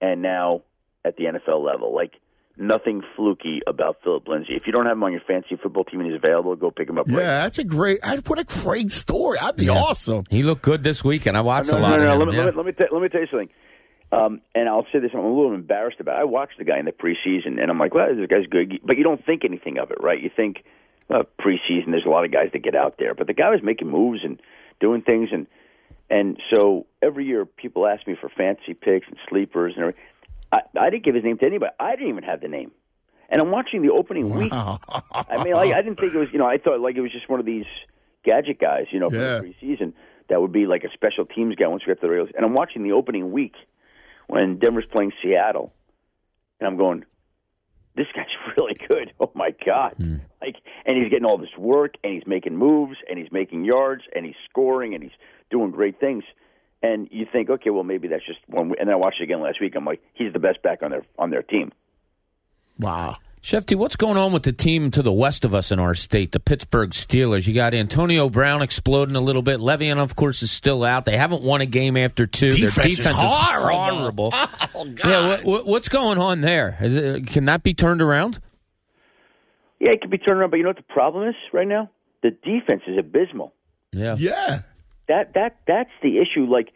and 0.01 0.21
now 0.21 0.61
at 1.05 1.15
the 1.17 1.25
NFL 1.25 1.63
level. 1.63 1.93
Like 1.93 2.13
nothing 2.57 3.03
fluky 3.15 3.61
about 3.67 3.97
Philip 4.03 4.27
Lindsay. 4.27 4.53
If 4.55 4.63
you 4.65 4.73
don't 4.73 4.85
have 4.85 4.93
him 4.97 5.03
on 5.03 5.11
your 5.11 5.21
fantasy 5.27 5.57
football 5.61 5.83
team 5.83 5.99
and 6.01 6.09
he's 6.11 6.17
available, 6.21 6.55
go 6.55 6.71
pick 6.71 6.89
him 6.89 6.97
up. 6.97 7.07
Yeah, 7.07 7.17
right 7.17 7.23
that's 7.23 7.57
a 7.59 7.63
great. 7.63 7.99
I 8.03 8.17
what 8.25 8.39
a 8.39 8.43
great 8.45 8.91
story. 8.91 9.37
That'd 9.39 9.57
be 9.57 9.65
Yeah. 9.65 9.73
awesome. 9.73 10.23
He 10.29 10.41
looked 10.43 10.61
good 10.63 10.83
this 10.83 11.03
weekend. 11.03 11.37
I 11.37 11.41
watched 11.41 11.71
no, 11.71 11.77
a 11.77 11.79
lot 11.79 11.99
no, 11.99 12.05
no, 12.05 12.13
of 12.13 12.19
Let 12.19 12.27
him. 12.27 12.29
me, 12.33 12.37
yeah. 12.37 12.43
let 12.45 12.55
me, 12.55 12.57
let 12.57 12.65
me, 12.65 12.71
t- 12.71 12.85
let 12.91 13.01
me 13.03 13.09
tell 13.09 13.21
you 13.21 13.27
something. 13.29 13.49
Um, 14.11 14.41
and 14.55 14.67
I'll 14.67 14.87
say 14.91 14.99
this: 14.99 15.11
I'm 15.13 15.19
a 15.19 15.27
little 15.27 15.53
embarrassed 15.53 15.99
about. 15.99 16.17
it. 16.17 16.21
I 16.21 16.23
watched 16.23 16.57
the 16.57 16.63
guy 16.63 16.79
in 16.79 16.85
the 16.85 16.91
preseason, 16.91 17.61
and 17.61 17.69
I'm 17.69 17.77
like, 17.77 17.93
"Well, 17.93 18.07
this 18.15 18.27
guy's 18.27 18.47
good," 18.47 18.79
but 18.83 18.97
you 18.97 19.03
don't 19.03 19.23
think 19.23 19.45
anything 19.45 19.77
of 19.77 19.91
it, 19.91 19.97
right? 20.01 20.19
You 20.19 20.31
think, 20.35 20.63
well, 21.09 21.23
preseason. 21.39 21.91
There's 21.91 22.05
a 22.05 22.09
lot 22.09 22.25
of 22.25 22.31
guys 22.31 22.49
that 22.53 22.59
get 22.63 22.75
out 22.75 22.95
there, 22.97 23.13
but 23.13 23.27
the 23.27 23.33
guy 23.33 23.49
was 23.51 23.61
making 23.61 23.87
moves 23.89 24.21
and 24.23 24.41
doing 24.79 25.01
things, 25.03 25.29
and 25.31 25.45
and 26.09 26.41
so 26.53 26.87
every 27.03 27.25
year 27.25 27.45
people 27.45 27.85
ask 27.85 28.07
me 28.07 28.15
for 28.19 28.29
fantasy 28.29 28.73
picks 28.73 29.07
and 29.07 29.17
sleepers 29.29 29.73
and 29.75 29.81
everything. 29.83 30.01
I, 30.51 30.61
I 30.79 30.89
didn't 30.89 31.03
give 31.03 31.13
his 31.13 31.23
name 31.23 31.37
to 31.37 31.45
anybody. 31.45 31.71
I 31.79 31.91
didn't 31.95 32.09
even 32.09 32.23
have 32.23 32.41
the 32.41 32.47
name. 32.47 32.71
And 33.29 33.39
I'm 33.39 33.51
watching 33.51 33.83
the 33.83 33.91
opening 33.91 34.31
week. 34.31 34.51
I 34.51 35.43
mean, 35.43 35.53
like, 35.53 35.71
I 35.71 35.83
didn't 35.83 35.99
think 35.99 36.15
it 36.15 36.17
was, 36.17 36.29
you 36.33 36.39
know, 36.39 36.47
I 36.47 36.57
thought 36.57 36.79
like 36.79 36.95
it 36.95 37.01
was 37.01 37.11
just 37.11 37.29
one 37.29 37.39
of 37.39 37.45
these 37.45 37.65
gadget 38.25 38.59
guys, 38.59 38.87
you 38.89 38.99
know, 38.99 39.09
for 39.11 39.17
Yeah. 39.17 39.39
the 39.41 39.53
preseason 39.53 39.93
that 40.29 40.41
would 40.41 40.51
be 40.51 40.65
like 40.65 40.83
a 40.83 40.89
special 40.93 41.25
teams 41.27 41.53
guy 41.55 41.67
once 41.67 41.83
we 41.85 41.91
get 41.91 42.01
to 42.01 42.07
the 42.07 42.11
Rails. 42.11 42.29
And 42.35 42.43
I'm 42.43 42.55
watching 42.55 42.81
the 42.81 42.93
opening 42.93 43.31
week 43.31 43.53
when 44.29 44.59
Denver's 44.59 44.85
playing 44.91 45.11
Seattle, 45.21 45.73
and 46.59 46.67
I'm 46.67 46.77
going, 46.77 47.03
this 47.95 48.05
guy's 48.15 48.27
really 48.57 48.77
good. 48.87 49.11
Oh 49.19 49.31
my 49.35 49.53
god! 49.65 49.95
Hmm. 49.97 50.17
Like, 50.41 50.55
and 50.85 50.97
he's 50.97 51.09
getting 51.09 51.25
all 51.25 51.37
this 51.37 51.55
work, 51.57 51.95
and 52.03 52.13
he's 52.13 52.25
making 52.25 52.55
moves, 52.55 52.95
and 53.09 53.19
he's 53.19 53.31
making 53.31 53.65
yards, 53.65 54.03
and 54.15 54.25
he's 54.25 54.35
scoring, 54.49 54.93
and 54.93 55.03
he's 55.03 55.11
doing 55.51 55.71
great 55.71 55.99
things. 55.99 56.23
And 56.81 57.09
you 57.11 57.25
think, 57.29 57.49
okay, 57.49 57.69
well, 57.69 57.83
maybe 57.83 58.07
that's 58.07 58.25
just 58.25 58.39
one. 58.47 58.73
And 58.79 58.87
then 58.87 58.93
I 58.93 58.95
watched 58.95 59.19
it 59.19 59.25
again 59.25 59.41
last 59.41 59.59
week. 59.59 59.73
I'm 59.75 59.83
like, 59.83 60.01
he's 60.13 60.31
the 60.31 60.39
best 60.39 60.61
back 60.61 60.81
on 60.83 60.91
their 60.91 61.03
on 61.17 61.31
their 61.31 61.43
team. 61.43 61.71
Wow. 62.79 63.17
Shefty, 63.41 63.75
what's 63.75 63.95
going 63.95 64.17
on 64.17 64.33
with 64.33 64.43
the 64.43 64.51
team 64.51 64.91
to 64.91 65.01
the 65.01 65.13
west 65.13 65.45
of 65.45 65.53
us 65.53 65.71
in 65.71 65.79
our 65.79 65.95
state, 65.95 66.33
the 66.33 66.41
Pittsburgh 66.41 66.89
Steelers? 66.89 67.47
You 67.47 67.53
got 67.53 67.73
Antonio 67.73 68.29
Brown 68.29 68.61
exploding 68.61 69.15
a 69.15 69.21
little 69.21 69.41
bit. 69.41 69.61
Le'Veon, 69.61 69.97
of 69.97 70.15
course, 70.17 70.43
is 70.43 70.51
still 70.51 70.83
out. 70.83 71.05
They 71.05 71.15
haven't 71.15 71.41
won 71.41 71.61
a 71.61 71.65
game 71.65 71.95
after 71.95 72.27
two. 72.27 72.49
Defense 72.51 72.75
Their 72.75 72.87
is 72.87 72.97
defense 72.97 73.15
horrible. 73.17 74.31
horrible. 74.31 74.33
Oh, 74.75 74.85
God. 74.85 75.09
Yeah, 75.09 75.27
what, 75.27 75.43
what, 75.43 75.65
what's 75.65 75.89
going 75.89 76.17
on 76.19 76.41
there? 76.41 76.77
Is 76.81 76.95
it, 76.95 77.27
can 77.27 77.45
that 77.45 77.63
be 77.63 77.73
turned 77.73 78.01
around? 78.01 78.39
Yeah, 79.79 79.91
it 79.91 80.01
could 80.01 80.11
be 80.11 80.17
turned 80.17 80.39
around, 80.39 80.51
but 80.51 80.57
you 80.57 80.63
know 80.63 80.69
what 80.69 80.77
the 80.77 80.83
problem 80.83 81.27
is 81.27 81.35
right 81.51 81.67
now? 81.67 81.89
The 82.21 82.31
defense 82.31 82.83
is 82.87 82.97
abysmal. 82.97 83.53
Yeah. 83.91 84.15
Yeah. 84.17 84.59
That 85.07 85.33
that 85.33 85.57
that's 85.67 85.89
the 86.03 86.19
issue. 86.19 86.45
Like 86.45 86.69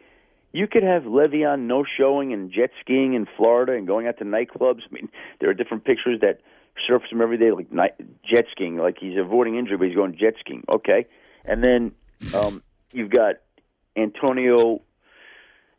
you 0.52 0.66
could 0.66 0.82
have 0.82 1.04
Le'Veon 1.04 1.60
no 1.66 1.84
showing 1.96 2.32
and 2.32 2.50
jet 2.50 2.70
skiing 2.80 3.14
in 3.14 3.26
Florida 3.36 3.72
and 3.72 3.86
going 3.86 4.06
out 4.08 4.18
to 4.18 4.24
nightclubs. 4.24 4.80
I 4.90 4.92
mean, 4.92 5.08
there 5.40 5.48
are 5.50 5.54
different 5.54 5.84
pictures 5.84 6.20
that 6.20 6.40
surface 6.86 7.10
him 7.10 7.20
every 7.20 7.38
day, 7.38 7.50
like 7.50 7.72
night, 7.72 7.94
jet 8.24 8.46
skiing. 8.50 8.76
Like 8.76 8.96
he's 8.98 9.18
avoiding 9.18 9.56
injury, 9.56 9.76
but 9.76 9.86
he's 9.88 9.96
going 9.96 10.16
jet 10.16 10.34
skiing. 10.40 10.64
Okay, 10.68 11.06
and 11.44 11.62
then 11.62 11.92
um, 12.34 12.62
you've 12.92 13.10
got 13.10 13.36
Antonio 13.96 14.82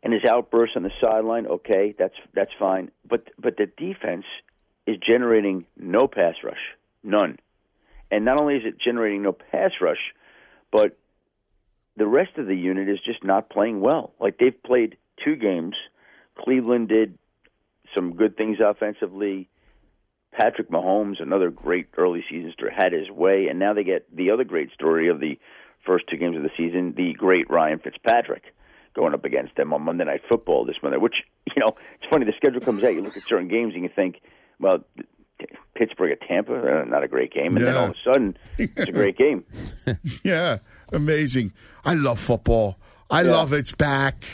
and 0.02 0.12
his 0.12 0.24
outbursts 0.24 0.76
on 0.76 0.82
the 0.82 0.92
sideline. 1.00 1.46
Okay, 1.46 1.94
that's 1.98 2.14
that's 2.34 2.52
fine. 2.58 2.90
But 3.08 3.28
but 3.38 3.56
the 3.56 3.66
defense 3.66 4.24
is 4.86 4.96
generating 5.04 5.66
no 5.76 6.06
pass 6.06 6.34
rush, 6.44 6.74
none. 7.02 7.38
And 8.10 8.24
not 8.24 8.40
only 8.40 8.54
is 8.56 8.62
it 8.64 8.78
generating 8.78 9.22
no 9.22 9.32
pass 9.32 9.72
rush, 9.80 10.12
but 10.70 10.96
the 11.96 12.06
rest 12.06 12.38
of 12.38 12.46
the 12.46 12.54
unit 12.54 12.88
is 12.88 12.98
just 13.04 13.24
not 13.24 13.50
playing 13.50 13.80
well. 13.80 14.12
Like 14.20 14.38
they've 14.38 14.62
played 14.62 14.96
two 15.24 15.34
games. 15.36 15.74
Cleveland 16.38 16.88
did 16.88 17.18
some 17.94 18.14
good 18.14 18.36
things 18.36 18.58
offensively. 18.64 19.48
Patrick 20.36 20.70
Mahomes, 20.70 21.20
another 21.22 21.50
great 21.50 21.86
early 21.96 22.22
season 22.28 22.52
story, 22.52 22.72
had 22.76 22.92
his 22.92 23.10
way, 23.10 23.46
and 23.48 23.58
now 23.58 23.72
they 23.72 23.84
get 23.84 24.14
the 24.14 24.30
other 24.30 24.44
great 24.44 24.70
story 24.72 25.08
of 25.08 25.18
the 25.20 25.38
first 25.84 26.04
two 26.10 26.16
games 26.16 26.36
of 26.36 26.42
the 26.42 26.50
season, 26.56 26.92
the 26.96 27.14
great 27.14 27.48
Ryan 27.48 27.78
Fitzpatrick 27.78 28.42
going 28.94 29.14
up 29.14 29.24
against 29.24 29.56
them 29.56 29.72
on 29.72 29.82
Monday 29.82 30.04
Night 30.04 30.22
Football 30.28 30.64
this 30.64 30.76
Monday. 30.82 30.98
Which 30.98 31.14
you 31.54 31.60
know, 31.60 31.74
it's 32.00 32.08
funny. 32.10 32.24
The 32.26 32.32
schedule 32.36 32.60
comes 32.60 32.82
out. 32.84 32.94
You 32.94 33.02
look 33.02 33.16
at 33.16 33.22
certain 33.28 33.48
games 33.48 33.74
and 33.74 33.82
you 33.82 33.88
think, 33.94 34.20
well, 34.60 34.84
Pittsburgh 35.74 36.12
at 36.12 36.20
Tampa, 36.26 36.54
uh, 36.80 36.84
not 36.84 37.02
a 37.02 37.08
great 37.08 37.32
game, 37.32 37.56
and 37.56 37.64
then 37.66 37.76
all 37.76 37.84
of 37.84 37.90
a 37.90 37.94
sudden, 38.04 38.36
it's 38.58 38.88
a 38.88 38.92
great 38.92 39.16
game. 39.24 39.44
Yeah, 40.24 40.58
amazing. 40.92 41.52
I 41.84 41.94
love 41.94 42.18
football. 42.18 42.78
I 43.10 43.22
Yeah. 43.22 43.30
love 43.32 43.52
it's 43.52 43.72
back. 43.72 44.24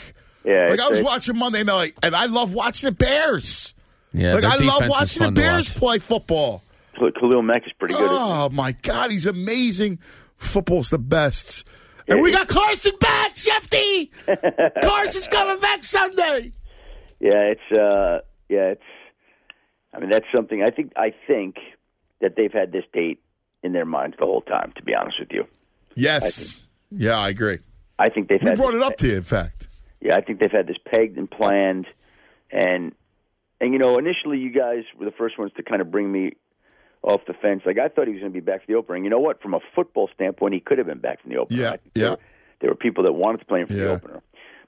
Yeah, 0.45 0.63
like 0.69 0.73
it's- 0.73 0.87
I 0.87 0.89
was 0.89 1.03
watching 1.03 1.37
Monday 1.37 1.63
night, 1.63 1.93
and 2.03 2.15
I 2.15 2.25
love 2.25 2.53
watching 2.53 2.89
the 2.89 2.95
Bears. 2.95 3.73
Yeah, 4.13 4.35
like 4.35 4.43
I 4.43 4.55
love 4.57 4.87
watching 4.87 5.23
the 5.23 5.31
Bears 5.31 5.69
watch. 5.69 5.77
play 5.77 5.97
football. 5.99 6.61
Khalil 6.95 7.41
Mack 7.41 7.65
is 7.65 7.73
pretty 7.79 7.95
good. 7.95 8.07
Oh 8.09 8.49
my 8.51 8.73
God, 8.83 9.11
he's 9.11 9.25
amazing. 9.25 9.99
Football's 10.37 10.89
the 10.89 10.99
best. 10.99 11.65
And 12.07 12.21
we 12.21 12.31
got 12.31 12.47
Carson 12.47 12.93
back, 12.99 13.33
Shefty. 13.35 14.09
Carson's 14.83 15.27
coming 15.29 15.59
back 15.59 15.83
Sunday. 15.83 16.51
Yeah, 17.19 17.51
it's 17.53 17.71
uh 17.71 18.19
yeah, 18.49 18.71
it's 18.71 18.81
I 19.93 19.99
mean 19.99 20.09
that's 20.09 20.25
something 20.35 20.61
I 20.61 20.69
think 20.69 20.93
I 20.95 21.13
think 21.25 21.55
that 22.21 22.35
they've 22.35 22.51
had 22.51 22.71
this 22.71 22.83
date 22.93 23.21
in 23.63 23.73
their 23.73 23.85
minds 23.85 24.17
the 24.19 24.25
whole 24.25 24.41
time, 24.41 24.73
to 24.75 24.83
be 24.83 24.93
honest 24.93 25.19
with 25.19 25.31
you. 25.31 25.45
Yes. 25.95 26.63
yeah, 26.91 27.17
I 27.17 27.29
agree. 27.29 27.59
I 27.97 28.09
think 28.09 28.27
they've 28.27 28.41
We 28.41 28.49
had 28.49 28.57
brought 28.57 28.73
this, 28.73 28.81
it 28.81 28.83
up 28.83 28.97
to 28.97 29.07
you, 29.07 29.15
in 29.17 29.23
fact. 29.23 29.67
Yeah, 30.01 30.15
I 30.17 30.21
think 30.21 30.39
they've 30.39 30.51
had 30.51 30.67
this 30.67 30.77
pegged 30.85 31.17
and 31.17 31.29
planned 31.29 31.85
and 32.51 32.93
and 33.63 33.73
you 33.73 33.79
know, 33.79 33.97
initially 33.97 34.37
you 34.37 34.51
guys 34.51 34.83
were 34.97 35.05
the 35.05 35.11
first 35.17 35.37
ones 35.39 35.51
to 35.57 35.63
kind 35.63 35.81
of 35.81 35.89
bring 35.91 36.11
me 36.11 36.33
off 37.01 37.21
the 37.27 37.33
fence. 37.33 37.63
Like 37.65 37.77
I 37.79 37.87
thought 37.89 38.07
he 38.07 38.13
was 38.13 38.21
going 38.21 38.31
to 38.31 38.39
be 38.41 38.45
back 38.45 38.61
for 38.61 38.67
the 38.67 38.75
opener. 38.75 38.95
And 38.95 39.03
you 39.05 39.09
know 39.09 39.19
what? 39.19 39.41
From 39.41 39.53
a 39.53 39.59
football 39.75 40.09
standpoint, 40.13 40.53
he 40.53 40.59
could 40.59 40.77
have 40.77 40.87
been 40.87 40.99
back 40.99 41.21
from 41.21 41.31
the 41.31 41.37
opener. 41.37 41.61
Yeah, 41.61 41.71
I 41.71 41.77
there 41.93 42.03
yeah. 42.03 42.09
were- 42.11 42.17
There 42.61 42.69
were 42.69 42.75
people 42.75 43.03
that 43.03 43.13
wanted 43.13 43.39
to 43.39 43.45
play 43.45 43.59
him 43.61 43.67
for 43.67 43.73
the 43.73 43.91
opener. 43.91 44.21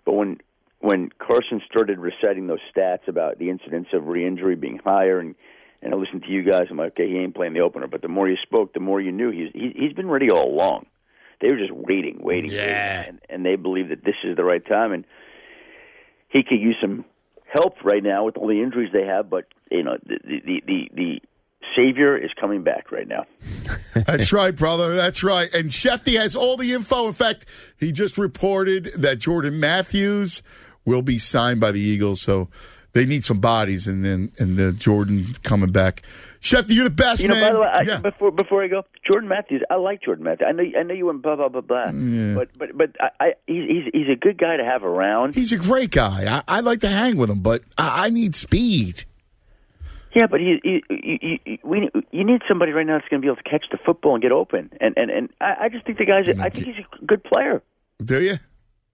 But 0.05 0.13
when 0.13 0.39
when 0.79 1.09
Carson 1.17 1.61
started 1.65 1.97
reciting 1.97 2.47
those 2.47 2.59
stats 2.75 3.07
about 3.07 3.39
the 3.39 3.49
incidence 3.49 3.87
of 3.93 4.07
re-injury 4.07 4.55
being 4.55 4.79
higher, 4.83 5.19
and 5.19 5.35
and 5.81 5.93
I 5.93 5.97
listened 5.97 6.23
to 6.23 6.29
you 6.29 6.43
guys, 6.43 6.67
I'm 6.69 6.77
like, 6.77 6.91
okay, 6.93 7.07
he 7.09 7.17
ain't 7.17 7.35
playing 7.35 7.53
the 7.53 7.61
opener. 7.61 7.87
But 7.87 8.01
the 8.01 8.07
more 8.07 8.27
you 8.27 8.37
spoke, 8.41 8.73
the 8.73 8.79
more 8.79 8.99
you 9.01 9.11
knew 9.11 9.31
he's 9.31 9.51
he, 9.53 9.71
he's 9.75 9.93
been 9.93 10.09
ready 10.09 10.29
all 10.29 10.49
along. 10.49 10.87
They 11.41 11.49
were 11.51 11.57
just 11.57 11.71
waiting, 11.73 12.19
waiting, 12.21 12.51
Yeah. 12.51 12.97
waiting, 12.99 13.09
and, 13.09 13.21
and 13.29 13.45
they 13.45 13.55
believe 13.55 13.89
that 13.89 14.03
this 14.05 14.15
is 14.23 14.35
the 14.37 14.43
right 14.43 14.65
time, 14.65 14.91
and 14.93 15.05
he 16.29 16.43
could 16.43 16.59
use 16.59 16.77
some 16.81 17.05
help 17.55 17.83
right 17.83 18.03
now 18.03 18.25
with 18.25 18.37
all 18.37 18.47
the 18.47 18.61
injuries 18.61 18.91
they 18.93 19.05
have. 19.05 19.29
But 19.29 19.45
you 19.71 19.83
know, 19.83 19.97
the 20.05 20.19
the 20.23 20.61
the, 20.67 20.89
the 20.93 21.21
savior 21.75 22.15
is 22.15 22.31
coming 22.39 22.63
back 22.63 22.91
right 22.91 23.07
now. 23.07 23.25
That's 23.93 24.31
right, 24.31 24.55
brother. 24.55 24.95
That's 24.95 25.23
right. 25.23 25.51
And 25.53 25.69
Shefty 25.69 26.17
has 26.17 26.35
all 26.35 26.57
the 26.57 26.73
info. 26.73 27.07
In 27.07 27.13
fact, 27.13 27.45
he 27.79 27.91
just 27.91 28.17
reported 28.17 28.85
that 28.97 29.19
Jordan 29.19 29.59
Matthews 29.59 30.43
will 30.85 31.01
be 31.01 31.17
signed 31.17 31.59
by 31.59 31.71
the 31.71 31.79
Eagles. 31.79 32.21
So 32.21 32.49
they 32.93 33.05
need 33.05 33.23
some 33.23 33.39
bodies, 33.39 33.87
and 33.87 34.05
then 34.05 34.31
and 34.37 34.57
the 34.57 34.71
Jordan 34.71 35.25
coming 35.43 35.71
back. 35.71 36.03
Shefty, 36.45 36.75
you're 36.75 36.83
the 36.83 36.91
best, 36.91 37.23
You 37.23 37.29
know, 37.29 37.33
man. 37.33 37.47
by 37.49 37.53
the 37.53 37.59
way, 37.59 37.67
I, 37.67 37.81
yeah. 37.81 37.99
before 38.01 38.29
before 38.31 38.63
I 38.63 38.67
go, 38.67 38.83
Jordan 39.03 39.27
Matthews, 39.27 39.63
I 39.71 39.75
like 39.77 40.03
Jordan 40.03 40.23
Matthews. 40.23 40.45
I 40.47 40.51
know 40.51 40.63
I 40.79 40.83
know 40.83 40.93
you 40.93 41.07
went 41.07 41.23
blah 41.23 41.35
blah 41.35 41.49
blah 41.49 41.61
blah, 41.61 41.89
Yeah. 41.89 42.35
but 42.35 42.49
but 42.55 42.77
but 42.77 42.89
I, 42.99 43.09
I 43.19 43.33
he's 43.47 43.67
he's 43.67 43.83
he's 43.93 44.09
a 44.13 44.15
good 44.15 44.37
guy 44.37 44.55
to 44.57 44.63
have 44.63 44.83
around. 44.83 45.33
He's 45.33 45.51
a 45.51 45.57
great 45.57 45.89
guy. 45.89 46.25
I, 46.47 46.57
I 46.57 46.59
like 46.59 46.81
to 46.81 46.87
hang 46.87 47.17
with 47.17 47.31
him, 47.31 47.39
but 47.39 47.63
I, 47.79 48.05
I 48.05 48.09
need 48.09 48.35
speed. 48.35 49.05
Yeah, 50.13 50.27
but 50.27 50.39
he, 50.39 50.59
he, 50.63 50.83
he, 50.89 51.41
he, 51.43 51.59
we 51.63 51.89
you 52.11 52.23
need 52.23 52.41
somebody 52.47 52.71
right 52.73 52.85
now 52.85 52.97
that's 52.99 53.09
going 53.09 53.21
to 53.21 53.25
be 53.25 53.27
able 53.27 53.35
to 53.41 53.49
catch 53.49 53.65
the 53.71 53.77
football 53.83 54.13
and 54.13 54.21
get 54.21 54.31
open. 54.31 54.69
And 54.79 54.93
and 54.97 55.09
and 55.09 55.29
I, 55.41 55.55
I 55.63 55.69
just 55.69 55.85
think 55.85 55.97
the 55.97 56.05
guy's. 56.05 56.29
I 56.39 56.49
think 56.49 56.67
he's 56.67 56.75
a 57.01 57.05
good 57.05 57.23
player. 57.23 57.63
Do 58.03 58.21
you? 58.21 58.35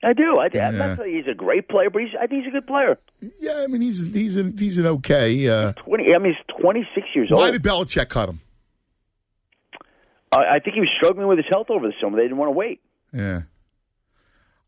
I 0.04 0.14
do. 0.14 0.40
I, 0.40 0.50
I'm 0.60 0.78
not 0.78 0.98
saying 0.98 1.16
he's 1.16 1.28
a 1.28 1.36
great 1.36 1.68
player, 1.70 1.90
but 1.92 2.02
he's, 2.02 2.12
I 2.20 2.26
think 2.26 2.44
he's 2.44 2.54
a 2.54 2.58
good 2.58 2.66
player. 2.68 2.98
Yeah, 3.40 3.62
I 3.64 3.68
mean 3.68 3.82
he's 3.82 4.14
he's 4.14 4.36
an, 4.36 4.58
he's 4.58 4.78
an 4.80 4.88
okay. 4.88 5.48
Uh, 5.48 5.74
Twenty. 5.74 6.14
I 6.14 6.18
mean, 6.18 6.34
he's 6.34 6.56
26 6.60 7.08
years 7.14 7.28
why 7.30 7.36
old. 7.36 7.46
Why 7.46 7.52
did 7.52 7.62
Belichick 7.64 8.10
cut 8.10 8.30
him? 8.30 8.42
I, 10.32 10.56
I 10.56 10.60
think 10.60 10.74
he 10.76 10.80
was 10.80 10.90
struggling 10.98 11.28
with 11.28 11.38
his 11.38 11.48
health 11.50 11.70
over 11.70 11.88
the 11.88 11.94
summer. 12.02 12.18
They 12.18 12.24
didn't 12.24 12.38
want 12.38 12.48
to 12.50 12.54
wait. 12.58 12.82
Yeah. 13.14 13.42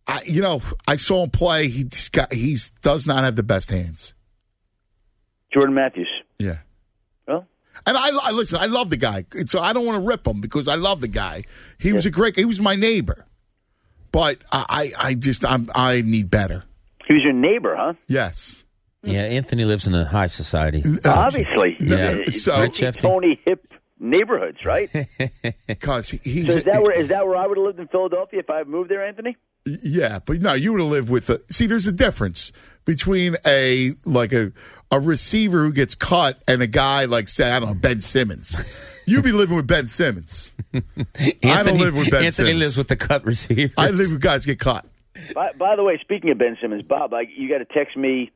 I, 0.06 0.20
you 0.26 0.42
know, 0.42 0.62
I 0.88 0.98
saw 0.98 1.24
him 1.24 1.30
play. 1.30 1.68
He's 1.70 2.10
got 2.10 2.34
he's 2.34 2.72
does 2.82 3.08
not 3.08 3.24
have 3.24 3.36
the 3.36 3.44
best 3.44 3.72
hands. 3.72 4.14
Jordan 5.54 5.74
Matthews. 5.76 6.10
Yeah. 6.40 6.58
Well, 7.28 7.48
And 7.86 7.96
I, 7.98 8.10
I 8.22 8.32
listen. 8.32 8.60
I 8.60 8.66
love 8.66 8.90
the 8.90 8.98
guy, 8.98 9.26
so 9.48 9.60
I 9.60 9.72
don't 9.72 9.86
want 9.86 10.02
to 10.04 10.08
rip 10.08 10.28
him 10.28 10.42
because 10.42 10.68
I 10.68 10.76
love 10.76 11.00
the 11.00 11.08
guy. 11.08 11.44
He 11.80 11.94
was 11.94 12.06
a 12.06 12.12
great. 12.12 12.36
He 12.36 12.44
was 12.46 12.60
my 12.60 12.76
neighbor, 12.76 13.26
but 14.14 14.38
I, 14.54 14.92
I, 14.98 15.08
I 15.10 15.14
just 15.16 15.44
I'm 15.44 15.70
I 15.76 16.02
need 16.02 16.30
better. 16.30 16.64
he 17.06 17.14
was 17.14 17.24
your 17.24 17.34
neighbor, 17.34 17.76
huh? 17.78 17.94
Yes. 18.08 18.64
Yeah, 19.06 19.24
Anthony 19.24 19.66
lives 19.66 19.86
in 19.86 19.94
a 19.94 20.06
high 20.06 20.28
society. 20.28 20.82
Uh, 21.04 21.12
Obviously. 21.14 21.76
Yeah. 21.82 22.12
It's 22.26 22.42
So- 22.44 22.68
Tony- 22.68 22.92
Tony 22.94 23.42
hip 23.46 23.68
neighborhoods, 24.00 24.64
right? 24.64 24.90
Because 25.68 26.10
he's 26.10 26.52
so 26.54 26.60
is 26.60 26.64
that 26.64 26.82
where 26.82 26.98
is 26.98 27.10
that 27.10 27.28
where 27.28 27.36
I 27.36 27.46
would 27.48 27.58
have 27.58 27.66
lived 27.66 27.80
in 27.80 27.88
Philadelphia 27.90 28.40
if 28.40 28.50
I 28.50 28.60
had 28.60 28.68
moved 28.70 28.90
there, 28.90 29.06
Anthony? 29.06 29.36
Yeah, 29.66 30.20
but 30.26 30.40
no, 30.42 30.54
you 30.54 30.72
would 30.74 30.82
have 30.82 30.90
lived 30.90 31.10
with. 31.10 31.30
A, 31.30 31.42
see, 31.50 31.66
there's 31.68 31.88
a 31.88 31.92
difference 31.92 32.52
between 32.86 33.36
a 33.46 33.92
like 34.06 34.32
a 34.34 34.52
a 34.92 35.00
receiver 35.00 35.64
who 35.66 35.74
gets 35.74 35.96
cut 35.96 36.42
and 36.48 36.62
a 36.62 36.68
guy 36.68 37.06
like 37.06 37.28
say 37.28 37.50
I 37.52 37.60
don't 37.60 37.70
know 37.70 37.76
Ben 37.76 38.00
Simmons. 38.00 38.62
You'd 39.06 39.24
be 39.24 39.32
living 39.32 39.56
with 39.56 39.68
Ben 39.68 39.88
Simmons. 39.88 40.54
I 40.74 41.64
don't 41.64 41.78
live 41.80 41.96
with 41.96 42.10
Ben 42.10 42.26
Anthony 42.26 42.32
Simmons. 42.32 42.60
lives 42.60 42.78
with 42.78 42.88
the 42.88 42.96
cut 42.96 43.26
receiver. 43.26 43.74
I 43.78 43.90
live 43.90 44.12
with 44.12 44.22
guys 44.22 44.46
get 44.46 44.60
caught. 44.60 44.86
By, 45.36 45.52
by 45.54 45.76
the 45.76 45.84
way, 45.84 45.98
speaking 46.02 46.32
of 46.32 46.38
Ben 46.38 46.58
Simmons, 46.62 46.82
Bob, 46.84 47.14
I, 47.14 47.22
you 47.36 47.48
got 47.50 47.60
to 47.60 47.66
text 47.66 47.96
me 47.96 48.32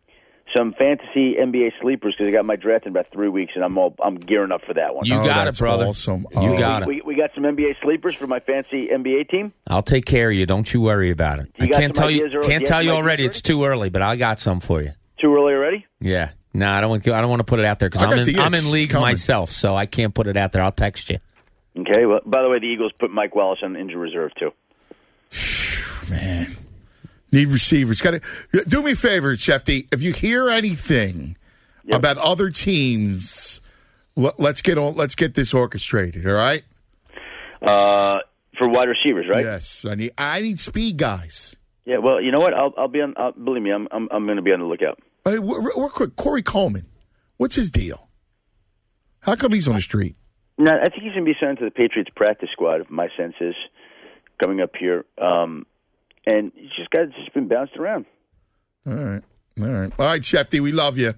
some 0.55 0.73
fantasy 0.77 1.35
NBA 1.35 1.71
sleepers 1.81 2.15
because 2.15 2.27
I 2.27 2.31
got 2.31 2.45
my 2.45 2.55
draft 2.55 2.85
in 2.85 2.91
about 2.91 3.07
three 3.11 3.27
weeks, 3.27 3.51
and 3.55 3.63
I'm 3.65 3.77
all 3.77 3.95
I'm 4.01 4.15
gearing 4.15 4.51
up 4.51 4.61
for 4.65 4.73
that 4.75 4.95
one. 4.95 5.05
You 5.05 5.15
Oh, 5.15 5.25
got 5.25 5.47
it, 5.47 5.57
brother. 5.57 5.85
awesome. 5.87 6.25
You 6.33 6.53
Oh. 6.53 6.57
got 6.57 6.83
it. 6.83 6.87
We, 6.87 7.01
we 7.05 7.15
got 7.15 7.31
some 7.35 7.43
NBA 7.43 7.81
sleepers 7.81 8.15
for 8.15 8.27
my 8.27 8.39
fancy 8.39 8.87
NBA 8.87 9.29
team. 9.29 9.51
I'll 9.67 9.83
take 9.83 10.05
care 10.05 10.29
of 10.29 10.35
you. 10.37 10.45
Don't 10.45 10.71
you 10.73 10.79
worry 10.81 11.09
about 11.11 11.39
it. 11.39 11.51
You 11.59 11.65
I 11.65 11.79
can't 11.79 11.93
tell 11.95 12.09
you. 12.09 12.29
Can't 12.43 12.65
tell 12.65 12.81
you 12.81 12.91
already. 12.91 13.23
ideas 13.23 13.37
It's 13.37 13.41
too 13.41 13.65
early, 13.65 13.89
but 13.89 14.01
I 14.01 14.15
got 14.15 14.39
some 14.39 14.59
for 14.61 14.81
you. 14.81 14.91
Too 15.19 15.33
early 15.35 15.53
already? 15.53 15.85
Yeah. 15.99 16.29
No, 16.53 16.69
I 16.69 16.81
don't 16.81 16.89
want. 16.89 17.07
I 17.07 17.21
don't 17.21 17.29
want 17.29 17.39
to 17.41 17.43
put 17.45 17.59
it 17.59 17.65
out 17.65 17.79
there 17.79 17.89
because 17.89 18.03
I 18.05 18.09
I'm 18.11 18.19
in. 18.19 18.25
the 18.25 18.39
I'm 18.39 18.53
in 18.53 18.71
league 18.71 18.93
myself, 18.93 19.51
so 19.51 19.75
I 19.75 19.85
can't 19.85 20.13
put 20.13 20.27
it 20.27 20.37
out 20.37 20.51
there. 20.53 20.61
I'll 20.63 20.71
text 20.71 21.09
you. 21.09 21.19
Okay. 21.77 22.05
Well, 22.05 22.21
by 22.25 22.41
the 22.41 22.49
way, 22.49 22.59
the 22.59 22.65
Eagles 22.65 22.91
put 22.99 23.11
Mike 23.11 23.35
Wallace 23.35 23.59
on 23.61 23.75
injury 23.75 23.97
reserve 24.09 24.31
too. 24.39 24.51
Man, 26.09 26.55
need 27.31 27.49
receivers. 27.49 28.01
Got 28.01 28.21
to 28.51 28.63
do 28.67 28.81
me 28.81 28.91
a 28.93 28.95
favor, 28.95 29.33
Shefty. 29.33 29.87
If 29.93 30.01
you 30.01 30.13
hear 30.13 30.49
anything 30.49 31.35
about 31.91 32.17
other 32.17 32.49
teams, 32.49 33.61
l- 34.17 34.33
let's 34.39 34.61
get 34.61 34.77
on. 34.77 34.95
Let's 34.95 35.15
get 35.15 35.35
this 35.35 35.53
orchestrated. 35.53 36.25
All 36.27 36.33
right. 36.33 36.63
Uh, 37.61 38.19
for 38.57 38.67
wide 38.69 38.87
receivers, 38.89 39.25
right? 39.29 39.43
Yes. 39.43 39.85
I 39.85 39.95
need. 39.95 40.11
I 40.17 40.41
need 40.41 40.59
speed 40.59 40.97
guys. 40.97 41.55
Yeah. 41.85 41.97
Well, 41.97 42.21
you 42.21 42.31
know 42.31 42.39
what? 42.39 42.53
I'll 42.53 42.73
I'll 42.77 42.87
be 42.87 43.01
on. 43.01 43.13
Uh, 43.17 43.31
believe 43.31 43.61
me, 43.61 43.71
I'm 43.71 43.87
I'm 43.91 44.07
I'm 44.11 44.25
going 44.25 44.37
to 44.37 44.41
be 44.41 44.53
on 44.53 44.59
the 44.59 44.65
lookout. 44.65 44.99
Hey, 45.27 45.39
real 45.39 45.61
real 45.61 45.89
quick, 45.89 46.15
Corey 46.15 46.41
Coleman. 46.41 46.87
What's 47.35 47.55
his 47.55 47.69
deal? 47.69 48.09
How 49.19 49.35
come 49.35 49.51
he's 49.51 49.67
on 49.67 49.75
the 49.75 49.81
street? 49.81 50.15
No, 50.57 50.71
I 50.71 50.87
think 50.89 51.03
he's 51.03 51.11
going 51.11 51.25
to 51.25 51.31
be 51.31 51.35
sent 51.37 51.59
to 51.59 51.65
the 51.65 51.71
Patriots 51.71 52.09
practice 52.15 52.47
squad. 52.53 52.79
If 52.79 52.89
my 52.89 53.09
sense 53.17 53.33
is 53.41 53.53
coming 54.41 54.61
up 54.61 54.71
here, 54.79 55.03
um, 55.21 55.65
and 56.25 56.53
he's 56.55 56.71
just 56.77 56.91
got 56.91 57.09
just 57.09 57.33
been 57.33 57.49
bounced 57.49 57.75
around. 57.75 58.05
All 58.87 58.93
right. 58.93 59.23
All 59.59 59.67
right. 59.67 59.91
All 59.99 60.05
right, 60.05 60.21
Shefty. 60.21 60.61
We 60.61 60.71
love 60.71 60.97
you. 60.97 61.13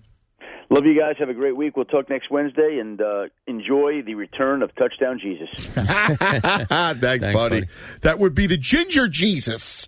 Love 0.71 0.85
you 0.85 0.99
guys. 0.99 1.15
Have 1.19 1.29
a 1.29 1.33
great 1.35 1.55
week. 1.55 1.75
We'll 1.77 1.85
talk 1.85 2.09
next 2.09 2.31
Wednesday 2.31 2.79
and 2.79 2.99
uh, 2.99 3.25
enjoy 3.45 4.01
the 4.01 4.15
return 4.15 4.63
of 4.63 4.73
Touchdown 4.75 5.19
Jesus. 5.21 5.67
Thanks, 5.67 7.25
buddy. 7.25 7.67
That 8.01 8.17
would 8.17 8.33
be 8.33 8.47
the 8.47 8.57
Ginger 8.57 9.07
Jesus. 9.07 9.87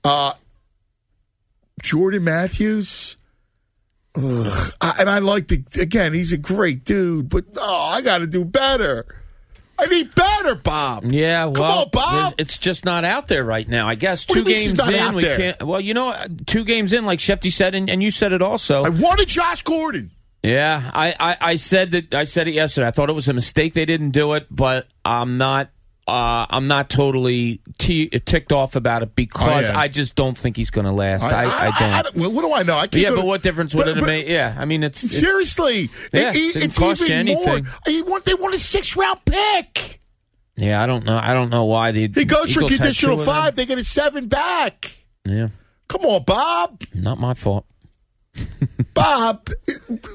Uh, 0.02 0.32
Jordan 1.82 2.24
Matthews. 2.24 3.18
Ugh. 4.16 4.72
I, 4.80 4.96
and 5.02 5.10
I 5.10 5.20
like 5.20 5.48
to, 5.48 5.62
again, 5.78 6.14
he's 6.14 6.32
a 6.32 6.38
great 6.38 6.86
dude, 6.86 7.28
but 7.28 7.44
oh, 7.58 7.90
I 7.92 8.02
got 8.02 8.20
to 8.20 8.28
do 8.28 8.46
better. 8.46 9.19
I 9.80 9.86
need 9.86 10.14
better, 10.14 10.56
Bob. 10.56 11.06
Yeah, 11.06 11.46
well, 11.46 11.84
on, 11.84 11.90
Bob. 11.92 12.34
It's 12.38 12.58
just 12.58 12.86
not 12.86 13.06
out 13.06 13.28
there 13.28 13.44
right 13.44 13.68
now. 13.68 13.88
I 13.88 13.96
guess 13.96 14.28
What 14.28 14.36
two 14.36 14.40
you 14.42 14.46
mean 14.46 14.56
it's 14.56 14.74
games 14.74 15.10
in, 15.10 15.16
we 15.16 15.22
there? 15.24 15.38
can't. 15.38 15.64
Well, 15.64 15.80
you 15.82 15.94
know, 15.94 16.10
uh, 16.10 16.28
two 16.46 16.66
games 16.66 16.94
in, 16.94 17.06
like 17.06 17.20
Shefty 17.20 17.52
said, 17.52 17.76
and, 17.76 17.90
and 17.90 18.04
you 18.04 18.12
said 18.12 18.34
it 18.34 18.42
also. 18.42 18.84
I 18.84 18.90
wanted 18.90 19.28
Josh 19.28 19.62
Gordon. 19.64 20.12
Yeah, 20.44 20.90
I, 20.94 21.16
I, 21.20 21.38
I 21.42 21.56
said 21.58 21.92
that. 21.92 22.14
I 22.14 22.24
said 22.24 22.48
it 22.48 22.52
yesterday. 22.54 22.88
I 22.88 22.92
thought 22.92 23.10
it 23.10 23.14
was 23.14 23.28
a 23.28 23.34
mistake 23.34 23.74
they 23.74 23.86
didn't 23.86 24.12
do 24.12 24.34
it, 24.34 24.48
but 24.50 24.88
I'm 25.04 25.38
not. 25.38 25.70
Uh, 26.10 26.46
I'm 26.50 26.68
not 26.68 26.90
totally 26.90 27.62
t- 27.78 28.10
ticked 28.10 28.52
off 28.52 28.76
about 28.76 29.04
it 29.04 29.16
because 29.16 29.70
I 29.70 29.72
am. 29.74 29.78
I, 29.78 29.88
just 29.88 30.16
don't 30.16 30.38
think 30.38 30.58
he's 30.58 30.72
going 30.72 30.86
to 30.86 30.92
last. 30.92 31.24
I, 31.24 31.46
I, 31.46 32.02
don't. 32.04 32.16
well, 32.16 32.32
what 32.32 32.42
do 32.44 32.54
I 32.54 32.64
know? 32.64 32.76
I 32.78 32.88
can't 32.88 33.04
yeah, 33.04 33.10
but 33.12 33.22
to- 33.22 33.26
what 33.28 33.42
difference 33.44 33.76
would 33.76 33.86
but- 33.86 33.98
it 33.98 34.04
made? 34.06 34.28
Yeah, 34.28 34.56
I 34.58 34.66
mean, 34.66 34.84
it's 34.84 35.04
it- 35.04 35.10
Seriously, 35.10 35.90
Yeah, 36.14 36.32
it- 36.32 36.56
it 36.56 36.64
it's 36.64 36.78
cost 36.80 37.02
you 37.02 37.08
even 37.08 37.18
anything. 37.30 37.66
more. 37.66 38.04
Want, 38.12 38.26
they 38.26 38.34
want 38.34 38.56
a 38.56 38.60
six 38.60 38.96
round 38.96 39.20
pick. 39.26 40.00
yeah, 40.58 40.82
I 40.82 40.86
don't 40.88 41.06
know. 41.06 41.18
I 41.22 41.34
don't 41.34 41.50
know 41.50 41.66
why 41.66 41.92
they. 41.92 42.02
He 42.08 42.26
goes 42.26 42.54
for 42.54 42.62
conditional 42.68 43.16
two 43.18 43.20
of 43.22 43.26
them. 43.26 43.36
five. 43.36 43.56
They 43.56 43.66
get 43.66 43.78
a 43.78 43.84
seven 43.84 44.28
back. 44.28 44.92
Yeah, 45.26 45.50
Come 45.88 46.06
on, 46.06 46.24
Bob. 46.24 46.82
not 46.96 47.20
my 47.20 47.34
fault. 47.34 47.66
Bob, 48.94 49.50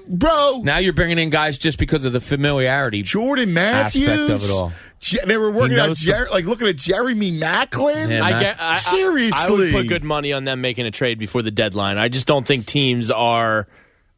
bro. 0.08 0.60
Now 0.64 0.78
you're 0.78 0.92
bringing 0.92 1.18
in 1.18 1.30
guys 1.30 1.58
just 1.58 1.78
because 1.78 2.04
of 2.04 2.12
the 2.12 2.20
familiarity. 2.20 3.02
Jordan 3.02 3.52
Matthews. 3.54 4.08
aspect 4.08 4.30
of 4.30 4.44
it 4.44 4.50
all. 4.50 4.72
Je- 5.00 5.18
They 5.26 5.36
were 5.36 5.50
working 5.50 5.72
He 5.76 5.80
on 5.80 5.88
knows 5.88 6.00
the- 6.02 6.28
like 6.30 6.44
looking 6.44 6.68
at 6.68 6.76
Jeremy 6.76 7.32
Maclin. 7.32 8.08
Yeah, 8.10 8.24
I 8.24 8.40
get, 8.40 8.60
I, 8.60 8.72
I- 8.72 8.74
Seriously. 8.76 9.32
I, 9.38 9.50
would 9.50 9.72
put 9.72 9.88
good 9.88 10.04
money 10.04 10.32
on 10.32 10.44
them 10.44 10.60
making 10.60 10.86
a 10.86 10.90
trade 10.90 11.18
before 11.18 11.42
the 11.42 11.50
deadline. 11.50 11.98
I 11.98 12.08
just 12.08 12.26
don't 12.26 12.46
think 12.46 12.66
teams 12.66 13.10
are 13.10 13.66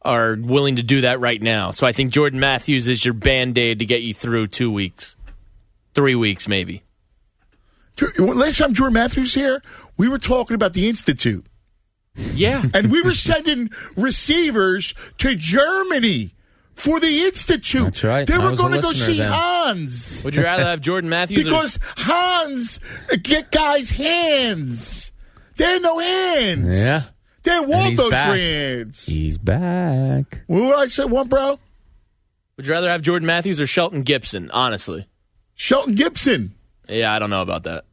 are 0.03 0.37
willing 0.39 0.77
to 0.77 0.83
do 0.83 1.01
that 1.01 1.19
right 1.19 1.41
now. 1.41 1.71
So 1.71 1.85
I 1.85 1.91
think 1.91 2.13
Jordan 2.13 2.39
Matthews 2.39 2.87
is 2.87 3.03
your 3.03 3.13
band 3.15 3.57
aid 3.57 3.79
to 3.79 3.85
get 3.85 4.01
you 4.03 4.13
through 4.13 4.47
two 4.47 4.71
weeks, 4.71 5.15
three 5.93 6.15
weeks 6.15 6.47
maybe. 6.47 6.83
Last 8.19 8.59
time 8.59 8.73
Jordan 8.73 8.93
Matthews 8.93 9.33
here, 9.33 9.61
we 9.97 10.07
were 10.07 10.19
talking 10.19 10.55
about 10.55 10.73
the 10.73 10.87
institute. 10.87 11.45
Yeah, 12.17 12.63
and 12.73 12.91
we 12.91 13.01
were 13.01 13.13
sending 13.13 13.69
receivers 13.95 14.93
to 15.19 15.35
Germany 15.35 16.33
for 16.73 16.99
the 16.99 17.21
institute. 17.25 17.83
That's 17.85 18.03
right. 18.03 18.27
They 18.27 18.33
I 18.33 18.49
were 18.49 18.55
going 18.55 18.73
to 18.73 18.81
go 18.81 18.91
see 18.91 19.17
then. 19.19 19.31
Hans. 19.33 20.23
Would 20.23 20.35
you 20.35 20.43
rather 20.43 20.63
have 20.63 20.81
Jordan 20.81 21.09
Matthews? 21.09 21.45
or- 21.45 21.49
because 21.49 21.79
Hans 21.97 22.79
get 23.23 23.51
guys' 23.51 23.89
hands. 23.91 25.11
They 25.57 25.65
had 25.65 25.81
no 25.81 25.97
hands. 25.99 26.79
Yeah. 26.79 27.01
They 27.43 27.51
didn't 27.51 27.69
want 27.69 27.97
those 27.97 28.11
back. 28.11 28.37
hands. 28.37 29.05
He's 29.05 29.37
back. 29.37 30.41
What 30.47 30.59
did 30.59 30.73
I 30.75 30.87
say, 30.87 31.05
one 31.05 31.27
bro? 31.29 31.59
would 32.57 32.65
you 32.67 32.73
rather 32.73 32.89
have 32.89 33.01
Jordan 33.01 33.25
Matthews 33.25 33.61
or 33.61 33.67
Shelton 33.67 34.01
Gibson? 34.03 34.49
Honestly, 34.51 35.07
Shelton 35.55 35.95
Gibson. 35.95 36.55
yeah, 36.89 37.13
I 37.13 37.19
don't 37.19 37.29
know 37.29 37.41
about 37.41 37.63
that. 37.63 37.85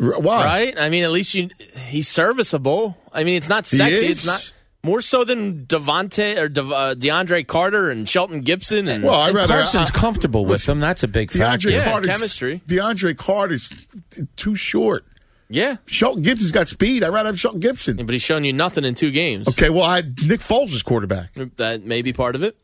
R- 0.00 0.18
Why? 0.20 0.44
Right? 0.44 0.80
I 0.80 0.88
mean, 0.88 1.04
at 1.04 1.12
least 1.12 1.34
you 1.34 1.50
he's 1.86 2.08
serviceable. 2.08 2.96
I 3.12 3.24
mean, 3.24 3.36
it's 3.36 3.48
not 3.48 3.66
sexy. 3.66 4.06
It's 4.06 4.26
not 4.26 4.52
more 4.82 5.00
so 5.00 5.24
than 5.24 5.64
Devonte 5.66 6.36
or 6.38 6.48
De, 6.48 6.62
uh, 6.62 6.94
DeAndre 6.94 7.46
Carter 7.46 7.90
and 7.90 8.08
Shelton 8.08 8.40
Gibson. 8.42 8.88
And 8.88 9.04
Well, 9.04 9.14
I'd 9.14 9.28
And 9.28 9.36
rather. 9.36 9.54
Carson's 9.54 9.88
I- 9.90 9.92
comfortable 9.94 10.42
with 10.42 10.50
listen, 10.52 10.72
them. 10.72 10.80
That's 10.80 11.02
a 11.04 11.08
big 11.08 11.30
factor. 11.32 11.68
DeAndre 11.68 11.72
Yeah, 11.72 11.84
Carter's 11.90 12.10
chemistry. 12.10 12.60
DeAndre 12.66 13.16
Carter's 13.16 13.88
too 14.36 14.54
short. 14.56 15.06
yeah, 15.48 15.76
Shelton 15.86 16.22
Gibson's 16.22 16.50
got 16.52 16.68
speed. 16.68 17.02
I'd 17.04 17.08
rather 17.10 17.28
have 17.28 17.38
Shelton 17.40 17.60
Gibson. 17.60 17.96
but 18.04 18.12
he's 18.12 18.22
shown 18.22 18.44
you 18.44 18.52
nothing 18.52 18.84
in 18.84 18.94
two 18.94 19.10
games. 19.12 19.46
Okay, 19.48 19.70
well, 19.70 19.84
I 19.84 20.00
Nick 20.00 20.40
Foles 20.40 20.74
is 20.74 20.82
quarterback. 20.82 21.32
That 21.56 21.84
may 21.84 22.02
be 22.02 22.12
part 22.12 22.34
of 22.34 22.42
it. 22.42 22.56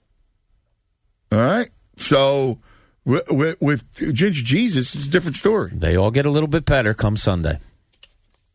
All 1.32 1.38
right. 1.38 1.70
So 1.96 2.58
with, 3.04 3.30
with, 3.30 3.60
with 3.60 4.14
Ginger 4.14 4.42
Jesus, 4.42 4.94
it's 4.94 5.06
a 5.06 5.10
different 5.10 5.36
story. 5.36 5.70
They 5.72 5.96
all 5.96 6.10
get 6.10 6.26
a 6.26 6.30
little 6.30 6.48
bit 6.48 6.64
better 6.64 6.94
come 6.94 7.16
Sunday. 7.16 7.58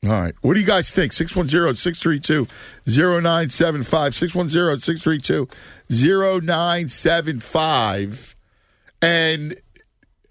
All 0.04 0.12
right. 0.12 0.36
What 0.42 0.54
do 0.54 0.60
you 0.60 0.66
guys 0.66 0.92
think? 0.92 1.14
610 1.14 1.76
632 1.76 2.48
0975. 2.86 4.16
610 4.16 4.80
632 4.80 5.48
0975. 6.46 8.36
And 9.02 9.56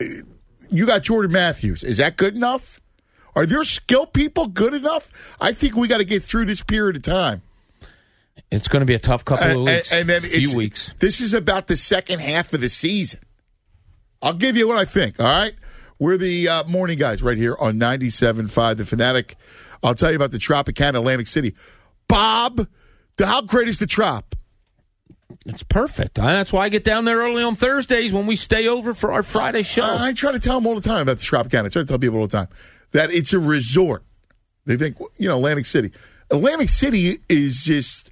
uh, 0.01 0.05
you 0.71 0.87
got 0.87 1.03
Jordan 1.03 1.33
Matthews. 1.33 1.83
Is 1.83 1.97
that 1.97 2.17
good 2.17 2.37
enough? 2.37 2.81
Are 3.37 3.47
there 3.47 3.65
skill 3.65 4.07
people 4.07 4.47
good 4.47 4.75
enough? 4.75 5.11
I 5.41 5.53
think 5.53 5.75
we 5.75 5.89
got 5.89 5.99
to 5.99 6.05
get 6.05 6.23
through 6.23 6.45
this 6.45 6.63
period 6.63 6.95
of 6.97 7.03
time. 7.03 7.43
It's 8.51 8.69
going 8.69 8.81
to 8.81 8.87
be 8.87 8.95
a 8.95 9.01
tough 9.01 9.25
couple 9.25 9.51
of 9.51 9.67
weeks. 9.67 9.91
and, 9.91 10.03
and 10.03 10.09
then 10.09 10.25
a 10.25 10.29
few 10.29 10.43
it's- 10.43 10.55
weeks. 10.55 10.95
This 11.01 11.21
is 11.21 11.35
about 11.35 11.67
the 11.67 11.77
second 11.77 12.21
half 12.21 12.53
of 12.53 12.61
the 12.61 12.69
season. 12.69 13.21
I'll 14.25 14.33
give 14.33 14.57
you 14.57 14.67
what 14.67 14.79
I 14.79 14.87
think. 14.87 15.21
All 15.21 15.27
right, 15.27 15.55
we're 15.99 16.17
the 16.17 16.49
uh, 16.49 16.65
morning 16.65 16.99
guys 16.99 17.23
right 17.23 17.37
here 17.37 17.57
on 17.61 17.75
97.5 17.79 18.77
The 18.79 18.85
Fanatic. 18.87 19.37
I'll 19.83 19.95
tell 19.95 20.11
you 20.11 20.17
about 20.17 20.31
the 20.31 20.39
Tropicana 20.39 20.97
Atlantic 20.97 21.27
City. 21.27 21.55
Bob, 22.09 22.67
the, 23.17 23.27
how 23.27 23.43
great 23.43 23.69
is 23.69 23.79
the 23.79 23.87
Trop? 23.87 24.35
It's 25.45 25.63
perfect. 25.63 26.15
That's 26.15 26.55
why 26.55 26.65
I 26.65 26.69
get 26.71 26.85
down 26.85 27.05
there 27.05 27.19
early 27.19 27.43
on 27.43 27.55
Thursdays 27.55 28.15
when 28.15 28.27
we 28.27 28.37
stay 28.37 28.67
over 28.67 28.95
for 28.95 29.13
our 29.13 29.23
Friday 29.23 29.63
show. 29.63 29.83
I, 29.83 30.09
I 30.09 30.13
try 30.15 30.33
to 30.33 30.39
tell 30.39 30.55
them 30.55 30.67
all 30.67 30.75
the 30.75 30.81
time 30.81 31.03
about 31.03 31.19
the 31.19 31.25
Tropicana. 31.25 31.67
I 31.67 31.69
try 31.69 31.83
to 31.83 31.85
tell 31.85 31.99
people 31.99 32.19
all 32.19 32.27
the 32.27 32.37
time 32.37 32.49
that 32.93 33.13
it's 33.13 33.35
a 33.35 33.39
resort. 33.39 34.05
They 34.65 34.79
think, 34.79 34.97
you 35.19 35.29
know, 35.29 35.37
Atlantic 35.37 35.67
City. 35.67 35.93
Atlantic 36.31 36.71
City 36.71 37.19
is 37.29 37.63
just 37.63 38.11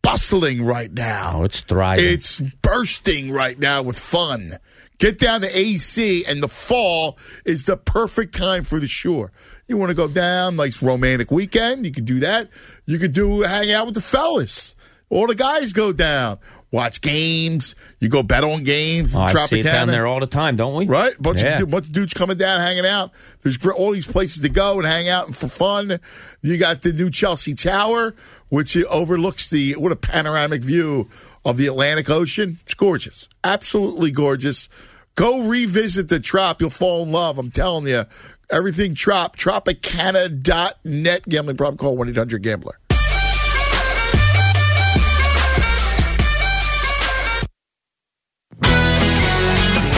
bustling 0.00 0.64
right 0.64 0.90
now. 0.90 1.32
oh, 1.34 1.44
it's 1.44 1.60
thriving. 1.60 2.06
It's 2.06 2.40
bursting 2.40 3.30
right 3.30 3.58
now 3.58 3.82
with 3.82 3.98
fun. 3.98 4.54
Get 4.98 5.18
down 5.18 5.42
to 5.42 5.56
AC, 5.58 6.24
and 6.26 6.42
the 6.42 6.48
fall 6.48 7.18
is 7.44 7.66
the 7.66 7.76
perfect 7.76 8.36
time 8.36 8.64
for 8.64 8.80
the 8.80 8.88
shore. 8.88 9.30
You 9.68 9.76
want 9.76 9.90
to 9.90 9.94
go 9.94 10.08
down, 10.08 10.56
nice 10.56 10.82
romantic 10.82 11.30
weekend, 11.30 11.84
you 11.84 11.92
can 11.92 12.04
do 12.04 12.20
that. 12.20 12.48
You 12.86 12.98
could 12.98 13.12
do 13.12 13.42
hang 13.42 13.70
out 13.70 13.86
with 13.86 13.94
the 13.94 14.00
fellas. 14.00 14.74
All 15.10 15.26
the 15.26 15.34
guys 15.36 15.72
go 15.72 15.92
down, 15.92 16.38
watch 16.72 17.00
games. 17.00 17.74
You 18.00 18.08
go 18.08 18.22
bet 18.22 18.42
on 18.44 18.62
games. 18.64 19.14
Oh, 19.14 19.20
I 19.20 19.32
see 19.46 19.60
it 19.60 19.62
down 19.62 19.86
there 19.88 20.06
all 20.06 20.20
the 20.20 20.26
time, 20.26 20.56
don't 20.56 20.74
we? 20.74 20.86
Right? 20.86 21.12
Bunch, 21.20 21.42
Yeah. 21.42 21.60
of, 21.62 21.70
bunch 21.70 21.86
of 21.86 21.92
dudes 21.92 22.12
coming 22.12 22.36
down, 22.36 22.60
hanging 22.60 22.84
out. 22.86 23.12
There's 23.42 23.56
all 23.66 23.92
these 23.92 24.06
places 24.06 24.42
to 24.42 24.48
go 24.48 24.78
and 24.78 24.86
hang 24.86 25.08
out 25.08 25.26
and 25.26 25.36
for 25.36 25.48
fun. 25.48 26.00
You 26.42 26.58
got 26.58 26.82
the 26.82 26.92
new 26.92 27.10
Chelsea 27.10 27.54
Tower, 27.54 28.14
which 28.48 28.76
overlooks 28.86 29.48
the 29.50 29.72
what 29.76 29.92
a 29.92 29.96
panoramic 29.96 30.62
view 30.62 31.08
of 31.44 31.56
the 31.56 31.66
Atlantic 31.66 32.10
Ocean. 32.10 32.58
It's 32.62 32.74
gorgeous, 32.74 33.28
absolutely 33.44 34.10
gorgeous. 34.10 34.68
Go 35.14 35.48
revisit 35.48 36.08
the 36.08 36.20
Trop. 36.20 36.60
You'll 36.60 36.70
fall 36.70 37.02
in 37.02 37.12
love. 37.12 37.38
I'm 37.38 37.50
telling 37.50 37.86
you. 37.86 38.04
Everything 38.50 38.94
Trop, 38.94 39.36
Tropicana.net. 39.36 41.28
Gambling 41.28 41.56
problem, 41.56 41.76
call 41.76 41.96
1 41.96 42.08
800 42.08 42.42
Gambler. 42.42 42.78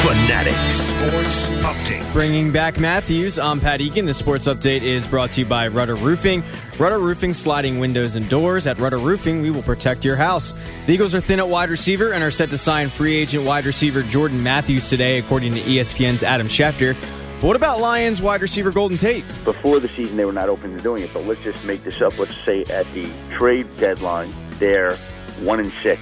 Fanatic 0.01 0.55
Sports 0.71 1.47
Update. 1.63 2.13
Bringing 2.15 2.51
back 2.51 2.81
Matthews, 2.81 3.39
I'm 3.39 3.61
Pat 3.61 3.83
Egan. 3.83 4.07
The 4.07 4.15
sports 4.15 4.47
update 4.47 4.81
is 4.81 5.07
brought 5.07 5.33
to 5.33 5.43
you 5.43 5.47
by 5.47 5.69
Rudder 5.69 5.95
Roofing. 5.95 6.43
Rudder 6.79 6.99
Roofing 6.99 7.35
sliding 7.35 7.81
windows 7.81 8.15
and 8.15 8.27
doors. 8.27 8.67
At 8.67 8.81
Rudder 8.81 8.97
Roofing, 8.97 9.43
we 9.43 9.51
will 9.51 9.61
protect 9.61 10.03
your 10.03 10.17
house. 10.17 10.55
The 10.87 10.95
Eagles 10.95 11.15
are 11.15 11.21
thin 11.21 11.39
at 11.39 11.51
wide 11.51 11.69
receiver 11.69 12.13
and 12.13 12.25
are 12.25 12.31
set 12.31 12.49
to 12.49 12.57
sign 12.57 12.89
free 12.89 13.15
agent 13.15 13.45
wide 13.45 13.67
receiver 13.67 14.03
Jordan 14.03 14.43
Matthews 14.43 14.89
today, 14.89 15.19
according 15.19 15.53
to 15.53 15.61
ESPN's 15.61 16.23
Adam 16.23 16.49
Schefter. 16.49 16.97
But 17.35 17.49
what 17.49 17.57
about 17.57 17.79
Lions 17.79 18.23
wide 18.23 18.41
receiver 18.41 18.71
Golden 18.71 18.97
Tate? 18.97 19.27
Before 19.45 19.81
the 19.81 19.89
season, 19.89 20.17
they 20.17 20.25
were 20.25 20.33
not 20.33 20.49
open 20.49 20.75
to 20.75 20.83
doing 20.83 21.03
it, 21.03 21.11
but 21.13 21.27
let's 21.27 21.43
just 21.43 21.63
make 21.67 21.85
this 21.85 22.01
up. 22.01 22.19
Let's 22.19 22.39
say 22.39 22.63
at 22.65 22.91
the 22.95 23.07
trade 23.37 23.67
deadline, 23.77 24.35
they're 24.53 24.97
one 25.41 25.61
and 25.61 25.71
six. 25.83 26.01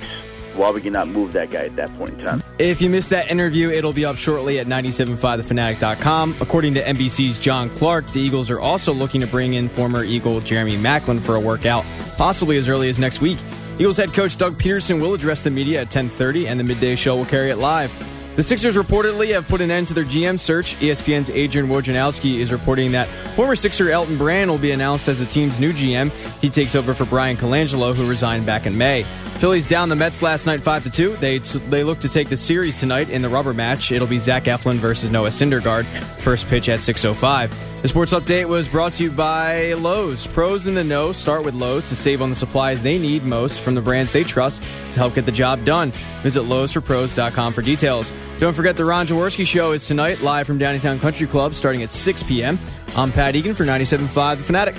Why 0.58 0.70
would 0.70 0.84
you 0.84 0.90
not 0.90 1.06
move 1.06 1.34
that 1.34 1.50
guy 1.50 1.66
at 1.66 1.76
that 1.76 1.96
point 1.96 2.18
in 2.18 2.26
time? 2.26 2.42
If 2.58 2.82
you 2.82 2.90
missed 2.90 3.10
that 3.10 3.30
interview, 3.30 3.70
it'll 3.70 3.92
be 3.92 4.04
up 4.04 4.16
shortly 4.16 4.58
at 4.58 4.66
975thefanatic.com. 4.66 6.36
According 6.40 6.74
to 6.74 6.82
NBC's 6.82 7.38
John 7.38 7.70
Clark, 7.70 8.10
the 8.10 8.20
Eagles 8.20 8.50
are 8.50 8.58
also 8.58 8.92
looking 8.92 9.20
to 9.20 9.28
bring 9.28 9.54
in 9.54 9.68
former 9.68 10.02
Eagle 10.02 10.40
Jeremy 10.40 10.76
Maclin 10.76 11.20
for 11.20 11.36
a 11.36 11.40
workout, 11.40 11.84
possibly 12.16 12.56
as 12.56 12.68
early 12.68 12.88
as 12.88 12.98
next 12.98 13.20
week. 13.20 13.38
Eagles 13.78 13.98
head 13.98 14.12
coach 14.12 14.36
Doug 14.36 14.54
Pederson 14.54 15.00
will 15.00 15.14
address 15.14 15.42
the 15.42 15.50
media 15.50 15.82
at 15.82 15.90
10:30 15.90 16.48
and 16.48 16.58
the 16.58 16.64
midday 16.64 16.96
show 16.96 17.14
will 17.14 17.24
carry 17.24 17.50
it 17.50 17.58
live. 17.58 17.92
The 18.38 18.44
Sixers 18.44 18.76
reportedly 18.76 19.34
have 19.34 19.48
put 19.48 19.60
an 19.60 19.72
end 19.72 19.88
to 19.88 19.94
their 19.94 20.04
GM 20.04 20.38
search. 20.38 20.76
ESPN's 20.76 21.28
Adrian 21.28 21.66
Wojnarowski 21.66 22.38
is 22.38 22.52
reporting 22.52 22.92
that 22.92 23.08
former 23.34 23.56
Sixer 23.56 23.90
Elton 23.90 24.16
Brand 24.16 24.48
will 24.48 24.58
be 24.58 24.70
announced 24.70 25.08
as 25.08 25.18
the 25.18 25.26
team's 25.26 25.58
new 25.58 25.72
GM. 25.72 26.12
He 26.40 26.48
takes 26.48 26.76
over 26.76 26.94
for 26.94 27.04
Bryan 27.04 27.36
Colangelo, 27.36 27.92
who 27.92 28.08
resigned 28.08 28.46
back 28.46 28.64
in 28.64 28.78
May. 28.78 29.02
Phillies 29.40 29.66
down 29.66 29.88
the 29.88 29.96
Mets 29.96 30.22
last 30.22 30.46
night, 30.46 30.60
five 30.60 30.84
to 30.84 30.90
two. 30.90 31.14
They 31.14 31.38
they 31.38 31.82
look 31.82 31.98
to 31.98 32.08
take 32.08 32.28
the 32.28 32.36
series 32.36 32.78
tonight 32.78 33.10
in 33.10 33.22
the 33.22 33.28
rubber 33.28 33.52
match. 33.52 33.90
It'll 33.90 34.06
be 34.06 34.20
Zach 34.20 34.44
Eflin 34.44 34.78
versus 34.78 35.10
Noah 35.10 35.30
Syndergaard. 35.30 35.84
First 36.22 36.46
pitch 36.46 36.68
at 36.68 36.78
6:05. 36.78 37.50
The 37.80 37.86
sports 37.86 38.12
update 38.12 38.48
was 38.48 38.66
brought 38.66 38.94
to 38.96 39.04
you 39.04 39.10
by 39.12 39.74
Lowe's. 39.74 40.26
Pros 40.26 40.66
in 40.66 40.74
the 40.74 40.82
know 40.82 41.12
start 41.12 41.44
with 41.44 41.54
Lowe's 41.54 41.88
to 41.90 41.96
save 41.96 42.20
on 42.20 42.28
the 42.28 42.34
supplies 42.34 42.82
they 42.82 42.98
need 42.98 43.22
most 43.22 43.60
from 43.60 43.76
the 43.76 43.80
brands 43.80 44.10
they 44.10 44.24
trust 44.24 44.64
to 44.90 44.98
help 44.98 45.14
get 45.14 45.26
the 45.26 45.32
job 45.32 45.64
done. 45.64 45.92
Visit 46.22 46.42
Lowe'sForPros.com 46.42 47.52
for 47.54 47.62
details. 47.62 48.10
Don't 48.38 48.54
forget 48.54 48.76
the 48.76 48.84
Ron 48.84 49.06
Jaworski 49.06 49.46
Show 49.46 49.70
is 49.72 49.86
tonight, 49.86 50.20
live 50.22 50.48
from 50.48 50.58
Downtown 50.58 50.98
Country 50.98 51.28
Club, 51.28 51.54
starting 51.54 51.84
at 51.84 51.90
6 51.90 52.24
p.m. 52.24 52.58
I'm 52.96 53.12
Pat 53.12 53.36
Egan 53.36 53.54
for 53.54 53.64
97.5 53.64 54.38
The 54.38 54.42
Fanatic. 54.42 54.74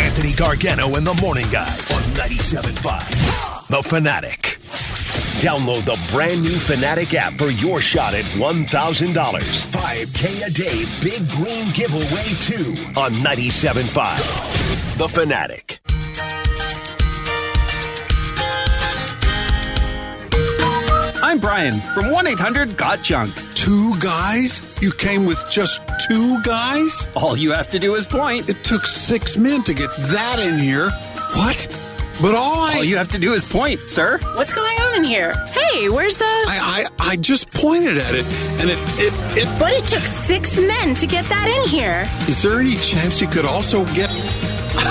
Anthony 0.00 0.32
Gargano 0.32 0.96
and 0.96 1.06
the 1.06 1.14
Morning 1.20 1.46
Guys 1.50 1.92
on 1.92 2.02
97.5. 2.14 3.68
The 3.68 3.82
Fanatic. 3.82 4.57
Download 5.38 5.84
the 5.84 5.96
brand 6.10 6.42
new 6.42 6.58
Fanatic 6.58 7.14
app 7.14 7.34
for 7.34 7.48
your 7.48 7.80
shot 7.80 8.12
at 8.12 8.24
$1,000. 8.24 9.14
5K 9.14 10.44
a 10.44 10.50
day 10.50 10.84
big 11.00 11.28
green 11.30 11.70
giveaway 11.72 12.24
too 12.40 12.74
on 12.98 13.12
97.5. 13.22 14.98
The 14.98 15.08
Fanatic. 15.08 15.78
I'm 21.22 21.38
Brian 21.38 21.78
from 21.94 22.10
1 22.10 22.26
800 22.26 22.76
Got 22.76 23.02
Junk. 23.04 23.32
Two 23.54 23.96
guys? 24.00 24.82
You 24.82 24.90
came 24.90 25.24
with 25.24 25.44
just 25.52 25.80
two 26.08 26.42
guys? 26.42 27.06
All 27.14 27.36
you 27.36 27.52
have 27.52 27.70
to 27.70 27.78
do 27.78 27.94
is 27.94 28.06
point. 28.06 28.48
It 28.48 28.64
took 28.64 28.86
six 28.86 29.36
men 29.36 29.62
to 29.62 29.74
get 29.74 29.90
that 29.96 30.40
in 30.40 30.58
here. 30.58 30.90
What? 31.36 31.87
But 32.20 32.34
all 32.34 32.60
I. 32.60 32.74
All 32.76 32.84
you 32.84 32.96
have 32.96 33.08
to 33.12 33.18
do 33.18 33.34
is 33.34 33.48
point, 33.48 33.80
sir. 33.80 34.18
What's 34.34 34.52
going 34.52 34.76
on 34.80 34.96
in 34.96 35.04
here? 35.04 35.32
Hey, 35.48 35.88
where's 35.88 36.16
the. 36.16 36.24
I, 36.24 36.86
I, 36.98 37.10
I 37.10 37.16
just 37.16 37.50
pointed 37.52 37.96
at 37.96 38.14
it, 38.14 38.26
and 38.60 38.70
it, 38.70 38.78
it, 38.98 39.12
it. 39.38 39.58
But 39.58 39.72
it 39.72 39.86
took 39.86 40.02
six 40.02 40.56
men 40.56 40.94
to 40.96 41.06
get 41.06 41.28
that 41.28 41.48
in 41.48 41.68
here. 41.68 42.08
Is 42.28 42.42
there 42.42 42.58
any 42.58 42.74
chance 42.76 43.20
you 43.20 43.28
could 43.28 43.44
also 43.44 43.84
get. 43.94 44.10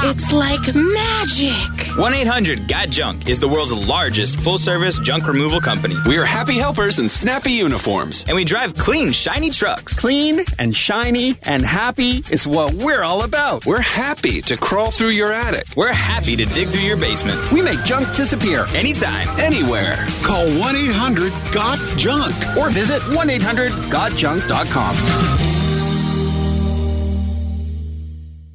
It's 0.00 0.32
like 0.32 0.74
magic. 0.74 1.96
1 1.96 2.14
800 2.14 2.68
Got 2.68 2.88
Junk 2.90 3.28
is 3.28 3.40
the 3.40 3.48
world's 3.48 3.72
largest 3.72 4.38
full 4.40 4.56
service 4.56 4.98
junk 5.00 5.26
removal 5.26 5.60
company. 5.60 5.96
We 6.06 6.18
are 6.18 6.24
happy 6.24 6.56
helpers 6.56 7.00
in 7.00 7.08
snappy 7.08 7.50
uniforms, 7.50 8.24
and 8.28 8.36
we 8.36 8.44
drive 8.44 8.74
clean, 8.74 9.10
shiny 9.10 9.50
trucks. 9.50 9.98
Clean 9.98 10.44
and 10.58 10.74
shiny 10.74 11.36
and 11.44 11.62
happy 11.62 12.22
is 12.30 12.46
what 12.46 12.72
we're 12.74 13.02
all 13.02 13.22
about. 13.22 13.66
We're 13.66 13.80
happy 13.80 14.40
to 14.42 14.56
crawl 14.56 14.92
through 14.92 15.10
your 15.10 15.32
attic. 15.32 15.64
We're 15.76 15.92
happy 15.92 16.36
to 16.36 16.44
dig 16.44 16.68
through 16.68 16.82
your 16.82 16.96
basement. 16.96 17.50
We 17.50 17.60
make 17.60 17.82
junk 17.82 18.14
disappear 18.14 18.66
anytime, 18.74 19.26
anywhere. 19.40 20.06
Call 20.22 20.46
1 20.46 20.76
800 20.76 21.32
Got 21.52 21.78
Junk 21.98 22.32
or 22.56 22.70
visit 22.70 23.02
1 23.14 23.30
800 23.30 23.72
GotJunk.com. 23.72 25.47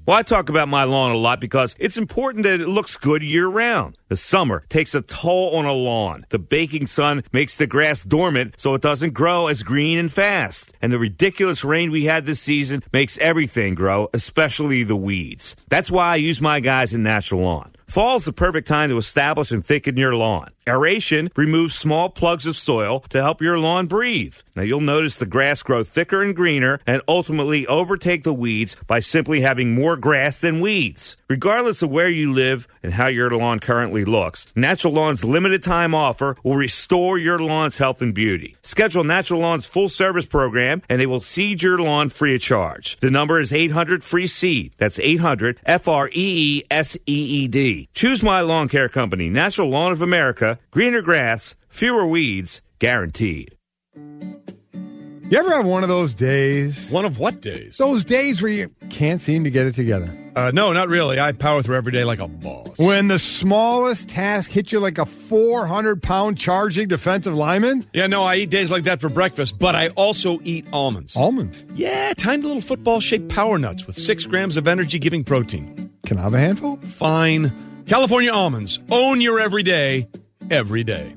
Well, 0.06 0.17
I 0.17 0.23
talk 0.23 0.49
about 0.49 0.67
my 0.67 0.83
lawn 0.83 1.11
a 1.11 1.17
lot 1.17 1.40
because 1.40 1.77
it's 1.80 1.95
important 1.95 2.43
that 2.43 2.59
it 2.59 2.67
looks 2.67 2.98
good 2.98 3.23
year 3.23 3.48
round. 3.48 3.98
The 4.09 4.17
summer 4.17 4.65
takes 4.67 4.93
a 4.93 5.01
toll 5.01 5.56
on 5.56 5.64
a 5.64 5.72
lawn. 5.72 6.25
The 6.27 6.40
baking 6.40 6.88
sun 6.88 7.23
makes 7.32 7.56
the 7.56 7.67
grass 7.67 8.03
dormant 8.03 8.56
so 8.57 8.73
it 8.73 8.82
doesn't 8.82 9.14
grow 9.14 9.48
as 9.48 9.64
green 9.64 9.98
and 9.98 10.11
fast. 10.11 10.73
And 10.82 10.91
the 10.91 10.99
ridiculous 10.99 11.64
rain 11.64 11.90
we 11.90 12.03
had 12.03 12.25
this 12.25 12.41
season 12.41 12.83
makes 12.91 13.17
everything 13.19 13.75
grow, 13.75 14.09
especially 14.14 14.83
the 14.83 14.98
weeds. 14.98 15.56
That's 15.69 15.90
why 15.90 16.09
I 16.09 16.15
use 16.17 16.41
my 16.41 16.59
guys 16.59 16.93
in 16.93 17.01
Natural 17.01 17.40
Lawn. 17.40 17.72
Fall's 17.88 18.25
the 18.25 18.33
perfect 18.33 18.67
time 18.67 18.90
to 18.90 18.98
establish 18.98 19.51
and 19.51 19.65
thicken 19.65 19.95
your 19.95 20.15
lawn. 20.15 20.49
Aeration 20.66 21.30
removes 21.35 21.75
small 21.75 22.09
plugs 22.09 22.45
of 22.45 22.56
soil 22.56 23.01
to 23.09 23.22
help 23.22 23.42
your 23.42 23.59
lawn 23.59 23.88
breathe. 23.88 24.35
Now 24.56 24.61
you'll 24.61 24.82
notice 24.82 25.16
the 25.16 25.25
grass 25.25 25.61
grow 25.64 25.83
thicker 25.83 26.22
and 26.22 26.35
greener 26.35 26.80
and 26.88 27.01
ultimately 27.08 27.67
overtake 27.67 28.24
the 28.24 28.33
weeds 28.33 28.77
by 28.88 29.00
simply 29.00 29.42
having 29.42 29.74
more 29.75 29.98
grass 29.98 30.40
than 30.40 30.61
weeds. 30.61 31.17
Regardless 31.27 31.82
of 31.82 31.90
where 31.90 32.09
you 32.09 32.32
live 32.32 32.67
and 32.83 32.93
how 32.93 33.08
your 33.08 33.32
lawn 33.32 33.59
currently 33.59 34.06
looks, 34.06 34.45
Natural 34.56 34.93
Lawn's 34.93 35.24
limited 35.24 35.64
time 35.64 35.95
offer 35.95 36.38
will 36.43 36.56
restore 36.56 37.17
your 37.17 37.40
lawn's 37.40 37.80
health 37.80 38.01
and 38.01 38.14
beauty. 38.14 38.56
Schedule 38.61 39.03
Natural 39.03 39.40
Lawn's 39.40 39.66
full 39.66 39.90
service 39.90 40.27
program 40.27 40.82
and 40.88 41.01
they 41.01 41.08
will 41.08 41.19
seed 41.19 41.64
your 41.64 41.80
lawn 41.80 42.09
free 42.09 42.35
of 42.35 42.42
charge. 42.42 42.98
The 43.00 43.09
number 43.09 43.40
is 43.40 43.51
800 43.51 44.03
free 44.03 44.27
seed. 44.27 44.74
That's 44.77 45.00
800 45.00 45.59
F 45.66 45.88
R 45.88 46.08
E 46.09 46.11
E 46.14 46.64
S 46.69 46.95
E 47.08 47.43
E 47.43 47.48
D. 47.48 47.90
Choose 47.95 48.22
my 48.22 48.42
lawn 48.42 48.69
care 48.69 48.90
company, 48.90 49.30
Natural 49.30 49.69
Lawn 49.69 49.92
of 49.92 50.01
America. 50.01 50.52
Greener 50.72 51.01
grass, 51.01 51.56
fewer 51.69 52.06
weeds, 52.06 52.61
guaranteed. 52.80 53.57
You 53.95 55.40
ever 55.40 55.51
have 55.51 55.65
one 55.65 55.83
of 55.83 55.90
those 55.90 56.14
days? 56.14 56.90
One 56.91 57.06
of 57.06 57.17
what 57.17 57.41
days? 57.41 57.77
Those 57.77 58.06
days 58.06 58.41
where 58.41 58.51
you 58.51 58.69
can't 58.90 59.19
seem 59.22 59.45
to 59.45 59.49
get 59.49 59.65
it 59.65 59.73
together. 59.73 60.15
Uh, 60.35 60.51
no, 60.53 60.73
not 60.73 60.90
really. 60.90 61.19
I 61.19 61.32
power 61.32 61.64
through 61.64 61.75
every 61.75 61.91
day 61.91 62.03
like 62.03 62.19
a 62.19 62.27
boss. 62.27 62.77
When 62.77 63.07
the 63.07 63.19
smallest 63.19 64.09
task 64.09 64.51
hits 64.51 64.72
you 64.72 64.80
like 64.80 64.98
a 64.98 65.06
400 65.06 66.01
pound 66.03 66.38
charging 66.38 66.88
defensive 66.88 67.33
lineman? 67.33 67.85
Yeah, 67.93 68.07
no, 68.07 68.23
I 68.23 68.38
eat 68.38 68.49
days 68.49 68.69
like 68.69 68.83
that 68.83 68.99
for 69.01 69.09
breakfast, 69.09 69.57
but 69.57 69.75
I 69.75 69.90
also 69.90 70.40
eat 70.43 70.65
almonds. 70.73 71.15
Almonds? 71.15 71.65
Yeah, 71.75 72.14
tiny 72.15 72.43
little 72.43 72.61
football 72.61 72.99
shaped 72.99 73.30
power 73.30 73.57
nuts 73.57 73.88
with 73.88 73.98
six 73.98 74.25
grams 74.25 74.57
of 74.57 74.67
energy 74.67 74.99
giving 74.99 75.23
protein. 75.23 75.91
Can 76.06 76.17
I 76.17 76.23
have 76.23 76.33
a 76.33 76.40
handful? 76.40 76.77
Fine. 76.77 77.83
California 77.88 78.32
almonds. 78.32 78.80
Own 78.91 79.22
your 79.22 79.40
everyday, 79.40 80.07
every 80.50 80.84
day. 80.84 81.16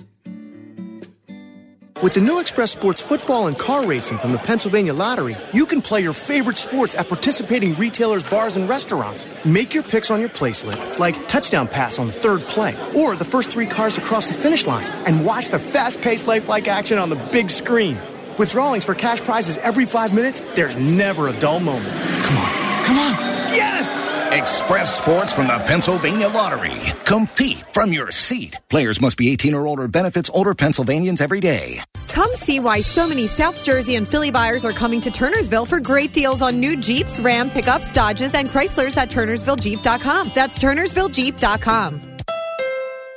With 2.02 2.12
the 2.12 2.20
new 2.20 2.40
Express 2.40 2.72
Sports 2.72 3.00
football 3.00 3.46
and 3.46 3.58
car 3.58 3.86
racing 3.86 4.18
from 4.18 4.32
the 4.32 4.38
Pennsylvania 4.38 4.92
Lottery, 4.92 5.34
you 5.54 5.64
can 5.64 5.80
play 5.80 6.02
your 6.02 6.12
favorite 6.12 6.58
sports 6.58 6.94
at 6.94 7.08
participating 7.08 7.74
retailers, 7.76 8.22
bars, 8.22 8.56
and 8.56 8.68
restaurants. 8.68 9.26
Make 9.46 9.72
your 9.72 9.82
picks 9.82 10.10
on 10.10 10.20
your 10.20 10.28
play 10.28 10.52
slip, 10.52 10.98
like 10.98 11.26
touchdown 11.26 11.66
pass 11.66 11.98
on 11.98 12.08
the 12.08 12.12
third 12.12 12.42
play, 12.42 12.76
or 12.94 13.16
the 13.16 13.24
first 13.24 13.50
three 13.50 13.64
cars 13.64 13.96
across 13.96 14.26
the 14.26 14.34
finish 14.34 14.66
line, 14.66 14.84
and 15.06 15.24
watch 15.24 15.48
the 15.48 15.58
fast 15.58 16.02
paced 16.02 16.26
lifelike 16.26 16.68
action 16.68 16.98
on 16.98 17.08
the 17.08 17.16
big 17.32 17.48
screen. 17.48 17.98
With 18.36 18.50
drawings 18.50 18.84
for 18.84 18.94
cash 18.94 19.22
prizes 19.22 19.56
every 19.56 19.86
five 19.86 20.12
minutes, 20.12 20.42
there's 20.54 20.76
never 20.76 21.28
a 21.28 21.32
dull 21.40 21.60
moment. 21.60 21.94
Come 22.24 22.36
on, 22.36 22.84
come 22.84 22.98
on. 22.98 23.12
Yes! 23.56 23.95
Express 24.36 24.94
Sports 24.96 25.32
from 25.32 25.46
the 25.46 25.58
Pennsylvania 25.60 26.28
Lottery. 26.28 26.76
Compete 27.04 27.64
from 27.72 27.92
your 27.92 28.10
seat. 28.10 28.56
Players 28.68 29.00
must 29.00 29.16
be 29.16 29.30
18 29.30 29.54
or 29.54 29.66
older. 29.66 29.88
Benefits 29.88 30.30
older 30.32 30.54
Pennsylvanians 30.54 31.20
every 31.20 31.40
day. 31.40 31.80
Come 32.08 32.34
see 32.34 32.60
why 32.60 32.82
so 32.82 33.08
many 33.08 33.28
South 33.28 33.64
Jersey 33.64 33.96
and 33.96 34.06
Philly 34.06 34.30
buyers 34.30 34.64
are 34.64 34.72
coming 34.72 35.00
to 35.02 35.10
Turnersville 35.10 35.66
for 35.66 35.80
great 35.80 36.12
deals 36.12 36.42
on 36.42 36.60
new 36.60 36.76
Jeeps, 36.76 37.18
Ram, 37.20 37.48
pickups, 37.50 37.90
Dodges, 37.92 38.34
and 38.34 38.48
Chryslers 38.48 38.96
at 38.96 39.08
TurnersvilleJeep.com. 39.08 40.30
That's 40.34 40.58
TurnersvilleJeep.com. 40.58 42.15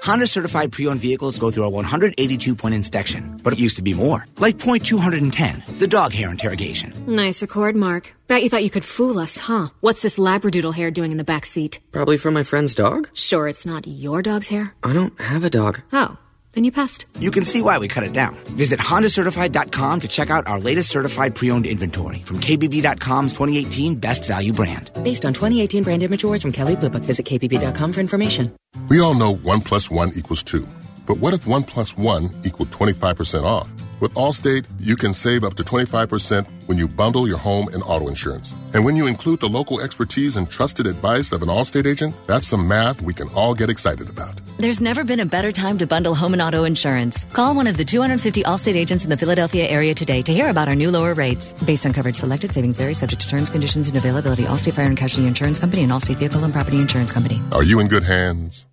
Honda 0.02 0.28
certified 0.28 0.72
pre 0.72 0.88
owned 0.88 1.00
vehicles 1.00 1.38
go 1.40 1.52
through 1.52 1.66
a 1.66 1.70
182 1.70 2.56
point 2.56 2.74
inspection, 2.76 3.40
but 3.44 3.54
it 3.54 3.60
used 3.60 3.78
to 3.78 3.84
be 3.84 3.94
more. 3.94 4.26
Like 4.40 4.58
point 4.58 4.86
210, 4.86 5.64
the 5.78 5.88
dog 5.88 6.14
hair 6.14 6.30
interrogation. 6.32 6.94
Nice 7.08 7.42
Accord, 7.42 7.76
Mark. 7.76 8.16
Bet 8.28 8.44
you 8.44 8.50
thought 8.50 8.64
you 8.64 8.70
could 8.70 8.86
fool 8.86 9.20
us, 9.20 9.38
huh? 9.38 9.70
What's 9.82 10.02
this 10.02 10.18
Labradoodle 10.18 10.74
hair 10.74 10.92
doing 10.92 11.12
in 11.12 11.18
the 11.18 11.24
back 11.24 11.46
seat? 11.46 11.80
Probably 11.92 12.18
from 12.18 12.34
my 12.34 12.44
friend's 12.44 12.76
dog? 12.76 13.10
Sure, 13.14 13.48
it's 13.48 13.66
not 13.66 13.88
your 13.88 14.22
dog's 14.22 14.48
hair. 14.50 14.74
I 14.84 14.94
don't 14.94 15.20
have 15.22 15.44
a 15.44 15.50
dog. 15.50 15.82
Oh, 15.92 16.18
then 16.54 16.64
you 16.64 16.72
passed. 16.72 17.06
You 17.20 17.32
can 17.32 17.46
see 17.46 17.62
why 17.62 17.78
we 17.78 17.88
cut 17.88 18.04
it 18.04 18.14
down. 18.14 18.36
Visit 18.58 18.80
HondaCertified.com 18.80 20.00
to 20.02 20.08
check 20.08 20.30
out 20.30 20.48
our 20.48 20.60
latest 20.60 20.90
certified 20.90 21.36
pre 21.36 21.52
owned 21.52 21.66
inventory 21.66 22.20
from 22.20 22.40
KBB.com's 22.40 23.34
2018 23.34 23.96
Best 23.96 24.26
Value 24.26 24.54
brand. 24.54 24.92
Based 25.04 25.26
on 25.26 25.34
2018 25.34 25.84
brand 25.84 26.04
inventories 26.04 26.42
from 26.42 26.52
Kelley 26.52 26.76
Blue 26.76 26.90
Book, 26.90 27.04
visit 27.04 27.26
KBB.com 27.26 27.94
for 27.94 28.00
information. 28.00 28.56
We 28.88 29.00
all 29.00 29.14
know 29.16 29.36
1 29.36 29.62
plus 29.62 29.90
1 29.90 30.12
equals 30.16 30.44
2. 30.44 30.68
But 31.06 31.18
what 31.18 31.34
if 31.34 31.48
1 31.48 31.64
plus 31.64 31.98
1 31.98 32.42
equaled 32.46 32.70
25% 32.70 33.44
off? 33.44 33.74
With 34.00 34.14
Allstate, 34.14 34.66
you 34.80 34.96
can 34.96 35.14
save 35.14 35.44
up 35.44 35.56
to 35.56 35.64
25% 35.64 36.48
when 36.68 36.78
you 36.78 36.88
bundle 36.88 37.28
your 37.28 37.38
home 37.38 37.68
and 37.74 37.84
auto 37.86 38.08
insurance. 38.08 38.56
And 38.74 38.86
when 38.86 38.96
you 38.96 39.08
include 39.08 39.42
the 39.42 39.50
local 39.50 39.82
expertise 39.82 40.38
and 40.38 40.50
trusted 40.50 40.88
advice 40.88 41.34
of 41.34 41.44
an 41.44 41.50
Allstate 41.50 41.86
agent, 41.86 42.16
that's 42.26 42.48
some 42.48 42.66
math 42.66 43.02
we 43.02 43.14
can 43.14 43.28
all 43.30 43.54
get 43.54 43.70
excited 43.70 44.08
about. 44.08 44.40
There's 44.58 44.80
never 44.80 45.04
been 45.04 45.20
a 45.20 45.26
better 45.26 45.52
time 45.52 45.78
to 45.80 45.88
bundle 45.88 46.16
home 46.16 46.32
and 46.32 46.42
auto 46.42 46.64
insurance. 46.64 47.26
Call 47.34 47.56
one 47.56 47.68
of 47.68 47.76
the 47.76 47.84
250 47.84 48.44
Allstate 48.44 48.76
agents 48.76 49.04
in 49.04 49.10
the 49.10 49.18
Philadelphia 49.18 49.68
area 49.68 49.94
today 49.94 50.22
to 50.22 50.34
hear 50.34 50.50
about 50.50 50.70
our 50.70 50.76
new 50.76 50.92
lower 50.92 51.14
rates. 51.14 51.52
Based 51.66 51.86
on 51.86 51.92
coverage 51.92 52.16
selected, 52.16 52.54
savings 52.54 52.78
vary 52.78 52.94
subject 52.94 53.22
to 53.24 53.28
terms, 53.28 53.50
conditions, 53.50 53.90
and 53.90 53.98
availability. 53.98 54.44
Allstate 54.44 54.76
Fire 54.76 54.86
and 54.86 54.98
Casualty 54.98 55.28
Insurance 55.28 55.60
Company 55.60 55.84
and 55.84 55.92
Allstate 55.92 56.16
Vehicle 56.16 56.44
and 56.46 56.54
Property 56.54 56.80
Insurance 56.80 57.12
Company. 57.12 57.42
Are 57.52 57.64
you 57.64 57.82
in 57.82 57.88
good 57.90 58.04
hands? 58.04 58.66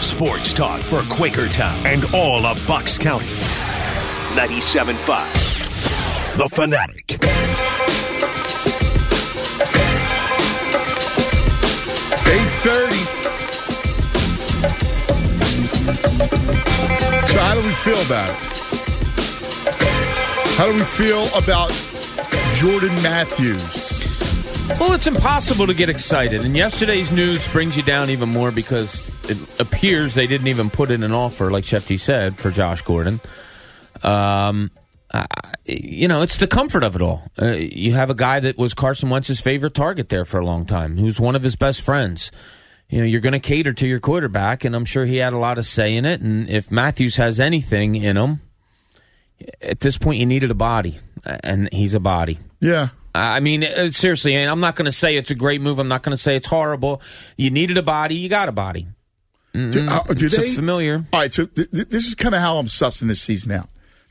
Sports 0.00 0.52
talk 0.52 0.80
for 0.82 0.98
Quakertown 1.02 1.84
and 1.86 2.04
all 2.14 2.44
of 2.46 2.64
Bucks 2.66 2.98
County. 2.98 3.26
97.5. 4.34 6.36
The 6.36 6.48
Fanatic. 6.50 7.16
Eight 12.28 12.48
thirty. 12.60 13.04
So 17.26 17.38
how 17.38 17.54
do 17.54 17.62
we 17.66 17.72
feel 17.72 18.00
about 18.02 18.28
it? 18.28 18.36
How 20.56 20.66
do 20.66 20.74
we 20.74 20.80
feel 20.84 21.26
about 21.36 21.72
Jordan 22.54 22.94
Matthews? 23.02 24.18
Well, 24.80 24.92
it's 24.92 25.06
impossible 25.06 25.66
to 25.66 25.74
get 25.74 25.88
excited, 25.88 26.44
and 26.44 26.56
yesterday's 26.56 27.10
news 27.12 27.46
brings 27.48 27.76
you 27.76 27.82
down 27.82 28.10
even 28.10 28.28
more 28.28 28.50
because 28.50 29.08
it 29.30 29.60
appears 29.60 30.14
they 30.14 30.26
didn't 30.26 30.48
even 30.48 30.70
put 30.70 30.90
in 30.90 31.02
an 31.02 31.12
offer, 31.12 31.50
like 31.50 31.64
Shefty 31.64 31.98
said, 31.98 32.38
for 32.38 32.50
Josh 32.50 32.82
Gordon. 32.82 33.20
Um, 34.02 34.70
uh, 35.10 35.26
you 35.64 36.08
know, 36.08 36.22
it's 36.22 36.38
the 36.38 36.46
comfort 36.46 36.84
of 36.84 36.96
it 36.96 37.02
all. 37.02 37.22
Uh, 37.40 37.52
you 37.52 37.94
have 37.94 38.10
a 38.10 38.14
guy 38.14 38.40
that 38.40 38.58
was 38.58 38.74
Carson 38.74 39.08
Wentz's 39.08 39.40
favorite 39.40 39.74
target 39.74 40.08
there 40.08 40.24
for 40.24 40.38
a 40.38 40.44
long 40.44 40.66
time, 40.66 40.96
who's 40.96 41.20
one 41.20 41.36
of 41.36 41.42
his 41.42 41.56
best 41.56 41.80
friends. 41.80 42.30
You 42.88 43.00
know, 43.00 43.04
you're 43.04 43.20
going 43.20 43.32
to 43.32 43.40
cater 43.40 43.72
to 43.72 43.86
your 43.86 44.00
quarterback, 44.00 44.64
and 44.64 44.76
I'm 44.76 44.84
sure 44.84 45.06
he 45.06 45.16
had 45.16 45.32
a 45.32 45.38
lot 45.38 45.58
of 45.58 45.66
say 45.66 45.96
in 45.96 46.04
it. 46.04 46.20
And 46.20 46.48
if 46.48 46.70
Matthews 46.70 47.16
has 47.16 47.40
anything 47.40 47.96
in 47.96 48.16
him, 48.16 48.40
at 49.60 49.80
this 49.80 49.98
point, 49.98 50.20
you 50.20 50.26
needed 50.26 50.50
a 50.50 50.54
body, 50.54 50.98
and 51.24 51.68
he's 51.72 51.94
a 51.94 52.00
body. 52.00 52.38
Yeah. 52.60 52.88
I 53.14 53.40
mean, 53.40 53.64
uh, 53.64 53.90
seriously, 53.90 54.34
and 54.34 54.50
I'm 54.50 54.60
not 54.60 54.76
going 54.76 54.86
to 54.86 54.92
say 54.92 55.16
it's 55.16 55.30
a 55.30 55.34
great 55.34 55.60
move. 55.60 55.78
I'm 55.78 55.88
not 55.88 56.02
going 56.02 56.16
to 56.16 56.22
say 56.22 56.36
it's 56.36 56.46
horrible. 56.46 57.00
You 57.36 57.50
needed 57.50 57.78
a 57.78 57.82
body, 57.82 58.16
you 58.16 58.28
got 58.28 58.48
a 58.48 58.52
body. 58.52 58.88
Do, 59.56 59.86
uh, 59.88 60.02
do 60.12 60.28
they 60.28 60.50
familiar? 60.50 61.06
All 61.12 61.20
right, 61.20 61.32
so 61.32 61.46
th- 61.46 61.70
th- 61.70 61.88
this 61.88 62.06
is 62.06 62.14
kind 62.14 62.34
of 62.34 62.42
how 62.42 62.58
I'm 62.58 62.66
sussing 62.66 63.08
this 63.08 63.22
season 63.22 63.52
out. 63.52 63.68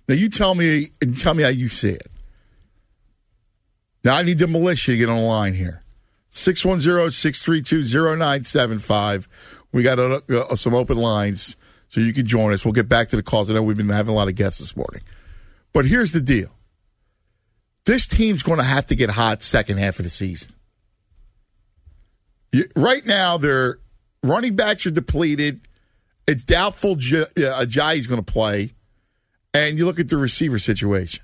Now 0.10 0.16
you 0.16 0.28
tell 0.30 0.56
me 0.56 0.88
and 1.02 1.16
tell 1.18 1.34
me 1.36 1.44
how 1.44 1.50
you 1.50 1.70
see 1.70 1.92
it. 1.92 2.08
Now 4.04 4.16
I 4.16 4.24
need 4.24 4.40
the 4.40 4.48
militia 4.48 4.92
to 4.92 4.98
get 4.98 5.08
on 5.10 5.18
the 5.18 5.24
line 5.24 5.54
here. 5.54 5.84
610-632-0975. 6.34 9.28
We 9.72 9.84
got 9.84 10.00
uh, 10.00 10.22
uh, 10.30 10.56
some 10.56 10.74
open 10.74 10.98
lines, 10.98 11.56
so 11.90 12.02
you 12.02 12.12
can 12.14 12.26
join 12.26 12.52
us. 12.54 12.66
We'll 12.66 12.74
get 12.74 12.90
back 12.90 13.10
to 13.10 13.16
the 13.16 13.24
calls. 13.24 13.50
I 13.50 13.54
know 13.54 13.64
we've 13.64 13.78
been 13.78 13.88
having 13.90 14.14
a 14.14 14.16
lot 14.16 14.28
of 14.28 14.36
guests 14.36 14.60
this 14.60 14.76
morning. 14.76 15.02
But 15.74 15.86
here's 15.86 16.12
the 16.12 16.22
deal. 16.22 16.50
This 17.86 18.06
team's 18.08 18.44
going 18.44 18.58
to 18.58 18.66
have 18.66 18.86
to 18.88 18.96
get 18.96 19.12
hot 19.12 19.42
second 19.42 19.78
half 19.78 20.00
of 20.00 20.06
the 20.06 20.10
season. 20.10 20.52
You, 22.52 22.66
right 22.76 23.06
now, 23.06 23.38
their 23.38 23.80
running 24.28 24.56
backs 24.56 24.86
are 24.86 24.92
depleted. 24.92 25.62
It's 26.28 26.44
doubtful 26.44 26.96
J- 26.96 27.22
uh, 27.22 27.62
Ajayi's 27.64 28.08
going 28.08 28.24
to 28.24 28.32
play. 28.32 28.72
And 29.54 29.78
you 29.78 29.86
look 29.86 30.00
at 30.00 30.10
the 30.10 30.18
receiver 30.18 30.60
situation. 30.60 31.24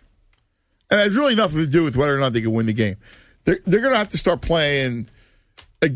And 0.90 1.00
it 1.00 1.04
has 1.04 1.16
really 1.16 1.36
nothing 1.36 1.60
to 1.60 1.68
do 1.68 1.84
with 1.84 1.96
whether 1.96 2.16
or 2.16 2.20
not 2.20 2.34
they 2.34 2.42
can 2.42 2.52
win 2.54 2.66
the 2.66 2.74
game. 2.74 2.98
They're, 3.44 3.60
they're 3.66 3.82
going 3.82 3.92
to 3.94 3.98
have 3.98 4.10
to 4.10 4.18
start 4.18 4.42
playing. 4.42 5.08
uh, 5.84 5.88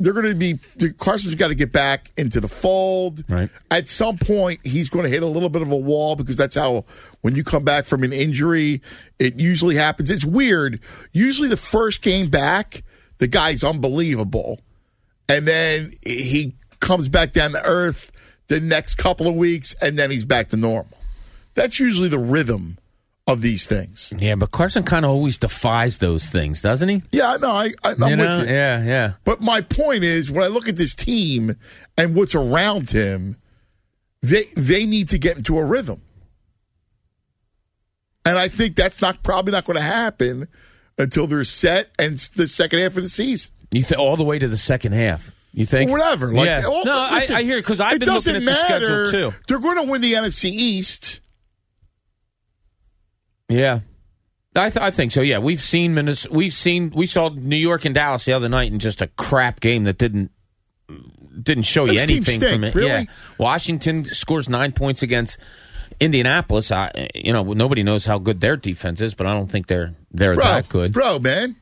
They're 0.00 0.12
going 0.12 0.26
to 0.26 0.34
be. 0.34 0.58
Carson's 0.98 1.34
got 1.34 1.48
to 1.48 1.54
get 1.54 1.70
back 1.72 2.10
into 2.16 2.40
the 2.40 2.48
fold. 2.48 3.22
Right. 3.28 3.50
At 3.70 3.86
some 3.88 4.16
point, 4.16 4.60
he's 4.64 4.88
going 4.88 5.04
to 5.04 5.10
hit 5.10 5.22
a 5.22 5.26
little 5.26 5.50
bit 5.50 5.62
of 5.62 5.70
a 5.70 5.76
wall 5.76 6.16
because 6.16 6.36
that's 6.36 6.54
how, 6.54 6.84
when 7.20 7.36
you 7.36 7.44
come 7.44 7.62
back 7.64 7.84
from 7.84 8.02
an 8.04 8.12
injury, 8.12 8.80
it 9.18 9.38
usually 9.38 9.76
happens. 9.76 10.10
It's 10.10 10.24
weird. 10.24 10.80
Usually, 11.12 11.48
the 11.48 11.56
first 11.56 12.00
game 12.02 12.28
back, 12.30 12.82
the 13.18 13.28
guy's 13.28 13.62
unbelievable. 13.62 14.60
And 15.28 15.46
then 15.46 15.92
he 16.04 16.54
comes 16.80 17.08
back 17.08 17.32
down 17.32 17.52
to 17.52 17.62
earth 17.64 18.12
the 18.48 18.60
next 18.60 18.96
couple 18.96 19.26
of 19.26 19.34
weeks, 19.34 19.74
and 19.80 19.98
then 19.98 20.10
he's 20.10 20.24
back 20.24 20.48
to 20.50 20.56
normal. 20.56 20.98
That's 21.54 21.78
usually 21.80 22.08
the 22.08 22.18
rhythm 22.18 22.78
of 23.26 23.40
these 23.40 23.66
things. 23.66 24.12
Yeah, 24.18 24.34
but 24.34 24.50
Carson 24.50 24.82
kind 24.82 25.04
of 25.04 25.10
always 25.10 25.38
defies 25.38 25.98
those 25.98 26.28
things, 26.28 26.60
doesn't 26.60 26.88
he? 26.88 27.02
Yeah, 27.12 27.38
no, 27.40 27.50
I, 27.52 27.72
I, 27.82 27.94
I'm 28.02 28.10
you 28.10 28.16
know? 28.16 28.38
with 28.38 28.48
you. 28.48 28.54
Yeah, 28.54 28.84
yeah. 28.84 29.12
But 29.24 29.40
my 29.40 29.62
point 29.62 30.04
is, 30.04 30.30
when 30.30 30.44
I 30.44 30.48
look 30.48 30.68
at 30.68 30.76
this 30.76 30.94
team 30.94 31.56
and 31.96 32.14
what's 32.14 32.34
around 32.34 32.90
him, 32.90 33.36
they 34.20 34.44
they 34.56 34.84
need 34.84 35.10
to 35.10 35.18
get 35.18 35.36
into 35.36 35.58
a 35.58 35.64
rhythm, 35.64 36.02
and 38.24 38.36
I 38.38 38.48
think 38.48 38.76
that's 38.76 39.00
not 39.00 39.22
probably 39.22 39.52
not 39.52 39.64
going 39.64 39.76
to 39.76 39.82
happen 39.82 40.48
until 40.98 41.26
they're 41.26 41.44
set 41.44 41.90
and 41.98 42.18
the 42.36 42.46
second 42.46 42.78
half 42.80 42.96
of 42.96 43.02
the 43.02 43.08
season. 43.08 43.52
You 43.74 43.82
th- 43.82 43.98
all 43.98 44.16
the 44.16 44.24
way 44.24 44.38
to 44.38 44.46
the 44.48 44.56
second 44.56 44.92
half. 44.92 45.30
You 45.52 45.66
think? 45.66 45.90
Whatever. 45.90 46.32
Like, 46.32 46.46
yeah. 46.46 46.62
oh, 46.64 46.82
no, 46.84 47.08
listen, 47.12 47.36
I, 47.36 47.38
I 47.38 47.42
hear 47.42 47.56
because 47.58 47.80
I've 47.80 47.94
it 47.94 48.00
been 48.00 48.08
looking 48.14 48.32
doesn't 48.34 48.36
at 48.36 48.40
the 48.40 48.44
matter. 48.46 49.06
schedule 49.06 49.30
too. 49.30 49.36
They're 49.48 49.60
going 49.60 49.76
to 49.84 49.90
win 49.90 50.00
the 50.00 50.12
NFC 50.14 50.44
East. 50.50 51.20
Yeah. 53.48 53.80
I, 54.56 54.70
th- 54.70 54.82
I 54.82 54.90
think 54.90 55.10
so. 55.12 55.20
Yeah, 55.20 55.38
we've 55.40 55.60
seen 55.60 55.94
Minnes- 55.94 56.28
we've 56.30 56.52
seen 56.52 56.90
we 56.94 57.06
saw 57.06 57.28
New 57.28 57.56
York 57.56 57.84
and 57.84 57.94
Dallas 57.94 58.24
the 58.24 58.32
other 58.32 58.48
night 58.48 58.70
in 58.72 58.78
just 58.78 59.02
a 59.02 59.08
crap 59.08 59.60
game 59.60 59.84
that 59.84 59.98
didn't 59.98 60.30
didn't 61.42 61.64
show 61.64 61.82
you 61.86 61.98
Those 61.98 62.06
teams 62.06 62.28
anything 62.28 62.40
stink, 62.40 62.54
from 62.54 62.64
it. 62.64 62.74
really? 62.76 62.88
Yeah, 62.88 63.04
Washington 63.38 64.04
scores 64.04 64.48
nine 64.48 64.70
points 64.70 65.02
against 65.02 65.38
Indianapolis. 65.98 66.70
I, 66.70 67.08
you 67.16 67.32
know, 67.32 67.42
nobody 67.52 67.82
knows 67.82 68.06
how 68.06 68.18
good 68.20 68.40
their 68.40 68.56
defense 68.56 69.00
is, 69.00 69.14
but 69.14 69.26
I 69.26 69.34
don't 69.34 69.50
think 69.50 69.66
they're 69.66 69.94
they're 70.12 70.34
Bro, 70.36 70.44
that 70.44 70.68
good. 70.68 70.92
bro, 70.92 71.18
man. 71.18 71.56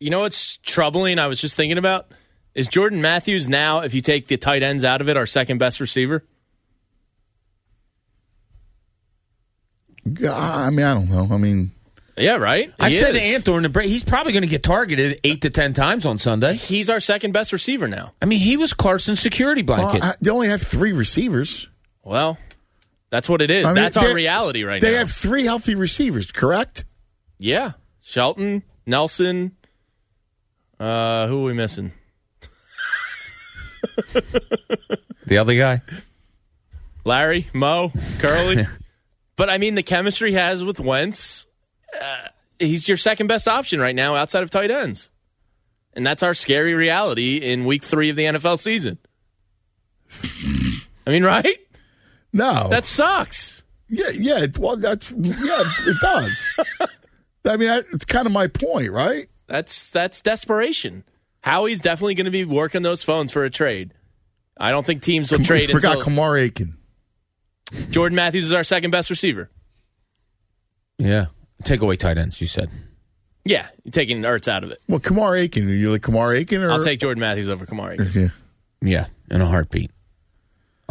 You 0.00 0.08
know 0.08 0.20
what's 0.20 0.56
troubling? 0.58 1.18
I 1.18 1.26
was 1.26 1.38
just 1.40 1.54
thinking 1.56 1.76
about 1.76 2.06
is 2.54 2.66
Jordan 2.66 3.02
Matthews 3.02 3.48
now, 3.48 3.80
if 3.80 3.92
you 3.94 4.00
take 4.00 4.26
the 4.26 4.38
tight 4.38 4.62
ends 4.62 4.82
out 4.82 5.00
of 5.02 5.08
it, 5.08 5.16
our 5.16 5.26
second 5.26 5.58
best 5.58 5.78
receiver. 5.78 6.24
I 10.06 10.70
mean, 10.70 10.84
I 10.84 10.94
don't 10.94 11.10
know. 11.10 11.28
I 11.30 11.36
mean, 11.36 11.70
Yeah, 12.16 12.36
right. 12.36 12.72
I 12.80 12.88
He 12.90 12.96
said 12.96 13.12
to 13.12 13.20
is. 13.22 13.42
Anthor 13.42 13.58
in 13.58 13.62
the 13.62 13.68
break, 13.68 13.88
he's 13.88 14.02
probably 14.02 14.32
going 14.32 14.42
to 14.42 14.48
get 14.48 14.62
targeted 14.62 15.20
eight 15.22 15.42
to 15.42 15.50
ten 15.50 15.74
times 15.74 16.06
on 16.06 16.16
Sunday. 16.16 16.54
He's 16.54 16.88
our 16.88 16.98
second 16.98 17.32
best 17.32 17.52
receiver 17.52 17.86
now. 17.86 18.14
I 18.20 18.24
mean, 18.24 18.40
he 18.40 18.56
was 18.56 18.72
Carson's 18.72 19.20
security 19.20 19.62
blanket. 19.62 20.00
well, 20.00 20.10
I, 20.10 20.14
they 20.20 20.30
only 20.30 20.48
have 20.48 20.62
three 20.62 20.92
receivers. 20.92 21.68
Well, 22.02 22.38
That's 23.10 23.28
what 23.28 23.42
it 23.42 23.50
is. 23.50 23.66
I 23.66 23.68
mean, 23.68 23.74
That's 23.76 23.98
our 23.98 24.14
reality 24.14 24.64
right 24.64 24.80
They 24.80 24.88
now. 24.88 24.92
They 24.92 24.98
have 24.98 25.10
three 25.12 25.44
healthy 25.44 25.74
receivers, 25.74 26.32
correct? 26.32 26.84
yeah, 27.38 27.72
Shelton, 28.00 28.62
Nelson. 28.86 29.56
Uh, 30.80 31.26
who 31.28 31.42
are 31.42 31.44
we 31.44 31.52
missing? 31.52 31.92
The 35.26 35.38
other 35.38 35.54
guy? 35.56 35.82
Larry, 37.04 37.48
Mo, 37.52 37.92
Curly. 38.18 38.66
but 39.36 39.48
I 39.50 39.58
mean, 39.58 39.74
the 39.74 39.82
chemistry 39.82 40.32
has 40.32 40.64
with 40.64 40.80
Wentz. 40.80 41.46
Uh, 42.00 42.28
he's 42.58 42.88
your 42.88 42.96
second 42.96 43.26
best 43.26 43.46
option 43.46 43.80
right 43.80 43.94
now 43.94 44.16
outside 44.16 44.42
of 44.42 44.50
tight 44.50 44.70
ends, 44.70 45.10
and 45.94 46.06
that's 46.06 46.22
our 46.22 46.34
scary 46.34 46.74
reality 46.74 47.36
in 47.36 47.64
Week 47.64 47.84
Three 47.84 48.10
of 48.10 48.16
the 48.16 48.24
NFL 48.24 48.58
season. 48.58 48.98
I 51.06 51.10
mean, 51.10 51.24
right? 51.24 51.58
No, 52.32 52.68
That 52.68 52.84
sucks. 52.84 53.62
yeah, 53.88 54.10
yeah. 54.14 54.46
Well, 54.58 54.76
that's 54.76 55.12
yeah, 55.12 55.62
it 55.86 55.96
does. 56.00 56.50
I 57.44 57.56
mean, 57.56 57.68
that, 57.68 57.84
it's 57.92 58.04
kind 58.04 58.26
of 58.26 58.32
my 58.32 58.46
point, 58.48 58.90
right? 58.92 59.28
That's 59.50 59.90
that's 59.90 60.20
desperation. 60.20 61.02
Howie's 61.40 61.80
definitely 61.80 62.14
going 62.14 62.26
to 62.26 62.30
be 62.30 62.44
working 62.44 62.82
those 62.82 63.02
phones 63.02 63.32
for 63.32 63.44
a 63.44 63.50
trade. 63.50 63.92
I 64.56 64.70
don't 64.70 64.86
think 64.86 65.02
teams 65.02 65.32
will 65.32 65.40
I 65.40 65.44
trade 65.44 65.70
forgot 65.70 65.96
until 65.96 66.04
Kamar 66.04 66.38
Aiken. 66.38 66.76
Jordan 67.90 68.14
Matthews 68.14 68.44
is 68.44 68.52
our 68.52 68.62
second 68.62 68.92
best 68.92 69.10
receiver. 69.10 69.50
Yeah. 70.98 71.26
Take 71.64 71.80
away 71.80 71.96
tight 71.96 72.16
ends, 72.16 72.40
you 72.40 72.46
said. 72.46 72.70
Yeah, 73.44 73.66
you're 73.84 73.92
taking 73.92 74.20
Ertz 74.22 74.48
out 74.48 74.62
of 74.64 74.70
it. 74.70 74.80
Well, 74.86 75.00
Kamar 75.00 75.34
Aiken. 75.36 75.68
Are 75.68 75.72
you 75.72 75.90
like 75.90 76.02
Kamar 76.02 76.34
Aiken? 76.34 76.62
Or 76.62 76.70
I'll 76.70 76.82
take 76.82 77.00
Jordan 77.00 77.20
Matthews 77.20 77.48
over 77.48 77.66
Kamari. 77.66 78.14
Yeah. 78.14 78.28
Yeah, 78.82 79.06
in 79.30 79.40
a 79.40 79.46
heartbeat. 79.46 79.90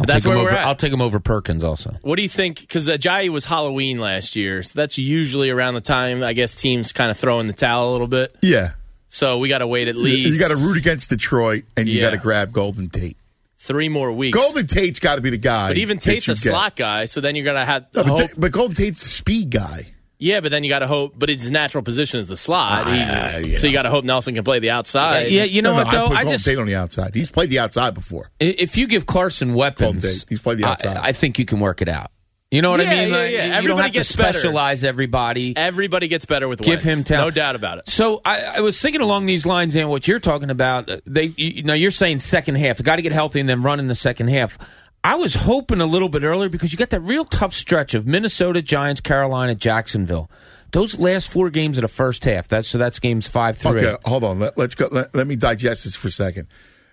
I'll 0.00 0.06
That's 0.06 0.24
take 0.24 0.32
him 0.32 0.38
we're 0.38 0.48
over, 0.48 0.56
at. 0.56 0.66
I'll 0.66 0.74
take 0.74 0.92
him 0.92 1.02
over 1.02 1.20
Perkins 1.20 1.62
also. 1.62 1.94
What 2.00 2.16
do 2.16 2.22
you 2.22 2.28
think? 2.28 2.60
Because 2.60 2.88
Ajayi 2.88 3.28
uh, 3.28 3.32
was 3.32 3.44
Halloween 3.44 3.98
last 4.00 4.34
year, 4.34 4.62
so 4.62 4.72
that's 4.80 4.96
usually 4.96 5.50
around 5.50 5.74
the 5.74 5.82
time 5.82 6.22
I 6.22 6.32
guess 6.32 6.56
teams 6.56 6.92
kind 6.92 7.10
of 7.10 7.18
throw 7.18 7.38
in 7.40 7.46
the 7.46 7.52
towel 7.52 7.90
a 7.90 7.92
little 7.92 8.06
bit. 8.08 8.34
Yeah. 8.40 8.70
So 9.08 9.36
we 9.38 9.48
got 9.50 9.58
to 9.58 9.66
wait 9.66 9.88
at 9.88 9.96
least 9.96 10.30
You 10.30 10.38
got 10.38 10.48
to 10.48 10.56
root 10.56 10.78
against 10.78 11.10
Detroit, 11.10 11.64
and 11.76 11.86
you 11.86 11.96
Yeah. 12.00 12.06
got 12.08 12.12
to 12.12 12.18
grab 12.18 12.50
Golden 12.50 12.88
Tate. 12.88 13.18
three 13.58 13.90
more 13.90 14.10
weeks. 14.10 14.38
Golden 14.38 14.66
Tate's 14.66 15.00
got 15.00 15.16
to 15.16 15.20
be 15.20 15.28
the 15.30 15.36
guy. 15.36 15.68
but 15.68 15.76
even 15.76 15.98
Tate's 15.98 16.28
a 16.28 16.32
get. 16.32 16.38
slot 16.38 16.76
guy, 16.76 17.04
so 17.04 17.20
then 17.20 17.36
you're 17.36 17.44
gonna 17.44 17.66
have 17.66 17.82
No, 17.94 18.02
but, 18.02 18.06
hope. 18.06 18.18
Ta- 18.20 18.34
but 18.38 18.52
Golden 18.52 18.74
Tate's 18.74 19.04
a 19.04 19.08
speed 19.08 19.50
guy. 19.50 19.86
Yeah, 20.20 20.40
but 20.40 20.50
then 20.52 20.62
you 20.62 20.70
got 20.70 20.78
to 20.80 20.86
hope. 20.86 21.14
But 21.18 21.28
his 21.30 21.50
natural 21.50 21.82
position 21.82 22.20
is 22.20 22.28
the 22.28 22.36
slot, 22.36 22.86
He- 22.86 22.96
yeah. 22.96 23.40
so 23.58 23.66
you 23.66 23.72
got 23.72 23.82
to 23.82 23.90
hope 23.90 24.04
Nelson 24.04 24.34
can 24.34 24.44
play 24.44 24.60
the 24.60 24.70
outside. 24.70 25.28
Yeah, 25.32 25.42
you 25.44 25.62
know 25.62 25.70
no, 25.72 25.82
what 25.82 25.92
no, 25.92 26.08
though? 26.08 26.14
I 26.14 26.22
put 26.24 26.28
I 26.28 26.32
just 26.32 26.44
Tate 26.44 26.58
on 26.58 26.66
the 26.66 26.76
outside. 26.76 27.14
He's 27.14 27.32
played 27.32 27.50
the 27.50 27.58
outside 27.58 27.94
before. 27.94 28.30
If 28.38 28.76
you 28.76 28.86
give 28.86 29.06
Carson 29.06 29.54
weapons, 29.54 30.24
He's 30.28 30.42
played 30.42 30.58
the 30.58 30.66
outside. 30.66 30.96
I, 30.98 31.10
think 31.12 31.38
you 31.40 31.44
can 31.44 31.58
work 31.58 31.82
it 31.82 31.88
out. 31.88 32.10
You 32.52 32.62
know 32.62 32.70
what 32.70 32.80
Yeah, 32.80 32.90
I 32.90 32.94
mean? 32.96 33.10
yeah, 33.10 33.16
Like, 33.16 33.30
yeah. 33.30 33.44
You 33.44 33.48
don't 33.48 33.54
Everybody 33.58 33.82
have 33.82 33.92
to 33.92 33.98
gets 34.00 34.16
better. 34.16 34.88
everybody. 34.88 35.56
Everybody 35.56 36.08
gets 36.08 36.24
better 36.24 36.48
with 36.48 36.58
Give 36.58 36.68
Wentz. 36.68 36.84
him 36.84 37.04
talent. 37.04 37.26
no 37.28 37.30
doubt 37.30 37.54
about 37.54 37.78
it. 37.78 37.88
So 37.88 38.20
I, 38.24 38.42
I 38.56 38.60
was 38.60 38.80
thinking 38.82 39.00
along 39.02 39.26
these 39.26 39.46
lines, 39.46 39.76
and 39.76 39.88
what 39.88 40.08
you're 40.08 40.18
talking 40.18 40.50
about. 40.50 40.90
uh, 40.90 40.96
They, 41.06 41.32
you, 41.36 41.62
now 41.62 41.74
you're 41.74 41.92
saying 41.92 42.18
second 42.18 42.56
half. 42.56 42.82
Got 42.82 42.96
to 42.96 43.02
get 43.02 43.12
healthy 43.12 43.38
and 43.38 43.48
then 43.48 43.62
run 43.62 43.78
in 43.78 43.86
the 43.86 43.94
second 43.94 44.28
half. 44.30 44.58
I 45.02 45.14
was 45.16 45.34
hoping 45.34 45.80
a 45.80 45.86
little 45.86 46.08
bit 46.10 46.22
earlier 46.22 46.48
because 46.50 46.72
you 46.72 46.78
got 46.78 46.90
that 46.90 47.00
real 47.00 47.24
tough 47.24 47.54
stretch 47.54 47.94
of 47.94 48.06
Minnesota, 48.06 48.60
Giants, 48.60 49.00
Carolina, 49.00 49.54
Jacksonville. 49.54 50.30
Those 50.72 50.98
last 51.00 51.30
four 51.30 51.50
games 51.50 51.78
of 51.78 51.82
the 51.82 51.88
first 51.88 52.24
half. 52.24 52.46
That's 52.48 52.68
so 52.68 52.78
that's 52.78 52.98
games 52.98 53.26
five 53.26 53.56
through 53.56 53.78
Okay, 53.78 53.92
eight. 53.92 53.98
hold 54.04 54.24
on. 54.24 54.38
Let, 54.38 54.56
let's 54.58 54.74
go. 54.74 54.88
Let, 54.92 55.14
let 55.14 55.26
me 55.26 55.36
digest 55.36 55.84
this 55.84 55.96
for 55.96 56.08
a 56.08 56.12
second. 56.12 56.48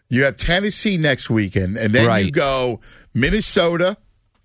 You 0.09 0.23
have 0.23 0.37
Tennessee 0.37 0.97
next 0.97 1.29
weekend, 1.29 1.77
and 1.77 1.93
then 1.93 2.25
you 2.25 2.31
go 2.31 2.79
Minnesota. 3.13 3.97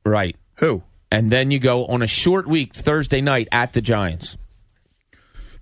Right. 0.05 0.37
Who? 0.57 0.83
And 1.11 1.31
then 1.31 1.51
you 1.51 1.61
go 1.61 1.87
on 1.87 2.03
a 2.03 2.07
short 2.07 2.49
week 2.49 2.75
Thursday 2.75 3.21
night 3.21 3.47
at 3.53 3.73
the 3.75 3.81
Giants. 3.81 4.37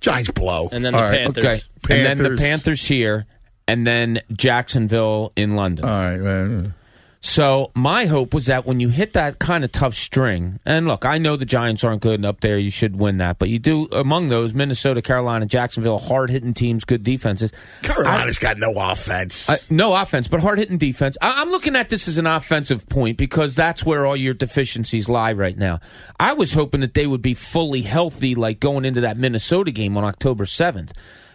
Giants 0.00 0.30
blow. 0.30 0.68
And 0.72 0.84
then 0.84 0.92
the 0.94 0.98
All 0.98 1.04
right. 1.04 1.20
Panthers. 1.20 1.44
Okay. 1.44 1.60
And 2.00 2.06
then 2.06 2.18
the 2.18 2.24
Panthers. 2.30 2.40
Panthers 2.40 2.86
here, 2.86 3.26
and 3.68 3.86
then 3.86 4.20
Jacksonville 4.32 5.32
in 5.36 5.54
London. 5.56 5.84
All 5.84 5.90
right, 5.90 6.18
man. 6.18 6.74
So 7.22 7.70
my 7.74 8.06
hope 8.06 8.32
was 8.32 8.46
that 8.46 8.64
when 8.64 8.80
you 8.80 8.88
hit 8.88 9.12
that 9.12 9.38
kind 9.38 9.62
of 9.62 9.70
tough 9.70 9.94
string, 9.94 10.58
and 10.64 10.88
look, 10.88 11.04
I 11.04 11.18
know 11.18 11.36
the 11.36 11.44
Giants 11.44 11.84
aren't 11.84 12.00
good 12.00 12.14
and 12.14 12.24
up 12.24 12.40
there, 12.40 12.58
you 12.58 12.70
should 12.70 12.96
win 12.96 13.18
that, 13.18 13.38
but 13.38 13.50
you 13.50 13.58
do 13.58 13.88
among 13.92 14.30
those 14.30 14.54
Minnesota, 14.54 15.02
Carolina, 15.02 15.44
Jacksonville, 15.44 15.98
hard 15.98 16.30
hitting 16.30 16.54
teams, 16.54 16.84
good 16.84 17.04
defenses. 17.04 17.52
Carolina's 17.82 18.38
got 18.38 18.56
no 18.56 18.72
offense. 18.74 19.50
Uh, 19.50 19.56
no 19.68 19.94
offense, 19.94 20.28
but 20.28 20.40
hard 20.40 20.58
hitting 20.58 20.78
defense. 20.78 21.18
I- 21.20 21.42
I'm 21.42 21.50
looking 21.50 21.76
at 21.76 21.90
this 21.90 22.08
as 22.08 22.16
an 22.16 22.26
offensive 22.26 22.88
point 22.88 23.18
because 23.18 23.54
that's 23.54 23.84
where 23.84 24.06
all 24.06 24.16
your 24.16 24.34
deficiencies 24.34 25.06
lie 25.06 25.32
right 25.34 25.58
now. 25.58 25.80
I 26.18 26.32
was 26.32 26.54
hoping 26.54 26.80
that 26.80 26.94
they 26.94 27.06
would 27.06 27.22
be 27.22 27.34
fully 27.34 27.82
healthy, 27.82 28.34
like 28.34 28.60
going 28.60 28.86
into 28.86 29.02
that 29.02 29.18
Minnesota 29.18 29.70
game 29.72 29.98
on 29.98 30.04
October 30.04 30.46
7th. 30.46 30.92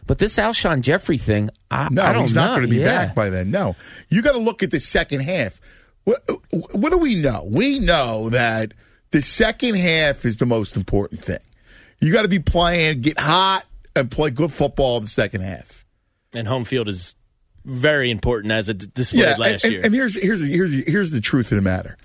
But 0.07 0.19
this 0.19 0.37
Alshon 0.37 0.81
Jeffery 0.81 1.17
thing, 1.17 1.49
I, 1.71 1.89
no, 1.89 2.03
I 2.03 2.13
don't 2.13 2.21
he's 2.23 2.35
not 2.35 2.49
going 2.49 2.61
to 2.61 2.67
be 2.67 2.77
Yeah. 2.77 3.05
back 3.07 3.15
by 3.15 3.29
then. 3.29 3.49
No, 3.51 3.75
you 4.09 4.21
got 4.21 4.33
to 4.33 4.37
look 4.39 4.61
at 4.63 4.71
the 4.71 4.79
second 4.79 5.21
half. 5.21 5.59
What, 6.03 6.19
what 6.73 6.91
do 6.91 6.99
we 6.99 7.15
know? 7.21 7.47
We 7.49 7.79
know 7.79 8.29
that 8.29 8.73
the 9.11 9.21
second 9.23 9.75
half 9.77 10.23
is 10.25 10.37
the 10.37 10.45
most 10.45 10.75
important 10.77 11.21
thing. 11.21 11.39
You 11.99 12.13
got 12.13 12.21
to 12.21 12.27
be 12.29 12.37
playing, 12.39 13.01
get 13.01 13.17
hot, 13.19 13.65
and 13.95 14.11
play 14.11 14.29
good 14.29 14.51
football 14.51 14.97
in 14.97 15.03
the 15.03 15.09
second 15.09 15.41
half. 15.41 15.85
And 16.33 16.47
home 16.47 16.65
field 16.65 16.87
is 16.87 17.15
very 17.63 18.11
important 18.11 18.51
as 18.51 18.69
it 18.69 18.93
displayed 18.93 19.23
Yeah, 19.23 19.35
last 19.39 19.63
and, 19.63 19.71
year. 19.71 19.79
and, 19.79 19.85
and 19.87 19.95
here's 19.95 20.21
here's 20.21 20.45
here's 20.47 20.85
here's 20.87 21.11
the 21.11 21.21
truth 21.21 21.51
of 21.51 21.55
the 21.55 21.61
matter. 21.63 21.97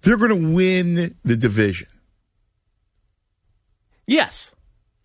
They're 0.00 0.16
going 0.16 0.30
to 0.30 0.52
win 0.54 1.14
the 1.22 1.36
division. 1.36 1.86
yes. 4.06 4.52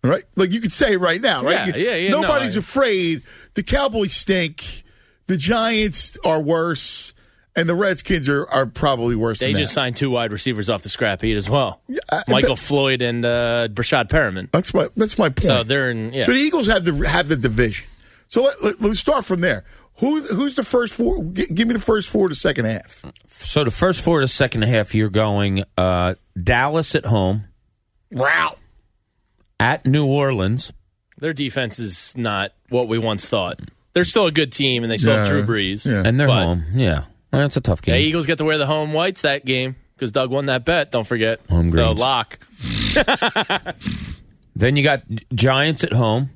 Right? 0.08 0.24
Like 0.36 0.52
you 0.52 0.60
could 0.60 0.72
say 0.72 0.94
it 0.94 0.98
right 0.98 1.20
now, 1.20 1.42
right? 1.42 1.68
Yeah, 1.68 1.76
yeah, 1.76 1.94
yeah, 1.94 2.10
no, 2.10 2.22
Nobody's 2.22 2.56
I- 2.56 2.60
afraid. 2.60 3.22
The 3.54 3.62
Cowboys 3.62 4.12
stink. 4.12 4.84
The 5.26 5.36
Giants 5.36 6.16
are 6.24 6.40
worse. 6.42 7.12
And 7.58 7.66
the 7.66 7.74
Redskins 7.74 8.28
are, 8.28 8.46
are 8.50 8.66
probably 8.66 9.16
worse 9.16 9.38
They 9.38 9.50
than 9.54 9.62
just 9.62 9.72
that. 9.74 9.80
signed 9.80 9.96
two 9.96 10.10
wide 10.10 10.30
receivers 10.30 10.68
off 10.68 10.82
the 10.82 10.90
scrap 10.90 11.22
heap 11.22 11.38
as 11.38 11.48
well. 11.48 11.80
uh, 12.10 12.22
Michael 12.28 12.56
that- 12.56 12.60
Floyd 12.60 13.00
and 13.00 13.24
uh, 13.24 13.68
Breshad 13.72 14.08
Perriman. 14.10 14.50
That's 14.50 14.74
my 14.74 14.88
that's 14.94 15.16
my 15.16 15.30
point. 15.30 15.42
So 15.44 15.62
they're 15.62 15.90
in. 15.90 16.12
Yeah. 16.12 16.24
So 16.24 16.32
the 16.32 16.38
Eagles 16.38 16.66
have 16.66 16.84
the 16.84 17.08
have 17.08 17.28
the 17.28 17.36
division. 17.36 17.86
So 18.28 18.42
let, 18.42 18.82
let, 18.82 18.90
us 18.90 18.98
start 18.98 19.24
from 19.24 19.40
there. 19.40 19.64
Who 20.00 20.20
who's 20.20 20.54
the 20.56 20.64
first 20.64 20.92
four? 20.92 21.24
G- 21.32 21.46
give 21.46 21.66
me 21.66 21.72
the 21.72 21.80
first 21.80 22.10
four 22.10 22.28
to 22.28 22.34
second 22.34 22.66
half. 22.66 23.06
So 23.30 23.64
the 23.64 23.70
first 23.70 24.02
four 24.02 24.20
to 24.20 24.28
second 24.28 24.60
half, 24.62 24.94
you're 24.94 25.08
going 25.08 25.64
uh, 25.78 26.16
Dallas 26.38 26.94
at 26.94 27.06
home, 27.06 27.44
Route. 28.12 28.58
At 29.60 29.86
New 29.86 30.06
Orleans, 30.06 30.72
Their 31.18 31.32
defense 31.32 31.78
is 31.78 32.12
not 32.16 32.52
what 32.68 32.88
we 32.88 32.98
once 32.98 33.26
thought. 33.26 33.58
They're 33.94 34.04
still 34.04 34.26
a 34.26 34.30
good 34.32 34.52
team, 34.52 34.82
and 34.82 34.92
they 34.92 34.98
still 34.98 35.16
have 35.16 35.26
Yeah. 35.26 35.32
Drew 35.32 35.42
Brees. 35.44 35.86
Yeah. 35.90 36.02
and 36.06 36.20
they're 36.20 36.26
But- 36.26 36.42
home. 36.44 36.64
Yeah, 36.74 37.04
Well, 37.32 37.40
that's 37.42 37.56
a 37.56 37.62
tough 37.62 37.80
Yeah, 37.86 37.94
game. 37.96 38.06
Eagles 38.08 38.26
get 38.26 38.36
to 38.38 38.44
wear 38.44 38.58
the 38.58 38.66
home 38.66 38.92
whites 38.92 39.22
that 39.22 39.44
game 39.46 39.76
because 39.96 40.12
Doug 40.12 40.30
won 40.30 40.46
that 40.46 40.64
bet. 40.66 40.90
Don't 40.92 41.06
forget. 41.06 41.40
Home 41.48 41.70
so 41.70 41.76
greens. 41.94 41.98
lock. 42.00 42.38
then 44.56 44.76
you 44.76 44.82
got 44.82 45.02
Giants 45.34 45.84
at 45.84 45.92
home, 45.94 46.30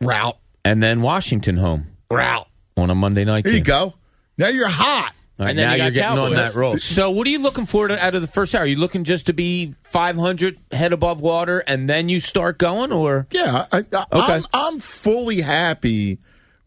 Route. 0.00 0.36
and 0.64 0.82
then 0.82 1.02
Washington 1.02 1.56
home 1.56 1.86
Route. 2.10 2.48
on 2.76 2.90
a 2.90 2.94
Monday 2.94 3.24
night. 3.24 3.46
Here 3.46 3.54
you 3.54 3.60
go. 3.62 3.94
Now 4.38 4.48
you're 4.48 4.68
hot. 4.68 5.12
All 5.40 5.46
right, 5.46 5.50
And 5.50 5.58
then 5.58 5.68
now 5.68 5.74
you 5.74 5.82
you're 5.84 5.90
getting 5.92 6.18
on 6.18 6.32
that 6.34 6.54
roll. 6.54 6.76
So, 6.76 7.10
what 7.10 7.26
are 7.26 7.30
you 7.30 7.38
looking 7.38 7.64
for 7.64 7.88
to, 7.88 8.04
out 8.04 8.14
of 8.14 8.20
the 8.20 8.28
first 8.28 8.54
hour? 8.54 8.64
Are 8.64 8.66
you 8.66 8.76
looking 8.76 9.04
just 9.04 9.24
to 9.24 9.32
be 9.32 9.74
500 9.84 10.58
head 10.70 10.92
above 10.92 11.22
water, 11.22 11.60
and 11.66 11.88
then 11.88 12.10
you 12.10 12.20
start 12.20 12.58
going, 12.58 12.92
or 12.92 13.26
Yeah, 13.30 13.64
I, 13.72 13.78
I, 13.78 13.80
Okay. 13.80 14.04
I'm, 14.12 14.44
I'm 14.52 14.78
fully 14.80 15.40
happy 15.40 16.18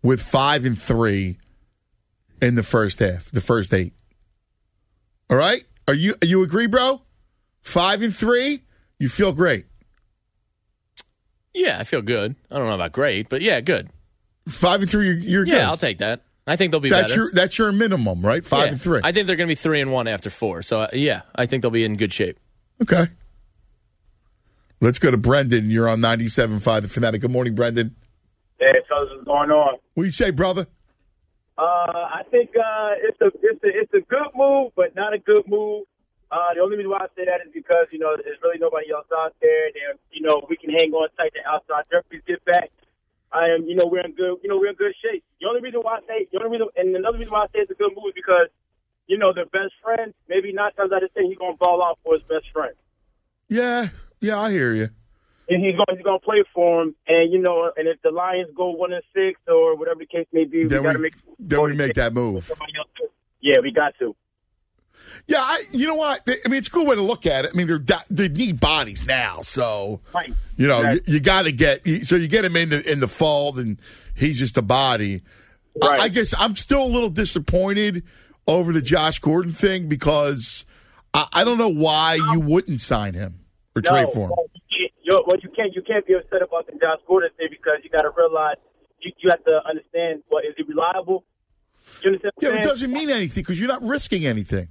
with 0.02 0.24
five 0.24 0.66
and 0.66 0.76
three 0.76 1.38
in 2.42 2.56
the 2.56 2.64
first 2.64 3.00
half, 3.00 3.30
the 3.30 3.42
first 3.42 3.72
eight. 3.76 3.94
All 5.30 5.38
right, 5.38 5.64
are 5.88 5.94
you 5.94 6.16
you 6.24 6.42
agree, 6.42 6.66
bro? 6.66 7.04
Five 7.62 8.02
and 8.02 8.14
three, 8.16 8.64
you 8.98 9.08
feel 9.08 9.34
great. 9.34 9.68
Yeah, 11.54 11.78
I 11.78 11.84
feel 11.84 12.02
good. 12.02 12.36
I 12.50 12.58
don't 12.58 12.66
know 12.66 12.74
about 12.74 12.92
great, 12.92 13.30
but 13.30 13.44
yeah, 13.44 13.62
good. 13.62 13.92
Five 14.48 14.82
and 14.82 14.90
three, 14.90 15.06
you're, 15.06 15.16
you're 15.16 15.46
Yeah, 15.46 15.54
good. 15.54 15.62
I'll 15.62 15.78
take 15.78 16.00
that. 16.00 16.24
I 16.46 16.56
think 16.58 16.72
they'll 16.72 16.80
be 16.82 16.90
that's 16.90 17.12
better. 17.12 17.24
your 17.24 17.32
that's 17.32 17.58
your 17.58 17.72
minimum, 17.72 18.22
right? 18.22 18.44
Five 18.44 18.66
Yeah. 18.66 18.72
and 18.74 18.82
three. 18.82 19.02
I 19.04 19.12
think 19.12 19.28
they're 19.28 19.36
going 19.38 19.48
to 19.48 19.52
be 19.52 19.56
three 19.62 19.80
and 19.82 19.92
one 19.92 20.08
after 20.08 20.30
four. 20.30 20.62
So 20.62 20.82
uh, 20.82 20.88
yeah, 20.94 21.22
I 21.36 21.46
think 21.46 21.62
they'll 21.62 21.72
be 21.72 21.86
in 21.86 21.96
good 21.96 22.12
shape. 22.14 22.38
okay. 22.82 23.08
Let's 24.82 25.00
go 25.00 25.10
to 25.12 25.18
Brendan. 25.18 25.70
You're 25.70 25.88
on 25.88 26.00
97.5 26.00 26.82
The 26.82 26.88
Fanatic. 26.90 27.22
Good 27.22 27.32
morning, 27.32 27.56
Brendan. 27.56 27.96
Hey, 28.60 28.74
fellas, 28.90 29.10
what's 29.14 29.24
going 29.24 29.50
on? 29.50 29.78
What 29.94 30.04
do 30.04 30.06
you 30.08 30.12
say, 30.12 30.32
brother? 30.32 30.68
Uh, 31.58 31.62
I 31.64 32.24
think 32.32 32.50
uh, 32.58 32.90
it's 33.00 33.22
a 33.22 33.28
it's 33.42 33.64
a 33.64 33.68
it's 33.68 33.94
a 33.94 34.02
good 34.10 34.28
move, 34.36 34.72
but 34.76 34.94
not 34.96 35.14
a 35.14 35.20
good 35.20 35.48
move. 35.48 35.86
Uh, 36.32 36.38
the 36.56 36.62
only 36.62 36.76
reason 36.78 36.90
why 36.90 36.98
I 37.00 37.08
say 37.16 37.26
that 37.26 37.46
is 37.46 37.54
because 37.54 37.86
you 37.92 38.00
know 38.00 38.18
there's 38.22 38.38
really 38.44 38.58
nobody 38.60 38.92
else 38.92 39.06
out 39.16 39.34
there. 39.42 39.70
There, 39.74 39.94
you 40.12 40.22
know, 40.22 40.46
we 40.50 40.58
can 40.58 40.72
hang 40.72 40.92
on 40.92 41.08
tight 41.18 41.32
to 41.36 41.48
outside 41.50 41.84
Jeffery's 41.92 42.24
get 42.28 42.44
back. 42.44 42.72
I 43.34 43.50
am, 43.50 43.66
you 43.66 43.76
know, 43.76 43.88
we're 43.88 44.06
in 44.06 44.14
good, 44.14 44.38
you 44.44 44.50
know, 44.50 44.58
we're 44.58 44.70
in 44.70 44.76
good 44.76 44.94
shape. 45.02 45.24
The 45.42 45.48
only 45.48 45.62
reason 45.62 45.82
why 45.82 45.98
I 45.98 46.00
say, 46.08 46.28
the 46.32 46.38
only 46.38 46.52
reason, 46.52 46.68
and 46.78 46.96
another 46.96 47.18
reason 47.18 47.34
why 47.34 47.44
I 47.44 47.48
say 47.48 47.60
it's 47.66 47.72
a 47.72 47.74
good 47.74 47.92
move 47.96 48.10
is 48.10 48.14
because, 48.16 48.48
you 49.08 49.18
know, 49.18 49.34
they're 49.34 49.46
best 49.46 49.74
friend, 49.82 50.14
maybe 50.30 50.54
not 50.54 50.76
times 50.78 50.92
out 50.92 51.04
of 51.04 51.14
ten 51.14 51.26
he's 51.26 51.38
gonna 51.38 51.58
ball 51.58 51.84
out 51.84 51.98
for 52.04 52.14
his 52.14 52.24
best 52.24 52.46
friend. 52.54 52.74
Yeah, 53.50 53.90
yeah, 54.22 54.40
I 54.40 54.52
hear 54.52 54.74
you. 54.74 54.90
And 55.50 55.66
he's 55.66 55.76
going 55.76 55.98
he's 55.98 56.06
gonna 56.06 56.20
play 56.20 56.44
for 56.54 56.84
him 56.84 56.96
and 57.08 57.34
you 57.34 57.40
know, 57.40 57.72
and 57.76 57.88
if 57.88 58.02
the 58.02 58.12
Lions 58.12 58.50
go 58.56 58.70
one 58.70 58.94
and 58.94 59.04
six 59.14 59.42
or 59.48 59.76
whatever 59.76 60.00
the 60.00 60.06
case 60.06 60.28
may 60.32 60.46
be, 60.46 60.64
we 60.64 60.70
Then 60.70 60.84
gotta 60.84 61.00
we, 61.00 61.04
make 61.04 61.16
then 61.40 61.62
we 61.62 61.74
make 61.74 61.94
that 61.96 62.14
move. 62.14 62.50
Yeah, 63.42 63.60
we 63.62 63.72
got 63.72 63.94
to. 64.00 64.16
Yeah, 65.28 65.38
I, 65.40 65.64
you 65.72 65.88
know 65.88 65.96
what? 65.96 66.22
I 66.28 66.50
mean, 66.50 66.58
it's 66.58 66.68
a 66.68 66.72
good 66.72 66.88
way 66.88 66.96
to 66.96 67.02
look 67.02 67.26
at 67.26 67.46
it. 67.46 67.52
I 67.54 67.58
mean, 67.58 67.68
they're 67.68 67.80
they 68.10 68.28
need 68.30 68.60
bodies 68.60 69.06
now, 69.08 69.38
so 69.42 70.02
Right. 70.14 70.34
you 70.58 70.68
know 70.68 70.84
Right. 70.84 71.02
you, 71.08 71.16
you 71.16 71.20
got 71.20 71.44
to 71.46 71.52
get. 71.52 71.86
So 72.04 72.16
you 72.16 72.28
get 72.28 72.44
him 72.46 72.56
in 72.56 72.70
the 72.70 72.92
in 72.92 73.00
the 73.00 73.08
fold, 73.08 73.58
and 73.60 73.80
he's 74.16 74.38
just 74.40 74.58
a 74.58 74.62
body. 74.62 75.22
I, 75.82 75.88
I 76.02 76.08
guess 76.10 76.34
I'm 76.38 76.56
still 76.56 76.84
a 76.84 76.88
little 76.92 77.10
disappointed 77.10 78.04
over 78.48 78.74
the 78.74 78.82
Josh 78.82 79.20
Gordon 79.20 79.52
thing 79.54 79.88
because 79.88 80.66
I, 81.14 81.28
I 81.34 81.44
don't 81.44 81.58
know 81.58 81.70
why 81.74 82.16
you 82.34 82.40
wouldn't 82.42 82.82
sign 82.82 83.14
him 83.14 83.40
or 83.76 83.82
trade 83.82 84.08
for 84.14 84.26
him. 84.26 84.30
well, 84.32 84.46
you 85.04 85.24
well, 85.26 85.38
you 85.42 85.50
can't 85.56 85.74
you 85.74 85.82
can't 85.82 86.06
be 86.06 86.14
upset 86.14 86.42
about 86.42 86.68
the 86.68 86.74
Josh 86.74 87.00
Gordon 87.08 87.30
thing 87.38 87.48
because 87.50 87.78
you 87.84 87.90
got 87.90 88.02
to 88.04 88.12
realize 88.16 88.58
you, 89.02 89.12
you 89.20 89.30
have 89.30 89.44
to 89.46 89.62
understand 89.68 90.24
what 90.30 90.44
is 90.46 90.54
he 90.58 90.64
reliable. 90.64 91.24
You 92.02 92.12
understand? 92.12 92.34
Yeah, 92.42 92.56
it 92.56 92.64
doesn't 92.64 92.92
mean 92.92 93.10
anything 93.10 93.42
because 93.42 93.60
you're 93.60 93.68
not 93.70 93.84
risking 93.84 94.26
anything. 94.26 94.68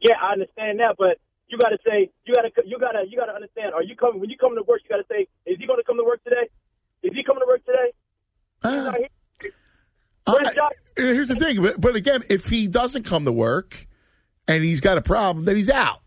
Yeah, 0.00 0.14
I 0.22 0.32
understand 0.32 0.80
that, 0.80 0.96
but 0.98 1.18
you 1.48 1.58
got 1.58 1.70
to 1.70 1.78
say 1.86 2.10
you 2.24 2.34
got 2.34 2.42
to 2.42 2.50
you 2.66 2.78
got 2.78 2.92
to 2.92 3.04
you 3.08 3.16
got 3.16 3.26
to 3.26 3.32
understand. 3.32 3.74
Are 3.74 3.82
you 3.82 3.96
coming 3.96 4.20
when 4.20 4.30
you 4.30 4.36
come 4.36 4.54
to 4.54 4.62
work? 4.62 4.80
You 4.84 4.90
got 4.90 5.02
to 5.02 5.06
say, 5.10 5.26
is 5.46 5.58
he 5.58 5.66
going 5.66 5.78
to 5.78 5.84
come 5.84 5.96
to 5.96 6.04
work 6.04 6.22
today? 6.24 6.48
Is 7.02 7.12
he 7.14 7.24
coming 7.24 7.40
to 7.40 7.46
work 7.46 7.64
today? 7.64 7.92
Not 8.64 8.96
here. 8.96 9.08
Uh, 10.26 10.38
Here's 10.96 11.28
the 11.28 11.36
thing, 11.36 11.62
but, 11.62 11.80
but 11.80 11.94
again, 11.94 12.22
if 12.28 12.48
he 12.48 12.68
doesn't 12.68 13.04
come 13.04 13.24
to 13.24 13.32
work 13.32 13.86
and 14.46 14.62
he's 14.62 14.80
got 14.80 14.98
a 14.98 15.02
problem, 15.02 15.46
then 15.46 15.56
he's 15.56 15.70
out, 15.70 16.00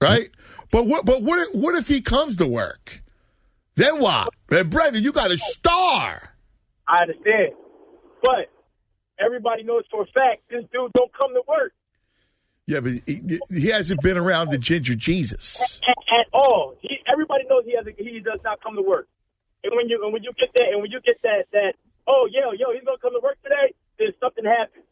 right? 0.00 0.28
But 0.70 0.86
what? 0.86 1.06
But 1.06 1.22
what? 1.22 1.38
If, 1.38 1.54
what 1.54 1.74
if 1.74 1.88
he 1.88 2.00
comes 2.02 2.36
to 2.36 2.46
work? 2.46 3.02
Then 3.76 3.98
what? 3.98 4.28
And 4.50 4.70
Brendan, 4.70 5.04
you 5.04 5.12
got 5.12 5.30
a 5.30 5.38
star. 5.38 6.34
I 6.88 7.02
understand, 7.02 7.52
but 8.22 8.50
everybody 9.18 9.62
knows 9.62 9.84
for 9.90 10.02
a 10.02 10.06
fact 10.06 10.42
this 10.50 10.64
dude 10.72 10.92
don't 10.92 11.12
come 11.16 11.32
to 11.34 11.42
work 11.48 11.72
Yeah, 12.66 12.80
but 12.80 12.92
he, 13.06 13.38
he 13.50 13.70
hasn't 13.70 14.02
been 14.02 14.16
around 14.16 14.50
the 14.50 14.58
ginger 14.58 14.96
Jesus. 14.96 15.80
at, 15.88 16.20
at 16.20 16.26
all. 16.32 16.74
He, 16.80 16.98
everybody 17.10 17.44
knows 17.48 17.64
he 17.64 17.76
has 17.76 17.86
a, 17.86 17.92
he 17.96 18.18
does 18.20 18.40
not 18.42 18.60
come 18.60 18.74
to 18.74 18.82
work. 18.82 19.08
And 19.62 19.72
when 19.74 19.88
you 19.88 20.02
and 20.02 20.12
when 20.12 20.22
you 20.22 20.32
get 20.38 20.50
that 20.54 20.68
and 20.72 20.82
when 20.82 20.90
you 20.90 21.00
get 21.00 21.16
that 21.22 21.46
that 21.52 21.74
oh 22.06 22.28
yo 22.30 22.52
yo 22.52 22.72
he's 22.72 22.84
gonna 22.84 22.98
come 22.98 23.12
to 23.12 23.20
work 23.22 23.36
today, 23.42 23.74
then 23.98 24.08
something 24.20 24.44
happens. 24.44 24.84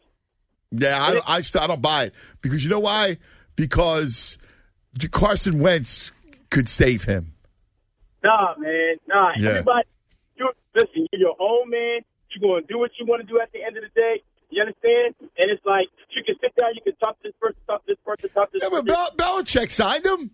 Yeah, 0.70 1.20
I, 1.27 1.36
I, 1.36 1.43
I 1.61 1.67
don't 1.67 1.83
buy 1.83 2.05
it 2.05 2.15
because 2.41 2.65
you 2.65 2.70
know 2.70 2.81
why? 2.81 3.19
Because 3.55 4.39
Carson 5.12 5.61
Wentz 5.61 6.12
could 6.51 6.69
save 6.69 7.05
him. 7.05 7.35
Nah, 8.25 8.55
man, 8.59 8.97
nah. 9.07 9.33
Yeah. 9.36 9.51
Everybody, 9.51 9.89
you 10.36 10.51
listen. 10.75 11.07
You're 11.12 11.20
your 11.20 11.36
own 11.39 11.70
man. 11.70 12.01
You're 12.31 12.51
gonna 12.51 12.67
do 12.67 12.78
what 12.78 12.91
you 12.99 13.07
want 13.07 13.23
to 13.23 13.28
do 13.28 13.41
at 13.41 13.53
the 13.53 13.62
end 13.62 13.77
of 13.77 13.83
the 13.83 13.91
day. 13.94 14.23
You 14.51 14.62
understand? 14.62 15.15
And 15.39 15.51
it's 15.51 15.65
like 15.65 15.86
you 16.17 16.25
can 16.25 16.36
sit 16.41 16.55
down, 16.57 16.70
you 16.75 16.81
can 16.83 16.94
talk 16.97 17.20
to 17.23 17.28
this 17.28 17.34
person, 17.41 17.59
talk 17.67 17.84
to 17.86 17.93
this 17.93 17.99
person, 18.05 18.28
talk 18.31 18.51
to 18.52 18.59
this 18.59 18.68
person. 18.68 18.86
Yeah, 18.86 18.94
but. 18.94 19.17
Bel- 19.17 19.43
Belichick 19.43 19.70
signed 19.70 20.05
him. 20.07 20.31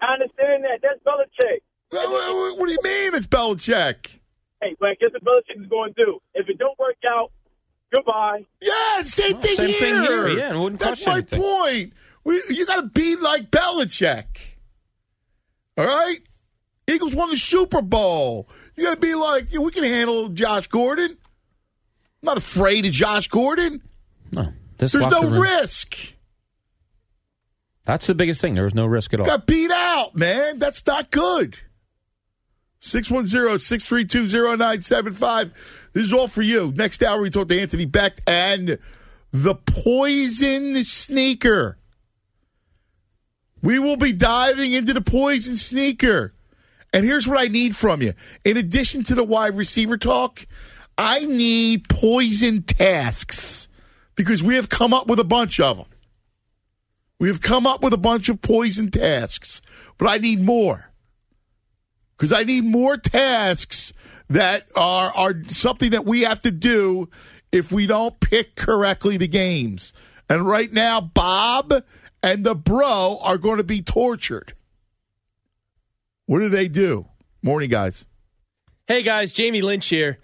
I 0.00 0.14
understand 0.14 0.64
that. 0.64 0.80
That's 0.82 1.00
Belichick. 1.04 1.60
What, 1.90 2.08
what- 2.08 2.58
what 2.58 2.66
do 2.66 2.72
you 2.72 2.78
mean 2.84 3.14
it's 3.14 3.26
Belichick? 3.26 4.18
Hey, 4.62 4.76
but 4.78 4.98
guess 5.00 5.10
what 5.12 5.24
Belichick 5.24 5.60
is 5.62 5.68
going 5.68 5.94
to 5.94 6.04
do? 6.04 6.18
If 6.34 6.48
it 6.48 6.58
don't 6.58 6.78
work 6.78 6.96
out, 7.06 7.32
goodbye. 7.92 8.44
Yeah, 8.60 9.02
same 9.02 9.38
thing 9.38 9.56
same 9.56 9.68
here. 9.68 9.76
thing 9.78 10.02
here. 10.02 10.28
Yeah, 10.28 10.50
and 10.50 10.60
wouldn't 10.60 10.80
That's 10.80 11.04
my 11.06 11.14
anything. 11.14 11.40
point. 11.40 11.92
We, 12.24 12.42
you 12.50 12.66
got 12.66 12.82
to 12.82 12.88
be 12.88 13.16
like 13.16 13.50
Belichick. 13.50 14.26
All 15.78 15.86
right? 15.86 16.18
Eagles 16.86 17.14
won 17.14 17.30
the 17.30 17.36
Super 17.36 17.80
Bowl. 17.82 18.48
You 18.76 18.84
got 18.84 18.94
to 18.96 19.00
be 19.00 19.14
like, 19.14 19.52
yeah, 19.52 19.60
we 19.60 19.70
can 19.70 19.84
handle 19.84 20.28
Josh 20.28 20.66
Gordon. 20.66 21.10
I'm 21.12 21.16
not 22.26 22.36
afraid 22.36 22.84
of 22.84 22.92
Josh 22.92 23.28
Gordon. 23.28 23.80
This 24.80 24.92
There's 24.92 25.06
no 25.08 25.28
room- 25.28 25.42
risk. 25.42 25.94
That's 27.84 28.06
the 28.06 28.14
biggest 28.14 28.40
thing. 28.40 28.54
There 28.54 28.64
was 28.64 28.74
no 28.74 28.86
risk 28.86 29.12
at 29.12 29.20
all. 29.20 29.26
Got 29.26 29.46
beat 29.46 29.70
out, 29.70 30.16
man. 30.16 30.58
That's 30.58 30.86
not 30.86 31.10
good. 31.10 31.58
610-632-0975. 32.80 35.50
This 35.92 36.04
is 36.04 36.14
all 36.14 36.28
for 36.28 36.40
you. 36.40 36.72
Next 36.74 37.02
hour, 37.02 37.20
we 37.20 37.28
talk 37.28 37.48
to 37.48 37.60
Anthony 37.60 37.84
Becht 37.84 38.20
and 38.26 38.78
the 39.32 39.54
Poison 39.54 40.82
Sneaker. 40.84 41.76
We 43.62 43.78
will 43.78 43.98
be 43.98 44.14
diving 44.14 44.72
into 44.72 44.94
the 44.94 45.02
Poison 45.02 45.56
Sneaker. 45.56 46.32
And 46.94 47.04
here's 47.04 47.28
what 47.28 47.38
I 47.38 47.48
need 47.48 47.76
from 47.76 48.00
you. 48.00 48.14
In 48.46 48.56
addition 48.56 49.02
to 49.04 49.14
the 49.14 49.24
wide 49.24 49.58
receiver 49.58 49.98
talk, 49.98 50.46
I 50.96 51.26
need 51.26 51.86
poison 51.90 52.62
tasks 52.62 53.68
because 54.24 54.42
we 54.42 54.56
have 54.56 54.68
come 54.68 54.92
up 54.92 55.06
with 55.06 55.18
a 55.18 55.24
bunch 55.24 55.58
of 55.60 55.78
them. 55.78 55.86
We 57.18 57.28
have 57.28 57.40
come 57.40 57.66
up 57.66 57.82
with 57.82 57.94
a 57.94 57.98
bunch 57.98 58.28
of 58.28 58.42
poison 58.42 58.90
tasks, 58.90 59.62
but 59.96 60.10
I 60.10 60.18
need 60.18 60.42
more 60.42 60.90
because 62.16 62.30
I 62.30 62.42
need 62.42 62.64
more 62.64 62.98
tasks 62.98 63.94
that 64.28 64.66
are 64.76 65.10
are 65.16 65.42
something 65.48 65.92
that 65.92 66.04
we 66.04 66.20
have 66.22 66.40
to 66.42 66.50
do 66.50 67.08
if 67.50 67.72
we 67.72 67.86
don't 67.86 68.18
pick 68.20 68.56
correctly 68.56 69.16
the 69.16 69.26
games. 69.26 69.94
And 70.28 70.46
right 70.46 70.70
now, 70.70 71.00
Bob 71.00 71.72
and 72.22 72.44
the 72.44 72.54
Bro 72.54 73.18
are 73.22 73.38
going 73.38 73.56
to 73.56 73.64
be 73.64 73.80
tortured. 73.80 74.52
What 76.26 76.40
do 76.40 76.50
they 76.50 76.68
do? 76.68 77.06
Morning, 77.42 77.70
guys. 77.70 78.06
Hey 78.86 79.02
guys, 79.02 79.32
Jamie 79.32 79.62
Lynch 79.62 79.88
here. 79.88 80.18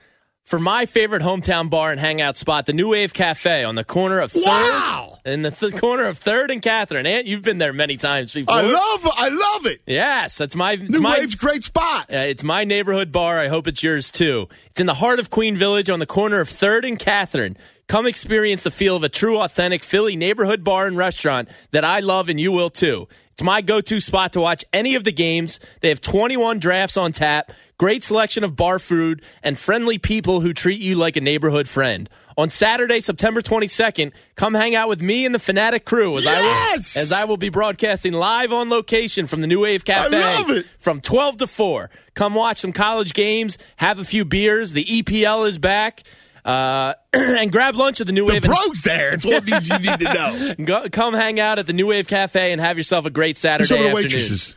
For 0.47 0.61
my 0.61 0.87
favorite 0.87 1.23
hometown 1.23 1.69
bar 1.71 1.91
and 1.91 1.99
hangout 1.99 2.37
spot, 2.37 2.67
the 2.67 2.73
New 2.73 2.91
Wave 2.91 3.13
Cafe 3.13 3.65
on 3.65 3.75
the 3.75 3.83
corner 3.83 4.21
of 4.21 4.31
Third, 4.31 4.45
wow! 4.45 5.19
in 5.25 5.43
the 5.43 5.51
th- 5.51 5.75
corner 5.75 6.07
of 6.07 6.19
Third 6.19 6.53
and 6.53 6.63
Catherine. 6.63 7.05
Aunt, 7.05 7.27
you've 7.27 7.43
been 7.43 7.59
there 7.59 7.73
many 7.73 7.97
times 7.97 8.33
before. 8.33 8.55
I 8.55 8.61
love, 8.61 9.09
I 9.17 9.29
love 9.29 9.67
it. 9.67 9.81
Yes, 9.87 10.39
that's 10.39 10.55
my 10.55 10.75
it's 10.75 10.89
New 10.89 11.01
my, 11.01 11.19
Wave's 11.19 11.35
great 11.35 11.65
spot. 11.65 12.13
Uh, 12.13 12.19
it's 12.19 12.45
my 12.45 12.63
neighborhood 12.63 13.11
bar. 13.11 13.41
I 13.41 13.49
hope 13.49 13.67
it's 13.67 13.83
yours 13.83 14.13
too. 14.13 14.49
It's 14.67 14.79
in 14.79 14.87
the 14.87 14.95
heart 14.95 15.19
of 15.19 15.31
Queen 15.31 15.57
Village 15.57 15.91
on 15.91 15.99
the 15.99 16.07
corner 16.07 16.39
of 16.39 16.49
3rd 16.49 16.87
and 16.87 16.99
Catherine. 17.01 17.57
Come 17.89 18.07
experience 18.07 18.63
the 18.63 18.71
feel 18.71 18.95
of 18.95 19.03
a 19.03 19.09
true, 19.09 19.41
authentic 19.41 19.83
Philly 19.83 20.15
neighborhood 20.15 20.63
bar 20.63 20.87
and 20.87 20.97
restaurant 20.97 21.49
that 21.73 21.85
I 21.85 21.99
love 21.99 22.29
and 22.29 22.39
you 22.39 22.53
will 22.53 22.71
too. 22.71 23.09
It's 23.33 23.43
my 23.43 23.63
go 23.63 23.81
to 23.81 24.01
spot 24.01 24.33
to 24.35 24.41
watch 24.41 24.65
any 24.73 24.95
of 24.95 25.03
the 25.05 25.13
games. 25.13 25.61
They 25.81 25.89
have 25.89 26.01
21 26.01 26.59
drafts 26.59 26.97
on 26.97 27.11
tap, 27.13 27.53
great 27.79 28.03
selection 28.03 28.43
of 28.45 28.57
bar 28.57 28.79
food, 28.79 29.23
and 29.43 29.59
friendly 29.59 29.99
people 29.99 30.41
who 30.41 30.53
treat 30.53 30.81
you 30.81 30.95
like 30.95 31.17
a 31.17 31.21
neighborhood 31.21 31.69
friend. 31.69 32.09
On 32.39 32.51
Saturday, 32.51 33.01
September 33.01 33.41
22nd, 33.41 34.13
come 34.35 34.53
hang 34.55 34.75
out 34.75 34.89
with 34.89 35.01
me 35.01 35.25
and 35.25 35.35
the 35.35 35.39
Fanatic 35.39 35.87
crew 35.87 36.19
as, 36.19 36.27
I, 36.27 36.41
will, 36.43 36.75
as 36.77 37.11
I 37.13 37.25
will 37.25 37.39
be 37.39 37.49
broadcasting 37.49 38.13
live 38.13 38.53
on 38.53 38.69
location 38.69 39.27
from 39.27 39.41
the 39.41 39.47
New 39.47 39.61
Wave 39.63 39.87
Cafe 39.87 40.11
love 40.11 40.51
it. 40.51 40.67
from 40.79 41.01
12 41.01 41.39
to 41.39 41.47
4. 41.47 41.91
Come 42.15 42.35
watch 42.35 42.59
some 42.59 42.73
college 42.75 43.15
games, 43.15 43.57
have 43.77 43.99
a 43.99 44.05
few 44.05 44.27
beers. 44.27 44.73
The 44.73 44.85
EPL 44.85 45.49
is 45.49 45.57
back. 45.57 46.03
Uh, 46.45 46.95
and 47.13 47.51
grab 47.51 47.75
lunch 47.75 48.01
at 48.01 48.07
the 48.07 48.13
New 48.13 48.27
Wave. 48.27 48.43
The 48.43 48.49
bro's 48.49 48.83
there. 48.83 49.15
It's 49.15 49.25
all 49.25 49.41
things 49.41 49.69
you 49.69 49.79
need 49.79 49.99
to 49.99 50.15
know. 50.15 50.55
Go, 50.65 50.89
come 50.91 51.13
hang 51.13 51.41
out 51.41 51.59
at 51.59 51.67
the 51.67 51.73
New 51.73 51.89
Wave 51.89 52.07
Cafe 52.07 52.53
and 52.53 52.61
have 52.61 52.77
yourself 52.77 53.05
a 53.05 53.11
great 53.11 53.37
Saturday 53.37 53.67
Some 53.67 53.79
of 53.79 53.83
the 53.85 53.89
afternoon. 53.89 54.05
waitresses. 54.05 54.55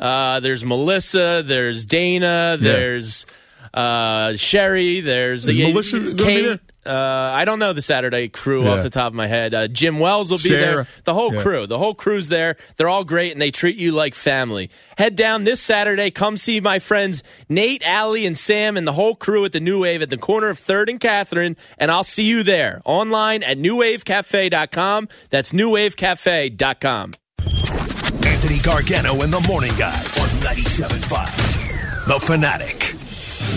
Uh, 0.00 0.40
there's 0.40 0.64
Melissa. 0.64 1.44
There's 1.46 1.84
Dana. 1.84 2.56
There's 2.58 3.26
uh, 3.74 4.34
Sherry. 4.36 5.00
There's 5.02 5.46
Is 5.46 5.56
the 5.56 5.62
Melissa 5.70 6.14
Kate. 6.16 6.58
Uh, 6.84 6.92
I 6.92 7.44
don't 7.44 7.58
know 7.58 7.74
the 7.74 7.82
Saturday 7.82 8.28
crew 8.28 8.64
Yeah. 8.64 8.70
off 8.70 8.82
the 8.82 8.88
top 8.88 9.08
of 9.08 9.14
my 9.14 9.26
head. 9.26 9.52
Uh, 9.52 9.68
Jim 9.68 9.98
Wells 10.00 10.30
will 10.30 10.38
be 10.38 10.44
Sarah. 10.48 10.74
there. 10.74 10.86
The 11.04 11.12
whole 11.12 11.34
Yeah. 11.34 11.42
crew. 11.42 11.66
The 11.66 11.76
whole 11.76 11.94
crew's 11.94 12.28
there. 12.28 12.56
They're 12.78 12.88
all 12.88 13.04
great 13.04 13.32
and 13.32 13.40
they 13.40 13.50
treat 13.50 13.76
you 13.76 13.92
like 13.92 14.14
family. 14.14 14.70
Head 14.96 15.14
down 15.14 15.44
this 15.44 15.60
Saturday. 15.60 16.10
Come 16.10 16.38
see 16.38 16.58
my 16.58 16.78
friends 16.78 17.22
Nate, 17.50 17.82
Allie, 17.86 18.24
and 18.24 18.36
Sam 18.36 18.78
and 18.78 18.86
the 18.88 18.94
whole 18.94 19.14
crew 19.14 19.44
at 19.44 19.52
the 19.52 19.60
New 19.60 19.80
Wave 19.80 20.00
at 20.00 20.08
the 20.08 20.16
corner 20.16 20.48
of 20.48 20.58
3rd 20.58 20.88
and 20.88 20.98
Catherine. 20.98 21.54
And 21.76 21.90
I'll 21.90 22.02
see 22.02 22.24
you 22.24 22.42
there 22.42 22.80
online 22.86 23.42
at 23.42 23.58
newwavecafe.com. 23.58 25.08
That's 25.28 25.52
newwavecafe.com. 25.52 27.12
Anthony 28.50 28.64
Gargano 28.64 29.22
and 29.22 29.32
the 29.32 29.40
Morning 29.46 29.70
Guys 29.78 30.18
on 30.18 30.28
97.5. 30.40 32.06
The 32.06 32.18
Fanatic. 32.18 32.96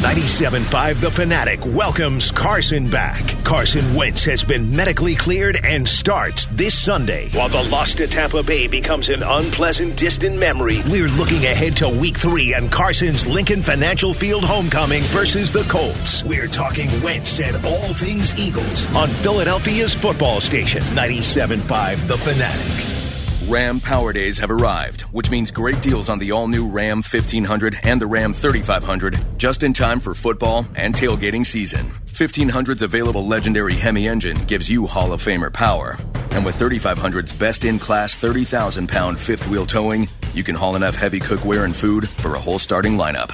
97.5 0.04 1.00
The 1.00 1.10
Fanatic 1.10 1.66
welcomes 1.66 2.30
Carson 2.30 2.92
back. 2.92 3.44
Carson 3.44 3.96
Wentz 3.96 4.24
has 4.26 4.44
been 4.44 4.76
medically 4.76 5.16
cleared 5.16 5.60
and 5.66 5.88
starts 5.88 6.46
this 6.52 6.78
Sunday. 6.78 7.30
While 7.32 7.50
the 7.50 7.64
loss 7.64 7.96
to 7.96 8.06
Tampa 8.06 8.44
Bay 8.44 8.68
becomes 8.68 9.10
an 9.10 9.24
unpleasant, 9.24 9.98
distant 9.98 10.38
memory, 10.38 10.84
we're 10.88 11.08
looking 11.08 11.44
ahead 11.44 11.76
to 11.78 11.90
week 11.90 12.18
three 12.18 12.54
and 12.54 12.72
Carson's 12.72 13.26
Lincoln 13.26 13.64
Financial 13.64 14.14
Field 14.14 14.44
homecoming 14.44 15.02
versus 15.06 15.52
the 15.52 15.64
Colts. 15.64 16.24
We're 16.24 16.48
talking 16.48 17.02
Wentz 17.02 17.40
and 17.40 17.56
all 17.66 17.96
things 17.96 18.38
Eagles 18.38 18.86
on 18.94 19.10
Philadelphia's 19.10 19.96
football 19.96 20.40
station, 20.40 20.84
97.5 20.84 22.08
The 22.08 22.18
Fanatic. 22.20 23.03
Ram 23.50 23.82
Power 23.82 24.14
Days 24.14 24.38
have 24.38 24.50
arrived, 24.50 25.02
which 25.12 25.30
means 25.30 25.52
great 25.52 25.82
deals 25.82 26.08
on 26.08 26.18
the 26.18 26.32
all 26.32 26.48
new 26.48 26.66
Ram 26.66 26.98
1500 26.98 27.78
and 27.84 28.00
the 28.00 28.08
Ram 28.08 28.34
3500 28.34 29.38
just 29.38 29.64
in 29.64 29.74
time 29.74 30.00
for 30.00 30.16
football 30.16 30.66
and 30.76 30.96
tailgating 30.96 31.46
season. 31.46 31.92
1500's 32.14 32.82
available 32.82 33.28
legendary 33.28 33.74
Hemi 33.74 34.08
engine 34.08 34.38
gives 34.46 34.70
you 34.70 34.88
Hall 34.88 35.12
of 35.12 35.22
Famer 35.22 35.52
power. 35.52 35.98
And 36.32 36.46
with 36.46 36.58
3500's 36.58 37.34
best 37.34 37.66
in 37.66 37.80
class 37.80 38.16
30,000 38.16 38.88
pound 38.88 39.20
fifth 39.20 39.46
wheel 39.50 39.66
towing, 39.66 40.08
you 40.34 40.44
can 40.44 40.56
haul 40.56 40.76
enough 40.76 40.96
heavy 40.96 41.20
cookware 41.20 41.66
and 41.66 41.76
food 41.76 42.10
for 42.10 42.36
a 42.36 42.40
whole 42.40 42.60
starting 42.60 42.94
lineup. 42.94 43.32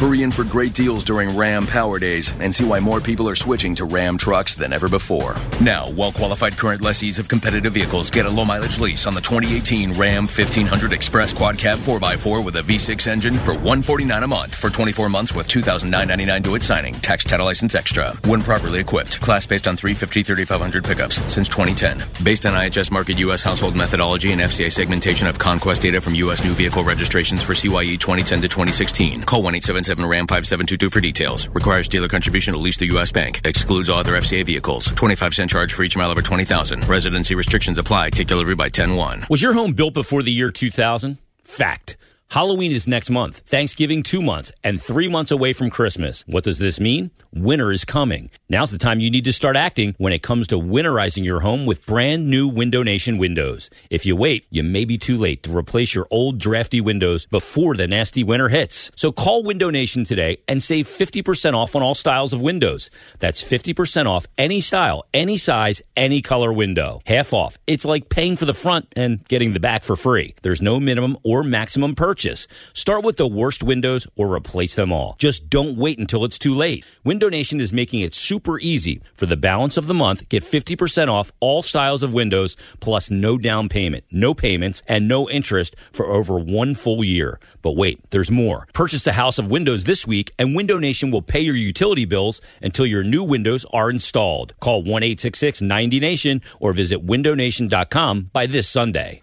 Hurry 0.00 0.22
in 0.22 0.30
for 0.30 0.44
great 0.44 0.72
deals 0.72 1.04
during 1.04 1.36
Ram 1.36 1.66
Power 1.66 1.98
Days 1.98 2.32
and 2.40 2.54
see 2.54 2.64
why 2.64 2.80
more 2.80 3.02
people 3.02 3.28
are 3.28 3.36
switching 3.36 3.74
to 3.74 3.84
Ram 3.84 4.16
trucks 4.16 4.54
than 4.54 4.72
ever 4.72 4.88
before. 4.88 5.36
Now, 5.60 5.90
well 5.90 6.10
qualified 6.10 6.56
current 6.56 6.80
lessees 6.80 7.18
of 7.18 7.28
competitive 7.28 7.74
vehicles 7.74 8.08
get 8.08 8.24
a 8.24 8.30
low 8.30 8.46
mileage 8.46 8.78
lease 8.78 9.06
on 9.06 9.12
the 9.12 9.20
2018 9.20 9.92
Ram 9.98 10.22
1500 10.22 10.94
Express 10.94 11.34
Quad 11.34 11.58
Cab 11.58 11.78
4x4 11.80 12.42
with 12.42 12.56
a 12.56 12.62
V6 12.62 13.06
engine 13.08 13.34
for 13.40 13.52
149 13.52 14.22
a 14.22 14.26
month 14.26 14.54
for 14.54 14.70
24 14.70 15.10
months 15.10 15.34
with 15.34 15.46
$2,999 15.48 16.42
due 16.44 16.54
at 16.54 16.62
signing. 16.62 16.94
Tax 16.94 17.22
title 17.24 17.44
license 17.44 17.74
extra. 17.74 18.12
When 18.24 18.42
properly 18.42 18.80
equipped. 18.80 19.20
Class 19.20 19.46
based 19.46 19.68
on 19.68 19.76
350 19.76 20.22
3500 20.22 20.82
pickups 20.82 21.16
since 21.30 21.46
2010. 21.50 22.02
Based 22.24 22.46
on 22.46 22.54
IHS 22.54 22.88
Markit 22.88 23.18
U.S. 23.18 23.42
household 23.42 23.76
methodology 23.76 24.32
and 24.32 24.40
FCA 24.40 24.72
segmentation 24.72 25.26
of 25.26 25.38
conquest 25.38 25.82
data 25.82 26.00
from 26.00 26.14
U.S. 26.14 26.39
new 26.44 26.54
vehicle 26.54 26.84
registrations 26.84 27.42
for 27.42 27.54
CYE 27.54 27.96
2010 27.96 28.42
to 28.42 28.48
2016. 28.48 29.22
Call 29.24 29.42
1 29.42 29.54
877 29.54 30.04
RAM 30.04 30.26
5722 30.26 30.90
for 30.90 31.00
details. 31.00 31.48
Requires 31.48 31.88
dealer 31.88 32.08
contribution 32.08 32.54
to 32.54 32.60
lease 32.60 32.76
the 32.76 32.86
U.S. 32.86 33.12
bank. 33.12 33.40
Excludes 33.46 33.90
all 33.90 33.98
other 33.98 34.12
FCA 34.12 34.44
vehicles. 34.44 34.86
25 34.86 35.34
cent 35.34 35.50
charge 35.50 35.72
for 35.72 35.82
each 35.82 35.96
mile 35.96 36.10
over 36.10 36.22
20,000. 36.22 36.88
Residency 36.88 37.34
restrictions 37.34 37.78
apply. 37.78 38.10
Take 38.10 38.26
delivery 38.26 38.54
by 38.54 38.68
10 38.68 38.96
1. 38.96 39.26
Was 39.28 39.42
your 39.42 39.52
home 39.52 39.72
built 39.72 39.94
before 39.94 40.22
the 40.22 40.32
year 40.32 40.50
2000? 40.50 41.18
Fact. 41.42 41.96
Halloween 42.30 42.70
is 42.70 42.86
next 42.86 43.10
month, 43.10 43.38
Thanksgiving 43.38 44.04
two 44.04 44.22
months, 44.22 44.52
and 44.62 44.80
three 44.80 45.08
months 45.08 45.32
away 45.32 45.52
from 45.52 45.68
Christmas. 45.68 46.22
What 46.28 46.44
does 46.44 46.60
this 46.60 46.78
mean? 46.78 47.10
Winter 47.34 47.72
is 47.72 47.84
coming. 47.84 48.30
Now's 48.48 48.70
the 48.70 48.78
time 48.78 49.00
you 49.00 49.10
need 49.10 49.24
to 49.24 49.32
start 49.32 49.56
acting 49.56 49.96
when 49.98 50.12
it 50.12 50.22
comes 50.22 50.46
to 50.48 50.56
winterizing 50.56 51.24
your 51.24 51.40
home 51.40 51.66
with 51.66 51.84
brand 51.86 52.30
new 52.30 52.46
Window 52.46 52.84
Nation 52.84 53.18
windows. 53.18 53.68
If 53.90 54.06
you 54.06 54.14
wait, 54.14 54.46
you 54.48 54.62
may 54.62 54.84
be 54.84 54.96
too 54.96 55.16
late 55.16 55.42
to 55.42 55.56
replace 55.56 55.92
your 55.92 56.06
old 56.12 56.38
drafty 56.38 56.80
windows 56.80 57.26
before 57.26 57.74
the 57.74 57.88
nasty 57.88 58.22
winter 58.22 58.48
hits. 58.48 58.92
So 58.94 59.10
call 59.10 59.42
Window 59.42 59.70
Nation 59.70 60.04
today 60.04 60.38
and 60.46 60.62
save 60.62 60.86
50% 60.86 61.54
off 61.54 61.74
on 61.74 61.82
all 61.82 61.96
styles 61.96 62.32
of 62.32 62.40
windows. 62.40 62.90
That's 63.18 63.42
50% 63.42 64.06
off 64.06 64.26
any 64.38 64.60
style, 64.60 65.04
any 65.12 65.36
size, 65.36 65.82
any 65.96 66.22
color 66.22 66.52
window. 66.52 67.00
Half 67.06 67.32
off. 67.32 67.58
It's 67.66 67.84
like 67.84 68.08
paying 68.08 68.36
for 68.36 68.44
the 68.44 68.54
front 68.54 68.86
and 68.94 69.26
getting 69.26 69.52
the 69.52 69.60
back 69.60 69.82
for 69.82 69.96
free. 69.96 70.36
There's 70.42 70.62
no 70.62 70.78
minimum 70.78 71.18
or 71.24 71.42
maximum 71.42 71.96
purchase. 71.96 72.19
Start 72.74 73.02
with 73.02 73.16
the 73.16 73.26
worst 73.26 73.62
windows 73.62 74.06
or 74.14 74.34
replace 74.34 74.74
them 74.74 74.92
all. 74.92 75.16
Just 75.18 75.48
don't 75.48 75.76
wait 75.76 75.98
until 75.98 76.24
it's 76.24 76.38
too 76.38 76.54
late. 76.54 76.84
Window 77.02 77.28
Nation 77.28 77.60
is 77.60 77.72
making 77.72 78.00
it 78.00 78.14
super 78.14 78.58
easy. 78.60 79.00
For 79.14 79.26
the 79.26 79.36
balance 79.36 79.76
of 79.76 79.86
the 79.86 79.94
month, 79.94 80.28
get 80.28 80.44
50% 80.44 81.08
off 81.08 81.32
all 81.40 81.62
styles 81.62 82.02
of 82.02 82.12
windows 82.12 82.56
plus 82.80 83.10
no 83.10 83.38
down 83.38 83.68
payment, 83.68 84.04
no 84.10 84.34
payments, 84.34 84.82
and 84.86 85.08
no 85.08 85.30
interest 85.30 85.74
for 85.92 86.06
over 86.06 86.38
one 86.38 86.74
full 86.74 87.02
year. 87.02 87.40
But 87.62 87.72
wait, 87.72 87.98
there's 88.10 88.30
more. 88.30 88.68
Purchase 88.74 89.06
a 89.06 89.12
house 89.12 89.38
of 89.38 89.50
windows 89.50 89.84
this 89.84 90.06
week 90.06 90.32
and 90.38 90.54
Window 90.54 90.78
Nation 90.78 91.10
will 91.10 91.22
pay 91.22 91.40
your 91.40 91.56
utility 91.56 92.04
bills 92.04 92.40
until 92.60 92.86
your 92.86 93.02
new 93.02 93.24
windows 93.24 93.64
are 93.72 93.88
installed. 93.88 94.54
Call 94.60 94.82
1-866-90Nation 94.84 96.42
or 96.58 96.72
visit 96.72 97.04
windownation.com 97.06 98.30
by 98.32 98.46
this 98.46 98.68
Sunday. 98.68 99.22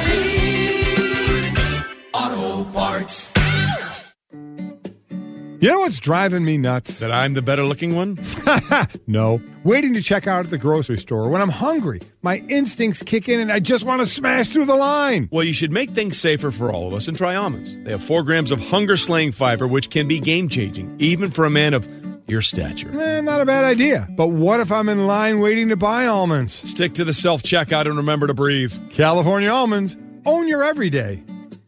You 5.61 5.69
know 5.69 5.81
what's 5.81 5.99
driving 5.99 6.43
me 6.43 6.57
nuts? 6.57 6.97
That 6.97 7.11
I'm 7.11 7.35
the 7.35 7.43
better 7.43 7.63
looking 7.63 7.93
one? 7.93 8.17
no. 9.07 9.39
Waiting 9.63 9.93
to 9.93 10.01
check 10.01 10.25
out 10.25 10.45
at 10.45 10.49
the 10.49 10.57
grocery 10.57 10.97
store 10.97 11.29
when 11.29 11.39
I'm 11.39 11.49
hungry. 11.49 12.01
My 12.23 12.37
instincts 12.49 13.03
kick 13.03 13.29
in 13.29 13.39
and 13.39 13.51
I 13.51 13.59
just 13.59 13.85
want 13.85 14.01
to 14.01 14.07
smash 14.07 14.49
through 14.49 14.65
the 14.65 14.75
line. 14.75 15.29
Well, 15.31 15.43
you 15.43 15.53
should 15.53 15.71
make 15.71 15.91
things 15.91 16.19
safer 16.19 16.49
for 16.49 16.71
all 16.71 16.87
of 16.87 16.95
us 16.95 17.07
and 17.07 17.15
try 17.15 17.35
almonds. 17.35 17.77
They 17.81 17.91
have 17.91 18.03
four 18.03 18.23
grams 18.23 18.51
of 18.51 18.59
hunger 18.59 18.97
slaying 18.97 19.33
fiber, 19.33 19.67
which 19.67 19.91
can 19.91 20.07
be 20.07 20.19
game 20.19 20.49
changing, 20.49 20.95
even 20.97 21.29
for 21.29 21.45
a 21.45 21.51
man 21.51 21.75
of 21.75 21.87
your 22.27 22.41
stature. 22.41 22.99
Eh, 22.99 23.21
not 23.21 23.39
a 23.39 23.45
bad 23.45 23.63
idea. 23.63 24.07
But 24.17 24.29
what 24.29 24.61
if 24.61 24.71
I'm 24.71 24.89
in 24.89 25.05
line 25.05 25.41
waiting 25.41 25.69
to 25.69 25.75
buy 25.75 26.07
almonds? 26.07 26.67
Stick 26.67 26.95
to 26.95 27.05
the 27.05 27.13
self 27.13 27.43
checkout 27.43 27.85
and 27.85 27.97
remember 27.97 28.25
to 28.25 28.33
breathe. 28.33 28.73
California 28.89 29.51
almonds. 29.51 29.95
Own 30.25 30.47
your 30.47 30.63
everyday. 30.63 31.23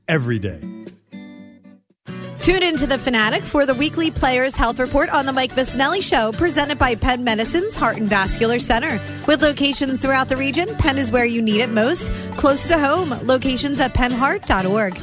Every 0.07 0.39
day. 0.39 0.59
Tune 2.43 2.61
into 2.61 2.85
the 2.85 2.97
Fanatic 2.97 3.41
for 3.41 3.65
the 3.65 3.73
weekly 3.73 4.11
Players 4.11 4.53
Health 4.53 4.77
Report 4.77 5.09
on 5.09 5.25
the 5.25 5.31
Mike 5.31 5.55
Missanelli 5.55 6.03
Show, 6.03 6.33
presented 6.33 6.77
by 6.77 6.95
Penn 6.95 7.23
Medicine's 7.23 7.73
Heart 7.73 7.95
and 7.95 8.09
Vascular 8.09 8.59
Center. 8.59 8.99
With 9.25 9.41
locations 9.41 10.01
throughout 10.01 10.27
the 10.27 10.35
region, 10.35 10.67
Penn 10.75 10.97
is 10.97 11.09
where 11.09 11.23
you 11.23 11.41
need 11.41 11.61
it 11.61 11.69
most. 11.69 12.11
Close 12.31 12.67
to 12.67 12.77
home, 12.77 13.11
locations 13.25 13.79
at 13.79 13.93
pennheart.org. 13.93 14.95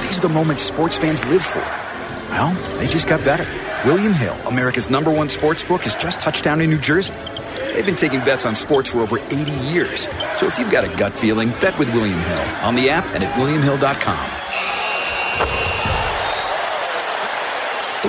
These 0.00 0.18
are 0.18 0.22
the 0.22 0.30
moments 0.30 0.62
sports 0.62 0.96
fans 0.96 1.22
live 1.26 1.44
for. 1.44 1.58
Well, 2.30 2.54
they 2.78 2.86
just 2.86 3.06
got 3.06 3.22
better. 3.26 3.46
William 3.86 4.14
Hill, 4.14 4.36
America's 4.46 4.88
number 4.88 5.10
one 5.10 5.28
sports 5.28 5.62
book, 5.62 5.82
has 5.82 5.94
just 5.96 6.18
touched 6.18 6.44
down 6.44 6.62
in 6.62 6.70
New 6.70 6.80
Jersey. 6.80 7.12
They've 7.72 7.86
been 7.86 7.96
taking 7.96 8.20
bets 8.20 8.46
on 8.46 8.54
sports 8.54 8.90
for 8.90 9.00
over 9.00 9.18
80 9.18 9.52
years. 9.68 10.02
So 10.36 10.46
if 10.46 10.58
you've 10.58 10.70
got 10.70 10.84
a 10.84 10.96
gut 10.96 11.18
feeling, 11.18 11.50
bet 11.60 11.78
with 11.78 11.92
William 11.94 12.20
Hill 12.20 12.44
on 12.66 12.74
the 12.74 12.90
app 12.90 13.06
and 13.14 13.24
at 13.24 13.32
WilliamHill.com. 13.34 14.30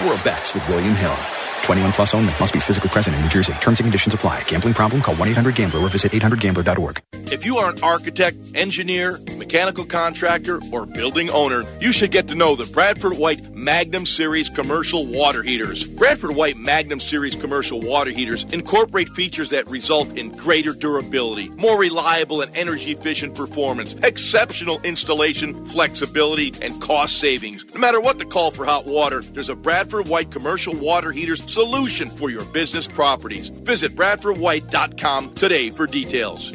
The 0.01 0.07
world 0.07 0.23
bets 0.23 0.53
with 0.53 0.67
William 0.69 0.95
Hill. 0.95 1.15
21 1.63 1.91
plus 1.91 2.13
only. 2.13 2.33
Must 2.39 2.53
be 2.53 2.59
physically 2.59 2.89
present 2.89 3.15
in 3.15 3.21
New 3.21 3.29
Jersey. 3.29 3.53
Terms 3.53 3.79
and 3.79 3.85
conditions 3.87 4.13
apply. 4.13 4.43
Gambling 4.43 4.73
problem? 4.73 5.01
Call 5.01 5.15
1-800-GAMBLER 5.15 5.79
or 5.79 5.89
visit 5.89 6.11
800gambler.org. 6.13 7.01
If 7.31 7.45
you 7.45 7.59
are 7.59 7.69
an 7.71 7.81
architect, 7.81 8.35
engineer, 8.55 9.17
mechanical 9.37 9.85
contractor, 9.85 10.59
or 10.69 10.85
building 10.85 11.29
owner, 11.29 11.63
you 11.79 11.93
should 11.93 12.11
get 12.11 12.27
to 12.27 12.35
know 12.35 12.57
the 12.57 12.65
Bradford 12.65 13.17
White 13.17 13.53
Magnum 13.53 14.05
Series 14.05 14.49
commercial 14.49 15.05
water 15.05 15.41
heaters. 15.41 15.85
Bradford 15.85 16.35
White 16.35 16.57
Magnum 16.57 16.99
Series 16.99 17.37
commercial 17.37 17.79
water 17.79 18.11
heaters 18.11 18.43
incorporate 18.51 19.07
features 19.15 19.51
that 19.51 19.69
result 19.69 20.09
in 20.17 20.31
greater 20.31 20.73
durability, 20.73 21.47
more 21.51 21.79
reliable 21.79 22.41
and 22.41 22.53
energy 22.53 22.91
efficient 22.91 23.33
performance, 23.33 23.95
exceptional 24.03 24.81
installation, 24.81 25.65
flexibility, 25.67 26.53
and 26.61 26.81
cost 26.81 27.17
savings. 27.17 27.63
No 27.73 27.79
matter 27.79 28.01
what 28.01 28.19
the 28.19 28.25
call 28.25 28.51
for 28.51 28.65
hot 28.65 28.85
water, 28.85 29.21
there's 29.21 29.47
a 29.47 29.55
Bradford 29.55 30.09
White 30.09 30.31
commercial 30.31 30.75
water 30.75 31.13
heaters 31.13 31.49
solution 31.49 32.09
for 32.09 32.29
your 32.29 32.43
business 32.43 32.87
properties. 32.87 33.47
Visit 33.47 33.95
BradfordWhite.com 33.95 35.33
today 35.35 35.69
for 35.69 35.87
details. 35.87 36.51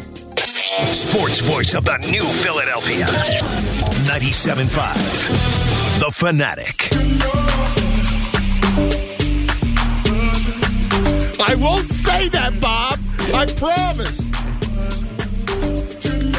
Sports 0.67 1.39
voice 1.41 1.75
of 1.75 1.85
the 1.85 1.97
new 1.99 2.25
Philadelphia. 2.43 3.07
97.5. 3.07 6.01
The 6.01 6.11
Fanatic. 6.11 6.89
I 11.41 11.55
won't 11.55 11.89
say 11.89 12.29
that, 12.31 12.61
Bob. 12.61 12.99
I 13.33 13.47
promise. 13.47 14.25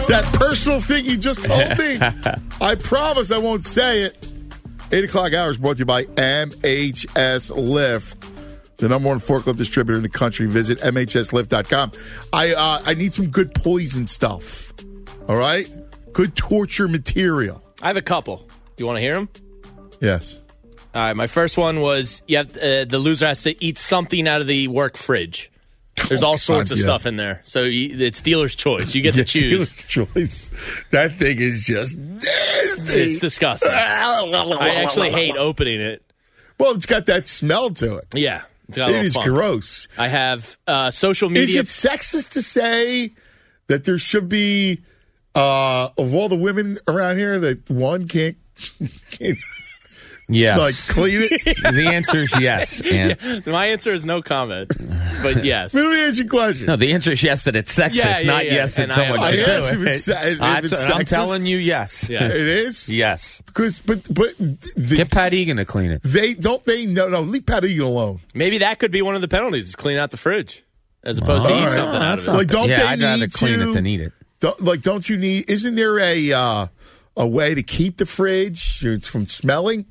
That 0.08 0.26
personal 0.34 0.82
thing 0.82 1.06
he 1.06 1.16
just 1.16 1.44
told 1.44 1.78
me. 1.78 1.98
I 2.62 2.76
promise 2.76 3.32
I 3.32 3.38
won't 3.38 3.64
say 3.64 4.02
it. 4.04 4.28
8 4.92 5.06
o'clock 5.06 5.34
hours 5.34 5.58
brought 5.58 5.78
to 5.78 5.80
you 5.80 5.86
by 5.86 6.04
MHS 6.04 7.56
Lift, 7.56 8.28
the 8.78 8.88
number 8.90 9.10
one 9.10 9.20
forklift 9.20 9.56
distributor 9.58 9.98
in 9.98 10.04
the 10.04 10.10
country. 10.10 10.46
Visit 10.48 10.80
MHSLift.com. 10.80 11.92
I, 12.34 12.54
uh, 12.54 12.82
I 12.86 12.94
need 12.94 13.14
some 13.14 13.28
good 13.30 13.54
poison 13.54 14.08
stuff. 14.08 14.74
All 15.28 15.36
right? 15.38 15.68
Good 16.14 16.36
torture 16.36 16.88
material. 16.88 17.64
I 17.82 17.88
have 17.88 17.98
a 17.98 18.02
couple. 18.02 18.38
Do 18.38 18.84
you 18.84 18.86
want 18.86 18.98
to 18.98 19.02
hear 19.02 19.16
them? 19.16 19.30
Yes. 20.02 20.42
All 20.96 21.02
right. 21.02 21.16
My 21.16 21.28
first 21.28 21.58
one 21.58 21.82
was 21.82 22.22
you 22.28 22.38
have, 22.38 22.56
uh, 22.58 22.86
the 22.86 23.00
loser 23.00 23.28
has 23.28 23.44
to 23.44 23.64
eat 23.64 23.78
something 23.78 24.28
out 24.28 24.42
of 24.42 24.48
the 24.48 24.68
work 24.68 24.98
fridge. 24.98 25.52
There's 26.10 26.22
all 26.22 26.38
sorts 26.38 26.70
of 26.70 26.78
Oh, 26.78 26.80
yeah. 26.80 26.84
stuff 26.84 27.06
in 27.08 27.16
there, 27.16 27.42
so 27.44 27.64
you, 27.64 28.06
it's 28.06 28.22
dealer's 28.22 28.54
choice. 28.54 28.94
You 28.94 29.02
get 29.02 29.16
Yeah, 29.16 29.24
to 29.24 29.28
choose. 29.28 29.72
dealer's 29.72 29.72
choice. 29.88 30.86
That 30.92 31.14
thing 31.14 31.38
is 31.40 31.66
just 31.66 31.98
nasty. 31.98 32.94
It's 32.94 33.18
disgusting. 33.20 33.72
I 33.74 34.84
actually 34.86 35.10
hate 35.12 35.36
opening 35.36 35.82
it. 35.82 36.04
Well, 36.60 36.76
it's 36.76 36.86
got 36.86 37.08
that 37.08 37.28
smell 37.28 37.72
to 37.72 37.98
it. 37.98 38.06
Yeah, 38.14 38.44
it's 38.44 38.44
got 38.44 38.44
a 38.44 38.57
It 38.70 39.06
is 39.06 39.14
funk. 39.14 39.28
gross. 39.28 39.88
I 39.98 40.08
have 40.08 40.58
uh, 40.68 40.92
social 40.92 41.30
media. 41.30 41.44
Is 41.44 41.56
it 41.56 41.66
sexist 41.90 42.34
to 42.34 42.42
say 42.42 43.14
that 43.68 43.86
there 43.86 43.98
should 43.98 44.28
be 44.28 44.82
uh, 45.36 45.90
of 45.98 46.14
all 46.14 46.30
the 46.30 46.36
women 46.36 46.80
around 46.88 47.18
here 47.18 47.40
that 47.40 47.70
one 47.70 48.08
can't, 48.08 48.38
can't 49.12 49.38
Yes. 50.30 50.60
like 50.60 50.96
clean 50.96 51.22
it? 51.32 51.58
the 51.74 51.88
answer 51.88 52.18
is 52.24 52.38
yes. 52.40 52.82
And 52.86 53.18
Yeah, 53.22 53.40
my 53.52 53.68
answer 53.68 53.94
is 53.94 54.06
no 54.06 54.22
comment, 54.22 54.72
but 55.24 55.46
yes. 55.46 55.74
Let 55.74 55.86
me 55.90 56.02
ask 56.06 56.20
you 56.20 56.26
a 56.26 56.28
question. 56.28 56.68
no, 56.68 56.76
the 56.76 56.92
answer 56.92 57.14
is 57.14 57.24
yes 57.24 57.44
that 57.46 57.56
it's 57.56 57.74
sexist, 57.74 57.96
Yeah, 57.96 58.20
yeah, 58.20 58.26
not 58.28 58.46
yeah. 58.46 58.54
yes 58.56 58.76
that 58.76 58.84
And 58.84 58.92
I 58.92 58.96
someone 58.96 59.20
should 59.32 59.40
understand. 59.40 59.52
I 59.52 59.58
asked 59.58 59.74
do 59.74 59.82
if 59.82 59.88
it. 59.88 59.90
it's 59.92 60.04
se- 60.04 60.32
if 60.32 60.42
I- 60.42 60.58
it's 60.60 60.90
I'm 60.90 61.02
sexist. 61.02 61.10
telling 61.10 61.46
you, 61.46 61.58
yes. 61.58 62.10
Yes. 62.10 62.36
It 62.36 62.48
is 62.48 62.90
Yes. 62.94 63.42
because, 63.46 63.80
but 63.80 64.04
but 64.14 64.38
the, 64.38 64.96
Get 64.98 65.12
Pat 65.12 65.34
Egan 65.34 65.58
to 65.58 65.66
clean 65.66 65.92
it. 65.92 66.02
they 66.04 66.34
don't 66.34 66.62
they 66.66 66.86
no 66.86 67.08
no 67.08 67.22
leave 67.22 67.46
Pat 67.46 67.64
Egan 67.64 67.86
alone. 67.86 68.20
Maybe 68.34 68.58
that 68.58 68.80
could 68.80 68.92
be 68.92 69.02
one 69.02 69.16
of 69.16 69.22
the 69.22 69.28
penalties: 69.30 69.68
is 69.70 69.76
clean 69.78 69.98
out 69.98 70.12
the 70.12 70.18
fridge 70.18 70.62
as 71.04 71.18
opposed 71.18 71.48
to 71.48 71.58
eat 71.58 71.62
right. 71.62 71.72
something 71.72 72.02
out 72.02 72.20
of 72.20 72.28
it. 72.28 72.32
Like 72.32 72.48
don't 72.48 72.68
yeah, 72.68 72.76
they 72.76 72.84
I'd 72.84 73.00
rather 73.02 73.22
need 73.22 73.32
clean 73.34 73.60
to, 73.60 73.70
it 73.70 73.74
than 73.74 73.86
eat 73.88 74.02
it. 74.02 74.14
Don't, 74.42 74.60
like 74.62 74.82
don't 74.82 75.08
you 75.08 75.16
need? 75.16 75.50
Isn't 75.50 75.76
there 75.76 75.98
a 76.00 76.34
uh, 76.34 76.68
a 77.16 77.26
way 77.28 77.56
to 77.56 77.64
keep 77.64 77.96
the 77.98 78.06
fridge 78.06 78.80
from 79.08 79.26
smelling? 79.26 79.86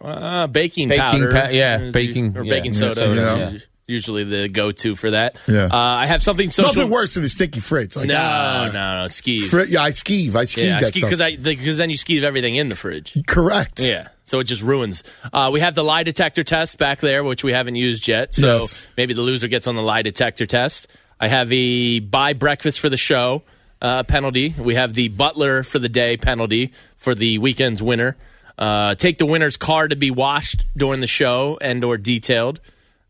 Uh, 0.00 0.46
baking, 0.46 0.88
Baking 0.88 1.02
powder, 1.04 1.30
pa- 1.30 1.48
yeah, 1.48 1.90
baking- 1.90 2.36
or 2.36 2.44
yeah, 2.44 2.50
baking 2.54 2.72
yeah, 2.74 2.78
soda. 2.78 3.14
yeah. 3.14 3.48
is 3.50 3.66
Usually 3.88 4.24
the 4.24 4.48
go-to 4.48 4.96
for 4.96 5.12
that. 5.12 5.36
Yeah. 5.46 5.66
Uh, 5.66 5.76
I 5.76 6.06
have 6.06 6.20
something 6.20 6.50
social. 6.50 6.74
Nothing 6.74 6.90
worse 6.90 7.14
than 7.14 7.22
a 7.22 7.28
stinky 7.28 7.60
fridge. 7.60 7.94
Like 7.94 8.08
no, 8.08 8.16
ah, 8.18 8.64
no, 8.66 8.72
no, 8.72 9.06
skeeve. 9.06 9.44
fri- 9.44 9.66
yeah, 9.68 9.82
I 9.82 9.90
skeeve. 9.92 10.34
I 10.34 10.42
skeeve 10.42 10.64
yeah, 10.64 10.80
that 10.80 10.92
because 10.92 11.18
stuff. 11.18 11.28
I 11.28 11.36
because 11.36 11.76
then 11.76 11.88
you 11.90 11.96
skeeve 11.96 12.24
everything 12.24 12.56
in 12.56 12.66
the 12.66 12.74
fridge. 12.74 13.16
Correct. 13.28 13.78
Yeah, 13.78 14.08
so 14.24 14.40
it 14.40 14.44
just 14.44 14.60
ruins. 14.62 15.04
Uh, 15.32 15.50
we 15.52 15.60
have 15.60 15.76
the 15.76 15.84
lie 15.84 16.02
detector 16.02 16.42
test 16.42 16.78
back 16.78 16.98
there, 16.98 17.22
which 17.22 17.44
we 17.44 17.52
haven't 17.52 17.76
used 17.76 18.08
yet. 18.08 18.34
So 18.34 18.58
Yes. 18.58 18.88
maybe 18.96 19.14
the 19.14 19.20
loser 19.22 19.46
gets 19.46 19.68
on 19.68 19.76
the 19.76 19.82
lie 19.82 20.02
detector 20.02 20.46
test. 20.46 20.88
I 21.20 21.28
have 21.28 21.48
the 21.48 22.00
buy 22.00 22.32
breakfast 22.32 22.80
for 22.80 22.88
the 22.88 22.96
show 22.96 23.44
uh, 23.80 24.02
penalty. 24.02 24.52
We 24.58 24.74
have 24.74 24.94
the 24.94 25.08
butler 25.08 25.62
for 25.62 25.78
the 25.78 25.88
day 25.88 26.16
penalty 26.16 26.72
for 26.96 27.14
the 27.14 27.38
weekend's 27.38 27.80
winner. 27.80 28.16
Uh, 28.58 28.94
take 28.94 29.18
the 29.18 29.26
winner's 29.26 29.56
car 29.56 29.86
to 29.88 29.96
be 29.96 30.10
washed 30.10 30.64
during 30.76 31.00
the 31.00 31.06
show 31.06 31.58
and 31.60 31.82
or 31.84 31.96
detailed. 31.98 32.60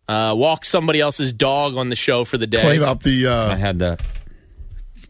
Uh, 0.08 0.34
walk 0.36 0.64
somebody 0.64 1.00
else's 1.00 1.32
dog 1.32 1.76
on 1.76 1.88
the 1.88 1.96
show 1.96 2.24
for 2.24 2.38
the 2.38 2.46
day. 2.46 2.60
Clean 2.60 2.82
up 2.82 3.02
the. 3.02 3.26
Uh, 3.26 3.52
I 3.52 3.56
had 3.56 3.78
that. 3.80 4.02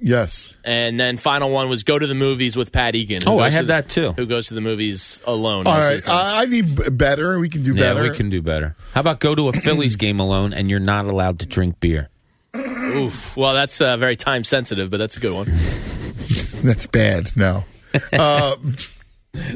yes. 0.00 0.54
And 0.64 0.98
then 0.98 1.16
final 1.16 1.50
one 1.50 1.68
was 1.68 1.82
go 1.82 1.98
to 1.98 2.06
the 2.06 2.14
movies 2.14 2.56
with 2.56 2.72
Pat 2.72 2.94
Egan. 2.94 3.22
Oh, 3.26 3.38
I 3.38 3.50
had 3.50 3.60
to 3.60 3.64
the- 3.66 3.72
that 3.74 3.88
too. 3.90 4.12
Who 4.12 4.26
goes 4.26 4.48
to 4.48 4.54
the 4.54 4.60
movies 4.60 5.20
alone? 5.26 5.66
All 5.66 5.74
most 5.74 5.84
of 5.84 5.90
right. 5.90 6.02
the 6.02 6.06
time. 6.08 6.38
I, 6.38 6.42
I 6.42 6.44
need 6.46 6.96
better. 6.98 7.38
We 7.38 7.48
can 7.48 7.62
do 7.62 7.74
Yeah, 7.74 7.94
better. 7.94 8.02
we 8.10 8.16
can 8.16 8.30
do 8.30 8.40
better. 8.42 8.74
How 8.92 9.00
about 9.00 9.20
go 9.20 9.34
to 9.34 9.48
a 9.48 9.52
Phillies 9.52 9.96
game 10.04 10.18
alone 10.20 10.52
and 10.54 10.68
you're 10.70 10.80
not 10.80 11.04
allowed 11.06 11.40
to 11.40 11.46
drink 11.46 11.78
beer? 11.80 12.08
Oof. 12.54 13.36
Well, 13.36 13.52
that's 13.52 13.80
uh, 13.82 13.96
very 13.98 14.16
time 14.16 14.44
sensitive, 14.44 14.88
but 14.90 14.96
that's 14.98 15.16
a 15.16 15.20
good 15.20 15.34
one. 15.34 15.46
That's 16.62 16.86
bad. 16.86 17.30
No. 17.36 17.64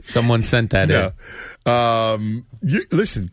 Someone 0.03 0.43
sent 0.43 0.71
that 0.71 0.91
in. 0.91 1.71
Um, 1.73 2.47
you, 2.63 2.81
listen, 2.91 3.31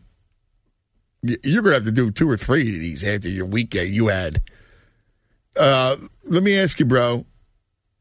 you're 1.22 1.62
going 1.62 1.72
to 1.72 1.76
have 1.78 1.84
to 1.84 1.92
do 1.92 2.10
two 2.10 2.28
or 2.30 2.36
three 2.36 2.60
of 2.74 2.80
these 2.80 3.04
after 3.04 3.28
your 3.28 3.46
weekend 3.46 3.88
you 3.90 4.08
had. 4.08 4.40
Uh, 5.58 5.96
let 6.24 6.42
me 6.42 6.56
ask 6.58 6.78
you, 6.78 6.84
bro. 6.86 7.24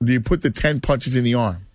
Do 0.04 0.14
you 0.14 0.22
put 0.22 0.42
the 0.44 0.50
10 0.52 0.82
punches 0.82 1.16
in 1.16 1.24
the 1.24 1.34
arm? 1.34 1.66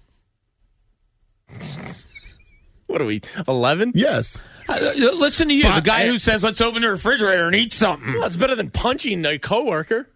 What 2.87 3.01
are 3.01 3.07
we? 3.07 3.23
Eleven? 3.49 3.93
Yes. 3.95 4.41
Uh, 4.69 4.79
listen 5.17 5.49
to 5.49 5.55
you, 5.55 5.63
But 5.65 5.77
the 5.77 5.87
guy 5.87 6.03
I- 6.03 6.07
who 6.09 6.19
says, 6.19 6.45
let's 6.45 6.61
open 6.61 6.83
the 6.83 6.91
refrigerator 6.91 7.47
and 7.47 7.55
eat 7.55 7.73
something. 7.73 8.21
That's 8.21 8.37
better 8.37 8.55
than 8.55 8.71
punching 8.71 9.25
a 9.25 9.39
coworker. 9.39 10.09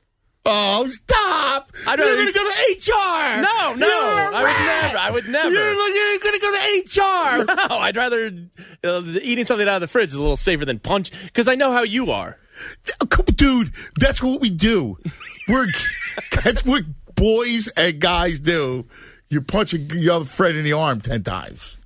Oh, 0.48 0.86
stop! 0.88 1.70
I'd 1.88 1.98
You're 1.98 2.14
going 2.14 2.26
to 2.28 2.32
go 2.32 2.44
to 2.44 2.74
HR. 2.76 3.42
No, 3.42 3.74
no, 3.74 3.86
I 3.88 4.42
would 4.42 4.66
never. 4.66 4.96
I 4.96 5.10
would 5.10 5.28
never. 5.28 5.50
You're, 5.50 5.64
you're 5.64 6.18
going 6.20 6.34
to 6.34 6.40
go 6.40 6.52
to 6.52 7.62
HR. 7.62 7.68
no, 7.68 7.76
I'd 7.78 7.96
rather 7.96 8.30
uh, 8.84 9.02
eating 9.22 9.44
something 9.44 9.66
out 9.66 9.74
of 9.76 9.80
the 9.80 9.88
fridge 9.88 10.10
is 10.10 10.14
a 10.14 10.20
little 10.20 10.36
safer 10.36 10.64
than 10.64 10.78
punch 10.78 11.10
because 11.24 11.48
I 11.48 11.56
know 11.56 11.72
how 11.72 11.82
you 11.82 12.12
are. 12.12 12.38
Dude, 13.34 13.72
that's 13.98 14.22
what 14.22 14.40
we 14.40 14.50
do. 14.50 14.98
We're 15.48 15.66
that's 16.44 16.64
what 16.64 16.84
boys 17.16 17.66
and 17.76 18.00
guys 18.00 18.38
do. 18.38 18.86
You 19.28 19.42
punch 19.42 19.74
a, 19.74 19.78
your 19.78 20.24
friend 20.24 20.56
in 20.56 20.64
the 20.64 20.74
arm 20.74 21.00
ten 21.00 21.24
times. 21.24 21.76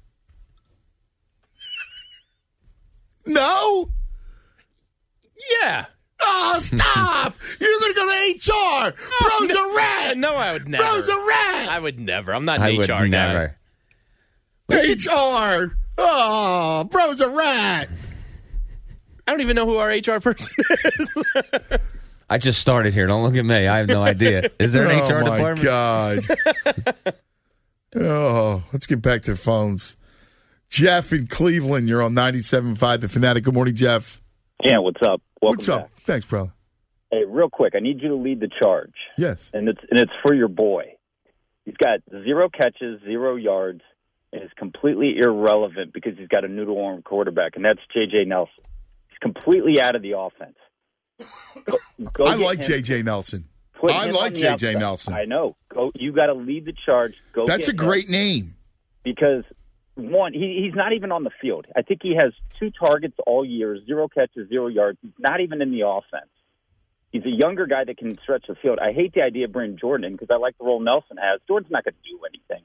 No. 3.24 3.90
Yeah. 5.62 5.86
Oh, 6.22 6.58
stop! 6.60 7.34
You're 7.60 7.70
gonna 7.80 7.94
go 7.94 8.06
to 8.06 8.34
HR. 8.36 8.94
Oh, 9.22 9.46
bro's 9.46 9.50
a 9.56 9.76
rat. 9.76 10.18
No, 10.18 10.34
I 10.34 10.52
would 10.52 10.68
never. 10.68 10.82
Bro's 10.82 11.08
a 11.08 11.16
rat. 11.16 11.68
I 11.70 11.78
would 11.80 11.98
never. 11.98 12.34
I'm 12.34 12.44
not 12.44 12.60
I 12.60 12.72
would 12.72 12.88
HR 12.88 13.06
guy. 13.06 13.08
never. 13.08 13.56
HR. 14.70 15.76
Oh, 15.98 16.84
bro's 16.90 17.20
a 17.20 17.28
rat. 17.28 17.88
I 19.26 19.32
don't 19.32 19.40
even 19.40 19.56
know 19.56 19.66
who 19.66 19.76
our 19.76 19.88
HR 19.88 20.20
person 20.20 20.52
is. 20.84 21.08
I 22.28 22.38
just 22.38 22.60
started 22.60 22.94
here. 22.94 23.06
Don't 23.06 23.22
look 23.22 23.36
at 23.36 23.44
me. 23.44 23.66
I 23.68 23.78
have 23.78 23.88
no 23.88 24.02
idea. 24.04 24.50
Is 24.58 24.72
there 24.72 24.84
an 24.88 24.90
oh 25.00 25.06
HR 25.08 25.22
my 25.22 25.36
department? 25.36 25.64
God. 25.66 27.16
oh, 27.96 28.62
let's 28.72 28.86
get 28.86 29.02
back 29.02 29.22
to 29.22 29.32
the 29.32 29.36
phones. 29.36 29.96
Jeff 30.68 31.12
in 31.12 31.26
Cleveland, 31.26 31.88
you're 31.88 32.02
on 32.02 32.14
97.5 32.14 33.00
The 33.00 33.08
Fanatic. 33.08 33.44
Good 33.44 33.54
morning, 33.54 33.74
Jeff. 33.74 34.20
Yeah, 34.62 34.78
what's 34.78 35.02
up? 35.02 35.20
Welcome 35.40 35.56
What's 35.56 35.68
up? 35.68 35.90
Thanks, 36.00 36.26
brother. 36.26 36.52
Hey, 37.10 37.24
real 37.26 37.48
quick, 37.50 37.74
I 37.74 37.80
need 37.80 38.00
you 38.02 38.08
to 38.08 38.14
lead 38.14 38.40
the 38.40 38.50
charge. 38.60 38.94
Yes. 39.16 39.50
And 39.52 39.68
it's 39.68 39.80
and 39.90 39.98
it's 39.98 40.12
for 40.22 40.34
your 40.34 40.48
boy. 40.48 40.94
He's 41.64 41.76
got 41.76 42.00
zero 42.10 42.48
catches, 42.48 43.00
zero 43.02 43.36
yards, 43.36 43.80
and 44.32 44.42
is 44.42 44.50
completely 44.56 45.18
irrelevant 45.18 45.92
because 45.92 46.12
he's 46.18 46.28
got 46.28 46.44
a 46.44 46.48
noodle 46.48 46.84
arm 46.84 47.02
quarterback, 47.02 47.56
and 47.56 47.64
that's 47.64 47.80
JJ 47.96 48.26
Nelson. 48.26 48.64
He's 49.08 49.18
completely 49.18 49.80
out 49.80 49.96
of 49.96 50.02
the 50.02 50.12
offense. 50.16 50.56
Go, 51.64 51.78
go 52.12 52.24
I 52.24 52.34
like. 52.36 52.60
J.J. 52.60 53.02
Nelson. 53.02 53.44
Put 53.78 53.90
I 53.90 54.10
like 54.10 54.34
J.J. 54.34 54.74
Nelson. 54.74 55.14
I 55.14 55.24
know. 55.24 55.56
Go. 55.72 55.90
You 55.98 56.12
got 56.12 56.26
to 56.26 56.34
lead 56.34 56.64
the 56.64 56.74
charge. 56.84 57.14
Go. 57.32 57.46
That's 57.46 57.68
a 57.68 57.72
get 57.72 57.80
him. 57.80 57.86
great 57.86 58.08
name. 58.08 58.54
because 59.04 59.44
one, 59.94 60.32
he, 60.32 60.62
he's 60.64 60.74
not 60.74 60.92
even 60.92 61.12
on 61.12 61.24
the 61.24 61.30
field. 61.40 61.66
I 61.76 61.82
think 61.82 62.00
he 62.02 62.14
has 62.16 62.32
two 62.58 62.70
targets 62.70 63.14
all 63.26 63.44
year, 63.44 63.78
zero 63.84 64.08
catches, 64.08 64.48
zero 64.48 64.68
yards. 64.68 64.98
He's 65.02 65.12
not 65.18 65.40
even 65.40 65.60
in 65.62 65.70
the 65.70 65.86
offense. 65.86 66.30
He's 67.12 67.24
a 67.24 67.30
younger 67.30 67.66
guy 67.66 67.84
that 67.84 67.98
can 67.98 68.16
stretch 68.20 68.44
the 68.48 68.54
field. 68.54 68.78
I 68.80 68.92
hate 68.92 69.14
the 69.14 69.22
idea 69.22 69.46
of 69.46 69.52
bringing 69.52 69.76
Jordan 69.76 70.04
in 70.04 70.12
because 70.12 70.28
I 70.30 70.36
like 70.36 70.56
the 70.58 70.64
role 70.64 70.80
Nelson 70.80 71.16
has. 71.16 71.40
Jordan's 71.48 71.72
not 71.72 71.84
going 71.84 71.94
to 71.94 72.10
do 72.10 72.20
anything. 72.24 72.64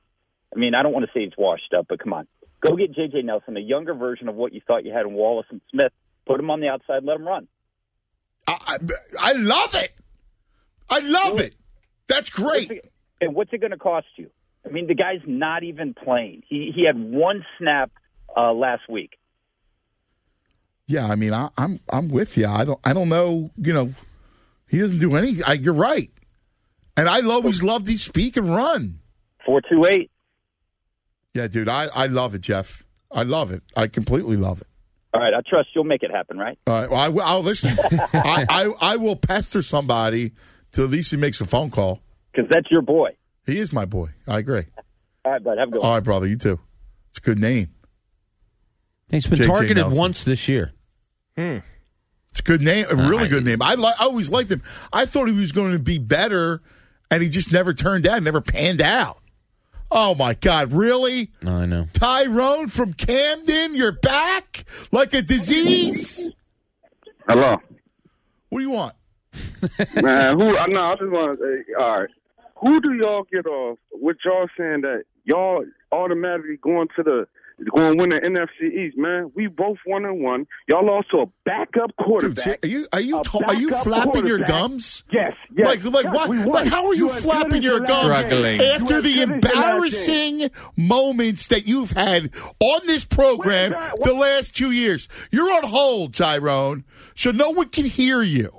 I 0.56 0.60
mean, 0.60 0.76
I 0.76 0.84
don't 0.84 0.94
want 0.94 1.06
to 1.06 1.12
say 1.14 1.26
he's 1.26 1.38
washed 1.38 1.74
up, 1.78 1.88
but 1.90 2.00
come 2.00 2.14
on. 2.14 2.28
Go 2.62 2.76
get 2.76 2.94
J.J. 2.94 3.24
Nelson, 3.24 3.58
a 3.58 3.60
younger 3.60 3.94
version 3.94 4.30
of 4.30 4.36
what 4.36 4.54
you 4.54 4.62
thought 4.66 4.86
you 4.86 4.94
had 4.94 5.06
in 5.06 5.14
Wallace 5.14 5.48
and 5.50 5.62
Smith. 5.72 5.92
Put 6.26 6.40
him 6.40 6.50
on 6.50 6.60
the 6.60 6.68
outside, 6.68 7.04
let 7.04 7.18
him 7.18 7.28
run. 7.28 7.48
I, 8.48 8.78
I, 9.20 9.32
love 9.34 9.76
it. 9.76 9.92
I 10.90 11.00
love 11.00 11.40
it. 11.40 11.56
That's 12.08 12.30
great. 12.30 12.70
What's 12.70 12.86
it, 12.86 12.92
and 13.22 13.36
what's 13.36 13.54
it 13.54 13.60
going 13.60 13.72
to 13.72 13.78
cost 13.78 14.08
you? 14.16 14.30
I 14.66 14.70
mean, 14.70 14.88
the 14.88 14.96
guy's 14.96 15.22
not 15.28 15.64
even 15.64 15.94
playing. 15.94 16.44
He 16.48 16.72
he 16.76 16.86
had 16.86 16.98
one 17.00 17.46
snap 17.60 17.92
uh, 18.36 18.52
last 18.54 18.84
week. 18.90 19.12
Yeah, 20.88 21.08
I 21.08 21.16
mean, 21.16 21.34
I, 21.34 21.50
I'm 21.58 21.80
I'm 21.90 22.10
with 22.10 22.38
you. 22.38 22.48
I 22.48 22.66
don't 22.66 22.80
I 22.84 22.94
don't 22.94 23.10
know. 23.10 23.50
You 23.58 23.74
know, 23.74 23.94
he 24.68 24.80
doesn't 24.80 25.00
do 25.00 25.16
any. 25.16 25.42
I, 25.46 25.54
you're 25.54 25.74
right. 25.74 26.12
And 26.98 27.10
I 27.10 27.22
always 27.22 27.62
loved 27.64 27.88
his 27.88 28.02
speak 28.02 28.38
and 28.38 28.54
run. 28.56 29.00
Four 29.46 29.62
two 29.70 29.86
eight. 29.86 30.12
Yeah, 31.34 31.48
dude, 31.48 31.68
I, 31.68 31.88
I 31.94 32.06
love 32.08 32.34
it, 32.34 32.40
Jeff. 32.42 32.84
I 33.12 33.24
love 33.24 33.52
it. 33.52 33.62
I 33.76 33.88
completely 33.88 34.38
love 34.38 34.62
it. 34.62 34.68
All 35.14 35.20
right, 35.22 35.34
I 35.34 35.42
trust 35.48 35.70
you'll 35.76 35.84
make 35.84 36.02
it 36.04 36.12
happen, 36.12 36.38
right? 36.38 36.58
All 36.68 36.74
right, 36.82 36.90
well, 36.90 37.00
I, 37.00 37.10
will- 37.10 37.22
I'll 37.24 37.44
listen. 37.44 37.78
I, 38.14 38.46
I 38.50 38.72
I 38.82 38.96
will 38.98 39.16
pester 39.16 39.62
somebody 39.62 40.32
till 40.72 40.86
at 40.86 40.90
least 40.90 41.12
he 41.12 41.18
makes 41.18 41.42
a 41.42 41.46
phone 41.46 41.72
call. 41.72 42.02
Because 42.32 42.50
that's 42.50 42.70
your 42.72 42.82
boy. 42.82 43.10
He 43.46 43.60
is 43.60 43.72
my 43.74 43.86
boy. 43.86 44.10
I 44.28 44.40
agree. 44.40 44.66
All 45.24 45.32
right, 45.34 45.44
bud. 45.44 45.58
Have 45.58 45.70
a 45.70 45.72
good 45.72 45.82
one. 45.82 45.88
All 45.88 45.94
right, 45.96 46.04
brother. 46.04 46.28
You 46.28 46.38
too. 46.38 46.60
It's 47.10 47.20
a 47.20 47.22
good 47.22 47.40
name. 47.40 47.68
He's 49.10 49.28
been 49.28 49.38
J.J. 49.38 49.48
targeted 49.50 49.78
Nelson. 49.78 50.00
once 50.00 50.24
this 50.24 50.48
year. 50.48 50.72
Hmm. 51.38 51.58
It's 52.32 52.40
a 52.40 52.44
good 52.44 52.62
name, 52.62 52.86
a 52.90 52.96
really 52.96 53.30
good 53.30 53.46
name. 53.46 53.62
I, 53.62 53.76
li- 53.76 53.94
I 54.00 54.04
always 54.06 54.30
liked 54.30 54.52
him. 54.52 54.62
I 54.92 55.06
thought 55.06 55.30
he 55.30 55.34
was 55.40 55.54
going 55.54 55.72
to 55.72 55.80
be 55.80 55.98
better, 56.00 56.62
and 57.10 57.24
he 57.24 57.30
just 57.30 57.54
never 57.54 57.72
turned 57.72 58.06
out, 58.06 58.22
never 58.24 58.42
panned 58.42 58.82
out. 58.82 59.20
Oh 59.90 60.16
my 60.16 60.34
God, 60.34 60.74
really? 60.74 61.32
I 61.46 61.66
know. 61.66 61.88
Tyrone 61.94 62.68
from 62.68 62.94
Camden, 62.94 63.76
you're 63.76 63.94
back 63.94 64.66
like 64.92 65.14
a 65.14 65.22
disease. 65.22 66.30
Hello. 67.28 67.62
What 68.50 68.60
do 68.60 68.66
you 68.66 68.72
want? 68.72 68.96
Man, 70.02 70.38
who? 70.38 70.58
I 70.58 70.66
know. 70.68 70.84
I 70.84 70.96
just 70.96 71.12
want 71.12 71.40
to 71.40 71.64
say, 71.68 71.74
all 71.80 72.00
right. 72.02 72.10
Who 72.66 72.82
do 72.82 72.94
y'all 72.94 73.26
get 73.32 73.46
off 73.46 73.78
with 73.92 74.18
y'all 74.26 74.48
saying 74.58 74.82
that 74.82 75.04
y'all 75.24 75.64
automatically 75.92 76.58
going 76.62 76.88
to 76.96 77.04
the 77.04 77.28
going 77.72 77.92
to 77.92 77.98
win 77.98 78.10
the 78.10 78.20
NFC 78.20 78.74
East? 78.74 78.98
Man, 78.98 79.32
we 79.36 79.48
both 79.48 79.78
one 79.86 80.04
and 80.04 80.20
one. 80.22 80.48
Y'all 80.68 80.84
lost 80.86 81.12
to 81.12 81.20
a 81.20 81.26
backup 81.46 81.96
quarterback. 81.98 82.66
Are 82.66 82.68
you 82.68 82.88
are 82.92 83.00
you 83.00 83.22
ta- 83.24 83.40
are 83.46 83.56
you 83.56 83.70
flapping 83.70 84.26
your 84.26 84.40
gums? 84.40 85.04
Yes, 85.12 85.34
yes. 85.56 85.68
Like 85.68 85.84
like 85.84 86.06
Yes, 86.06 86.28
what? 86.28 86.48
Like 86.48 86.68
how 86.68 86.88
are 86.88 86.96
you, 86.96 87.06
You 87.08 87.14
flapping 87.14 87.62
your 87.62 87.82
gums 87.82 88.10
last 88.10 88.30
game. 88.30 88.60
after 88.60 88.96
You 88.96 89.02
the 89.02 89.10
finished 89.10 89.42
the 89.42 89.48
last 89.56 89.56
embarrassing 89.56 90.50
moments 90.76 91.48
that 91.50 91.68
you've 91.68 91.92
had 91.92 92.32
on 92.60 92.88
this 92.88 93.06
program 93.06 93.76
the 94.04 94.14
last 94.14 94.56
two 94.56 94.72
years? 94.72 95.08
You're 95.32 95.52
on 95.54 95.64
hold, 95.66 96.16
Tyrone, 96.16 96.84
so 97.16 97.30
no 97.30 97.52
one 97.52 97.70
can 97.70 97.86
hear 97.86 98.24
you. 98.24 98.52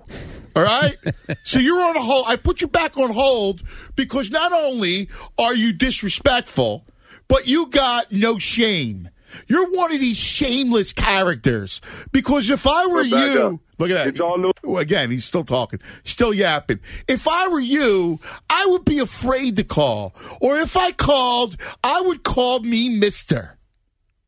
All 0.57 0.63
right, 0.63 0.97
so 1.43 1.59
you're 1.59 1.81
on 1.81 1.97
hold. 1.99 2.25
I 2.29 2.37
put 2.37 2.63
you 2.63 2.67
back 2.67 2.97
on 2.97 3.13
hold 3.13 3.63
because 3.95 4.31
not 4.31 4.53
only 4.55 5.11
are 5.39 5.55
you 5.55 5.75
disrespectful, 5.75 6.87
but 7.29 7.47
you 7.47 7.67
got 7.67 8.11
no 8.11 8.39
shame. 8.39 9.11
You're 9.49 9.71
one 9.73 9.93
of 9.93 10.01
these 10.01 10.17
shameless 10.17 10.95
characters. 10.95 11.83
Because 12.11 12.49
if 12.49 12.67
I 12.67 12.87
were 12.87 12.95
We're 12.95 13.05
you, 13.05 13.61
look 13.79 13.91
at 13.91 14.15
that. 14.17 14.81
Again, 14.81 15.11
he's 15.11 15.27
still 15.27 15.45
talking, 15.45 15.79
still 16.05 16.33
yapping. 16.33 16.81
If 17.07 17.29
I 17.29 17.49
were 17.49 17.61
you, 17.61 18.19
I 18.49 18.65
would 18.71 18.87
be 18.87 18.99
afraid 18.99 19.57
to 19.57 19.65
call. 19.65 20.15
Or 20.41 20.57
if 20.57 20.75
I 20.75 20.93
called, 20.93 21.57
I 21.85 22.01
would 22.07 22.23
call 22.23 22.61
me 22.61 22.99
Mister. 22.99 23.59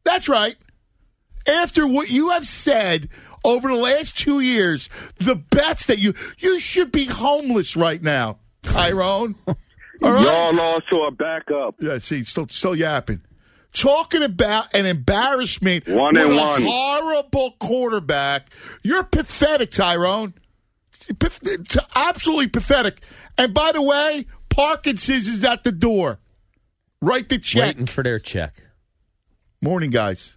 That's 0.05 0.29
right. 0.29 0.57
After 1.49 1.89
what 1.89 2.11
you 2.11 2.29
have 2.33 2.45
said 2.45 3.09
over 3.49 3.69
the 3.69 3.75
last 3.77 4.19
two 4.19 4.41
years, 4.41 4.89
the 5.19 5.35
bets 5.37 5.87
that 5.87 5.99
you 5.99 6.15
you 6.39 6.61
should 6.61 6.93
be 6.93 7.05
homeless 7.07 7.77
right 7.77 8.03
now, 8.03 8.39
Tyrone. 8.63 9.35
All 9.47 9.57
right? 10.13 10.25
Y'all 10.25 10.55
lost 10.55 10.89
to 10.91 10.97
a 11.03 11.11
backup. 11.11 11.77
Yeah, 11.81 11.99
see, 11.99 12.23
still 12.23 12.47
still 12.49 12.75
yapping. 12.77 13.23
Talking 13.73 14.23
about 14.23 14.75
an 14.75 14.87
embarrassment 14.87 15.87
One 15.89 16.15
with 16.15 16.23
and 16.25 16.33
a 16.33 16.37
one. 16.37 16.63
horrible 16.65 17.51
quarterback. 17.61 18.49
You're 18.83 19.05
pathetic, 19.05 19.71
Tyrone. 19.71 20.35
It's 21.09 21.77
absolutely 21.97 22.49
pathetic. 22.49 23.01
And 23.37 23.53
by 23.53 23.71
the 23.73 23.83
way, 23.83 24.27
Parkinson's 24.49 25.29
is 25.29 25.45
at 25.45 25.65
the 25.65 25.73
door. 25.73 26.19
Write 27.03 27.29
the 27.29 27.39
check. 27.39 27.63
Waiting 27.67 27.87
for 27.87 28.03
their 28.03 28.19
check. 28.19 28.63
Morning, 29.61 29.91
guys. 29.91 30.37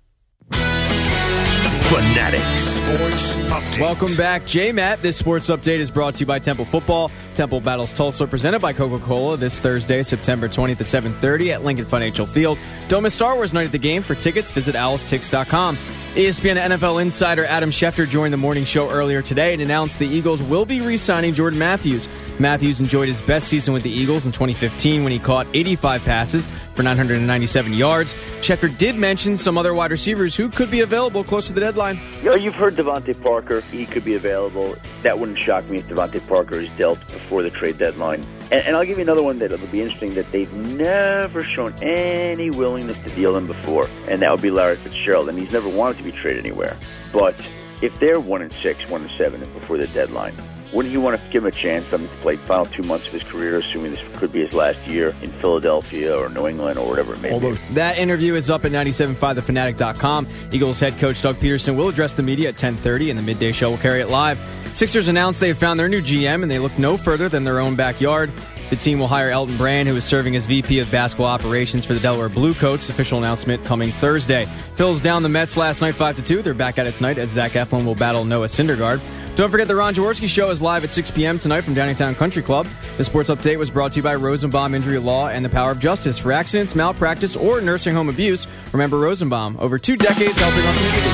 Fanatic 1.91 2.41
Sports 2.57 3.33
Update. 3.51 3.81
Welcome 3.81 4.15
back, 4.15 4.45
J 4.45 4.71
Matt. 4.71 5.01
This 5.01 5.17
sports 5.17 5.49
update 5.49 5.79
is 5.79 5.91
brought 5.91 6.15
to 6.15 6.19
you 6.21 6.25
by 6.25 6.39
Temple 6.39 6.63
Football. 6.63 7.11
Temple 7.35 7.59
battles 7.59 7.91
Tulsa, 7.91 8.25
presented 8.25 8.59
by 8.59 8.71
Coca-Cola 8.71 9.35
this 9.35 9.59
Thursday, 9.59 10.01
September 10.03 10.47
20th 10.47 10.79
at 10.79 10.87
7:30 10.87 11.51
at 11.51 11.65
Lincoln 11.65 11.83
Financial 11.83 12.25
Field. 12.25 12.57
Don't 12.87 13.03
miss 13.03 13.13
Star 13.13 13.35
Wars 13.35 13.51
night 13.51 13.65
at 13.65 13.73
the 13.73 13.77
game. 13.77 14.03
For 14.03 14.15
tickets, 14.15 14.53
visit 14.53 14.73
owlstix.com. 14.73 15.77
ESPN 16.15 16.57
NFL 16.57 17.01
insider 17.01 17.45
Adam 17.45 17.69
Schefter 17.69 18.07
joined 18.07 18.33
the 18.33 18.37
morning 18.37 18.65
show 18.65 18.89
earlier 18.89 19.21
today 19.21 19.53
and 19.53 19.61
announced 19.61 19.97
the 19.97 20.05
Eagles 20.05 20.41
will 20.43 20.65
be 20.65 20.81
re-signing 20.81 21.33
Jordan 21.33 21.57
Matthews. 21.57 22.05
Matthews 22.37 22.81
enjoyed 22.81 23.07
his 23.07 23.21
best 23.21 23.47
season 23.47 23.73
with 23.73 23.83
the 23.83 23.89
Eagles 23.89 24.25
in 24.25 24.33
2015 24.33 25.03
when 25.03 25.13
he 25.13 25.19
caught 25.19 25.47
85 25.53 26.03
passes 26.03 26.45
for 26.73 26.83
997 26.83 27.73
yards. 27.73 28.13
Schefter 28.41 28.77
did 28.77 28.97
mention 28.97 29.37
some 29.37 29.57
other 29.57 29.73
wide 29.73 29.91
receivers 29.91 30.35
who 30.35 30.49
could 30.49 30.69
be 30.69 30.81
available 30.81 31.23
close 31.23 31.47
to 31.47 31.53
the 31.53 31.61
deadline. 31.61 31.97
You 32.17 32.31
know, 32.31 32.35
you've 32.35 32.55
heard 32.55 32.75
DeVante 32.75 33.21
Parker. 33.23 33.61
He 33.71 33.85
could 33.85 34.03
be 34.03 34.15
available. 34.15 34.75
That 35.03 35.17
wouldn't 35.17 35.39
shock 35.39 35.69
me 35.69 35.77
if 35.77 35.87
DeVante 35.87 36.27
Parker 36.27 36.59
is 36.59 36.69
dealt 36.71 36.99
before 37.07 37.41
the 37.41 37.51
trade 37.51 37.77
deadline. 37.77 38.25
And, 38.51 38.65
and 38.67 38.75
I'll 38.75 38.85
give 38.85 38.97
you 38.97 39.03
another 39.03 39.23
one 39.23 39.39
that 39.39 39.51
will 39.51 39.67
be 39.67 39.81
interesting 39.81 40.13
that 40.15 40.31
they've 40.31 40.51
never 40.53 41.43
shown 41.43 41.73
any 41.81 42.49
willingness 42.49 43.01
to 43.03 43.09
deal 43.15 43.35
him 43.35 43.47
before, 43.47 43.89
and 44.07 44.21
that 44.21 44.31
would 44.31 44.41
be 44.41 44.51
Larry 44.51 44.75
Fitzgerald. 44.75 45.29
And 45.29 45.39
he's 45.39 45.51
never 45.51 45.69
wanted 45.69 45.97
to 45.97 46.03
be 46.03 46.11
traded 46.11 46.45
anywhere. 46.45 46.77
But 47.13 47.35
if 47.81 47.97
they're 47.99 48.19
one 48.19 48.41
and 48.41 48.53
six, 48.53 48.87
one 48.89 49.01
and 49.03 49.11
seven 49.17 49.39
before 49.53 49.77
the 49.77 49.87
deadline, 49.87 50.35
wouldn't 50.73 50.93
you 50.93 51.01
want 51.01 51.19
to 51.19 51.31
give 51.31 51.43
him 51.43 51.47
a 51.47 51.51
chance? 51.51 51.91
I 51.93 51.97
mean, 51.97 52.09
to 52.09 52.15
play 52.17 52.35
final 52.37 52.65
two 52.65 52.83
months 52.83 53.07
of 53.07 53.13
his 53.13 53.23
career, 53.23 53.59
assuming 53.59 53.93
this 53.93 54.17
could 54.17 54.31
be 54.31 54.45
his 54.45 54.53
last 54.53 54.79
year 54.87 55.15
in 55.21 55.31
Philadelphia 55.33 56.15
or 56.15 56.29
New 56.29 56.47
England 56.47 56.79
or 56.79 56.87
whatever 56.87 57.13
it 57.13 57.21
may 57.21 57.37
be. 57.37 57.57
That 57.73 57.97
interview 57.97 58.35
is 58.35 58.49
up 58.49 58.65
at 58.65 58.71
975thefanatic.com. 58.71 60.27
Eagles 60.51 60.79
head 60.79 60.97
coach 60.97 61.21
Doug 61.21 61.35
Pederson 61.37 61.75
will 61.75 61.89
address 61.89 62.13
the 62.13 62.23
media 62.23 62.49
at 62.49 62.55
10:30 62.55 63.09
and 63.09 63.19
the 63.19 63.23
midday 63.23 63.51
show 63.51 63.71
will 63.71 63.77
carry 63.77 64.01
it 64.01 64.09
live. 64.09 64.39
Sixers 64.73 65.07
announced 65.09 65.39
they 65.39 65.49
have 65.49 65.57
found 65.57 65.79
their 65.79 65.89
new 65.89 66.01
GM 66.01 66.43
and 66.43 66.49
they 66.49 66.59
look 66.59 66.77
no 66.79 66.95
further 66.95 67.27
than 67.27 67.43
their 67.43 67.59
own 67.59 67.75
backyard. 67.75 68.31
The 68.71 68.77
team 68.77 68.99
will 68.99 69.07
hire 69.09 69.29
Elton 69.29 69.57
Brand, 69.57 69.89
who 69.89 69.97
is 69.97 70.05
serving 70.05 70.37
as 70.37 70.45
VP 70.45 70.79
of 70.79 70.89
basketball 70.89 71.27
operations 71.27 71.83
for 71.83 71.93
the 71.93 71.99
Delaware 71.99 72.29
Bluecoats. 72.29 72.87
Official 72.87 73.17
announcement 73.17 73.65
coming 73.65 73.91
Thursday. 73.91 74.47
Phils 74.77 75.01
down 75.01 75.23
the 75.23 75.29
Mets 75.29 75.57
last 75.57 75.81
night 75.81 75.93
5 75.93 76.15
to 76.15 76.21
2. 76.21 76.41
They're 76.41 76.53
back 76.53 76.79
at 76.79 76.87
it 76.87 76.95
tonight 76.95 77.17
as 77.17 77.31
Zach 77.31 77.51
Eflin 77.51 77.83
will 77.85 77.95
battle 77.95 78.23
Noah 78.23 78.47
Syndergaard. 78.47 79.01
Don't 79.35 79.51
forget 79.51 79.67
the 79.67 79.75
Ron 79.75 79.93
Jaworski 79.93 80.29
show 80.29 80.51
is 80.51 80.61
live 80.61 80.85
at 80.85 80.93
6 80.93 81.11
p.m. 81.11 81.37
tonight 81.37 81.61
from 81.61 81.75
Downingtown 81.75 82.15
Country 82.15 82.41
Club. 82.41 82.65
The 82.97 83.03
sports 83.03 83.29
update 83.29 83.59
was 83.59 83.69
brought 83.69 83.91
to 83.91 83.97
you 83.97 84.03
by 84.03 84.15
Rosenbaum 84.15 84.73
Injury 84.73 84.99
Law 84.99 85.27
and 85.27 85.43
the 85.43 85.49
Power 85.49 85.71
of 85.71 85.79
Justice. 85.79 86.17
For 86.17 86.31
accidents, 86.31 86.73
malpractice, 86.73 87.35
or 87.35 87.59
nursing 87.59 87.93
home 87.93 88.07
abuse, 88.07 88.47
remember 88.71 88.99
Rosenbaum. 88.99 89.57
Over 89.59 89.79
two 89.79 89.97
decades 89.97 90.37
helping 90.37 90.65
our 90.65 90.73
community. 90.73 91.09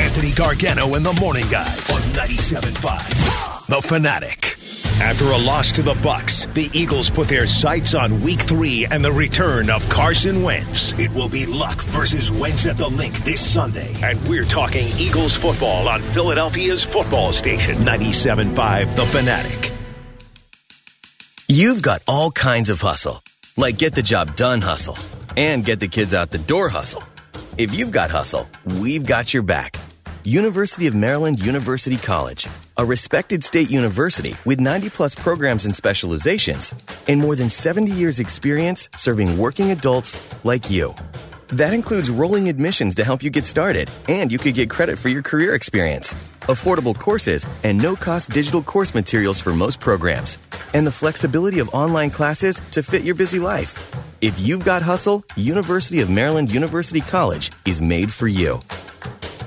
Anthony 0.00 0.32
Gargano 0.32 0.94
and 0.96 1.06
the 1.06 1.12
Morning 1.20 1.48
Guys 1.48 1.90
on 1.92 2.00
97.5. 2.12 3.66
The 3.66 3.80
Fanatic. 3.82 4.61
After 5.02 5.32
a 5.32 5.36
loss 5.36 5.72
to 5.72 5.82
the 5.82 5.94
Bucs, 5.94 6.50
the 6.54 6.70
Eagles 6.72 7.10
put 7.10 7.26
their 7.26 7.48
sights 7.48 7.92
on 7.92 8.20
Week 8.20 8.40
Three 8.40 8.86
and 8.86 9.04
the 9.04 9.10
return 9.10 9.68
of 9.68 9.86
Carson 9.88 10.44
Wentz. 10.44 10.92
It 10.96 11.12
will 11.12 11.28
be 11.28 11.44
Luck 11.44 11.82
versus 11.82 12.30
Wentz 12.30 12.66
at 12.66 12.78
the 12.78 12.86
Linc 12.86 13.18
this 13.24 13.40
Sunday, 13.40 13.92
and 14.00 14.22
we're 14.28 14.44
talking 14.44 14.86
Eagles 14.98 15.34
football 15.34 15.88
on 15.88 16.00
Philadelphia's 16.00 16.84
football 16.84 17.32
station 17.32 17.78
97.5 17.78 18.94
The 18.94 19.06
Fanatic. 19.06 19.72
You've 21.48 21.82
got 21.82 22.02
all 22.06 22.30
kinds 22.30 22.70
of 22.70 22.80
hustle, 22.80 23.24
like 23.56 23.78
get 23.78 23.96
the 23.96 24.02
job 24.02 24.36
done 24.36 24.60
hustle 24.60 24.96
and 25.36 25.64
get 25.64 25.80
the 25.80 25.88
kids 25.88 26.14
out 26.14 26.30
the 26.30 26.38
door 26.38 26.68
hustle. 26.68 27.02
If 27.58 27.74
you've 27.74 27.90
got 27.90 28.12
hustle, 28.12 28.48
we've 28.64 29.04
got 29.04 29.34
your 29.34 29.42
back. 29.42 29.78
University 30.24 30.86
of 30.86 30.94
Maryland 30.94 31.44
University 31.44 31.96
College, 31.96 32.46
a 32.76 32.84
respected 32.84 33.42
state 33.42 33.72
university 33.72 34.36
with 34.44 34.60
90 34.60 34.88
plus 34.90 35.16
programs 35.16 35.66
and 35.66 35.74
specializations, 35.74 36.72
and 37.08 37.20
more 37.20 37.34
than 37.34 37.50
70 37.50 37.90
years' 37.90 38.20
experience 38.20 38.88
serving 38.94 39.36
working 39.36 39.72
adults 39.72 40.20
like 40.44 40.70
you. 40.70 40.94
That 41.48 41.74
includes 41.74 42.08
rolling 42.08 42.48
admissions 42.48 42.94
to 42.94 43.04
help 43.04 43.24
you 43.24 43.30
get 43.30 43.44
started, 43.44 43.90
and 44.06 44.30
you 44.30 44.38
could 44.38 44.54
get 44.54 44.70
credit 44.70 44.96
for 44.96 45.08
your 45.08 45.22
career 45.22 45.56
experience, 45.56 46.14
affordable 46.42 46.96
courses, 46.96 47.44
and 47.64 47.76
no 47.76 47.96
cost 47.96 48.30
digital 48.30 48.62
course 48.62 48.94
materials 48.94 49.40
for 49.40 49.52
most 49.52 49.80
programs, 49.80 50.38
and 50.72 50.86
the 50.86 50.92
flexibility 50.92 51.58
of 51.58 51.68
online 51.74 52.10
classes 52.10 52.60
to 52.70 52.84
fit 52.84 53.02
your 53.02 53.16
busy 53.16 53.40
life. 53.40 53.76
If 54.20 54.38
you've 54.38 54.64
got 54.64 54.82
hustle, 54.82 55.24
University 55.34 56.00
of 56.00 56.08
Maryland 56.08 56.52
University 56.52 57.00
College 57.00 57.50
is 57.66 57.80
made 57.80 58.12
for 58.12 58.28
you. 58.28 58.60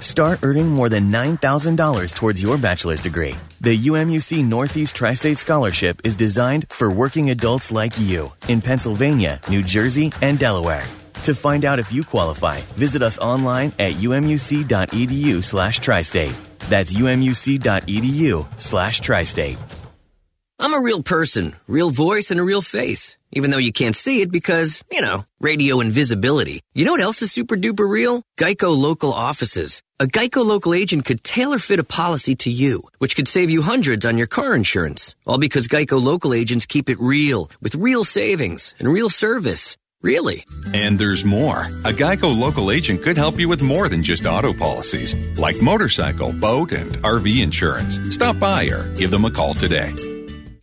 Start 0.06 0.42
earning 0.44 0.70
more 0.70 0.88
than 0.88 1.10
$9,000 1.10 2.14
towards 2.14 2.40
your 2.40 2.60
bachelor's 2.60 3.02
degree. 3.02 3.34
The 3.62 3.76
UMUC 3.76 4.46
Northeast 4.46 4.96
Tri 4.96 5.16
State 5.16 5.40
Scholarship 5.40 6.00
is 6.04 6.16
designed 6.16 6.68
for 6.70 6.94
working 6.94 7.32
adults 7.32 7.72
like 7.72 8.00
you 8.00 8.32
in 8.48 8.62
Pennsylvania, 8.62 9.42
New 9.50 9.64
Jersey, 9.64 10.14
and 10.22 10.38
Delaware. 10.38 10.86
To 11.24 11.34
find 11.34 11.66
out 11.66 11.80
if 11.80 11.92
you 11.92 12.04
qualify, 12.04 12.62
visit 12.78 13.02
us 13.02 13.18
online 13.18 13.74
at 13.80 13.94
umuc.edu 13.94 15.44
slash 15.44 15.80
tri-state. 15.80 16.36
That's 16.70 16.94
umuc.edu 16.94 18.62
slash 18.62 19.00
tri-state. 19.00 19.58
I'm 20.60 20.76
a 20.76 20.82
real 20.82 21.02
person, 21.02 21.56
real 21.68 21.90
voice, 21.90 22.30
and 22.30 22.40
a 22.40 22.44
real 22.44 22.62
face. 22.62 23.18
Even 23.36 23.52
though 23.52 23.58
you 23.58 23.74
can't 23.74 23.96
see 23.96 24.22
it 24.22 24.32
because, 24.32 24.82
you 24.90 25.02
know, 25.02 25.26
radio 25.42 25.82
invisibility. 25.82 26.62
You 26.74 26.86
know 26.86 26.94
what 26.94 27.02
else 27.02 27.22
is 27.22 27.34
super 27.34 27.58
duper 27.58 27.88
real? 27.88 28.24
Geico 28.40 28.76
local 28.76 29.12
offices. 29.12 29.84
A 30.00 30.06
Geico 30.06 30.46
local 30.46 30.74
agent 30.74 31.04
could 31.04 31.22
tailor 31.22 31.60
fit 31.60 31.80
a 31.80 31.84
policy 31.84 32.36
to 32.38 32.50
you, 32.50 32.84
which 33.00 33.18
could 33.18 33.28
save 33.28 33.50
you 33.50 33.62
hundreds 33.62 34.06
on 34.06 34.18
your 34.18 34.28
car 34.28 34.56
insurance. 34.56 35.16
All 35.26 35.38
because 35.38 35.68
Geico 35.68 36.02
local 36.02 36.34
agents 36.34 36.66
keep 36.66 36.90
it 36.90 36.98
real, 36.98 37.52
with 37.62 37.76
real 37.76 38.06
savings 38.06 38.74
and 38.80 38.88
real 38.88 39.10
service. 39.10 39.76
Really? 40.02 40.46
And 40.74 40.98
there's 40.98 41.26
more. 41.26 41.66
A 41.84 41.92
Geico 41.92 42.38
local 42.38 42.72
agent 42.72 43.04
could 43.04 43.18
help 43.18 43.38
you 43.38 43.50
with 43.50 43.62
more 43.62 43.90
than 43.90 44.02
just 44.02 44.26
auto 44.26 44.54
policies, 44.54 45.14
like 45.38 45.62
motorcycle, 45.62 46.32
boat, 46.32 46.72
and 46.72 46.92
RV 47.04 47.44
insurance. 47.44 48.00
Stop 48.14 48.40
by 48.40 48.66
or 48.68 48.88
give 48.96 49.12
them 49.12 49.26
a 49.26 49.32
call 49.32 49.54
today. 49.54 49.94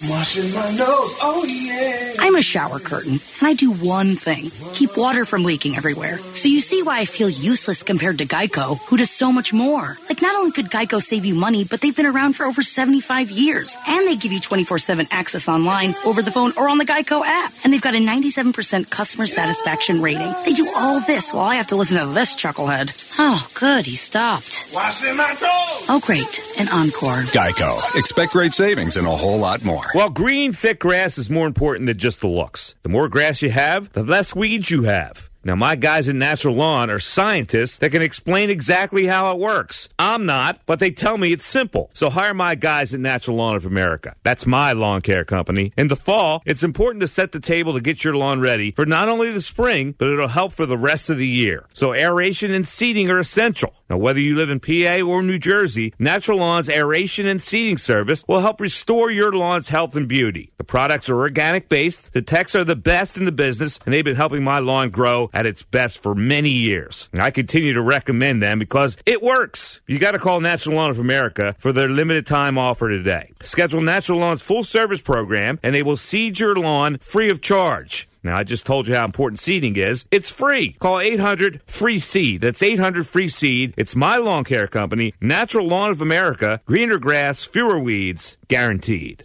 Washing 0.08 0.52
my 0.52 0.68
nose, 0.70 1.14
oh 1.22 1.46
yeah. 1.48 2.14
I'm 2.18 2.34
a 2.34 2.42
shower 2.42 2.80
curtain, 2.80 3.12
and 3.12 3.42
I 3.42 3.54
do 3.54 3.70
one 3.72 4.16
thing 4.16 4.50
keep 4.72 4.96
water 4.96 5.24
from 5.24 5.44
leaking 5.44 5.76
everywhere. 5.76 6.18
So 6.18 6.48
you 6.48 6.60
see 6.60 6.82
why 6.82 6.98
I 6.98 7.04
feel 7.04 7.28
useless 7.28 7.84
compared 7.84 8.18
to 8.18 8.26
Geico, 8.26 8.78
who 8.88 8.96
does 8.96 9.10
so 9.10 9.30
much 9.30 9.52
more. 9.52 9.96
Like, 10.08 10.20
not 10.20 10.34
only 10.34 10.50
could 10.50 10.70
Geico 10.70 11.00
save 11.00 11.24
you 11.24 11.36
money, 11.36 11.62
but 11.64 11.80
they've 11.80 11.94
been 11.94 12.06
around 12.06 12.32
for 12.32 12.46
over 12.46 12.62
75 12.62 13.30
years, 13.30 13.76
and 13.86 14.06
they 14.08 14.16
give 14.16 14.32
you 14.32 14.40
24 14.40 14.78
7 14.78 15.06
access 15.12 15.48
online, 15.48 15.94
over 16.04 16.20
the 16.20 16.32
phone, 16.32 16.52
or 16.56 16.68
on 16.68 16.78
the 16.78 16.84
Geico 16.84 17.22
app. 17.24 17.52
And 17.62 17.72
they've 17.72 17.80
got 17.80 17.94
a 17.94 17.98
97% 17.98 18.90
customer 18.90 19.28
satisfaction 19.28 20.02
rating. 20.02 20.34
They 20.44 20.52
do 20.52 20.68
all 20.74 21.00
this 21.00 21.32
while 21.32 21.44
I 21.44 21.56
have 21.56 21.68
to 21.68 21.76
listen 21.76 21.98
to 21.98 22.06
this 22.06 22.34
chucklehead. 22.34 23.01
Oh, 23.18 23.46
good, 23.54 23.86
he 23.86 23.94
stopped. 23.94 24.70
Washing 24.74 25.16
my 25.16 25.30
toes. 25.30 25.86
Oh, 25.88 26.00
great, 26.04 26.42
an 26.58 26.68
encore. 26.68 27.22
Geico. 27.32 27.96
Expect 27.96 28.32
great 28.32 28.52
savings 28.52 28.96
and 28.96 29.06
a 29.06 29.10
whole 29.10 29.38
lot 29.38 29.64
more. 29.64 29.84
Well, 29.94 30.10
green, 30.10 30.52
thick 30.52 30.78
grass 30.80 31.18
is 31.18 31.28
more 31.30 31.46
important 31.46 31.86
than 31.86 31.98
just 31.98 32.20
the 32.20 32.28
looks. 32.28 32.74
The 32.82 32.88
more 32.88 33.08
grass 33.08 33.42
you 33.42 33.50
have, 33.50 33.92
the 33.92 34.02
less 34.04 34.34
weeds 34.34 34.70
you 34.70 34.82
have. 34.84 35.30
Now, 35.44 35.56
my 35.56 35.76
guys 35.76 36.08
in 36.08 36.18
Natural 36.18 36.54
Lawn 36.54 36.90
are 36.90 36.98
scientists 36.98 37.76
that 37.76 37.90
can 37.90 38.02
explain 38.02 38.48
exactly 38.48 39.06
how 39.06 39.32
it 39.32 39.40
works. 39.40 39.88
I'm 39.98 40.24
not, 40.24 40.60
but 40.66 40.78
they 40.78 40.90
tell 40.90 41.18
me 41.18 41.32
it's 41.32 41.44
simple. 41.44 41.90
So 41.94 42.10
hire 42.10 42.34
my 42.34 42.54
guys 42.54 42.94
at 42.94 43.00
Natural 43.00 43.36
Lawn 43.36 43.56
of 43.56 43.66
America. 43.66 44.14
That's 44.22 44.46
my 44.46 44.72
lawn 44.72 45.00
care 45.00 45.24
company. 45.24 45.72
In 45.76 45.88
the 45.88 45.96
fall, 45.96 46.42
it's 46.46 46.62
important 46.62 47.00
to 47.00 47.08
set 47.08 47.32
the 47.32 47.40
table 47.40 47.72
to 47.74 47.80
get 47.80 48.04
your 48.04 48.14
lawn 48.14 48.40
ready 48.40 48.72
for 48.72 48.86
not 48.86 49.08
only 49.08 49.32
the 49.32 49.42
spring, 49.42 49.94
but 49.98 50.08
it'll 50.08 50.28
help 50.28 50.52
for 50.52 50.66
the 50.66 50.78
rest 50.78 51.10
of 51.10 51.16
the 51.16 51.26
year. 51.26 51.66
So 51.72 51.92
aeration 51.92 52.52
and 52.52 52.66
seeding 52.66 53.10
are 53.10 53.18
essential. 53.18 53.74
Now, 53.92 53.98
whether 53.98 54.20
you 54.20 54.36
live 54.36 54.48
in 54.48 54.58
PA 54.58 55.06
or 55.06 55.22
New 55.22 55.38
Jersey, 55.38 55.92
Natural 55.98 56.38
Lawn's 56.38 56.70
aeration 56.70 57.26
and 57.26 57.42
seeding 57.42 57.76
service 57.76 58.24
will 58.26 58.40
help 58.40 58.58
restore 58.58 59.10
your 59.10 59.32
lawn's 59.32 59.68
health 59.68 59.94
and 59.94 60.08
beauty. 60.08 60.50
The 60.56 60.64
products 60.64 61.10
are 61.10 61.18
organic 61.18 61.68
based, 61.68 62.14
the 62.14 62.22
techs 62.22 62.54
are 62.54 62.64
the 62.64 62.74
best 62.74 63.18
in 63.18 63.26
the 63.26 63.32
business, 63.32 63.78
and 63.84 63.92
they've 63.92 64.02
been 64.02 64.16
helping 64.16 64.42
my 64.42 64.60
lawn 64.60 64.88
grow 64.88 65.28
at 65.34 65.44
its 65.44 65.62
best 65.62 66.02
for 66.02 66.14
many 66.14 66.48
years. 66.48 67.10
And 67.12 67.20
I 67.20 67.30
continue 67.30 67.74
to 67.74 67.82
recommend 67.82 68.42
them 68.42 68.58
because 68.58 68.96
it 69.04 69.20
works. 69.20 69.82
You 69.86 69.98
got 69.98 70.12
to 70.12 70.18
call 70.18 70.40
Natural 70.40 70.76
Lawn 70.76 70.88
of 70.88 70.98
America 70.98 71.54
for 71.58 71.74
their 71.74 71.90
limited 71.90 72.26
time 72.26 72.56
offer 72.56 72.88
today. 72.88 73.32
Schedule 73.42 73.82
Natural 73.82 74.20
Lawn's 74.20 74.40
full 74.40 74.64
service 74.64 75.02
program, 75.02 75.60
and 75.62 75.74
they 75.74 75.82
will 75.82 75.98
seed 75.98 76.40
your 76.40 76.56
lawn 76.56 76.96
free 77.02 77.28
of 77.28 77.42
charge. 77.42 78.08
Now, 78.22 78.36
I 78.36 78.44
just 78.44 78.66
told 78.66 78.86
you 78.86 78.94
how 78.94 79.04
important 79.04 79.40
seeding 79.40 79.76
is. 79.76 80.04
It's 80.10 80.30
free. 80.30 80.72
Call 80.78 81.00
800 81.00 81.60
Free 81.66 81.98
Seed. 81.98 82.40
That's 82.40 82.62
800 82.62 83.06
Free 83.06 83.28
Seed. 83.28 83.74
It's 83.76 83.96
my 83.96 84.16
lawn 84.16 84.44
care 84.44 84.68
company, 84.68 85.14
Natural 85.20 85.66
Lawn 85.66 85.90
of 85.90 86.00
America. 86.00 86.60
Greener 86.66 86.98
grass, 86.98 87.44
fewer 87.44 87.78
weeds, 87.78 88.36
guaranteed. 88.48 89.24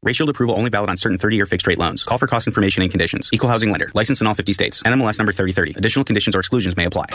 Rate 0.03 0.15
Shield 0.15 0.29
approval 0.31 0.55
only 0.57 0.71
valid 0.71 0.89
on 0.89 0.97
certain 0.97 1.19
30-year 1.19 1.45
fixed-rate 1.45 1.77
loans. 1.77 2.03
Call 2.03 2.17
for 2.17 2.25
cost 2.25 2.47
information 2.47 2.81
and 2.81 2.89
conditions. 2.89 3.29
Equal 3.31 3.49
housing 3.49 3.69
lender. 3.69 3.91
Licensed 3.93 4.19
in 4.19 4.25
all 4.25 4.33
50 4.33 4.51
states. 4.51 4.81
NMLS 4.81 5.19
number 5.19 5.31
3030. 5.31 5.75
Additional 5.77 6.03
conditions 6.03 6.35
or 6.35 6.39
exclusions 6.39 6.75
may 6.75 6.85
apply. 6.85 7.05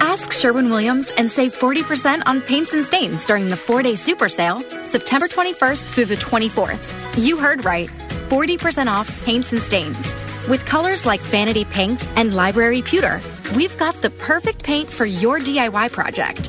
Ask 0.00 0.32
Sherwin 0.32 0.70
Williams 0.70 1.10
and 1.18 1.30
save 1.30 1.52
40% 1.52 2.22
on 2.24 2.40
paints 2.40 2.72
and 2.72 2.82
stains 2.82 3.26
during 3.26 3.50
the 3.50 3.58
four 3.58 3.82
day 3.82 3.94
super 3.94 4.30
sale, 4.30 4.60
September 4.84 5.28
21st 5.28 5.82
through 5.84 6.06
the 6.06 6.16
24th. 6.16 7.22
You 7.22 7.36
heard 7.36 7.62
right 7.66 7.88
40% 8.30 8.86
off 8.86 9.22
paints 9.26 9.52
and 9.52 9.60
stains. 9.60 9.98
With 10.48 10.64
colors 10.64 11.04
like 11.04 11.20
Vanity 11.20 11.66
Pink 11.66 12.00
and 12.16 12.34
Library 12.34 12.80
Pewter, 12.80 13.20
we've 13.54 13.76
got 13.76 13.96
the 13.96 14.08
perfect 14.08 14.62
paint 14.62 14.88
for 14.88 15.04
your 15.04 15.40
DIY 15.40 15.92
project. 15.92 16.48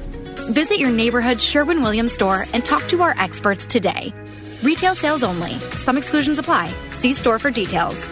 Visit 0.53 0.80
your 0.80 0.90
neighborhood 0.90 1.40
Sherwin 1.40 1.82
Williams 1.82 2.14
store 2.14 2.45
and 2.53 2.64
talk 2.64 2.88
to 2.90 3.01
our 3.01 3.14
experts 3.18 3.66
today. 3.66 4.14
Retail 4.62 4.96
sales 4.96 5.24
only, 5.24 5.52
some 5.86 5.98
exclusions 5.98 6.40
apply. 6.40 6.74
See 7.00 7.14
store 7.14 7.40
for 7.40 7.52
details. 7.52 8.08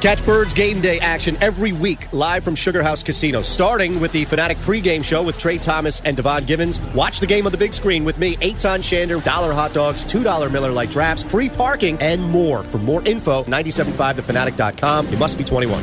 Catch 0.00 0.24
Birds 0.26 0.52
game 0.52 0.80
day 0.80 1.00
action 1.00 1.36
every 1.40 1.72
week 1.72 2.12
live 2.12 2.44
from 2.44 2.54
Sugar 2.54 2.82
House 2.82 3.02
Casino, 3.02 3.42
starting 3.42 3.98
with 3.98 4.12
the 4.12 4.24
Fanatic 4.24 4.56
pregame 4.58 5.02
show 5.02 5.22
with 5.22 5.38
Trey 5.38 5.58
Thomas 5.58 6.00
and 6.04 6.16
Devon 6.16 6.44
Givens. 6.44 6.78
Watch 6.94 7.18
the 7.18 7.26
game 7.26 7.46
on 7.46 7.52
the 7.52 7.58
big 7.58 7.72
screen 7.72 8.04
with 8.04 8.18
me, 8.18 8.36
Eytan 8.36 8.80
Shander, 8.80 9.24
dollar 9.24 9.52
hot 9.52 9.72
dogs, 9.72 10.04
$2 10.04 10.52
Miller 10.52 10.70
Lite 10.70 10.90
drafts, 10.90 11.22
free 11.22 11.48
parking, 11.48 11.98
and 11.98 12.22
more. 12.22 12.62
For 12.64 12.78
more 12.78 13.02
info, 13.02 13.42
975thefanatic.com. 13.44 15.08
You 15.08 15.16
must 15.16 15.38
be 15.38 15.44
21. 15.44 15.82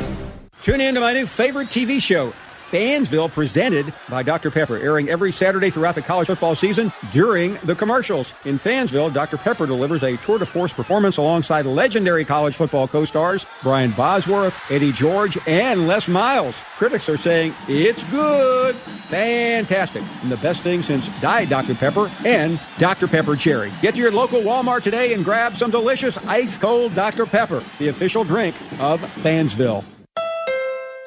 Tune 0.62 0.80
in 0.80 0.94
to 0.94 1.00
my 1.00 1.12
new 1.12 1.26
favorite 1.26 1.68
TV 1.68 2.00
show, 2.00 2.32
Fansville, 2.70 3.30
presented 3.30 3.92
by 4.08 4.22
Dr. 4.22 4.50
Pepper, 4.50 4.76
airing 4.76 5.08
every 5.08 5.32
Saturday 5.32 5.70
throughout 5.70 5.94
the 5.94 6.02
college 6.02 6.26
football 6.26 6.54
season 6.54 6.92
during 7.12 7.54
the 7.64 7.74
commercials. 7.74 8.32
In 8.44 8.58
Fansville, 8.58 9.12
Dr. 9.12 9.36
Pepper 9.36 9.66
delivers 9.66 10.02
a 10.02 10.16
tour 10.18 10.38
de 10.38 10.46
force 10.46 10.72
performance 10.72 11.16
alongside 11.16 11.66
legendary 11.66 12.24
college 12.24 12.54
football 12.54 12.88
co-stars 12.88 13.46
Brian 13.62 13.92
Bosworth, 13.92 14.58
Eddie 14.70 14.92
George, 14.92 15.38
and 15.46 15.86
Les 15.86 16.08
Miles. 16.08 16.54
Critics 16.76 17.08
are 17.08 17.16
saying 17.16 17.54
it's 17.68 18.02
good, 18.04 18.76
fantastic, 19.08 20.02
and 20.22 20.32
the 20.32 20.36
best 20.38 20.62
thing 20.62 20.82
since 20.82 21.08
Diet 21.20 21.48
Dr. 21.48 21.74
Pepper 21.74 22.10
and 22.24 22.60
Dr. 22.78 23.06
Pepper 23.06 23.36
Cherry. 23.36 23.72
Get 23.82 23.94
to 23.94 24.00
your 24.00 24.12
local 24.12 24.40
Walmart 24.40 24.82
today 24.82 25.12
and 25.12 25.24
grab 25.24 25.56
some 25.56 25.70
delicious 25.70 26.18
ice 26.26 26.58
cold 26.58 26.94
Dr. 26.94 27.26
Pepper, 27.26 27.62
the 27.78 27.88
official 27.88 28.24
drink 28.24 28.56
of 28.80 29.00
Fansville. 29.00 29.84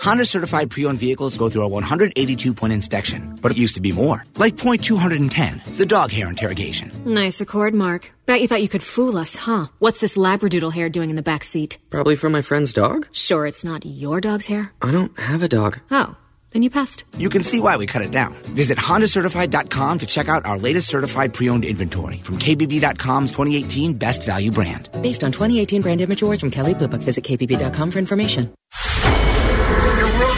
Honda 0.07 0.23
certified 0.23 0.69
pre 0.69 0.85
owned 0.85 0.99
vehicles 0.99 1.35
go 1.35 1.49
through 1.49 1.63
a 1.63 1.67
182 1.67 2.53
point 2.53 2.71
inspection, 2.71 3.37
but 3.41 3.51
it 3.51 3.57
used 3.57 3.75
to 3.75 3.81
be 3.81 3.91
more. 3.91 4.23
Like 4.37 4.55
point 4.55 4.81
210, 4.81 5.75
the 5.75 5.85
dog 5.85 6.11
hair 6.11 6.29
interrogation. 6.29 6.93
Nice 7.03 7.41
Accord, 7.41 7.75
Mark. 7.75 8.13
Bet 8.25 8.39
you 8.39 8.47
thought 8.47 8.61
you 8.61 8.69
could 8.69 8.81
fool 8.81 9.17
us, 9.17 9.35
huh? 9.35 9.67
What's 9.79 9.99
this 9.99 10.15
Labradoodle 10.15 10.71
hair 10.71 10.87
doing 10.87 11.09
in 11.09 11.17
the 11.17 11.21
back 11.21 11.43
seat? 11.43 11.77
Probably 11.89 12.15
from 12.15 12.31
my 12.31 12.41
friend's 12.41 12.71
dog? 12.71 13.09
Sure, 13.11 13.45
it's 13.45 13.65
not 13.65 13.85
your 13.85 14.21
dog's 14.21 14.47
hair. 14.47 14.71
I 14.81 14.91
don't 14.91 15.19
have 15.19 15.43
a 15.43 15.49
dog. 15.49 15.81
Oh, 15.91 16.15
then 16.51 16.63
you 16.63 16.69
passed. 16.69 17.03
You 17.17 17.27
can 17.27 17.43
see 17.43 17.59
why 17.59 17.75
we 17.75 17.85
cut 17.85 18.01
it 18.01 18.11
down. 18.11 18.35
Visit 18.55 18.77
HondaCertified.com 18.77 19.99
to 19.99 20.05
check 20.05 20.29
out 20.29 20.45
our 20.45 20.57
latest 20.57 20.87
certified 20.87 21.33
pre 21.33 21.49
owned 21.49 21.65
inventory 21.65 22.19
from 22.19 22.39
KBB.com's 22.39 23.31
2018 23.31 23.95
Best 23.95 24.25
Value 24.25 24.51
brand. 24.51 24.87
Based 25.01 25.25
on 25.25 25.33
2018 25.33 25.81
brand 25.81 25.99
image 25.99 26.21
from 26.39 26.49
Kelley 26.49 26.75
Blue 26.75 26.87
Book, 26.87 27.01
visit 27.01 27.25
KBB.com 27.25 27.91
for 27.91 27.99
information. 27.99 28.53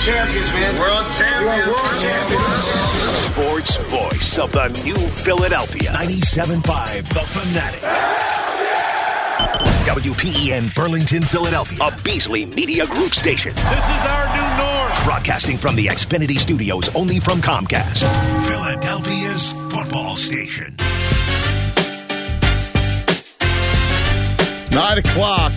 You're 0.06 0.16
world 0.16 0.32
champions, 0.32 0.54
man. 0.54 0.80
World 0.80 1.06
champions. 1.18 1.68
world 1.68 2.02
champions. 2.02 2.64
Sports 3.20 3.76
voice 3.90 4.40
of 4.40 4.52
the 4.54 4.68
new 4.86 4.96
Philadelphia. 4.96 5.92
97.5 5.92 7.10
The 7.10 7.20
Fanatic. 7.20 7.82
WPEN 9.86 10.74
Burlington, 10.74 11.22
Philadelphia. 11.22 11.80
A 11.82 12.02
Beasley 12.02 12.46
Media 12.46 12.86
Group 12.86 13.14
station. 13.14 13.54
This 13.54 13.66
is 13.66 14.06
our 14.06 14.36
new 14.36 14.64
norm. 14.64 15.04
Broadcasting 15.04 15.58
from 15.58 15.76
the 15.76 15.88
Xfinity 15.88 16.38
studios 16.38 16.96
only 16.96 17.20
from 17.20 17.40
Comcast. 17.40 18.04
Philadelphia's 18.48 19.52
football 19.74 20.16
station. 20.16 20.78
Nine 24.72 25.00
o'clock. 25.00 25.52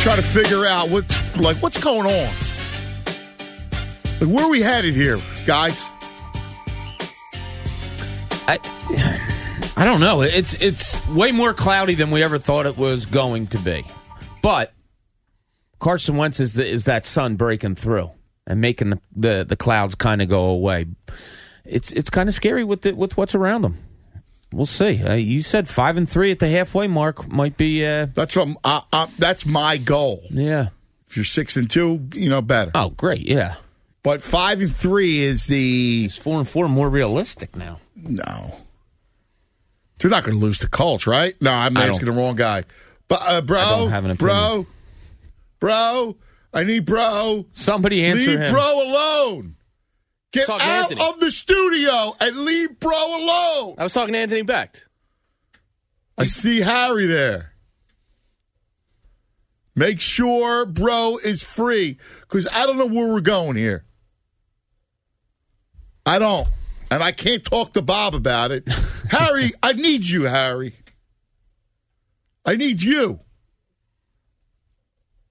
Try 0.00 0.14
to 0.14 0.22
figure 0.22 0.64
out 0.64 0.90
what's 0.90 1.36
like 1.36 1.56
what's 1.56 1.78
going 1.78 2.06
on. 2.06 2.51
Like 4.20 4.30
where 4.30 4.44
are 4.44 4.50
we 4.50 4.60
headed 4.60 4.94
here, 4.94 5.18
guys? 5.46 5.90
I, 8.46 8.58
I 9.76 9.84
don't 9.84 10.00
know. 10.00 10.22
It's 10.22 10.54
it's 10.54 11.04
way 11.08 11.32
more 11.32 11.54
cloudy 11.54 11.94
than 11.94 12.10
we 12.10 12.22
ever 12.22 12.38
thought 12.38 12.66
it 12.66 12.76
was 12.76 13.06
going 13.06 13.48
to 13.48 13.58
be. 13.58 13.84
But 14.42 14.72
Carson 15.80 16.16
Wentz 16.16 16.40
is 16.40 16.54
the, 16.54 16.68
is 16.68 16.84
that 16.84 17.06
sun 17.06 17.36
breaking 17.36 17.76
through 17.76 18.10
and 18.46 18.60
making 18.60 18.90
the 18.90 19.00
the, 19.14 19.44
the 19.44 19.56
clouds 19.56 19.94
kind 19.94 20.20
of 20.22 20.28
go 20.28 20.46
away. 20.46 20.86
It's 21.64 21.92
it's 21.92 22.10
kind 22.10 22.28
of 22.28 22.34
scary 22.34 22.64
with 22.64 22.82
the, 22.82 22.92
with 22.92 23.16
what's 23.16 23.34
around 23.34 23.62
them. 23.62 23.78
We'll 24.52 24.66
see. 24.66 25.02
Uh, 25.02 25.14
you 25.14 25.40
said 25.42 25.68
five 25.68 25.96
and 25.96 26.08
three 26.08 26.30
at 26.30 26.38
the 26.38 26.48
halfway 26.48 26.86
mark 26.86 27.26
might 27.32 27.56
be. 27.56 27.86
Uh, 27.86 28.06
That's 28.14 28.34
from 28.34 28.56
uh, 28.64 28.82
uh, 28.92 29.06
that's 29.18 29.46
my 29.46 29.78
goal. 29.78 30.22
Yeah. 30.30 30.68
If 31.08 31.16
you're 31.16 31.24
six 31.24 31.56
and 31.56 31.70
two, 31.70 32.08
you 32.14 32.28
know 32.28 32.42
better. 32.42 32.70
Oh, 32.74 32.90
great. 32.90 33.22
Yeah. 33.22 33.54
But 34.02 34.22
five 34.22 34.60
and 34.60 34.74
three 34.74 35.20
is 35.20 35.46
the 35.46 36.06
Is 36.06 36.16
four 36.16 36.38
and 36.38 36.48
four 36.48 36.68
more 36.68 36.90
realistic 36.90 37.56
now? 37.56 37.78
No. 37.96 38.56
They're 39.98 40.10
not 40.10 40.24
going 40.24 40.36
to 40.36 40.44
lose 40.44 40.58
the 40.58 40.68
Colts, 40.68 41.06
right? 41.06 41.40
No, 41.40 41.52
I'm 41.52 41.76
I 41.76 41.86
asking 41.86 42.06
the 42.06 42.12
wrong 42.12 42.34
guy. 42.34 42.64
But 43.06 43.20
uh, 43.24 43.40
bro, 43.42 43.58
I 43.60 43.78
don't 43.78 43.90
have 43.90 44.04
an 44.04 44.16
bro, 44.16 44.66
bro, 45.60 46.16
I 46.52 46.64
need 46.64 46.86
bro. 46.86 47.46
Somebody 47.52 48.04
answer 48.04 48.30
leave 48.30 48.40
him. 48.40 48.50
bro 48.50 48.82
alone. 48.82 49.56
Get 50.32 50.48
out 50.48 50.62
Anthony. 50.62 51.00
of 51.08 51.20
the 51.20 51.30
studio 51.30 52.14
and 52.20 52.36
leave 52.38 52.80
bro 52.80 52.90
alone. 52.90 53.74
I 53.78 53.82
was 53.84 53.92
talking 53.92 54.14
to 54.14 54.18
Anthony 54.18 54.42
Becht. 54.42 54.84
I 56.18 56.24
see 56.24 56.60
Harry 56.60 57.06
there. 57.06 57.52
Make 59.76 60.00
sure 60.00 60.66
bro 60.66 61.18
is 61.24 61.42
free 61.42 61.98
because 62.22 62.48
I 62.54 62.66
don't 62.66 62.78
know 62.78 62.86
where 62.86 63.12
we're 63.12 63.20
going 63.20 63.56
here. 63.56 63.84
I 66.04 66.18
don't. 66.18 66.48
And 66.90 67.02
I 67.02 67.12
can't 67.12 67.44
talk 67.44 67.72
to 67.74 67.82
Bob 67.82 68.14
about 68.14 68.50
it. 68.50 68.68
Harry, 69.10 69.50
I 69.62 69.72
need 69.72 70.06
you, 70.08 70.24
Harry. 70.24 70.74
I 72.44 72.56
need 72.56 72.82
you. 72.82 73.20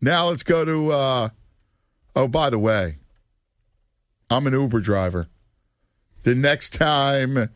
Now 0.01 0.29
let's 0.29 0.43
go 0.43 0.65
to 0.65 0.91
uh 0.91 1.29
oh 2.15 2.27
by 2.27 2.49
the 2.49 2.57
way, 2.57 2.97
I'm 4.29 4.47
an 4.47 4.53
Uber 4.53 4.79
driver. 4.79 5.27
The 6.23 6.33
next 6.35 6.73
time 6.73 7.49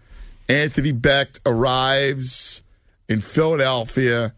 Anthony 0.48 0.92
Becht 0.94 1.40
arrives 1.46 2.62
in 3.10 3.22
Philadelphia 3.22 4.36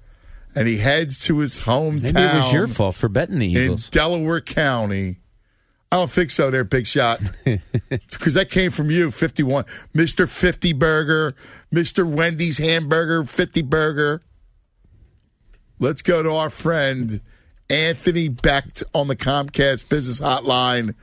and 0.56 0.68
he 0.68 0.78
heads 0.78 1.18
to 1.26 1.40
his 1.40 1.62
hometown 1.62 2.14
Maybe 2.14 2.22
it 2.22 2.36
was 2.36 2.54
your 2.54 2.68
fault 2.68 2.96
for 2.96 3.10
betting 3.10 3.40
the 3.40 3.48
Eagles. 3.48 3.86
in. 3.86 3.90
Delaware 3.92 4.42
County. 4.42 5.18
I 5.92 5.96
don't 5.98 6.10
think 6.10 6.32
so, 6.32 6.52
there, 6.52 6.64
big 6.64 6.86
shot. 6.88 7.20
Because 7.90 8.34
that 8.34 8.50
came 8.50 8.72
from 8.72 8.92
you, 8.92 9.10
51. 9.12 9.64
Mr. 9.96 10.28
50 10.28 10.74
Burger, 10.74 11.34
Mr. 11.74 12.06
Wendy's 12.06 12.58
Hamburger, 12.58 13.24
50 13.24 13.62
Burger. 13.62 14.22
Let's 15.80 16.02
go 16.02 16.22
to 16.22 16.32
our 16.34 16.50
friend 16.50 17.22
Anthony 17.70 18.28
Becht 18.30 18.84
on 18.94 19.08
the 19.08 19.16
Comcast 19.16 19.88
Business 19.88 20.20
Hotline. 20.20 20.96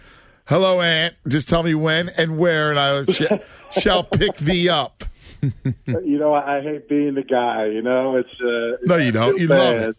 Hello, 0.46 0.82
Ant. 0.82 1.14
Just 1.26 1.48
tell 1.48 1.62
me 1.62 1.74
when 1.74 2.10
and 2.18 2.36
where, 2.36 2.70
and 2.70 2.78
I 2.78 3.04
sh- 3.10 3.80
shall 3.80 4.02
pick 4.04 4.36
thee 4.36 4.68
up. 4.68 5.04
you 5.40 6.18
know, 6.18 6.34
I 6.34 6.60
hate 6.60 6.88
being 6.88 7.14
the 7.14 7.22
guy. 7.22 7.66
You 7.66 7.80
know, 7.80 8.16
it's 8.16 8.28
uh, 8.42 8.76
No, 8.84 8.96
you 8.96 9.12
don't. 9.12 9.30
it's 9.32 9.40
You 9.40 9.48
love 9.48 9.76
it. 9.76 9.96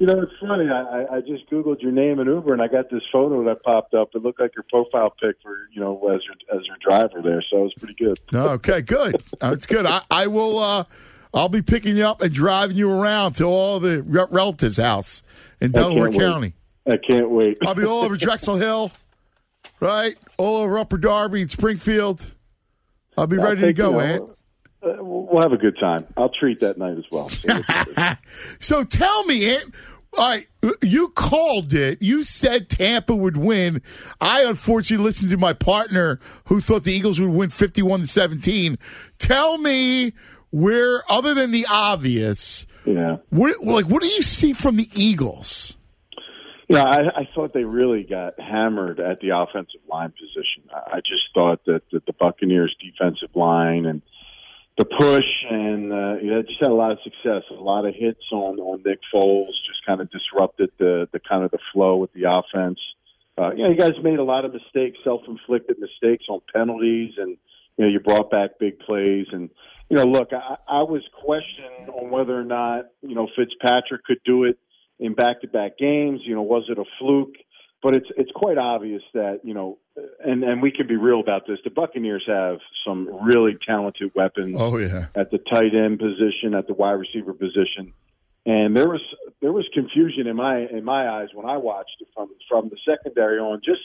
You 0.00 0.06
know, 0.06 0.22
it's 0.22 0.32
funny. 0.40 0.66
I, 0.70 0.80
I- 1.02 1.16
I 1.16 1.20
just 1.20 1.48
googled 1.50 1.82
your 1.82 1.92
name 1.92 2.20
in 2.20 2.26
Uber, 2.26 2.54
and 2.54 2.62
I 2.62 2.68
got 2.68 2.88
this 2.90 3.02
photo 3.12 3.44
that 3.44 3.62
popped 3.62 3.92
up. 3.92 4.08
It 4.14 4.22
looked 4.22 4.40
like 4.40 4.54
your 4.56 4.64
profile 4.70 5.10
pic 5.20 5.36
for 5.42 5.68
you 5.72 5.80
know 5.80 5.94
as 6.08 6.22
your 6.24 6.58
as 6.58 6.66
your 6.66 6.76
driver 6.80 7.20
there. 7.22 7.44
So 7.50 7.58
it 7.58 7.62
was 7.64 7.74
pretty 7.78 7.94
good. 7.94 8.18
Okay, 8.34 8.80
good. 8.80 9.16
It's 9.42 9.66
good. 9.66 9.84
I, 9.84 10.00
I 10.10 10.26
will. 10.26 10.58
Uh, 10.58 10.84
I'll 11.34 11.50
be 11.50 11.60
picking 11.62 11.96
you 11.98 12.06
up 12.06 12.22
and 12.22 12.32
driving 12.32 12.76
you 12.78 12.90
around 12.90 13.34
to 13.34 13.44
all 13.44 13.78
the 13.78 14.02
re- 14.02 14.26
relatives' 14.30 14.78
house 14.78 15.22
in 15.60 15.70
Delaware 15.70 16.10
wait. 16.10 16.18
County. 16.18 16.54
I 16.90 16.96
can't 16.96 17.30
wait. 17.30 17.58
I'll 17.66 17.74
be 17.74 17.84
all 17.84 18.02
over 18.02 18.16
Drexel 18.26 18.56
Hill, 18.56 18.90
right? 19.80 20.16
All 20.38 20.62
over 20.62 20.78
Upper 20.78 20.96
Darby 20.96 21.42
and 21.42 21.50
Springfield. 21.50 22.26
I'll 23.18 23.26
be 23.26 23.36
I'll 23.36 23.44
ready 23.44 23.60
to 23.60 23.72
go, 23.74 23.90
you 23.90 23.96
know, 23.96 24.00
Ant. 24.24 24.30
Uh, 24.82 25.04
we'll 25.04 25.42
have 25.42 25.52
a 25.52 25.58
good 25.58 25.78
time. 25.78 26.06
I'll 26.16 26.30
treat 26.30 26.60
that 26.60 26.78
night 26.78 26.96
as 26.96 27.04
well. 27.12 27.28
So 27.28 27.60
So 28.60 28.82
tell 28.82 29.24
me, 29.24 29.50
Ant. 29.56 29.74
All 30.18 30.28
right, 30.28 30.46
you 30.82 31.08
called 31.10 31.72
it. 31.72 32.02
You 32.02 32.24
said 32.24 32.68
Tampa 32.68 33.14
would 33.14 33.36
win. 33.36 33.80
I 34.20 34.44
unfortunately 34.44 35.04
listened 35.04 35.30
to 35.30 35.36
my 35.36 35.52
partner 35.52 36.18
who 36.46 36.60
thought 36.60 36.82
the 36.82 36.92
Eagles 36.92 37.20
would 37.20 37.30
win 37.30 37.48
51 37.48 38.00
to 38.00 38.06
17. 38.06 38.76
Tell 39.18 39.58
me 39.58 40.12
where, 40.50 41.02
other 41.10 41.32
than 41.32 41.52
the 41.52 41.64
obvious, 41.70 42.66
yeah. 42.84 43.18
what 43.30 43.62
like 43.62 43.86
what 43.86 44.02
do 44.02 44.08
you 44.08 44.22
see 44.22 44.52
from 44.52 44.76
the 44.76 44.88
Eagles? 44.94 45.76
Yeah, 46.68 46.84
I, 46.84 47.20
I 47.20 47.28
thought 47.34 47.52
they 47.52 47.64
really 47.64 48.04
got 48.04 48.38
hammered 48.38 49.00
at 49.00 49.20
the 49.20 49.30
offensive 49.30 49.80
line 49.88 50.12
position. 50.12 50.68
I 50.74 50.96
I 50.96 51.00
just 51.00 51.22
thought 51.34 51.64
that, 51.66 51.82
that 51.92 52.06
the 52.06 52.12
Buccaneers' 52.12 52.74
defensive 52.80 53.34
line 53.36 53.86
and 53.86 54.02
the 54.78 54.84
push 54.84 55.24
and 55.50 55.92
uh, 55.92 56.14
you 56.22 56.30
know, 56.30 56.42
just 56.42 56.60
had 56.60 56.70
a 56.70 56.74
lot 56.74 56.92
of 56.92 56.98
success. 57.04 57.42
A 57.50 57.54
lot 57.54 57.86
of 57.86 57.94
hits 57.94 58.24
on 58.32 58.58
on 58.58 58.82
Nick 58.84 59.00
Foles 59.12 59.48
just 59.66 59.84
kind 59.86 60.00
of 60.00 60.10
disrupted 60.10 60.70
the 60.78 61.08
the 61.12 61.20
kind 61.20 61.44
of 61.44 61.50
the 61.50 61.58
flow 61.72 61.96
with 61.96 62.12
the 62.12 62.24
offense. 62.30 62.78
Uh, 63.38 63.52
you 63.52 63.64
know, 63.64 63.70
you 63.70 63.76
guys 63.76 63.92
made 64.02 64.18
a 64.18 64.24
lot 64.24 64.44
of 64.44 64.52
mistakes, 64.52 64.98
self-inflicted 65.02 65.78
mistakes 65.78 66.24
on 66.28 66.40
penalties, 66.54 67.12
and 67.16 67.36
you 67.76 67.84
know 67.84 67.88
you 67.88 68.00
brought 68.00 68.30
back 68.30 68.50
big 68.58 68.78
plays. 68.80 69.26
And 69.32 69.50
you 69.88 69.96
know, 69.96 70.04
look, 70.04 70.32
I, 70.32 70.56
I 70.68 70.82
was 70.82 71.02
questioning 71.24 71.88
on 71.88 72.10
whether 72.10 72.38
or 72.38 72.44
not 72.44 72.86
you 73.02 73.14
know 73.14 73.28
Fitzpatrick 73.36 74.04
could 74.04 74.20
do 74.24 74.44
it 74.44 74.58
in 74.98 75.14
back-to-back 75.14 75.78
games. 75.78 76.20
You 76.24 76.34
know, 76.34 76.42
was 76.42 76.64
it 76.68 76.78
a 76.78 76.84
fluke? 76.98 77.34
But 77.82 77.94
it's 77.94 78.08
it's 78.16 78.30
quite 78.34 78.58
obvious 78.58 79.02
that 79.14 79.40
you 79.42 79.54
know, 79.54 79.78
and 80.22 80.44
and 80.44 80.60
we 80.60 80.70
can 80.70 80.86
be 80.86 80.96
real 80.96 81.20
about 81.20 81.46
this. 81.46 81.58
The 81.64 81.70
Buccaneers 81.70 82.24
have 82.26 82.58
some 82.86 83.08
really 83.22 83.56
talented 83.66 84.12
weapons 84.14 84.56
Oh 84.58 84.76
yeah. 84.76 85.06
at 85.14 85.30
the 85.30 85.38
tight 85.38 85.74
end 85.74 85.98
position, 85.98 86.54
at 86.54 86.66
the 86.66 86.74
wide 86.74 86.92
receiver 86.92 87.32
position, 87.32 87.94
and 88.44 88.76
there 88.76 88.88
was 88.88 89.00
there 89.40 89.52
was 89.52 89.66
confusion 89.72 90.26
in 90.26 90.36
my 90.36 90.58
in 90.58 90.84
my 90.84 91.08
eyes 91.08 91.28
when 91.32 91.46
I 91.46 91.56
watched 91.56 91.96
it 92.00 92.08
from 92.14 92.28
from 92.48 92.68
the 92.68 92.76
secondary 92.86 93.38
on 93.38 93.62
just 93.64 93.80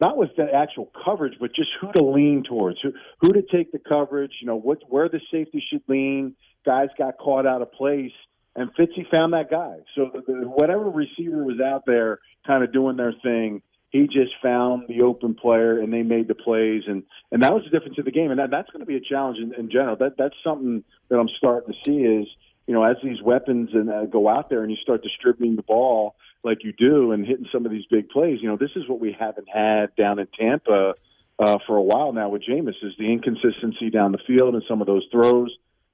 not 0.00 0.16
with 0.16 0.30
the 0.36 0.52
actual 0.52 0.90
coverage, 1.04 1.34
but 1.38 1.54
just 1.54 1.68
who 1.80 1.92
to 1.92 2.02
lean 2.02 2.42
towards, 2.42 2.80
who 2.82 2.92
who 3.20 3.32
to 3.32 3.42
take 3.42 3.70
the 3.70 3.78
coverage, 3.78 4.32
you 4.40 4.46
know, 4.46 4.56
what 4.56 4.78
where 4.88 5.08
the 5.08 5.20
safety 5.30 5.62
should 5.70 5.82
lean. 5.88 6.34
Guys 6.66 6.88
got 6.98 7.16
caught 7.18 7.46
out 7.46 7.62
of 7.62 7.72
place, 7.72 8.12
and 8.56 8.70
Fitzy 8.74 9.08
found 9.10 9.32
that 9.32 9.50
guy. 9.50 9.76
So 9.94 10.10
the, 10.26 10.32
whatever 10.48 10.90
receiver 10.90 11.44
was 11.44 11.60
out 11.60 11.84
there, 11.86 12.18
kind 12.46 12.64
of 12.64 12.72
doing 12.72 12.96
their 12.96 13.14
thing, 13.22 13.62
he 13.90 14.06
just 14.06 14.32
found 14.42 14.84
the 14.88 15.02
open 15.02 15.34
player, 15.34 15.80
and 15.80 15.92
they 15.92 16.02
made 16.02 16.28
the 16.28 16.34
plays, 16.34 16.84
and 16.86 17.02
and 17.32 17.42
that 17.42 17.52
was 17.52 17.64
the 17.64 17.70
difference 17.70 17.98
of 17.98 18.04
the 18.04 18.12
game. 18.12 18.30
And 18.30 18.38
that, 18.38 18.50
that's 18.50 18.70
going 18.70 18.80
to 18.80 18.86
be 18.86 18.96
a 18.96 19.00
challenge 19.00 19.38
in, 19.38 19.52
in 19.54 19.70
general. 19.70 19.96
That 19.96 20.16
that's 20.16 20.34
something 20.44 20.84
that 21.08 21.18
I'm 21.18 21.28
starting 21.38 21.72
to 21.72 21.78
see 21.84 21.98
is 21.98 22.28
you 22.66 22.74
know 22.74 22.84
as 22.84 22.96
these 23.02 23.20
weapons 23.20 23.70
and 23.72 23.90
uh, 23.90 24.04
go 24.06 24.28
out 24.28 24.48
there 24.48 24.62
and 24.62 24.70
you 24.70 24.76
start 24.76 25.02
distributing 25.02 25.56
the 25.56 25.62
ball 25.62 26.14
like 26.44 26.62
you 26.62 26.72
do 26.72 27.12
and 27.12 27.26
hitting 27.26 27.46
some 27.52 27.66
of 27.66 27.72
these 27.72 27.84
big 27.90 28.10
plays. 28.10 28.38
You 28.40 28.48
know 28.48 28.56
this 28.56 28.70
is 28.76 28.88
what 28.88 29.00
we 29.00 29.16
haven't 29.18 29.48
had 29.48 29.94
down 29.96 30.20
in 30.20 30.28
Tampa 30.38 30.94
uh, 31.40 31.58
for 31.66 31.76
a 31.76 31.82
while 31.82 32.12
now 32.12 32.28
with 32.28 32.42
Jameis 32.48 32.82
is 32.82 32.92
the 32.96 33.12
inconsistency 33.12 33.90
down 33.90 34.12
the 34.12 34.18
field 34.24 34.54
and 34.54 34.62
some 34.68 34.80
of 34.80 34.86
those 34.86 35.06
throws. 35.10 35.50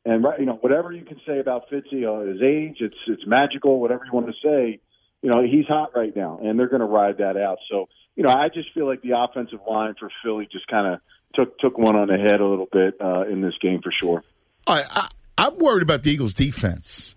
And 0.07 0.23
right, 0.23 0.39
you 0.39 0.47
know, 0.47 0.55
whatever 0.61 0.93
you 0.93 1.05
can 1.05 1.21
say 1.27 1.41
about 1.41 1.69
Fitzy, 1.69 2.07
uh, 2.07 2.25
his 2.31 2.41
age, 2.41 2.77
it's 2.79 2.97
it's 3.09 3.27
magical. 3.27 3.81
Whatever 3.81 4.05
you 4.05 4.13
want 4.13 4.29
to 4.29 4.33
say, 4.41 4.79
you 5.21 5.29
know, 5.29 5.43
he's 5.43 5.67
hot 5.67 5.91
right 5.97 6.15
now, 6.15 6.39
and 6.41 6.57
they're 6.57 6.69
going 6.69 6.81
to 6.81 6.87
ride 6.87 7.19
that 7.19 7.37
out. 7.37 7.59
So, 7.69 7.89
you 8.15 8.23
know, 8.23 8.31
I 8.31 8.49
just 8.49 8.73
feel 8.73 8.87
like 8.87 9.03
the 9.03 9.19
offensive 9.19 9.59
line 9.69 9.95
for 9.99 10.09
Philly 10.23 10.49
just 10.51 10.69
kind 10.69 10.95
of 10.95 11.01
took 11.35 11.59
took 11.59 11.77
one 11.77 11.97
on 11.97 12.07
the 12.07 12.17
head 12.17 12.41
a 12.41 12.47
little 12.47 12.69
bit 12.71 12.95
uh, 13.01 13.23
in 13.23 13.41
this 13.41 13.55
game 13.61 13.81
for 13.83 13.91
sure. 14.01 14.23
I, 14.69 14.85
I 14.89 15.09
I'm 15.39 15.59
worried 15.59 15.83
about 15.83 16.05
the 16.05 16.13
Eagles' 16.13 16.35
defense 16.35 17.17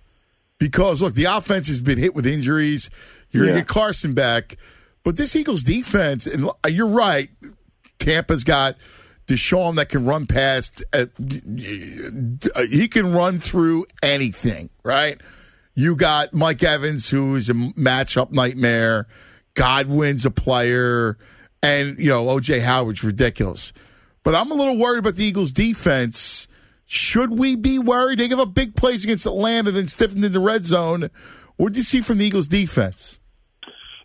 because 0.58 1.04
look, 1.04 1.14
the 1.14 1.26
offense 1.26 1.68
has 1.68 1.84
been 1.84 2.00
hit 2.00 2.16
with 2.16 2.26
injuries. 2.26 2.90
You're 3.30 3.46
going 3.46 3.56
to 3.58 3.62
get 3.62 3.68
Carson 3.68 4.16
back, 4.16 4.58
but 5.04 5.16
this 5.16 5.36
Eagles' 5.36 5.62
defense, 5.62 6.26
and 6.26 6.50
you're 6.68 6.88
right. 6.88 7.30
Tampa's 8.00 8.44
got 8.44 8.78
DeSean 9.30 9.76
that 9.76 9.90
can 9.90 10.06
run 10.06 10.26
past. 10.26 10.84
Uh, 10.94 11.06
he 12.70 12.88
can 12.88 13.14
run 13.14 13.40
through 13.40 13.86
anything, 14.04 14.70
right? 14.84 15.20
You 15.76 15.96
got 15.96 16.34
Mike 16.34 16.64
Evans, 16.64 17.10
who 17.10 17.36
is 17.36 17.50
a 17.50 17.54
matchup 17.54 18.32
nightmare. 18.32 19.08
Godwin's 19.54 20.26
a 20.26 20.32
player, 20.32 21.18
and 21.64 21.98
you 21.98 22.10
know 22.10 22.26
OJ 22.26 22.62
Howard's 22.62 23.04
ridiculous. 23.04 23.74
But 24.24 24.36
I'm 24.36 24.52
a 24.52 24.56
little 24.56 24.78
worried 24.78 25.00
about 25.00 25.16
the 25.16 25.24
Eagles' 25.24 25.52
defense. 25.52 26.48
Should 26.86 27.38
we 27.38 27.56
be 27.56 27.80
worried? 27.80 28.20
They 28.20 28.28
give 28.28 28.40
up 28.40 28.54
big 28.54 28.76
plays 28.76 29.04
against 29.04 29.26
Atlanta, 29.26 29.72
then 29.72 29.88
stiffened 29.88 30.26
in 30.26 30.34
the 30.34 30.40
red 30.40 30.66
zone. 30.66 31.10
What 31.58 31.74
did 31.74 31.78
you 31.78 31.84
see 31.84 32.02
from 32.02 32.18
the 32.18 32.26
Eagles' 32.26 32.48
defense? 32.48 33.20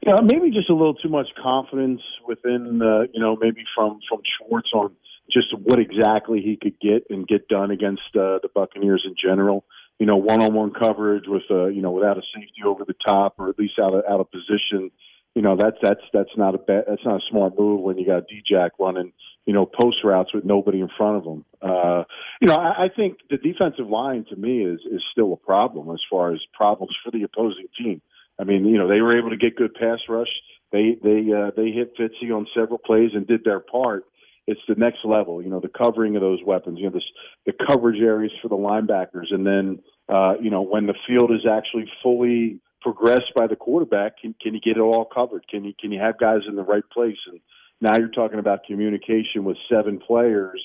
Yeah, 0.06 0.20
maybe 0.22 0.50
just 0.50 0.68
a 0.68 0.74
little 0.74 0.94
too 0.94 1.08
much 1.08 1.28
confidence 1.42 2.02
within, 2.28 2.82
uh, 2.82 3.06
you 3.12 3.20
know, 3.20 3.36
maybe 3.40 3.64
from 3.74 4.00
from 4.08 4.20
Schwartz 4.36 4.68
on 4.74 4.94
just 5.30 5.48
what 5.58 5.78
exactly 5.78 6.40
he 6.40 6.56
could 6.56 6.78
get 6.80 7.06
and 7.10 7.26
get 7.26 7.48
done 7.48 7.70
against 7.70 8.02
uh, 8.14 8.38
the 8.42 8.48
Buccaneers 8.54 9.04
in 9.06 9.14
general. 9.20 9.64
You 9.98 10.06
know, 10.06 10.16
one-on-one 10.16 10.72
coverage 10.72 11.24
with, 11.26 11.44
uh, 11.50 11.66
you 11.66 11.80
know, 11.80 11.92
without 11.92 12.18
a 12.18 12.22
safety 12.34 12.62
over 12.66 12.84
the 12.84 12.94
top 13.06 13.34
or 13.38 13.48
at 13.48 13.58
least 13.58 13.74
out 13.80 13.94
of 13.94 14.04
out 14.08 14.20
of 14.20 14.30
position. 14.30 14.90
You 15.34 15.42
know, 15.42 15.56
that's 15.56 15.76
that's 15.82 16.00
that's 16.12 16.36
not 16.36 16.54
a 16.54 16.58
bad, 16.58 16.84
that's 16.88 17.04
not 17.04 17.16
a 17.16 17.30
smart 17.30 17.58
move 17.58 17.80
when 17.80 17.98
you 17.98 18.06
got 18.06 18.28
D-Jack 18.28 18.72
running, 18.78 19.12
you 19.46 19.52
know, 19.52 19.66
post 19.66 19.98
routes 20.04 20.32
with 20.34 20.44
nobody 20.44 20.80
in 20.80 20.88
front 20.96 21.16
of 21.18 21.24
him. 21.24 21.44
Uh, 21.60 22.04
you 22.40 22.48
know, 22.48 22.56
I, 22.56 22.84
I 22.84 22.88
think 22.94 23.18
the 23.30 23.36
defensive 23.36 23.88
line 23.88 24.26
to 24.30 24.36
me 24.36 24.64
is 24.64 24.80
is 24.90 25.02
still 25.10 25.32
a 25.32 25.36
problem 25.36 25.90
as 25.90 26.00
far 26.10 26.32
as 26.32 26.40
problems 26.52 26.94
for 27.04 27.10
the 27.10 27.24
opposing 27.24 27.66
team. 27.76 28.00
I 28.38 28.44
mean, 28.44 28.64
you 28.64 28.78
know, 28.78 28.88
they 28.88 29.00
were 29.00 29.16
able 29.16 29.30
to 29.30 29.36
get 29.36 29.56
good 29.56 29.74
pass 29.74 29.98
rush. 30.08 30.28
They 30.72 30.96
they 31.02 31.32
uh, 31.32 31.50
they 31.56 31.70
hit 31.70 31.96
Fitzy 31.96 32.34
on 32.34 32.46
several 32.54 32.78
plays 32.78 33.10
and 33.14 33.26
did 33.26 33.44
their 33.44 33.60
part. 33.60 34.04
It's 34.46 34.60
the 34.68 34.74
next 34.74 34.98
level. 35.04 35.42
You 35.42 35.48
know, 35.48 35.60
the 35.60 35.68
covering 35.68 36.16
of 36.16 36.22
those 36.22 36.40
weapons. 36.44 36.78
You 36.78 36.86
know, 36.86 36.94
this, 36.94 37.04
the 37.46 37.52
coverage 37.66 38.00
areas 38.00 38.32
for 38.42 38.48
the 38.48 38.56
linebackers, 38.56 39.32
and 39.32 39.46
then 39.46 39.82
uh, 40.08 40.34
you 40.40 40.50
know 40.50 40.62
when 40.62 40.86
the 40.86 40.94
field 41.06 41.30
is 41.30 41.46
actually 41.50 41.90
fully 42.02 42.60
progressed 42.80 43.32
by 43.34 43.46
the 43.46 43.56
quarterback, 43.56 44.18
can 44.20 44.34
can 44.40 44.54
you 44.54 44.60
get 44.60 44.76
it 44.76 44.80
all 44.80 45.04
covered? 45.04 45.46
Can 45.48 45.64
you 45.64 45.72
can 45.78 45.92
you 45.92 46.00
have 46.00 46.18
guys 46.18 46.40
in 46.48 46.56
the 46.56 46.62
right 46.62 46.84
place? 46.92 47.16
And 47.26 47.40
now 47.80 47.96
you're 47.96 48.08
talking 48.08 48.38
about 48.38 48.64
communication 48.66 49.44
with 49.44 49.56
seven 49.70 49.98
players 49.98 50.62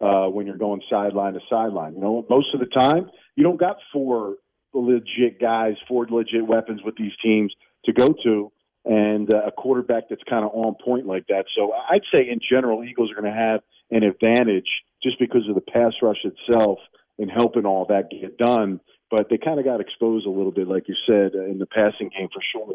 uh, 0.00 0.26
when 0.26 0.46
you're 0.46 0.58
going 0.58 0.82
sideline 0.90 1.34
to 1.34 1.40
sideline. 1.48 1.94
You 1.94 2.00
know, 2.00 2.26
most 2.28 2.48
of 2.54 2.60
the 2.60 2.66
time 2.66 3.10
you 3.36 3.44
don't 3.44 3.58
got 3.58 3.76
four 3.92 4.36
legit 4.74 5.40
guys, 5.40 5.74
four 5.88 6.06
legit 6.08 6.46
weapons 6.46 6.80
with 6.84 6.96
these 6.96 7.12
teams 7.22 7.52
to 7.84 7.92
go 7.92 8.14
to 8.24 8.52
and 8.84 9.32
uh, 9.32 9.42
a 9.46 9.52
quarterback 9.52 10.08
that's 10.08 10.22
kind 10.28 10.44
of 10.44 10.50
on 10.52 10.74
point 10.74 11.06
like 11.06 11.26
that. 11.28 11.44
So 11.56 11.72
I'd 11.72 12.02
say 12.12 12.28
in 12.28 12.40
general, 12.40 12.84
Eagles 12.84 13.10
are 13.10 13.20
going 13.20 13.32
to 13.32 13.38
have 13.38 13.60
an 13.90 14.02
advantage 14.02 14.68
just 15.02 15.18
because 15.18 15.48
of 15.48 15.54
the 15.54 15.60
pass 15.60 15.92
rush 16.02 16.24
itself 16.24 16.78
and 17.18 17.30
helping 17.30 17.66
all 17.66 17.86
that 17.86 18.10
get 18.10 18.38
done. 18.38 18.80
But 19.10 19.28
they 19.28 19.38
kind 19.38 19.58
of 19.58 19.64
got 19.64 19.80
exposed 19.80 20.26
a 20.26 20.30
little 20.30 20.52
bit, 20.52 20.66
like 20.66 20.88
you 20.88 20.94
said, 21.06 21.34
in 21.34 21.58
the 21.58 21.66
passing 21.66 22.10
game 22.16 22.28
for 22.32 22.40
sure 22.50 22.66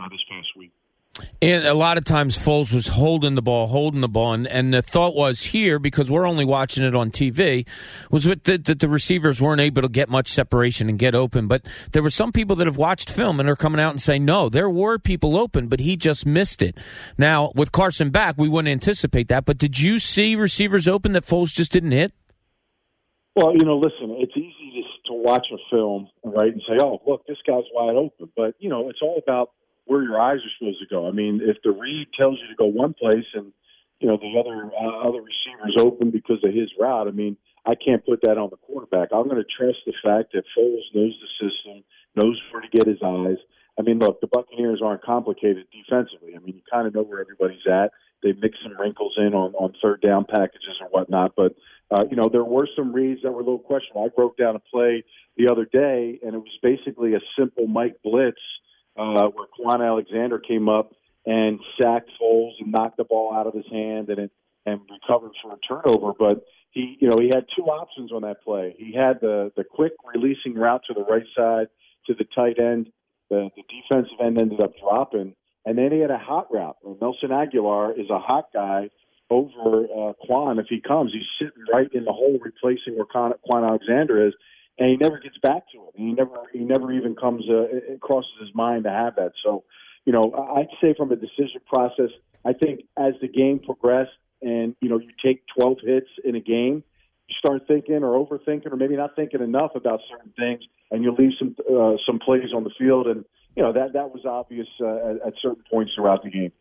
uh, 0.00 0.08
this 0.10 0.24
past 0.28 0.48
week. 0.56 0.72
And 1.40 1.64
a 1.64 1.74
lot 1.74 1.96
of 1.96 2.04
times 2.04 2.36
Foles 2.36 2.72
was 2.72 2.88
holding 2.88 3.34
the 3.34 3.42
ball, 3.42 3.68
holding 3.68 4.00
the 4.00 4.08
ball, 4.08 4.32
and, 4.32 4.46
and 4.48 4.74
the 4.74 4.82
thought 4.82 5.14
was 5.14 5.42
here 5.42 5.78
because 5.78 6.10
we're 6.10 6.26
only 6.26 6.44
watching 6.44 6.82
it 6.82 6.94
on 6.94 7.10
TV 7.10 7.66
was 8.10 8.24
that 8.24 8.44
the, 8.44 8.58
the, 8.58 8.74
the, 8.74 8.88
receivers 8.88 9.40
weren't 9.40 9.60
able 9.60 9.82
to 9.82 9.88
get 9.88 10.08
much 10.08 10.28
separation 10.28 10.88
and 10.88 10.98
get 10.98 11.14
open. 11.14 11.46
But 11.46 11.62
there 11.92 12.02
were 12.02 12.10
some 12.10 12.32
people 12.32 12.56
that 12.56 12.66
have 12.66 12.76
watched 12.76 13.10
film 13.10 13.38
and 13.38 13.48
are 13.48 13.56
coming 13.56 13.80
out 13.80 13.90
and 13.90 14.02
saying 14.02 14.24
no, 14.24 14.48
there 14.48 14.70
were 14.70 14.98
people 14.98 15.36
open, 15.36 15.68
but 15.68 15.78
he 15.78 15.96
just 15.96 16.26
missed 16.26 16.62
it. 16.62 16.76
Now 17.16 17.52
with 17.54 17.70
Carson 17.70 18.10
back, 18.10 18.36
we 18.36 18.48
wouldn't 18.48 18.72
anticipate 18.72 19.28
that. 19.28 19.44
But 19.44 19.58
did 19.58 19.78
you 19.78 20.00
see 20.00 20.34
receivers 20.34 20.88
open 20.88 21.12
that 21.12 21.26
Foles 21.26 21.54
just 21.54 21.70
didn't 21.70 21.92
hit? 21.92 22.12
Well, 23.36 23.52
you 23.52 23.64
know, 23.64 23.78
listen, 23.78 24.16
it's 24.18 24.36
easy 24.36 24.82
to, 25.06 25.12
to 25.12 25.14
watch 25.14 25.46
a 25.52 25.58
film, 25.70 26.08
right, 26.24 26.52
and 26.52 26.62
say, 26.68 26.76
"Oh, 26.80 27.02
look, 27.04 27.26
this 27.26 27.38
guy's 27.46 27.64
wide 27.72 27.96
open," 27.96 28.30
but 28.36 28.54
you 28.60 28.68
know, 28.68 28.88
it's 28.88 29.00
all 29.02 29.20
about 29.20 29.50
where 29.86 30.02
your 30.02 30.20
eyes 30.20 30.38
are 30.38 30.54
supposed 30.58 30.80
to 30.80 30.86
go. 30.86 31.06
I 31.06 31.12
mean, 31.12 31.40
if 31.42 31.58
the 31.62 31.70
read 31.70 32.08
tells 32.18 32.38
you 32.40 32.48
to 32.48 32.56
go 32.56 32.66
one 32.66 32.94
place 32.94 33.26
and 33.34 33.52
you 34.00 34.08
know 34.08 34.16
the 34.16 34.38
other 34.38 34.70
uh, 34.74 35.08
other 35.08 35.22
receivers 35.22 35.76
open 35.78 36.10
because 36.10 36.42
of 36.44 36.52
his 36.52 36.70
route, 36.78 37.08
I 37.08 37.12
mean, 37.12 37.36
I 37.66 37.74
can't 37.74 38.04
put 38.04 38.22
that 38.22 38.38
on 38.38 38.50
the 38.50 38.56
quarterback. 38.56 39.08
I'm 39.12 39.28
going 39.28 39.42
to 39.42 39.56
trust 39.56 39.78
the 39.86 39.94
fact 40.02 40.32
that 40.32 40.44
Foles 40.56 40.84
knows 40.94 41.14
the 41.20 41.48
system, 41.48 41.84
knows 42.16 42.40
where 42.50 42.62
to 42.62 42.68
get 42.68 42.86
his 42.86 43.02
eyes. 43.04 43.38
I 43.78 43.82
mean, 43.82 43.98
look, 43.98 44.20
the 44.20 44.28
Buccaneers 44.28 44.80
aren't 44.84 45.02
complicated 45.02 45.66
defensively. 45.72 46.34
I 46.36 46.38
mean, 46.38 46.56
you 46.56 46.62
kind 46.70 46.86
of 46.86 46.94
know 46.94 47.02
where 47.02 47.20
everybody's 47.20 47.66
at. 47.66 47.90
They 48.22 48.32
mix 48.32 48.56
some 48.62 48.78
wrinkles 48.78 49.14
in 49.18 49.34
on 49.34 49.54
on 49.54 49.74
third 49.82 50.00
down 50.00 50.24
packages 50.24 50.80
or 50.80 50.88
whatnot, 50.88 51.32
but 51.36 51.54
uh, 51.90 52.04
you 52.10 52.16
know 52.16 52.28
there 52.30 52.44
were 52.44 52.68
some 52.74 52.92
reads 52.92 53.22
that 53.22 53.32
were 53.32 53.40
a 53.40 53.44
little 53.44 53.58
questionable. 53.58 54.04
I 54.04 54.08
broke 54.08 54.38
down 54.38 54.56
a 54.56 54.60
play 54.60 55.04
the 55.36 55.48
other 55.48 55.66
day, 55.66 56.18
and 56.22 56.34
it 56.34 56.38
was 56.38 56.58
basically 56.62 57.14
a 57.14 57.20
simple 57.38 57.66
Mike 57.66 57.96
blitz 58.02 58.40
uh, 58.96 59.28
where 59.28 59.46
Kwon 59.58 59.86
Alexander 59.86 60.38
came 60.38 60.68
up 60.68 60.92
and 61.26 61.58
sacked 61.80 62.10
Foles 62.20 62.52
and 62.60 62.70
knocked 62.70 62.96
the 62.96 63.04
ball 63.04 63.34
out 63.34 63.46
of 63.46 63.54
his 63.54 63.66
hand 63.70 64.08
and 64.08 64.18
it, 64.18 64.30
and 64.66 64.80
recovered 64.90 65.32
for 65.42 65.52
a 65.52 65.58
turnover. 65.68 66.12
But 66.18 66.44
he, 66.70 66.96
you 67.00 67.08
know, 67.08 67.18
he 67.18 67.28
had 67.28 67.46
two 67.56 67.64
options 67.64 68.12
on 68.12 68.22
that 68.22 68.42
play. 68.42 68.74
He 68.78 68.94
had 68.94 69.20
the 69.20 69.52
the 69.56 69.64
quick 69.64 69.92
releasing 70.14 70.54
route 70.54 70.82
to 70.88 70.94
the 70.94 71.04
right 71.04 71.26
side 71.36 71.68
to 72.06 72.14
the 72.14 72.24
tight 72.34 72.58
end. 72.58 72.88
The, 73.30 73.48
the 73.56 73.62
defensive 73.62 74.18
end 74.20 74.38
ended 74.38 74.60
up 74.60 74.72
dropping, 74.78 75.34
and 75.64 75.78
then 75.78 75.92
he 75.92 76.00
had 76.00 76.10
a 76.10 76.18
hot 76.18 76.48
route. 76.52 76.76
Nelson 77.00 77.30
Agholor 77.30 77.98
is 77.98 78.10
a 78.10 78.18
hot 78.18 78.48
guy 78.52 78.90
over 79.30 79.84
uh, 79.84 80.12
Kwon. 80.28 80.60
If 80.60 80.66
he 80.68 80.80
comes, 80.80 81.12
he's 81.12 81.22
sitting 81.38 81.64
right 81.72 81.88
in 81.92 82.04
the 82.04 82.12
hole 82.12 82.38
replacing 82.42 82.96
where 82.96 83.06
Kwon 83.06 83.66
Alexander 83.66 84.26
is 84.28 84.34
and 84.78 84.90
he 84.90 84.96
never 84.96 85.18
gets 85.18 85.38
back 85.38 85.64
to 85.72 85.78
it. 85.88 85.94
He 85.96 86.12
never 86.12 86.36
he 86.52 86.60
never 86.60 86.92
even 86.92 87.14
comes 87.14 87.44
uh, 87.48 87.66
it 87.70 88.00
crosses 88.00 88.30
his 88.40 88.54
mind 88.54 88.84
to 88.84 88.90
have 88.90 89.16
that. 89.16 89.32
So, 89.44 89.64
you 90.04 90.12
know, 90.12 90.32
I'd 90.56 90.68
say 90.80 90.94
from 90.96 91.12
a 91.12 91.16
decision 91.16 91.60
process, 91.66 92.10
I 92.44 92.52
think 92.52 92.80
as 92.98 93.14
the 93.20 93.28
game 93.28 93.60
progressed 93.60 94.12
and 94.42 94.74
you 94.80 94.88
know 94.88 94.98
you 94.98 95.10
take 95.24 95.42
12 95.56 95.78
hits 95.84 96.08
in 96.24 96.34
a 96.34 96.40
game, 96.40 96.82
you 97.28 97.34
start 97.38 97.62
thinking 97.66 98.02
or 98.02 98.24
overthinking 98.24 98.70
or 98.70 98.76
maybe 98.76 98.96
not 98.96 99.16
thinking 99.16 99.42
enough 99.42 99.72
about 99.74 100.00
certain 100.10 100.32
things, 100.36 100.62
and 100.90 101.02
you 101.04 101.14
leave 101.16 101.32
some 101.38 101.56
uh, 101.70 101.96
some 102.06 102.18
plays 102.18 102.52
on 102.54 102.64
the 102.64 102.70
field, 102.78 103.06
and 103.06 103.24
you 103.56 103.62
know 103.62 103.72
that 103.72 103.92
that 103.92 104.10
was 104.12 104.24
obvious 104.24 104.68
uh, 104.80 105.10
at, 105.10 105.28
at 105.28 105.34
certain 105.40 105.62
points 105.70 105.92
throughout 105.94 106.22
the 106.22 106.30
game. 106.30 106.52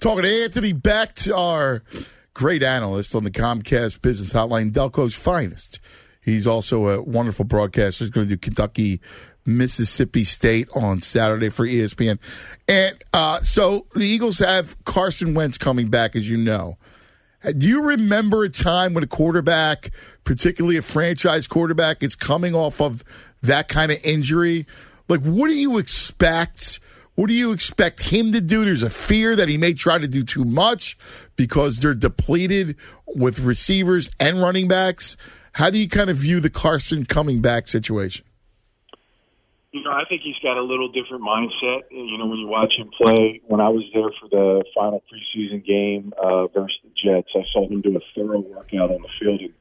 Talking 0.00 0.22
to 0.22 0.42
Anthony 0.44 0.72
Becht, 0.72 1.34
our 1.34 1.82
great 2.32 2.62
analyst 2.62 3.16
on 3.16 3.24
the 3.24 3.30
Comcast 3.30 4.00
Business 4.00 4.32
Hotline, 4.32 4.70
Delco's 4.70 5.14
finest. 5.14 5.80
He's 6.28 6.46
also 6.46 6.88
a 6.88 7.02
wonderful 7.02 7.44
broadcaster. 7.44 8.04
He's 8.04 8.10
going 8.10 8.26
to 8.26 8.34
do 8.34 8.38
Kentucky, 8.38 9.00
Mississippi 9.46 10.24
State 10.24 10.68
on 10.74 11.00
Saturday 11.00 11.48
for 11.48 11.66
ESPN. 11.66 12.18
And 12.68 13.02
uh, 13.12 13.38
so 13.38 13.86
the 13.94 14.06
Eagles 14.06 14.38
have 14.38 14.82
Carson 14.84 15.34
Wentz 15.34 15.58
coming 15.58 15.88
back, 15.88 16.14
as 16.16 16.28
you 16.28 16.36
know. 16.36 16.76
Do 17.56 17.66
you 17.66 17.84
remember 17.84 18.44
a 18.44 18.48
time 18.48 18.94
when 18.94 19.04
a 19.04 19.06
quarterback, 19.06 19.90
particularly 20.24 20.76
a 20.76 20.82
franchise 20.82 21.46
quarterback, 21.46 22.02
is 22.02 22.16
coming 22.16 22.54
off 22.54 22.80
of 22.80 23.04
that 23.42 23.68
kind 23.68 23.92
of 23.92 23.98
injury? 24.04 24.66
Like, 25.08 25.20
what 25.20 25.48
do 25.48 25.54
you 25.54 25.78
expect? 25.78 26.80
What 27.14 27.28
do 27.28 27.32
you 27.32 27.52
expect 27.52 28.02
him 28.02 28.32
to 28.32 28.40
do? 28.40 28.64
There's 28.64 28.82
a 28.82 28.90
fear 28.90 29.34
that 29.36 29.48
he 29.48 29.56
may 29.56 29.72
try 29.72 29.98
to 29.98 30.08
do 30.08 30.24
too 30.24 30.44
much 30.44 30.98
because 31.36 31.80
they're 31.80 31.94
depleted 31.94 32.76
with 33.06 33.38
receivers 33.38 34.10
and 34.20 34.42
running 34.42 34.68
backs. 34.68 35.16
How 35.52 35.70
do 35.70 35.78
you 35.78 35.88
kind 35.88 36.10
of 36.10 36.16
view 36.16 36.40
the 36.40 36.50
Carson 36.50 37.04
coming 37.04 37.40
back 37.40 37.66
situation? 37.66 38.24
You 39.72 39.82
know, 39.82 39.90
I 39.90 40.04
think 40.08 40.22
he's 40.22 40.38
got 40.42 40.56
a 40.56 40.62
little 40.62 40.88
different 40.88 41.22
mindset. 41.22 41.82
You 41.90 42.16
know, 42.16 42.26
when 42.26 42.38
you 42.38 42.48
watch 42.48 42.72
him 42.78 42.90
play, 42.96 43.42
when 43.46 43.60
I 43.60 43.68
was 43.68 43.84
there 43.92 44.10
for 44.18 44.28
the 44.28 44.64
final 44.74 45.02
preseason 45.12 45.64
game 45.64 46.14
uh, 46.16 46.46
versus 46.46 46.78
the 46.82 46.90
Jets, 46.96 47.28
I 47.34 47.44
saw 47.52 47.68
him 47.68 47.82
do 47.82 47.94
a 47.96 48.00
thorough 48.14 48.40
workout 48.40 48.90
on 48.90 49.02
the 49.02 49.08
field 49.20 49.40
and 49.40 49.52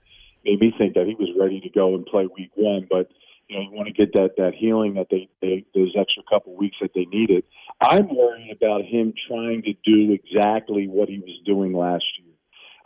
made 0.45 0.61
me 0.61 0.74
think 0.77 0.93
that 0.95 1.07
he 1.07 1.16
was 1.16 1.30
ready 1.38 1.59
to 1.59 1.69
go 1.69 1.93
and 1.95 2.06
play 2.06 2.27
week 2.38 2.51
one. 2.56 2.88
But 2.90 3.11
you 3.49 3.57
know, 3.57 3.64
you 3.64 3.72
want 3.72 3.88
to 3.88 3.93
get 3.93 4.14
that 4.14 4.35
that 4.38 4.53
healing 4.56 4.95
that 4.95 5.07
they, 5.09 5.30
they 5.41 5.66
those 5.75 5.93
extra 5.98 6.24
couple 6.30 6.56
weeks 6.56 6.77
that 6.82 6.91
they 6.95 7.06
needed. 7.06 7.43
I'm 7.82 8.14
worried 8.14 8.51
about 8.56 8.85
him 8.85 9.14
trying 9.27 9.64
to 9.64 9.74
do 9.83 10.14
exactly 10.14 10.88
what 10.88 11.09
he 11.09 11.19
was 11.19 11.40
doing 11.45 11.74
last 11.74 12.06
year. 12.19 12.27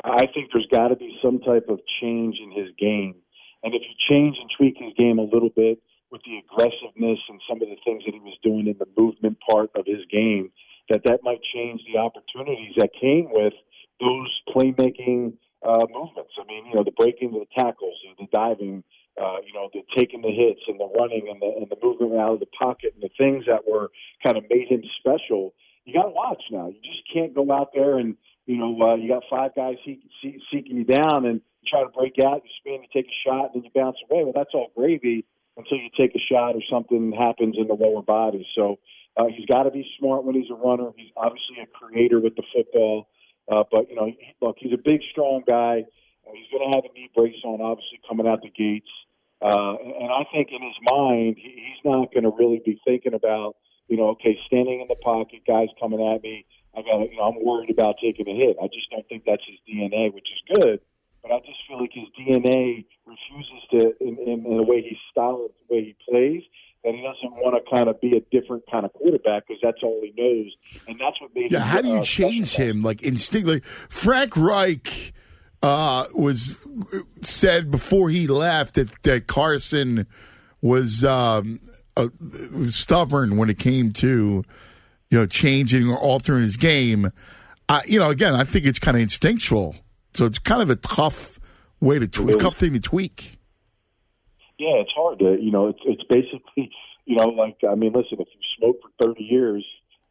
I 0.03 0.25
think 0.33 0.49
there's 0.51 0.67
got 0.71 0.89
to 0.89 0.95
be 0.95 1.17
some 1.23 1.39
type 1.39 1.65
of 1.69 1.79
change 2.01 2.37
in 2.41 2.51
his 2.51 2.73
game. 2.79 3.15
And 3.63 3.73
if 3.75 3.81
you 3.81 3.95
change 4.09 4.37
and 4.39 4.49
tweak 4.57 4.75
his 4.77 4.93
game 4.97 5.19
a 5.19 5.23
little 5.23 5.51
bit 5.55 5.79
with 6.11 6.21
the 6.25 6.41
aggressiveness 6.41 7.19
and 7.29 7.39
some 7.47 7.61
of 7.61 7.69
the 7.69 7.77
things 7.85 8.03
that 8.05 8.13
he 8.13 8.19
was 8.19 8.37
doing 8.43 8.67
in 8.67 8.77
the 8.79 8.89
movement 8.97 9.37
part 9.47 9.69
of 9.75 9.85
his 9.85 10.01
game, 10.11 10.51
that 10.89 11.01
that 11.05 11.19
might 11.23 11.39
change 11.53 11.81
the 11.85 11.99
opportunities 11.99 12.73
that 12.77 12.89
came 12.99 13.29
with 13.31 13.53
those 13.99 14.29
playmaking 14.49 15.33
uh, 15.65 15.85
movements. 15.93 16.33
I 16.41 16.45
mean, 16.47 16.65
you 16.65 16.75
know, 16.75 16.83
the 16.83 16.91
breaking 16.91 17.29
of 17.29 17.45
the 17.45 17.53
tackles, 17.55 17.95
the 18.17 18.27
diving, 18.31 18.83
uh, 19.21 19.37
you 19.45 19.53
know, 19.53 19.69
the 19.73 19.81
taking 19.95 20.21
the 20.21 20.31
hits 20.31 20.61
and 20.67 20.79
the 20.79 20.89
running 20.97 21.29
and 21.29 21.41
the, 21.41 21.53
and 21.57 21.69
the 21.69 21.77
movement 21.81 22.19
out 22.19 22.33
of 22.33 22.39
the 22.39 22.51
pocket 22.57 22.93
and 22.95 23.03
the 23.03 23.13
things 23.17 23.45
that 23.45 23.61
were 23.67 23.89
kind 24.23 24.37
of 24.37 24.43
made 24.49 24.67
him 24.67 24.81
special. 24.99 25.53
You 25.85 25.93
got 25.93 26.03
to 26.03 26.09
watch 26.09 26.41
now. 26.51 26.67
You 26.67 26.81
just 26.81 27.03
can't 27.13 27.33
go 27.33 27.51
out 27.51 27.69
there 27.73 27.97
and 27.97 28.15
you 28.45 28.57
know, 28.57 28.75
uh, 28.81 28.95
you 28.95 29.07
got 29.07 29.23
five 29.29 29.51
guys 29.55 29.75
seek, 29.85 30.01
seek, 30.21 30.35
seeking 30.51 30.77
you 30.77 30.83
down, 30.83 31.25
and 31.25 31.41
you 31.61 31.67
try 31.69 31.83
to 31.83 31.89
break 31.89 32.15
out, 32.19 32.41
you 32.43 32.49
spin, 32.59 32.81
you 32.81 32.89
take 32.93 33.07
a 33.09 33.17
shot, 33.27 33.53
and 33.53 33.55
then 33.55 33.63
you 33.63 33.71
bounce 33.73 33.97
away. 34.09 34.23
Well, 34.23 34.33
that's 34.35 34.53
all 34.53 34.71
gravy 34.75 35.25
until 35.57 35.77
you 35.77 35.89
take 35.97 36.15
a 36.15 36.19
shot 36.19 36.55
or 36.55 36.61
something 36.71 37.11
happens 37.11 37.55
in 37.57 37.67
the 37.67 37.73
lower 37.73 38.01
body. 38.01 38.47
So 38.55 38.79
uh, 39.17 39.25
he's 39.35 39.45
got 39.45 39.63
to 39.63 39.71
be 39.71 39.85
smart 39.99 40.23
when 40.23 40.35
he's 40.35 40.49
a 40.49 40.55
runner. 40.55 40.89
He's 40.97 41.11
obviously 41.15 41.57
a 41.61 41.67
creator 41.67 42.19
with 42.19 42.35
the 42.35 42.43
football, 42.53 43.07
uh, 43.51 43.63
but 43.71 43.89
you 43.89 43.95
know, 43.95 44.11
look, 44.41 44.57
he's 44.59 44.73
a 44.73 44.81
big, 44.83 45.01
strong 45.11 45.43
guy. 45.45 45.83
Uh, 46.25 46.31
he's 46.33 46.49
going 46.51 46.71
to 46.71 46.75
have 46.75 46.85
a 46.85 46.93
knee 46.93 47.09
brace 47.15 47.41
on, 47.43 47.61
obviously 47.61 47.99
coming 48.07 48.27
out 48.27 48.41
the 48.41 48.49
gates. 48.49 48.89
Uh, 49.41 49.73
and 49.81 50.11
I 50.11 50.23
think 50.31 50.49
in 50.51 50.61
his 50.61 50.77
mind, 50.83 51.35
he, 51.37 51.49
he's 51.49 51.83
not 51.83 52.13
going 52.13 52.23
to 52.23 52.31
really 52.31 52.61
be 52.63 52.79
thinking 52.85 53.13
about, 53.13 53.55
you 53.87 53.97
know, 53.97 54.09
okay, 54.09 54.37
standing 54.45 54.81
in 54.81 54.87
the 54.87 54.95
pocket, 54.95 55.41
guys 55.47 55.67
coming 55.79 55.99
at 55.99 56.21
me 56.23 56.45
I 56.75 56.81
got, 56.81 56.99
you 56.99 57.17
know, 57.17 57.23
I'm 57.23 57.43
worried 57.43 57.69
about 57.69 57.95
taking 58.01 58.27
a 58.27 58.35
hit. 58.35 58.57
I 58.61 58.67
just 58.67 58.89
don't 58.91 59.07
think 59.09 59.23
that's 59.25 59.43
his 59.45 59.59
DNA, 59.67 60.13
which 60.13 60.27
is 60.31 60.55
good. 60.55 60.79
But 61.21 61.31
I 61.31 61.39
just 61.39 61.59
feel 61.67 61.79
like 61.79 61.91
his 61.93 62.07
DNA 62.17 62.85
refuses 63.05 63.61
to, 63.71 63.93
in, 64.01 64.17
in, 64.17 64.45
in 64.45 64.57
the 64.57 64.63
way 64.63 64.81
he 64.81 64.97
style, 65.11 65.49
the 65.69 65.75
way 65.75 65.83
he 65.83 65.95
plays, 66.09 66.41
that 66.83 66.95
he 66.95 67.01
doesn't 67.01 67.35
want 67.41 67.63
to 67.63 67.69
kind 67.69 67.89
of 67.89 68.01
be 68.01 68.17
a 68.17 68.21
different 68.31 68.63
kind 68.71 68.85
of 68.85 68.93
quarterback 68.93 69.47
because 69.47 69.61
that's 69.61 69.83
all 69.83 70.01
he 70.01 70.13
knows, 70.17 70.51
and 70.87 70.99
that's 70.99 71.21
what 71.21 71.29
made. 71.35 71.51
Yeah, 71.51 71.59
him, 71.59 71.67
how 71.67 71.81
do 71.81 71.89
you 71.89 71.99
uh, 71.99 72.03
change 72.03 72.55
him? 72.55 72.81
Like 72.81 73.03
instinctively, 73.03 73.61
Frank 73.87 74.35
Reich 74.35 75.13
uh, 75.61 76.05
was 76.15 76.59
said 77.21 77.69
before 77.69 78.09
he 78.09 78.25
left 78.25 78.75
that, 78.75 78.89
that 79.03 79.27
Carson 79.27 80.07
was 80.61 81.03
um, 81.03 81.59
uh, 81.97 82.07
stubborn 82.69 83.37
when 83.37 83.49
it 83.49 83.59
came 83.59 83.91
to 83.93 84.43
you 85.11 85.17
know, 85.19 85.25
changing 85.25 85.89
or 85.89 85.99
altering 85.99 86.41
his 86.41 86.57
game. 86.57 87.11
Uh, 87.69 87.81
you 87.85 87.99
know, 87.99 88.09
again, 88.09 88.33
I 88.33 88.43
think 88.43 88.65
it's 88.65 88.79
kind 88.79 88.97
of 88.97 89.03
instinctual. 89.03 89.75
So 90.13 90.25
it's 90.25 90.39
kind 90.39 90.61
of 90.61 90.69
a 90.69 90.75
tough 90.75 91.39
way 91.79 91.99
to 91.99 92.07
tweak, 92.07 92.39
tough 92.39 92.55
thing 92.55 92.73
to 92.73 92.79
tweak. 92.79 93.37
Yeah, 94.57 94.81
it's 94.81 94.91
hard 94.95 95.19
to 95.19 95.37
you 95.39 95.51
know. 95.51 95.67
It's 95.67 95.79
it's 95.85 96.03
basically 96.09 96.71
you 97.05 97.17
know 97.17 97.27
like 97.27 97.57
I 97.69 97.75
mean, 97.75 97.93
listen, 97.93 98.19
if 98.19 98.27
you 98.27 98.41
smoke 98.57 98.77
for 98.81 99.05
thirty 99.05 99.23
years, 99.23 99.65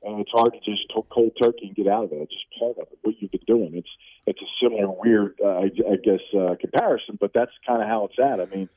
uh, 0.07 0.17
it's 0.17 0.31
hard 0.33 0.53
to 0.53 0.59
just 0.59 0.83
cold 1.11 1.33
turkey 1.41 1.67
and 1.67 1.77
get 1.77 1.87
out 1.87 2.05
of 2.05 2.13
it. 2.13 2.23
It's 2.23 2.33
just 2.33 2.47
part 2.59 2.77
of 2.79 2.93
it. 2.93 2.99
What 3.03 3.15
you've 3.19 3.31
been 3.31 3.41
doing. 3.47 3.73
It's 3.75 3.89
it's 4.27 4.41
a 4.41 4.51
similar 4.63 4.89
weird, 4.91 5.35
uh, 5.43 5.49
I, 5.49 5.65
I 5.65 5.97
guess, 6.03 6.21
uh, 6.39 6.55
comparison, 6.61 7.19
but 7.21 7.33
that's 7.35 7.53
kind 7.67 7.83
of 7.83 7.89
how 7.89 8.05
it's 8.05 8.19
at. 8.19 8.41
I 8.41 8.47
mean, 8.55 8.69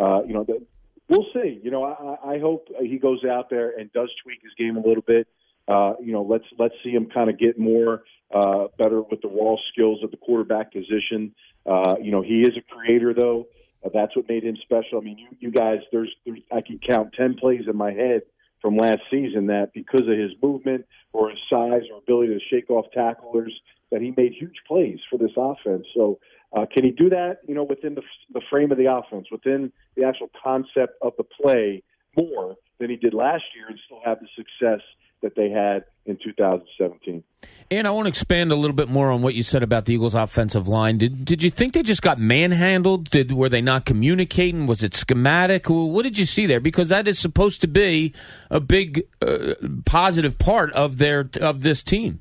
uh, 0.00 0.22
you 0.24 0.34
know, 0.34 0.44
the, 0.44 0.64
we'll 1.08 1.26
see. 1.32 1.60
You 1.62 1.70
know, 1.70 1.84
I, 1.84 2.34
I 2.34 2.38
hope 2.38 2.68
he 2.80 2.98
goes 2.98 3.24
out 3.24 3.50
there 3.50 3.70
and 3.78 3.92
does 3.92 4.10
tweak 4.22 4.40
his 4.42 4.52
game 4.58 4.76
a 4.76 4.86
little 4.86 5.04
bit. 5.06 5.26
Uh, 5.68 5.94
you 6.00 6.12
know, 6.12 6.22
let's 6.22 6.44
let's 6.58 6.74
see 6.82 6.90
him 6.90 7.06
kind 7.06 7.30
of 7.30 7.38
get 7.38 7.58
more 7.58 8.02
uh, 8.34 8.66
better 8.78 9.00
with 9.00 9.20
the 9.22 9.28
raw 9.28 9.56
skills 9.72 10.00
at 10.02 10.10
the 10.10 10.16
quarterback 10.16 10.72
position. 10.72 11.34
Uh, 11.64 11.94
you 12.00 12.10
know, 12.10 12.22
he 12.22 12.42
is 12.42 12.56
a 12.56 12.74
creator, 12.74 13.14
though. 13.14 13.46
Uh, 13.84 13.88
that's 13.94 14.14
what 14.16 14.28
made 14.28 14.44
him 14.44 14.56
special. 14.62 14.98
I 14.98 15.00
mean, 15.02 15.18
you, 15.18 15.28
you 15.38 15.50
guys, 15.50 15.78
there's, 15.92 16.12
there's, 16.26 16.40
I 16.50 16.60
can 16.60 16.78
count 16.78 17.14
ten 17.16 17.34
plays 17.34 17.62
in 17.68 17.76
my 17.76 17.92
head 17.92 18.22
from 18.60 18.76
last 18.76 19.02
season 19.10 19.46
that 19.48 19.72
because 19.72 20.02
of 20.02 20.18
his 20.18 20.32
movement 20.42 20.86
or 21.12 21.30
his 21.30 21.38
size 21.50 21.82
or 21.92 21.98
ability 21.98 22.34
to 22.34 22.40
shake 22.50 22.70
off 22.70 22.86
tacklers, 22.92 23.52
that 23.90 24.00
he 24.00 24.12
made 24.16 24.32
huge 24.32 24.56
plays 24.66 24.98
for 25.10 25.18
this 25.18 25.32
offense. 25.36 25.86
So, 25.94 26.18
uh, 26.56 26.66
can 26.72 26.84
he 26.84 26.90
do 26.90 27.08
that? 27.10 27.38
You 27.46 27.54
know, 27.54 27.64
within 27.64 27.94
the, 27.94 28.02
the 28.32 28.42
frame 28.50 28.72
of 28.72 28.78
the 28.78 28.92
offense, 28.92 29.26
within 29.30 29.72
the 29.96 30.04
actual 30.04 30.30
concept 30.42 30.94
of 31.02 31.12
the 31.16 31.24
play, 31.24 31.82
more 32.16 32.56
than 32.78 32.90
he 32.90 32.96
did 32.96 33.14
last 33.14 33.44
year, 33.54 33.66
and 33.68 33.78
still 33.84 34.00
have 34.04 34.18
the 34.20 34.28
success 34.36 34.80
that 35.22 35.34
they 35.36 35.50
had 35.50 35.84
in 36.04 36.18
2017. 36.22 37.22
And 37.70 37.86
I 37.86 37.90
want 37.90 38.04
to 38.06 38.08
expand 38.08 38.52
a 38.52 38.56
little 38.56 38.76
bit 38.76 38.88
more 38.88 39.10
on 39.10 39.22
what 39.22 39.34
you 39.34 39.42
said 39.42 39.62
about 39.62 39.86
the 39.86 39.94
Eagles' 39.94 40.14
offensive 40.14 40.68
line. 40.68 40.98
Did 40.98 41.24
did 41.24 41.42
you 41.42 41.50
think 41.50 41.72
they 41.72 41.82
just 41.82 42.02
got 42.02 42.18
manhandled? 42.18 43.08
Did 43.10 43.32
were 43.32 43.48
they 43.48 43.62
not 43.62 43.86
communicating? 43.86 44.66
Was 44.66 44.82
it 44.82 44.94
schematic? 44.94 45.70
What 45.70 46.02
did 46.02 46.18
you 46.18 46.26
see 46.26 46.46
there? 46.46 46.60
Because 46.60 46.88
that 46.90 47.08
is 47.08 47.18
supposed 47.18 47.60
to 47.62 47.68
be 47.68 48.12
a 48.50 48.60
big 48.60 49.04
uh, 49.22 49.54
positive 49.86 50.38
part 50.38 50.72
of 50.74 50.98
their 50.98 51.30
of 51.40 51.62
this 51.62 51.82
team. 51.82 52.20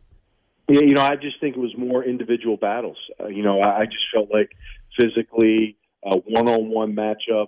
Yeah, 0.69 0.81
you 0.81 0.93
know, 0.93 1.01
I 1.01 1.17
just 1.17 1.39
think 1.41 1.57
it 1.57 1.59
was 1.59 1.75
more 1.77 2.03
individual 2.03 2.55
battles. 2.55 2.97
Uh, 3.19 3.27
you 3.27 3.43
know, 3.43 3.59
I, 3.59 3.81
I 3.81 3.85
just 3.85 4.05
felt 4.13 4.29
like 4.31 4.51
physically 4.97 5.75
uh, 6.05 6.15
one-on-one 6.27 6.95
matchups. 6.95 7.47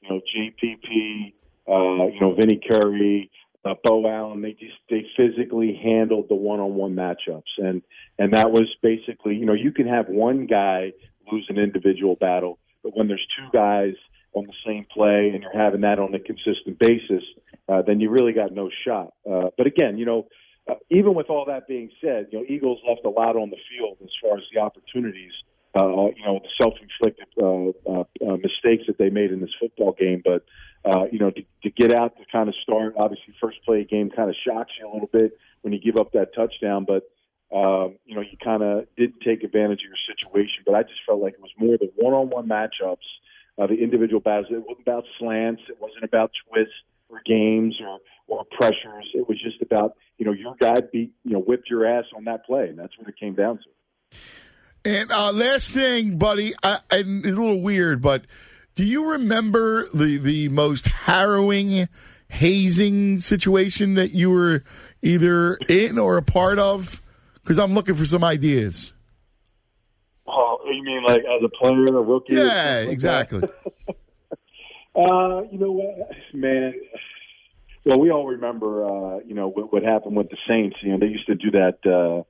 You 0.00 0.08
know, 0.08 0.20
JPP, 0.36 1.32
uh, 1.68 2.06
you 2.12 2.20
know, 2.20 2.34
Vinny 2.34 2.60
Curry, 2.68 3.30
uh, 3.64 3.74
Beau 3.82 4.06
Allen. 4.06 4.42
They 4.42 4.52
just 4.52 4.74
they 4.90 5.06
physically 5.16 5.78
handled 5.82 6.26
the 6.28 6.34
one-on-one 6.34 6.94
matchups, 6.94 7.42
and 7.58 7.82
and 8.18 8.32
that 8.32 8.50
was 8.50 8.74
basically 8.82 9.36
you 9.36 9.46
know 9.46 9.54
you 9.54 9.72
can 9.72 9.86
have 9.88 10.08
one 10.08 10.46
guy 10.46 10.92
lose 11.30 11.46
an 11.48 11.58
individual 11.58 12.16
battle, 12.16 12.58
but 12.82 12.96
when 12.96 13.08
there's 13.08 13.26
two 13.38 13.46
guys 13.52 13.94
on 14.34 14.46
the 14.46 14.52
same 14.66 14.86
play 14.92 15.30
and 15.32 15.42
you're 15.42 15.56
having 15.56 15.82
that 15.82 15.98
on 15.98 16.14
a 16.14 16.18
consistent 16.18 16.78
basis, 16.78 17.22
uh, 17.68 17.80
then 17.82 18.00
you 18.00 18.10
really 18.10 18.32
got 18.32 18.52
no 18.52 18.68
shot. 18.84 19.14
Uh, 19.30 19.50
but 19.56 19.66
again, 19.66 19.98
you 19.98 20.06
know. 20.06 20.26
Uh, 20.66 20.76
even 20.88 21.12
with 21.12 21.28
all 21.28 21.44
that 21.44 21.68
being 21.68 21.90
said, 22.00 22.26
you 22.32 22.38
know, 22.38 22.44
Eagles 22.48 22.78
left 22.88 23.04
a 23.04 23.10
lot 23.10 23.36
on 23.36 23.50
the 23.50 23.56
field 23.68 23.98
as 24.02 24.08
far 24.22 24.38
as 24.38 24.44
the 24.50 24.58
opportunities 24.58 25.30
uh, 25.44 25.53
you 25.82 26.24
know, 26.24 26.40
the 26.42 26.48
self-inflicted 26.60 27.26
uh, 27.40 27.90
uh, 27.90 28.04
uh, 28.26 28.36
mistakes 28.36 28.84
that 28.86 28.98
they 28.98 29.10
made 29.10 29.32
in 29.32 29.40
this 29.40 29.50
football 29.60 29.92
game. 29.92 30.22
But 30.24 30.44
uh, 30.84 31.06
you 31.10 31.18
know, 31.18 31.30
to, 31.30 31.42
to 31.62 31.70
get 31.70 31.92
out 31.92 32.16
to 32.18 32.24
kind 32.30 32.48
of 32.48 32.54
start, 32.62 32.94
obviously, 32.98 33.34
first 33.40 33.58
play 33.64 33.84
game 33.84 34.10
kind 34.10 34.28
of 34.28 34.36
shocks 34.46 34.72
you 34.78 34.88
a 34.88 34.92
little 34.92 35.10
bit 35.12 35.36
when 35.62 35.72
you 35.72 35.80
give 35.80 35.96
up 35.96 36.12
that 36.12 36.34
touchdown. 36.34 36.84
But 36.86 37.08
um, 37.54 37.96
you 38.04 38.14
know, 38.14 38.20
you 38.20 38.36
kind 38.42 38.62
of 38.62 38.86
didn't 38.96 39.20
take 39.24 39.42
advantage 39.44 39.80
of 39.80 39.88
your 39.88 40.16
situation. 40.16 40.64
But 40.66 40.74
I 40.74 40.82
just 40.82 41.00
felt 41.06 41.20
like 41.20 41.34
it 41.34 41.40
was 41.40 41.52
more 41.58 41.76
the 41.78 41.90
one-on-one 41.96 42.48
matchups, 42.48 42.96
uh, 43.58 43.66
the 43.66 43.74
individual 43.74 44.20
battles. 44.20 44.46
It 44.50 44.64
wasn't 44.66 44.86
about 44.86 45.04
slants. 45.18 45.62
It 45.68 45.80
wasn't 45.80 46.04
about 46.04 46.32
twists 46.48 46.74
or 47.08 47.20
games 47.24 47.76
or 47.80 47.98
or 48.26 48.44
pressures. 48.50 49.08
It 49.14 49.28
was 49.28 49.40
just 49.42 49.62
about 49.62 49.96
you 50.18 50.26
know 50.26 50.32
your 50.32 50.54
guy 50.60 50.80
beat 50.92 51.12
you 51.24 51.32
know 51.32 51.40
whipped 51.40 51.70
your 51.70 51.86
ass 51.86 52.04
on 52.16 52.24
that 52.24 52.44
play, 52.44 52.68
and 52.68 52.78
that's 52.78 52.96
what 52.98 53.08
it 53.08 53.16
came 53.18 53.34
down 53.34 53.58
to. 53.58 54.18
And 54.84 55.10
uh, 55.10 55.32
last 55.32 55.70
thing, 55.70 56.18
buddy, 56.18 56.52
I, 56.62 56.78
and 56.90 57.24
it's 57.24 57.38
a 57.38 57.40
little 57.40 57.62
weird, 57.62 58.02
but 58.02 58.26
do 58.74 58.84
you 58.84 59.12
remember 59.12 59.86
the 59.94 60.18
the 60.18 60.48
most 60.50 60.86
harrowing 60.86 61.88
hazing 62.28 63.18
situation 63.20 63.94
that 63.94 64.12
you 64.12 64.30
were 64.30 64.62
either 65.00 65.56
in 65.68 65.98
or 65.98 66.18
a 66.18 66.22
part 66.22 66.58
of? 66.58 67.00
Because 67.42 67.58
I'm 67.58 67.72
looking 67.72 67.94
for 67.94 68.04
some 68.04 68.22
ideas. 68.24 68.92
Oh, 70.26 70.58
you 70.66 70.82
mean 70.82 71.02
like 71.04 71.20
as 71.20 71.42
a 71.42 71.48
player, 71.48 71.86
a 71.86 72.02
rookie? 72.02 72.34
Yeah, 72.34 72.82
like 72.84 72.92
exactly. 72.92 73.42
uh, 73.88 75.42
you 75.50 75.58
know 75.58 75.72
what, 75.72 76.10
man. 76.34 76.74
Well, 77.86 78.00
we 78.00 78.10
all 78.10 78.26
remember, 78.26 78.84
uh, 78.84 79.18
you 79.26 79.34
know, 79.34 79.48
what, 79.48 79.72
what 79.72 79.82
happened 79.82 80.16
with 80.16 80.30
the 80.30 80.38
Saints. 80.48 80.76
You 80.82 80.92
know, 80.92 80.98
they 80.98 81.06
used 81.06 81.26
to 81.26 81.34
do 81.34 81.50
that. 81.52 82.24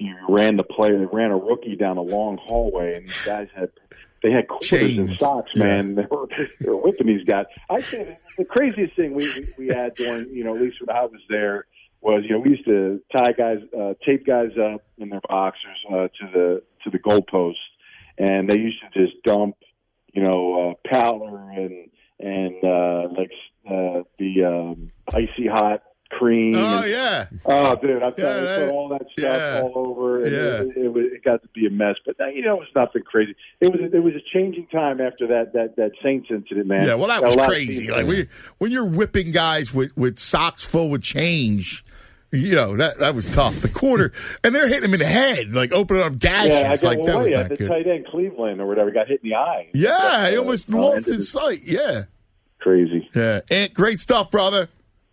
You 0.00 0.16
ran 0.30 0.56
the 0.56 0.64
player, 0.64 0.98
they 0.98 1.04
ran 1.04 1.30
a 1.30 1.36
rookie 1.36 1.76
down 1.76 1.98
a 1.98 2.02
long 2.02 2.38
hallway, 2.38 2.96
and 2.96 3.06
these 3.06 3.24
guys 3.26 3.48
had 3.54 3.70
they 4.22 4.30
had 4.30 4.48
quarters 4.48 4.96
and 4.98 5.12
socks, 5.12 5.52
man. 5.54 5.94
Yeah. 5.94 5.94
They 6.00 6.06
were 6.10 6.28
they 6.60 6.68
were 6.70 6.76
whipping 6.76 7.06
these 7.06 7.24
guys. 7.24 7.44
I 7.68 7.82
think 7.82 8.16
the 8.38 8.46
craziest 8.46 8.96
thing 8.96 9.14
we 9.14 9.28
we 9.58 9.68
had 9.68 9.94
during 9.94 10.30
you 10.30 10.42
know 10.42 10.54
at 10.54 10.62
least 10.62 10.76
when 10.80 10.94
I 10.96 11.02
was 11.02 11.20
there 11.28 11.66
was 12.00 12.24
you 12.24 12.30
know 12.30 12.38
we 12.38 12.50
used 12.52 12.64
to 12.64 13.02
tie 13.12 13.32
guys 13.32 13.58
uh, 13.78 13.92
tape 14.04 14.26
guys 14.26 14.52
up 14.58 14.82
in 14.96 15.10
their 15.10 15.20
boxers 15.28 15.76
uh, 15.90 16.08
to 16.08 16.30
the 16.32 16.62
to 16.84 16.90
the 16.90 16.98
goalpost, 16.98 17.56
and 18.16 18.48
they 18.48 18.56
used 18.56 18.78
to 18.80 19.06
just 19.06 19.22
dump 19.22 19.56
you 20.14 20.22
know 20.22 20.70
uh, 20.70 20.88
powder 20.88 21.36
and 21.50 21.90
and 22.18 22.64
uh, 22.64 23.08
like 23.16 23.32
uh, 23.66 24.02
the 24.18 24.44
um, 24.44 24.90
icy 25.12 25.46
hot 25.46 25.82
cream. 26.10 26.54
Oh 26.56 26.82
and, 26.82 26.90
yeah. 26.90 27.26
Oh, 27.46 27.76
dude, 27.76 28.02
I 28.02 28.10
tell 28.10 28.14
Yeah, 28.18 28.40
you, 28.40 28.46
that- 28.46 28.68
put 28.68 28.74
all 28.74 28.88
that 28.90 29.02
stuff 29.16 29.40
yeah. 29.40 29.60
all 29.62 29.72
over. 29.88 30.16
And 30.16 30.32
Yeah. 30.32 30.60
it, 30.82 30.96
it, 30.96 30.96
it 31.14 31.24
got 31.24 31.42
to 31.42 31.48
be 31.54 31.66
a 31.66 31.70
mess. 31.70 31.96
But 32.04 32.16
you 32.34 32.42
know, 32.42 32.56
it 32.56 32.60
was 32.60 32.68
nothing 32.74 33.02
crazy. 33.02 33.34
It 33.60 33.68
was 33.68 33.80
it 33.92 34.02
was 34.02 34.14
a 34.14 34.20
changing 34.32 34.66
time 34.68 35.00
after 35.00 35.26
that 35.28 35.52
that 35.54 35.76
that 35.76 35.92
Saints 36.02 36.28
incident, 36.30 36.66
man. 36.66 36.86
Yeah, 36.86 36.94
well, 36.94 37.08
that 37.08 37.22
was 37.22 37.36
crazy. 37.36 37.90
Like 37.90 38.06
we, 38.06 38.26
when 38.58 38.70
you're 38.70 38.88
whipping 38.88 39.30
guys 39.32 39.72
with, 39.72 39.96
with 39.96 40.18
socks 40.18 40.64
full 40.64 40.90
with 40.90 41.02
change, 41.02 41.84
you 42.32 42.54
know 42.54 42.76
that 42.76 42.98
that 42.98 43.14
was 43.14 43.26
tough. 43.26 43.56
The 43.60 43.68
quarter, 43.68 44.12
and 44.44 44.54
they're 44.54 44.68
hitting 44.68 44.84
him 44.88 44.94
in 44.94 45.00
the 45.00 45.06
head, 45.06 45.52
like 45.52 45.72
opening 45.72 46.02
up 46.02 46.18
gashes. 46.18 46.48
yeah, 46.50 46.70
I 46.70 46.76
got 46.76 46.82
like 46.82 46.98
well, 46.98 47.06
that 47.06 47.18
was 47.22 47.30
yeah, 47.30 47.42
the 47.44 47.56
good. 47.56 47.68
tight 47.68 47.86
end 47.86 48.06
Cleveland 48.06 48.60
or 48.60 48.66
whatever 48.66 48.90
got 48.90 49.08
hit 49.08 49.20
in 49.22 49.30
the 49.30 49.36
eye. 49.36 49.68
Yeah, 49.74 50.30
he 50.30 50.36
Uh, 50.36 50.40
almost 50.40 50.72
uh, 50.72 50.78
lost 50.78 51.06
his 51.06 51.30
sight. 51.30 51.60
Yeah, 51.64 52.02
Crazy. 52.60 53.08
yeah. 53.14 53.40
And 53.50 53.72
great 53.74 53.98
stuff, 54.00 54.30
brother. 54.30 54.68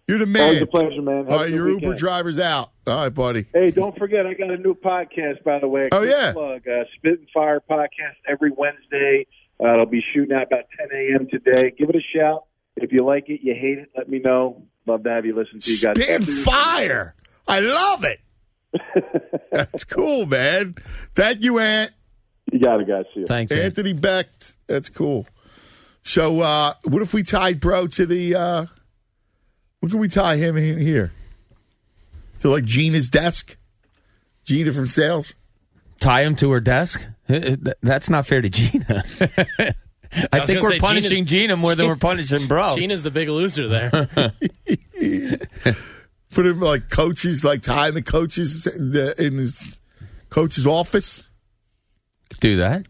You're 0.08 0.20
the 0.20 0.26
man. 0.26 0.42
Always 0.44 0.62
a 0.62 0.66
pleasure, 0.68 1.02
man. 1.02 1.18
Have 1.26 1.30
All 1.30 1.34
a 1.34 1.38
right, 1.40 1.48
good 1.50 1.56
your 1.56 1.70
Uber 1.70 1.96
driver's 1.96 2.40
out. 2.40 2.72
All 2.88 2.96
right, 2.96 3.10
buddy. 3.10 3.46
Hey, 3.54 3.72
don't 3.72 3.98
forget, 3.98 4.26
I 4.26 4.34
got 4.36 4.50
a 4.50 4.58
new 4.58 4.74
podcast, 4.74 5.44
by 5.44 5.60
the 5.60 5.68
way. 5.68 5.90
Oh, 5.92 6.00
Quick 6.00 6.12
yeah. 6.12 6.32
Plug, 6.32 6.66
uh, 6.66 6.84
Spit 6.96 7.20
and 7.20 7.28
Fire 7.34 7.62
podcast 7.70 8.16
every 8.28 8.52
Wednesday. 8.52 9.28
Uh, 9.62 9.74
it'll 9.74 9.86
be 9.86 10.02
shooting 10.14 10.34
out 10.34 10.44
about 10.44 10.64
10 10.80 10.88
a.m. 10.98 11.28
today. 11.30 11.74
Give 11.78 11.90
it 11.90 11.96
a 11.98 12.18
shout. 12.18 12.46
If 12.78 12.94
you 12.94 13.04
like 13.04 13.26
it, 13.28 13.42
you 13.44 13.54
hate 13.54 13.80
it, 13.80 13.90
let 13.98 14.08
me 14.08 14.20
know. 14.20 14.64
Love 14.86 15.04
to 15.04 15.10
have 15.10 15.26
you 15.26 15.36
listen 15.36 15.60
to 15.60 15.72
you 15.72 15.82
guys. 15.82 16.02
Spit 16.02 16.10
and 16.10 16.30
fire. 16.30 17.14
I 17.46 17.60
love 17.60 18.06
it. 18.06 18.20
That's 19.52 19.84
cool, 19.84 20.26
man. 20.26 20.76
Thank 21.16 21.44
you, 21.44 21.60
Ant. 21.60 21.92
You 22.52 22.60
got 22.60 22.80
it, 22.80 22.88
guys. 22.88 23.04
See 23.14 23.22
you. 23.22 23.26
Thanks. 23.26 23.52
Anthony 23.52 23.94
Becht. 23.94 24.54
That's 24.68 24.88
cool. 24.88 25.28
So, 26.04 26.40
uh, 26.40 26.74
what 26.86 27.02
if 27.02 27.14
we 27.14 27.24
tied 27.24 27.60
Bro 27.60 27.88
to 27.88 28.06
the? 28.06 28.68
What 29.80 29.92
can 29.92 30.00
we 30.00 30.08
tie 30.08 30.38
him 30.38 30.58
in 30.58 30.80
here? 30.80 31.12
To 32.40 32.50
like 32.50 32.66
Gina's 32.66 33.10
desk. 33.10 33.58
Gina 34.46 34.72
from 34.72 34.88
sales. 34.88 35.34
Tie 36.00 36.22
him 36.24 36.36
to 36.38 36.52
her 36.52 36.60
desk. 36.60 37.06
That's 37.28 38.10
not 38.10 38.28
fair 38.28 38.42
to 38.42 38.50
Gina. 38.50 39.04
I, 40.32 40.40
was 40.40 40.48
think 40.48 40.62
we're 40.62 40.80
punishing 40.80 41.26
Gina's- 41.26 41.30
Gina 41.30 41.58
more 41.58 41.76
than 41.76 41.88
we're 41.88 41.96
punishing 41.98 42.48
Bro. 42.48 42.78
Gina's 42.78 43.04
the 43.04 43.12
big 43.12 43.28
loser 43.28 43.68
there. 43.68 43.90
Put 46.32 46.46
him 46.46 46.60
like 46.60 46.90
coaches, 46.90 47.44
like 47.44 47.62
tying 47.62 47.94
the 47.94 48.02
coaches 48.02 48.64
the, 48.64 49.14
in 49.18 49.34
his 49.36 49.80
coach's 50.30 50.66
office. 50.68 51.30
Do 52.40 52.58
that. 52.58 52.88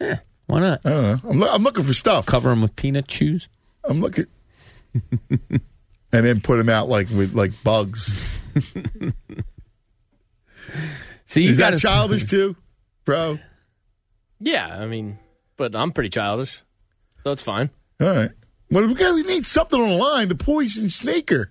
Yeah, 0.00 0.18
why 0.46 0.60
not? 0.60 0.80
I 0.84 0.90
don't 0.90 1.02
know. 1.02 1.30
I'm, 1.30 1.40
loo- 1.40 1.48
I'm 1.48 1.62
looking 1.62 1.84
for 1.84 1.94
stuff. 1.94 2.26
Cover 2.26 2.50
him 2.50 2.62
with 2.62 2.74
peanut 2.76 3.08
chews. 3.08 3.48
I'm 3.84 4.00
looking, 4.00 4.26
and 5.30 5.60
then 6.10 6.40
put 6.40 6.56
them 6.56 6.68
out 6.68 6.88
like 6.88 7.08
with 7.10 7.34
like 7.34 7.52
bugs. 7.62 8.16
See, 11.26 11.42
you 11.42 11.50
Is 11.50 11.56
that 11.58 11.70
gotta- 11.70 11.80
childish 11.80 12.24
too, 12.26 12.56
bro? 13.04 13.38
yeah, 14.40 14.78
I 14.80 14.86
mean, 14.86 15.18
but 15.56 15.74
I'm 15.74 15.90
pretty 15.92 16.10
childish, 16.10 16.62
so 17.22 17.30
it's 17.32 17.42
fine. 17.42 17.70
All 18.00 18.08
right. 18.08 18.30
Well, 18.70 18.86
we, 18.86 18.94
got, 18.94 19.14
we 19.14 19.22
need 19.22 19.44
something 19.46 19.80
on 19.80 19.88
the 19.90 19.96
line. 19.96 20.28
The 20.28 20.34
poison 20.34 20.88
sneaker. 20.88 21.50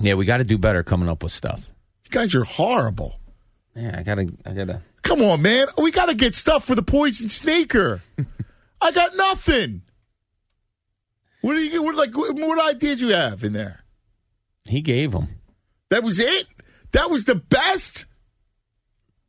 Yeah, 0.00 0.14
we 0.14 0.24
got 0.24 0.38
to 0.38 0.44
do 0.44 0.58
better 0.58 0.82
coming 0.82 1.08
up 1.08 1.22
with 1.22 1.30
stuff. 1.32 1.68
You 2.04 2.10
guys 2.10 2.34
are 2.34 2.44
horrible. 2.44 3.20
Yeah, 3.76 3.94
I 3.98 4.02
gotta, 4.02 4.32
I 4.44 4.52
gotta. 4.52 4.82
Come 5.02 5.22
on, 5.22 5.40
man. 5.42 5.66
We 5.80 5.90
got 5.92 6.06
to 6.06 6.14
get 6.14 6.34
stuff 6.34 6.64
for 6.64 6.74
the 6.74 6.82
poison 6.82 7.28
sneaker. 7.28 8.00
I 8.80 8.90
got 8.92 9.14
nothing. 9.16 9.82
What 11.42 11.54
do 11.54 11.60
you 11.60 11.82
what 11.82 11.94
like 11.96 12.16
what, 12.16 12.34
what 12.34 12.74
ideas 12.74 13.02
you 13.02 13.08
have 13.08 13.44
in 13.44 13.52
there? 13.52 13.84
He 14.64 14.80
gave 14.80 15.12
them. 15.12 15.28
That 15.90 16.02
was 16.02 16.18
it. 16.18 16.46
That 16.92 17.10
was 17.10 17.24
the 17.24 17.34
best. 17.34 18.06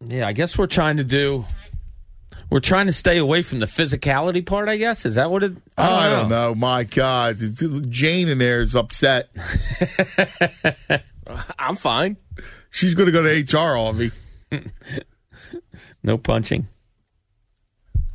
Yeah, 0.05 0.27
I 0.27 0.33
guess 0.33 0.57
we're 0.57 0.67
trying 0.67 0.97
to 0.97 1.03
do. 1.03 1.45
We're 2.49 2.59
trying 2.59 2.85
to 2.85 2.93
stay 2.93 3.17
away 3.17 3.41
from 3.41 3.59
the 3.59 3.65
physicality 3.65 4.45
part. 4.45 4.69
I 4.69 4.77
guess 4.77 5.05
is 5.05 5.15
that 5.15 5.31
what 5.31 5.43
it? 5.43 5.53
I 5.77 5.89
don't, 5.89 5.99
I 5.99 6.09
don't 6.09 6.29
know. 6.29 6.49
know. 6.49 6.55
My 6.55 6.83
God, 6.83 7.37
Jane 7.89 8.29
in 8.29 8.37
there 8.37 8.61
is 8.61 8.75
upset. 8.75 9.29
I'm 11.57 11.75
fine. 11.75 12.17
She's 12.69 12.93
going 12.93 13.07
to 13.07 13.11
go 13.11 13.23
to 13.23 13.57
HR 13.57 13.77
on 13.77 13.97
me. 13.97 14.11
no 16.03 16.17
punching. 16.17 16.67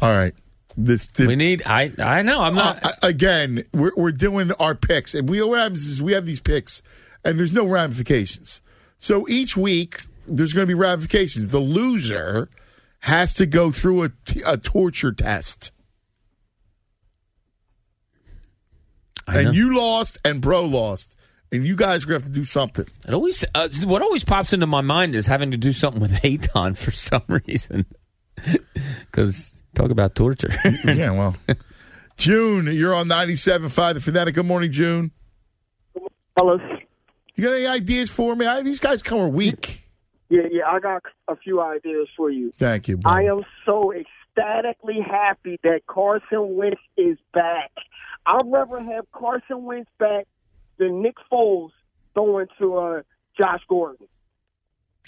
All 0.01 0.17
right. 0.17 0.35
This, 0.81 1.09
this 1.09 1.27
we 1.27 1.35
need. 1.35 1.65
I 1.67 1.93
I 1.99 2.23
know. 2.23 2.41
I'm 2.41 2.55
not. 2.55 2.87
Uh, 2.87 2.93
again, 3.03 3.65
we're 3.75 3.91
we're 3.97 4.13
doing 4.13 4.53
our 4.61 4.77
picks, 4.77 5.13
and 5.13 5.29
we 5.29 5.43
what 5.43 5.59
happens 5.59 5.85
is 5.85 6.01
we 6.01 6.13
have 6.13 6.25
these 6.25 6.41
picks, 6.41 6.83
and 7.25 7.37
there's 7.37 7.53
no 7.53 7.67
ramifications. 7.67 8.63
So 8.97 9.27
each 9.29 9.57
week 9.57 10.03
there's 10.29 10.53
going 10.53 10.69
to 10.69 10.73
be 10.73 10.79
ramifications. 10.79 11.51
The 11.51 11.59
loser 11.59 12.49
has 13.01 13.35
to 13.35 13.47
go 13.47 13.73
through 13.73 14.05
a, 14.05 14.11
a 14.47 14.57
torture 14.57 15.11
test. 15.11 15.73
and 19.27 19.57
you 19.57 19.77
lost, 19.77 20.19
and 20.25 20.41
Bro 20.41 20.67
lost, 20.67 21.17
and 21.51 21.67
you 21.67 21.75
guys 21.75 22.05
are 22.05 22.07
going 22.07 22.21
to 22.21 22.25
have 22.27 22.33
to 22.33 22.39
do 22.39 22.45
something. 22.45 22.87
It 23.05 23.13
always 23.13 23.45
uh, 23.53 23.69
what 23.83 24.01
always 24.01 24.25
pops 24.25 24.53
into 24.53 24.69
my 24.69 24.83
mind 24.83 25.17
is 25.17 25.27
having 25.27 25.51
to 25.51 25.57
do 25.57 25.73
something 25.73 26.01
with 26.01 26.13
Eytan 26.23 26.77
for 26.77 26.93
some 26.93 27.25
reason. 27.27 27.85
Because 29.11 29.53
talk 29.79 29.91
about 29.91 30.15
torture. 30.15 30.51
yeah, 30.85 31.13
well, 31.13 31.37
June, 32.17 32.67
you're 32.67 32.95
on 32.95 33.09
97.5 33.09 33.95
The 33.95 34.01
Fanatic. 34.01 34.35
Good 34.35 34.47
morning, 34.47 34.73
June. 34.73 35.13
Fellas. 36.37 36.61
You 37.35 37.45
got 37.45 37.55
any 37.55 37.67
ideas 37.67 38.11
for 38.11 38.35
me? 38.35 38.47
I, 38.47 38.63
these 38.63 38.81
guys 38.81 39.03
come 39.03 39.21
are 39.21 39.29
weak. 39.29 39.87
Yeah, 40.29 40.43
yeah, 40.51 40.69
I 40.69 40.81
got 40.81 41.03
a 41.29 41.37
few 41.37 41.63
ideas 41.63 42.09
for 42.17 42.31
you. 42.31 42.53
Thank 42.59 42.89
you. 42.89 42.99
Bro. 42.99 43.11
I 43.11 43.23
am 43.23 43.45
so 43.65 43.93
ecstatically 43.93 45.01
happy 45.01 45.59
that 45.63 45.87
Carson 45.87 46.57
Wentz 46.57 46.81
is 46.97 47.17
back. 47.33 47.71
I'd 48.27 48.43
rather 48.45 48.81
have 48.81 49.11
Carson 49.13 49.65
Wentz 49.65 49.91
back 49.99 50.27
than 50.79 51.03
Nick 51.03 51.15
Foles 51.33 51.71
going 52.15 52.47
to 52.63 52.77
uh, 52.77 53.03
Josh 53.39 53.63
Gordon. 53.69 54.07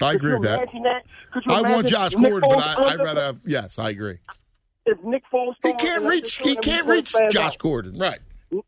I 0.01 0.15
agree 0.15 0.33
with 0.33 0.43
that. 0.45 0.71
that? 0.73 1.03
I 1.49 1.61
want 1.61 1.89
Josh 1.89 2.15
Nick 2.17 2.31
Gordon, 2.31 2.49
Foles 2.49 2.57
but 2.57 2.79
I, 2.79 2.97
would 2.97 3.05
rather 3.05 3.21
have. 3.21 3.41
Yes, 3.45 3.79
I 3.79 3.91
agree. 3.91 4.19
If 4.87 5.03
Nick 5.05 5.23
Foles, 5.33 5.55
he 5.63 5.75
can't 5.75 6.05
reach. 6.05 6.39
He 6.39 6.57
can't 6.57 6.87
reach 6.87 7.15
Josh 7.31 7.57
Gordon. 7.57 7.99
Right. 7.99 8.19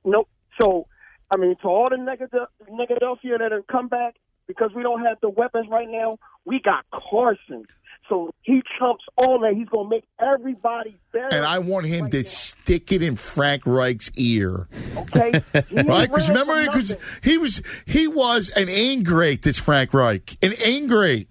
Nope. 0.05 0.29
So, 0.61 0.87
I 1.31 1.37
mean, 1.37 1.57
to 1.63 1.69
all 1.69 1.89
the 1.89 1.97
Negadelphia 1.97 3.39
that 3.39 3.53
have 3.53 3.67
come 3.67 3.89
back 3.89 4.17
because 4.47 4.71
we 4.75 4.83
don't 4.83 5.05
have 5.05 5.19
the 5.23 5.31
weapons 5.31 5.67
right 5.71 5.89
now, 5.89 6.19
we 6.45 6.61
got 6.61 6.85
Carson. 6.93 7.65
So 8.09 8.35
he 8.43 8.63
trumps 8.79 9.05
all 9.17 9.39
that. 9.41 9.55
He's 9.55 9.69
going 9.69 9.87
to 9.87 9.91
make 9.91 10.05
everybody 10.21 10.99
better. 11.13 11.29
And 11.33 11.47
I 11.47 11.61
want 11.61 11.87
him 11.87 12.03
right 12.03 12.11
to 12.11 12.19
now. 12.19 12.23
stick 12.25 12.93
it 12.93 13.03
in 13.03 13.17
Frank 13.17 13.63
Reich's 13.65 14.11
ear. 14.19 14.69
Okay, 14.97 15.43
right? 15.55 16.11
Because 16.11 16.29
remember, 16.29 16.61
because 16.63 16.95
he 17.23 17.39
was 17.39 17.63
he 17.87 18.09
was 18.09 18.51
an 18.51 18.69
ingrate. 18.69 19.43
This 19.43 19.59
Frank 19.59 19.95
Reich, 19.95 20.37
an 20.43 20.53
ingrate. 20.67 21.29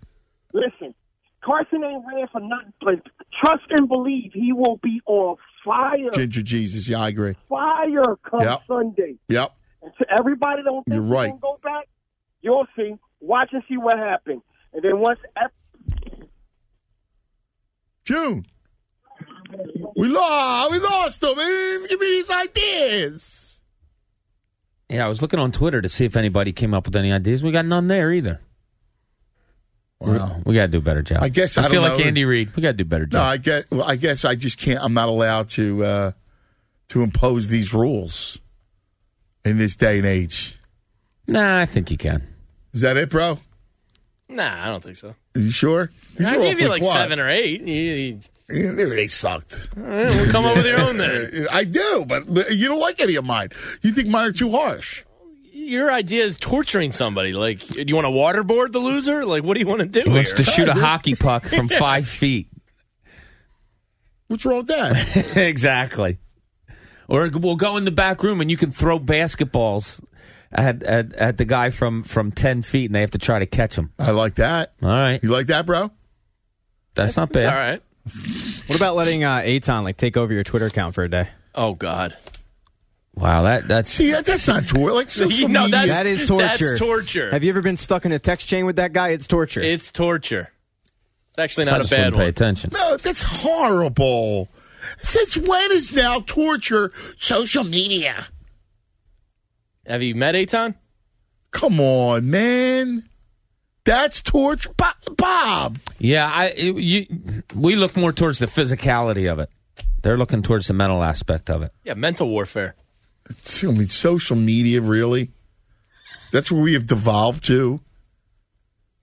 Listen, 0.54 0.96
Carson 1.44 1.84
ain't 1.84 2.04
ran 2.06 2.28
for 2.32 2.42
nothing. 2.42 2.74
But 2.82 3.02
trust 3.44 3.64
and 3.70 3.88
believe 3.88 4.32
he 4.34 4.54
will 4.54 4.78
be 4.78 5.02
on 5.06 5.38
fire. 5.66 6.10
Ginger 6.14 6.42
Jesus, 6.42 6.88
yeah, 6.88 7.00
I 7.00 7.10
agree. 7.10 7.36
Fire 7.50 8.18
come 8.30 8.42
yep. 8.42 8.62
Sunday. 8.68 9.16
Yep. 9.28 9.52
And 9.84 9.92
to 10.00 10.06
everybody 10.12 10.62
that 10.62 10.70
don't 10.70 10.84
think 10.86 10.96
You're 10.96 11.04
right. 11.04 11.40
go 11.42 11.60
back, 11.64 11.88
you'll 12.42 12.68
see. 12.76 12.96
Watch 13.20 13.50
and 13.54 13.64
see 13.68 13.78
what 13.78 13.98
happens. 13.98 14.42
And 14.74 14.84
then 14.84 15.00
once 15.00 15.20
June. 18.04 18.46
We 19.96 20.08
lost. 20.08 20.72
We 20.72 20.80
lost 20.80 21.22
them. 21.22 21.36
Man. 21.38 21.82
Give 21.88 22.00
me 22.00 22.08
these 22.08 22.32
ideas. 22.32 23.62
Yeah, 24.90 25.06
I 25.06 25.10
was 25.10 25.22
looking 25.22 25.40
on 25.40 25.52
Twitter 25.52 25.82
to 25.82 25.88
see 25.88 26.06
if 26.06 26.16
anybody 26.16 26.52
came 26.52 26.74
up 26.74 26.86
with 26.86 26.96
any 26.96 27.14
ideas. 27.14 27.44
We 27.44 27.52
got 27.52 27.66
none 27.66 27.88
there 27.88 28.12
either. 28.12 28.42
Wow. 30.02 30.42
We, 30.46 30.56
got 30.56 30.64
to 30.64 30.68
do 30.68 30.80
a 30.80 30.82
better 30.82 31.04
job. 31.04 31.22
I 31.22 31.30
guess 31.30 31.58
I, 31.58 31.66
I 31.66 31.70
feel 31.70 31.84
know. 31.84 31.94
like 31.94 32.04
Andy 32.04 32.26
Reid. 32.26 32.56
We 32.56 32.64
got 32.64 32.70
to 32.70 32.74
do 32.74 32.84
a 32.84 32.86
better 32.86 33.06
job. 33.06 33.20
No, 33.20 33.24
I 33.24 33.38
guess. 33.38 33.70
Well, 33.70 33.84
I 33.84 33.96
guess 33.96 34.26
I 34.26 34.34
just 34.34 34.58
can't. 34.58 34.84
I'm 34.84 34.96
not 34.96 35.10
allowed 35.10 35.50
to 35.50 35.84
uh, 35.84 36.12
to 36.90 37.04
impose 37.04 37.50
these 37.50 37.74
rules 37.74 38.40
in 39.46 39.58
this 39.60 39.76
day 39.76 39.98
and 39.98 40.08
age. 40.08 40.58
Nah, 41.28 41.60
I 41.60 41.66
think 41.66 41.92
you 41.92 41.98
can. 41.98 42.28
Is 42.74 42.82
that 42.82 42.98
it, 42.98 43.10
bro? 43.10 43.38
Nah, 44.28 44.66
I 44.66 44.70
don't 44.70 44.84
think 44.84 44.98
so. 44.98 45.10
Are 45.36 45.40
you 45.40 45.52
sure? 45.52 45.90
I 46.20 46.32
sure 46.32 46.42
gave 46.42 46.60
you 46.60 46.70
like 46.70 46.82
what? 46.82 46.94
seven 46.94 47.20
or 47.20 47.30
eight. 47.30 47.62
You, 47.62 48.20
you, 48.50 48.72
they 48.74 49.08
sucked. 49.08 49.70
All 49.78 49.84
right, 49.84 50.14
we'll 50.16 50.32
come 50.32 50.46
up 50.46 50.56
with 50.56 50.66
your 50.66 50.80
own 50.80 50.98
then. 50.98 51.48
I 51.52 51.64
do, 51.64 52.06
but, 52.08 52.34
but 52.34 52.52
you 52.56 52.68
don't 52.68 52.80
like 52.80 53.00
any 53.02 53.16
of 53.16 53.26
mine. 53.26 53.50
You 53.82 53.92
think 53.92 54.08
mine 54.08 54.30
are 54.30 54.32
too 54.32 54.50
harsh. 54.52 55.04
Your 55.62 55.92
idea 55.92 56.24
is 56.24 56.38
torturing 56.38 56.92
somebody. 56.92 57.34
Like, 57.34 57.66
do 57.66 57.84
you 57.86 57.96
want 57.96 58.06
to 58.06 58.12
waterboard 58.12 58.72
the 58.72 58.80
loser? 58.80 59.26
Like, 59.26 59.44
what 59.44 59.54
do 59.54 59.60
you 59.60 59.68
want 59.68 59.82
to 59.82 59.86
do? 59.86 60.02
He 60.02 60.10
wants 60.10 60.32
here? 60.32 60.38
to 60.38 60.44
shoot 60.44 60.68
a 60.68 60.74
hockey 60.88 61.16
puck 61.16 61.46
from 61.46 61.70
five 61.70 62.08
feet. 62.08 62.48
What's 64.28 64.46
wrong 64.46 64.58
with 64.58 64.68
that? 64.68 65.38
exactly. 65.38 66.18
Or 67.08 67.30
we'll 67.34 67.58
go 67.58 67.78
in 67.78 67.86
the 67.86 67.92
back 67.92 68.24
room 68.24 68.42
and 68.42 68.50
you 68.50 68.58
can 68.58 68.72
throw 68.72 68.98
basketballs 68.98 70.04
at, 70.52 70.82
at, 70.84 71.14
at 71.14 71.38
the 71.38 71.46
guy 71.46 71.70
from, 71.70 72.04
from 72.04 72.32
10 72.32 72.64
feet 72.64 72.86
and 72.86 72.96
they 72.96 73.02
have 73.02 73.12
to 73.12 73.18
try 73.18 73.40
to 73.40 73.46
catch 73.46 73.76
him. 73.76 73.92
I 74.00 74.12
like 74.12 74.36
that. 74.36 74.74
All 74.82 74.90
right. 74.90 75.22
You 75.22 75.30
like 75.30 75.48
that, 75.48 75.66
bro? 75.66 75.92
That's, 76.96 77.18
not 77.18 77.32
bad. 77.32 77.46
All 77.46 77.60
right. 77.60 77.82
What 78.68 78.78
about 78.78 78.96
letting 78.96 79.24
uh, 79.24 79.40
Eytan 79.40 79.84
like 79.84 79.98
take 79.98 80.18
over 80.18 80.34
your 80.34 80.44
Twitter 80.44 80.66
account 80.66 80.96
for 80.96 81.04
a 81.04 81.10
day? 81.10 81.30
Oh 81.54 81.74
God. 81.74 82.18
Wow, 83.16 83.44
that 83.44 83.68
that's 83.68 83.90
see 83.90 84.12
that, 84.12 84.26
that's 84.26 84.48
not 84.48 84.68
torture. 84.68 84.94
Like 84.94 85.10
social 85.10 85.50
no, 85.50 85.66
media. 85.66 85.88
that 85.88 86.06
is 86.06 86.28
torture. 86.28 86.48
That's 86.70 86.80
torture. 86.80 87.32
Have 87.32 87.44
you 87.44 87.50
ever 87.50 87.62
been 87.62 87.78
stuck 87.78 88.06
in 88.06 88.12
a 88.12 88.20
text 88.20 88.48
chain 88.48 88.66
with 88.66 88.78
that 88.78 88.94
guy? 88.94 89.10
It's 89.10 89.28
torture. 89.28 89.62
It's 89.62 89.92
torture. 89.92 90.52
It's 91.30 91.40
actually 91.40 91.68
I 91.68 91.72
not 91.72 91.80
a 91.82 91.84
just 91.84 91.92
bad 91.92 91.98
wouldn't 92.14 92.16
pay 92.18 92.28
attention. 92.28 92.72
No, 92.74 92.98
that's 92.98 93.24
horrible. 93.24 94.48
Since 94.98 95.38
when 95.38 95.72
is 95.72 95.94
now 95.94 96.20
torture 96.26 96.92
social 97.18 97.64
media? 97.64 98.26
Have 99.86 100.02
you 100.02 100.16
met 100.16 100.36
Eytan? 100.36 100.76
Come 101.52 101.80
on, 101.80 102.30
man. 102.30 103.10
That's 103.84 104.22
torture, 104.22 104.72
Bob. 105.18 105.80
Yeah, 106.00 106.32
I 106.32 106.46
it, 106.56 106.76
you, 106.76 107.44
we 107.56 107.76
look 107.76 107.98
more 107.98 108.12
towards 108.12 108.40
the 108.40 108.46
physicality 108.46 109.32
of 109.32 109.40
it. 109.40 109.50
They're 110.02 110.18
looking 110.18 110.44
towards 110.44 110.68
the 110.68 110.74
mental 110.74 111.04
aspect 111.04 111.50
of 111.50 111.62
it. 111.62 111.72
Yeah, 111.84 111.96
mental 111.96 112.30
warfare. 112.30 112.76
It's, 113.32 113.64
I 113.64 113.68
mean, 113.68 113.86
social 113.86 114.36
media, 114.36 114.82
really. 114.82 115.32
That's 116.32 116.52
where 116.52 116.62
we 116.62 116.74
have 116.74 116.86
devolved 116.86 117.44
to. 117.46 117.82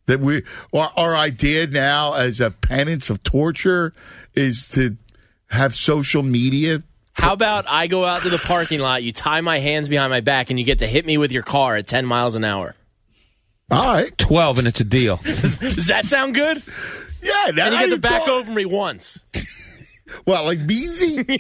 That 0.07 0.21
we 0.21 0.43
our, 0.73 0.91
our 0.97 1.17
idea 1.17 1.67
now 1.67 2.15
as 2.15 2.41
a 2.41 2.51
penance 2.51 3.11
of 3.11 3.23
torture 3.23 3.93
is 4.35 4.71
to 4.71 4.97
have 5.49 5.75
social 5.75 6.23
media. 6.23 6.83
How 7.13 7.33
about 7.35 7.67
I 7.69 7.89
go 7.89 8.05
out 8.05 8.23
to 8.23 8.29
the 8.29 8.43
parking 8.47 8.81
lot, 8.81 9.03
you 9.03 9.13
tie 9.13 9.41
my 9.41 9.59
hands 9.59 9.89
behind 9.89 10.11
my 10.11 10.21
back, 10.21 10.51
and 10.51 10.59
you 10.59 10.65
get 10.65 10.79
to 10.79 10.87
hit 10.87 11.05
me 11.05 11.19
with 11.19 11.33
your 11.33 11.43
car 11.43 11.77
at 11.77 11.87
10 11.87 12.07
miles 12.07 12.37
an 12.37 12.45
hour? 12.45 12.75
All 13.71 13.95
right, 13.95 14.17
twelve, 14.17 14.59
and 14.59 14.67
it's 14.67 14.81
a 14.81 14.85
deal. 14.85 15.17
Does 15.25 15.89
that 15.89 16.07
sound 16.07 16.35
good? 16.35 16.63
Yeah, 17.23 17.49
and 17.49 17.59
you 17.59 17.65
get 17.65 17.91
to 17.91 18.01
back 18.01 18.27
over 18.29 18.51
me 18.51 18.65
once. 18.65 19.21
Well, 20.27 20.45
like 20.45 20.59
Beansy? 20.61 21.39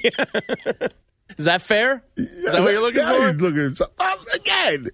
Is 1.39 1.44
that 1.44 1.62
fair? 1.62 2.02
Is 2.17 2.52
that 2.52 2.62
what 2.62 2.73
you're 2.73 2.83
looking 2.83 3.07
for? 3.07 3.33
Looking 3.33 3.67
at 3.67 3.81
um, 3.81 4.18
again, 4.34 4.89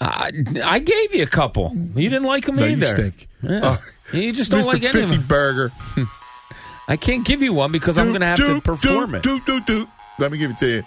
I, 0.00 0.30
I 0.64 0.78
gave 0.78 1.14
you 1.14 1.22
a 1.24 1.26
couple. 1.26 1.72
You 1.74 2.08
didn't 2.08 2.24
like 2.26 2.46
them 2.46 2.56
No, 2.56 2.64
you 2.66 2.80
stink. 2.82 3.28
Yeah. 3.42 3.60
Oh, 3.62 3.84
you 4.12 4.32
just 4.32 4.50
don't 4.50 4.62
Mr. 4.62 4.66
like 4.66 4.76
any 4.84 4.86
of 4.86 4.92
50 4.92 5.16
them. 5.16 5.26
Burger. 5.26 5.72
I 6.88 6.96
can't 6.96 7.26
give 7.26 7.42
you 7.42 7.52
one 7.52 7.72
because 7.72 7.98
I'm 7.98 8.08
going 8.08 8.20
to 8.20 8.26
have 8.26 8.38
to 8.38 8.60
perform 8.60 9.16
it. 9.16 9.22
Do, 9.22 9.40
do, 9.40 9.60
do. 9.60 9.86
Let 10.18 10.32
me 10.32 10.38
give 10.38 10.50
it 10.52 10.56
to 10.58 10.66
you. 10.68 10.82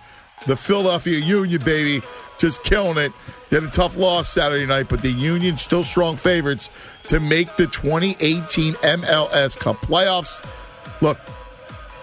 the 0.48 0.56
Philadelphia 0.56 1.20
Union, 1.20 1.62
baby, 1.64 2.04
just 2.38 2.64
killing 2.64 2.98
it. 2.98 3.12
They 3.50 3.58
had 3.58 3.66
a 3.66 3.70
tough 3.70 3.98
loss 3.98 4.30
Saturday 4.30 4.66
night, 4.66 4.88
but 4.90 5.02
the 5.02 5.12
Union 5.12 5.58
still 5.58 5.84
strong 5.84 6.16
favorites 6.16 6.70
to 7.06 7.20
make 7.20 7.56
the 7.58 7.68
2018 7.68 8.74
MLS 8.74 9.58
Cup 9.60 9.82
playoffs. 9.82 10.44
Look, 11.02 11.20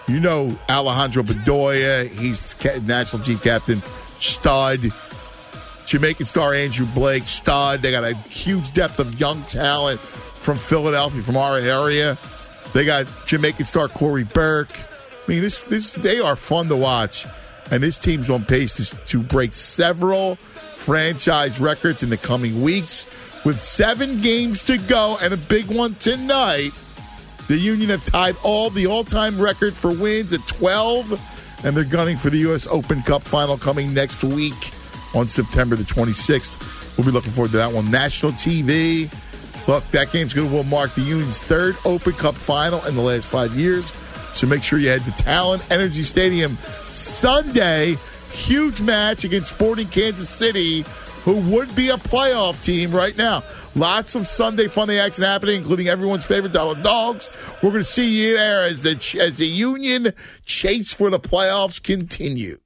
you 0.07 0.21
know 0.21 0.57
Alejandro 0.71 1.23
Bedoya, 1.23 2.09
he's 2.09 2.55
national 2.83 3.23
team 3.23 3.39
captain, 3.39 3.83
stud. 4.19 4.93
Jamaican 5.89 6.27
star 6.27 6.53
Andrew 6.53 6.85
Blake, 6.85 7.25
stud. 7.25 7.81
They 7.81 7.91
got 7.91 8.05
a 8.05 8.15
huge 8.29 8.73
depth 8.73 8.99
of 8.99 9.19
young 9.19 9.43
talent 9.45 9.99
from 9.99 10.59
Philadelphia, 10.59 11.23
from 11.23 11.39
our 11.39 11.57
area. 11.57 12.19
They 12.75 12.85
got 12.85 13.07
Jamaican 13.25 13.65
star 13.65 13.89
Cory 13.89 14.25
Burke. 14.25 14.79
I 14.79 15.31
mean, 15.31 15.41
this 15.41 15.65
this 15.65 15.93
they 15.93 16.21
are 16.21 16.37
fun 16.37 16.69
to 16.69 16.77
watch, 16.77 17.27
and 17.71 17.83
this 17.83 17.97
team's 17.97 18.29
on 18.29 18.45
pace 18.45 18.75
to, 18.75 18.97
to 19.07 19.23
break 19.23 19.55
several 19.55 20.37
franchise 20.75 21.59
records 21.59 22.03
in 22.03 22.11
the 22.11 22.19
coming 22.19 22.61
weeks. 22.61 23.07
With 23.47 23.59
seven 23.59 24.21
games 24.21 24.65
to 24.65 24.77
go 24.77 25.17
and 25.23 25.33
a 25.33 25.39
big 25.39 25.69
one 25.69 25.95
tonight, 25.95 26.73
the 27.47 27.57
Union 27.57 27.89
have 27.89 28.05
tied 28.05 28.37
all 28.43 28.69
the 28.69 28.87
all-time 28.87 29.41
record 29.41 29.73
for 29.73 29.91
wins 29.91 30.35
at 30.35 30.47
12, 30.49 31.65
and 31.65 31.75
they're 31.75 31.85
gunning 31.85 32.19
for 32.19 32.29
the 32.29 32.39
U.S. 32.39 32.67
Open 32.67 33.01
Cup 33.03 33.23
final 33.23 33.57
coming 33.57 33.95
next 33.95 34.23
week 34.23 34.73
on 35.15 35.29
September 35.29 35.77
the 35.77 35.85
26th. 35.85 36.97
We'll 36.97 37.07
be 37.07 37.13
looking 37.13 37.33
forward 37.33 37.53
to 37.53 37.59
that 37.59 37.73
one. 37.73 37.91
National 37.91 38.33
TV. 38.33 39.09
Look, 39.69 39.87
that 39.91 40.11
game's 40.13 40.33
going 40.33 40.51
to 40.51 40.65
mark 40.65 40.95
the 40.95 41.03
Union's 41.03 41.43
third 41.43 41.77
Open 41.85 42.15
Cup 42.15 42.35
final 42.35 42.85
in 42.87 42.95
the 42.95 43.03
last 43.03 43.29
five 43.29 43.55
years. 43.55 43.93
So 44.33 44.47
make 44.47 44.63
sure 44.63 44.79
you 44.79 44.89
head 44.89 45.03
to 45.03 45.11
Talen 45.11 45.69
Energy 45.71 46.03
Stadium 46.03 46.57
Sunday. 46.91 47.97
Huge 48.31 48.81
match 48.81 49.25
against 49.25 49.51
Sporting 49.51 49.89
Kansas 49.89 50.29
City, 50.29 50.85
who 51.23 51.37
would 51.55 51.75
be 51.75 51.91
a 51.91 51.97
playoff 51.97 52.63
team 52.63 52.93
right 52.93 53.17
now. 53.17 53.43
Lots 53.75 54.15
of 54.15 54.27
Sunday 54.27 54.69
funny 54.69 54.99
action 54.99 55.25
happening, 55.25 55.57
including 55.57 55.89
everyone's 55.89 56.27
favorite 56.27 56.53
Donald 56.53 56.83
dogs. 56.83 57.31
We're 57.63 57.71
going 57.71 57.83
to 57.83 57.85
see 57.85 58.27
you 58.27 58.35
there 58.35 58.65
as 58.65 58.83
the 58.83 59.21
as 59.21 59.39
the 59.39 59.47
Union 59.47 60.13
chase 60.45 60.93
for 60.93 61.11
the 61.11 61.21
playoffs 61.21 61.83
continue. 61.83 62.59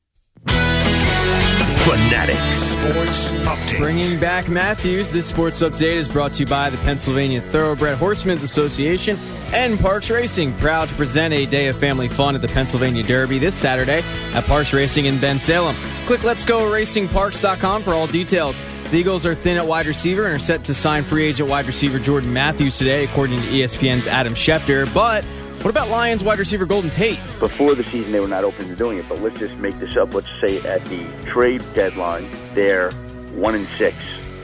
Fanatic 1.82 2.38
Sports 2.52 3.30
Update. 3.42 3.78
Bringing 3.78 4.20
back 4.20 4.48
Matthews, 4.48 5.10
this 5.10 5.26
sports 5.26 5.62
update 5.62 5.94
is 5.94 6.06
brought 6.06 6.30
to 6.34 6.44
you 6.44 6.46
by 6.46 6.70
the 6.70 6.76
Pennsylvania 6.76 7.40
Thoroughbred 7.40 7.98
Horsemen's 7.98 8.44
Association 8.44 9.18
and 9.52 9.76
Parx 9.80 10.08
Racing. 10.14 10.56
Proud 10.58 10.90
to 10.90 10.94
present 10.94 11.34
a 11.34 11.44
day 11.44 11.66
of 11.66 11.76
family 11.76 12.06
fun 12.06 12.36
at 12.36 12.40
the 12.40 12.46
Pennsylvania 12.46 13.02
Derby 13.02 13.40
this 13.40 13.56
Saturday 13.56 13.98
at 14.32 14.44
Parx 14.44 14.72
Racing 14.72 15.06
in 15.06 15.16
Bensalem. 15.16 15.74
Click 16.06 16.22
Let's 16.22 16.44
Go 16.44 16.60
RacingParks.com 16.70 17.82
for 17.82 17.94
all 17.94 18.06
details. 18.06 18.56
The 18.92 18.98
Eagles 18.98 19.26
are 19.26 19.34
thin 19.34 19.56
at 19.56 19.66
wide 19.66 19.86
receiver 19.86 20.26
and 20.26 20.36
are 20.36 20.38
set 20.38 20.62
to 20.64 20.74
sign 20.74 21.02
free 21.02 21.24
agent 21.24 21.50
wide 21.50 21.66
receiver 21.66 21.98
Jordan 21.98 22.32
Matthews 22.32 22.78
today, 22.78 23.02
according 23.02 23.40
to 23.40 23.46
ESPN's 23.48 24.06
Adam 24.06 24.34
Schefter. 24.34 24.92
But 24.94 25.24
what 25.62 25.70
about 25.70 25.88
Lions 25.88 26.24
wide 26.24 26.38
receiver 26.38 26.66
Golden 26.66 26.90
Tate? 26.90 27.18
Before 27.38 27.74
the 27.74 27.84
season, 27.84 28.12
they 28.12 28.20
were 28.20 28.28
not 28.28 28.44
open 28.44 28.68
to 28.68 28.76
doing 28.76 28.98
it, 28.98 29.08
but 29.08 29.20
let's 29.22 29.38
just 29.38 29.54
make 29.56 29.78
this 29.78 29.96
up. 29.96 30.12
Let's 30.12 30.28
say 30.40 30.58
at 30.62 30.84
the 30.86 31.06
trade 31.24 31.62
deadline, 31.74 32.28
they're 32.54 32.90
one 33.32 33.54
and 33.54 33.68
six. 33.78 33.96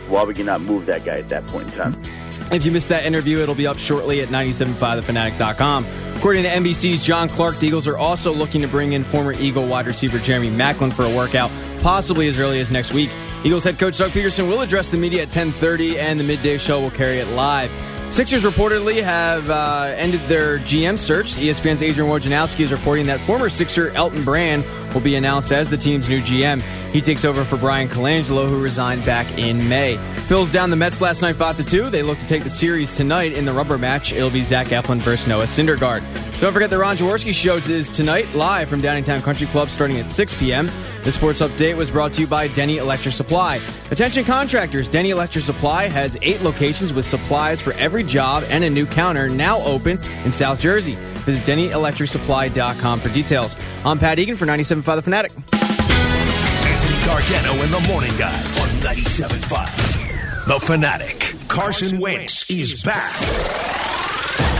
Why 0.08 0.22
would 0.22 0.38
you 0.38 0.44
not 0.44 0.60
move 0.60 0.86
that 0.86 1.05
guy 1.05 1.18
at 1.18 1.28
that 1.28 1.47
point 1.48 1.68
in 1.68 1.72
time? 1.74 2.02
If 2.50 2.64
you 2.64 2.72
missed 2.72 2.88
that 2.88 3.05
interview, 3.05 3.40
it'll 3.40 3.55
be 3.55 3.66
up 3.66 3.78
shortly 3.78 4.22
at 4.22 4.28
975thefanatic.com. 4.28 5.86
According 6.16 6.44
to 6.44 6.48
NBC's 6.48 7.05
John 7.05 7.28
Clark, 7.28 7.58
the 7.58 7.66
Eagles 7.66 7.86
are 7.86 7.98
also 7.98 8.32
looking 8.32 8.62
to 8.62 8.68
bring 8.68 8.94
in 8.94 9.05
former 9.05 9.32
Eagle 9.32 9.66
wide 9.66 9.86
receiver 9.86 10.18
Jeremy 10.18 10.50
Maclin 10.50 10.92
for 10.92 11.05
a 11.05 11.14
workout, 11.14 11.50
possibly 11.80 12.26
as 12.28 12.38
early 12.38 12.58
as 12.60 12.70
next 12.70 12.92
week. 12.92 13.10
Eagles 13.44 13.64
head 13.64 13.78
coach 13.78 13.98
Doug 13.98 14.10
Pederson 14.12 14.48
will 14.48 14.62
address 14.62 14.88
the 14.88 14.97
media 14.97 15.22
at 15.22 15.28
10:30, 15.28 15.98
and 15.98 16.18
the 16.18 16.24
midday 16.24 16.58
show 16.58 16.80
will 16.80 16.90
carry 16.90 17.18
it 17.18 17.28
live. 17.28 17.70
Sixers 18.11 18.43
reportedly 18.43 19.03
have 19.03 19.49
uh, 19.49 19.95
ended 19.97 20.20
their 20.23 20.59
GM 20.59 20.99
search. 20.99 21.35
ESPN's 21.35 21.83
Adrian 21.83 22.11
Wojnarowski 22.11 22.61
is 22.61 22.73
reporting 22.73 23.07
that 23.07 23.20
former 23.20 23.49
Sixer 23.49 23.91
Elton 23.91 24.25
Brand 24.25 24.65
will 24.94 25.00
be 25.00 25.15
announced 25.15 25.52
as 25.52 25.70
the 25.70 25.76
team's 25.76 26.08
new 26.08 26.20
GM. 26.20 26.62
He 26.92 27.00
takes 27.00 27.25
over 27.25 27.44
for 27.44 27.57
Bryan 27.57 27.89
Colangelo, 27.89 28.49
who 28.49 28.60
resigned 28.60 29.05
back 29.05 29.31
in 29.39 29.68
May. 29.68 29.97
Phil's 30.26 30.50
down 30.50 30.70
the 30.70 30.76
Mets 30.76 31.00
last 31.00 31.23
night 31.23 31.36
5 31.36 31.58
to 31.58 31.65
2. 31.65 31.91
They 31.91 32.02
look 32.02 32.18
to 32.18 32.26
take 32.26 32.44
the 32.44 32.50
series 32.50 32.97
tonight 32.97 33.33
in 33.33 33.44
the 33.44 33.52
rubber 33.52 33.78
match. 33.78 34.12
It'll 34.12 34.31
be 34.31 34.42
Zach 34.42 34.68
Eflin 34.68 35.00
versus 35.00 35.26
Noah 35.26 35.47
Syndergaard. 35.47 36.02
Don't 36.41 36.52
forget 36.52 36.70
the 36.70 36.78
Ron 36.78 36.97
Jaworski 36.97 37.34
show 37.34 37.57
is 37.57 37.91
tonight 37.91 38.33
live 38.34 38.68
from 38.68 38.81
Downingtown 38.81 39.23
Country 39.23 39.47
Club 39.49 39.70
starting 39.70 39.99
at 39.99 40.15
6 40.15 40.34
p.m. 40.36 40.70
The 41.02 41.12
sports 41.12 41.41
update 41.41 41.76
was 41.76 41.91
brought 41.91 42.12
to 42.15 42.20
you 42.20 42.26
by 42.26 42.49
Denny 42.49 42.78
Electric 42.78 43.15
Supply. 43.15 43.57
Attention 43.91 44.25
contractors, 44.25 44.89
Denny 44.89 45.10
Electric 45.10 45.44
Supply 45.44 45.89
has 45.89 46.17
eight 46.23 46.42
locations 46.42 46.92
with 46.92 47.07
supplies 47.07 47.60
for 47.60 47.73
every 47.75 48.02
job 48.02 48.44
and 48.49 48.65
a 48.65 48.70
new 48.70 48.86
counter 48.86 49.28
now 49.28 49.60
open 49.62 49.99
in 50.25 50.33
South 50.33 50.60
Jersey. 50.60 50.97
Visit 51.28 51.44
DennyElectricSupply.com 51.44 53.00
for 53.00 53.10
details. 53.10 53.55
I'm 53.84 53.98
Pat 53.98 54.18
Egan 54.18 54.39
for 54.39 54.47
97.5 54.47 54.97
The 54.97 55.02
Fanatic. 55.02 55.32
Anthony 55.52 57.05
Gargano 57.05 57.52
and 57.62 57.70
the 57.70 57.81
Morning 57.86 58.16
Guys 58.16 58.62
on 58.62 58.68
97.5. 58.81 60.47
The 60.47 60.58
Fanatic. 60.58 61.34
Carson 61.47 62.00
Wentz 62.00 62.50
is 62.50 62.82
back. 62.82 63.12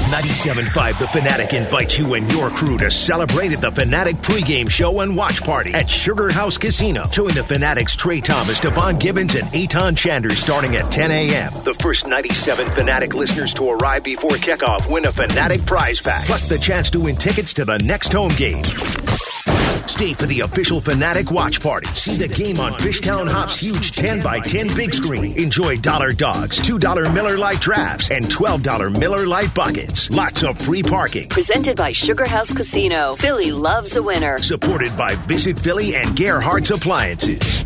97.5 0.09 0.99
The 0.99 1.07
Fanatic 1.09 1.53
invites 1.53 1.99
you 1.99 2.15
and 2.15 2.31
your 2.33 2.49
crew 2.49 2.79
to 2.79 2.91
celebrate 2.91 3.53
at 3.53 3.61
the 3.61 3.71
Fanatic 3.71 4.17
pregame 4.17 4.71
show 4.71 5.01
and 5.01 5.15
watch 5.15 5.43
party 5.43 5.75
at 5.75 5.89
Sugar 5.89 6.31
House 6.31 6.57
Casino. 6.57 7.05
Join 7.09 7.35
the 7.35 7.45
Fanatics 7.45 7.95
Trey 7.95 8.23
Thomas, 8.23 8.59
Devon 8.59 8.99
Gibbons, 8.99 9.35
and 9.35 9.47
Eytan 9.49 9.97
Shander 9.97 10.33
starting 10.33 10.77
at 10.77 10.91
10 10.91 11.11
a.m. 11.11 11.53
The 11.63 11.75
first 11.75 12.07
97 12.07 12.71
Fanatic 12.71 13.15
listeners 13.15 13.53
to 13.55 13.69
arrive 13.69 14.03
before 14.03 14.31
kickoff 14.31 14.91
win 14.91 15.05
a 15.05 15.13
Fanatic 15.13 15.67
prize 15.67 16.01
pack, 16.01 16.25
plus 16.25 16.49
the 16.49 16.59
chance 16.59 16.89
to 16.91 17.01
win 17.01 17.17
tickets 17.17 17.53
to 17.55 17.67
the 17.67 17.79
next 17.79 18.13
home 18.13 18.33
game. 18.37 18.65
Stay 19.89 20.13
for 20.13 20.27
the 20.27 20.41
official 20.41 20.81
Fanatic 20.81 21.31
watch 21.31 21.63
party. 21.63 21.87
See 21.95 22.17
the 22.17 22.29
game 22.29 22.61
on 22.61 22.73
Fishtown 22.73 23.27
Hop's 23.27 23.59
huge 23.59 23.93
10 23.93 24.21
by 24.21 24.39
10 24.39 24.77
big 24.77 24.93
screen. 24.93 25.33
Enjoy 25.39 25.79
dollar 25.79 26.13
dogs, 26.13 26.61
$2 26.61 27.15
Miller 27.15 27.39
Lite 27.39 27.61
drafts, 27.61 28.11
and 28.11 28.27
$12 28.27 28.99
Miller 29.01 29.27
Lite 29.27 29.55
buckets. 29.55 30.11
Lots 30.11 30.43
of 30.45 30.59
free 30.61 30.83
parking. 30.83 31.31
Presented 31.31 31.77
by 31.79 31.93
Sugar 31.93 32.27
House 32.27 32.53
Casino. 32.53 33.17
Philly 33.17 33.51
loves 33.51 33.97
a 33.97 34.03
winner. 34.03 34.39
Supported 34.41 34.95
by 34.97 35.15
Visit 35.27 35.59
Philly 35.59 35.97
and 35.97 36.15
Gerhardt's 36.15 36.71
Appliances. 36.71 37.65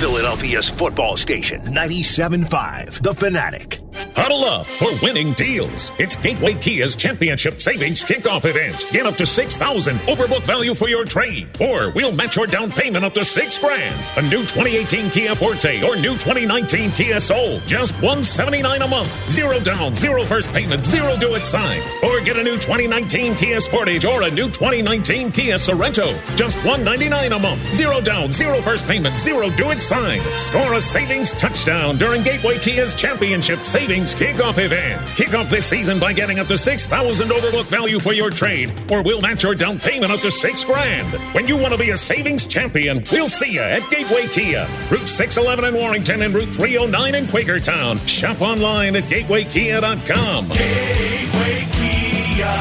Philadelphia's 0.00 0.68
football 0.68 1.16
station, 1.16 1.60
97.5 1.62 3.02
The 3.02 3.14
Fanatic. 3.14 3.80
Huddle 4.14 4.44
up 4.44 4.66
for 4.66 4.88
winning 5.02 5.32
deals. 5.32 5.90
It's 5.98 6.14
Gateway 6.14 6.54
Kia's 6.54 6.94
Championship 6.94 7.60
Savings 7.60 8.04
Kickoff 8.04 8.44
Event. 8.44 8.86
Get 8.92 9.06
up 9.06 9.16
to 9.16 9.26
6000 9.26 9.96
overbook 10.00 10.42
value 10.42 10.74
for 10.74 10.88
your 10.88 11.04
trade. 11.04 11.48
Or 11.60 11.90
we'll 11.90 12.12
match 12.12 12.36
your 12.36 12.46
down 12.46 12.70
payment 12.70 13.04
up 13.04 13.14
to 13.14 13.24
6 13.24 13.58
grand. 13.58 13.94
A 14.16 14.22
new 14.22 14.42
2018 14.42 15.10
Kia 15.10 15.34
Forte 15.34 15.82
or 15.82 15.96
new 15.96 16.12
2019 16.12 16.92
Kia 16.92 17.18
Soul. 17.18 17.58
Just 17.66 17.94
179 17.94 18.82
a 18.82 18.88
month. 18.88 19.30
Zero 19.30 19.58
down, 19.58 19.94
zero 19.94 20.24
first 20.24 20.52
payment, 20.52 20.84
zero 20.84 21.16
do 21.16 21.34
it 21.34 21.44
sign. 21.44 21.82
Or 22.04 22.20
get 22.20 22.36
a 22.36 22.42
new 22.42 22.56
2019 22.56 23.34
Kia 23.34 23.58
Sportage 23.58 24.08
or 24.08 24.22
a 24.22 24.30
new 24.30 24.46
2019 24.46 25.32
Kia 25.32 25.54
Sorento. 25.54 26.06
Just 26.36 26.56
199 26.58 27.32
a 27.32 27.38
month. 27.38 27.68
Zero 27.70 28.00
down, 28.00 28.30
zero 28.30 28.62
first 28.62 28.84
payment, 28.86 29.16
zero 29.16 29.50
do 29.50 29.70
it 29.70 29.80
sign. 29.80 30.20
Score 30.38 30.74
a 30.74 30.80
savings 30.80 31.32
touchdown 31.32 31.98
during 31.98 32.22
Gateway 32.22 32.58
Kia's 32.58 32.94
Championship 32.94 33.60
Savings 33.60 33.87
Kickoff 33.88 34.58
Event. 34.62 35.00
Kick 35.16 35.32
off 35.32 35.48
this 35.48 35.66
season 35.66 35.98
by 35.98 36.12
getting 36.12 36.38
up 36.38 36.46
to 36.48 36.58
6000 36.58 37.28
overbook 37.28 37.64
value 37.64 37.98
for 37.98 38.12
your 38.12 38.30
trade, 38.30 38.70
or 38.90 39.02
we'll 39.02 39.22
match 39.22 39.42
your 39.42 39.54
down 39.54 39.78
payment 39.78 40.12
up 40.12 40.20
to 40.20 40.30
6 40.30 40.64
grand. 40.64 41.14
When 41.34 41.48
you 41.48 41.56
want 41.56 41.72
to 41.72 41.78
be 41.78 41.90
a 41.90 41.96
savings 41.96 42.44
champion, 42.44 43.02
we'll 43.10 43.30
see 43.30 43.52
you 43.52 43.62
at 43.62 43.88
Gateway 43.90 44.26
Kia, 44.26 44.68
Route 44.90 45.08
611 45.08 45.74
in 45.74 45.80
Warrington 45.80 46.20
and 46.20 46.34
Route 46.34 46.54
309 46.54 47.14
in 47.14 47.24
Quakertown. 47.24 48.06
Shop 48.06 48.40
online 48.42 48.94
at 48.94 49.04
gatewaykia.com. 49.04 50.48
Gateway 50.48 51.64
Kia, 51.72 52.52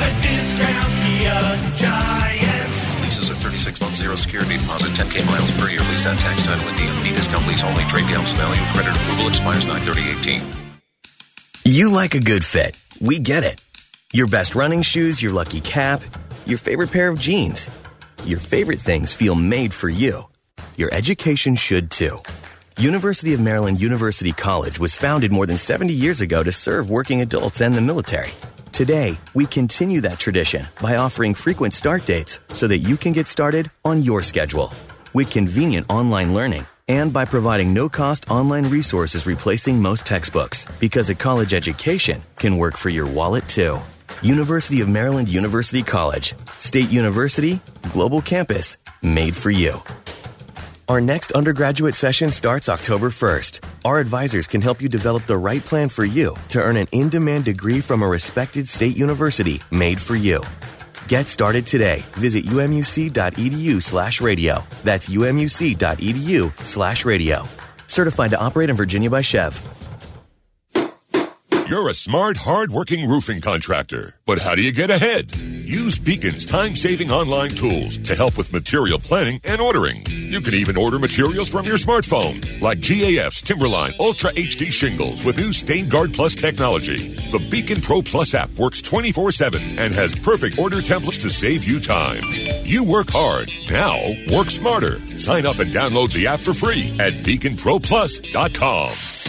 the 0.00 0.10
discount 0.24 0.92
Kia 1.04 1.40
Giants. 1.76 3.00
Leases 3.00 3.30
are 3.30 3.34
36 3.34 3.80
months, 3.82 3.98
zero 3.98 4.16
security 4.16 4.56
deposit, 4.56 4.88
10K 4.96 5.26
miles 5.26 5.52
per 5.60 5.68
year. 5.68 5.80
Lease 5.80 6.06
at 6.06 6.18
tax 6.20 6.42
title 6.42 6.66
and 6.66 6.78
DMV 6.78 7.14
discount 7.14 7.46
lease 7.46 7.62
only. 7.62 7.84
Trade 7.84 8.06
helps 8.06 8.32
value. 8.32 8.62
Credit 8.72 8.96
approval 8.96 9.28
expires 9.28 9.66
93018. 9.66 10.59
You 11.70 11.92
like 11.92 12.16
a 12.16 12.20
good 12.32 12.44
fit. 12.44 12.76
We 13.00 13.20
get 13.20 13.44
it. 13.44 13.62
Your 14.12 14.26
best 14.26 14.56
running 14.56 14.82
shoes, 14.82 15.22
your 15.22 15.30
lucky 15.30 15.60
cap, 15.60 16.02
your 16.44 16.58
favorite 16.58 16.90
pair 16.90 17.08
of 17.08 17.20
jeans. 17.20 17.70
Your 18.24 18.40
favorite 18.40 18.80
things 18.80 19.12
feel 19.12 19.36
made 19.36 19.72
for 19.72 19.88
you. 19.88 20.24
Your 20.74 20.92
education 20.92 21.54
should 21.54 21.92
too. 21.92 22.18
University 22.76 23.34
of 23.34 23.40
Maryland 23.40 23.80
University 23.80 24.32
College 24.32 24.80
was 24.80 24.96
founded 24.96 25.30
more 25.30 25.46
than 25.46 25.56
70 25.56 25.92
years 25.92 26.20
ago 26.20 26.42
to 26.42 26.50
serve 26.50 26.90
working 26.90 27.20
adults 27.20 27.60
and 27.60 27.72
the 27.72 27.80
military. 27.80 28.32
Today, 28.72 29.16
we 29.34 29.46
continue 29.46 30.00
that 30.00 30.18
tradition 30.18 30.66
by 30.82 30.96
offering 30.96 31.34
frequent 31.34 31.72
start 31.72 32.04
dates 32.04 32.40
so 32.52 32.66
that 32.66 32.78
you 32.78 32.96
can 32.96 33.12
get 33.12 33.28
started 33.28 33.70
on 33.84 34.02
your 34.02 34.24
schedule. 34.24 34.74
With 35.14 35.30
convenient 35.30 35.86
online 35.88 36.34
learning 36.34 36.66
and 36.90 37.12
by 37.12 37.24
providing 37.24 37.72
no 37.72 37.88
cost 37.88 38.28
online 38.28 38.68
resources 38.68 39.24
replacing 39.24 39.80
most 39.80 40.04
textbooks, 40.04 40.66
because 40.80 41.08
a 41.08 41.14
college 41.14 41.54
education 41.54 42.20
can 42.36 42.56
work 42.56 42.76
for 42.76 42.90
your 42.90 43.06
wallet 43.06 43.46
too. 43.48 43.78
University 44.22 44.80
of 44.80 44.88
Maryland 44.88 45.28
University 45.28 45.84
College. 45.84 46.34
State 46.58 46.90
University, 46.90 47.60
global 47.92 48.20
campus, 48.20 48.76
made 49.02 49.36
for 49.36 49.50
you. 49.50 49.80
Our 50.88 51.00
next 51.00 51.30
undergraduate 51.30 51.94
session 51.94 52.32
starts 52.32 52.68
October 52.68 53.10
1st. 53.10 53.64
Our 53.84 54.00
advisors 54.00 54.48
can 54.48 54.60
help 54.60 54.82
you 54.82 54.88
develop 54.88 55.24
the 55.26 55.38
right 55.38 55.64
plan 55.64 55.88
for 55.88 56.04
you 56.04 56.34
to 56.48 56.60
earn 56.60 56.76
an 56.76 56.88
in 56.90 57.08
demand 57.08 57.44
degree 57.44 57.80
from 57.80 58.02
a 58.02 58.08
respected 58.08 58.66
state 58.66 58.96
university 58.96 59.60
made 59.70 60.00
for 60.00 60.16
you. 60.16 60.42
Get 61.10 61.26
started 61.26 61.66
today. 61.66 62.04
Visit 62.12 62.44
umuc.edu 62.44 63.82
slash 63.82 64.20
radio. 64.20 64.62
That's 64.84 65.08
umuc.edu 65.08 66.64
slash 66.64 67.04
radio. 67.04 67.42
Certified 67.88 68.30
to 68.30 68.38
operate 68.38 68.70
in 68.70 68.76
Virginia 68.76 69.10
by 69.10 69.20
SCHEV. 69.20 69.79
You're 71.70 71.88
a 71.88 71.94
smart, 71.94 72.36
hard-working 72.36 73.08
roofing 73.08 73.40
contractor. 73.40 74.16
But 74.26 74.40
how 74.40 74.56
do 74.56 74.60
you 74.60 74.72
get 74.72 74.90
ahead? 74.90 75.36
Use 75.36 76.00
Beacon's 76.00 76.44
time-saving 76.44 77.12
online 77.12 77.50
tools 77.50 77.96
to 77.98 78.16
help 78.16 78.36
with 78.36 78.52
material 78.52 78.98
planning 78.98 79.40
and 79.44 79.60
ordering. 79.60 80.04
You 80.08 80.40
can 80.40 80.54
even 80.54 80.76
order 80.76 80.98
materials 80.98 81.48
from 81.48 81.66
your 81.66 81.76
smartphone, 81.76 82.60
like 82.60 82.80
GAF's 82.80 83.40
Timberline 83.40 83.94
Ultra 84.00 84.32
HD 84.32 84.72
shingles 84.72 85.22
with 85.22 85.38
new 85.38 85.52
Stain 85.52 85.88
Guard 85.88 86.12
Plus 86.12 86.34
technology. 86.34 87.14
The 87.30 87.38
Beacon 87.38 87.80
Pro 87.80 88.02
Plus 88.02 88.34
app 88.34 88.50
works 88.58 88.82
24-7 88.82 89.78
and 89.78 89.94
has 89.94 90.12
perfect 90.12 90.58
order 90.58 90.78
templates 90.78 91.20
to 91.20 91.30
save 91.30 91.62
you 91.62 91.78
time. 91.78 92.24
You 92.64 92.82
work 92.82 93.10
hard. 93.10 93.52
Now, 93.70 93.96
work 94.32 94.50
smarter. 94.50 94.98
Sign 95.16 95.46
up 95.46 95.60
and 95.60 95.72
download 95.72 96.12
the 96.14 96.26
app 96.26 96.40
for 96.40 96.52
free 96.52 96.96
at 96.98 97.22
beaconproplus.com. 97.22 99.19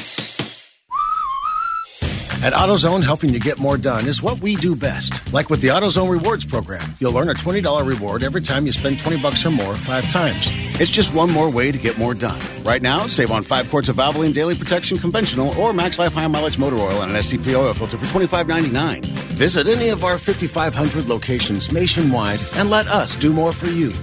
At 2.43 2.53
AutoZone, 2.53 3.03
helping 3.03 3.29
you 3.29 3.39
get 3.39 3.59
more 3.59 3.77
done 3.77 4.07
is 4.07 4.23
what 4.23 4.39
we 4.39 4.55
do 4.55 4.75
best. 4.75 5.31
Like 5.31 5.51
with 5.51 5.61
the 5.61 5.67
AutoZone 5.67 6.09
Rewards 6.09 6.43
program, 6.43 6.95
you'll 6.99 7.15
earn 7.15 7.29
a 7.29 7.35
$20 7.35 7.85
reward 7.85 8.23
every 8.23 8.41
time 8.41 8.65
you 8.65 8.71
spend 8.71 8.97
20 8.97 9.17
bucks 9.21 9.45
or 9.45 9.51
more 9.51 9.75
five 9.75 10.09
times. 10.09 10.47
It's 10.81 10.89
just 10.89 11.13
one 11.13 11.29
more 11.29 11.51
way 11.51 11.71
to 11.71 11.77
get 11.77 11.99
more 11.99 12.15
done. 12.15 12.39
Right 12.63 12.81
now, 12.81 13.05
save 13.05 13.29
on 13.29 13.43
five 13.43 13.69
quarts 13.69 13.89
of 13.89 13.97
Valvoline 13.97 14.33
Daily 14.33 14.55
Protection 14.55 14.97
Conventional 14.97 15.55
or 15.55 15.71
Max 15.71 15.99
Life 15.99 16.13
High 16.13 16.25
Mileage 16.25 16.57
Motor 16.57 16.77
Oil 16.77 17.03
and 17.03 17.15
an 17.15 17.21
STP 17.21 17.53
oil 17.53 17.75
filter 17.75 17.95
for 17.97 18.07
$25.99. 18.07 19.05
Visit 19.35 19.67
any 19.67 19.89
of 19.89 20.03
our 20.03 20.17
5,500 20.17 21.07
locations 21.07 21.71
nationwide 21.71 22.39
and 22.55 22.71
let 22.71 22.87
us 22.87 23.15
do 23.17 23.31
more 23.33 23.53
for 23.53 23.67
you. 23.67 23.93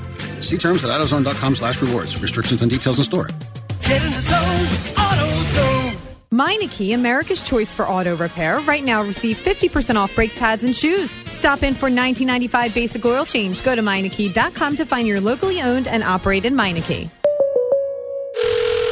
See 0.43 0.59
terms 0.59 0.85
at 0.85 0.93
AutoZone.com 0.93 1.57
slash 1.57 1.83
rewards. 1.83 2.17
Restrictions 2.23 2.63
and 2.63 2.71
details 2.71 2.99
in 2.99 3.05
store. 3.05 3.31
Get 3.83 4.01
in 4.05 4.13
the 4.13 4.21
zone, 4.21 4.67
AutoZone. 4.95 5.78
Meineke, 6.39 6.95
America's 6.95 7.43
choice 7.43 7.75
for 7.75 7.89
auto 7.89 8.17
repair. 8.17 8.61
Right 8.61 8.85
now, 8.85 9.03
receive 9.03 9.39
50% 9.39 9.97
off 9.97 10.15
brake 10.15 10.37
pads 10.37 10.63
and 10.63 10.75
shoes. 10.75 11.11
Stop 11.33 11.65
in 11.65 11.75
for 11.75 11.87
1995 11.87 12.75
basic 12.75 13.05
oil 13.05 13.25
change. 13.25 13.65
Go 13.65 13.75
to 13.75 13.83
Meineke.com 13.83 14.77
to 14.77 14.87
find 14.87 15.09
your 15.09 15.21
locally 15.21 15.61
owned 15.61 15.89
and 15.89 16.05
operated 16.05 16.53
Meineke. 16.53 17.11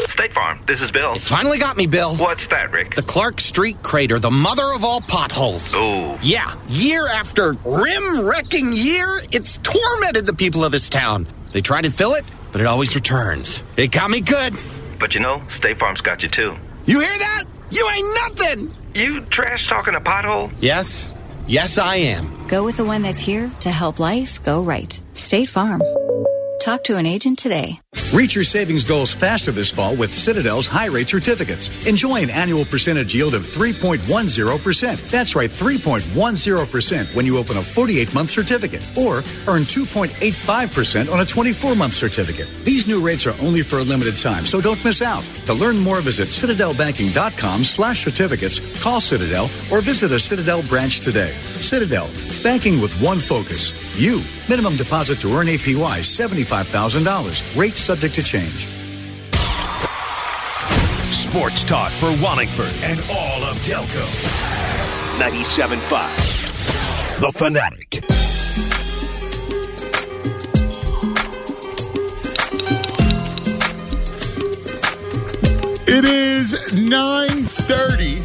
State 0.09 0.33
Farm, 0.33 0.59
this 0.67 0.83
is 0.83 0.91
Bill. 0.91 1.21
Finally 1.21 1.59
got 1.59 1.77
me, 1.77 1.87
Bill. 1.87 2.17
What's 2.17 2.49
that, 2.49 2.73
Rick? 2.73 2.97
The 2.97 3.03
Clark 3.03 3.39
Street 3.39 3.81
crater, 3.83 4.19
the 4.19 4.31
mother 4.31 4.73
of 4.73 4.83
all 4.83 5.01
potholes. 5.03 5.73
Oh. 5.77 6.19
Yeah, 6.23 6.53
year 6.69 7.07
after 7.07 7.53
rim 7.65 8.27
wrecking 8.27 8.73
year, 8.73 9.21
it's 9.31 9.59
tormented 9.59 10.27
the 10.27 10.33
people 10.33 10.65
of 10.65 10.73
this 10.73 10.89
town. 10.89 11.29
They 11.53 11.61
try 11.61 11.81
to 11.81 11.91
fill 11.91 12.15
it, 12.15 12.25
but 12.51 12.61
it 12.61 12.67
always 12.67 12.95
returns. 12.97 13.63
It 13.77 13.93
got 13.93 14.11
me 14.11 14.21
good. 14.21 14.55
But 14.99 15.15
you 15.15 15.21
know, 15.21 15.43
State 15.49 15.79
Farm's 15.79 16.01
got 16.01 16.25
you 16.25 16.29
too. 16.29 16.57
You 16.87 17.01
hear 17.01 17.19
that? 17.19 17.45
You 17.71 17.89
ain't 17.91 18.15
nothing. 18.15 18.75
You 18.95 19.21
trash 19.23 19.67
talking 19.69 19.95
a 19.97 20.01
pothole? 20.01 20.53
Yes. 20.61 21.11
Yes, 21.49 21.79
I 21.79 21.97
am. 21.97 22.47
Go 22.47 22.65
with 22.65 22.77
the 22.77 22.85
one 22.85 23.03
that's 23.03 23.19
here 23.19 23.51
to 23.61 23.71
help 23.71 23.99
life 23.99 24.43
go 24.45 24.63
right. 24.63 25.01
State 25.15 25.49
Farm. 25.49 25.83
Talk 26.59 26.85
to 26.85 26.97
an 26.97 27.07
agent 27.07 27.39
today. 27.39 27.81
Reach 28.13 28.35
your 28.35 28.45
savings 28.45 28.85
goals 28.85 29.13
faster 29.13 29.53
this 29.53 29.71
fall 29.71 29.95
with 29.95 30.15
Citadel's 30.15 30.67
high 30.67 30.87
rate 30.87 31.09
certificates. 31.09 31.87
Enjoy 31.87 32.23
an 32.23 32.31
annual 32.31 32.65
percentage 32.65 33.15
yield 33.15 33.35
of 33.35 33.43
3.10%. 33.43 35.11
That's 35.11 35.37
right, 35.37 35.51
3.10% 35.51 37.15
when 37.15 37.27
you 37.27 37.39
open 37.39 37.57
a 37.57 37.63
48 37.63 38.15
month 38.15 38.31
certificate 38.31 38.87
or 38.97 39.19
earn 39.49 39.65
2.85% 39.65 41.13
on 41.13 41.21
a 41.21 41.25
24 41.27 41.75
month 41.75 41.95
certificate. 41.95 42.49
These 42.65 42.87
new 42.87 43.01
rates 43.01 43.27
are 43.27 43.35
only 43.41 43.63
for 43.63 43.79
a 43.79 43.85
limited 43.85 44.17
time, 44.17 44.45
so 44.45 44.61
don't 44.61 44.83
miss 44.85 45.03
out. 45.03 45.23
To 45.47 45.55
learn 45.55 45.79
more, 45.79 46.01
visit 46.01 46.29
citadelbanking.com 46.29 47.65
slash 47.65 48.05
certificates, 48.05 48.83
call 48.83 49.01
Citadel, 49.01 49.51
or 49.71 49.81
visit 49.81 50.13
a 50.13 50.21
Citadel 50.21 50.63
branch 50.63 51.01
today. 51.01 51.35
Citadel, 51.61 52.09
banking 52.43 52.81
with 52.81 52.99
one 53.01 53.21
focus. 53.21 53.73
You. 53.99 54.23
Minimum 54.49 54.77
deposit 54.77 55.19
to 55.21 55.35
earn 55.35 55.49
APY 55.49 55.99
$75,000. 56.01 57.57
Rate 57.59 57.75
subject 57.75 58.15
to 58.15 58.23
change. 58.23 58.67
Sports 61.13 61.65
talk 61.65 61.91
for 61.93 62.11
Wallingford 62.23 62.73
and 62.83 63.01
all 63.11 63.43
of 63.43 63.57
Delco. 63.59 64.07
97.5. 65.19 67.21
The 67.21 67.33
Fanatic. 67.33 67.95
It 75.89 76.05
is 76.05 76.53
9.30 76.75 78.21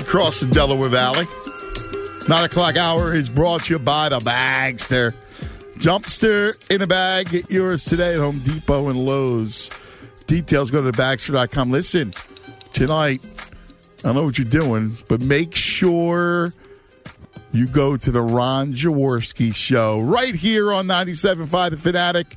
across 0.00 0.40
the 0.40 0.46
Delaware 0.46 0.88
Valley. 0.88 1.26
9 2.26 2.44
o'clock 2.44 2.78
hour 2.78 3.14
is 3.14 3.28
brought 3.28 3.64
to 3.64 3.74
you 3.74 3.78
by 3.78 4.08
the 4.08 4.18
Bagster. 4.18 5.14
Dumpster 5.74 6.54
in 6.70 6.80
a 6.80 6.86
bag. 6.86 7.28
Get 7.28 7.50
yours 7.50 7.84
today 7.84 8.14
at 8.14 8.20
Home 8.20 8.38
Depot 8.38 8.88
and 8.88 9.04
Lowe's. 9.04 9.68
Details 10.26 10.70
go 10.70 10.82
to 10.82 10.90
Bagster.com. 10.90 11.70
Listen, 11.70 12.14
tonight, 12.72 13.22
I 13.98 14.02
don't 14.02 14.14
know 14.14 14.24
what 14.24 14.38
you're 14.38 14.48
doing, 14.48 14.96
but 15.06 15.20
make 15.20 15.54
sure 15.54 16.54
you 17.52 17.66
go 17.66 17.94
to 17.96 18.10
the 18.10 18.22
Ron 18.22 18.72
Jaworski 18.72 19.54
show 19.54 20.00
right 20.00 20.34
here 20.34 20.72
on 20.72 20.86
97.5 20.86 21.70
The 21.70 21.76
Fanatic. 21.76 22.36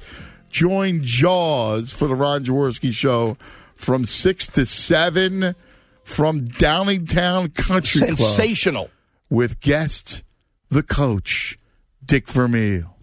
Join 0.50 1.02
Jaws 1.02 1.94
for 1.94 2.10
the 2.10 2.16
Ron 2.16 2.44
Jaworski 2.44 2.94
show 2.94 3.38
from 3.76 4.04
6 4.04 4.48
to 4.50 4.66
7 4.66 5.56
from 6.04 6.42
Downingtown 6.42 7.54
Country 7.56 8.02
Club 8.02 8.18
Sensational. 8.18 8.90
With 9.30 9.60
guest, 9.60 10.24
the 10.70 10.84
coach, 10.84 11.58
Dick 12.04 12.28
Vermeil. 12.28 12.96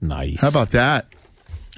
Nice. 0.00 0.40
How 0.40 0.48
about 0.48 0.70
that? 0.70 1.06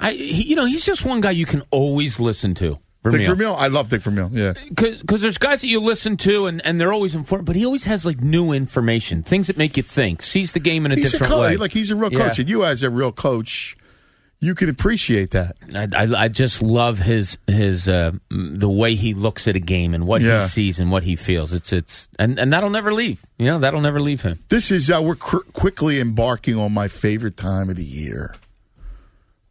I, 0.01 0.13
he, 0.13 0.49
you 0.49 0.57
know, 0.57 0.65
he's 0.67 0.85
just 0.85 1.05
one 1.05 1.21
guy 1.21 1.31
you 1.31 1.47
can 1.47 1.63
always 1.71 2.19
listen 2.21 2.55
to. 2.57 2.79
Dick 3.09 3.25
Vermeil? 3.25 3.55
I 3.55 3.69
love 3.69 3.89
Dick 3.89 4.03
Vermeil, 4.03 4.31
yeah. 4.33 4.55
Because 4.69 5.21
there's 5.21 5.39
guys 5.39 5.61
that 5.61 5.69
you 5.69 5.79
listen 5.81 6.17
to 6.19 6.47
and, 6.47 6.61
and 6.67 6.81
they're 6.81 6.93
always 6.93 7.15
informed, 7.15 7.47
but 7.47 7.55
he 7.55 7.65
always 7.65 7.85
has 7.85 8.05
like 8.05 8.21
new 8.21 8.51
information, 8.53 9.23
things 9.23 9.47
that 9.47 9.57
make 9.57 9.77
you 9.77 9.85
think, 9.85 10.23
sees 10.23 10.53
the 10.55 10.59
game 10.59 10.85
in 10.87 10.91
a 10.91 10.97
He's 10.97 11.11
a 11.15 11.19
different 11.19 11.33
coach. 11.33 11.41
way. 11.41 11.57
Like, 11.57 11.71
he's 11.71 11.93
a 11.93 11.97
real 11.97 12.13
Yeah. 12.13 12.27
coach. 12.27 12.41
And 12.41 12.49
you, 12.49 12.65
as 12.65 12.83
a 12.83 12.91
real 12.91 13.13
coach, 13.13 13.77
you 14.41 14.55
can 14.55 14.69
appreciate 14.69 15.31
that. 15.31 15.57
I, 15.75 15.89
I, 15.97 16.25
I 16.25 16.29
just 16.29 16.61
love 16.63 16.99
his 16.99 17.39
his 17.47 17.89
uh, 17.89 18.13
the 18.31 18.69
way 18.69 18.95
he 18.95 19.15
looks 19.15 19.49
at 19.49 19.57
a 19.57 19.61
game 19.61 19.95
and 19.95 20.07
what 20.07 20.21
Yeah. 20.23 20.43
he 20.43 20.49
sees 20.49 20.79
and 20.79 20.91
what 20.91 21.03
he 21.05 21.17
feels. 21.17 21.53
It's 21.53 21.73
it's 21.73 22.09
and, 22.19 22.39
and 22.39 22.53
that'll 22.53 22.71
never 22.71 22.93
leave. 22.93 23.25
You 23.39 23.47
know 23.47 23.59
that'll 23.59 23.81
never 23.81 24.01
leave 24.01 24.23
him. 24.23 24.41
This 24.49 24.71
is, 24.71 24.91
uh, 24.91 25.01
we're 25.03 25.17
qu- 25.17 25.45
quickly 25.53 26.01
embarking 26.01 26.57
on 26.57 26.73
my 26.73 26.89
favorite 26.89 27.37
time 27.37 27.71
of 27.71 27.77
the 27.77 27.85
year. 27.85 28.35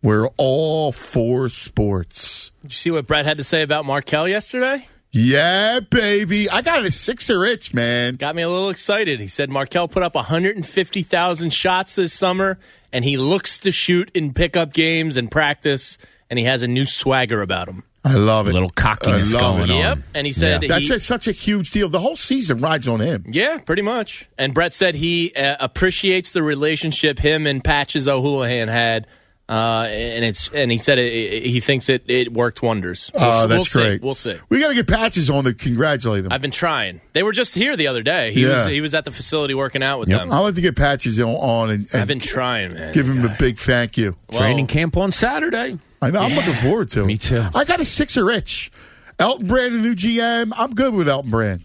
We're 0.03 0.27
all 0.37 0.91
for 0.91 1.49
sports. 1.49 2.51
Did 2.61 2.71
you 2.71 2.77
see 2.77 2.91
what 2.91 3.07
Brett 3.07 3.25
had 3.25 3.37
to 3.37 3.43
say 3.43 3.63
about 3.63 3.85
Markelle 3.85 4.27
yesterday? 4.27 4.87
Yeah, 5.11 5.79
baby. 5.79 6.49
I 6.49 6.61
got 6.61 6.83
a 6.83 6.91
sixer 6.91 7.43
itch, 7.45 7.73
man. 7.73 8.15
Got 8.15 8.35
me 8.35 8.41
a 8.43 8.49
little 8.49 8.69
excited. 8.69 9.19
He 9.21 9.27
said 9.29 9.49
Markelle 9.49 9.87
put 9.87 10.03
up 10.03 10.13
150,000 10.13 11.49
shots 11.51 11.95
this 11.95 12.11
summer, 12.13 12.59
and 12.93 13.03
he 13.05 13.17
looks 13.17 13.57
to 13.59 13.71
shoot 13.71 14.09
in 14.13 14.33
pickup 14.33 14.73
games 14.73 15.17
and 15.17 15.29
practice, 15.31 15.97
and 16.29 16.39
he 16.39 16.45
has 16.45 16.61
a 16.61 16.67
new 16.67 16.85
swagger 16.85 17.41
about 17.41 17.67
him. 17.67 17.83
I 18.03 18.13
love 18.13 18.45
it. 18.47 18.51
A 18.51 18.53
little 18.53 18.69
cockiness 18.69 19.31
going 19.33 19.63
it. 19.63 19.71
on. 19.71 19.79
Yep. 19.79 19.97
And 20.13 20.27
he 20.27 20.33
said 20.33 20.61
That's 20.61 20.89
he- 20.89 20.93
a, 20.93 20.99
such 20.99 21.27
a 21.27 21.31
huge 21.31 21.71
deal. 21.71 21.89
The 21.89 21.99
whole 21.99 22.15
season 22.15 22.59
rides 22.59 22.87
on 22.87 22.99
him. 22.99 23.25
Yeah, 23.27 23.57
pretty 23.57 23.81
much. 23.81 24.27
And 24.37 24.53
Brett 24.53 24.75
said 24.75 24.93
he 24.93 25.33
uh, 25.33 25.55
appreciates 25.59 26.31
the 26.31 26.43
relationship 26.43 27.17
him 27.17 27.47
and 27.47 27.63
Patches 27.63 28.07
O'Houlihan 28.07 28.67
had 28.67 29.07
Uh, 29.47 29.85
and 29.91 30.25
it's 30.25 30.49
and 30.55 30.71
he 30.71 30.79
said 30.79 30.97
it, 30.97 31.05
it- 31.13 31.43
he 31.45 31.59
thinks 31.59 31.87
it, 31.87 32.03
it 32.07 32.33
worked 32.33 32.63
wonders. 32.63 33.11
We'll, 33.13 33.23
Oh, 33.23 33.29
we'll 33.41 33.47
that's 33.49 33.71
see. 33.71 33.79
great. 33.79 34.01
We'll 34.01 34.15
see. 34.15 34.35
We 34.49 34.59
got 34.59 34.69
to 34.69 34.73
get 34.73 34.87
patches 34.87 35.29
on 35.29 35.43
to 35.43 35.53
congratulate 35.53 36.25
him. 36.25 36.31
I've 36.31 36.41
been 36.41 36.49
trying. 36.49 36.99
They 37.13 37.21
were 37.21 37.31
just 37.31 37.53
here 37.53 37.75
the 37.75 37.85
other 37.87 38.01
day. 38.01 38.33
He 38.33 38.41
Yeah. 38.41 38.63
was 38.63 38.71
he 38.71 38.81
was 38.81 38.95
at 38.95 39.05
the 39.05 39.11
facility 39.11 39.53
working 39.53 39.83
out 39.83 39.99
with 39.99 40.09
them. 40.09 40.31
I'll 40.33 40.47
have 40.47 40.55
to 40.55 40.61
get 40.61 40.75
patches 40.75 41.19
on, 41.19 41.29
on 41.29 41.69
and, 41.69 41.87
and 41.93 42.01
I've 42.01 42.07
been 42.07 42.19
trying, 42.19 42.73
man. 42.73 42.91
give 42.93 43.07
him 43.07 43.23
a 43.23 43.35
big 43.37 43.59
thank 43.59 43.97
you. 43.97 44.15
Training 44.33 44.65
camp 44.65 44.97
on 44.97 45.11
Saturday. 45.11 45.77
I 46.01 46.09
know. 46.09 46.21
I'm 46.21 46.33
looking 46.35 46.53
forward 46.55 46.89
to 46.89 47.01
it. 47.01 47.05
Me 47.05 47.17
too. 47.19 47.43
I 47.53 47.65
got 47.65 47.79
a 47.79 47.85
sixer 47.85 48.29
itch. 48.31 48.71
Elton 49.19 49.45
Brand, 49.47 49.75
a 49.75 49.77
new 49.77 49.93
GM. 49.95 50.53
I'm 50.57 50.73
good 50.73 50.93
with 50.95 51.07
Elton 51.07 51.29
Brand. 51.29 51.61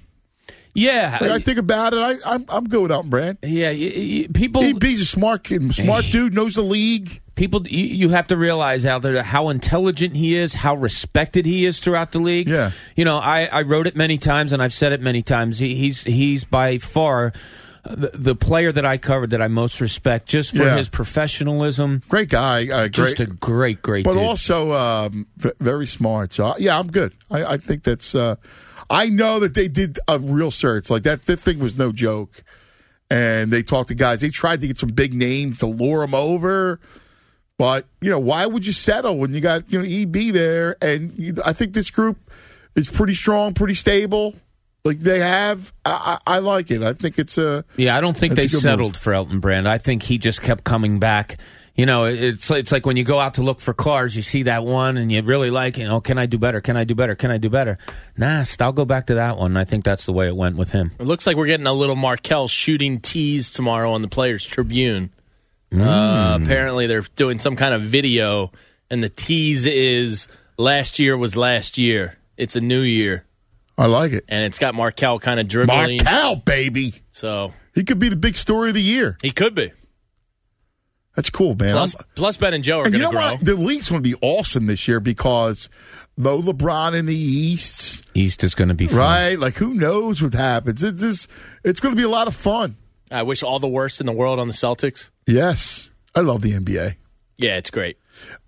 Yeah, 0.74 1.18
Like, 1.20 1.30
I 1.32 1.38
think 1.40 1.58
about 1.58 1.94
it. 1.94 1.98
I, 1.98 2.16
I'm 2.34 2.44
I'm 2.48 2.68
good 2.68 2.82
with 2.82 2.92
Elton 2.92 3.10
Brand. 3.10 3.38
Yeah, 3.42 3.70
y- 3.70 3.92
y- 3.96 4.26
people. 4.32 4.62
He's 4.62 5.00
a 5.00 5.04
smart 5.06 5.42
kid, 5.44 5.74
smart 5.74 6.04
dude, 6.12 6.32
knows 6.34 6.54
the 6.54 6.62
league. 6.62 7.20
People, 7.40 7.66
you, 7.66 7.86
you 7.86 8.08
have 8.10 8.26
to 8.26 8.36
realize 8.36 8.84
out 8.84 9.00
there 9.00 9.22
how 9.22 9.48
intelligent 9.48 10.14
he 10.14 10.36
is, 10.36 10.52
how 10.52 10.74
respected 10.74 11.46
he 11.46 11.64
is 11.64 11.78
throughout 11.78 12.12
the 12.12 12.18
league. 12.18 12.46
Yeah. 12.48 12.72
you 12.94 13.06
know, 13.06 13.16
I, 13.16 13.46
I 13.46 13.62
wrote 13.62 13.86
it 13.86 13.96
many 13.96 14.18
times 14.18 14.52
and 14.52 14.62
I've 14.62 14.74
said 14.74 14.92
it 14.92 15.00
many 15.00 15.22
times. 15.22 15.58
He, 15.58 15.74
he's 15.74 16.02
he's 16.04 16.44
by 16.44 16.76
far 16.76 17.32
the, 17.82 18.10
the 18.12 18.34
player 18.34 18.70
that 18.72 18.84
I 18.84 18.98
covered 18.98 19.30
that 19.30 19.40
I 19.40 19.48
most 19.48 19.80
respect, 19.80 20.28
just 20.28 20.50
for 20.54 20.64
Yeah. 20.64 20.76
his 20.76 20.90
professionalism. 20.90 22.02
Great 22.10 22.28
guy, 22.28 22.68
uh, 22.68 22.88
just 22.88 23.16
great- 23.16 23.28
a 23.28 23.32
great, 23.32 23.80
great. 23.80 24.04
but 24.04 24.12
dude. 24.12 24.22
also 24.22 24.72
um, 24.72 25.26
v- 25.38 25.52
very 25.60 25.86
smart. 25.86 26.34
So 26.34 26.52
yeah, 26.58 26.78
I'm 26.78 26.88
good. 26.88 27.14
I, 27.30 27.54
I 27.54 27.56
think 27.56 27.84
that's. 27.84 28.14
Uh, 28.14 28.36
I 28.90 29.06
know 29.08 29.38
that 29.40 29.54
they 29.54 29.68
did 29.68 29.98
a 30.08 30.18
real 30.18 30.50
search. 30.50 30.90
Like 30.90 31.04
that, 31.04 31.24
that 31.24 31.38
thing 31.38 31.58
was 31.58 31.74
no 31.74 31.90
joke. 31.90 32.42
And 33.10 33.50
they 33.50 33.62
talked 33.62 33.88
to 33.88 33.94
guys. 33.94 34.20
They 34.20 34.28
tried 34.28 34.60
to 34.60 34.66
get 34.66 34.78
some 34.78 34.90
big 34.90 35.14
names 35.14 35.60
to 35.60 35.66
lure 35.66 36.00
them 36.04 36.14
over. 36.14 36.80
But 37.60 37.84
you 38.00 38.08
know, 38.08 38.18
why 38.18 38.46
would 38.46 38.66
you 38.66 38.72
settle 38.72 39.18
when 39.18 39.34
you 39.34 39.42
got 39.42 39.70
you 39.70 39.78
know 39.78 39.84
EB 39.86 40.32
there? 40.32 40.76
And 40.80 41.12
you, 41.18 41.34
I 41.44 41.52
think 41.52 41.74
this 41.74 41.90
group 41.90 42.16
is 42.74 42.90
pretty 42.90 43.12
strong, 43.12 43.52
pretty 43.52 43.74
stable. 43.74 44.34
Like 44.82 45.00
they 45.00 45.18
have, 45.18 45.70
I, 45.84 46.18
I, 46.26 46.36
I 46.36 46.38
like 46.38 46.70
it. 46.70 46.82
I 46.82 46.94
think 46.94 47.18
it's 47.18 47.36
a 47.36 47.66
Yeah, 47.76 47.98
I 47.98 48.00
don't 48.00 48.16
think 48.16 48.32
they 48.32 48.48
settled 48.48 48.94
move. 48.94 49.02
for 49.02 49.12
Elton 49.12 49.40
Brand. 49.40 49.68
I 49.68 49.76
think 49.76 50.02
he 50.02 50.16
just 50.16 50.40
kept 50.40 50.64
coming 50.64 51.00
back. 51.00 51.36
You 51.74 51.84
know, 51.84 52.06
it's 52.06 52.50
it's 52.50 52.72
like 52.72 52.86
when 52.86 52.96
you 52.96 53.04
go 53.04 53.20
out 53.20 53.34
to 53.34 53.42
look 53.42 53.60
for 53.60 53.74
cars, 53.74 54.16
you 54.16 54.22
see 54.22 54.44
that 54.44 54.64
one 54.64 54.96
and 54.96 55.12
you 55.12 55.20
really 55.20 55.50
like 55.50 55.78
it. 55.78 55.84
Oh, 55.84 56.00
can 56.00 56.16
I 56.16 56.24
do 56.24 56.38
better? 56.38 56.62
Can 56.62 56.78
I 56.78 56.84
do 56.84 56.94
better? 56.94 57.14
Can 57.14 57.30
I 57.30 57.36
do 57.36 57.50
better? 57.50 57.76
Nah, 58.16 58.42
I'll 58.60 58.72
go 58.72 58.86
back 58.86 59.08
to 59.08 59.16
that 59.16 59.36
one. 59.36 59.58
I 59.58 59.66
think 59.66 59.84
that's 59.84 60.06
the 60.06 60.14
way 60.14 60.28
it 60.28 60.34
went 60.34 60.56
with 60.56 60.70
him. 60.70 60.92
It 60.98 61.06
looks 61.06 61.26
like 61.26 61.36
we're 61.36 61.46
getting 61.46 61.66
a 61.66 61.74
little 61.74 61.94
Markelle 61.94 62.48
shooting 62.48 63.00
tease 63.00 63.52
tomorrow 63.52 63.92
on 63.92 64.00
the 64.00 64.08
Players 64.08 64.46
Tribune. 64.46 65.10
Uh, 65.72 65.76
Mm. 66.38 66.44
apparently, 66.44 66.86
they're 66.86 67.04
doing 67.16 67.38
some 67.38 67.56
kind 67.56 67.74
of 67.74 67.82
video, 67.82 68.50
and 68.90 69.02
the 69.04 69.08
tease 69.08 69.66
is 69.66 70.26
last 70.58 70.98
year 70.98 71.16
was 71.16 71.36
last 71.36 71.78
year. 71.78 72.18
It's 72.36 72.56
a 72.56 72.60
new 72.60 72.80
year, 72.80 73.24
I 73.78 73.86
like 73.86 74.12
it. 74.12 74.24
and 74.28 74.44
it's 74.44 74.58
got 74.58 74.74
Markelle 74.74 75.18
kind 75.20 75.38
of 75.38 75.46
dribbling. 75.48 75.98
Markelle, 76.04 76.36
baby. 76.36 76.94
So 77.12 77.52
He 77.74 77.84
could 77.84 77.98
be 77.98 78.08
the 78.08 78.16
big 78.16 78.34
story 78.34 78.70
of 78.70 78.74
the 78.74 78.82
year. 78.82 79.16
he 79.22 79.30
could 79.30 79.54
be. 79.54 79.70
That's 81.16 81.30
cool, 81.30 81.54
man. 81.54 81.88
Plus, 82.14 82.36
Ben 82.36 82.54
and 82.54 82.64
Joe 82.64 82.78
are 82.80 82.84
And 82.84 82.92
going 82.92 83.02
you 83.02 83.08
to 83.08 83.14
know 83.14 83.20
grow. 83.20 83.30
what? 83.32 83.44
The 83.44 83.54
league's 83.54 83.88
going 83.90 84.02
to 84.02 84.08
be 84.08 84.16
awesome 84.22 84.66
this 84.66 84.86
year 84.88 85.00
because 85.00 85.68
though 86.16 86.40
LeBron 86.40 86.94
in 86.94 87.06
the 87.06 87.14
East, 87.16 88.04
East 88.14 88.42
is 88.44 88.54
going 88.54 88.68
to 88.68 88.74
be 88.74 88.86
fun. 88.86 88.96
right? 88.98 89.38
Like 89.38 89.54
who 89.56 89.74
knows 89.74 90.22
what 90.22 90.32
happens? 90.32 90.82
It's 90.82 91.02
just, 91.02 91.30
it's 91.64 91.80
going 91.80 91.94
to 91.94 91.96
be 91.96 92.04
a 92.04 92.08
lot 92.08 92.26
of 92.28 92.34
fun. 92.34 92.76
I 93.10 93.22
wish 93.22 93.42
all 93.42 93.58
the 93.58 93.68
worst 93.68 94.00
in 94.00 94.06
the 94.06 94.12
world 94.12 94.38
on 94.38 94.46
the 94.46 94.54
Celtics. 94.54 95.10
Yes, 95.26 95.90
I 96.14 96.20
love 96.20 96.42
the 96.42 96.52
NBA. 96.52 96.96
Yeah, 97.36 97.56
it's 97.56 97.70
great. 97.70 97.96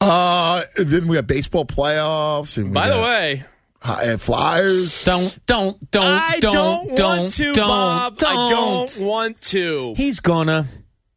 Uh, 0.00 0.62
then 0.76 1.08
we 1.08 1.16
have 1.16 1.26
baseball 1.26 1.64
playoffs, 1.64 2.58
and 2.58 2.74
By 2.74 2.90
the 2.90 3.00
way, 3.00 3.44
high- 3.80 4.04
and 4.04 4.20
Flyers. 4.20 5.04
Don't, 5.04 5.46
don't, 5.46 5.90
don't, 5.90 6.04
I 6.04 6.40
don't, 6.40 6.94
don't, 6.94 7.18
want 7.20 7.32
to, 7.34 7.52
don't, 7.54 7.56
Bob. 7.56 8.14
I 8.22 8.32
don't. 8.50 8.50
don't 8.50 9.06
want 9.06 9.40
to. 9.42 9.94
He's 9.96 10.20
gonna. 10.20 10.66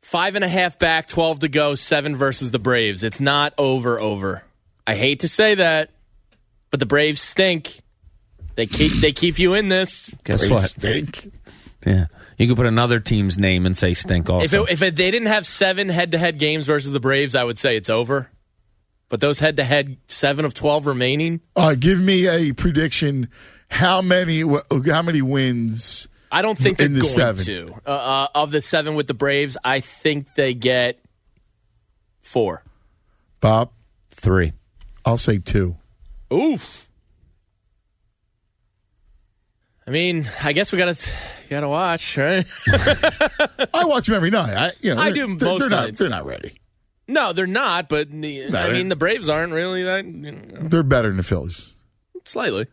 Five 0.02 0.36
and 0.36 0.46
a 0.46 0.48
half 0.48 0.78
back, 0.80 1.08
12 1.08 1.40
to 1.40 1.48
go, 1.50 1.76
seven 1.76 2.16
versus 2.16 2.52
the 2.52 2.60
Braves. 2.60 3.04
It's 3.04 3.20
not 3.20 3.54
over, 3.58 4.00
over. 4.00 4.44
I 4.86 4.94
hate 4.96 5.22
to 5.22 5.28
say 5.28 5.56
that, 5.56 5.90
but 6.70 6.80
the 6.80 6.86
Braves 6.86 7.22
stink. 7.22 7.80
They 8.56 8.68
keep 8.68 8.94
they 8.94 9.12
keep 9.12 9.38
you 9.40 9.56
in 9.56 9.68
this. 9.68 10.16
Guess 10.24 10.40
Braves 10.42 10.52
what? 10.52 10.70
stink. 10.70 11.34
Yeah, 11.86 12.06
you 12.38 12.48
could 12.48 12.58
put 12.58 12.66
another 12.66 13.00
team's 13.00 13.38
name 13.38 13.66
and 13.66 13.78
say 13.78 13.94
stink. 13.94 14.30
Also, 14.30 14.44
If 14.46 14.54
it, 14.54 14.74
if 14.74 14.82
it, 14.82 14.96
they 14.96 15.12
didn't 15.12 15.28
have 15.30 15.46
seven 15.48 15.90
head 15.90 16.12
to 16.14 16.18
head 16.18 16.38
games 16.40 16.66
versus 16.66 16.92
the 16.92 17.00
Braves, 17.00 17.36
I 17.36 17.44
would 17.44 17.58
say 17.60 17.76
it's 17.78 17.90
over. 17.90 18.30
But 19.10 19.22
those 19.22 19.40
head 19.40 19.58
to 19.58 19.64
head 19.64 19.98
seven 20.08 20.46
of 20.46 20.54
12 20.54 20.88
remaining, 20.88 21.42
Uh, 21.56 21.76
give 21.76 22.00
me 22.02 22.28
a 22.28 22.54
prediction. 22.54 23.30
How 23.70 24.02
many? 24.02 24.42
How 24.86 25.02
many 25.02 25.22
wins? 25.22 26.08
I 26.32 26.42
don't 26.42 26.58
think 26.58 26.78
they're 26.78 26.88
In 26.88 26.94
the 26.94 27.02
going 27.02 27.14
seven. 27.14 27.46
to. 27.46 27.74
Uh, 27.86 27.90
uh, 27.90 28.28
of 28.36 28.52
the 28.52 28.62
seven 28.62 28.96
with 28.96 29.08
the 29.08 29.14
Braves, 29.14 29.58
I 29.64 29.80
think 29.80 30.34
they 30.36 30.54
get 30.54 31.00
four. 32.22 32.64
Bob, 33.40 33.72
three. 34.12 34.54
I'll 35.06 35.18
say 35.20 35.38
two. 35.38 35.76
Oof. 36.34 36.85
I 39.88 39.92
mean, 39.92 40.28
I 40.44 40.54
guess 40.54 40.72
we 40.72 40.78
gotta 40.80 40.98
gotta 41.50 41.70
watch, 41.70 42.18
right? 42.18 42.46
I 43.74 43.86
watch 43.86 44.08
them 44.08 44.16
every 44.16 44.32
night. 44.32 44.54
I, 44.56 44.72
you 44.82 44.96
know, 44.96 45.02
I 45.02 45.12
do 45.12 45.36
they're, 45.38 45.48
most 45.48 45.60
they're 45.60 45.70
not. 45.70 45.94
They're 45.96 46.10
not 46.10 46.26
ready. 46.26 46.60
no, 47.08 47.34
they're 47.34 47.46
not. 47.46 47.88
But 47.88 48.10
the, 48.10 48.50
No, 48.50 48.60
I 48.60 48.72
mean, 48.72 48.90
the 48.90 48.96
Braves 48.96 49.30
aren't 49.30 49.54
really 49.54 49.84
that 49.84 50.06
you 50.06 50.32
know, 50.32 50.68
They're 50.68 50.82
better 50.84 51.10
than 51.10 51.18
the 51.18 51.24
Phillies. 51.24 51.76
slightly, 52.26 52.66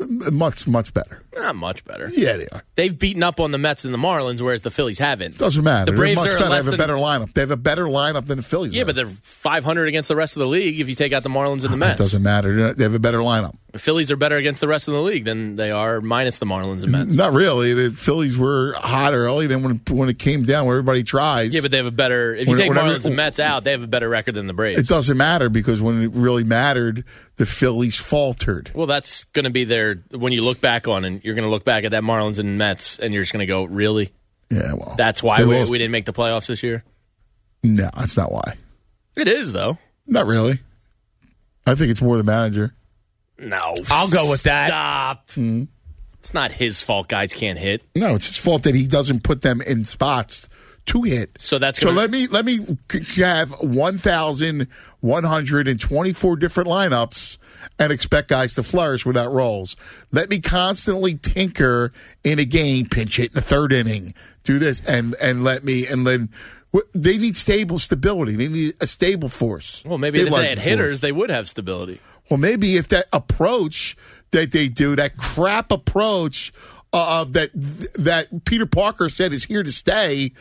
Much, 0.00 0.66
much 0.66 0.92
better. 0.92 1.22
Not 1.36 1.56
much 1.56 1.84
better. 1.84 2.10
Yeah, 2.14 2.36
they 2.36 2.46
are. 2.52 2.62
They've 2.74 2.96
beaten 2.98 3.22
up 3.22 3.40
on 3.40 3.50
the 3.50 3.58
Mets 3.58 3.84
and 3.84 3.92
the 3.94 3.98
Marlins, 3.98 4.40
whereas 4.40 4.62
the 4.62 4.70
Phillies 4.70 4.98
haven't. 4.98 5.38
Doesn't 5.38 5.64
matter. 5.64 5.90
The 5.92 5.96
Braves 5.96 6.20
are 6.24 6.38
better. 6.38 6.48
They 6.48 6.54
have 6.56 6.66
a 6.66 6.70
than- 6.70 6.78
better 6.78 6.94
lineup. 6.94 7.32
They 7.34 7.40
have 7.42 7.50
a 7.50 7.56
better 7.56 7.84
lineup 7.86 8.26
than 8.26 8.36
the 8.38 8.42
Phillies. 8.44 8.74
Yeah, 8.74 8.82
do. 8.82 8.86
but 8.86 8.96
they're 8.96 9.06
500 9.06 9.88
against 9.88 10.08
the 10.08 10.16
rest 10.16 10.36
of 10.36 10.40
the 10.40 10.46
league 10.48 10.78
if 10.80 10.88
you 10.88 10.94
take 10.94 11.12
out 11.12 11.22
the 11.22 11.28
Marlins 11.30 11.62
and 11.64 11.72
the 11.72 11.76
Mets. 11.78 12.00
it 12.00 12.04
doesn't 12.04 12.22
matter. 12.22 12.72
They 12.74 12.82
have 12.82 12.94
a 12.94 12.98
better 12.98 13.18
lineup. 13.18 13.56
The 13.72 13.78
Phillies 13.78 14.10
are 14.10 14.16
better 14.16 14.36
against 14.36 14.60
the 14.60 14.68
rest 14.68 14.86
of 14.86 14.92
the 14.92 15.00
league 15.00 15.24
than 15.24 15.56
they 15.56 15.70
are 15.70 16.02
minus 16.02 16.38
the 16.38 16.44
Marlins 16.44 16.82
and 16.82 16.92
Mets. 16.92 17.14
Not 17.14 17.32
really. 17.32 17.72
The 17.72 17.90
Phillies 17.90 18.36
were 18.36 18.74
hot 18.76 19.14
early. 19.14 19.46
Then 19.46 19.62
when 19.62 19.80
when 19.88 20.10
it 20.10 20.18
came 20.18 20.42
down, 20.42 20.66
where 20.66 20.76
everybody 20.76 21.02
tries. 21.02 21.54
Yeah, 21.54 21.62
but 21.62 21.70
they 21.70 21.78
have 21.78 21.86
a 21.86 21.90
better. 21.90 22.34
If 22.34 22.48
you 22.48 22.50
When- 22.52 22.58
take 22.60 22.68
whenever- 22.68 22.98
Marlins 22.98 23.06
and 23.06 23.16
Mets 23.16 23.40
out, 23.40 23.64
they 23.64 23.70
have 23.70 23.82
a 23.82 23.86
better 23.86 24.10
record 24.10 24.34
than 24.34 24.46
the 24.46 24.52
Braves. 24.52 24.78
it 24.78 24.86
doesn't 24.88 25.16
matter 25.16 25.48
because 25.48 25.80
when 25.80 26.02
it 26.02 26.10
really 26.12 26.44
mattered, 26.44 27.04
the 27.36 27.46
Phillies 27.46 27.96
faltered. 27.98 28.70
Well, 28.74 28.86
that's 28.86 29.24
going 29.24 29.44
to 29.44 29.50
be 29.50 29.64
their 29.64 29.94
when 30.10 30.34
you 30.34 30.42
look 30.42 30.60
back 30.60 30.86
on, 30.86 31.06
and 31.06 31.21
you're 31.24 31.34
going 31.34 31.44
to 31.44 31.50
look 31.50 31.64
back 31.64 31.84
at 31.84 31.90
that 31.92 32.02
Marlins 32.02 32.38
and 32.38 32.58
Mets, 32.58 32.98
and 32.98 33.12
you're 33.14 33.22
just 33.22 33.32
going 33.32 33.40
to 33.40 33.46
go, 33.46 33.64
really? 33.64 34.10
Yeah, 34.50 34.74
well, 34.74 34.94
That's 34.98 35.22
why 35.22 35.42
we, 35.44 35.58
lost. 35.58 35.70
we 35.70 35.78
didn't 35.78 35.92
make 35.92 36.04
the 36.04 36.12
playoffs 36.12 36.46
this 36.46 36.62
year. 36.62 36.84
no, 37.62 37.88
that's 37.96 38.16
not 38.16 38.30
why. 38.30 38.54
It 39.16 39.28
is 39.28 39.52
though. 39.52 39.78
Not 40.06 40.26
really. 40.26 40.60
I 41.66 41.74
think 41.74 41.90
it's 41.90 42.02
more 42.02 42.16
the 42.16 42.22
manager. 42.24 42.74
No, 43.38 43.74
I'll 43.88 44.10
go 44.10 44.30
with 44.30 44.42
that. 44.44 44.68
Stop. 44.68 45.30
Hmm. 45.32 45.64
It's 46.18 46.32
not 46.34 46.52
his 46.52 46.80
fault. 46.82 47.08
Guys 47.08 47.32
can't 47.32 47.58
hit. 47.58 47.82
No, 47.96 48.14
it's 48.14 48.26
his 48.26 48.36
fault 48.38 48.62
that 48.64 48.74
he 48.74 48.86
doesn't 48.86 49.22
put 49.24 49.40
them 49.42 49.60
in 49.60 49.84
spots 49.84 50.48
to 50.86 51.02
hit. 51.02 51.30
So 51.38 51.58
that's 51.58 51.78
So 51.78 51.88
gonna- 51.88 52.00
let 52.00 52.10
me 52.10 52.26
let 52.26 52.44
me 52.44 52.58
have 53.16 53.50
one 53.60 53.98
thousand 53.98 54.66
one 55.00 55.24
hundred 55.24 55.68
and 55.68 55.78
twenty 55.80 56.12
four 56.12 56.36
different 56.36 56.68
lineups 56.68 57.38
and 57.78 57.92
expect 57.92 58.28
guys 58.28 58.54
to 58.54 58.62
flourish 58.62 59.06
without 59.06 59.32
roles. 59.32 59.76
Let 60.10 60.28
me 60.30 60.40
constantly 60.40 61.14
tinker 61.14 61.92
in 62.24 62.38
a 62.38 62.44
game, 62.44 62.86
pinch 62.86 63.16
hit 63.16 63.30
in 63.30 63.34
the 63.34 63.40
third 63.40 63.72
inning, 63.72 64.14
do 64.44 64.58
this, 64.58 64.80
and 64.86 65.14
and 65.20 65.44
let 65.44 65.62
me 65.64 65.86
and 65.86 66.06
then 66.06 66.28
they 66.94 67.18
need 67.18 67.36
stable 67.36 67.78
stability. 67.78 68.34
They 68.34 68.48
need 68.48 68.74
a 68.80 68.86
stable 68.86 69.28
force. 69.28 69.82
Well, 69.84 69.98
maybe 69.98 70.20
if 70.20 70.30
they 70.30 70.46
had 70.48 70.56
force. 70.58 70.64
hitters, 70.64 71.00
they 71.00 71.12
would 71.12 71.30
have 71.30 71.48
stability. 71.48 72.00
Well, 72.30 72.38
maybe 72.38 72.76
if 72.76 72.88
that 72.88 73.06
approach 73.12 73.96
that 74.30 74.52
they 74.52 74.68
do, 74.68 74.96
that 74.96 75.16
crap 75.18 75.70
approach 75.70 76.52
uh, 76.94 77.24
that 77.24 77.50
that 77.94 78.44
Peter 78.46 78.66
Parker 78.66 79.08
said 79.10 79.32
is 79.32 79.44
here 79.44 79.62
to 79.62 79.72
stay, 79.72 80.32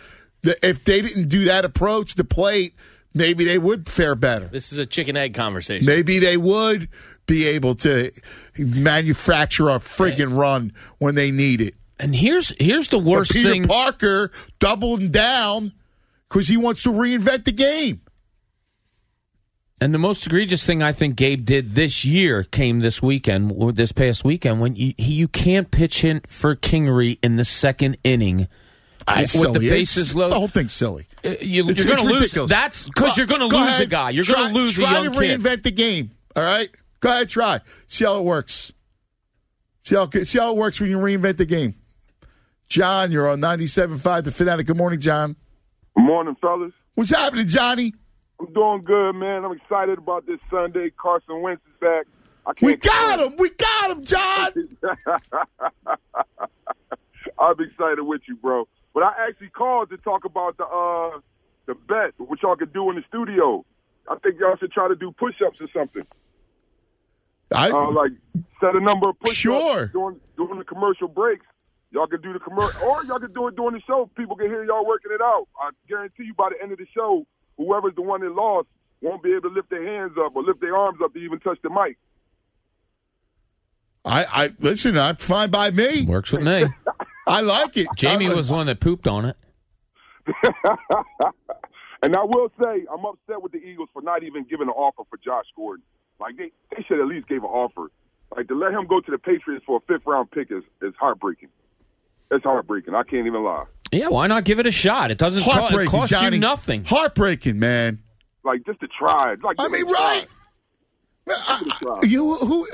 if 0.44 0.84
they 0.84 1.02
didn't 1.02 1.28
do 1.28 1.46
that 1.46 1.66
approach 1.66 2.16
to 2.16 2.24
plate, 2.24 2.76
maybe 3.14 3.44
they 3.46 3.58
would 3.58 3.88
fare 3.88 4.16
better. 4.16 4.48
This 4.48 4.72
is 4.72 4.78
a 4.78 4.86
chicken 4.86 5.18
egg 5.18 5.34
conversation. 5.34 5.86
Maybe 5.86 6.20
they 6.20 6.38
would 6.38 6.90
be 7.28 7.48
able 7.48 7.76
to 7.76 8.12
manufacture 8.58 9.70
a 9.70 9.78
friggin' 9.78 10.38
run 10.38 10.74
when 10.98 11.16
they 11.16 11.32
need 11.32 11.62
it. 11.62 11.76
And 12.00 12.16
here's 12.16 12.54
here's 12.60 12.88
the 12.88 12.98
But 12.98 13.06
worst 13.06 13.32
Peter 13.34 13.52
thing. 13.52 13.66
Parker 13.66 14.32
doubling 14.60 15.10
down 15.10 15.74
because 16.28 16.48
he 16.48 16.58
wants 16.58 16.84
to 16.84 16.90
reinvent 16.90 17.46
the 17.46 17.52
game. 17.52 18.02
And 19.80 19.94
the 19.94 20.00
most 20.00 20.26
egregious 20.28 20.64
thing 20.64 20.84
I 20.84 20.94
think 20.94 21.16
Gabe 21.16 21.44
did 21.44 21.74
this 21.74 22.06
year 22.06 22.44
came 22.44 22.82
this 22.82 23.02
weekend, 23.02 23.76
this 23.76 23.92
past 23.92 24.24
weekend, 24.24 24.62
when 24.62 24.76
you 24.76 24.94
he, 24.98 25.14
you 25.14 25.28
can't 25.28 25.72
pitch 25.72 26.02
hit 26.02 26.28
for 26.28 26.56
Kingery 26.56 27.18
in 27.24 27.36
the 27.36 27.46
second 27.46 27.98
inning 28.04 28.48
Ah, 29.08 29.18
with 29.22 29.30
silly. 29.32 29.60
the 29.60 29.70
bases 29.70 30.04
It's- 30.04 30.16
loaded. 30.16 30.32
The 30.36 30.40
whole 30.40 30.48
thing's 30.48 30.74
silly. 30.74 31.08
Uh, 31.26 31.30
you, 31.42 31.64
It's- 31.70 31.78
you're 31.78 31.88
going 31.88 31.98
to 32.00 32.06
lose. 32.06 32.22
ridiculous. 32.22 32.50
That's 32.52 32.84
because 32.84 33.18
you're 33.18 33.26
going 33.28 33.42
to 33.42 33.50
go 33.50 33.58
lose 33.60 33.80
a 33.80 33.86
guy. 33.88 34.12
You're 34.12 34.26
going 34.26 34.48
to 34.50 34.54
lose 34.54 34.78
a 34.78 34.82
try 34.82 34.94
young 34.94 35.12
to 35.14 35.20
kid. 35.20 35.40
reinvent 35.42 35.64
the 35.64 35.72
game. 35.72 36.12
All 36.36 36.44
right, 36.44 36.70
go 37.00 37.10
ahead, 37.10 37.30
try. 37.30 37.60
See 37.88 38.06
how 38.06 38.18
it 38.20 38.24
works. 38.24 38.72
See 39.84 39.96
how 39.96 40.08
see 40.10 40.38
how 40.40 40.52
it 40.52 40.58
works 40.58 40.80
when 40.80 40.90
you 40.90 40.98
reinvent 40.98 41.38
the 41.38 41.46
game. 41.46 41.76
John, 42.70 43.12
you're 43.12 43.28
on 43.30 43.42
97.5 43.42 44.24
The 44.24 44.32
Fanatic. 44.32 44.68
Good 44.68 44.78
morning, 44.78 45.00
John. 45.02 45.36
Good 45.96 46.04
morning, 46.06 46.36
fellas. 46.40 46.72
What's 46.96 47.10
happening, 47.10 47.48
Johnny? 47.48 47.94
I'm 48.40 48.54
doing 48.54 48.82
good, 48.84 49.14
man. 49.14 49.44
I'm 49.44 49.52
excited 49.52 49.98
about 49.98 50.26
this 50.26 50.40
Sunday. 50.50 50.90
Carson 50.92 51.42
Wentz 51.42 51.62
is 51.68 51.74
back. 51.82 52.06
I 52.46 52.54
can't 52.54 52.62
We 52.72 52.76
got 52.78 53.20
him. 53.20 53.36
We 53.38 53.50
got 53.50 53.92
him, 53.92 54.04
John. 54.06 54.52
I'm 57.40 57.60
excited 57.60 58.02
with 58.04 58.22
you, 58.28 58.36
bro. 58.38 58.68
But 58.94 59.04
I 59.04 59.14
actually 59.30 59.50
called 59.50 59.90
to 59.90 59.98
talk 59.98 60.26
about 60.26 60.58
the 60.58 60.66
uh 60.66 61.20
the 61.68 61.76
bet, 61.76 62.14
what 62.18 62.42
y'all 62.42 62.56
could 62.56 62.74
do 62.74 62.90
in 62.90 62.96
the 62.96 63.04
studio. 63.08 63.64
I 64.10 64.16
think 64.18 64.40
y'all 64.40 64.58
should 64.58 64.72
try 64.72 64.88
to 64.88 64.96
do 64.96 65.12
push-ups 65.12 65.62
or 65.62 65.68
something. 65.74 66.06
I 67.54 67.70
uh, 67.70 67.92
like 67.92 68.12
set 68.60 68.76
a 68.76 68.80
number 68.80 69.10
of 69.10 69.20
push-ups 69.20 69.38
Sure. 69.38 69.86
during 69.88 70.20
during 70.38 70.58
the 70.58 70.66
commercial 70.66 71.08
breaks. 71.08 71.46
Y'all 71.92 72.08
can 72.08 72.22
do 72.22 72.32
the 72.34 72.40
commercial, 72.40 72.82
or 72.84 73.04
y'all 73.04 73.20
can 73.20 73.34
do 73.34 73.48
it 73.48 73.56
during 73.58 73.74
the 73.74 73.82
show. 73.82 74.10
People 74.16 74.36
can 74.38 74.48
hear 74.48 74.64
y'all 74.64 74.86
working 74.86 75.12
it 75.14 75.22
out. 75.22 75.48
I 75.60 75.72
guarantee 75.90 76.24
you, 76.24 76.34
by 76.34 76.50
the 76.50 76.62
end 76.64 76.72
of 76.72 76.78
the 76.78 76.88
show, 76.96 77.26
whoever's 77.58 77.96
the 77.96 78.02
one 78.02 78.22
that 78.22 78.32
lost 78.34 78.68
won't 79.02 79.22
be 79.22 79.32
able 79.32 79.50
to 79.50 79.56
lift 79.56 79.70
their 79.70 79.86
hands 79.86 80.14
up 80.18 80.34
or 80.36 80.44
lift 80.44 80.62
their 80.62 80.76
arms 80.78 81.00
up 81.04 81.14
to 81.14 81.20
even 81.20 81.40
touch 81.42 81.58
the 81.64 81.70
mic. 81.70 81.98
I, 84.06 84.26
I 84.32 84.54
listen. 84.60 84.98
I'm 84.98 85.18
fine 85.18 85.52
by 85.52 85.70
me. 85.72 86.06
Works 86.06 86.32
with 86.32 86.44
me. 86.44 86.66
I 87.32 87.42
like 87.42 87.78
it. 87.78 87.88
Jamie 87.96 88.28
I- 88.28 88.34
was 88.34 88.48
the 88.48 88.54
one 88.54 88.68
that 88.68 88.80
pooped 88.80 89.08
on 89.08 89.26
it. 89.26 89.38
And 92.04 92.16
I 92.16 92.24
will 92.24 92.52
say, 92.60 92.86
I'm 92.92 93.06
upset 93.06 93.42
with 93.42 93.52
the 93.52 93.60
Eagles 93.60 93.90
for 93.94 94.02
not 94.02 94.24
even 94.24 94.44
giving 94.44 94.68
an 94.68 94.74
offer 94.74 95.04
for 95.10 95.18
Josh 95.18 95.46
Gordon. 95.56 95.84
Like 96.20 96.36
they, 96.36 96.52
they 96.76 96.84
should 96.88 97.00
at 97.00 97.08
least 97.08 97.28
gave 97.28 97.44
an 97.44 97.50
offer. 97.50 97.92
Like 98.36 98.48
to 98.48 98.56
let 98.56 98.72
him 98.72 98.88
go 98.88 99.02
to 99.02 99.12
the 99.12 99.18
Patriots 99.18 99.64
for 99.66 99.78
a 99.78 99.82
fifth 99.82 100.06
round 100.06 100.32
pick 100.32 100.52
is, 100.52 100.64
is 100.82 100.94
heartbreaking. 101.00 101.50
It's 102.32 102.44
heartbreaking. 102.44 102.96
I 102.96 103.04
can't 103.04 103.28
even 103.28 103.44
lie. 103.44 103.66
Yeah, 103.92 104.08
why 104.08 104.28
not 104.28 104.46
give 104.46 104.60
it 104.60 104.66
a 104.66 104.72
shot? 104.72 105.12
It 105.12 105.18
doesn't 105.18 105.44
co- 105.44 105.68
it 105.68 105.88
cost 105.88 106.12
Johnny. 106.12 106.38
you 106.38 106.42
nothing. 106.42 106.86
Heartbreaking, 106.86 107.60
man. 107.60 108.00
Like 108.44 108.66
just 108.66 108.80
to 108.80 108.88
try. 108.88 109.36
Like 109.44 109.58
I 109.60 109.68
mean, 109.68 109.86
right? 109.86 110.26
You 112.04 112.36
who 112.36 112.68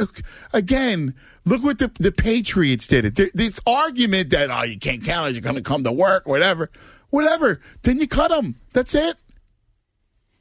again? 0.54 1.16
Look 1.46 1.64
what 1.64 1.80
the 1.80 1.92
the 2.00 2.12
Patriots 2.12 2.88
did. 2.88 3.20
It 3.20 3.32
this 3.34 3.60
argument 3.66 4.32
that 4.32 4.50
oh 4.52 4.64
you 4.64 4.78
can't 4.80 5.04
count 5.04 5.30
as 5.30 5.36
you're 5.36 5.44
going 5.44 5.56
to 5.56 5.62
come 5.62 5.84
to 5.84 5.92
work, 5.92 6.28
whatever, 6.28 6.70
whatever. 7.10 7.60
Then 7.84 8.00
you 8.00 8.08
cut 8.08 8.32
him. 8.32 8.56
That's 8.74 8.96
it. 8.96 9.22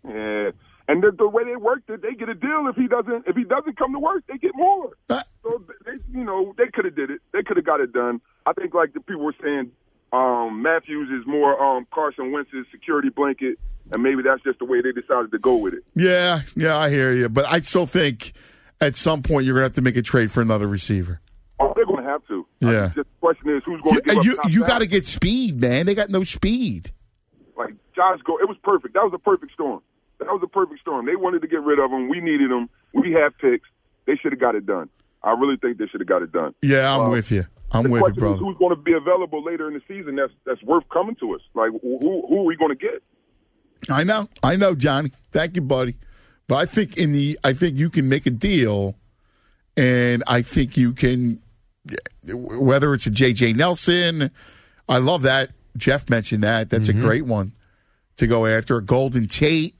Yeah. 0.07 0.51
And 0.89 1.03
the, 1.03 1.11
the 1.11 1.29
way 1.29 1.43
they 1.45 1.57
worked 1.57 1.91
it, 1.91 2.03
they 2.03 2.15
get 2.15 2.29
a 2.29 2.35
deal. 2.35 2.67
If 2.69 2.77
he 2.77 2.87
doesn't, 2.87 3.27
if 3.27 3.35
he 3.35 3.43
doesn't 3.43 3.77
come 3.77 3.93
to 3.93 3.99
work, 3.99 4.23
they 4.29 4.39
get 4.39 4.53
more. 4.55 4.97
So 5.43 5.63
they, 5.85 5.93
you 6.13 6.25
know, 6.25 6.55
they 6.57 6.69
could 6.69 6.85
have 6.85 6.95
did 6.95 7.11
it. 7.11 7.21
They 7.33 7.43
could 7.43 7.57
have 7.57 7.67
got 7.67 7.81
it 7.81 7.93
done. 7.93 8.21
I 8.47 8.53
think, 8.53 8.73
like 8.73 8.93
the 8.93 9.01
people 9.01 9.25
were 9.25 9.35
saying, 9.43 9.73
um, 10.13 10.63
Matthews 10.63 11.09
is 11.11 11.27
more 11.27 11.61
um, 11.61 11.87
Carson 11.93 12.31
Wentz's 12.31 12.67
security 12.71 13.09
blanket, 13.09 13.59
and 13.93 14.03
maybe 14.03 14.23
that's 14.23 14.43
just 14.43 14.59
the 14.59 14.65
way 14.65 14.81
they 14.81 14.93
decided 14.93 15.31
to 15.33 15.39
go 15.39 15.57
with 15.57 15.75
it. 15.75 15.85
Yeah, 15.95 16.41
yeah, 16.55 16.77
I 16.77 16.91
hear 16.91 17.13
you, 17.13 17.29
but 17.29 17.45
I 17.47 17.61
still 17.61 17.87
think 17.87 18.33
at 18.81 18.95
some 18.97 19.23
point 19.23 19.47
you're 19.47 19.55
going 19.55 19.63
to 19.63 19.67
have 19.69 19.73
to 19.75 19.83
make 19.83 19.97
a 19.97 20.03
trade 20.03 20.31
for 20.31 20.41
another 20.41 20.67
receiver. 20.67 21.21
Oh, 21.59 21.73
they're 21.75 21.87
going 21.87 22.05
to 22.05 22.11
have 22.11 22.27
to. 22.29 22.47
Yeah. 22.61 22.87
Just 22.87 22.97
the 22.97 23.05
question 23.21 23.57
is, 23.57 23.63
who's 23.65 23.81
going 23.81 23.97
to 23.97 24.03
give 24.03 24.25
You 24.25 24.37
you, 24.45 24.51
you 24.51 24.67
got 24.67 24.81
to 24.81 24.87
get 24.87 25.07
speed, 25.07 25.61
man. 25.61 25.87
They 25.87 25.95
got 25.95 26.11
no 26.11 26.23
speed. 26.23 26.91
Like 27.57 27.75
Josh 27.95 28.21
Go, 28.25 28.39
it 28.39 28.49
was 28.49 28.59
perfect. 28.63 28.95
That 28.95 29.05
was 29.05 29.13
a 29.15 29.19
perfect 29.19 29.53
storm. 29.53 29.81
That 30.19 30.29
was 30.29 30.41
a 30.43 30.49
perfect 30.49 30.81
storm. 30.81 31.07
They 31.07 31.17
wanted 31.17 31.41
to 31.43 31.49
get 31.49 31.63
rid 31.63 31.79
of 31.79 31.91
him. 31.91 32.09
We 32.09 32.21
needed 32.21 32.51
him. 32.51 32.69
We 32.93 33.13
have 33.13 33.37
picks. 33.39 33.69
They 34.07 34.17
should 34.17 34.33
have 34.33 34.41
got 34.41 34.55
it 34.55 34.67
done. 34.67 34.89
I 35.23 35.33
really 35.33 35.57
think 35.57 35.79
they 35.79 35.87
should 35.87 36.01
have 36.01 36.09
got 36.09 36.23
it 36.23 36.33
done. 36.33 36.55
Yeah, 36.63 36.95
I'm 36.95 37.01
Uh, 37.03 37.11
with 37.11 37.31
you. 37.31 37.45
I'm 37.73 37.83
the 37.85 37.89
with 37.91 38.01
you, 38.01 38.05
question 38.23 38.35
is 38.35 38.39
who's 38.39 38.57
going 38.59 38.77
to 38.77 38.81
be 38.81 38.93
available 38.93 39.43
later 39.43 39.67
in 39.67 39.75
the 39.75 39.83
season 39.89 40.15
that's 40.17 40.33
that's 40.45 40.63
worth 40.63 40.85
coming 40.93 41.17
to 41.17 41.35
us? 41.35 41.41
Like 41.55 41.71
who 41.83 41.99
who 42.29 42.41
are 42.41 42.45
we 42.45 42.57
going 42.57 42.71
to 42.71 42.77
get? 42.77 43.03
I 43.91 44.05
know, 44.05 44.29
I 44.43 44.57
know, 44.57 44.75
Johnny. 44.75 45.11
Thank 45.33 45.57
you, 45.57 45.63
buddy. 45.63 45.97
But 46.49 46.57
I 46.57 46.67
think 46.67 46.97
in 46.97 47.13
the, 47.13 47.39
I 47.45 47.53
think 47.53 47.77
you 47.79 47.91
can 47.91 48.09
make 48.09 48.27
a 48.27 48.31
deal, 48.31 48.95
and 49.77 50.23
I 50.27 50.43
think 50.43 50.77
you 50.77 50.93
can, 50.93 51.41
whether 52.33 52.95
it's 52.95 53.07
a 53.07 53.11
J.J. 53.11 53.55
Nelson, 53.55 54.31
I 54.89 54.99
love 54.99 55.23
that. 55.23 55.51
Jeff 55.77 56.09
mentioned 56.09 56.45
that. 56.45 56.71
That's 56.71 56.89
Mm-hmm. 56.89 56.99
a 56.99 57.03
great 57.03 57.27
one 57.27 57.53
to 58.17 58.27
go 58.27 58.47
after. 58.47 58.77
A 58.79 58.83
Golden 58.83 59.27
Tate, 59.27 59.75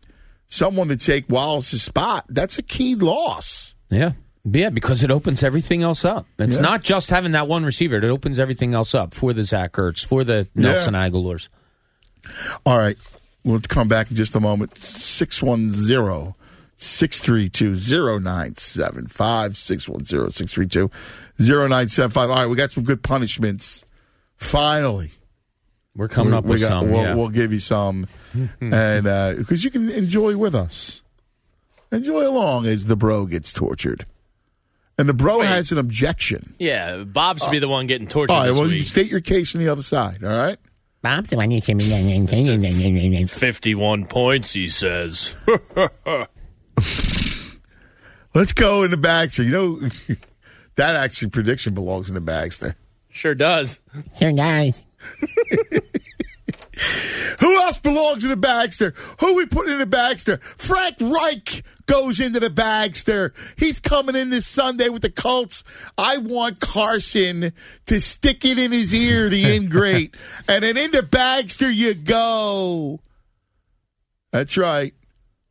someone 0.49 0.89
to 0.89 0.97
take 0.97 1.29
Wallace's 1.31 1.83
spot. 1.83 2.25
That's 2.29 2.59
a 2.59 2.63
key 2.63 2.95
loss. 2.97 3.75
Yeah. 3.91 4.13
Yeah, 4.45 4.71
because 4.71 5.03
it 5.03 5.11
opens 5.11 5.43
everything 5.43 5.83
else 5.83 6.05
up. 6.05 6.27
It's 6.39 6.57
Yeah. 6.57 6.63
not 6.63 6.83
just 6.85 7.11
having 7.11 7.33
that 7.33 7.49
one 7.49 7.65
receiver. 7.65 7.97
It 7.97 8.05
opens 8.05 8.39
everything 8.39 8.75
else 8.75 8.95
up 8.95 9.15
for 9.15 9.33
the 9.33 9.45
Zach 9.45 9.73
Ertz, 9.73 10.05
for 10.05 10.23
the 10.23 10.47
Yeah. 10.55 10.63
Nelson 10.63 10.95
Agholors. 10.95 11.49
All 12.65 12.77
right. 12.79 12.97
We'll 13.47 13.61
come 13.61 13.87
back 13.89 14.11
in 14.11 14.17
just 14.17 14.35
a 14.35 14.41
moment. 14.41 14.77
610 14.77 16.35
632 16.77 18.21
0975. 18.21 19.57
610 19.57 20.31
632 20.33 20.91
0975. 21.39 22.31
All 22.31 22.37
right. 22.37 22.47
We 22.47 22.57
got 22.57 22.71
some 22.73 22.83
good 22.85 23.03
punishments. 23.03 23.85
Finally. 24.37 25.13
We're 25.95 26.09
coming 26.09 26.33
We- 26.33 26.39
up 26.39 26.45
we 26.45 26.51
with 26.51 26.61
got- 26.61 26.69
some. 26.69 26.91
We'll, 26.91 27.03
yeah. 27.03 27.15
we'll 27.15 27.29
give 27.31 27.53
you 27.53 27.61
some. 27.61 28.07
and 28.61 29.07
uh, 29.07 29.35
because 29.39 29.65
you 29.65 29.71
can 29.71 29.89
enjoy 29.91 30.37
with 30.37 30.55
us. 30.55 31.01
Enjoy 31.93 32.27
along 32.29 32.67
as 32.67 32.87
the 32.87 32.97
bro 32.97 33.27
gets 33.27 33.53
tortured. 33.53 34.05
And 34.99 35.09
the 35.09 35.15
bro 35.15 35.41
has 35.43 35.71
an 35.73 35.79
objection. 35.79 36.55
Yeah, 36.59 37.05
Bob 37.05 37.39
should 37.39 37.51
be 37.51 37.59
uh, 37.59 37.61
the 37.61 37.69
one 37.69 37.87
getting 37.87 38.09
tortured 38.09 38.33
All 38.35 38.43
right. 38.43 38.51
Well, 38.53 38.71
you 38.71 38.83
state 38.83 39.11
your 39.11 39.21
case 39.21 39.55
on 39.55 39.61
the 39.61 39.69
other 39.69 39.83
side. 39.83 40.25
All 40.25 40.31
right. 40.31 40.59
Bob's 41.07 41.31
the 41.31 41.37
one 41.37 41.53
who 41.53 41.61
should 41.61 41.79
be. 41.79 43.25
51 43.27 44.07
points, 44.07 44.53
he 44.53 44.67
says. 44.67 45.37
Let's 48.35 48.53
go 48.53 48.83
in 48.83 48.91
the 48.91 48.97
Bagster. 48.97 49.45
You 49.45 49.51
know, 49.53 49.79
that 50.75 50.97
actually 50.97 51.31
prediction 51.31 51.75
belongs 51.75 52.09
in 52.09 52.17
the 52.17 52.21
Bagster. 52.21 52.75
Sure 53.09 53.37
does. 53.37 53.79
Sure 54.19 54.33
does. 54.33 54.83
Who 57.41 57.57
else 57.63 57.79
belongs 57.79 58.25
in 58.25 58.31
the 58.31 58.37
Bagster? 58.37 58.95
Who 59.21 59.35
we 59.35 59.47
put 59.47 59.69
in 59.69 59.79
the 59.79 59.87
Bagster? 59.87 60.43
Frank 60.43 60.97
Reich 61.01 61.63
goes 61.87 62.21
into 62.21 62.41
the 62.41 62.51
Bagster. 62.51 63.33
He's 63.59 63.81
coming 63.81 64.17
in 64.17 64.31
this 64.31 64.47
Sunday 64.47 64.89
with 64.89 65.03
the 65.03 65.11
Colts. 65.11 65.65
I 65.97 66.19
want 66.19 66.61
Carson 66.61 67.53
to 67.87 68.01
stick 68.01 68.45
it 68.45 68.59
in 68.59 68.73
his 68.73 68.93
ear, 68.93 69.29
the 69.29 69.45
ingrate. 69.55 70.15
and 70.49 70.63
then 70.63 70.77
into 70.77 71.03
Bagster 71.03 71.75
you 71.75 71.95
go. 71.95 73.01
That's 74.33 74.57
right. 74.57 74.93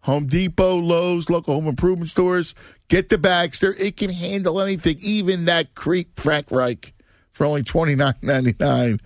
Home 0.02 0.28
Depot, 0.28 0.78
Lowe's, 0.78 1.30
local 1.32 1.56
home 1.56 1.68
improvement 1.68 2.10
stores. 2.10 2.54
Get 2.88 3.10
the 3.10 3.18
Bagster. 3.18 3.74
It 3.80 3.98
can 3.98 4.12
handle 4.12 4.62
anything, 4.62 4.98
even 5.02 5.46
that 5.46 5.74
creep 5.74 6.20
Frank 6.20 6.52
Reich 6.52 6.94
for 7.32 7.46
only 7.46 7.64
twenty 7.64 7.96
nine 7.96 8.14
ninety 8.22 8.54
nine. 8.60 9.00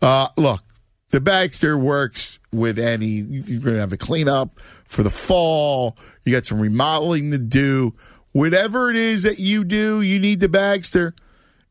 Uh, 0.00 0.28
look, 0.36 0.62
the 1.10 1.20
Bagster 1.20 1.80
works 1.80 2.38
with 2.52 2.78
any. 2.78 3.06
You're 3.06 3.60
going 3.60 3.74
to 3.74 3.80
have 3.80 3.92
a 3.92 3.96
cleanup 3.96 4.60
for 4.86 5.02
the 5.02 5.10
fall. 5.10 5.96
You 6.24 6.32
got 6.32 6.46
some 6.46 6.60
remodeling 6.60 7.30
to 7.30 7.38
do. 7.38 7.94
Whatever 8.32 8.90
it 8.90 8.96
is 8.96 9.22
that 9.22 9.38
you 9.38 9.64
do, 9.64 10.02
you 10.02 10.18
need 10.18 10.40
the 10.40 10.48
Bagster. 10.48 11.12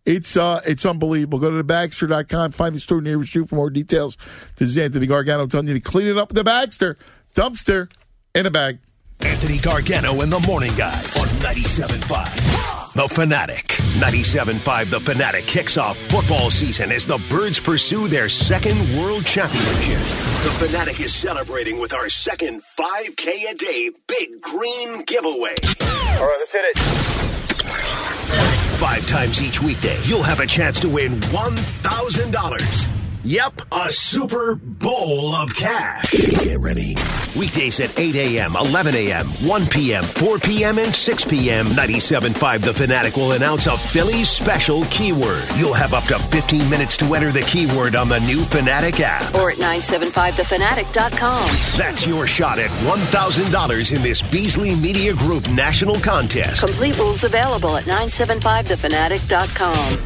It's 0.05 0.37
uh, 0.37 0.61
it's 0.65 0.85
unbelievable. 0.85 1.39
Go 1.39 1.49
to 1.49 1.57
the 1.61 1.63
Bagster.com, 1.63 2.51
find 2.51 2.75
the 2.75 2.79
store 2.79 3.01
nearest 3.01 3.33
you 3.33 3.45
for 3.45 3.55
more 3.55 3.69
details. 3.71 4.17
This 4.55 4.69
is 4.69 4.77
Anthony 4.77 5.07
Gargano 5.07 5.47
telling 5.47 5.67
you 5.67 5.73
to 5.73 5.79
clean 5.79 6.07
it 6.07 6.17
up 6.17 6.29
with 6.29 6.43
the 6.43 6.49
Bagster 6.49 6.95
Dumpster 7.33 7.91
in 8.35 8.45
a 8.45 8.51
bag. 8.51 8.79
Anthony 9.21 9.57
Gargano 9.57 10.21
and 10.21 10.31
the 10.31 10.39
Morning 10.41 10.75
Guys 10.75 11.17
on 11.17 11.27
97.5. 11.39 12.74
The 12.95 13.09
Fanatic. 13.09 13.65
97.5 13.97 14.89
The 14.89 15.01
Fanatic 15.01 15.45
kicks 15.45 15.75
off 15.77 15.97
football 15.97 16.49
season 16.49 16.93
as 16.93 17.05
the 17.05 17.17
Birds 17.29 17.59
pursue 17.59 18.07
their 18.07 18.29
second 18.29 18.97
world 18.97 19.25
championship. 19.25 19.99
The 20.45 20.65
Fanatic 20.65 21.01
is 21.01 21.13
celebrating 21.13 21.77
with 21.77 21.93
our 21.93 22.07
second 22.07 22.61
5K 22.79 23.51
a 23.51 23.53
day 23.53 23.91
Big 24.07 24.39
Green 24.39 25.03
giveaway. 25.03 25.55
All 25.61 26.25
right, 26.25 26.35
let's 26.39 26.53
hit 26.53 26.63
it. 26.63 26.77
Five 28.79 29.05
times 29.09 29.41
each 29.41 29.61
weekday, 29.61 30.01
you'll 30.03 30.23
have 30.23 30.39
a 30.39 30.47
chance 30.47 30.79
to 30.79 30.87
win 30.87 31.19
$1,000. 31.19 33.04
Yep, 33.25 33.61
a 33.71 33.89
Super 33.89 34.53
Bowl 34.53 35.33
of 35.33 35.55
cash. 35.55 36.11
Get 36.11 36.59
ready. 36.59 36.95
Weekdays 37.35 37.79
at 37.79 37.97
8 37.97 38.15
a.m., 38.15 38.55
11 38.55 38.93
a.m., 38.93 39.25
1 39.25 39.65
p.m., 39.65 40.03
4 40.03 40.37
p.m., 40.37 40.77
and 40.77 40.93
6 40.93 41.25
p.m. 41.25 41.65
97.5 41.69 42.61
The 42.61 42.71
Fanatic 42.71 43.17
will 43.17 43.31
announce 43.31 43.65
a 43.65 43.75
Phillies 43.75 44.29
special 44.29 44.83
keyword. 44.91 45.43
You'll 45.55 45.73
have 45.73 45.95
up 45.95 46.03
to 46.03 46.19
15 46.19 46.69
minutes 46.69 46.95
to 46.97 47.15
enter 47.15 47.31
the 47.31 47.41
keyword 47.41 47.95
on 47.95 48.09
the 48.09 48.19
new 48.19 48.43
Fanatic 48.43 48.99
app. 48.99 49.33
Or 49.33 49.49
at 49.49 49.57
975thefanatic.com. 49.57 51.49
That's 51.79 52.05
your 52.05 52.27
shot 52.27 52.59
at 52.59 52.69
$1,000 52.85 53.95
in 53.95 54.03
this 54.03 54.21
Beasley 54.21 54.75
Media 54.75 55.15
Group 55.15 55.49
national 55.49 55.95
contest. 55.95 56.61
Complete 56.63 56.95
rules 56.99 57.23
available 57.23 57.75
at 57.75 57.85
975thefanatic.com. 57.85 60.05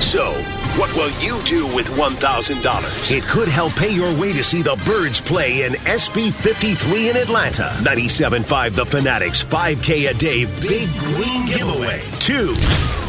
So, 0.00 0.32
what 0.80 0.92
will 0.96 1.10
you 1.20 1.42
do 1.44 1.66
with 1.76 1.88
$1,000? 1.88 3.14
It 3.14 3.22
could 3.24 3.48
help 3.48 3.74
pay 3.74 3.92
your 3.92 4.18
way 4.18 4.32
to 4.32 4.42
see 4.42 4.62
the 4.62 4.80
Birds 4.86 5.20
play 5.20 5.64
in 5.64 5.72
SB 5.72 6.32
53 6.32 7.10
in 7.10 7.16
Atlanta. 7.18 7.68
97.5 7.82 8.74
The 8.74 8.86
Fanatics 8.86 9.44
5K 9.44 10.08
a 10.08 10.14
day 10.14 10.46
Big 10.62 10.88
Green 10.96 11.46
Giveaway. 11.46 12.00
Two. 12.18 12.54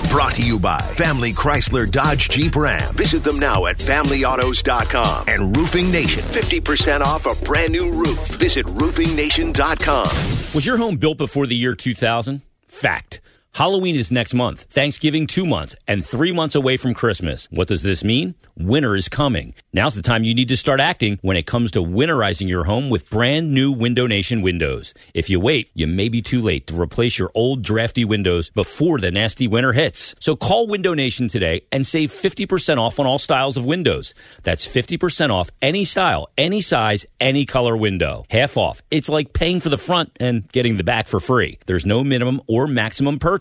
Brought 0.10 0.34
to 0.34 0.44
you 0.44 0.60
by 0.60 0.80
Family 0.80 1.32
Chrysler 1.32 1.90
Dodge 1.90 2.28
Jeep 2.28 2.58
Ram. 2.58 2.94
Visit 2.96 3.24
them 3.24 3.40
now 3.40 3.66
at 3.68 3.78
FamilyAutos.com 3.78 5.30
and 5.30 5.56
Roofing 5.56 5.90
Nation. 5.90 6.24
50% 6.24 7.00
off 7.00 7.26
a 7.26 7.46
brand 7.46 7.72
new 7.72 7.90
roof. 7.94 8.28
Visit 8.32 8.66
RoofingNation.com. 8.66 10.54
Was 10.54 10.66
your 10.66 10.76
home 10.76 10.98
built 10.98 11.18
before 11.18 11.48
the 11.48 11.56
year 11.56 11.74
2000? 11.74 12.42
Fact. 12.68 13.22
Halloween 13.54 13.98
is 13.98 14.14
next 14.14 14.34
month, 14.34 14.62
Thanksgiving 14.70 15.28
two 15.28 15.46
months, 15.46 15.76
and 15.86 16.06
three 16.06 16.32
months 16.32 16.56
away 16.56 16.78
from 16.78 16.94
Christmas. 16.94 17.50
What 17.52 17.68
does 17.68 17.82
this 17.84 18.02
mean? 18.02 18.34
Winter 18.58 18.96
is 18.96 19.10
coming. 19.10 19.54
Now's 19.74 19.94
the 19.94 20.02
time 20.02 20.24
you 20.24 20.34
need 20.34 20.48
to 20.50 20.58
start 20.58 20.80
acting 20.80 21.20
when 21.22 21.36
it 21.36 21.46
comes 21.48 21.72
to 21.72 21.80
winterizing 21.80 22.48
your 22.48 22.64
home 22.64 22.90
with 22.90 23.10
brand 23.10 23.54
new 23.54 23.70
Window 23.72 24.08
Nation 24.08 24.42
windows. 24.42 24.94
If 25.14 25.30
you 25.30 25.40
wait, 25.40 25.70
you 25.74 25.86
may 25.86 26.08
be 26.08 26.22
too 26.22 26.42
late 26.42 26.66
to 26.68 26.80
replace 26.80 27.18
your 27.18 27.30
old 27.36 27.62
drafty 27.62 28.06
windows 28.06 28.50
before 28.52 29.00
the 29.00 29.12
nasty 29.12 29.50
winter 29.50 29.74
hits. 29.74 30.16
So 30.20 30.38
call 30.38 30.68
Window 30.68 30.94
Nation 30.94 31.28
today 31.28 31.64
and 31.74 31.86
save 31.86 32.12
50% 32.12 32.78
off 32.78 33.00
on 33.00 33.06
all 33.06 33.20
styles 33.20 33.58
of 33.58 33.66
windows. 33.66 34.14
That's 34.44 34.66
50% 34.66 35.30
off 35.30 35.50
any 35.62 35.84
style, 35.84 36.30
any 36.38 36.62
size, 36.62 37.06
any 37.20 37.46
color 37.46 37.76
window. 37.76 38.26
Half 38.30 38.56
off. 38.56 38.82
It's 38.92 39.10
like 39.10 39.34
paying 39.34 39.60
for 39.60 39.70
the 39.70 39.78
front 39.78 40.12
and 40.22 40.50
getting 40.54 40.78
the 40.78 40.86
back 40.86 41.10
for 41.10 41.20
free. 41.20 41.60
There's 41.66 41.86
no 41.86 42.02
minimum 42.02 42.42
or 42.48 42.66
maximum 42.66 43.20
purchase. 43.20 43.41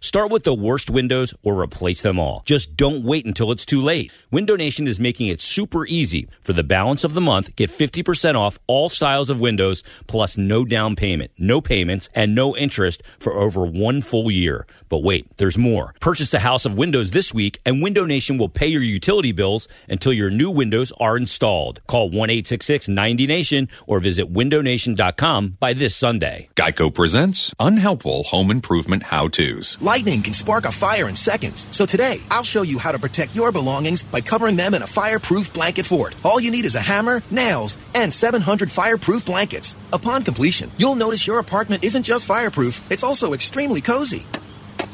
Start 0.00 0.30
with 0.30 0.44
the 0.44 0.54
worst 0.54 0.88
windows 0.88 1.34
or 1.42 1.60
replace 1.60 2.02
them 2.02 2.18
all. 2.18 2.42
Just 2.46 2.76
don't 2.76 3.04
wait 3.04 3.26
until 3.26 3.52
it's 3.52 3.66
too 3.66 3.82
late. 3.82 4.10
Window 4.30 4.56
Nation 4.56 4.86
is 4.86 4.98
making 4.98 5.28
it 5.28 5.40
super 5.40 5.86
easy. 5.86 6.28
For 6.40 6.52
the 6.52 6.62
balance 6.62 7.04
of 7.04 7.14
the 7.14 7.20
month, 7.20 7.54
get 7.56 7.70
50% 7.70 8.36
off 8.36 8.58
all 8.66 8.88
styles 8.88 9.28
of 9.28 9.40
windows 9.40 9.82
plus 10.06 10.38
no 10.38 10.64
down 10.64 10.96
payment, 10.96 11.30
no 11.36 11.60
payments, 11.60 12.08
and 12.14 12.34
no 12.34 12.56
interest 12.56 13.02
for 13.18 13.34
over 13.34 13.64
one 13.64 14.00
full 14.00 14.30
year. 14.30 14.66
But 14.88 15.02
wait, 15.02 15.26
there's 15.36 15.58
more. 15.58 15.94
Purchase 16.00 16.32
a 16.34 16.38
house 16.38 16.64
of 16.64 16.74
windows 16.74 17.10
this 17.10 17.32
week 17.32 17.60
and 17.64 17.82
Window 17.82 18.04
Nation 18.04 18.38
will 18.38 18.48
pay 18.48 18.66
your 18.66 18.82
utility 18.82 19.32
bills 19.32 19.68
until 19.88 20.12
your 20.12 20.30
new 20.30 20.50
windows 20.50 20.92
are 21.00 21.16
installed. 21.16 21.80
Call 21.86 22.10
1-866-90Nation 22.10 23.68
or 23.86 24.00
visit 24.00 24.32
windownation.com 24.32 25.56
by 25.58 25.72
this 25.72 25.96
Sunday. 25.96 26.48
Geico 26.56 26.92
presents 26.92 27.54
Unhelpful 27.58 28.24
Home 28.24 28.50
Improvement 28.50 29.02
How 29.02 29.28
To's. 29.28 29.78
Lightning 29.80 30.22
can 30.22 30.32
spark 30.32 30.64
a 30.64 30.72
fire 30.72 31.08
in 31.08 31.16
seconds. 31.16 31.68
So 31.70 31.86
today, 31.86 32.18
I'll 32.30 32.42
show 32.42 32.62
you 32.62 32.78
how 32.78 32.92
to 32.92 32.98
protect 32.98 33.34
your 33.34 33.52
belongings 33.52 34.02
by 34.02 34.20
covering 34.20 34.56
them 34.56 34.74
in 34.74 34.82
a 34.82 34.86
fireproof 34.86 35.52
blanket 35.52 35.86
fort. 35.86 36.14
All 36.24 36.40
you 36.40 36.50
need 36.50 36.64
is 36.64 36.74
a 36.74 36.80
hammer, 36.80 37.22
nails, 37.30 37.78
and 37.94 38.12
700 38.12 38.70
fireproof 38.70 39.24
blankets. 39.24 39.76
Upon 39.92 40.22
completion, 40.22 40.70
you'll 40.76 40.94
notice 40.94 41.26
your 41.26 41.38
apartment 41.38 41.84
isn't 41.84 42.02
just 42.02 42.26
fireproof, 42.26 42.80
it's 42.90 43.04
also 43.04 43.32
extremely 43.32 43.80
cozy. 43.80 44.26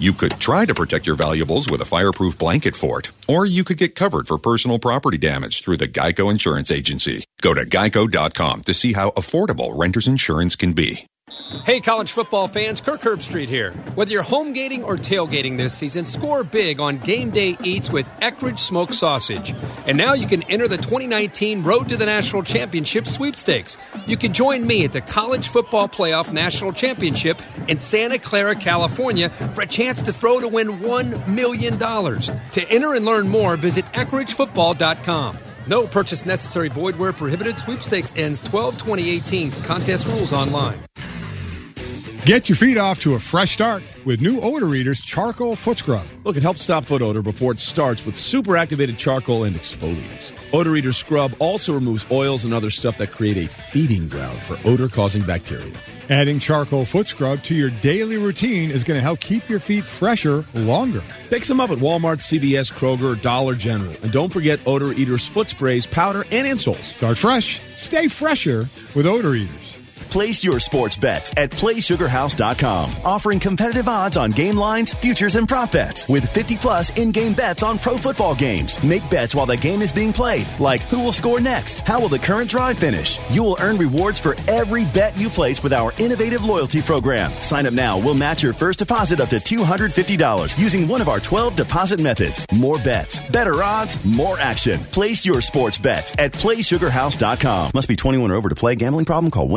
You 0.00 0.14
could 0.14 0.40
try 0.40 0.64
to 0.64 0.72
protect 0.72 1.06
your 1.06 1.14
valuables 1.14 1.68
with 1.68 1.82
a 1.82 1.84
fireproof 1.84 2.38
blanket 2.38 2.74
fort, 2.74 3.10
or 3.28 3.44
you 3.44 3.64
could 3.64 3.76
get 3.76 3.94
covered 3.94 4.26
for 4.28 4.38
personal 4.38 4.78
property 4.78 5.18
damage 5.18 5.62
through 5.62 5.76
the 5.76 5.88
Geico 5.88 6.30
Insurance 6.30 6.70
Agency. 6.70 7.24
Go 7.42 7.52
to 7.52 7.66
geico.com 7.66 8.62
to 8.62 8.72
see 8.72 8.94
how 8.94 9.10
affordable 9.10 9.78
renter's 9.78 10.08
insurance 10.08 10.56
can 10.56 10.72
be. 10.72 11.06
Hey, 11.64 11.80
college 11.80 12.10
football 12.10 12.48
fans, 12.48 12.80
Kirk 12.80 13.02
Herbstreit 13.02 13.48
here. 13.48 13.72
Whether 13.94 14.10
you're 14.12 14.22
home 14.22 14.52
gating 14.52 14.82
or 14.82 14.96
tailgating 14.96 15.56
this 15.56 15.72
season, 15.72 16.04
score 16.04 16.42
big 16.42 16.80
on 16.80 16.98
game 16.98 17.30
day 17.30 17.56
eats 17.62 17.90
with 17.90 18.08
Eckrich 18.20 18.58
Smoked 18.58 18.94
Sausage. 18.94 19.54
And 19.86 19.96
now 19.96 20.14
you 20.14 20.26
can 20.26 20.42
enter 20.44 20.66
the 20.66 20.76
2019 20.76 21.62
Road 21.62 21.88
to 21.90 21.96
the 21.96 22.06
National 22.06 22.42
Championship 22.42 23.06
sweepstakes. 23.06 23.76
You 24.06 24.16
can 24.16 24.32
join 24.32 24.66
me 24.66 24.84
at 24.84 24.92
the 24.92 25.00
College 25.00 25.48
Football 25.48 25.88
Playoff 25.88 26.32
National 26.32 26.72
Championship 26.72 27.40
in 27.68 27.78
Santa 27.78 28.18
Clara, 28.18 28.54
California 28.54 29.30
for 29.30 29.62
a 29.62 29.66
chance 29.66 30.02
to 30.02 30.12
throw 30.12 30.40
to 30.40 30.48
win 30.48 30.80
$1 30.80 31.28
million. 31.28 31.78
To 31.78 32.70
enter 32.70 32.94
and 32.94 33.04
learn 33.04 33.28
more, 33.28 33.56
visit 33.56 33.84
EckrichFootball.com. 33.86 35.38
No 35.66 35.86
purchase 35.86 36.24
necessary, 36.24 36.68
void 36.68 36.96
where 36.96 37.12
prohibited. 37.12 37.58
Sweepstakes 37.58 38.12
ends 38.16 38.40
12 38.40 38.78
2018. 38.78 39.52
Contest 39.64 40.06
rules 40.06 40.32
online. 40.32 40.78
Get 42.26 42.50
your 42.50 42.56
feet 42.56 42.76
off 42.76 43.00
to 43.00 43.14
a 43.14 43.18
fresh 43.18 43.52
start 43.52 43.82
with 44.04 44.20
new 44.20 44.42
Odor 44.42 44.74
Eaters 44.74 45.00
Charcoal 45.00 45.56
Foot 45.56 45.78
Scrub. 45.78 46.04
Look, 46.22 46.36
it 46.36 46.42
helps 46.42 46.62
stop 46.62 46.84
foot 46.84 47.00
odor 47.00 47.22
before 47.22 47.50
it 47.52 47.60
starts 47.60 48.04
with 48.04 48.14
super 48.14 48.58
activated 48.58 48.98
charcoal 48.98 49.44
and 49.44 49.56
exfoliants. 49.56 50.30
Odor 50.52 50.76
Eater 50.76 50.92
Scrub 50.92 51.32
also 51.38 51.72
removes 51.72 52.04
oils 52.10 52.44
and 52.44 52.52
other 52.52 52.68
stuff 52.68 52.98
that 52.98 53.10
create 53.10 53.38
a 53.38 53.48
feeding 53.48 54.06
ground 54.06 54.38
for 54.40 54.58
odor 54.68 54.86
causing 54.86 55.22
bacteria. 55.22 55.72
Adding 56.10 56.40
charcoal 56.40 56.84
foot 56.84 57.08
scrub 57.08 57.42
to 57.44 57.54
your 57.54 57.70
daily 57.70 58.18
routine 58.18 58.70
is 58.70 58.84
going 58.84 58.98
to 58.98 59.02
help 59.02 59.20
keep 59.20 59.48
your 59.48 59.60
feet 59.60 59.84
fresher 59.84 60.44
longer. 60.52 61.02
Pick 61.30 61.46
some 61.46 61.58
up 61.58 61.70
at 61.70 61.78
Walmart, 61.78 62.18
CVS, 62.18 62.70
Kroger, 62.70 63.20
Dollar 63.22 63.54
General. 63.54 63.94
And 64.02 64.12
don't 64.12 64.30
forget 64.30 64.60
Odor 64.66 64.92
Eaters 64.92 65.26
foot 65.26 65.48
sprays, 65.48 65.86
powder, 65.86 66.26
and 66.30 66.46
insoles. 66.46 66.82
Start 66.96 67.16
fresh, 67.16 67.60
stay 67.60 68.08
fresher 68.08 68.68
with 68.94 69.06
Odor 69.06 69.34
Eaters. 69.36 69.69
Place 70.10 70.42
your 70.42 70.58
sports 70.58 70.96
bets 70.96 71.32
at 71.36 71.50
PlaySugarHouse.com, 71.50 72.90
offering 73.04 73.38
competitive 73.38 73.88
odds 73.88 74.16
on 74.16 74.32
game 74.32 74.56
lines, 74.56 74.92
futures, 74.92 75.36
and 75.36 75.48
prop 75.48 75.70
bets 75.70 76.08
with 76.08 76.28
50 76.28 76.56
plus 76.56 76.90
in-game 76.98 77.32
bets 77.32 77.62
on 77.62 77.78
pro 77.78 77.96
football 77.96 78.34
games. 78.34 78.82
Make 78.82 79.08
bets 79.08 79.36
while 79.36 79.46
the 79.46 79.56
game 79.56 79.82
is 79.82 79.92
being 79.92 80.12
played, 80.12 80.48
like 80.58 80.80
who 80.82 80.98
will 80.98 81.12
score 81.12 81.40
next, 81.40 81.80
how 81.80 82.00
will 82.00 82.08
the 82.08 82.18
current 82.18 82.50
drive 82.50 82.76
finish. 82.80 83.20
You 83.30 83.44
will 83.44 83.56
earn 83.60 83.76
rewards 83.76 84.18
for 84.18 84.34
every 84.48 84.84
bet 84.86 85.16
you 85.16 85.30
place 85.30 85.62
with 85.62 85.72
our 85.72 85.92
innovative 85.98 86.42
loyalty 86.44 86.82
program. 86.82 87.30
Sign 87.34 87.66
up 87.66 87.74
now. 87.74 87.96
We'll 87.96 88.14
match 88.14 88.42
your 88.42 88.52
first 88.52 88.80
deposit 88.80 89.20
up 89.20 89.28
to 89.28 89.36
$250 89.36 90.58
using 90.58 90.88
one 90.88 91.00
of 91.00 91.08
our 91.08 91.20
12 91.20 91.54
deposit 91.54 92.00
methods. 92.00 92.46
More 92.52 92.78
bets, 92.78 93.20
better 93.30 93.62
odds, 93.62 94.04
more 94.04 94.40
action. 94.40 94.80
Place 94.80 95.24
your 95.24 95.40
sports 95.40 95.78
bets 95.78 96.12
at 96.18 96.32
PlaySugarHouse.com. 96.32 97.70
Must 97.74 97.88
be 97.88 97.94
21 97.94 98.32
or 98.32 98.34
over 98.34 98.48
to 98.48 98.56
play. 98.56 98.74
Gambling 98.74 99.04
problem? 99.04 99.30
Call 99.30 99.48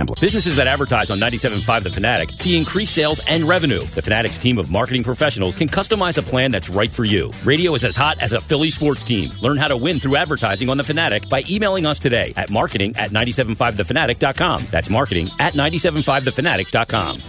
1-800-GAMBLER. 0.00 0.20
Businesses 0.20 0.56
that 0.56 0.66
advertise 0.66 1.10
on 1.10 1.18
97.5 1.18 1.82
The 1.82 1.90
Fanatic 1.90 2.30
see 2.36 2.56
increased 2.56 2.94
sales 2.94 3.20
and 3.26 3.44
revenue. 3.44 3.80
The 3.80 4.02
Fanatic's 4.02 4.38
team 4.38 4.58
of 4.58 4.70
marketing 4.70 5.04
professionals 5.04 5.56
can 5.56 5.68
customize 5.68 6.18
a 6.18 6.22
plan 6.22 6.50
that's 6.50 6.70
right 6.70 6.90
for 6.90 7.04
you. 7.04 7.32
Radio 7.44 7.74
is 7.74 7.84
as 7.84 7.96
hot 7.96 8.18
as 8.20 8.32
a 8.32 8.40
Philly 8.40 8.70
sports 8.70 9.04
team. 9.04 9.30
Learn 9.40 9.56
how 9.56 9.68
to 9.68 9.76
win 9.76 10.00
through 10.00 10.16
advertising 10.16 10.68
on 10.68 10.76
The 10.76 10.84
Fanatic 10.84 11.28
by 11.28 11.44
emailing 11.48 11.86
us 11.86 11.98
today 11.98 12.32
at 12.36 12.50
marketing 12.50 12.96
at 12.96 13.10
975thefanatic.com. 13.10 14.66
That's 14.70 14.90
marketing 14.90 15.30
at 15.38 15.54
975thefanatic.com. 15.54 17.22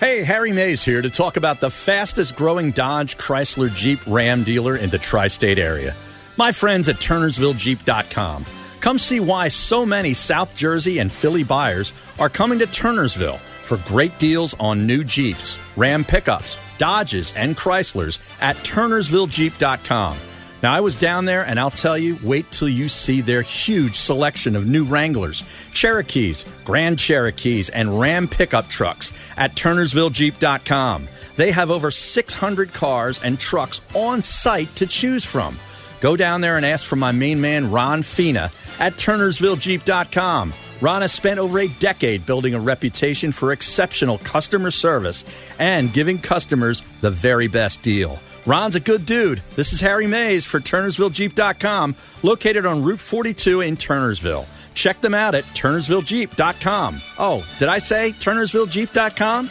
Hey, 0.00 0.22
Harry 0.22 0.52
Mayes 0.52 0.84
here 0.84 1.02
to 1.02 1.10
talk 1.10 1.36
about 1.36 1.58
the 1.58 1.70
fastest 1.70 2.36
growing 2.36 2.70
Dodge, 2.70 3.18
Chrysler, 3.18 3.74
Jeep, 3.74 3.98
Ram 4.06 4.44
dealer 4.44 4.76
in 4.76 4.90
the 4.90 4.98
tri 4.98 5.26
state 5.26 5.58
area. 5.58 5.94
My 6.36 6.52
friends 6.52 6.88
at 6.88 6.96
TurnersvilleJeep.com. 6.96 8.44
Come 8.80 8.98
see 8.98 9.20
why 9.20 9.48
so 9.48 9.84
many 9.84 10.14
South 10.14 10.54
Jersey 10.54 10.98
and 10.98 11.10
Philly 11.10 11.44
buyers 11.44 11.92
are 12.18 12.28
coming 12.28 12.60
to 12.60 12.66
Turnersville 12.66 13.38
for 13.64 13.76
great 13.88 14.18
deals 14.18 14.54
on 14.58 14.86
new 14.86 15.04
Jeeps, 15.04 15.58
Ram 15.76 16.04
pickups, 16.04 16.58
Dodges, 16.78 17.32
and 17.36 17.56
Chryslers 17.56 18.18
at 18.40 18.56
TurnersvilleJeep.com. 18.56 20.16
Now, 20.62 20.74
I 20.74 20.80
was 20.80 20.96
down 20.96 21.24
there, 21.24 21.44
and 21.44 21.60
I'll 21.60 21.70
tell 21.70 21.96
you, 21.96 22.18
wait 22.22 22.50
till 22.50 22.68
you 22.68 22.88
see 22.88 23.20
their 23.20 23.42
huge 23.42 23.94
selection 23.94 24.56
of 24.56 24.66
new 24.66 24.84
Wranglers, 24.84 25.44
Cherokees, 25.72 26.44
Grand 26.64 26.98
Cherokees, 26.98 27.68
and 27.68 28.00
Ram 28.00 28.26
pickup 28.26 28.68
trucks 28.68 29.12
at 29.36 29.54
TurnersvilleJeep.com. 29.54 31.08
They 31.36 31.52
have 31.52 31.70
over 31.70 31.92
600 31.92 32.72
cars 32.72 33.22
and 33.22 33.38
trucks 33.38 33.80
on 33.94 34.22
site 34.22 34.74
to 34.76 34.86
choose 34.88 35.24
from. 35.24 35.56
Go 36.00 36.16
down 36.16 36.40
there 36.40 36.56
and 36.56 36.64
ask 36.64 36.84
for 36.84 36.96
my 36.96 37.12
main 37.12 37.40
man, 37.40 37.70
Ron 37.70 38.02
Fina, 38.02 38.50
at 38.78 38.94
TurnersvilleJeep.com. 38.94 40.54
Ron 40.80 41.02
has 41.02 41.12
spent 41.12 41.40
over 41.40 41.58
a 41.58 41.68
decade 41.68 42.24
building 42.24 42.54
a 42.54 42.60
reputation 42.60 43.32
for 43.32 43.52
exceptional 43.52 44.18
customer 44.18 44.70
service 44.70 45.24
and 45.58 45.92
giving 45.92 46.18
customers 46.18 46.82
the 47.00 47.10
very 47.10 47.48
best 47.48 47.82
deal. 47.82 48.18
Ron's 48.46 48.76
a 48.76 48.80
good 48.80 49.04
dude. 49.04 49.42
This 49.56 49.72
is 49.72 49.80
Harry 49.80 50.06
Mayes 50.06 50.46
for 50.46 50.60
TurnersvilleJeep.com, 50.60 51.96
located 52.22 52.64
on 52.64 52.82
Route 52.82 53.00
42 53.00 53.60
in 53.60 53.76
Turnersville. 53.76 54.46
Check 54.74 55.00
them 55.00 55.14
out 55.14 55.34
at 55.34 55.44
TurnersvilleJeep.com. 55.44 57.00
Oh, 57.18 57.44
did 57.58 57.68
I 57.68 57.78
say 57.78 58.12
TurnersvilleJeep.com? 58.12 59.50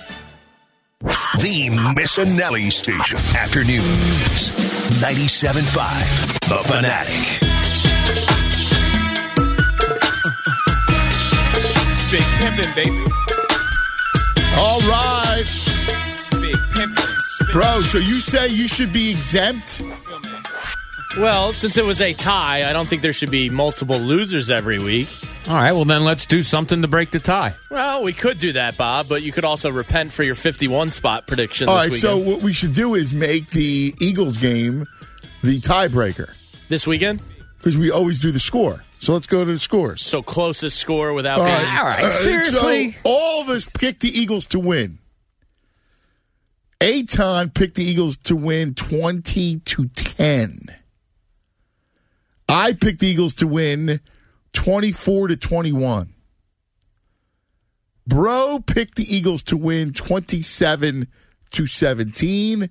The 0.99 1.69
Missanelli 1.69 2.71
Station. 2.71 3.17
Afternoons. 3.37 4.66
97.5. 4.95 6.49
The 6.49 6.63
Fanatic. 6.67 7.25
It's 11.91 12.11
big 12.11 12.23
pimpin', 12.39 12.75
baby. 12.75 13.05
All 14.57 14.79
right. 14.81 15.43
Big 16.41 16.55
pimpin'. 16.73 17.51
Bro, 17.53 17.81
so 17.81 17.97
you 17.99 18.19
say 18.19 18.47
you 18.47 18.67
should 18.67 18.91
be 18.91 19.11
exempt? 19.11 19.81
Well, 21.17 21.53
since 21.53 21.77
it 21.77 21.85
was 21.85 22.01
a 22.01 22.13
tie, 22.13 22.69
I 22.69 22.73
don't 22.73 22.87
think 22.87 23.01
there 23.01 23.13
should 23.13 23.31
be 23.31 23.49
multiple 23.49 23.99
losers 23.99 24.49
every 24.49 24.79
week. 24.79 25.09
All 25.47 25.55
right, 25.55 25.71
well, 25.71 25.85
then 25.85 26.03
let's 26.03 26.25
do 26.25 26.43
something 26.43 26.81
to 26.81 26.89
break 26.89 27.11
the 27.11 27.19
tie. 27.19 27.55
Well, 27.71 28.03
we 28.03 28.11
could 28.11 28.37
do 28.37 28.51
that, 28.53 28.75
Bob, 28.75 29.07
but 29.07 29.23
you 29.23 29.31
could 29.31 29.45
also 29.45 29.71
repent 29.71 30.11
for 30.11 30.23
your 30.23 30.35
51 30.35 30.89
spot 30.89 31.25
prediction 31.25 31.69
All 31.69 31.75
this 31.75 31.83
right, 31.83 31.91
weekend. 32.11 32.25
so 32.25 32.31
what 32.31 32.41
we 32.43 32.51
should 32.51 32.73
do 32.73 32.95
is 32.95 33.13
make 33.13 33.47
the 33.51 33.93
Eagles 34.01 34.37
game 34.37 34.85
the 35.43 35.59
tiebreaker. 35.61 36.33
This 36.67 36.85
weekend? 36.85 37.21
Because 37.59 37.77
we 37.77 37.91
always 37.91 38.21
do 38.21 38.31
the 38.31 38.41
score. 38.41 38.81
So 38.99 39.13
let's 39.13 39.27
go 39.27 39.45
to 39.45 39.51
the 39.53 39.59
scores. 39.59 40.01
So 40.01 40.21
closest 40.21 40.79
score 40.79 41.13
without 41.13 41.39
All 41.39 41.45
being. 41.45 41.57
right. 41.57 42.03
Uh, 42.03 42.09
so 42.43 42.89
all 43.05 43.41
of 43.41 43.49
us 43.49 43.65
picked 43.65 44.01
the 44.01 44.09
Eagles 44.09 44.47
to 44.47 44.59
win. 44.59 44.99
Aton 46.81 47.51
picked 47.51 47.75
the 47.75 47.83
Eagles 47.83 48.17
to 48.17 48.35
win 48.35 48.73
20 48.75 49.59
to 49.59 49.87
10. 49.87 50.59
I 52.49 52.73
picked 52.73 52.99
the 52.99 53.07
Eagles 53.07 53.35
to 53.35 53.47
win 53.47 53.99
24 54.57 55.27
to 55.27 55.37
21. 55.37 56.13
Bro 58.07 58.63
picked 58.65 58.95
the 58.95 59.03
Eagles 59.03 59.43
to 59.43 59.55
win 59.55 59.93
27 59.93 61.07
to 61.51 61.67
17. 61.67 62.67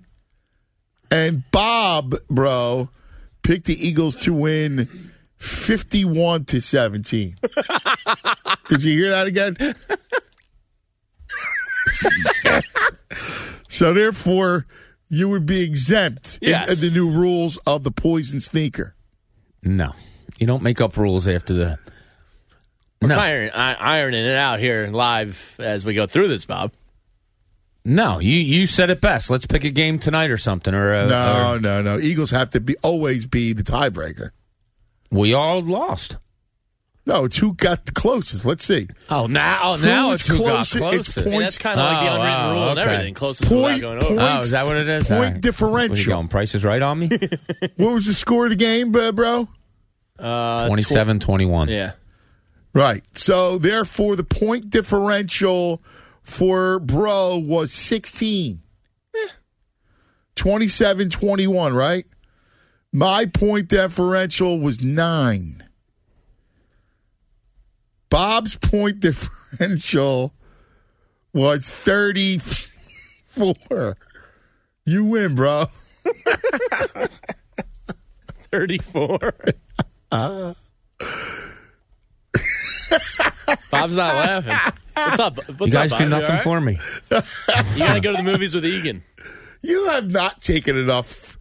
And 1.13 1.45
Bob, 1.53 2.17
bro, 2.29 2.89
picked 3.45 3.67
the 3.67 3.75
Eagles 3.89 4.17
to 4.17 4.33
win 4.33 4.89
51 5.37 6.47
to 6.47 6.61
17. 6.61 7.37
Did 8.69 8.83
you 8.83 8.93
hear 8.93 9.11
that 9.11 9.29
again? 9.29 9.57
so 13.69 13.93
therefore, 13.95 14.67
you 15.09 15.29
would 15.29 15.47
be 15.47 15.63
exempt 15.63 16.41
in- 16.43 16.49
in, 16.69 16.81
the 16.81 16.91
new 16.93 17.09
rules 17.09 17.59
of 17.59 17.85
the 17.85 17.93
poison 17.93 18.41
sneaker. 18.41 18.97
No, 19.63 19.93
you 20.39 20.47
don't 20.47 20.63
make 20.63 20.81
up 20.81 20.97
rules 20.97 21.27
after 21.29 21.55
the. 21.55 21.79
We're 23.03 23.09
No. 23.09 23.19
iron, 23.19 23.51
I, 23.55 23.75
ironing 23.75 24.25
it 24.25 24.35
out 24.35 24.59
here 24.59 24.89
live 24.91 25.55
as 25.59 25.85
we 25.85 25.95
go 25.95 26.07
through 26.07 26.29
this, 26.29 26.45
Bob. 26.47 26.73
No, 27.85 28.19
you 28.19 28.33
you 28.41 28.67
said 28.67 28.91
it 28.91 29.01
best. 29.01 29.31
Let's 29.31 29.47
pick 29.47 29.63
a 29.65 29.71
game 29.71 29.99
tonight 29.99 30.31
or 30.31 30.39
something. 30.39 30.75
Or, 30.75 30.93
uh, 30.95 31.07
No, 31.07 31.53
or- 31.55 31.61
no, 31.61 31.83
no. 31.83 31.99
Eagles 32.01 32.31
have 32.33 32.51
to 32.51 32.61
be 32.61 32.75
always 32.83 33.27
be 33.27 33.53
the 33.53 33.63
tiebreaker. 33.63 34.31
we 35.11 35.33
all 35.35 35.61
lost. 35.63 36.17
No, 37.07 37.25
it's 37.25 37.37
who 37.37 37.55
got 37.55 37.87
the 37.87 37.93
closest. 37.93 38.45
Let's 38.45 38.65
see. 38.65 38.89
Oh, 39.09 39.29
now, 39.29 39.61
oh, 39.63 39.77
now 39.77 40.11
Who's 40.11 40.21
it's 40.23 40.29
who 40.29 40.39
got 40.39 40.67
closest? 40.67 40.75
It's 40.77 41.13
points- 41.15 41.33
Yeah, 41.33 41.39
that's 41.39 41.59
kind 41.59 41.79
of 41.79 41.87
like 41.87 42.01
the 42.05 42.11
Oh, 42.11 42.15
unwritten 42.15 42.33
wow, 42.35 42.53
rule 42.53 42.69
and 42.71 42.79
okay. 42.81 42.91
everything. 42.93 43.15
Closest 43.15 43.49
Point- 43.49 43.63
without 43.63 43.81
going 43.81 43.97
over. 44.05 44.07
point- 44.17 44.37
Oh, 44.37 44.41
is 44.41 44.51
that 44.51 44.67
what 44.67 44.77
it 44.77 44.89
is? 44.89 45.07
Point 45.07 45.11
All 45.13 45.19
right. 45.23 45.29
What 45.29 45.37
are 45.37 45.41
differential. 45.41 45.97
you 45.99 46.07
going? 46.07 46.27
Price 46.29 46.55
is 46.57 46.65
right 46.65 46.83
on 46.83 46.99
me. 46.99 47.09
What 47.77 47.95
was 47.95 48.07
the 48.07 48.15
score 48.15 48.47
of 48.47 48.51
the 48.51 48.57
game, 48.57 48.97
uh, 48.97 49.13
bro? 49.13 49.47
Uh, 50.19 50.67
27 50.67 51.21
21. 51.21 51.69
Yeah. 51.69 51.93
Right. 52.73 53.05
So 53.13 53.59
therefore, 53.59 54.17
the 54.17 54.25
point 54.25 54.71
differential 54.71 55.83
for 56.23 56.81
Bro 56.81 57.43
was 57.47 57.73
16. 57.73 58.63
27 60.35 61.11
21, 61.11 61.75
right? 61.75 62.07
My 62.93 63.27
point 63.27 63.69
differential 63.69 64.59
was 64.61 64.83
9. 64.83 65.63
Bob's 68.11 68.57
point 68.57 69.01
differential 69.59 70.35
was 71.33 71.71
34. 71.71 73.97
You 74.85 75.05
win, 75.07 75.35
bro. 75.35 75.65
34. 78.51 79.35
Bob's 83.71 83.97
not 83.97 84.15
laughing. 84.15 84.73
What's 84.95 85.19
up? 85.19 85.37
What's 85.59 85.67
You 85.67 85.73
guys 85.73 85.93
up, 85.93 85.99
do 85.99 86.05
Bob? 86.05 86.11
Nothing 86.11 86.27
all 86.27 86.33
right? 86.33 86.43
for 86.43 86.61
me. 86.61 86.79
You 87.75 87.79
got 87.79 87.95
to 87.95 88.01
go 88.01 88.13
to 88.13 88.17
the 88.17 88.23
movies 88.23 88.55
with 88.55 88.65
Egan. 88.65 89.03
You 89.63 89.89
have 89.89 90.11
not 90.11 90.43
taken 90.43 90.77
enough 90.77 91.37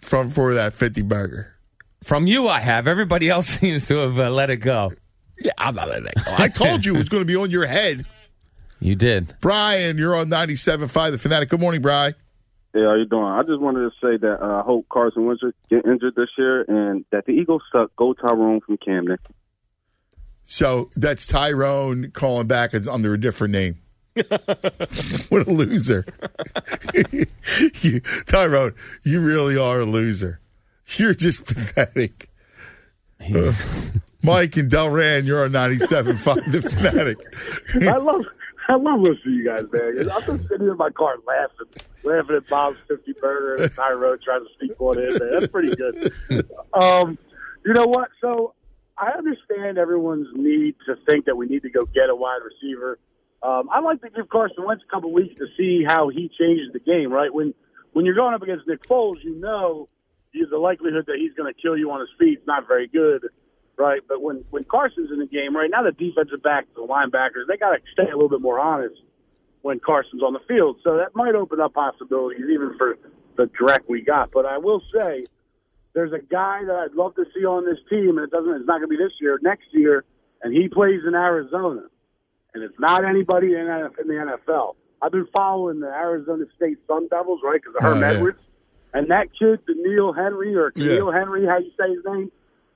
from 0.00 0.30
for 0.30 0.54
that 0.54 0.72
50 0.72 1.02
burger. 1.02 1.54
From 2.04 2.26
you, 2.26 2.48
I 2.48 2.60
have. 2.60 2.86
Everybody 2.86 3.28
else 3.28 3.46
seems 3.48 3.86
to 3.88 3.96
have 3.96 4.18
uh, 4.18 4.30
let 4.30 4.50
it 4.50 4.58
go. 4.58 4.92
Yeah, 5.40 5.52
I'm 5.58 5.74
not 5.74 5.88
letting 5.88 6.06
it 6.06 6.14
go. 6.24 6.34
I 6.38 6.48
told 6.48 6.84
you 6.84 6.94
it 6.94 6.98
was 6.98 7.08
going 7.08 7.22
to 7.22 7.26
be 7.26 7.36
on 7.36 7.50
your 7.50 7.66
head. 7.66 8.06
You 8.80 8.94
did. 8.94 9.34
Brian, 9.40 9.98
you're 9.98 10.14
on 10.14 10.28
97.5 10.28 11.12
The 11.12 11.18
Fanatic. 11.18 11.48
Good 11.48 11.60
morning, 11.60 11.82
Brian. 11.82 12.14
Hey, 12.74 12.82
how 12.82 12.94
you 12.94 13.04
doing? 13.04 13.22
I 13.22 13.42
just 13.42 13.60
wanted 13.60 13.88
to 13.88 13.90
say 14.02 14.16
that 14.16 14.42
uh, 14.42 14.60
I 14.60 14.62
hope 14.62 14.88
Carson 14.88 15.26
Wentz 15.26 15.42
get 15.70 15.86
injured 15.86 16.16
this 16.16 16.30
year, 16.36 16.62
and 16.62 17.04
that 17.12 17.24
the 17.24 17.30
Eagles 17.30 17.62
suck. 17.70 17.94
Go 17.94 18.14
Tyrone 18.14 18.60
from 18.62 18.78
Camden. 18.78 19.18
So 20.42 20.90
that's 20.96 21.24
Tyrone 21.24 22.10
calling 22.10 22.48
back 22.48 22.74
under 22.74 23.14
a 23.14 23.20
different 23.20 23.52
name. 23.52 23.78
what 25.28 25.46
a 25.46 25.50
loser. 25.50 26.04
you, 27.80 28.00
Tyrone, 28.26 28.74
you 29.04 29.24
really 29.24 29.56
are 29.56 29.80
a 29.80 29.84
loser. 29.84 30.40
You're 30.96 31.14
just 31.14 31.46
pathetic. 31.46 32.28
Uh, 33.20 33.52
Mike 34.24 34.56
and 34.56 34.70
Delran, 34.70 35.26
you're 35.26 35.44
on 35.44 35.50
97.5 35.50 36.50
The 36.50 36.62
Fanatic. 36.62 37.18
I 37.88 37.98
love 37.98 38.24
I 38.68 38.76
love 38.76 39.00
listening 39.00 39.18
to 39.24 39.30
you 39.30 39.44
guys, 39.44 39.64
man. 39.72 40.10
I'm 40.10 40.22
just 40.22 40.48
sitting 40.48 40.68
in 40.68 40.76
my 40.76 40.90
car 40.90 41.16
laughing, 41.26 41.84
laughing 42.02 42.36
at 42.36 42.48
Bob's 42.48 42.78
50 42.88 43.12
burger 43.20 43.62
and 43.62 43.74
Tyrone 43.74 44.18
trying 44.24 44.44
to 44.44 44.50
sneak 44.58 44.78
one 44.80 44.98
in, 44.98 45.10
man. 45.18 45.30
That's 45.32 45.48
pretty 45.48 45.74
good. 45.74 46.12
Um, 46.72 47.18
you 47.64 47.72
know 47.72 47.86
what? 47.86 48.08
So 48.20 48.54
I 48.98 49.10
understand 49.10 49.78
everyone's 49.78 50.28
need 50.34 50.76
to 50.86 50.96
think 51.06 51.26
that 51.26 51.36
we 51.36 51.46
need 51.46 51.62
to 51.62 51.70
go 51.70 51.84
get 51.84 52.10
a 52.10 52.14
wide 52.14 52.40
receiver. 52.44 52.98
Um, 53.42 53.68
I 53.70 53.80
like 53.80 54.00
to 54.02 54.10
give 54.10 54.28
Carson 54.28 54.64
Wentz 54.64 54.82
a 54.88 54.90
couple 54.90 55.12
weeks 55.12 55.36
to 55.36 55.46
see 55.56 55.84
how 55.86 56.08
he 56.08 56.30
changes 56.38 56.72
the 56.72 56.80
game. 56.80 57.12
Right 57.12 57.32
when 57.32 57.54
when 57.92 58.04
you're 58.04 58.14
going 58.14 58.34
up 58.34 58.42
against 58.42 58.66
Nick 58.66 58.82
Foles, 58.88 59.22
you 59.22 59.38
know 59.38 59.88
the 60.50 60.58
likelihood 60.58 61.04
that 61.06 61.16
he's 61.16 61.32
going 61.34 61.52
to 61.52 61.60
kill 61.60 61.76
you 61.76 61.90
on 61.92 62.00
his 62.00 62.08
feet 62.18 62.38
is 62.38 62.46
not 62.46 62.66
very 62.66 62.88
good 62.88 63.22
right? 63.76 64.00
But 64.08 64.22
when 64.22 64.44
when 64.50 64.64
Carson's 64.64 65.10
in 65.10 65.18
the 65.18 65.26
game 65.26 65.56
right 65.56 65.70
now, 65.70 65.82
the 65.82 65.92
defensive 65.92 66.42
backs, 66.42 66.68
the 66.74 66.82
linebackers, 66.82 67.46
they 67.48 67.56
got 67.56 67.70
to 67.70 67.78
stay 67.92 68.04
a 68.10 68.14
little 68.14 68.28
bit 68.28 68.40
more 68.40 68.58
honest 68.60 69.00
when 69.62 69.80
Carson's 69.80 70.22
on 70.22 70.32
the 70.32 70.40
field. 70.46 70.78
So 70.84 70.96
that 70.98 71.14
might 71.14 71.34
open 71.34 71.60
up 71.60 71.74
possibilities 71.74 72.44
even 72.50 72.76
for 72.76 72.98
the 73.36 73.46
direct 73.58 73.88
we 73.88 74.02
got. 74.02 74.30
But 74.30 74.46
I 74.46 74.58
will 74.58 74.82
say, 74.94 75.24
there's 75.94 76.12
a 76.12 76.18
guy 76.18 76.64
that 76.66 76.74
I'd 76.74 76.94
love 76.94 77.14
to 77.16 77.24
see 77.34 77.44
on 77.44 77.64
this 77.64 77.78
team, 77.88 78.18
and 78.18 78.24
it 78.26 78.30
doesn't. 78.30 78.52
It's 78.54 78.66
not 78.66 78.78
going 78.78 78.88
to 78.90 78.96
be 78.96 78.96
this 78.96 79.12
year, 79.20 79.38
next 79.42 79.66
year, 79.72 80.04
and 80.42 80.52
he 80.52 80.68
plays 80.68 81.00
in 81.06 81.14
Arizona, 81.14 81.82
and 82.52 82.62
it's 82.62 82.78
not 82.78 83.04
anybody 83.04 83.54
in 83.54 83.60
in 83.98 84.08
the 84.08 84.36
NFL. 84.48 84.74
I've 85.02 85.12
been 85.12 85.26
following 85.32 85.80
the 85.80 85.88
Arizona 85.88 86.44
State 86.56 86.78
Sun 86.86 87.08
Devils, 87.08 87.40
right? 87.44 87.60
Because 87.60 87.76
of 87.76 87.82
Herm 87.82 87.98
Oh, 87.98 88.00
yeah. 88.00 88.12
Edwards. 88.14 88.38
And 88.94 89.10
that 89.10 89.28
kid, 89.38 89.60
Neil 89.68 90.12
Henry, 90.12 90.54
or 90.56 90.72
Yeah. 90.76 91.10
Henry, 91.12 91.44
how 91.46 91.58
you 91.58 91.70
say 91.78 91.90
his 91.90 92.04
name, 92.06 92.30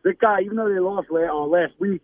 that 0.04 0.18
guy, 0.18 0.40
even 0.42 0.56
though 0.56 0.68
they 0.68 0.80
lost 0.80 1.08
la- 1.10 1.20
uh, 1.20 1.46
last 1.46 1.74
week, 1.78 2.02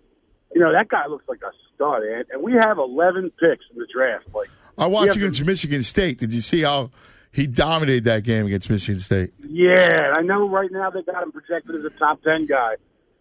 you 0.54 0.60
know, 0.60 0.72
that 0.72 0.88
guy 0.88 1.06
looks 1.06 1.28
like 1.28 1.40
a 1.42 1.50
stud, 1.74 2.02
and, 2.02 2.24
and 2.30 2.42
we 2.42 2.52
have 2.52 2.78
11 2.78 3.30
picks 3.40 3.64
in 3.72 3.78
the 3.78 3.86
draft. 3.92 4.26
Like, 4.34 4.48
I 4.78 4.86
watched 4.86 5.16
against 5.16 5.44
Michigan 5.44 5.82
State. 5.82 6.18
Did 6.18 6.32
you 6.32 6.40
see 6.40 6.62
how 6.62 6.90
he 7.32 7.46
dominated 7.46 8.04
that 8.04 8.24
game 8.24 8.46
against 8.46 8.70
Michigan 8.70 9.00
State? 9.00 9.32
Yeah, 9.38 10.14
I 10.16 10.22
know 10.22 10.48
right 10.48 10.70
now 10.70 10.90
they 10.90 11.02
got 11.02 11.22
him 11.22 11.32
projected 11.32 11.74
as 11.76 11.84
a 11.84 11.90
top 11.90 12.22
10 12.22 12.46
guy. 12.46 12.76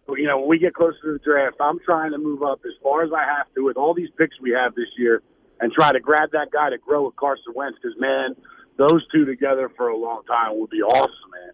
But, 0.06 0.14
you 0.14 0.26
know, 0.26 0.38
when 0.40 0.48
we 0.48 0.58
get 0.58 0.74
closer 0.74 0.98
to 1.02 1.12
the 1.14 1.18
draft, 1.18 1.56
I'm 1.60 1.78
trying 1.80 2.12
to 2.12 2.18
move 2.18 2.42
up 2.42 2.60
as 2.66 2.72
far 2.82 3.02
as 3.02 3.10
I 3.12 3.24
have 3.24 3.46
to 3.54 3.64
with 3.64 3.76
all 3.76 3.94
these 3.94 4.10
picks 4.18 4.38
we 4.40 4.50
have 4.50 4.74
this 4.74 4.88
year 4.98 5.22
and 5.60 5.72
try 5.72 5.92
to 5.92 6.00
grab 6.00 6.32
that 6.32 6.50
guy 6.52 6.70
to 6.70 6.78
grow 6.78 7.06
with 7.06 7.16
Carson 7.16 7.54
Wentz 7.54 7.78
because, 7.82 7.98
man, 7.98 8.36
those 8.76 9.06
two 9.10 9.24
together 9.24 9.70
for 9.76 9.88
a 9.88 9.96
long 9.96 10.22
time 10.24 10.58
would 10.58 10.70
be 10.70 10.82
awesome, 10.82 11.30
man. 11.32 11.52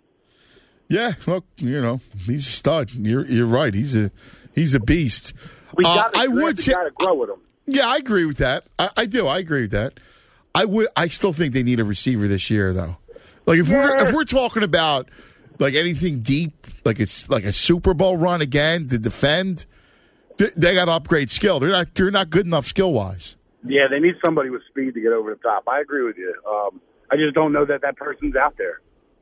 Yeah, 0.90 1.12
look, 1.26 1.44
you 1.56 1.80
know, 1.80 2.00
he's 2.26 2.46
a 2.46 2.50
stud. 2.50 2.90
You're 2.90 3.24
you're 3.24 3.46
right. 3.46 3.72
He's 3.72 3.96
a 3.96 4.10
he's 4.54 4.74
a 4.74 4.80
beast. 4.80 5.32
We 5.76 5.84
Uh, 5.84 5.94
got 5.94 6.12
to 6.14 6.20
I 6.20 6.26
would 6.26 6.58
say, 6.58 6.72
got 6.72 6.82
to 6.82 6.90
grow 6.90 7.14
with 7.14 7.30
him. 7.30 7.38
yeah, 7.66 7.86
I 7.86 7.96
agree 7.96 8.24
with 8.26 8.38
that. 8.38 8.66
I, 8.78 8.90
I 8.96 9.06
do. 9.06 9.26
I 9.28 9.38
agree 9.38 9.62
with 9.62 9.70
that. 9.70 10.00
I 10.54 10.64
would. 10.64 10.88
I 10.96 11.06
still 11.08 11.32
think 11.32 11.54
they 11.54 11.62
need 11.62 11.78
a 11.80 11.84
receiver 11.84 12.26
this 12.26 12.50
year, 12.50 12.72
though. 12.74 12.96
Like 13.46 13.60
if 13.60 13.68
we're 13.70 14.08
if 14.08 14.12
we're 14.14 14.24
talking 14.24 14.64
about 14.64 15.08
like 15.60 15.74
anything 15.74 16.20
deep, 16.22 16.52
like 16.84 16.98
it's 16.98 17.30
like 17.30 17.44
a 17.44 17.52
Super 17.52 17.94
Bowl 17.94 18.16
run 18.16 18.40
again 18.40 18.88
to 18.88 18.98
defend, 18.98 19.66
they, 20.38 20.48
they 20.56 20.74
got 20.74 20.86
to 20.86 20.92
upgrade 20.92 21.30
skill. 21.30 21.60
They're 21.60 21.70
not 21.70 21.94
they're 21.94 22.10
not 22.10 22.30
good 22.30 22.46
enough 22.46 22.66
skill 22.66 22.92
wise. 22.92 23.36
Yeah, 23.64 23.86
they 23.88 24.00
need 24.00 24.14
somebody 24.24 24.50
with 24.50 24.62
speed 24.68 24.94
to 24.94 25.00
get 25.00 25.12
over 25.12 25.30
the 25.30 25.40
top. 25.40 25.64
I 25.68 25.80
agree 25.80 26.02
with 26.02 26.16
you. 26.18 26.34
Um, 26.50 26.80
I 27.12 27.16
just 27.16 27.34
don't 27.36 27.52
know 27.52 27.64
that 27.66 27.82
that 27.82 27.96
person's 27.96 28.34
out 28.34 28.54
there. 28.58 28.80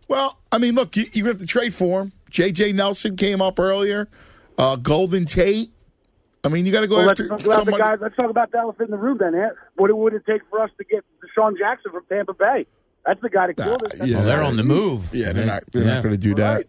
Well, 0.09 0.39
I 0.51 0.59
mean, 0.59 0.75
look, 0.75 0.97
you, 0.97 1.05
you 1.13 1.27
have 1.27 1.39
to 1.39 1.47
trade 1.47 1.75
for 1.75 2.03
him. 2.03 2.13
J.J. 2.31 2.73
Nelson 2.73 3.17
came 3.17 3.41
up 3.41 3.59
earlier. 3.61 4.09
Uh, 4.57 4.77
Golden 4.77 5.25
Tate. 5.25 5.71
I 6.45 6.49
mean, 6.49 6.67
you 6.67 6.73
got 6.73 6.81
to 6.83 6.87
go 6.87 6.97
Well, 6.97 7.07
let's 7.07 7.21
after 7.21 7.29
talk 7.37 7.47
about 7.47 7.65
the 7.67 7.73
guys. 7.73 7.99
Let's 8.01 8.17
talk 8.17 8.31
about 8.31 8.51
the 8.51 8.59
elephant 8.59 8.89
in 8.89 8.91
the 8.93 8.97
room, 8.97 9.19
then. 9.19 9.35
Ant. 9.35 9.53
What 9.77 9.95
would 9.97 10.15
it 10.15 10.23
take 10.27 10.43
for 10.51 10.61
us 10.61 10.71
to 10.79 10.85
get 10.85 11.05
DeSean 11.37 11.59
Jackson 11.59 11.93
from 11.93 12.05
Tampa 12.09 12.35
Bay? 12.35 12.67
That's 13.05 13.21
the 13.21 13.29
guy 13.31 13.49
to 13.49 13.55
kill 13.55 13.79
this. 13.79 13.99
That's 13.99 14.11
yeah, 14.11 14.23
they're 14.23 14.43
on 14.43 14.57
the 14.57 14.65
move. 14.65 15.15
Yeah, 15.15 15.33
they're 15.33 15.47
not. 15.47 15.65
They're 15.73 15.83
Yeah. 15.83 15.95
not 15.95 16.03
going 16.03 16.15
to 16.15 16.21
do 16.21 16.35
that. 16.37 16.67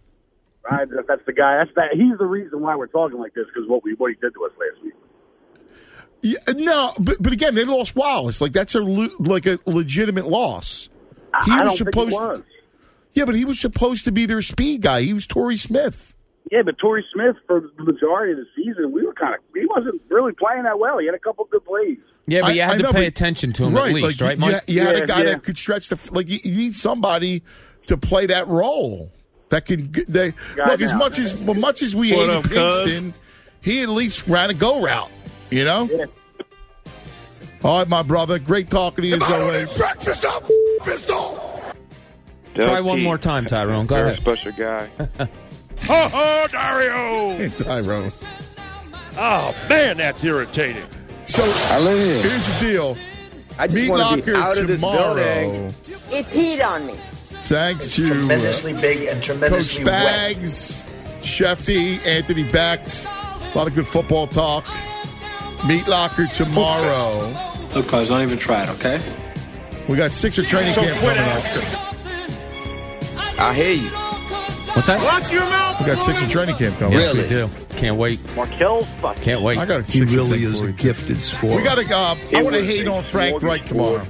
Right, 0.69 0.87
that's 1.07 1.25
the 1.25 1.33
guy. 1.33 1.57
That's 1.57 1.71
that. 1.75 1.93
He's 1.93 2.17
the 2.17 2.25
reason 2.25 2.59
why 2.61 2.75
we're 2.75 2.87
talking 2.87 3.17
like 3.17 3.33
this 3.33 3.45
because 3.47 3.67
what 3.67 3.83
we 3.83 3.93
what 3.95 4.09
he 4.11 4.15
did 4.21 4.33
to 4.33 4.45
us 4.45 4.51
last 4.59 4.83
week. 4.83 4.93
Yeah, 6.21 6.37
no, 6.55 6.93
but 6.99 7.17
but 7.21 7.33
again, 7.33 7.55
they 7.55 7.63
lost 7.63 7.95
Wallace. 7.95 8.41
Like 8.41 8.51
that's 8.51 8.75
a 8.75 8.81
like 8.81 9.45
a 9.45 9.57
legitimate 9.65 10.27
loss. 10.27 10.89
He 11.45 11.51
I 11.51 11.63
was 11.63 11.77
don't 11.79 11.93
think 11.93 11.95
he 12.07 12.11
supposed. 12.11 12.19
was. 12.19 12.41
Yeah, 13.13 13.25
but 13.25 13.35
he 13.35 13.45
was 13.45 13.59
supposed 13.59 14.05
to 14.05 14.11
be 14.11 14.25
their 14.25 14.41
speed 14.41 14.81
guy. 14.81 15.01
He 15.01 15.13
was 15.13 15.25
Torrey 15.27 15.57
Smith. 15.57 16.13
Yeah, 16.51 16.61
but 16.63 16.77
Torrey 16.79 17.05
Smith 17.13 17.35
for 17.45 17.61
the 17.77 17.83
majority 17.83 18.31
of 18.33 18.39
the 18.39 18.45
season, 18.55 18.91
we 18.91 19.05
were 19.05 19.13
kind 19.13 19.35
of 19.35 19.41
he 19.53 19.65
wasn't 19.67 20.01
really 20.09 20.33
playing 20.33 20.63
that 20.63 20.79
well. 20.79 20.97
He 20.97 21.05
had 21.05 21.13
a 21.15 21.19
couple 21.19 21.45
good 21.51 21.63
plays. 21.65 21.97
Yeah, 22.27 22.41
but 22.41 22.55
you 22.55 22.61
had 22.61 22.71
I 22.71 22.77
to 22.77 22.83
know, 22.83 22.91
pay 22.93 23.05
attention 23.07 23.53
to 23.53 23.65
him 23.65 23.73
right, 23.75 23.89
at 23.89 23.93
least, 23.95 24.21
like, 24.21 24.27
right, 24.29 24.37
you, 24.37 24.51
Mike? 24.53 24.63
you 24.67 24.81
had 24.81 24.97
Yeah, 24.97 25.03
a 25.03 25.07
guy 25.07 25.17
yeah. 25.19 25.23
that 25.25 25.43
could 25.43 25.57
stretch 25.57 25.89
the 25.89 26.09
like. 26.13 26.27
You, 26.29 26.39
you 26.43 26.55
need 26.55 26.75
somebody 26.75 27.43
to 27.87 27.97
play 27.97 28.25
that 28.27 28.47
role 28.47 29.11
that 29.49 29.65
can. 29.65 29.91
They 30.07 30.33
Guy 30.55 30.65
look 30.71 30.81
as 30.81 30.91
now. 30.93 30.99
much 30.99 31.19
as 31.19 31.35
well, 31.37 31.55
much 31.55 31.81
as 31.83 31.95
we 31.95 32.11
What 32.13 32.29
hated 32.29 32.35
up, 32.35 32.43
cuz? 32.45 32.53
Pinkston, 32.87 33.13
he 33.61 33.81
at 33.83 33.89
least 33.89 34.27
ran 34.27 34.49
a 34.49 34.53
go 34.55 34.81
route. 34.83 35.09
You 35.51 35.65
know. 35.65 35.87
Yeah. 35.91 36.05
All 37.63 37.79
right, 37.79 37.87
my 37.89 38.01
brother. 38.03 38.39
Great 38.39 38.69
talking 38.69 39.01
to 39.03 39.07
you 39.07 39.15
as 39.15 39.23
always. 39.23 39.77
Breakfast 39.77 40.23
up, 40.25 40.43
pistol. 40.83 41.48
Try 42.55 42.81
one 42.81 43.01
more 43.01 43.17
time, 43.17 43.45
Tyrone. 43.45 43.85
Go 43.85 43.95
Very 43.95 44.09
ahead. 44.11 44.21
special 44.21 44.51
guy. 44.51 44.89
Ho 45.83 46.09
ho, 46.09 46.47
Dario! 46.51 47.49
Tyrone. 47.57 48.11
Oh 49.17 49.55
man, 49.69 49.97
that's 49.97 50.23
irritating. 50.23 50.85
So 51.25 51.43
here's 51.43 52.47
the 52.47 52.57
deal. 52.59 52.97
I 53.57 53.67
just 53.67 53.75
Meat 53.81 53.89
wanna 53.89 54.21
be 54.21 54.31
Locker 54.31 54.35
out 54.35 54.57
of 54.57 54.67
this 54.67 54.79
tomorrow. 54.79 55.15
building. 55.15 55.65
It 56.11 56.25
peed 56.27 56.65
on 56.65 56.85
me. 56.87 56.93
Thanks 56.93 57.95
to 57.95 58.07
tremendously 58.07 58.73
uh, 58.73 58.81
big 58.81 59.07
and 59.07 59.23
tremendously 59.23 59.85
Coach 59.85 59.91
wet. 59.91 60.35
Spags, 60.35 60.83
Shefty, 61.21 62.05
Anthony 62.05 62.43
Becht. 62.45 63.05
A 63.53 63.57
lot 63.57 63.67
of 63.67 63.73
good 63.75 63.87
football 63.87 64.27
talk. 64.27 64.65
Meat 65.67 65.87
Locker 65.87 66.27
tomorrow. 66.27 67.33
Look, 67.73 67.87
guys, 67.89 68.09
don't 68.09 68.21
even 68.21 68.37
try 68.37 68.63
it, 68.63 68.69
okay? 68.71 69.01
We 69.87 69.97
got 69.97 70.11
Sixer 70.11 70.43
training 70.43 70.73
So 70.73 70.81
camp 70.83 70.99
quit 70.99 71.15
coming 71.17 71.31
asking. 71.31 71.79
up. 71.79 71.88
I 73.39 73.53
hear 73.53 73.73
you. 73.73 73.89
What's 74.75 74.87
that? 74.87 75.01
Watch 75.03 75.31
your 75.31 75.41
mouth. 75.41 75.79
We 75.79 75.85
got 75.87 75.97
Sixer 76.03 76.27
training 76.27 76.55
camp 76.55 76.77
coming 76.77 76.99
Yes, 76.99 77.09
up. 77.09 77.15
we 77.17 77.27
do. 77.27 77.49
Can't 77.79 77.95
wait. 77.97 78.19
Markelle 78.35 78.81
fuck. 78.81 79.15
Can't 79.17 79.41
wait. 79.41 79.57
I 79.57 79.65
got 79.65 79.79
a 79.81 79.83
He 79.91 80.01
really 80.01 80.43
is 80.43 80.61
a 80.61 80.71
gifted 80.71 81.17
scorer. 81.17 81.55
We 81.55 81.63
got 81.63 81.77
to. 81.77 81.85
Uh, 81.95 82.15
I 82.37 82.43
want 82.43 82.55
to 82.55 82.63
hate 82.63 82.87
on 82.87 83.01
Frank 83.03 83.41
Reich 83.41 83.65
tomorrow, 83.65 84.05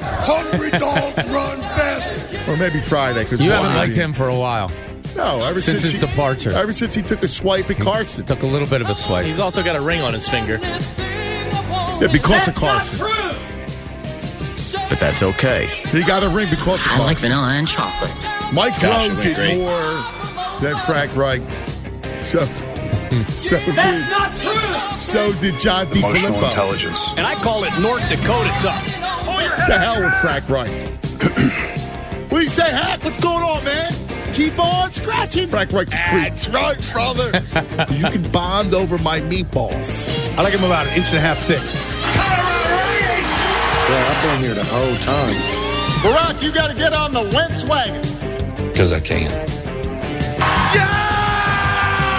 Hungry 0.00 0.70
dogs 0.78 1.26
run 1.28 1.60
best. 1.60 2.48
or 2.48 2.56
maybe 2.56 2.80
Friday. 2.80 3.24
Cause 3.24 3.40
You 3.40 3.50
haven't 3.50 3.70
Wow. 3.72 3.76
liked 3.78 3.96
him 3.96 4.12
for 4.12 4.28
a 4.28 4.38
while. 4.38 4.70
No, 5.16 5.44
ever 5.44 5.60
Since 5.60 5.82
since, 5.82 5.82
his 5.82 5.92
he, 5.92 5.98
departure. 6.06 6.50
Ever 6.50 6.72
since 6.72 6.94
he 6.94 7.00
took 7.02 7.22
a 7.22 7.28
swipe 7.28 7.70
at 7.70 7.78
Carson. 7.78 8.24
Took 8.26 8.42
a 8.42 8.46
little 8.46 8.68
bit 8.68 8.80
of 8.82 8.90
a 8.90 8.94
swipe. 8.94 9.24
He's 9.24 9.38
also 9.40 9.62
got 9.62 9.76
a 9.76 9.80
ring 9.80 10.00
on 10.02 10.12
his 10.12 10.28
finger. 10.28 10.58
Yeah, 10.62 12.08
because 12.12 12.48
of 12.48 12.54
Carson. 12.56 12.98
But 14.88 14.98
that's 15.00 15.22
okay. 15.22 15.66
He 15.90 16.02
got 16.02 16.22
a 16.22 16.28
ring 16.28 16.48
because 16.50 16.84
of 16.84 16.92
I 16.92 16.98
like 16.98 17.18
vanilla 17.18 17.48
and 17.52 17.66
chocolate. 17.66 18.10
Mike 18.54 18.80
Gosh, 18.80 18.84
it 18.84 19.08
Lowe 19.08 19.08
went 19.08 19.22
did 19.22 19.36
great. 19.36 19.58
more 19.58 20.04
than 20.60 20.76
Frank 20.86 21.14
Reich. 21.16 21.42
So, 22.18 22.38
so 23.26 23.58
did, 23.58 24.98
so 24.98 25.32
did 25.40 25.58
John 25.58 25.86
Emotional 25.88 26.32
DeFilippo. 26.32 26.44
intelligence. 26.44 27.00
And 27.16 27.26
I 27.26 27.34
call 27.42 27.64
it 27.64 27.72
North 27.80 28.08
Dakota 28.08 28.50
tough. 28.60 28.86
What 29.26 29.66
The 29.66 29.76
hell 29.78 30.00
with 30.00 30.14
Frank 30.20 30.48
Reich. 30.48 30.70
what 32.30 32.38
do 32.38 32.42
you 32.44 32.48
say, 32.48 32.70
Hack? 32.70 33.02
What's 33.04 33.20
going 33.22 33.42
on, 33.42 33.64
man? 33.64 33.90
Keep 34.34 34.58
on 34.58 34.92
scratching. 34.92 35.46
Frank 35.48 35.72
Reich's 35.72 35.94
a 35.94 35.96
creep. 36.08 36.34
That's 36.34 36.48
right, 36.48 36.78
brother. 36.92 37.26
you 37.94 38.04
can 38.04 38.22
bond 38.30 38.74
over 38.74 38.98
my 38.98 39.20
meatballs. 39.20 40.36
I 40.38 40.42
like 40.42 40.52
him 40.52 40.64
about 40.64 40.86
an 40.88 40.94
inch 40.96 41.06
and 41.08 41.18
a 41.18 41.20
half 41.20 41.38
thick. 41.38 41.62
Yeah, 43.90 44.10
I've 44.10 44.22
been 44.22 44.44
here 44.44 44.54
the 44.54 44.64
whole 44.64 44.96
time. 45.04 45.34
Barack, 46.02 46.42
you 46.42 46.52
got 46.52 46.70
to 46.70 46.76
get 46.76 46.92
on 46.92 47.12
the 47.12 47.22
Wentz 47.34 47.64
wagon. 47.64 48.02
Because 48.74 48.90
I 48.90 48.98
can. 48.98 49.30
Yeah! 50.74 50.90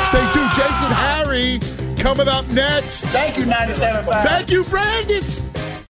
Stay 0.05 0.23
tuned. 0.31 0.51
Jason 0.53 0.89
Harry 0.89 1.59
coming 2.01 2.29
up 2.29 2.47
next. 2.47 3.07
Thank 3.07 3.37
you, 3.37 3.43
97.5. 3.43 4.23
Thank 4.23 4.51
you, 4.51 4.63
Brandon. 4.63 5.44